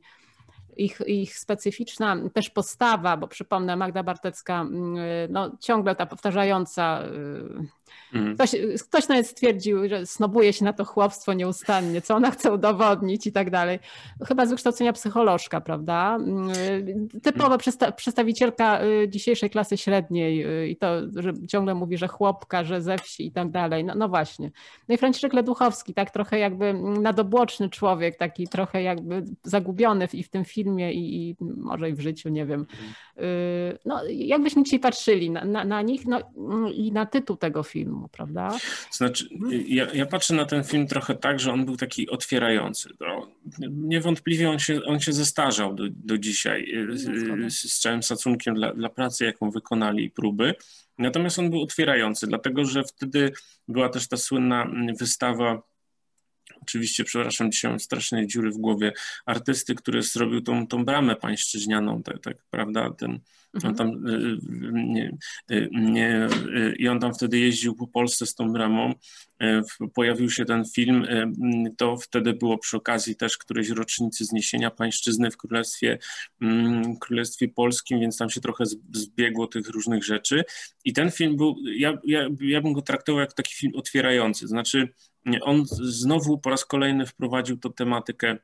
ich, 0.77 1.01
ich 1.07 1.37
specyficzna 1.37 2.17
też 2.33 2.49
postawa, 2.49 3.17
bo 3.17 3.27
przypomnę, 3.27 3.75
Magda 3.75 4.03
Bartecka, 4.03 4.61
mm, 4.61 4.95
no, 5.29 5.51
ciągle 5.59 5.95
ta 5.95 6.05
powtarzająca 6.05 7.03
Mhm. 8.13 8.35
Ktoś, 8.35 8.51
ktoś 8.87 9.07
nawet 9.07 9.27
stwierdził, 9.27 9.89
że 9.89 10.05
snobuje 10.05 10.53
się 10.53 10.65
na 10.65 10.73
to 10.73 10.85
chłopstwo 10.85 11.33
nieustannie, 11.33 12.01
co 12.01 12.15
ona 12.15 12.31
chce 12.31 12.53
udowodnić 12.53 13.27
i 13.27 13.31
tak 13.31 13.49
dalej. 13.49 13.79
Chyba 14.27 14.45
z 14.45 14.49
wykształcenia 14.49 14.93
psycholożka, 14.93 15.61
prawda? 15.61 16.15
Mm, 16.15 16.49
typowa 17.23 17.57
przedsta 17.57 17.91
przedstawicielka 17.91 18.83
y, 18.83 19.09
dzisiejszej 19.09 19.49
klasy 19.49 19.77
średniej 19.77 20.45
y, 20.45 20.67
i 20.67 20.77
to, 20.77 20.95
że 21.15 21.33
ciągle 21.47 21.75
mówi, 21.75 21.97
że 21.97 22.07
chłopka, 22.07 22.63
że 22.63 22.81
ze 22.81 22.97
wsi 22.97 23.25
i 23.25 23.31
tak 23.31 23.51
dalej. 23.51 23.83
No, 23.83 23.93
no 23.95 24.09
właśnie. 24.09 24.51
No 24.89 24.95
i 24.95 24.97
Franciszek 24.97 25.33
Leduchowski, 25.33 25.93
tak 25.93 26.11
trochę 26.11 26.39
jakby 26.39 26.73
nadobłoczny 27.01 27.69
człowiek, 27.69 28.17
taki 28.17 28.47
trochę 28.47 28.83
jakby 28.83 29.23
zagubiony 29.43 30.07
w, 30.07 30.15
i 30.15 30.23
w 30.23 30.29
tym 30.29 30.45
filmie 30.45 30.60
i, 30.63 31.29
i 31.29 31.35
może 31.39 31.89
i 31.89 31.93
w 31.93 31.99
życiu, 31.99 32.29
nie 32.29 32.45
wiem. 32.45 32.65
Y, 33.17 33.21
no, 33.85 34.01
jakbyśmy 34.09 34.63
dzisiaj 34.63 34.79
patrzyli 34.79 35.29
na, 35.29 35.45
na, 35.45 35.65
na 35.65 35.81
nich 35.81 36.05
no, 36.05 36.21
i 36.73 36.91
na 36.91 37.05
tytuł 37.05 37.37
tego 37.37 37.63
filmu 37.63 38.09
prawda? 38.11 38.57
Znaczy, 38.91 39.25
ja, 39.67 39.87
ja, 39.93 40.05
patrzę 40.05 40.33
na 40.33 40.45
ten 40.45 40.63
film 40.63 40.87
trochę 40.87 41.15
tak, 41.15 41.39
że 41.39 41.53
on 41.53 41.65
był 41.65 41.77
taki 41.77 42.09
otwierający. 42.09 42.89
No, 42.99 43.27
niewątpliwie 43.69 44.49
on 44.49 44.59
się, 44.59 44.83
on 44.85 44.99
się 44.99 45.13
zestarzał 45.13 45.73
do, 45.73 45.83
do 45.89 46.17
dzisiaj 46.17 46.73
no, 46.87 47.49
z, 47.49 47.53
z, 47.53 47.79
całym 47.79 48.01
szacunkiem 48.01 48.55
dla, 48.55 48.73
dla 48.73 48.89
pracy, 48.89 49.25
jaką 49.25 49.51
wykonali 49.51 50.03
i 50.03 50.11
próby. 50.11 50.55
Natomiast 50.97 51.39
on 51.39 51.49
był 51.49 51.61
otwierający, 51.61 52.27
dlatego 52.27 52.65
że 52.65 52.83
wtedy 52.83 53.33
była 53.67 53.89
też 53.89 54.07
ta 54.07 54.17
słynna 54.17 54.71
wystawa 54.99 55.61
oczywiście, 56.61 57.03
przepraszam, 57.03 57.51
dzisiaj 57.51 57.71
mam 57.71 57.79
straszne 57.79 58.27
dziury 58.27 58.51
w 58.51 58.57
głowie, 58.57 58.93
artysty, 59.25 59.75
który 59.75 60.01
zrobił 60.01 60.41
tą, 60.41 60.67
tą 60.67 60.85
bramę 60.85 61.15
pańszczyźnianą, 61.15 62.03
tak, 62.03 62.19
tak 62.19 62.37
prawda, 62.49 62.91
ten, 62.91 63.19
on 63.53 63.69
mhm. 63.69 63.75
tam, 63.75 64.07
y, 64.07 64.11
y, 64.11 64.71
nie, 64.73 65.11
y, 65.51 65.69
nie, 65.71 66.27
I 66.77 66.87
on 66.87 66.99
tam 66.99 67.13
wtedy 67.13 67.39
jeździł 67.39 67.75
po 67.75 67.87
Polsce 67.87 68.25
z 68.25 68.35
tą 68.35 68.53
bramą. 68.53 68.93
Pojawił 69.93 70.29
się 70.29 70.45
ten 70.45 70.65
film. 70.65 71.07
To 71.77 71.97
wtedy 71.97 72.33
było 72.33 72.57
przy 72.57 72.77
okazji 72.77 73.15
też 73.15 73.37
którejś 73.37 73.69
rocznicy 73.69 74.25
zniesienia 74.25 74.71
pańszczyzny 74.71 75.31
w 75.31 75.37
Królestwie, 75.37 75.97
Królestwie 76.99 77.47
Polskim, 77.47 77.99
więc 77.99 78.17
tam 78.17 78.29
się 78.29 78.41
trochę 78.41 78.63
zbiegło 78.93 79.47
tych 79.47 79.69
różnych 79.69 80.03
rzeczy. 80.03 80.43
I 80.85 80.93
ten 80.93 81.11
film 81.11 81.37
był, 81.37 81.55
ja, 81.75 81.97
ja, 82.03 82.27
ja 82.41 82.61
bym 82.61 82.73
go 82.73 82.81
traktował 82.81 83.19
jako 83.19 83.33
taki 83.33 83.55
film 83.55 83.71
otwierający. 83.75 84.47
Znaczy, 84.47 84.93
on 85.41 85.65
znowu 85.81 86.37
po 86.37 86.49
raz 86.49 86.65
kolejny 86.65 87.05
wprowadził 87.05 87.57
tę 87.57 87.69
tematykę 87.69 88.37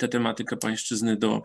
tę 0.00 0.08
tematykę 0.08 0.56
pańszczyzny 0.56 1.16
do, 1.16 1.42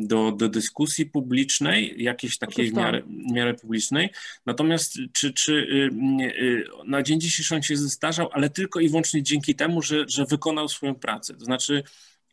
do, 0.00 0.32
do 0.32 0.48
dyskusji 0.48 1.06
publicznej, 1.06 2.02
jakiejś 2.02 2.38
takiej 2.38 2.70
w 2.70 2.74
miarę, 2.74 3.02
w 3.02 3.32
miarę 3.32 3.54
publicznej. 3.54 4.10
Natomiast 4.46 4.98
czy, 5.12 5.32
czy 5.32 5.52
y, 5.52 5.90
y, 6.22 6.64
na 6.86 7.02
dzień 7.02 7.20
dzisiejszy 7.20 7.54
on 7.54 7.62
się 7.62 7.76
zestarzał, 7.76 8.28
ale 8.32 8.50
tylko 8.50 8.80
i 8.80 8.88
wyłącznie 8.88 9.22
dzięki 9.22 9.54
temu, 9.54 9.82
że, 9.82 10.04
że 10.08 10.24
wykonał 10.24 10.68
swoją 10.68 10.94
pracę. 10.94 11.34
To 11.34 11.44
znaczy 11.44 11.82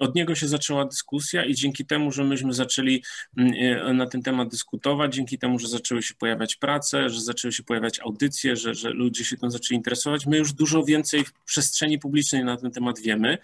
od 0.01 0.15
niego 0.15 0.35
się 0.35 0.47
zaczęła 0.47 0.85
dyskusja 0.85 1.45
i 1.45 1.55
dzięki 1.55 1.85
temu, 1.85 2.11
że 2.11 2.23
myśmy 2.23 2.53
zaczęli 2.53 3.03
mm, 3.37 3.53
y, 3.53 3.93
na 3.93 4.07
ten 4.07 4.21
temat 4.21 4.49
dyskutować, 4.49 5.15
dzięki 5.15 5.37
temu, 5.37 5.59
że 5.59 5.67
zaczęły 5.67 6.01
się 6.01 6.13
pojawiać 6.13 6.55
prace, 6.55 7.09
że 7.09 7.21
zaczęły 7.21 7.51
się 7.51 7.63
pojawiać 7.63 7.99
audycje, 7.99 8.55
że, 8.55 8.73
że 8.73 8.89
ludzie 8.89 9.25
się 9.25 9.37
tym 9.37 9.51
zaczęli 9.51 9.77
interesować, 9.77 10.25
my 10.25 10.37
już 10.37 10.53
dużo 10.53 10.83
więcej 10.83 11.23
w 11.23 11.33
przestrzeni 11.45 11.99
publicznej 11.99 12.43
na 12.43 12.57
ten 12.57 12.71
temat 12.71 12.99
wiemy. 12.99 13.37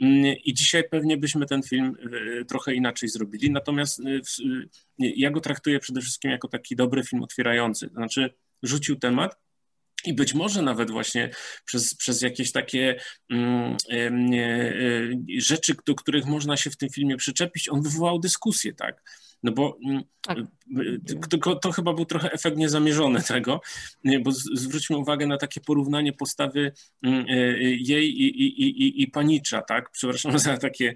Mm, 0.00 0.36
I 0.44 0.54
dzisiaj 0.54 0.84
pewnie 0.90 1.16
byśmy 1.16 1.46
ten 1.46 1.62
film 1.62 1.96
y, 2.40 2.44
trochę 2.44 2.74
inaczej 2.74 3.08
zrobili. 3.08 3.50
Natomiast 3.50 4.00
y, 4.00 4.68
ja 4.98 5.30
go 5.30 5.40
traktuję 5.40 5.78
przede 5.78 6.00
wszystkim 6.00 6.30
jako 6.30 6.48
taki 6.48 6.76
dobry 6.76 7.04
film 7.04 7.22
otwierający. 7.22 7.88
Znaczy, 7.88 8.30
rzucił 8.62 8.96
temat, 8.96 9.36
i 10.04 10.14
być 10.14 10.34
może 10.34 10.62
nawet 10.62 10.90
właśnie 10.90 11.30
przez, 11.64 11.94
przez 11.94 12.22
jakieś 12.22 12.52
takie 12.52 13.00
mm, 13.30 13.76
e, 13.90 14.10
rzeczy, 15.38 15.74
do 15.86 15.94
których 15.94 16.26
można 16.26 16.56
się 16.56 16.70
w 16.70 16.76
tym 16.76 16.90
filmie 16.90 17.16
przyczepić, 17.16 17.68
on 17.68 17.82
wywołał 17.82 18.18
dyskusję, 18.18 18.74
tak? 18.74 19.02
No 19.42 19.52
bo 19.52 19.78
mm, 19.84 20.02
tak. 20.20 20.38
to, 21.40 21.56
to, 21.56 21.72
chyba 21.72 21.92
był 21.92 22.04
trochę 22.04 22.32
efekt 22.32 22.56
niezamierzony 22.56 23.22
tego, 23.28 23.60
bo 24.22 24.32
zwróćmy 24.32 24.96
uwagę 24.96 25.26
na 25.26 25.36
takie 25.36 25.60
porównanie 25.60 26.12
postawy 26.12 26.72
mm, 27.02 27.26
e, 27.28 27.34
jej 27.62 28.22
i, 28.22 28.42
i, 28.42 28.62
i, 28.62 29.02
i 29.02 29.08
panicza, 29.08 29.62
tak? 29.62 29.90
Przepraszam 29.90 30.38
za 30.38 30.56
takie 30.58 30.94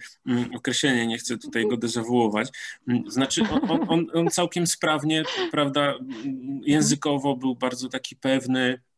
określenie, 0.54 1.06
nie 1.06 1.18
chcę 1.18 1.38
tutaj 1.38 1.68
go 1.68 1.76
dezawuować. 1.76 2.48
Znaczy 3.06 3.42
on, 3.68 3.80
on, 3.88 4.06
on, 4.14 4.28
całkiem 4.28 4.66
sprawnie, 4.66 5.22
prawda, 5.50 5.94
językowo 6.64 7.36
był 7.36 7.54
bardzo 7.54 7.88
taki 7.88 8.16
pewny, 8.16 8.78
E, 8.78 8.93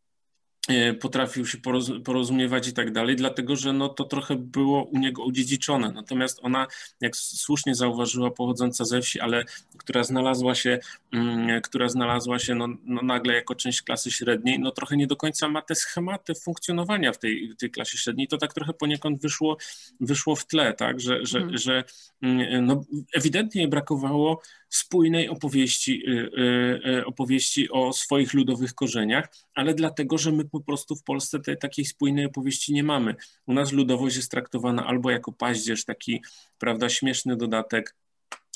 potrafił 1.00 1.46
się 1.46 1.58
porozumiewać 2.04 2.68
i 2.68 2.72
tak 2.72 2.92
dalej, 2.92 3.16
dlatego 3.16 3.56
że 3.56 3.72
no, 3.72 3.88
to 3.88 4.04
trochę 4.04 4.36
było 4.36 4.82
u 4.82 4.98
niego 4.98 5.24
odziedziczone. 5.24 5.92
Natomiast 5.92 6.38
ona, 6.42 6.66
jak 7.00 7.16
słusznie 7.16 7.74
zauważyła, 7.74 8.30
pochodząca 8.30 8.84
ze 8.84 9.00
wsi, 9.00 9.20
ale 9.20 9.44
która 9.78 10.04
znalazła 10.04 10.54
się, 10.54 10.78
mm, 11.12 11.60
która 11.60 11.88
znalazła 11.88 12.38
się 12.38 12.54
no, 12.54 12.68
no, 12.84 13.02
nagle 13.02 13.34
jako 13.34 13.54
część 13.54 13.82
klasy 13.82 14.10
średniej, 14.10 14.58
no 14.58 14.70
trochę 14.70 14.96
nie 14.96 15.06
do 15.06 15.16
końca 15.16 15.48
ma 15.48 15.62
te 15.62 15.74
schematy 15.74 16.34
funkcjonowania 16.34 17.12
w 17.12 17.18
tej, 17.18 17.48
w 17.48 17.56
tej 17.56 17.70
klasie 17.70 17.98
średniej. 17.98 18.28
To 18.28 18.38
tak 18.38 18.54
trochę 18.54 18.72
poniekąd 18.72 19.22
wyszło, 19.22 19.56
wyszło 20.00 20.36
w 20.36 20.46
tle, 20.46 20.72
tak, 20.72 21.00
że, 21.00 21.26
że, 21.26 21.38
hmm. 21.38 21.58
że 21.58 21.84
mm, 22.22 22.66
no, 22.66 22.84
ewidentnie 23.14 23.68
brakowało 23.68 24.40
spójnej 24.68 25.28
opowieści, 25.28 26.02
y, 26.08 26.10
y, 26.10 26.98
y, 26.98 27.06
opowieści 27.06 27.70
o 27.70 27.92
swoich 27.92 28.34
ludowych 28.34 28.74
korzeniach, 28.74 29.28
ale 29.54 29.74
dlatego, 29.74 30.18
że 30.18 30.32
my 30.32 30.44
po 30.44 30.60
prostu 30.60 30.96
w 30.96 31.02
Polsce 31.02 31.40
tej 31.40 31.58
takiej 31.58 31.84
spójnej 31.84 32.26
opowieści 32.26 32.72
nie 32.72 32.84
mamy. 32.84 33.14
U 33.46 33.52
nas 33.52 33.72
ludowość 33.72 34.16
jest 34.16 34.30
traktowana 34.30 34.86
albo 34.86 35.10
jako 35.10 35.32
paździerz, 35.32 35.84
taki, 35.84 36.22
prawda, 36.58 36.88
śmieszny 36.88 37.36
dodatek, 37.36 37.94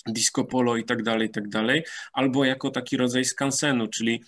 disco 0.06 0.44
polo 0.44 0.76
i 0.76 0.84
tak 0.84 1.02
dalej, 1.02 1.28
i 1.28 1.30
tak 1.30 1.48
dalej, 1.48 1.84
albo 2.12 2.44
jako 2.44 2.70
taki 2.70 2.96
rodzaj 2.96 3.24
skansenu, 3.24 3.88
czyli 3.88 4.20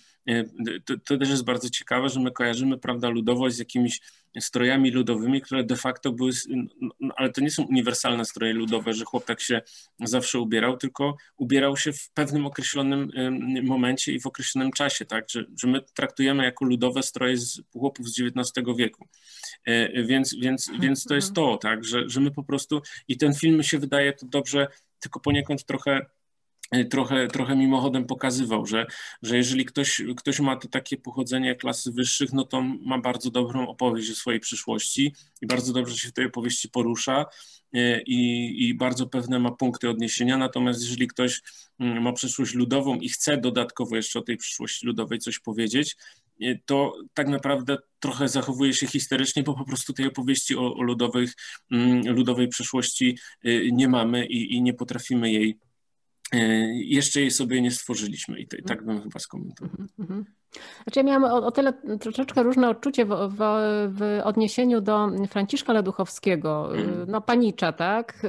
to, 0.85 0.97
to, 1.05 1.17
też 1.17 1.29
jest 1.29 1.43
bardzo 1.43 1.69
ciekawe, 1.69 2.09
że 2.09 2.19
my 2.19 2.31
kojarzymy, 2.31 2.77
prawda, 2.77 3.09
ludowość 3.09 3.55
z 3.55 3.59
jakimiś 3.59 3.99
strojami 4.39 4.91
ludowymi, 4.91 5.41
które 5.41 5.63
de 5.63 5.75
facto 5.75 6.11
były, 6.11 6.31
no, 6.49 6.89
no, 6.99 7.13
ale 7.17 7.29
to 7.29 7.41
nie 7.41 7.51
są 7.51 7.63
uniwersalne 7.63 8.25
stroje 8.25 8.53
ludowe, 8.53 8.93
że 8.93 9.05
chłopak 9.05 9.41
się 9.41 9.61
zawsze 10.03 10.39
ubierał, 10.39 10.77
tylko 10.77 11.17
ubierał 11.37 11.77
się 11.77 11.93
w 11.93 12.09
pewnym 12.09 12.45
określonym 12.45 13.11
momencie 13.63 14.13
i 14.13 14.19
w 14.19 14.27
określonym 14.27 14.71
czasie, 14.71 15.05
tak, 15.05 15.25
że, 15.29 15.45
że 15.61 15.67
my 15.67 15.81
traktujemy 15.93 16.43
jako 16.43 16.65
ludowe 16.65 17.03
stroje 17.03 17.37
z 17.37 17.61
chłopów 17.71 18.09
z 18.09 18.21
XIX 18.21 18.67
wieku. 18.77 19.07
E, 19.65 20.03
więc, 20.03 20.35
więc, 20.35 20.71
więc 20.79 21.03
to 21.03 21.15
jest 21.15 21.29
mhm. 21.29 21.47
to, 21.47 21.57
tak, 21.57 21.85
że, 21.85 22.09
że 22.09 22.19
my 22.19 22.31
po 22.31 22.43
prostu, 22.43 22.81
i 23.07 23.17
ten 23.17 23.33
film 23.33 23.57
mi 23.57 23.63
się 23.63 23.79
wydaje 23.79 24.13
to 24.13 24.25
dobrze, 24.25 24.67
tylko 25.03 25.19
poniekąd 25.19 25.65
trochę 25.65 26.05
trochę, 26.89 27.27
trochę 27.27 27.55
mimochodem 27.55 28.05
pokazywał, 28.05 28.65
że, 28.65 28.85
że 29.21 29.37
jeżeli 29.37 29.65
ktoś, 29.65 30.01
ktoś 30.17 30.39
ma 30.39 30.55
to 30.55 30.67
takie 30.67 30.97
pochodzenie 30.97 31.55
klasy 31.55 31.91
wyższych, 31.91 32.33
no 32.33 32.43
to 32.43 32.61
ma 32.61 33.01
bardzo 33.01 33.31
dobrą 33.31 33.67
opowieść 33.67 34.11
o 34.11 34.15
swojej 34.15 34.39
przyszłości 34.39 35.15
i 35.41 35.47
bardzo 35.47 35.73
dobrze 35.73 35.97
się 35.97 36.09
w 36.09 36.13
tej 36.13 36.25
opowieści 36.25 36.69
porusza 36.69 37.25
e, 37.73 38.01
i, 38.01 38.53
i 38.67 38.73
bardzo 38.73 39.07
pewne 39.07 39.39
ma 39.39 39.51
punkty 39.51 39.89
odniesienia. 39.89 40.37
Natomiast 40.37 40.81
jeżeli 40.81 41.07
ktoś 41.07 41.41
mm, 41.79 42.03
ma 42.03 42.13
przyszłość 42.13 42.53
ludową 42.53 42.95
i 42.95 43.09
chce 43.09 43.37
dodatkowo 43.37 43.95
jeszcze 43.95 44.19
o 44.19 44.21
tej 44.21 44.37
przyszłości 44.37 44.85
ludowej 44.85 45.19
coś 45.19 45.39
powiedzieć, 45.39 45.95
e, 45.95 46.22
to 46.65 46.93
tak 47.13 47.27
naprawdę 47.27 47.77
trochę 47.99 48.27
zachowuje 48.27 48.73
się 48.73 48.87
histerycznie, 48.87 49.43
bo 49.43 49.53
po 49.53 49.65
prostu 49.65 49.93
tej 49.93 50.07
opowieści 50.07 50.57
o, 50.57 50.73
o 50.75 50.81
ludowych, 50.81 51.33
mm, 51.71 52.15
ludowej 52.15 52.47
przeszłości 52.47 53.17
e, 53.43 53.71
nie 53.71 53.87
mamy 53.87 54.25
i, 54.25 54.55
i 54.55 54.61
nie 54.61 54.73
potrafimy 54.73 55.31
jej 55.31 55.59
E, 56.33 56.37
jeszcze 56.73 57.19
jej 57.19 57.31
sobie 57.31 57.61
nie 57.61 57.71
stworzyliśmy 57.71 58.39
i 58.39 58.47
tak 58.47 58.85
bym 58.85 59.01
chyba 59.01 59.19
skomentował. 59.19 59.71
Mhm, 59.79 59.89
mhm. 59.99 60.25
Znaczy 60.83 60.99
ja 60.99 61.03
miałam 61.03 61.23
o, 61.23 61.45
o 61.45 61.51
tyle 61.51 61.73
troszeczkę 61.99 62.43
różne 62.43 62.69
odczucie 62.69 63.05
w, 63.05 63.09
w, 63.09 63.37
w, 63.97 64.21
odniesieniu 64.23 64.81
do 64.81 65.09
Franciszka 65.29 65.73
Leduchowskiego, 65.73 66.75
mm. 66.75 67.05
no 67.07 67.21
panicza, 67.21 67.71
tak? 67.71 68.21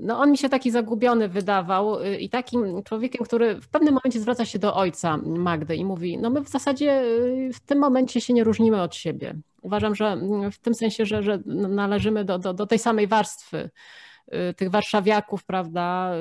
No 0.00 0.18
on 0.18 0.30
mi 0.30 0.38
się 0.38 0.48
taki 0.48 0.70
zagubiony 0.70 1.28
wydawał 1.28 2.02
y, 2.02 2.16
i 2.16 2.30
takim 2.30 2.82
człowiekiem, 2.82 3.24
który 3.24 3.60
w 3.60 3.68
pewnym 3.68 3.94
momencie 3.94 4.20
zwraca 4.20 4.44
się 4.44 4.58
do 4.58 4.76
ojca 4.76 5.16
Magdy 5.16 5.76
i 5.76 5.84
mówi, 5.84 6.18
no 6.18 6.30
my 6.30 6.40
w 6.40 6.48
zasadzie 6.48 7.02
y, 7.02 7.50
w 7.54 7.60
tym 7.60 7.78
momencie 7.78 8.20
się 8.20 8.34
nie 8.34 8.44
różnimy 8.44 8.82
od 8.82 8.94
siebie. 8.94 9.34
Uważam, 9.62 9.94
że 9.94 10.18
w 10.52 10.58
tym 10.58 10.74
sensie, 10.74 11.06
że, 11.06 11.22
że 11.22 11.38
należymy 11.46 12.24
do, 12.24 12.38
do, 12.38 12.54
do 12.54 12.66
tej 12.66 12.78
samej 12.78 13.06
warstwy 13.06 13.70
Y, 14.34 14.54
tych 14.54 14.70
warszawiaków, 14.70 15.44
prawda, 15.44 16.12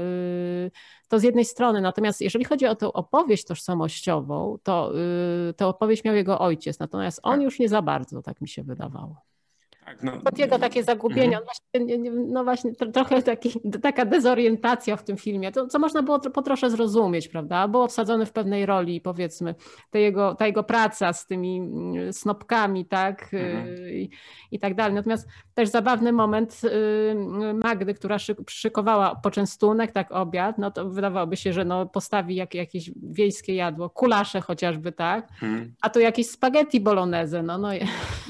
to 1.07 1.19
z 1.19 1.23
jednej 1.23 1.45
strony. 1.45 1.81
Natomiast 1.81 2.21
jeżeli 2.21 2.45
chodzi 2.45 2.65
o 2.65 2.75
tę 2.75 2.93
opowieść 2.93 3.45
tożsamościową, 3.45 4.57
to 4.63 4.93
tę 5.57 5.67
opowieść 5.67 6.03
miał 6.03 6.15
jego 6.15 6.39
ojciec, 6.39 6.79
natomiast 6.79 7.19
on 7.23 7.33
tak. 7.33 7.43
już 7.43 7.59
nie 7.59 7.69
za 7.69 7.81
bardzo, 7.81 8.21
tak 8.21 8.41
mi 8.41 8.47
się 8.47 8.63
wydawało. 8.63 9.24
Tak, 9.85 10.03
no, 10.03 10.11
pod 10.11 10.37
jego 10.37 10.59
takie 10.59 10.83
zagubienie. 10.83 11.37
Mhm. 11.37 11.43
Właśnie, 11.43 12.11
no 12.27 12.43
właśnie, 12.43 12.71
trochę 12.93 13.21
taki, 13.21 13.51
taka 13.81 14.05
dezorientacja 14.05 14.95
w 14.95 15.03
tym 15.03 15.17
filmie, 15.17 15.51
to, 15.51 15.67
co 15.67 15.79
można 15.79 16.03
było 16.03 16.19
po 16.19 16.41
trosze 16.41 16.69
zrozumieć, 16.69 17.27
prawda? 17.27 17.67
Był 17.67 17.81
obsadzony 17.81 18.25
w 18.25 18.31
pewnej 18.31 18.65
roli, 18.65 19.01
powiedzmy, 19.01 19.55
ta 19.89 19.99
jego, 19.99 20.35
ta 20.35 20.47
jego 20.47 20.63
praca 20.63 21.13
z 21.13 21.27
tymi 21.27 21.57
mm, 21.57 22.13
snopkami, 22.13 22.85
tak, 22.85 23.33
mhm. 23.33 23.89
I, 23.89 24.09
i, 24.51 24.59
tak 24.59 24.75
dalej. 24.75 24.93
Natomiast 24.93 25.27
też 25.53 25.69
zabawny 25.69 26.13
moment 26.13 26.61
y, 26.63 27.53
Magdy, 27.53 27.93
która 27.93 28.17
szykowała 28.49 29.15
poczęstunek, 29.15 29.91
tak, 29.91 30.11
obiad, 30.11 30.57
no 30.57 30.71
to 30.71 30.89
wydawałoby 30.89 31.37
się, 31.37 31.53
że 31.53 31.65
no 31.65 31.85
postawi 31.85 32.35
jak, 32.35 32.53
jakieś 32.53 32.91
wiejskie 33.03 33.55
jadło, 33.55 33.89
kulasze 33.89 34.41
chociażby, 34.41 34.91
tak, 34.91 35.29
mhm. 35.41 35.73
a 35.81 35.89
tu 35.89 35.99
jakieś 35.99 36.29
spaghetti 36.29 36.79
bolognese, 36.79 37.43
no, 37.43 37.57
no. 37.57 37.69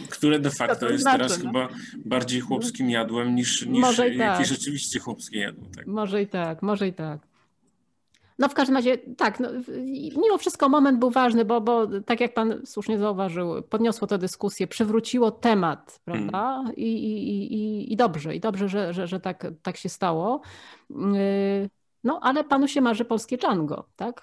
Które 0.10 0.40
de 0.40 0.50
facto 0.50 0.76
to 0.76 0.90
jest 0.90 1.02
znaczy, 1.02 1.18
teraz 1.18 1.44
no? 1.44 1.45
Chyba 1.46 1.68
bardziej 2.06 2.42
chłopskim 2.42 2.90
jadłem 2.90 3.36
niż, 3.36 3.66
niż 3.66 3.82
może 3.82 4.10
jakieś 4.10 4.48
tak. 4.50 4.58
rzeczywiście 4.58 5.00
chłopskie 5.00 5.40
jadło. 5.40 5.64
Tak. 5.76 5.88
Może 5.88 6.22
i 6.22 6.28
tak, 6.28 6.62
może 6.62 6.88
i 6.88 6.94
tak. 6.94 7.20
No 8.40 8.50
w 8.50 8.54
każdym 8.54 8.76
razie 8.76 8.98
tak, 8.98 9.40
no, 9.40 9.50
mimo 10.18 10.38
wszystko 10.38 10.70
moment 10.70 11.00
był 11.00 11.10
ważny, 11.10 11.46
bo, 11.46 11.62
bo 11.62 11.88
tak 12.06 12.20
jak 12.20 12.34
pan 12.34 12.62
słusznie 12.66 13.00
zauważył, 13.00 13.62
podniosło 13.62 14.08
to 14.08 14.18
dyskusję, 14.18 14.68
przywróciło 14.68 15.32
temat, 15.32 16.00
prawda? 16.06 16.40
Hmm. 16.40 16.76
I, 16.76 16.84
i, 16.84 17.54
i, 17.54 17.94
I 17.94 17.96
dobrze, 17.96 18.36
i 18.36 18.40
dobrze, 18.40 18.70
że, 18.70 18.94
że, 18.94 19.08
że 19.08 19.20
tak, 19.20 19.48
tak 19.64 19.78
się 19.78 19.90
stało. 19.90 20.42
Yy, 20.90 21.70
no 22.04 22.20
ale 22.24 22.44
panu 22.44 22.68
się 22.68 22.82
marzy 22.82 23.06
polskie 23.06 23.38
Django, 23.38 23.86
tak? 23.96 24.22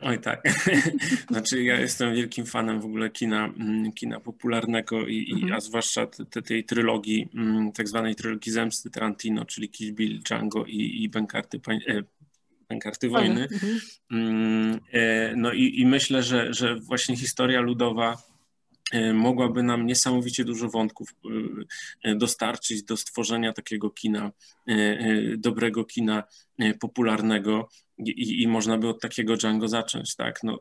Oj 0.00 0.20
tak. 0.20 0.42
znaczy 1.30 1.62
ja 1.62 1.80
jestem 1.80 2.14
wielkim 2.14 2.46
fanem 2.46 2.80
w 2.80 2.84
ogóle 2.84 3.10
kina, 3.10 3.44
mm, 3.44 3.92
kina 3.92 4.20
popularnego, 4.20 5.06
i, 5.06 5.32
mhm. 5.32 5.52
a 5.52 5.60
zwłaszcza 5.60 6.06
te, 6.06 6.42
tej 6.42 6.64
trylogii, 6.64 7.28
mm, 7.34 7.72
tak 7.72 7.88
zwanej 7.88 8.14
trylogii 8.14 8.52
zemsty 8.52 8.90
Tarantino, 8.90 9.44
czyli 9.44 9.68
Kill 9.68 9.94
Bill, 9.94 10.22
Django 10.22 10.64
i, 10.64 11.02
i 11.02 11.08
Bękarty, 11.08 11.60
e, 13.06 13.10
Wojny. 13.10 13.48
Mhm. 13.52 13.80
Mm, 14.10 14.80
e, 14.92 15.36
no 15.36 15.52
i, 15.52 15.80
i 15.80 15.86
myślę, 15.86 16.22
że, 16.22 16.54
że 16.54 16.76
właśnie 16.76 17.16
historia 17.16 17.60
ludowa 17.60 18.16
e, 18.92 19.12
mogłaby 19.12 19.62
nam 19.62 19.86
niesamowicie 19.86 20.44
dużo 20.44 20.68
wątków 20.68 21.14
dostarczyć 22.16 22.82
do 22.82 22.96
stworzenia 22.96 23.52
takiego 23.52 23.90
kina, 23.90 24.32
dobrego 25.38 25.84
kina 25.84 26.22
popularnego, 26.80 27.68
i, 27.98 28.42
i 28.42 28.48
można 28.48 28.78
by 28.78 28.88
od 28.88 29.00
takiego 29.00 29.36
Django 29.36 29.68
zacząć, 29.68 30.16
tak? 30.16 30.40
No, 30.42 30.58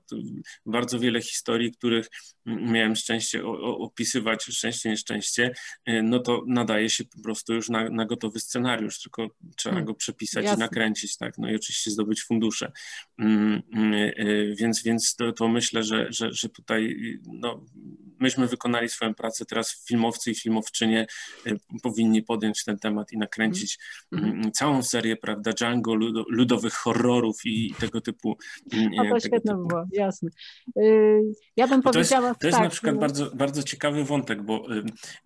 bardzo 0.65 0.99
wiele 0.99 1.21
historii, 1.21 1.71
których 1.71 2.09
miałem 2.45 2.95
szczęście 2.95 3.45
opisywać, 3.61 4.43
szczęście, 4.43 4.89
nieszczęście, 4.89 5.53
y, 5.89 6.01
no 6.03 6.19
to 6.19 6.43
nadaje 6.47 6.89
się 6.89 7.03
po 7.03 7.21
prostu 7.21 7.53
już 7.53 7.69
na, 7.69 7.89
na 7.89 8.05
gotowy 8.05 8.39
scenariusz, 8.39 9.01
tylko 9.01 9.27
trzeba 9.57 9.73
hmm. 9.73 9.85
go 9.85 9.93
przepisać 9.93 10.45
Jasne. 10.45 10.57
i 10.57 10.59
nakręcić, 10.59 11.17
tak? 11.17 11.37
No 11.37 11.51
i 11.51 11.55
oczywiście 11.55 11.91
zdobyć 11.91 12.23
fundusze. 12.23 12.71
Mm, 13.19 13.61
y, 13.93 14.13
y, 14.19 14.55
więc, 14.59 14.83
więc 14.83 15.15
to, 15.15 15.31
to 15.31 15.47
myślę, 15.47 15.83
że, 15.83 16.07
że, 16.09 16.33
że 16.33 16.49
tutaj 16.49 16.95
no, 17.27 17.65
myśmy 18.19 18.47
wykonali 18.47 18.89
swoją 18.89 19.13
pracę, 19.13 19.45
teraz 19.45 19.85
filmowcy 19.87 20.31
i 20.31 20.35
filmowczynie 20.35 21.07
powinni 21.83 22.23
podjąć 22.23 22.63
ten 22.63 22.79
temat 22.79 23.11
i 23.11 23.17
nakręcić 23.17 23.79
hmm. 24.09 24.51
całą 24.51 24.83
serię, 24.83 25.15
prawda, 25.15 25.51
Django, 25.51 25.95
ludowych 26.29 26.73
horrorów, 26.73 27.24
i 27.45 27.73
tego 27.79 28.01
typu. 28.01 28.37
No 28.95 29.03
to 29.09 29.19
świetne 29.19 29.53
typu. 29.53 29.67
było, 29.67 29.85
jasne. 29.91 30.29
Y, 30.79 31.21
ja 31.55 31.67
bym 31.67 31.81
to 31.81 31.91
powiedziała. 31.91 32.27
Jest, 32.27 32.39
to 32.39 32.47
jest 32.47 32.57
tak, 32.57 32.63
na 32.63 32.69
przykład 32.69 32.95
no. 32.95 33.01
bardzo, 33.01 33.31
bardzo 33.31 33.63
ciekawy 33.63 34.03
wątek, 34.03 34.43
bo 34.43 34.65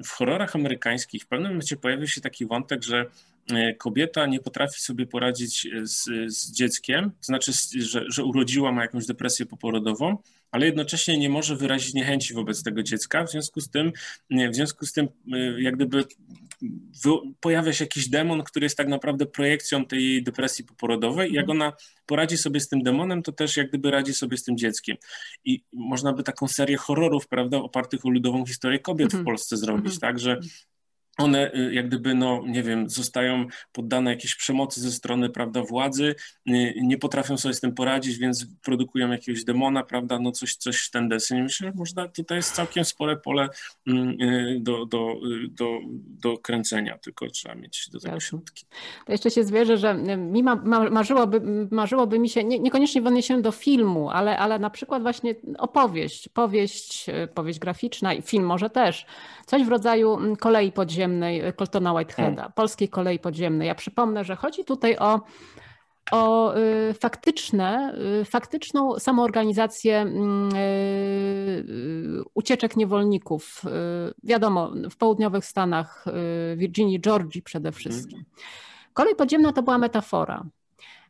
w 0.06 0.10
horrorach 0.10 0.56
amerykańskich 0.56 1.24
w 1.24 1.28
pewnym 1.28 1.52
momencie 1.52 1.78
pojawił 1.78 2.08
się 2.08 2.22
taki 2.22 2.46
wątek, 2.46 2.84
że 2.84 3.02
y, 3.02 3.08
kobieta 3.78 4.26
nie 4.26 4.40
potrafi 4.40 4.82
sobie 4.82 5.06
poradzić 5.06 5.68
z, 5.84 6.04
z 6.28 6.52
dzieckiem, 6.52 7.12
to 7.12 7.26
znaczy, 7.26 7.52
że, 7.80 8.06
że 8.08 8.24
urodziła, 8.24 8.72
ma 8.72 8.82
jakąś 8.82 9.06
depresję 9.06 9.46
poporodową, 9.46 10.18
ale 10.52 10.66
jednocześnie 10.66 11.18
nie 11.18 11.30
może 11.30 11.56
wyrazić 11.56 11.94
niechęci 11.94 12.34
wobec 12.34 12.64
tego 12.64 12.84
dziecka, 12.84 13.24
w 13.24 13.32
związku 13.32 13.62
z 13.62 13.70
tym, 13.70 13.92
w 14.52 14.56
związku 14.56 14.86
z 14.86 14.94
tym 14.94 15.08
y, 15.34 15.62
jak 15.62 15.76
gdyby 15.76 16.04
pojawia 17.40 17.74
się 17.74 17.84
jakiś 17.84 18.10
demon, 18.10 18.44
który 18.44 18.66
jest 18.66 18.78
tak 18.78 18.88
naprawdę 18.88 19.26
projekcją 19.26 19.86
tej 19.86 20.24
depresji 20.24 20.66
poporodowej 20.66 21.32
i 21.32 21.34
jak 21.34 21.44
mhm. 21.44 21.62
ona 21.62 21.74
poradzi 22.06 22.38
sobie 22.38 22.60
z 22.60 22.68
tym 22.68 22.84
demonem, 22.84 23.24
to 23.24 23.32
też 23.32 23.58
jak 23.58 23.70
gdyby 23.70 23.92
radzi 23.92 24.14
sobie 24.14 24.38
z 24.38 24.44
tym 24.44 24.58
dzieckiem. 24.58 24.98
I 25.46 25.64
można 25.74 26.14
by 26.14 26.24
taką 26.24 26.48
serię 26.48 26.78
horrorów, 26.78 27.28
prawda, 27.28 27.58
opartych 27.58 28.06
o 28.06 28.10
ludową 28.10 28.46
historię 28.46 28.80
kobiet 28.80 29.10
w 29.10 29.14
mhm. 29.14 29.26
Polsce 29.26 29.58
zrobić, 29.58 29.94
mhm. 29.94 30.00
tak, 30.00 30.20
że 30.20 30.40
one 31.20 31.52
y, 31.54 31.74
jak 31.74 31.88
gdyby, 31.88 32.16
no 32.16 32.44
nie 32.46 32.64
wiem, 32.64 32.90
zostają 32.90 33.46
poddane 33.72 34.12
jakiejś 34.12 34.36
przemocy 34.36 34.82
ze 34.82 34.92
strony, 34.92 35.30
prawda, 35.30 35.64
władzy, 35.64 36.16
y, 36.50 36.74
nie 36.82 36.98
potrafią 36.98 37.38
sobie 37.38 37.54
z 37.54 37.60
tym 37.60 37.74
poradzić, 37.74 38.18
więc 38.18 38.46
produkują 38.64 39.12
jakiegoś 39.12 39.44
demona, 39.44 39.84
prawda, 39.84 40.20
no 40.20 40.32
coś, 40.32 40.56
coś 40.56 40.78
w 40.78 40.92
ten 40.92 41.10
deseń. 41.10 41.42
Myślę, 41.42 41.68
że 41.68 41.74
można, 41.78 42.08
tutaj 42.08 42.38
jest 42.38 42.52
całkiem 42.52 42.86
spore 42.86 43.18
pole 43.18 43.50
mm, 43.88 44.22
y, 44.22 44.58
do, 44.62 44.86
do, 44.86 45.16
do, 45.50 45.80
do 46.06 46.38
kręcenia, 46.38 46.98
tylko 46.98 47.30
trzeba 47.30 47.56
mieć 47.56 47.90
do 47.90 48.00
tego 48.00 48.20
środki. 48.20 48.66
To 49.06 49.12
jeszcze 49.12 49.32
się 49.32 49.44
zwierzę, 49.44 49.78
że 49.78 49.94
mi 50.18 50.44
ma, 50.44 50.56
marzyłoby, 50.92 51.42
marzyłoby 51.72 52.20
mi 52.20 52.30
się, 52.30 52.44
nie, 52.44 52.60
niekoniecznie 52.60 53.02
w 53.02 53.08
odniesieniu 53.08 53.42
do 53.42 53.52
filmu, 53.52 54.10
ale, 54.10 54.38
ale 54.38 54.60
na 54.60 54.70
przykład 54.70 55.02
właśnie 55.02 55.36
opowieść, 55.58 56.30
powieść, 56.30 57.06
powieść 57.34 57.60
graficzna 57.60 58.14
i 58.14 58.22
film 58.22 58.46
może 58.46 58.70
też, 58.70 59.06
coś 59.46 59.64
w 59.64 59.68
rodzaju 59.68 60.14
mm, 60.14 60.36
kolei 60.36 60.72
podziemnej 60.72 61.09
e, 61.24 61.54
Coltona 61.54 61.94
Whiteheada, 61.94 62.42
hmm. 62.42 62.54
polskiej 62.54 62.90
kolei 62.90 63.20
podziemnej. 63.20 63.68
Ja 63.68 63.76
przypomnę, 63.76 64.24
że 64.24 64.36
chodzi 64.36 64.66
tutaj 64.66 64.98
o, 64.98 65.22
o 66.12 66.56
y, 66.58 66.94
faktyczne, 66.94 67.96
y, 68.22 68.26
faktyczną 68.26 69.00
samoorganizację 69.00 69.98
mm, 69.98 70.50
y, 70.56 72.24
ucieczek 72.34 72.78
niewolników. 72.78 73.62
Wiadomo, 74.24 74.72
w 74.90 74.98
południowych 74.98 75.46
Stanach, 75.46 76.06
Virginii, 76.56 77.00
Georgii 77.00 77.42
przede 77.42 77.72
wszystkim. 77.72 78.24
Kolej 78.94 79.16
podziemna 79.16 79.54
to 79.54 79.64
była 79.64 79.78
metafora. 79.78 80.46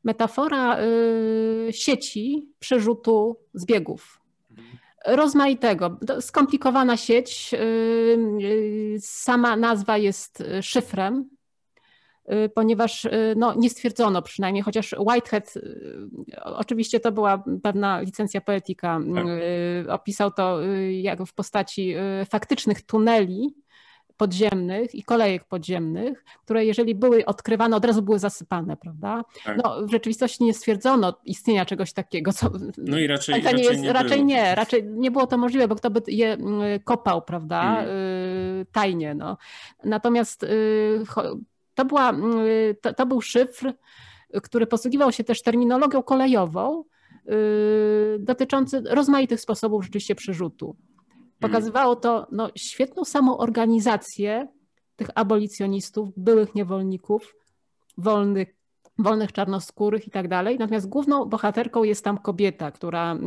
Metafora 0.04 0.78
sieci 1.72 2.48
przerzutu 2.60 3.38
zbiegów 3.54 4.19
rozmaitego. 5.06 5.98
Skomplikowana 6.20 6.98
sieć. 6.98 7.52
Y, 7.54 7.58
y, 8.42 8.98
sama 9.00 9.56
nazwa 9.56 9.98
jest 9.98 10.44
szyfrem, 10.62 11.30
y, 12.32 12.50
ponieważ 12.56 13.08
no, 13.36 13.54
nie 13.58 13.70
stwierdzono 13.70 14.22
przynajmniej, 14.22 14.64
chociaż 14.64 14.96
Whitehead, 15.00 15.54
oczywiście 16.44 17.00
to 17.00 17.12
była 17.12 17.44
pewna 17.64 18.02
licencja 18.02 18.42
poetyka, 18.42 19.00
tak. 19.16 19.26
opisał 19.90 20.32
to 20.32 20.60
jak 20.92 21.24
w 21.24 21.34
postaci 21.34 21.96
faktycznych 22.30 22.82
tuneli, 22.82 23.56
podziemnych 24.20 24.96
i 24.96 25.04
kolejek 25.04 25.44
podziemnych, 25.44 26.24
które 26.44 26.66
jeżeli 26.66 26.96
były 26.96 27.26
odkrywane, 27.26 27.76
od 27.76 27.86
razu 27.86 28.02
były 28.02 28.20
zasypane, 28.20 28.78
prawda? 28.78 29.24
Tak. 29.46 29.58
No, 29.64 29.88
w 29.88 29.92
rzeczywistości 29.92 30.44
nie 30.44 30.54
stwierdzono 30.54 31.14
istnienia 31.26 31.66
czegoś 31.66 31.94
takiego. 31.94 32.34
Co, 32.34 32.50
no 32.78 33.00
i 33.00 33.08
raczej, 33.08 33.42
raczej, 33.42 33.56
nie, 33.56 33.64
jest, 33.64 33.82
nie 33.82 33.94
raczej 33.94 34.26
nie, 34.26 34.56
raczej 34.56 34.84
nie 34.86 35.12
było 35.12 35.28
to 35.28 35.38
możliwe, 35.38 35.68
bo 35.68 35.76
kto 35.76 35.90
by 35.90 36.02
je 36.08 36.34
mm, 36.34 36.80
kopał, 36.80 37.22
prawda? 37.22 37.62
Hmm. 37.62 38.66
Tajnie. 38.72 39.16
No. 39.16 39.38
Natomiast 39.84 40.44
y, 40.44 41.04
to, 41.76 41.86
była, 41.86 42.10
mm, 42.10 42.40
to, 42.82 42.94
to 42.94 43.06
był 43.06 43.22
szyfr, 43.22 43.74
który 44.44 44.68
posługiwał 44.68 45.12
się 45.12 45.24
też 45.24 45.42
terminologią 45.42 46.04
kolejową, 46.04 46.84
y, 47.30 48.20
dotyczący 48.20 48.82
rozmaitych 48.90 49.42
sposobów 49.42 49.84
rzeczywiście 49.84 50.16
przerzutu. 50.16 50.76
Pokazywało 51.40 51.96
to 51.96 52.28
no, 52.32 52.50
świetną 52.56 53.06
samoorganizację 53.06 54.48
tych 54.96 55.10
abolicjonistów, 55.16 56.10
byłych 56.18 56.56
niewolników, 56.56 57.36
wolnych, 57.98 58.56
wolnych 58.98 59.32
czarnoskórych 59.32 60.08
i 60.08 60.12
tak 60.12 60.28
dalej. 60.28 60.58
Natomiast 60.60 60.90
główną 60.90 61.26
bohaterką 61.26 61.84
jest 61.84 62.04
tam 62.04 62.18
kobieta, 62.18 62.72
która 62.72 63.16
y, 63.16 63.20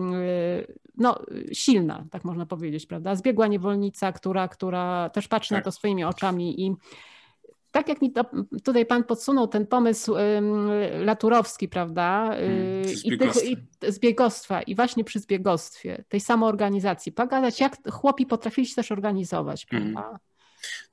no, 0.97 1.19
silna, 1.53 2.05
tak 2.11 2.25
można 2.25 2.47
powiedzieć, 2.47 2.87
prawda? 2.87 3.15
Zbiegła 3.15 3.47
niewolnica, 3.47 4.13
która, 4.13 4.49
która 4.49 5.11
też 5.11 5.29
patrzy 5.29 5.49
tak. 5.49 5.59
na 5.59 5.65
to 5.65 5.73
swoimi 5.73 6.05
oczami 6.05 6.67
i 6.67 6.75
tak 7.73 7.89
jak 7.89 8.03
mi 8.03 8.13
to, 8.13 8.25
tutaj 8.65 8.87
pan 8.87 9.05
podsunął 9.05 9.49
ten 9.49 9.67
pomysł 9.67 10.15
laturowski, 10.99 11.69
prawda? 11.69 12.27
Hmm, 12.29 12.83
I, 13.05 13.19
tych, 13.19 13.45
I 13.45 13.57
zbiegostwa. 13.89 14.63
I 14.63 14.75
właśnie 14.75 15.05
przy 15.05 15.21
zbiegostwie, 15.21 16.05
tej 16.09 16.21
samoorganizacji, 16.21 17.13
pogadać, 17.13 17.61
jak 17.61 17.91
chłopi 17.91 18.27
potrafili 18.27 18.67
się 18.67 18.75
też 18.75 18.93
organizować, 18.93 19.67
hmm. 19.67 19.93
prawda? 19.93 20.19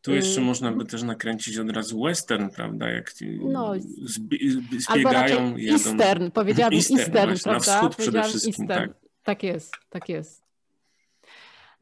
Tu 0.02 0.14
jeszcze 0.14 0.42
y, 0.42 0.44
można 0.44 0.72
by 0.72 0.86
też 0.86 1.04
nakręcić 1.04 1.58
od 1.58 1.70
razu 1.70 2.04
western, 2.04 2.50
prawda? 2.50 2.90
Jak 2.90 3.14
no, 3.42 3.74
zbiegają. 4.78 5.58
Jadą... 5.58 5.74
Eastern, 5.74 6.32
powiedziałabym 6.32 6.78
Eastern, 6.78 7.00
Eastern 7.00 7.30
właśnie, 7.30 7.44
prawda? 7.44 7.72
Na 7.72 7.80
wschód 7.80 7.96
przede 7.96 8.24
wszystkim, 8.24 8.66
Eastern. 8.70 8.90
tak. 8.90 9.00
Tak 9.24 9.44
jest, 9.44 9.74
tak 9.90 10.10
jest. 10.10 10.49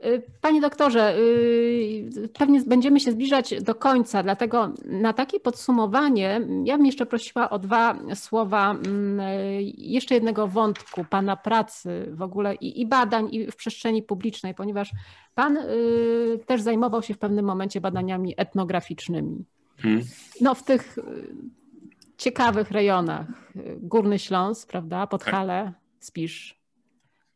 Y, 0.06 0.24
panie 0.42 0.62
doktorze, 0.62 1.18
y, 1.18 2.30
pewnie 2.34 2.62
będziemy 2.62 3.00
się 3.00 3.12
zbliżać 3.12 3.64
do 3.64 3.76
końca, 3.76 4.24
dlatego 4.24 4.74
na 4.86 5.14
takie 5.14 5.40
podsumowanie 5.40 6.42
ja 6.64 6.78
bym 6.78 6.86
jeszcze 6.86 7.06
prosiła 7.06 7.50
o 7.50 7.60
dwa 7.60 8.00
słowa 8.16 8.72
mm, 8.72 9.20
jeszcze 9.78 10.16
jednego 10.16 10.48
wątku 10.48 11.06
Pana 11.10 11.36
pracy 11.36 12.06
w 12.12 12.22
ogóle 12.22 12.56
i, 12.56 12.82
i 12.82 12.86
badań 12.86 13.30
i 13.32 13.52
w 13.52 13.56
przestrzeni 13.56 14.04
publicznej, 14.04 14.54
ponieważ 14.54 14.92
Pan 15.36 15.58
y, 15.58 16.40
też 16.46 16.62
zajmował 16.62 17.04
się 17.04 17.14
w 17.14 17.18
pewnym 17.18 17.46
momencie 17.46 17.82
badaniami 17.82 18.34
etnograficznymi. 18.38 19.46
Hmm. 19.78 20.04
No 20.42 20.56
w 20.56 20.64
tych 20.64 20.96
ciekawych 22.18 22.72
rejonach, 22.72 23.28
Górny 23.78 24.20
Śląsk, 24.20 24.70
prawda, 24.70 25.08
Podhale, 25.08 25.64
tak. 25.66 25.74
Spisz. 26.00 26.58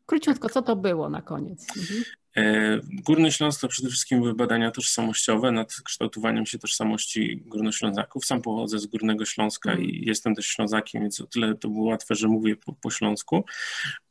Króciutko, 0.06 0.48
co 0.48 0.62
to 0.62 0.76
było 0.76 1.10
na 1.10 1.22
koniec? 1.22 1.66
Mhm. 1.76 2.02
E, 2.36 2.80
Górny 3.04 3.32
Śląsk 3.32 3.60
to 3.60 3.68
przede 3.68 3.88
wszystkim 3.88 4.20
były 4.20 4.34
badania 4.34 4.70
tożsamościowe 4.70 5.52
nad 5.52 5.74
kształtowaniem 5.84 6.46
się 6.46 6.58
tożsamości 6.58 7.42
Górnoślązaków. 7.46 8.24
Sam 8.24 8.42
pochodzę 8.42 8.78
z 8.78 8.86
Górnego 8.86 9.24
Śląska 9.24 9.72
mm. 9.72 9.84
i 9.84 10.06
jestem 10.06 10.34
też 10.34 10.46
Ślązakiem, 10.46 11.02
więc 11.02 11.20
o 11.20 11.26
tyle 11.26 11.54
to 11.54 11.68
było 11.68 11.90
łatwe, 11.90 12.14
że 12.14 12.28
mówię 12.28 12.56
po, 12.56 12.72
po 12.72 12.90
śląsku. 12.90 13.44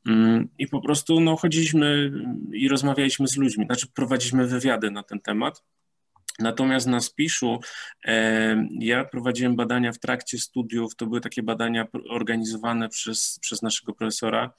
Mm, 0.08 0.48
I 0.58 0.68
po 0.68 0.82
prostu 0.82 1.20
no, 1.20 1.36
chodziliśmy 1.36 2.12
i 2.54 2.68
rozmawialiśmy 2.68 3.28
z 3.28 3.38
ludźmi, 3.38 3.66
znaczy 3.66 3.88
prowadziliśmy 3.88 4.48
wywiady 4.48 4.92
na 4.92 5.04
ten 5.04 5.20
temat. 5.20 5.64
Natomiast 6.40 6.88
na 6.88 7.02
Spiszu 7.02 7.60
e, 8.06 8.68
ja 8.80 9.06
prowadziłem 9.06 9.56
badania 9.56 9.92
w 9.92 10.00
trakcie 10.00 10.38
studiów, 10.38 10.96
to 10.96 11.08
były 11.08 11.22
takie 11.22 11.44
badania 11.44 11.88
organizowane 12.10 12.90
przez, 12.90 13.40
przez 13.42 13.62
naszego 13.62 13.94
profesora 13.94 14.54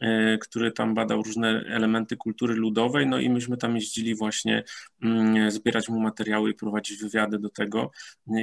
E, 0.00 0.38
który 0.38 0.72
tam 0.72 0.94
badał 0.94 1.22
różne 1.22 1.48
elementy 1.48 2.16
kultury 2.16 2.54
ludowej, 2.54 3.06
no 3.06 3.18
i 3.18 3.30
myśmy 3.30 3.56
tam 3.56 3.76
jeździli 3.76 4.14
właśnie 4.14 4.64
mm, 5.02 5.50
zbierać 5.50 5.88
mu 5.88 6.00
materiały 6.00 6.50
i 6.50 6.54
prowadzić 6.54 7.00
wywiady 7.02 7.38
do 7.38 7.48
tego. 7.48 7.90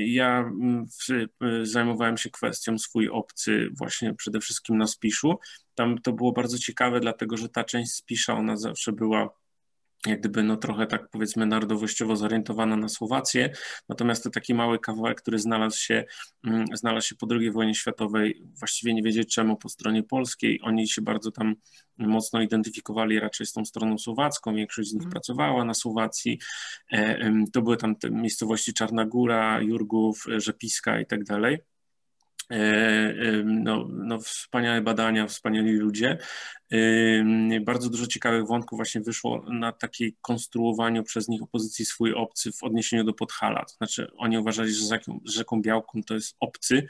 Ja 0.05 0.39
mm, 0.39 0.85
zajmowałem 1.63 2.17
się 2.17 2.29
kwestią 2.29 2.77
swój 2.77 3.09
obcy 3.09 3.69
właśnie 3.77 4.13
przede 4.13 4.39
wszystkim 4.39 4.77
na 4.77 4.87
Spiszu. 4.87 5.39
Tam 5.75 5.97
to 5.97 6.13
było 6.13 6.31
bardzo 6.31 6.57
ciekawe, 6.57 6.99
dlatego 6.99 7.37
że 7.37 7.49
ta 7.49 7.63
część 7.63 7.91
Spisza, 7.91 8.33
ona 8.33 8.57
zawsze 8.57 8.91
była 8.91 9.29
jak 10.07 10.19
gdyby 10.19 10.43
no 10.43 10.57
trochę 10.57 10.87
tak 10.87 11.09
powiedzmy 11.09 11.45
narodowościowo 11.45 12.15
zorientowana 12.15 12.77
na 12.77 12.89
Słowację, 12.89 13.49
natomiast 13.89 14.23
to 14.23 14.29
taki 14.29 14.53
mały 14.53 14.79
kawałek, 14.79 15.21
który 15.21 15.39
znalazł 15.39 15.77
się, 15.77 16.03
mm, 16.47 16.65
znalazł 16.73 17.07
się 17.07 17.15
po 17.15 17.27
II 17.31 17.51
wojnie 17.51 17.75
światowej, 17.75 18.41
właściwie 18.59 18.93
nie 18.93 19.03
wiedzieć 19.03 19.33
czemu 19.33 19.57
po 19.57 19.69
stronie 19.69 20.03
polskiej, 20.03 20.59
oni 20.63 20.87
się 20.87 21.01
bardzo 21.01 21.31
tam 21.31 21.55
mocno 21.97 22.41
identyfikowali 22.41 23.19
raczej 23.19 23.47
z 23.47 23.53
tą 23.53 23.65
stroną 23.65 23.97
słowacką, 23.97 24.55
większość 24.55 24.89
z 24.89 24.93
nich 24.93 25.03
mm. 25.03 25.11
pracowała 25.11 25.65
na 25.65 25.73
Słowacji, 25.73 26.39
e, 26.91 27.31
to 27.53 27.61
były 27.61 27.77
tam 27.77 27.95
te 27.95 28.11
miejscowości 28.11 28.73
Czarna 28.73 29.05
Góra, 29.05 29.61
Jurgów, 29.61 30.25
Rzepiska 30.37 30.99
i 30.99 31.05
tak 31.05 31.23
dalej. 31.23 31.57
E, 32.51 33.43
no, 33.45 33.87
no, 33.91 34.19
wspaniałe 34.19 34.81
badania, 34.81 35.27
wspaniali 35.27 35.71
ludzie. 35.71 36.17
Bardzo 37.61 37.89
dużo 37.89 38.07
ciekawych 38.07 38.47
wątków 38.47 38.77
właśnie 38.77 39.01
wyszło 39.01 39.45
na 39.49 39.71
takiej 39.71 40.15
konstruowaniu 40.21 41.03
przez 41.03 41.27
nich 41.27 41.43
opozycji 41.43 41.85
swój 41.85 42.13
obcy 42.13 42.51
w 42.51 42.63
odniesieniu 42.63 43.03
do 43.03 43.13
Podhala. 43.13 43.65
To 43.65 43.73
znaczy 43.73 44.11
oni 44.17 44.37
uważali, 44.37 44.73
że 44.73 44.87
rzeką, 44.87 45.19
rzeką 45.25 45.61
Białką 45.61 46.03
to 46.03 46.13
jest 46.13 46.35
obcy. 46.39 46.87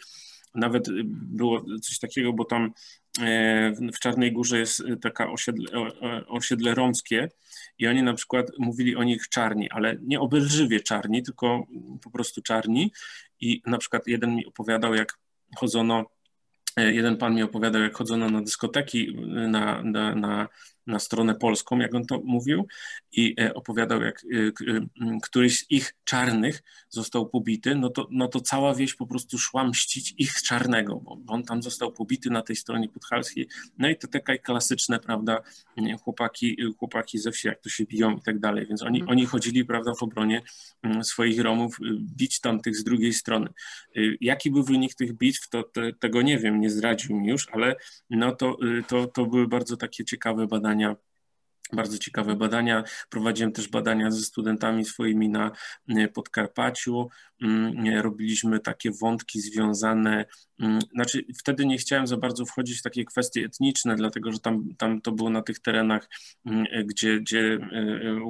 Nawet 0.56 0.88
było 1.12 1.66
coś 1.82 2.00
takiego, 2.00 2.34
bo 2.34 2.46
tam 2.46 2.74
e, 3.22 3.72
w 3.94 4.00
Czarnej 4.00 4.32
Górze 4.32 4.60
jest 4.60 4.84
taka 5.02 5.32
osiedle, 5.32 5.66
osiedle 6.28 6.76
romskie 6.76 7.30
i 7.80 7.88
oni 7.88 8.04
na 8.04 8.14
przykład 8.14 8.52
mówili 8.60 8.96
o 8.96 9.04
nich 9.04 9.30
czarni, 9.30 9.72
ale 9.72 9.98
nie 10.02 10.20
obelżywie 10.20 10.80
czarni, 10.80 11.24
tylko 11.24 11.64
po 12.04 12.12
prostu 12.12 12.42
czarni. 12.42 12.92
I 13.40 13.62
na 13.66 13.78
przykład 13.78 14.08
jeden 14.08 14.36
mi 14.36 14.46
opowiadał, 14.46 14.94
jak 14.94 15.18
chodzono, 15.56 16.06
e, 16.78 16.94
jeden 16.94 17.18
pan 17.18 17.36
mi 17.36 17.44
opowiadał, 17.44 17.82
jak 17.82 17.98
chodzono 17.98 18.30
na 18.30 18.42
dyskoteki 18.42 19.16
na, 19.28 19.82
na, 19.84 20.16
na 20.16 20.48
na 20.88 21.00
stronę 21.00 21.36
polską, 21.36 21.80
jak 21.80 21.96
on 21.96 22.06
to 22.06 22.22
mówił, 22.24 22.68
i 23.12 23.36
e, 23.40 23.54
opowiadał, 23.54 24.02
jak 24.02 24.22
e, 24.24 24.38
e, 24.38 25.18
któryś 25.24 25.60
z 25.60 25.72
ich 25.72 25.94
czarnych 26.04 26.64
został 26.90 27.30
pobity, 27.30 27.76
no 27.76 27.90
to, 27.90 28.08
no 28.12 28.28
to 28.28 28.42
cała 28.42 28.76
wieś 28.76 28.96
po 28.96 29.08
prostu 29.08 29.38
szła 29.38 29.64
mścić 29.64 30.14
ich 30.18 30.34
czarnego, 30.34 30.96
bo 30.96 31.20
on 31.28 31.44
tam 31.44 31.64
został 31.64 31.92
pobity 31.92 32.30
na 32.30 32.42
tej 32.42 32.56
stronie 32.56 32.90
podhalskiej. 32.90 33.48
No 33.78 33.90
i 33.90 33.96
to 33.96 34.08
takie 34.08 34.40
klasyczne, 34.40 35.00
prawda, 35.00 35.42
chłopaki, 36.04 36.58
chłopaki 36.80 37.20
ze 37.20 37.32
wsi, 37.32 37.48
jak 37.48 37.62
to 37.62 37.70
się 37.70 37.86
biją 37.86 38.18
i 38.18 38.22
tak 38.22 38.40
dalej, 38.40 38.66
więc 38.66 38.82
oni, 38.84 39.00
mhm. 39.00 39.18
oni 39.18 39.26
chodzili, 39.26 39.66
prawda, 39.66 39.94
w 40.00 40.04
obronie 40.04 40.42
swoich 41.02 41.42
Romów, 41.42 41.78
bić 42.00 42.40
tam 42.40 42.62
tych 42.62 42.78
z 42.78 42.84
drugiej 42.84 43.14
strony. 43.14 43.50
Jaki 44.22 44.52
był 44.52 44.64
wynik 44.64 44.96
tych 44.96 45.14
bitw, 45.14 45.50
to 45.50 45.64
te, 45.64 45.94
tego 45.94 46.22
nie 46.22 46.38
wiem, 46.38 46.60
nie 46.60 46.70
zdradził 46.70 47.16
mi 47.16 47.28
już, 47.28 47.48
ale 47.52 47.76
no 48.10 48.36
to, 48.36 48.58
to, 48.88 49.08
to 49.08 49.26
były 49.26 49.48
bardzo 49.48 49.78
takie 49.78 50.06
ciekawe 50.06 50.48
badania 50.48 50.75
badania 50.76 50.96
bardzo 51.74 51.98
ciekawe 51.98 52.36
badania. 52.36 52.84
Prowadziłem 53.10 53.52
też 53.52 53.68
badania 53.68 54.12
ze 54.12 54.22
studentami 54.22 54.86
swoimi 54.86 55.30
na 55.30 55.52
e, 55.90 56.08
Podkarpaciu. 56.08 57.10
Mm, 57.42 57.88
e, 57.88 58.02
robiliśmy 58.02 58.60
takie 58.60 58.92
wątki 58.92 59.42
związane, 59.42 60.26
mm, 60.60 60.80
znaczy 60.94 61.26
wtedy 61.40 61.66
nie 61.66 61.78
chciałem 61.78 62.08
za 62.08 62.18
bardzo 62.18 62.46
wchodzić 62.46 62.80
w 62.80 62.82
takie 62.82 63.06
kwestie 63.06 63.46
etniczne, 63.46 63.96
dlatego 63.96 64.32
że 64.32 64.40
tam, 64.40 64.70
tam 64.78 65.02
to 65.02 65.12
było 65.12 65.30
na 65.30 65.42
tych 65.42 65.60
terenach, 65.60 66.10
mm, 66.46 66.66
e, 66.72 66.84
gdzie, 66.84 67.20
gdzie 67.20 67.60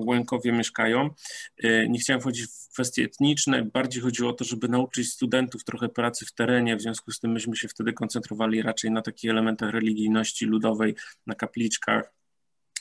Łękowie 0.05 0.51
mieszkają. 0.51 1.09
Nie 1.89 1.99
chciałem 1.99 2.21
wchodzić 2.21 2.45
w 2.45 2.73
kwestie 2.73 3.03
etniczne, 3.03 3.63
bardziej 3.63 4.01
chodziło 4.01 4.29
o 4.29 4.33
to, 4.33 4.45
żeby 4.45 4.67
nauczyć 4.67 5.11
studentów 5.11 5.63
trochę 5.63 5.89
pracy 5.89 6.25
w 6.25 6.33
terenie, 6.33 6.75
w 6.75 6.81
związku 6.81 7.11
z 7.11 7.19
tym 7.19 7.31
myśmy 7.31 7.55
się 7.55 7.67
wtedy 7.67 7.93
koncentrowali 7.93 8.61
raczej 8.61 8.91
na 8.91 9.01
takich 9.01 9.31
elementach 9.31 9.71
religijności 9.71 10.45
ludowej, 10.45 10.95
na 11.27 11.35
kapliczkach, 11.35 12.15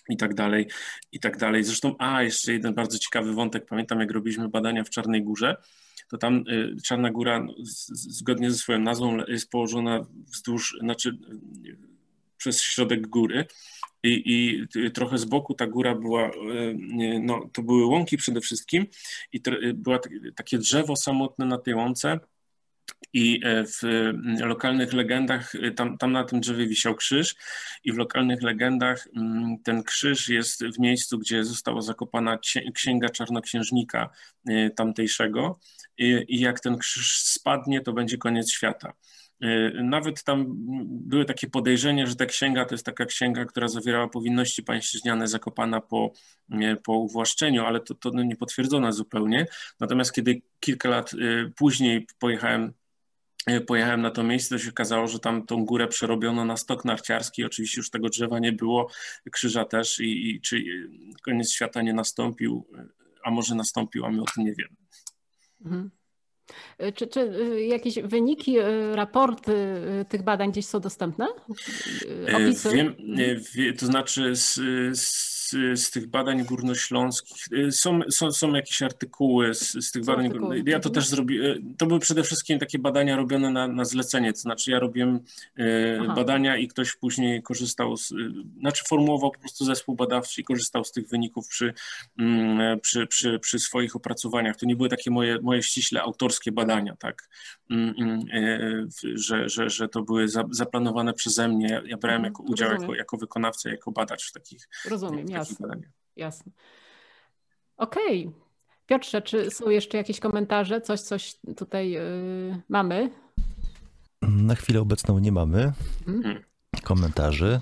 i 0.08 0.16
tak 0.16 0.34
dalej, 0.34 0.66
i 1.12 1.20
tak 1.20 1.36
dalej. 1.36 1.64
Zresztą, 1.64 1.94
a 1.98 2.22
jeszcze 2.22 2.52
jeden 2.52 2.74
bardzo 2.74 2.98
ciekawy 2.98 3.32
wątek, 3.32 3.66
pamiętam 3.66 4.00
jak 4.00 4.10
robiliśmy 4.10 4.48
badania 4.48 4.84
w 4.84 4.90
Czarnej 4.90 5.22
Górze, 5.22 5.56
to 6.08 6.18
tam 6.18 6.44
y, 6.48 6.76
Czarna 6.84 7.10
Góra 7.10 7.40
no, 7.40 7.54
zgodnie 7.92 8.50
ze 8.50 8.58
swoją 8.58 8.78
nazwą 8.78 9.18
jest 9.28 9.50
położona 9.50 10.06
wzdłuż, 10.26 10.76
znaczy 10.80 11.18
przez 12.36 12.62
środek 12.62 13.06
góry. 13.06 13.46
I, 14.02 14.22
i 14.26 14.90
trochę 14.90 15.18
z 15.18 15.24
boku 15.24 15.54
ta 15.54 15.66
góra 15.66 15.94
była, 15.94 16.28
y, 16.28 16.76
no 17.22 17.50
to 17.52 17.62
były 17.62 17.86
łąki 17.86 18.16
przede 18.16 18.40
wszystkim. 18.40 18.86
I 19.32 19.40
to, 19.40 19.50
było 19.74 20.00
takie 20.36 20.58
drzewo 20.58 20.96
samotne 20.96 21.46
na 21.46 21.58
tej 21.58 21.74
łące, 21.74 22.20
i 23.12 23.40
e, 23.44 23.64
w 23.64 23.82
lokalnych 24.40 24.92
legendach, 24.92 25.54
e, 25.54 25.70
tam, 25.70 25.98
tam 25.98 26.12
na 26.12 26.24
tym 26.24 26.40
drzewie 26.40 26.66
wisiał 26.66 26.94
krzyż, 26.94 27.34
i 27.84 27.92
w 27.92 27.96
lokalnych 27.96 28.42
legendach 28.42 29.08
mm, 29.16 29.58
ten 29.64 29.82
krzyż 29.82 30.28
jest 30.28 30.64
w 30.64 30.78
miejscu, 30.78 31.18
gdzie 31.18 31.44
została 31.44 31.82
zakopana 31.82 32.38
księga 32.74 33.08
czarnoksiężnika 33.08 34.10
e, 34.48 34.70
tamtejszego. 34.70 35.58
I 35.98 36.40
jak 36.40 36.60
ten 36.60 36.78
krzyż 36.78 37.18
spadnie, 37.18 37.80
to 37.80 37.92
będzie 37.92 38.18
koniec 38.18 38.52
świata. 38.52 38.92
Nawet 39.82 40.24
tam 40.24 40.44
były 40.86 41.24
takie 41.24 41.50
podejrzenia, 41.50 42.06
że 42.06 42.16
ta 42.16 42.26
księga 42.26 42.64
to 42.64 42.74
jest 42.74 42.86
taka 42.86 43.06
księga, 43.06 43.44
która 43.44 43.68
zawierała 43.68 44.08
powinności 44.08 44.62
pańszczyźniane 44.62 45.28
zakopana 45.28 45.80
po, 45.80 46.12
po 46.84 46.92
uwłaszczeniu, 46.92 47.64
ale 47.64 47.80
to, 47.80 47.94
to 47.94 48.10
nie 48.10 48.36
potwierdzono 48.36 48.92
zupełnie. 48.92 49.46
Natomiast 49.80 50.12
kiedy 50.12 50.42
kilka 50.60 50.88
lat 50.88 51.10
później 51.56 52.06
pojechałem 52.18 52.72
E, 53.46 53.60
pojechałem 53.60 54.02
na 54.02 54.10
to 54.10 54.22
miejsce, 54.22 54.54
to 54.54 54.58
się 54.58 54.70
okazało, 54.70 55.06
że 55.06 55.18
tam 55.18 55.46
tą 55.46 55.64
górę 55.64 55.88
przerobiono 55.88 56.44
na 56.44 56.56
stok 56.56 56.84
narciarski. 56.84 57.44
Oczywiście 57.44 57.80
już 57.80 57.90
tego 57.90 58.08
drzewa 58.08 58.38
nie 58.38 58.52
było, 58.52 58.90
krzyża 59.32 59.64
też 59.64 60.00
i, 60.00 60.30
i 60.30 60.40
czy 60.40 60.64
koniec 61.22 61.52
świata 61.52 61.82
nie 61.82 61.92
nastąpił, 61.92 62.66
a 63.24 63.30
może 63.30 63.54
nastąpił, 63.54 64.04
a 64.04 64.10
my 64.10 64.22
o 64.22 64.24
tym 64.24 64.44
nie 64.44 64.54
wiemy. 64.54 64.76
Mhm. 65.64 65.90
E, 66.78 66.92
czy, 66.92 67.06
czy 67.06 67.20
e, 67.20 67.64
jakieś 67.64 67.98
wyniki, 67.98 68.56
raporty 68.92 69.54
tych 70.08 70.22
badań 70.22 70.52
gdzieś 70.52 70.66
są 70.66 70.80
dostępne? 70.80 71.26
Opisy? 72.34 72.70
Wiem, 72.70 72.94
to 73.78 73.86
znaczy 73.86 74.36
z, 74.36 74.54
z 74.98 75.33
z, 75.74 75.90
tych 75.90 76.06
badań 76.06 76.44
górnośląskich. 76.44 77.52
Y, 77.52 77.72
są, 77.72 78.00
są, 78.10 78.32
są 78.32 78.54
jakieś 78.54 78.82
artykuły 78.82 79.54
z, 79.54 79.86
z 79.86 79.92
tych 79.92 80.04
badań. 80.04 80.26
Artykuły. 80.26 80.62
Ja 80.66 80.80
to 80.80 80.90
też 80.90 81.08
zrobiłem. 81.08 81.74
To 81.78 81.86
były 81.86 82.00
przede 82.00 82.22
wszystkim 82.22 82.58
takie 82.58 82.78
badania 82.78 83.16
robione 83.16 83.50
na, 83.50 83.68
na 83.68 83.84
zlecenie. 83.84 84.32
To 84.32 84.38
znaczy, 84.38 84.70
ja 84.70 84.78
robiłem 84.78 85.20
y, 85.58 85.98
Aha. 86.02 86.14
badania 86.14 86.56
i 86.56 86.68
ktoś 86.68 86.96
później 86.96 87.42
korzystał, 87.42 87.96
z, 87.96 88.12
y, 88.12 88.16
znaczy 88.60 88.84
formułował 88.88 89.30
po 89.30 89.40
prostu 89.40 89.64
zespół 89.64 89.94
badawczy 89.94 90.40
i 90.40 90.44
korzystał 90.44 90.84
z 90.84 90.92
tych 90.92 91.08
wyników 91.08 91.48
przy, 91.48 91.74
mm, 92.18 92.80
przy, 92.80 93.06
przy, 93.06 93.38
przy 93.38 93.58
swoich 93.58 93.96
opracowaniach. 93.96 94.56
To 94.56 94.66
nie 94.66 94.76
były 94.76 94.88
takie 94.88 95.10
moje, 95.10 95.38
moje 95.42 95.62
ściśle 95.62 96.02
autorskie 96.02 96.52
badania, 96.52 96.96
tak, 96.96 97.28
mm, 97.70 97.94
mm, 97.98 98.88
że, 99.14 99.48
że, 99.48 99.70
że 99.70 99.88
to 99.88 100.02
były 100.02 100.26
zaplanowane 100.50 101.12
przeze 101.12 101.48
mnie. 101.48 101.82
Ja 101.86 101.96
brałem 101.96 102.24
mhm. 102.24 102.32
jako 102.32 102.42
udział 102.42 102.70
jako, 102.72 102.94
jako 102.94 103.16
wykonawca, 103.16 103.70
jako 103.70 103.92
badacz 103.92 104.28
w 104.28 104.32
takich. 104.32 104.68
Rozumiem, 104.90 105.28
jasne. 105.50 105.80
Jasne. 106.16 106.52
Okej. 107.76 108.32
Piotrze, 108.86 109.22
czy 109.22 109.50
są 109.50 109.70
jeszcze 109.70 109.96
jakieś 109.96 110.20
komentarze? 110.20 110.80
Coś, 110.80 111.00
coś 111.00 111.34
tutaj 111.56 111.90
yy, 111.90 112.62
mamy? 112.68 113.10
Na 114.22 114.54
chwilę 114.54 114.80
obecną 114.80 115.18
nie 115.18 115.32
mamy 115.32 115.72
Mhm. 116.08 116.44
komentarzy. 116.82 117.60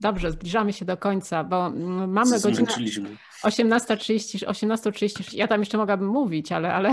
Dobrze, 0.00 0.30
zbliżamy 0.30 0.72
się 0.72 0.84
do 0.84 0.96
końca, 0.96 1.44
bo 1.44 1.66
mm, 1.66 2.12
mamy 2.12 2.30
godzinę 2.30 2.54
Zmęczyliśmy. 2.54 3.16
18.30, 3.44 4.46
18.36, 4.46 5.36
ja 5.36 5.48
tam 5.48 5.60
jeszcze 5.60 5.78
mogłabym 5.78 6.08
mówić, 6.08 6.52
ale, 6.52 6.74
ale 6.74 6.90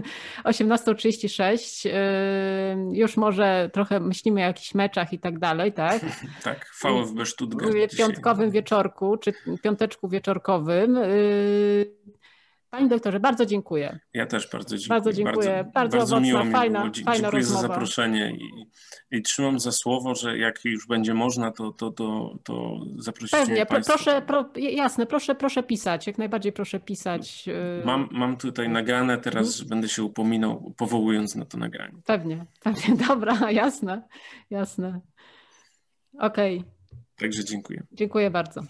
18.36, 0.44 1.84
yy, 1.86 2.98
już 2.98 3.16
może 3.16 3.70
trochę 3.72 4.00
myślimy 4.00 4.40
o 4.40 4.44
jakichś 4.44 4.74
meczach 4.74 5.12
i 5.12 5.18
tak 5.18 5.38
dalej, 5.38 5.72
tak? 5.72 6.00
Tak, 6.42 6.66
VfB 6.82 7.26
Stuttgart 7.26 7.72
W 7.72 7.74
dzisiaj. 7.74 7.88
piątkowym 8.06 8.50
wieczorku, 8.50 9.16
czy 9.16 9.32
piąteczku 9.62 10.08
wieczorkowym. 10.08 10.98
Panie 12.70 12.88
doktorze, 12.88 13.20
bardzo 13.20 13.46
dziękuję. 13.46 13.98
Ja 14.14 14.26
też 14.26 14.48
bardzo 14.52 14.76
dziękuję. 14.76 14.88
Bardzo 15.00 15.12
dziękuję. 15.12 15.70
Bardzo 15.74 15.96
owocna, 15.98 16.20
miło 16.20 16.44
mi 16.44 16.52
fajna- 16.52 16.78
było. 16.80 16.90
Dzie- 16.90 17.04
fajna 17.04 17.20
Dziękuję 17.22 17.44
za 17.44 17.52
rozmowa. 17.54 17.74
zaproszenie 17.74 18.32
i, 18.38 18.66
i 19.18 19.22
trzymam 19.22 19.60
za 19.60 19.72
słowo, 19.72 20.14
że 20.14 20.38
jak 20.38 20.64
już 20.64 20.86
będzie 20.86 21.14
można, 21.14 21.50
to, 21.52 21.72
to, 21.72 21.90
to, 21.90 22.34
to 22.44 22.78
zaprosicie 22.98 23.36
Pewnie, 23.36 23.66
Państwo. 23.66 23.92
proszę, 23.94 24.22
pro, 24.22 24.50
jasne, 24.56 25.06
proszę, 25.06 25.34
proszę 25.34 25.62
pisać, 25.62 26.06
jak 26.06 26.18
najbardziej 26.18 26.52
proszę 26.52 26.80
pisać. 26.80 27.46
yy, 27.46 27.82
Mam, 27.84 28.08
mam 28.12 28.36
tutaj 28.36 28.68
nagrane, 28.68 29.18
teraz 29.18 29.46
Mhm. 29.52 29.68
będę 29.68 29.88
się 29.88 30.02
upominał, 30.02 30.74
powołując 30.76 31.34
na 31.34 31.44
to 31.44 31.58
nagranie. 31.58 31.98
Pewnie, 32.06 32.46
pewnie, 32.62 32.96
dobra, 33.08 33.50
jasne, 33.50 34.02
jasne. 34.50 35.00
Okej, 36.18 36.64
Także 37.18 37.44
dziękuję. 37.44 37.82
dziękuję 37.92 38.30
bardzo. 38.30 38.60